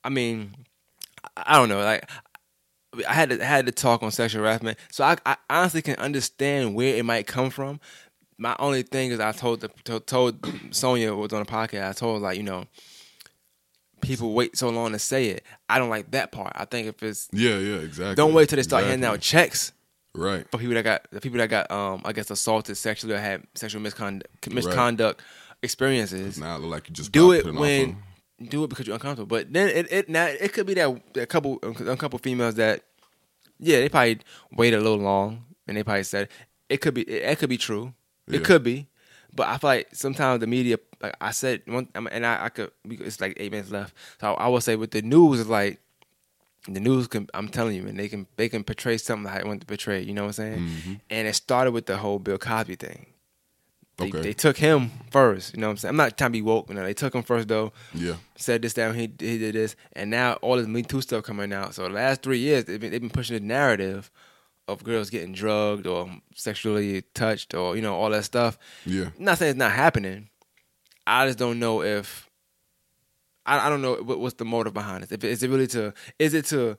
I 0.05 0.09
mean, 0.11 0.55
I, 1.37 1.57
don't 1.57 1.69
know. 1.69 1.81
Like, 1.83 2.09
I 3.09 3.13
had 3.13 3.31
to 3.31 3.45
had 3.45 3.67
to 3.67 3.73
talk 3.73 4.03
on 4.03 4.11
sexual 4.11 4.43
harassment, 4.43 4.79
so 4.91 5.05
I, 5.05 5.17
I 5.27 5.37
honestly 5.51 5.83
can 5.83 5.97
understand 5.97 6.75
where 6.75 6.95
it 6.97 7.05
might 7.05 7.27
come 7.27 7.51
from. 7.51 7.81
My 8.39 8.55
only 8.59 8.83
thing 8.83 9.11
is, 9.11 9.21
I 9.21 9.33
told 9.33 9.61
the 9.61 9.69
to- 9.85 10.01
told 10.01 10.47
Sonya 10.71 11.15
was 11.15 11.33
on 11.33 11.41
the 11.45 11.51
podcast. 11.51 11.89
I 11.89 11.93
told 11.93 12.23
like 12.23 12.37
you 12.37 12.45
know, 12.45 12.67
people 14.01 14.33
wait 14.33 14.57
so 14.57 14.69
long 14.71 14.93
to 14.93 14.99
say 14.99 15.27
it. 15.31 15.45
I 15.69 15.79
don't 15.79 15.91
like 15.91 16.11
that 16.13 16.33
part. 16.33 16.53
I 16.55 16.65
think 16.65 16.87
if 16.87 17.03
it's 17.03 17.29
Yeah, 17.33 17.59
yeah, 17.59 17.77
exactly. 17.77 18.15
don't 18.15 18.33
wait 18.35 18.49
till 18.49 18.57
they 18.57 18.63
start 18.63 18.85
handing 18.85 19.09
out 19.09 19.21
checks 19.21 19.73
Right. 20.19 20.45
for 20.51 20.59
people 20.59 20.75
that 20.75 20.85
got 20.85 21.07
the 21.11 21.21
people 21.21 21.39
that 21.39 21.49
got 21.49 21.71
um 21.71 22.03
I 22.05 22.13
guess 22.13 22.31
assaulted 22.31 22.77
sexually 22.77 23.15
or 23.15 23.19
had 23.19 23.45
sexual 23.55 23.81
misconduct 23.81 24.53
misconduct 24.53 25.23
experiences. 25.63 26.39
Now 26.39 26.57
look 26.57 26.71
like 26.71 26.89
you 26.89 26.95
just 26.95 27.13
do 27.13 27.33
it 27.33 27.45
when 27.45 28.03
do 28.49 28.65
it 28.65 28.69
because 28.71 28.87
you're 28.87 28.95
uncomfortable. 28.95 29.27
But 29.37 29.53
then 29.53 29.69
it, 29.69 29.93
it 29.93 30.09
now 30.09 30.27
it 30.27 30.53
could 30.53 30.67
be 30.67 30.75
that 30.75 31.01
a 31.17 31.27
couple 31.27 31.59
a 31.63 31.97
couple 31.97 32.19
females 32.19 32.55
that 32.57 32.83
yeah 33.59 33.79
they 33.81 33.89
probably 33.89 34.21
waited 34.53 34.79
a 34.79 34.83
little 34.83 34.99
long 34.99 35.45
and 35.67 35.77
they 35.77 35.83
probably 35.83 36.05
said 36.05 36.29
it 36.69 36.79
could 36.81 36.95
be 36.95 37.03
it, 37.03 37.23
it 37.31 37.39
could 37.39 37.49
be 37.49 37.59
true 37.59 37.93
Yeah. 38.27 38.39
it 38.39 38.45
could 38.45 38.63
be. 38.63 38.87
But 39.35 39.49
I 39.49 39.59
feel 39.59 39.69
like 39.69 39.89
sometimes 39.93 40.41
the 40.41 40.47
media, 40.47 40.79
like 41.03 41.15
I 41.21 41.33
said, 41.33 41.63
one, 41.67 41.87
and 41.95 42.25
I, 42.25 42.47
I 42.47 42.49
could, 42.49 42.71
it's 42.89 43.21
like 43.21 43.35
eight 43.37 43.53
minutes 43.53 43.71
left. 43.71 43.95
So 44.21 44.33
I, 44.35 44.49
will 44.49 44.61
say 44.63 44.75
with 44.75 44.91
the 44.91 45.03
news, 45.03 45.47
like 45.47 45.81
the 46.75 46.81
news 46.81 47.07
can. 47.09 47.29
I'm 47.35 47.49
telling 47.49 47.75
you, 47.77 47.83
man, 47.83 47.97
they 47.97 48.09
can 48.09 48.27
they 48.37 48.49
can 48.49 48.65
portray 48.65 48.97
something 48.99 49.33
they 49.33 49.45
want 49.45 49.61
to 49.61 49.67
portray. 49.67 50.03
You 50.03 50.15
know 50.15 50.23
what 50.23 50.29
I'm 50.29 50.33
saying? 50.33 50.59
Mm-hmm. 50.61 50.93
And 51.11 51.29
it 51.29 51.35
started 51.35 51.73
with 51.73 51.87
the 51.87 51.97
whole 51.97 52.19
Bill 52.19 52.39
Cosby 52.39 52.77
thing. 52.77 53.07
They, 53.97 54.07
Okay. 54.09 54.21
they 54.21 54.33
took 54.33 54.57
him 54.57 54.93
first. 55.11 55.55
You 55.55 55.61
know 55.61 55.67
what 55.67 55.71
I'm 55.73 55.77
saying? 55.79 55.91
I'm 55.91 55.97
not 55.97 56.17
trying 56.17 56.31
to 56.31 56.33
be 56.33 56.43
woke. 56.43 56.69
You 56.69 56.77
know, 56.77 56.85
they 56.85 56.95
took 56.95 57.15
him 57.15 57.23
first 57.25 57.49
though. 57.49 57.73
Yeah. 57.93 58.15
Said 58.37 58.63
this 58.63 58.75
down. 58.75 58.95
He 58.95 59.11
he 59.19 59.39
did 59.39 59.55
this, 59.55 59.75
and 59.95 60.11
now 60.11 60.35
all 60.35 60.57
this 60.57 60.67
Me 60.69 60.83
Too 60.83 61.01
stuff 61.01 61.25
coming 61.25 61.53
out. 61.53 61.75
So 61.75 61.83
the 61.83 61.91
last 61.91 62.23
three 62.23 62.39
years, 62.39 62.65
they've 62.67 62.81
been, 62.81 62.91
they've 62.93 63.01
been 63.01 63.11
pushing 63.11 63.35
the 63.37 63.45
narrative 63.45 64.11
of 64.69 64.85
girls 64.85 65.09
getting 65.11 65.33
drugged 65.33 65.87
or 65.87 66.11
sexually 66.35 67.03
touched 67.15 67.55
or 67.55 67.75
you 67.75 67.83
know 67.83 67.95
all 67.97 68.11
that 68.11 68.25
stuff. 68.25 68.57
Yeah. 68.85 69.09
Not 69.19 69.39
saying 69.39 69.51
it's 69.53 69.59
not 69.59 69.73
happening. 69.73 70.29
I 71.07 71.27
just 71.27 71.39
don't 71.39 71.59
know 71.59 71.83
if 71.83 72.28
I, 73.49 73.67
I 73.67 73.69
don't 73.69 73.83
know 73.83 73.95
what, 73.95 74.21
what's 74.21 74.35
the 74.37 74.45
motive 74.45 74.75
behind 74.75 75.05
it. 75.05 75.13
If 75.13 75.25
is 75.25 75.43
it 75.43 75.51
really 75.51 75.67
to 75.69 75.93
is 76.19 76.35
it 76.35 76.45
to 76.47 76.77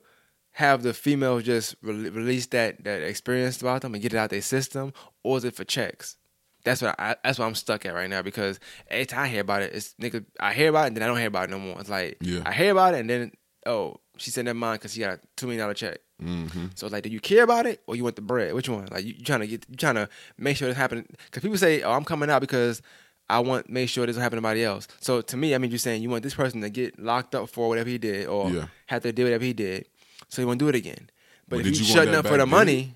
have 0.52 0.82
the 0.82 0.92
females 0.92 1.44
just 1.44 1.76
re- 1.82 2.08
release 2.10 2.46
that 2.46 2.82
that 2.84 3.02
experience 3.02 3.60
about 3.60 3.82
them 3.82 3.94
and 3.94 4.02
get 4.02 4.12
it 4.14 4.16
out 4.16 4.30
their 4.30 4.42
system, 4.42 4.92
or 5.22 5.38
is 5.38 5.44
it 5.44 5.54
for 5.54 5.64
checks? 5.64 6.16
That's 6.64 6.82
what 6.82 6.94
I, 6.98 7.16
that's 7.24 7.38
what 7.38 7.46
I'm 7.46 7.54
stuck 7.54 7.86
at 7.86 7.94
right 7.94 8.10
now 8.10 8.22
because 8.22 8.60
every 8.88 9.06
time 9.06 9.20
I 9.20 9.28
hear 9.28 9.40
about 9.40 9.62
it, 9.62 9.72
it's 9.74 9.94
nigga. 10.00 10.24
I 10.38 10.52
hear 10.52 10.68
about 10.70 10.84
it 10.84 10.86
and 10.88 10.96
then 10.96 11.02
I 11.04 11.06
don't 11.06 11.16
hear 11.18 11.28
about 11.28 11.48
it 11.48 11.50
no 11.50 11.58
more. 11.58 11.78
It's 11.80 11.88
like 11.88 12.18
Yeah. 12.20 12.42
I 12.44 12.52
hear 12.52 12.72
about 12.72 12.94
it 12.94 13.00
and 13.00 13.08
then 13.10 13.32
oh 13.66 13.96
she 14.18 14.30
said 14.30 14.44
never 14.44 14.58
mind 14.58 14.78
because 14.80 14.92
she 14.92 15.00
got 15.00 15.14
a 15.14 15.20
two 15.36 15.46
million 15.46 15.62
dollar 15.62 15.74
check. 15.74 15.98
Mm-hmm. 16.22 16.66
So 16.74 16.86
it's 16.86 16.92
like, 16.92 17.04
do 17.04 17.08
you 17.08 17.20
care 17.20 17.44
about 17.44 17.64
it 17.64 17.80
or 17.86 17.96
you 17.96 18.02
want 18.04 18.16
the 18.16 18.22
bread? 18.22 18.52
Which 18.52 18.68
one? 18.68 18.86
Like 18.90 19.04
you, 19.04 19.14
you 19.16 19.24
trying 19.24 19.40
to 19.40 19.46
get, 19.46 19.64
you 19.70 19.76
trying 19.76 19.94
to 19.94 20.06
make 20.36 20.58
sure 20.58 20.68
this 20.68 20.76
happening? 20.76 21.06
Because 21.24 21.42
people 21.42 21.56
say, 21.56 21.80
oh, 21.82 21.92
I'm 21.92 22.04
coming 22.04 22.28
out 22.28 22.42
because 22.42 22.82
I 23.30 23.38
want 23.40 23.68
make 23.70 23.88
sure 23.88 24.06
this 24.06 24.16
don't 24.16 24.22
happen 24.22 24.36
to 24.42 24.46
anybody 24.48 24.64
else. 24.64 24.88
So 25.00 25.20
to 25.20 25.36
me, 25.36 25.54
I 25.54 25.58
mean, 25.58 25.70
you're 25.70 25.78
saying 25.78 26.02
you 26.02 26.10
want 26.10 26.22
this 26.22 26.34
person 26.34 26.60
to 26.62 26.70
get 26.70 26.98
locked 26.98 27.34
up 27.34 27.48
for 27.48 27.68
whatever 27.68 27.88
he 27.88 27.98
did 27.98 28.26
or 28.26 28.50
Yeah. 28.50 28.66
have 28.86 29.02
to 29.02 29.12
do 29.12 29.24
whatever 29.24 29.44
he 29.44 29.52
did, 29.52 29.86
so 30.28 30.44
want 30.46 30.58
to 30.58 30.64
do 30.64 30.68
it 30.68 30.74
again. 30.74 31.08
But 31.48 31.60
if 31.60 31.66
you 31.66 31.72
you 31.72 31.84
shutting 31.84 32.14
up 32.14 32.26
for 32.26 32.32
the 32.32 32.38
then? 32.38 32.48
money, 32.48 32.94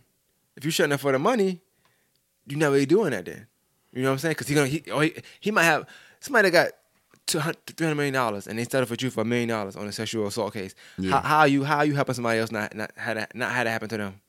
if 0.56 0.64
you 0.64 0.70
shutting 0.70 0.92
up 0.92 1.00
for 1.00 1.12
the 1.12 1.18
money, 1.18 1.60
you're 2.46 2.58
not 2.58 2.72
really 2.72 2.86
doing 2.86 3.10
that 3.10 3.24
then. 3.24 3.46
You 3.92 4.02
know 4.02 4.08
what 4.10 4.12
I'm 4.14 4.18
saying? 4.18 4.32
Because 4.32 4.48
he 4.48 4.54
gonna 4.54 4.68
he, 4.68 4.90
or 4.90 5.02
he 5.04 5.14
he 5.40 5.50
might 5.50 5.64
have 5.64 5.86
somebody 6.20 6.50
that 6.50 6.66
got. 6.66 6.72
Two 7.26 7.38
hundred, 7.38 7.64
three 7.74 7.86
hundred 7.86 7.96
million 7.96 8.12
dollars, 8.12 8.46
and 8.46 8.58
they 8.58 8.64
settled 8.64 8.86
for 8.86 8.96
you 9.02 9.08
for 9.08 9.22
a 9.22 9.24
million 9.24 9.48
dollars 9.48 9.76
on 9.76 9.86
a 9.86 9.92
sexual 9.92 10.26
assault 10.26 10.52
case. 10.52 10.74
Yeah. 10.98 11.12
How, 11.12 11.20
how 11.20 11.38
are 11.38 11.48
you 11.48 11.64
how 11.64 11.78
are 11.78 11.84
you 11.86 11.94
helping 11.94 12.14
somebody 12.14 12.38
else 12.38 12.52
not 12.52 12.74
not 12.76 12.90
had 12.98 13.16
that, 13.16 13.34
not 13.34 13.50
had 13.50 13.66
that 13.66 13.70
happen 13.70 13.88
to 13.88 13.96
them? 13.96 14.20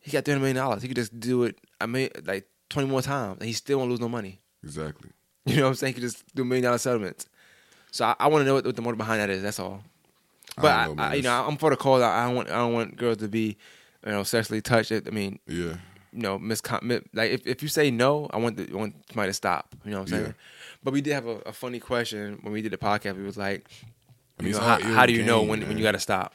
He 0.00 0.10
got 0.12 0.24
three 0.24 0.32
hundred 0.32 0.40
million 0.40 0.56
dollars. 0.56 0.80
He 0.80 0.88
could 0.88 0.96
just 0.96 1.20
do 1.20 1.44
it. 1.44 1.58
I 1.78 1.84
mean, 1.84 2.08
like 2.24 2.48
twenty 2.70 2.88
more 2.88 3.02
times, 3.02 3.36
and 3.40 3.46
he 3.46 3.52
still 3.52 3.76
won't 3.78 3.90
lose 3.90 4.00
no 4.00 4.08
money. 4.08 4.40
Exactly. 4.64 5.10
You 5.50 5.56
know 5.58 5.62
what 5.62 5.68
I'm 5.68 5.74
saying? 5.76 5.94
You 5.94 6.00
just 6.00 6.34
do 6.34 6.44
million 6.44 6.64
dollar 6.64 6.78
settlements. 6.78 7.26
So 7.92 8.04
I, 8.04 8.16
I 8.18 8.26
want 8.26 8.42
to 8.42 8.46
know 8.46 8.54
what, 8.54 8.66
what 8.66 8.74
the 8.76 8.82
motive 8.82 8.98
behind 8.98 9.20
that 9.20 9.30
is. 9.30 9.42
That's 9.42 9.60
all. 9.60 9.80
But 10.56 10.72
I 10.72 10.86
know, 10.86 10.94
I, 11.02 11.14
you 11.14 11.22
know, 11.22 11.46
I'm 11.46 11.56
for 11.56 11.70
the 11.70 11.76
cause. 11.76 12.02
I, 12.02 12.22
I 12.22 12.26
don't 12.26 12.34
want 12.36 12.48
I 12.50 12.54
don't 12.56 12.72
want 12.72 12.96
girls 12.96 13.18
to 13.18 13.28
be, 13.28 13.56
you 14.04 14.12
know, 14.12 14.22
sexually 14.24 14.60
touched. 14.60 14.90
I 14.92 15.00
mean, 15.10 15.38
Yeah. 15.46 15.76
you 16.12 16.22
know, 16.22 16.38
miscon 16.38 16.82
mi- 16.82 17.00
like 17.14 17.30
if, 17.30 17.46
if 17.46 17.62
you 17.62 17.68
say 17.68 17.90
no, 17.90 18.28
I 18.32 18.38
want 18.38 18.56
the, 18.56 18.68
I 18.72 18.76
want 18.76 18.94
somebody 19.08 19.28
to 19.30 19.34
stop. 19.34 19.74
You 19.84 19.92
know 19.92 19.98
what 19.98 20.02
I'm 20.02 20.08
saying? 20.08 20.26
Yeah. 20.26 20.32
But 20.82 20.92
we 20.94 21.00
did 21.00 21.12
have 21.12 21.26
a, 21.26 21.36
a 21.46 21.52
funny 21.52 21.78
question 21.78 22.38
when 22.42 22.52
we 22.52 22.60
did 22.62 22.72
the 22.72 22.76
podcast. 22.78 23.16
We 23.16 23.22
was 23.22 23.36
like, 23.36 23.68
you 24.42 24.50
know, 24.52 24.60
how, 24.60 24.80
how 24.80 25.06
do 25.06 25.12
you 25.12 25.22
know 25.22 25.40
game, 25.40 25.48
when 25.48 25.60
when 25.60 25.68
man. 25.68 25.78
you 25.78 25.84
got 25.84 25.92
to 25.92 26.00
stop? 26.00 26.34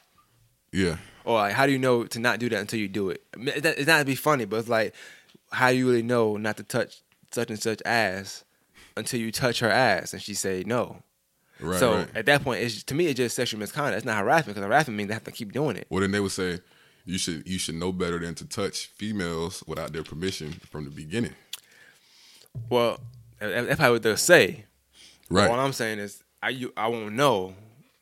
Yeah. 0.72 0.96
Or 1.24 1.34
like, 1.38 1.52
how 1.52 1.66
do 1.66 1.72
you 1.72 1.78
know 1.78 2.04
to 2.04 2.18
not 2.18 2.38
do 2.38 2.48
that 2.48 2.60
until 2.60 2.78
you 2.80 2.88
do 2.88 3.10
it? 3.10 3.22
It's 3.36 3.86
not 3.86 3.98
to 3.98 4.04
be 4.04 4.14
funny, 4.14 4.44
but 4.46 4.56
it's 4.60 4.68
like, 4.68 4.94
how 5.52 5.70
do 5.70 5.76
you 5.76 5.86
really 5.88 6.02
know 6.02 6.36
not 6.36 6.56
to 6.56 6.62
touch 6.62 7.02
such 7.30 7.50
and 7.50 7.60
such 7.60 7.82
ass 7.84 8.44
until 8.96 9.20
you 9.20 9.32
touch 9.32 9.60
her 9.60 9.70
ass 9.70 10.12
and 10.12 10.22
she 10.22 10.34
say 10.34 10.64
no? 10.66 11.02
Right. 11.60 11.78
so 11.78 11.94
right. 11.94 12.08
at 12.14 12.26
that 12.26 12.42
point, 12.42 12.62
it's 12.62 12.82
to 12.84 12.94
me, 12.94 13.06
it's 13.06 13.16
just 13.16 13.36
sexual 13.36 13.60
misconduct. 13.60 13.98
It's 13.98 14.06
not 14.06 14.18
harassment 14.18 14.56
because 14.56 14.66
harassment 14.66 14.96
means 14.96 15.08
they 15.08 15.14
have 15.14 15.24
to 15.24 15.30
keep 15.32 15.52
doing 15.52 15.76
it. 15.76 15.86
Well, 15.90 16.00
then 16.00 16.10
they 16.10 16.20
would 16.20 16.32
say 16.32 16.58
you 17.04 17.18
should 17.18 17.46
you 17.46 17.58
should 17.58 17.76
know 17.76 17.92
better 17.92 18.18
than 18.18 18.34
to 18.36 18.44
touch 18.44 18.86
females 18.86 19.62
without 19.66 19.92
their 19.92 20.02
permission 20.02 20.52
from 20.70 20.84
the 20.84 20.90
beginning. 20.90 21.34
Well, 22.68 23.00
that- 23.38 23.66
that's 23.66 23.76
probably 23.76 23.94
what 23.94 24.02
they'll 24.02 24.16
say. 24.16 24.66
Right. 25.30 25.48
What 25.48 25.58
I'm 25.58 25.72
saying 25.72 25.98
is, 25.98 26.22
I 26.42 26.50
you 26.50 26.72
I 26.76 26.88
won't 26.88 27.14
know 27.14 27.54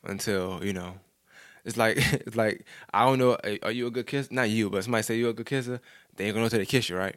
until 0.03 0.63
you 0.63 0.73
know. 0.73 0.95
It's 1.63 1.77
like 1.77 1.97
it's 2.13 2.35
like 2.35 2.65
I 2.93 3.05
don't 3.05 3.19
know. 3.19 3.37
Are 3.63 3.71
you 3.71 3.87
a 3.87 3.91
good 3.91 4.07
kisser? 4.07 4.29
Not 4.31 4.49
you, 4.49 4.69
but 4.69 4.83
somebody 4.83 5.03
say 5.03 5.17
you 5.17 5.29
a 5.29 5.33
good 5.33 5.45
kisser. 5.45 5.79
They 6.15 6.25
ain't 6.25 6.33
gonna 6.33 6.45
know 6.45 6.49
till 6.49 6.59
they 6.59 6.65
kiss 6.65 6.89
you, 6.89 6.97
right? 6.97 7.15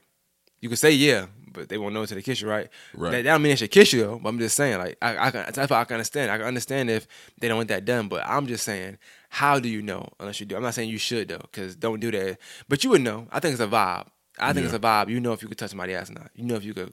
You 0.60 0.68
can 0.68 0.76
say 0.76 0.92
yeah, 0.92 1.26
but 1.54 1.68
they 1.70 1.78
won't 1.78 1.94
know 1.94 2.02
until 2.02 2.16
they 2.16 2.22
kiss 2.22 2.40
you, 2.42 2.48
right? 2.48 2.68
Right. 2.94 3.10
That, 3.12 3.16
that 3.24 3.30
don't 3.32 3.42
mean 3.42 3.50
they 3.50 3.56
should 3.56 3.70
kiss 3.70 3.92
you 3.92 4.00
though. 4.02 4.18
But 4.22 4.28
I'm 4.28 4.38
just 4.38 4.56
saying, 4.56 4.78
like 4.78 4.98
I, 5.00 5.28
I 5.28 5.30
can, 5.30 5.44
that's 5.52 5.70
why 5.70 5.80
I 5.80 5.84
can 5.84 5.94
understand. 5.94 6.30
I 6.30 6.36
can 6.38 6.46
understand 6.46 6.90
if 6.90 7.06
they 7.40 7.48
don't 7.48 7.56
want 7.56 7.68
that 7.70 7.84
done. 7.86 8.08
But 8.08 8.26
I'm 8.26 8.46
just 8.46 8.64
saying, 8.64 8.98
how 9.30 9.58
do 9.58 9.68
you 9.68 9.80
know 9.82 10.08
unless 10.20 10.38
you 10.40 10.46
do? 10.46 10.56
I'm 10.56 10.62
not 10.62 10.74
saying 10.74 10.90
you 10.90 10.98
should 10.98 11.28
though, 11.28 11.38
because 11.50 11.74
don't 11.76 12.00
do 12.00 12.10
that. 12.10 12.38
But 12.68 12.84
you 12.84 12.90
would 12.90 13.00
know. 13.02 13.26
I 13.32 13.40
think 13.40 13.52
it's 13.52 13.62
a 13.62 13.66
vibe. 13.66 14.06
I 14.38 14.52
think 14.52 14.64
Yeah. 14.64 14.74
it's 14.74 14.74
a 14.74 14.78
vibe. 14.80 15.08
You 15.08 15.20
know 15.20 15.32
if 15.32 15.42
you 15.42 15.48
could 15.48 15.58
touch 15.58 15.70
somebody 15.70 15.94
ass 15.94 16.10
or 16.10 16.14
not. 16.14 16.30
You 16.34 16.44
know 16.44 16.56
if 16.56 16.64
you 16.64 16.74
could 16.74 16.92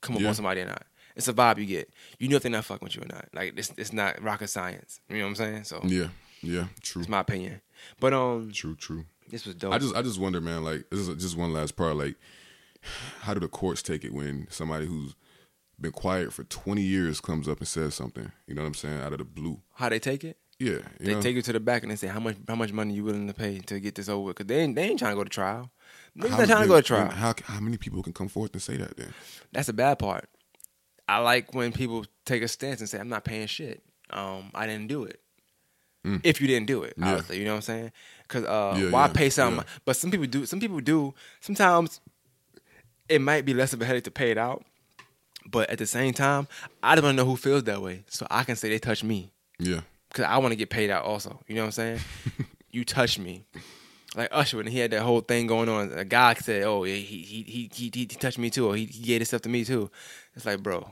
come 0.00 0.14
up 0.16 0.22
Yeah. 0.22 0.28
on 0.28 0.34
somebody 0.34 0.60
or 0.60 0.66
not. 0.66 0.84
It's 1.16 1.28
a 1.28 1.32
vibe 1.32 1.58
you 1.58 1.66
get. 1.66 1.90
You 2.18 2.28
know 2.28 2.36
if 2.36 2.42
they're 2.42 2.52
not 2.52 2.64
fucking 2.64 2.84
with 2.86 2.96
you 2.96 3.02
or 3.02 3.06
not. 3.06 3.28
Like 3.34 3.54
it's 3.56 3.72
it's 3.76 3.92
not 3.92 4.22
rocket 4.22 4.48
science. 4.48 5.00
You 5.08 5.16
know 5.18 5.24
what 5.24 5.28
I'm 5.30 5.34
saying? 5.36 5.64
So 5.64 5.80
Yeah. 5.84 6.08
Yeah. 6.42 6.66
True. 6.82 7.00
it's 7.02 7.08
my 7.08 7.20
opinion. 7.20 7.60
But 8.00 8.12
um, 8.14 8.50
True. 8.52 8.74
True. 8.76 9.04
this 9.28 9.44
was 9.46 9.54
dope. 9.54 9.72
I 9.72 9.78
just 9.78 9.94
I 9.94 10.02
just 10.02 10.18
wonder, 10.18 10.40
man. 10.40 10.64
Like 10.64 10.84
this 10.90 11.00
is 11.00 11.22
just 11.22 11.36
one 11.36 11.52
last 11.52 11.76
part. 11.76 11.96
Like, 11.96 12.16
how 13.20 13.34
do 13.34 13.40
the 13.40 13.48
courts 13.48 13.82
take 13.82 14.04
it 14.04 14.12
when 14.12 14.46
somebody 14.50 14.86
who's 14.86 15.14
been 15.80 15.92
quiet 15.92 16.32
for 16.32 16.44
20 16.44 16.80
years 16.82 17.20
comes 17.20 17.48
up 17.48 17.58
and 17.58 17.68
says 17.68 17.94
something? 17.94 18.30
You 18.46 18.54
know 18.54 18.62
what 18.62 18.68
I'm 18.68 18.74
saying? 18.74 19.00
Out 19.00 19.12
of 19.12 19.18
the 19.18 19.24
blue. 19.24 19.60
how 19.74 19.88
they 19.88 19.98
take 19.98 20.24
it. 20.24 20.36
Yeah. 20.58 20.78
They 21.00 21.14
know? 21.14 21.20
take 21.20 21.34
you 21.34 21.42
to 21.42 21.52
the 21.52 21.58
back 21.60 21.82
and 21.82 21.90
they 21.90 21.96
say 21.96 22.06
how 22.06 22.20
much 22.20 22.36
how 22.46 22.54
much 22.54 22.72
money 22.72 22.94
you 22.94 23.02
willing 23.02 23.26
to 23.26 23.34
pay 23.34 23.58
to 23.60 23.80
get 23.80 23.96
this 23.96 24.08
over 24.08 24.22
with. 24.26 24.36
Cause 24.36 24.46
they 24.46 24.60
ain't 24.60 24.76
they 24.76 24.84
ain't 24.84 24.98
trying 24.98 25.12
to 25.12 25.16
go 25.16 25.24
to 25.24 25.30
trial. 25.30 25.70
They're 26.14 26.30
not 26.30 26.46
trying 26.46 26.62
to 26.62 26.68
go 26.68 26.76
to 26.76 26.82
trial. 26.82 27.10
How 27.10 27.34
how 27.44 27.58
many 27.60 27.78
people 27.78 28.02
can 28.02 28.12
come 28.12 28.28
forth 28.28 28.52
and 28.52 28.62
say 28.62 28.76
that 28.76 28.96
then? 28.96 29.12
That's 29.50 29.66
the 29.66 29.72
bad 29.72 29.98
part. 29.98 30.28
I 31.08 31.18
like 31.18 31.52
when 31.52 31.72
people 31.72 32.04
take 32.24 32.42
a 32.42 32.48
stance 32.48 32.78
and 32.80 32.88
say, 32.88 32.98
I'm 33.00 33.08
not 33.08 33.24
paying 33.24 33.48
shit. 33.48 33.82
Um, 34.10 34.50
I 34.54 34.66
didn't 34.66 34.86
do 34.88 35.04
it. 35.04 35.20
If 36.24 36.40
you 36.40 36.48
didn't 36.48 36.66
do 36.66 36.82
it, 36.82 36.96
Mm. 36.98 37.04
Yeah. 37.04 37.10
obviously, 37.12 37.38
you 37.38 37.44
know 37.44 37.52
what 37.52 37.56
I'm 37.56 37.62
saying? 37.62 37.92
Because 38.22 38.44
uh, 38.44 38.76
Yeah, 38.76 38.90
why 38.90 39.06
yeah, 39.06 39.12
pay 39.12 39.30
something? 39.30 39.64
But 39.84 39.96
some 39.96 40.10
people 40.10 40.26
do. 40.26 40.46
Some 40.46 40.58
people 40.58 40.80
do. 40.80 41.14
Sometimes 41.40 42.00
it 43.12 43.20
might 43.20 43.44
be 43.44 43.54
less 43.54 43.72
of 43.72 43.80
a 43.82 43.84
headache 43.84 44.04
to 44.04 44.10
pay 44.10 44.30
it 44.30 44.38
out. 44.38 44.64
But 45.50 45.70
at 45.70 45.78
the 45.78 45.86
same 45.86 46.12
time, 46.14 46.46
I 46.82 46.94
don't 46.94 47.04
want 47.04 47.16
to 47.18 47.24
know 47.24 47.28
who 47.28 47.36
feels 47.36 47.64
that 47.64 47.82
way, 47.82 48.04
so 48.08 48.26
I 48.30 48.44
can 48.44 48.54
say 48.56 48.68
they 48.68 48.78
touch 48.78 49.02
me 49.02 49.32
Yeah. 49.58 49.80
because 50.08 50.24
I 50.24 50.38
want 50.38 50.52
to 50.52 50.56
get 50.56 50.70
paid 50.70 50.88
out 50.90 51.04
also. 51.04 51.40
You 51.48 51.56
know 51.56 51.62
what 51.62 51.66
I'm 51.66 51.72
saying? 51.72 52.00
you 52.70 52.84
touch 52.84 53.18
me. 53.18 53.44
Like 54.14 54.28
Usher, 54.30 54.58
when 54.58 54.66
he 54.68 54.78
had 54.78 54.90
that 54.92 55.02
whole 55.02 55.20
thing 55.20 55.46
going 55.46 55.68
on, 55.68 55.90
a 55.92 56.04
guy 56.04 56.34
said, 56.34 56.62
"Oh, 56.64 56.82
he 56.84 57.00
he 57.00 57.22
he 57.48 57.70
he, 57.72 57.90
he 57.92 58.06
touched 58.06 58.38
me 58.38 58.50
too, 58.50 58.68
or 58.68 58.76
he, 58.76 58.84
he 58.84 59.02
gave 59.02 59.20
this 59.20 59.28
stuff 59.28 59.40
to 59.42 59.48
me 59.48 59.64
too." 59.64 59.90
It's 60.36 60.44
like, 60.46 60.62
bro, 60.62 60.88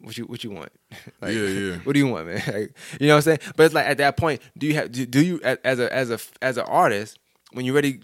what 0.00 0.16
you 0.18 0.24
what 0.24 0.42
you 0.42 0.50
want? 0.50 0.70
like, 1.20 1.34
Yeah, 1.34 1.42
yeah. 1.46 1.76
What 1.84 1.92
do 1.92 1.98
you 1.98 2.06
want, 2.08 2.26
man? 2.26 2.42
Like, 2.46 2.74
you 2.98 3.06
know 3.06 3.14
what 3.14 3.16
I'm 3.18 3.22
saying? 3.22 3.38
But 3.54 3.64
it's 3.66 3.74
like 3.74 3.86
at 3.86 3.98
that 3.98 4.16
point, 4.16 4.40
do 4.58 4.66
you 4.66 4.74
have 4.74 4.90
do, 4.90 5.04
do 5.06 5.22
you 5.22 5.40
as 5.42 5.78
a 5.78 5.94
as 5.94 6.10
a 6.10 6.18
as 6.42 6.56
an 6.56 6.64
artist 6.66 7.18
when 7.52 7.66
you 7.66 7.72
already 7.72 8.00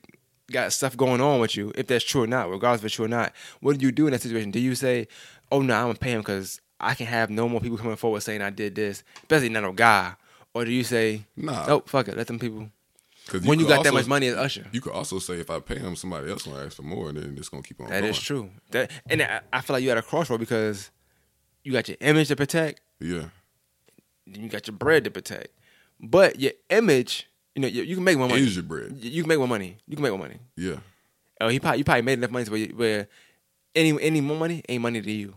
got 0.51 0.72
stuff 0.72 0.97
going 0.97 1.20
on 1.20 1.40
with 1.40 1.56
you, 1.56 1.72
if 1.77 1.86
that's 1.86 2.05
true 2.05 2.22
or 2.22 2.27
not, 2.27 2.51
regardless 2.51 2.81
if 2.82 2.86
it's 2.86 2.94
true 2.94 3.05
or 3.06 3.09
not, 3.09 3.32
what 3.60 3.78
do 3.78 3.85
you 3.86 3.93
do 3.93 4.06
in 4.06 4.12
that 4.12 4.22
situation? 4.22 4.51
Do 4.51 4.60
you 4.60 4.74
say, 4.74 5.09
"Oh 5.51 5.62
no, 5.62 5.74
I'm 5.74 5.86
gonna 5.86 5.94
pay 5.98 6.12
him 6.12 6.20
because 6.20 6.60
I 6.78 6.94
can 6.94 7.06
have 7.06 7.31
no 7.31 7.48
more 7.48 7.60
people 7.60 7.78
coming 7.78 7.97
forward 7.97 8.20
saying 8.22 8.43
I 8.43 8.51
did 8.51 8.74
this," 8.74 9.02
especially 9.22 9.48
not 9.48 9.62
no 9.62 9.72
guy, 9.72 10.14
or 10.55 10.64
do 10.64 10.70
you 10.72 10.85
say, 10.85 11.24
Nah. 11.36 11.66
"Nope, 11.66 11.89
fuck 11.89 12.09
it, 12.09 12.16
let 12.16 12.27
them 12.27 12.39
people." 12.39 12.70
'Cause 13.27 13.43
when 13.43 13.60
you 13.60 13.68
got 13.68 13.85
that 13.85 13.93
much 13.94 14.06
money 14.06 14.27
as 14.28 14.35
Usher. 14.35 14.66
You 14.72 14.81
could 14.81 14.93
also 14.93 15.18
say 15.20 15.35
if 15.35 15.51
I 15.51 15.60
pay 15.60 15.78
him, 15.78 15.94
somebody 15.94 16.31
else 16.31 16.44
gonna 16.44 16.64
ask 16.64 16.77
for 16.77 16.82
more, 16.82 17.10
and 17.10 17.18
then 17.18 17.36
it's 17.39 17.48
gonna 17.48 17.62
keep 17.62 17.81
on. 17.81 17.89
That 17.89 18.01
going. 18.01 18.10
is 18.10 18.18
true. 18.18 18.51
That 18.72 18.90
and 19.09 19.22
I, 19.22 19.40
I 19.52 19.60
feel 19.60 19.74
like 19.74 19.85
you 19.85 19.90
at 19.90 19.98
a 19.98 20.02
crossroad 20.02 20.40
because 20.40 20.90
you 21.62 21.70
got 21.72 21.86
your 21.86 21.98
image 22.01 22.28
to 22.28 22.36
protect, 22.36 22.81
Yeah. 22.98 23.28
then 24.27 24.43
you 24.43 24.48
got 24.48 24.66
your 24.66 24.77
bread 24.77 25.05
to 25.05 25.10
protect. 25.10 25.48
But 26.01 26.40
your 26.40 26.52
image, 26.70 27.28
you 27.55 27.62
know, 27.62 27.68
you, 27.68 27.82
you 27.82 27.94
can 27.97 28.05
make 28.05 28.16
more 28.18 28.28
money. 28.28 28.43
Your 28.43 28.62
bread. 28.62 28.93
You, 29.01 29.10
you 29.10 29.22
can 29.22 29.28
make 29.28 29.39
more 29.39 29.48
money. 29.48 29.77
You 29.86 29.97
can 29.97 30.02
make 30.02 30.12
more 30.12 30.18
money. 30.20 30.39
Yeah. 30.56 30.77
Oh, 31.40 31.48
he 31.48 31.59
probably 31.59 31.78
you 31.78 31.85
probably 31.85 32.02
made 32.02 32.18
enough 32.18 32.31
money 32.31 32.44
to 32.44 32.51
where, 32.51 32.60
you- 32.60 32.74
where 32.77 33.09
any 33.74 34.01
any 34.02 34.20
more 34.20 34.36
money 34.36 34.62
ain't 34.68 34.82
money 34.82 35.01
to 35.01 35.10
you. 35.10 35.35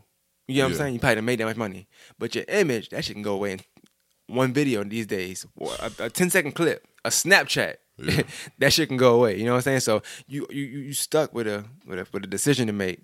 You 0.48 0.58
know 0.58 0.64
what 0.66 0.72
I'm 0.74 0.78
saying? 0.78 0.94
You 0.96 1.00
probably 1.00 1.16
done 1.16 1.26
made 1.26 1.40
that 1.40 1.46
much 1.46 1.56
money, 1.56 1.88
but 2.20 2.36
your 2.36 2.44
image 2.50 2.90
that 2.90 3.06
shit 3.06 3.16
can 3.16 3.24
go 3.24 3.34
away 3.36 3.54
in 3.54 3.62
one 4.28 4.54
video 4.54 4.84
these 4.84 5.08
days, 5.08 5.46
or 5.56 5.72
a, 5.80 5.92
a 6.06 6.10
10 6.10 6.30
second 6.30 6.52
clip, 6.54 6.86
a 7.06 7.10
Snapchat. 7.10 7.76
Yeah. 7.98 8.24
that 8.60 8.74
shit 8.74 8.90
can 8.90 8.98
go 8.98 9.16
away. 9.16 9.38
You 9.38 9.46
know 9.46 9.52
what 9.52 9.58
I'm 9.58 9.62
saying? 9.64 9.80
So 9.82 10.02
you 10.28 10.46
you 10.50 10.64
you 10.64 10.94
stuck 10.94 11.34
with 11.34 11.48
a 11.48 11.64
with 11.86 12.00
a 12.00 12.08
with 12.12 12.24
a 12.26 12.28
decision 12.28 12.68
to 12.68 12.74
make. 12.74 13.00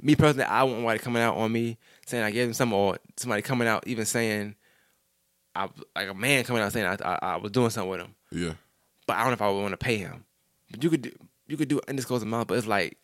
Me 0.00 0.14
personally, 0.14 0.44
I 0.44 0.62
wouldn't 0.62 0.84
want 0.84 0.94
nobody 0.94 1.04
coming 1.04 1.22
out 1.22 1.36
on 1.36 1.50
me 1.50 1.78
saying 2.06 2.22
I 2.22 2.30
gave 2.30 2.46
him 2.48 2.54
something, 2.54 2.76
or 2.78 2.98
somebody 3.16 3.42
coming 3.42 3.66
out 3.66 3.86
even 3.86 4.04
saying, 4.04 4.54
I 5.56 5.68
like 5.96 6.08
a 6.08 6.14
man 6.14 6.44
coming 6.44 6.62
out 6.62 6.72
saying 6.72 6.86
I 6.86 6.96
I, 7.04 7.18
I 7.22 7.36
was 7.36 7.50
doing 7.52 7.70
something 7.70 7.90
with 7.90 8.00
him 8.00 8.14
Yeah. 8.34 8.54
but 9.06 9.16
I 9.16 9.20
don't 9.20 9.28
know 9.28 9.34
if 9.34 9.42
I 9.42 9.50
would 9.50 9.60
want 9.60 9.72
to 9.72 9.78
pay 9.78 9.96
him. 9.96 10.24
But 10.70 10.82
you 10.82 10.90
could 10.90 11.02
do 11.02 11.12
you 11.46 11.56
could 11.56 11.68
do 11.68 11.78
an 11.78 11.84
undisclosed 11.88 12.22
amount, 12.22 12.48
but 12.48 12.58
it's 12.58 12.66
like 12.66 12.98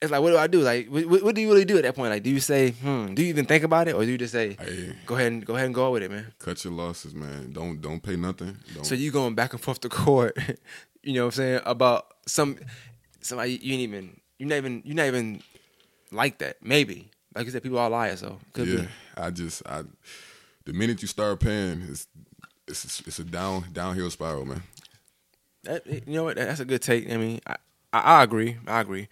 it's 0.00 0.10
like 0.10 0.20
what 0.20 0.30
do 0.30 0.38
I 0.38 0.46
do? 0.46 0.60
Like 0.60 0.88
what, 0.88 1.22
what 1.22 1.34
do 1.34 1.40
you 1.40 1.48
really 1.48 1.64
do 1.64 1.76
at 1.76 1.82
that 1.82 1.94
point? 1.94 2.10
Like 2.10 2.22
do 2.22 2.30
you 2.30 2.40
say, 2.40 2.70
hmm, 2.70 3.14
do 3.14 3.22
you 3.22 3.28
even 3.28 3.46
think 3.46 3.64
about 3.64 3.88
it, 3.88 3.94
or 3.94 4.04
do 4.04 4.10
you 4.10 4.18
just 4.18 4.32
say, 4.32 4.56
Hey, 4.60 4.94
go 5.06 5.16
ahead 5.16 5.32
and 5.32 5.44
go 5.44 5.54
ahead 5.54 5.66
and 5.66 5.74
go 5.74 5.90
with 5.90 6.02
it, 6.02 6.10
man? 6.10 6.32
cut 6.38 6.62
your 6.64 6.72
losses, 6.72 7.14
man. 7.14 7.52
Don't 7.52 7.80
don't 7.80 8.02
pay 8.02 8.16
nothing. 8.16 8.56
Don't. 8.74 8.84
So 8.84 8.94
you 8.94 9.10
going 9.10 9.34
back 9.34 9.52
and 9.52 9.60
forth 9.62 9.80
to 9.80 9.88
court, 9.88 10.36
you 11.02 11.14
know 11.14 11.22
what 11.22 11.26
I'm 11.26 11.32
saying 11.32 11.60
about 11.64 12.14
some 12.26 12.58
somebody 13.20 13.58
you 13.62 13.74
ain't 13.74 13.82
even 13.82 14.20
you 14.38 14.46
not 14.46 14.56
even 14.56 14.82
you 14.84 14.94
not 14.94 15.06
even 15.06 15.42
like 16.10 16.38
that. 16.38 16.56
Maybe 16.62 17.10
like 17.34 17.46
you 17.46 17.52
said, 17.52 17.62
people 17.62 17.78
are 17.78 17.90
liars, 17.90 18.20
so 18.20 18.38
could 18.52 18.68
yeah. 18.68 18.80
be. 18.80 18.88
I 19.16 19.30
just 19.30 19.62
I 19.66 19.82
the 20.64 20.72
minute 20.72 21.02
you 21.02 21.08
start 21.08 21.40
paying, 21.40 21.82
it's 21.88 22.06
it's 22.68 23.00
it's 23.06 23.18
a 23.18 23.24
down 23.24 23.66
downhill 23.72 24.10
spiral, 24.10 24.44
man. 24.44 24.62
That, 25.64 25.86
you 25.86 26.14
know 26.14 26.24
what? 26.24 26.36
That's 26.36 26.60
a 26.60 26.64
good 26.64 26.82
take. 26.82 27.10
I 27.10 27.16
mean, 27.16 27.40
I, 27.46 27.56
I, 27.92 27.98
I 28.00 28.22
agree. 28.22 28.56
I 28.66 28.80
agree. 28.80 29.08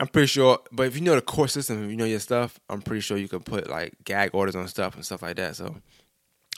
I'm 0.00 0.08
pretty 0.08 0.26
sure, 0.26 0.58
but 0.72 0.86
if 0.86 0.96
you 0.96 1.02
know 1.02 1.14
the 1.14 1.20
court 1.22 1.50
system, 1.50 1.84
if 1.84 1.90
you 1.90 1.96
know 1.96 2.04
your 2.04 2.18
stuff, 2.20 2.58
I'm 2.68 2.82
pretty 2.82 3.00
sure 3.00 3.16
you 3.16 3.28
can 3.28 3.40
put 3.40 3.68
like 3.70 3.94
gag 4.04 4.30
orders 4.34 4.56
on 4.56 4.66
stuff 4.68 4.94
and 4.96 5.04
stuff 5.04 5.22
like 5.22 5.36
that. 5.36 5.56
So 5.56 5.76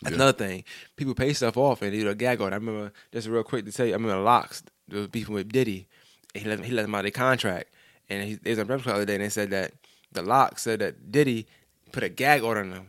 that's 0.03 0.13
Yeah. 0.13 0.23
another 0.23 0.33
thing. 0.33 0.65
People 0.97 1.15
pay 1.15 1.33
stuff 1.35 1.57
off 1.57 1.83
and 1.83 1.93
they 1.93 2.01
do 2.01 2.09
a 2.09 2.15
gag 2.15 2.41
order. 2.41 2.55
I 2.55 2.59
remember 2.59 2.93
just 3.13 3.29
real 3.29 3.43
quick 3.43 3.65
to 3.67 3.73
tell 3.73 3.87
you. 3.87 3.93
I 3.93 3.97
remember 3.97 4.23
LOX 4.23 4.63
was 4.91 5.09
beefing 5.09 5.35
with 5.35 5.53
Diddy. 5.53 5.87
And 6.35 6.43
he 6.45 6.49
let 6.51 6.65
he 6.65 6.73
let 6.73 6.85
him 6.85 6.95
out 6.95 6.99
of 6.99 7.05
their 7.05 7.11
contract, 7.13 7.71
and 8.11 8.23
he, 8.23 8.35
they 8.35 8.51
was 8.51 8.59
on 8.59 8.67
Breakfast 8.67 8.85
Club 8.85 8.97
the 8.97 9.03
other 9.03 9.07
day, 9.07 9.15
and 9.15 9.25
they 9.25 9.31
said 9.31 9.51
that 9.51 9.73
the 10.13 10.21
LOX 10.23 10.61
said 10.63 10.81
that 10.81 11.11
Diddy 11.11 11.47
put 11.93 12.03
a 12.03 12.11
gag 12.11 12.43
order 12.43 12.61
on 12.61 12.71
them 12.71 12.89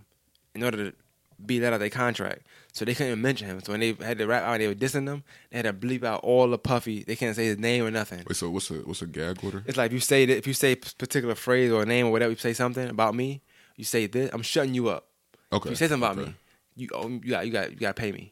in 0.53 0.63
order 0.63 0.89
to 0.91 0.97
be 1.45 1.59
let 1.61 1.67
out 1.67 1.73
of 1.75 1.79
their 1.79 1.89
contract. 1.89 2.41
So 2.77 2.85
they 2.85 2.93
couldn't 2.93 3.13
even 3.13 3.21
mention 3.23 3.47
him. 3.47 3.59
So 3.63 3.71
when 3.71 3.79
they 3.79 3.93
had 3.93 4.19
to 4.19 4.27
rap 4.27 4.43
out, 4.43 4.59
they 4.59 4.67
were 4.67 4.75
dissing 4.75 5.07
them. 5.07 5.23
They 5.49 5.57
had 5.57 5.65
to 5.65 5.73
bleep 5.73 6.03
out 6.03 6.19
all 6.23 6.47
the 6.47 6.59
Puffy. 6.59 7.03
They 7.03 7.15
can't 7.15 7.35
say 7.35 7.45
his 7.45 7.57
name 7.57 7.83
or 7.83 7.89
nothing. 7.89 8.23
Wait, 8.27 8.35
so 8.35 8.51
what's 8.51 8.69
a 8.69 8.75
what's 8.75 9.01
a 9.01 9.07
gag 9.07 9.43
order? 9.43 9.63
It's 9.65 9.77
like 9.77 9.87
if 9.87 9.93
you 9.93 9.99
say 9.99 10.27
that 10.27 10.37
if 10.37 10.45
you 10.45 10.53
say 10.53 10.73
a 10.73 10.75
particular 10.75 11.33
phrase 11.33 11.71
or 11.71 11.81
a 11.81 11.85
name 11.87 12.05
or 12.05 12.11
whatever, 12.11 12.29
you 12.29 12.37
say 12.37 12.53
something 12.53 12.87
about 12.87 13.15
me, 13.15 13.41
you 13.77 13.83
say 13.83 14.05
this, 14.05 14.29
I'm 14.31 14.43
shutting 14.43 14.75
you 14.75 14.89
up. 14.89 15.07
Okay. 15.51 15.69
If 15.69 15.71
you 15.71 15.75
say 15.75 15.87
something 15.87 16.07
about 16.07 16.19
okay. 16.19 16.29
me, 16.29 16.35
you 16.75 16.89
oh, 16.93 17.07
you 17.07 17.31
got 17.31 17.47
you 17.47 17.51
got 17.51 17.71
you 17.71 17.77
got 17.77 17.95
to 17.95 17.99
pay 17.99 18.11
me. 18.11 18.31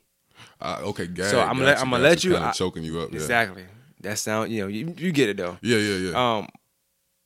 Uh, 0.62 0.78
okay, 0.84 1.08
gag. 1.08 1.32
so 1.32 1.40
I'm 1.40 1.54
gonna 1.54 1.66
let, 1.66 1.80
I'm 1.80 1.90
gonna 1.90 2.04
let 2.04 2.24
you. 2.24 2.34
Kind 2.34 2.46
I- 2.46 2.52
choking 2.52 2.84
you 2.84 3.00
up. 3.00 3.10
Yeah. 3.10 3.16
Exactly. 3.16 3.66
That 4.02 4.20
sound 4.20 4.52
you 4.52 4.62
know 4.62 4.68
you 4.68 4.94
you 4.96 5.12
get 5.12 5.30
it 5.30 5.38
though. 5.38 5.58
Yeah, 5.64 5.78
yeah, 5.78 6.12
yeah. 6.12 6.38
Um, 6.38 6.48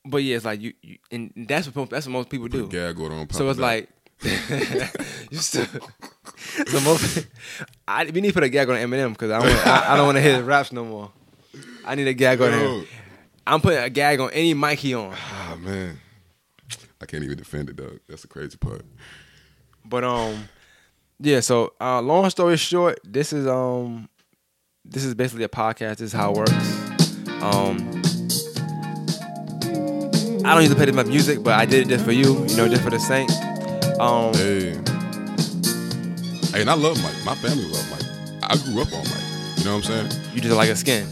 but 0.06 0.20
yeah, 0.20 0.38
it's 0.38 0.46
like 0.46 0.62
you, 0.62 0.74
you 0.82 0.98
and 1.12 1.34
that's 1.50 1.68
what 1.68 1.90
that's 1.90 2.06
what 2.06 2.14
most 2.14 2.30
people 2.30 2.48
do. 2.48 2.70
Gag 2.70 2.98
order 2.98 3.16
on. 3.16 3.30
So 3.32 3.50
it's 3.50 3.60
like 3.60 3.90
you 5.32 5.38
still, 5.38 5.66
so 6.68 6.80
most 6.82 7.26
I 7.88 8.04
we 8.06 8.20
need 8.20 8.30
to 8.30 8.34
put 8.34 8.44
a 8.44 8.50
gag 8.50 8.70
on 8.70 8.76
Eminem 8.76 9.14
because 9.14 9.32
I 9.32 9.40
wanna, 9.40 9.52
I, 9.54 9.94
I 9.94 9.98
don't 9.98 10.08
want 10.08 10.18
to 10.18 10.22
hear 10.22 10.36
his 10.36 10.44
raps 10.44 10.74
no 10.74 10.84
more. 10.84 11.12
I 11.86 11.96
need 11.96 12.08
a 12.08 12.14
gag 12.14 12.42
on 12.42 12.52
him. 12.52 12.86
I'm 13.48 13.62
putting 13.62 13.80
a 13.80 13.90
gag 13.90 14.20
on 14.20 14.30
any 14.32 14.54
mic 14.54 14.80
he 14.80 14.94
on. 14.94 15.14
ah 15.16 15.58
man, 15.60 16.00
I 17.02 17.06
can't 17.06 17.24
even 17.24 17.38
defend 17.38 17.70
it, 17.70 17.78
though. 17.78 17.98
That's 18.08 18.24
the 18.24 18.28
crazy 18.28 18.58
part. 18.58 18.82
But 19.86 20.04
um, 20.04 20.50
yeah. 21.20 21.40
So 21.40 21.74
uh, 21.80 22.02
long 22.02 22.30
story 22.30 22.58
short, 22.58 23.00
this 23.06 23.32
is 23.32 23.48
um, 23.48 24.10
this 24.84 25.06
is 25.06 25.16
basically 25.16 25.46
a 25.46 25.50
podcast. 25.50 25.98
This 25.98 26.02
is 26.02 26.14
how 26.14 26.32
it 26.32 26.38
works. 26.38 26.52
Um, 27.42 28.02
I 30.44 30.54
don't 30.54 30.62
usually 30.62 30.76
play 30.76 30.86
this 30.86 30.96
much 30.96 31.08
music, 31.08 31.42
but 31.42 31.54
I 31.54 31.66
did 31.66 31.88
it 31.88 31.90
just 31.90 32.04
for 32.04 32.12
you. 32.12 32.46
You 32.48 32.58
know, 32.58 32.68
just 32.68 32.84
for 32.84 32.90
the 32.90 33.00
Saint. 33.00 33.32
Um, 34.00 34.34
Hey. 34.34 34.72
Hey, 36.52 36.62
and 36.62 36.70
I 36.70 36.74
love 36.74 37.02
Mike. 37.04 37.26
My 37.26 37.36
family 37.36 37.66
love 37.66 37.92
Mike. 37.92 38.06
I 38.44 38.56
grew 38.64 38.82
up 38.82 38.94
on 38.94 39.04
Mike. 39.04 39.58
You 39.58 39.66
know 39.66 39.76
what 39.76 39.90
I'm 39.90 40.10
saying? 40.10 40.34
you 40.34 40.42
just 40.42 40.56
like 40.56 40.70
a 40.70 40.76
skin. 40.76 41.08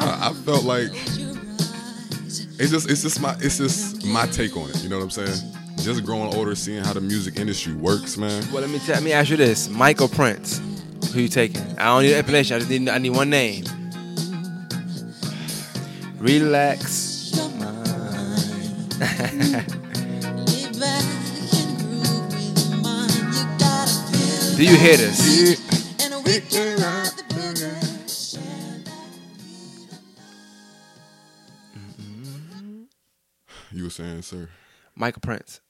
I, 0.00 0.28
I 0.30 0.32
felt 0.44 0.64
like 0.64 0.90
it's 0.92 2.70
just 2.70 2.90
it's 2.90 3.02
just 3.02 3.20
my 3.20 3.34
it's 3.40 3.56
just 3.56 4.04
my 4.04 4.26
take 4.26 4.56
on 4.56 4.68
it. 4.68 4.82
You 4.82 4.90
know 4.90 4.98
what 4.98 5.04
I'm 5.04 5.10
saying? 5.10 5.52
Just 5.78 6.04
growing 6.04 6.34
older, 6.34 6.54
seeing 6.54 6.84
how 6.84 6.92
the 6.92 7.00
music 7.00 7.38
industry 7.40 7.72
works, 7.72 8.18
man. 8.18 8.44
Well, 8.52 8.60
let 8.60 8.70
me 8.70 8.78
tell, 8.80 8.96
let 8.96 9.02
me 9.02 9.12
ask 9.12 9.30
you 9.30 9.38
this: 9.38 9.70
Michael 9.70 10.08
Prince, 10.08 10.60
who 11.14 11.20
you 11.20 11.28
taking? 11.28 11.62
I 11.78 11.84
don't 11.86 12.02
need 12.02 12.12
an 12.12 12.18
explanation. 12.18 12.56
I 12.56 12.58
just 12.58 12.70
need 12.70 12.88
I 12.90 12.98
need 12.98 13.10
one 13.10 13.30
name. 13.30 13.64
Relax. 16.18 17.16
Do 24.60 24.66
you 24.66 24.76
hear 24.76 24.94
this? 24.94 25.56
Mm-hmm. 31.74 32.82
You 33.72 33.84
were 33.84 33.88
saying, 33.88 34.20
sir? 34.20 34.50
Michael 34.94 35.22
Prince. 35.22 35.62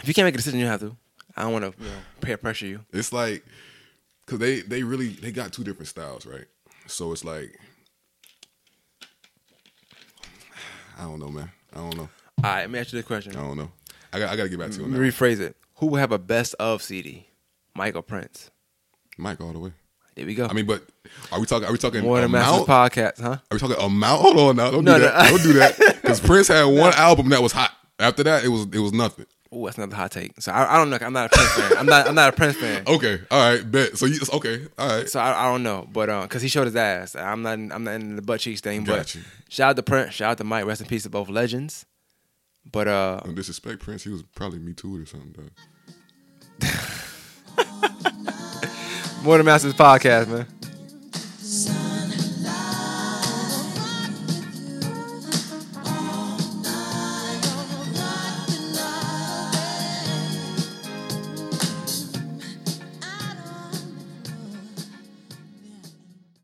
If 0.00 0.08
you 0.08 0.14
can't 0.14 0.24
make 0.24 0.32
a 0.32 0.38
decision, 0.38 0.58
you 0.58 0.64
have 0.64 0.80
to. 0.80 0.96
I 1.36 1.42
don't 1.42 1.52
want 1.52 1.66
to, 1.66 1.84
you 1.84 1.90
know, 1.90 1.96
peer 2.22 2.38
pressure 2.38 2.64
you. 2.64 2.80
It's 2.94 3.12
like 3.12 3.44
because 4.24 4.38
they 4.38 4.60
they 4.62 4.82
really 4.82 5.08
they 5.08 5.30
got 5.30 5.52
two 5.52 5.62
different 5.62 5.88
styles, 5.88 6.24
right? 6.24 6.46
So 6.86 7.12
it's 7.12 7.26
like 7.26 7.60
I 10.98 11.02
don't 11.02 11.20
know, 11.20 11.28
man. 11.28 11.50
I 11.74 11.80
don't 11.80 11.96
know. 11.98 12.08
All 12.42 12.50
right, 12.52 12.60
let 12.60 12.70
me 12.70 12.78
ask 12.78 12.94
you 12.94 13.00
this 13.00 13.06
question. 13.06 13.36
I 13.36 13.42
don't 13.42 13.58
know. 13.58 13.70
I 14.14 14.18
got 14.18 14.30
I 14.30 14.36
got 14.36 14.44
to 14.44 14.48
get 14.48 14.58
back 14.58 14.70
to 14.70 14.78
you 14.78 14.84
on 14.84 14.92
Let 14.92 14.96
that. 14.96 15.02
me 15.02 15.10
rephrase 15.10 15.40
it. 15.40 15.58
Who 15.74 15.88
will 15.88 15.98
have 15.98 16.12
a 16.12 16.18
best 16.18 16.54
of 16.58 16.80
CD? 16.80 17.26
Michael 17.76 18.02
Prince. 18.02 18.50
Mike 19.18 19.40
all 19.40 19.52
the 19.52 19.58
way. 19.58 19.72
There 20.14 20.24
we 20.26 20.34
go. 20.34 20.46
I 20.46 20.52
mean, 20.54 20.66
but 20.66 20.82
are 21.30 21.38
we 21.38 21.46
talking? 21.46 21.68
Are 21.68 21.72
we 21.72 21.78
talking 21.78 22.02
More 22.02 22.16
than 22.16 22.26
amount? 22.26 22.66
podcast, 22.66 23.20
huh? 23.20 23.32
Are 23.32 23.40
we 23.52 23.58
talking 23.58 23.76
amount? 23.78 24.22
Hold 24.22 24.38
on 24.38 24.56
now. 24.56 24.70
Don't 24.70 24.84
No, 24.84 24.94
do 24.94 25.00
no. 25.04 25.10
that. 25.10 25.30
Don't 25.30 25.42
do 25.42 25.52
that. 25.54 25.78
Because 26.06 26.20
Prince 26.20 26.46
had 26.48 26.64
one 26.64 26.92
album 26.94 27.30
that 27.30 27.42
was 27.42 27.50
hot. 27.52 27.72
After 27.98 28.22
that, 28.22 28.44
it 28.44 28.48
was 28.48 28.62
it 28.72 28.78
was 28.78 28.92
nothing. 28.92 29.26
Oh, 29.50 29.64
that's 29.64 29.76
another 29.76 29.96
hot 29.96 30.12
take. 30.12 30.40
So 30.40 30.52
I, 30.52 30.74
I 30.74 30.76
don't 30.78 30.88
know. 30.88 30.98
I'm 31.00 31.12
not 31.12 31.26
a 31.26 31.36
Prince 31.36 31.52
fan. 31.52 31.78
I'm 31.78 31.86
not. 31.86 32.06
I'm 32.08 32.14
not 32.14 32.32
a 32.32 32.36
Prince 32.36 32.56
fan. 32.56 32.84
Okay, 32.86 33.20
all 33.30 33.50
right, 33.52 33.70
bet. 33.70 33.98
So 33.98 34.06
you 34.06 34.20
okay? 34.34 34.66
All 34.78 34.88
right. 34.88 35.08
So 35.08 35.18
I, 35.18 35.46
I 35.46 35.50
don't 35.50 35.62
know, 35.64 35.86
but 35.92 36.08
uh, 36.08 36.26
cause 36.28 36.42
he 36.42 36.48
showed 36.48 36.66
his 36.66 36.76
ass. 36.76 37.16
I'm 37.16 37.42
not. 37.42 37.54
I'm 37.58 37.82
not 37.84 37.94
in 37.94 38.16
the 38.16 38.22
butt 38.22 38.40
cheeks 38.40 38.60
thing. 38.60 38.84
But 38.84 39.14
you. 39.16 39.22
shout 39.48 39.70
out 39.70 39.76
to 39.76 39.82
Prince. 39.82 40.14
Shout 40.14 40.30
out 40.32 40.38
to 40.38 40.44
Mike. 40.44 40.64
Rest 40.64 40.80
in 40.80 40.86
peace 40.86 41.02
to 41.02 41.10
both 41.10 41.28
legends. 41.28 41.84
But 42.70 42.86
uh, 42.88 43.20
No 43.24 43.32
disrespect, 43.32 43.80
Prince. 43.80 44.04
He 44.04 44.10
was 44.10 44.22
probably 44.34 44.60
me 44.60 44.72
too 44.74 45.02
or 45.02 45.06
something. 45.06 45.50
than 49.34 49.46
Masters 49.46 49.74
podcast, 49.74 50.28
man. 50.28 50.55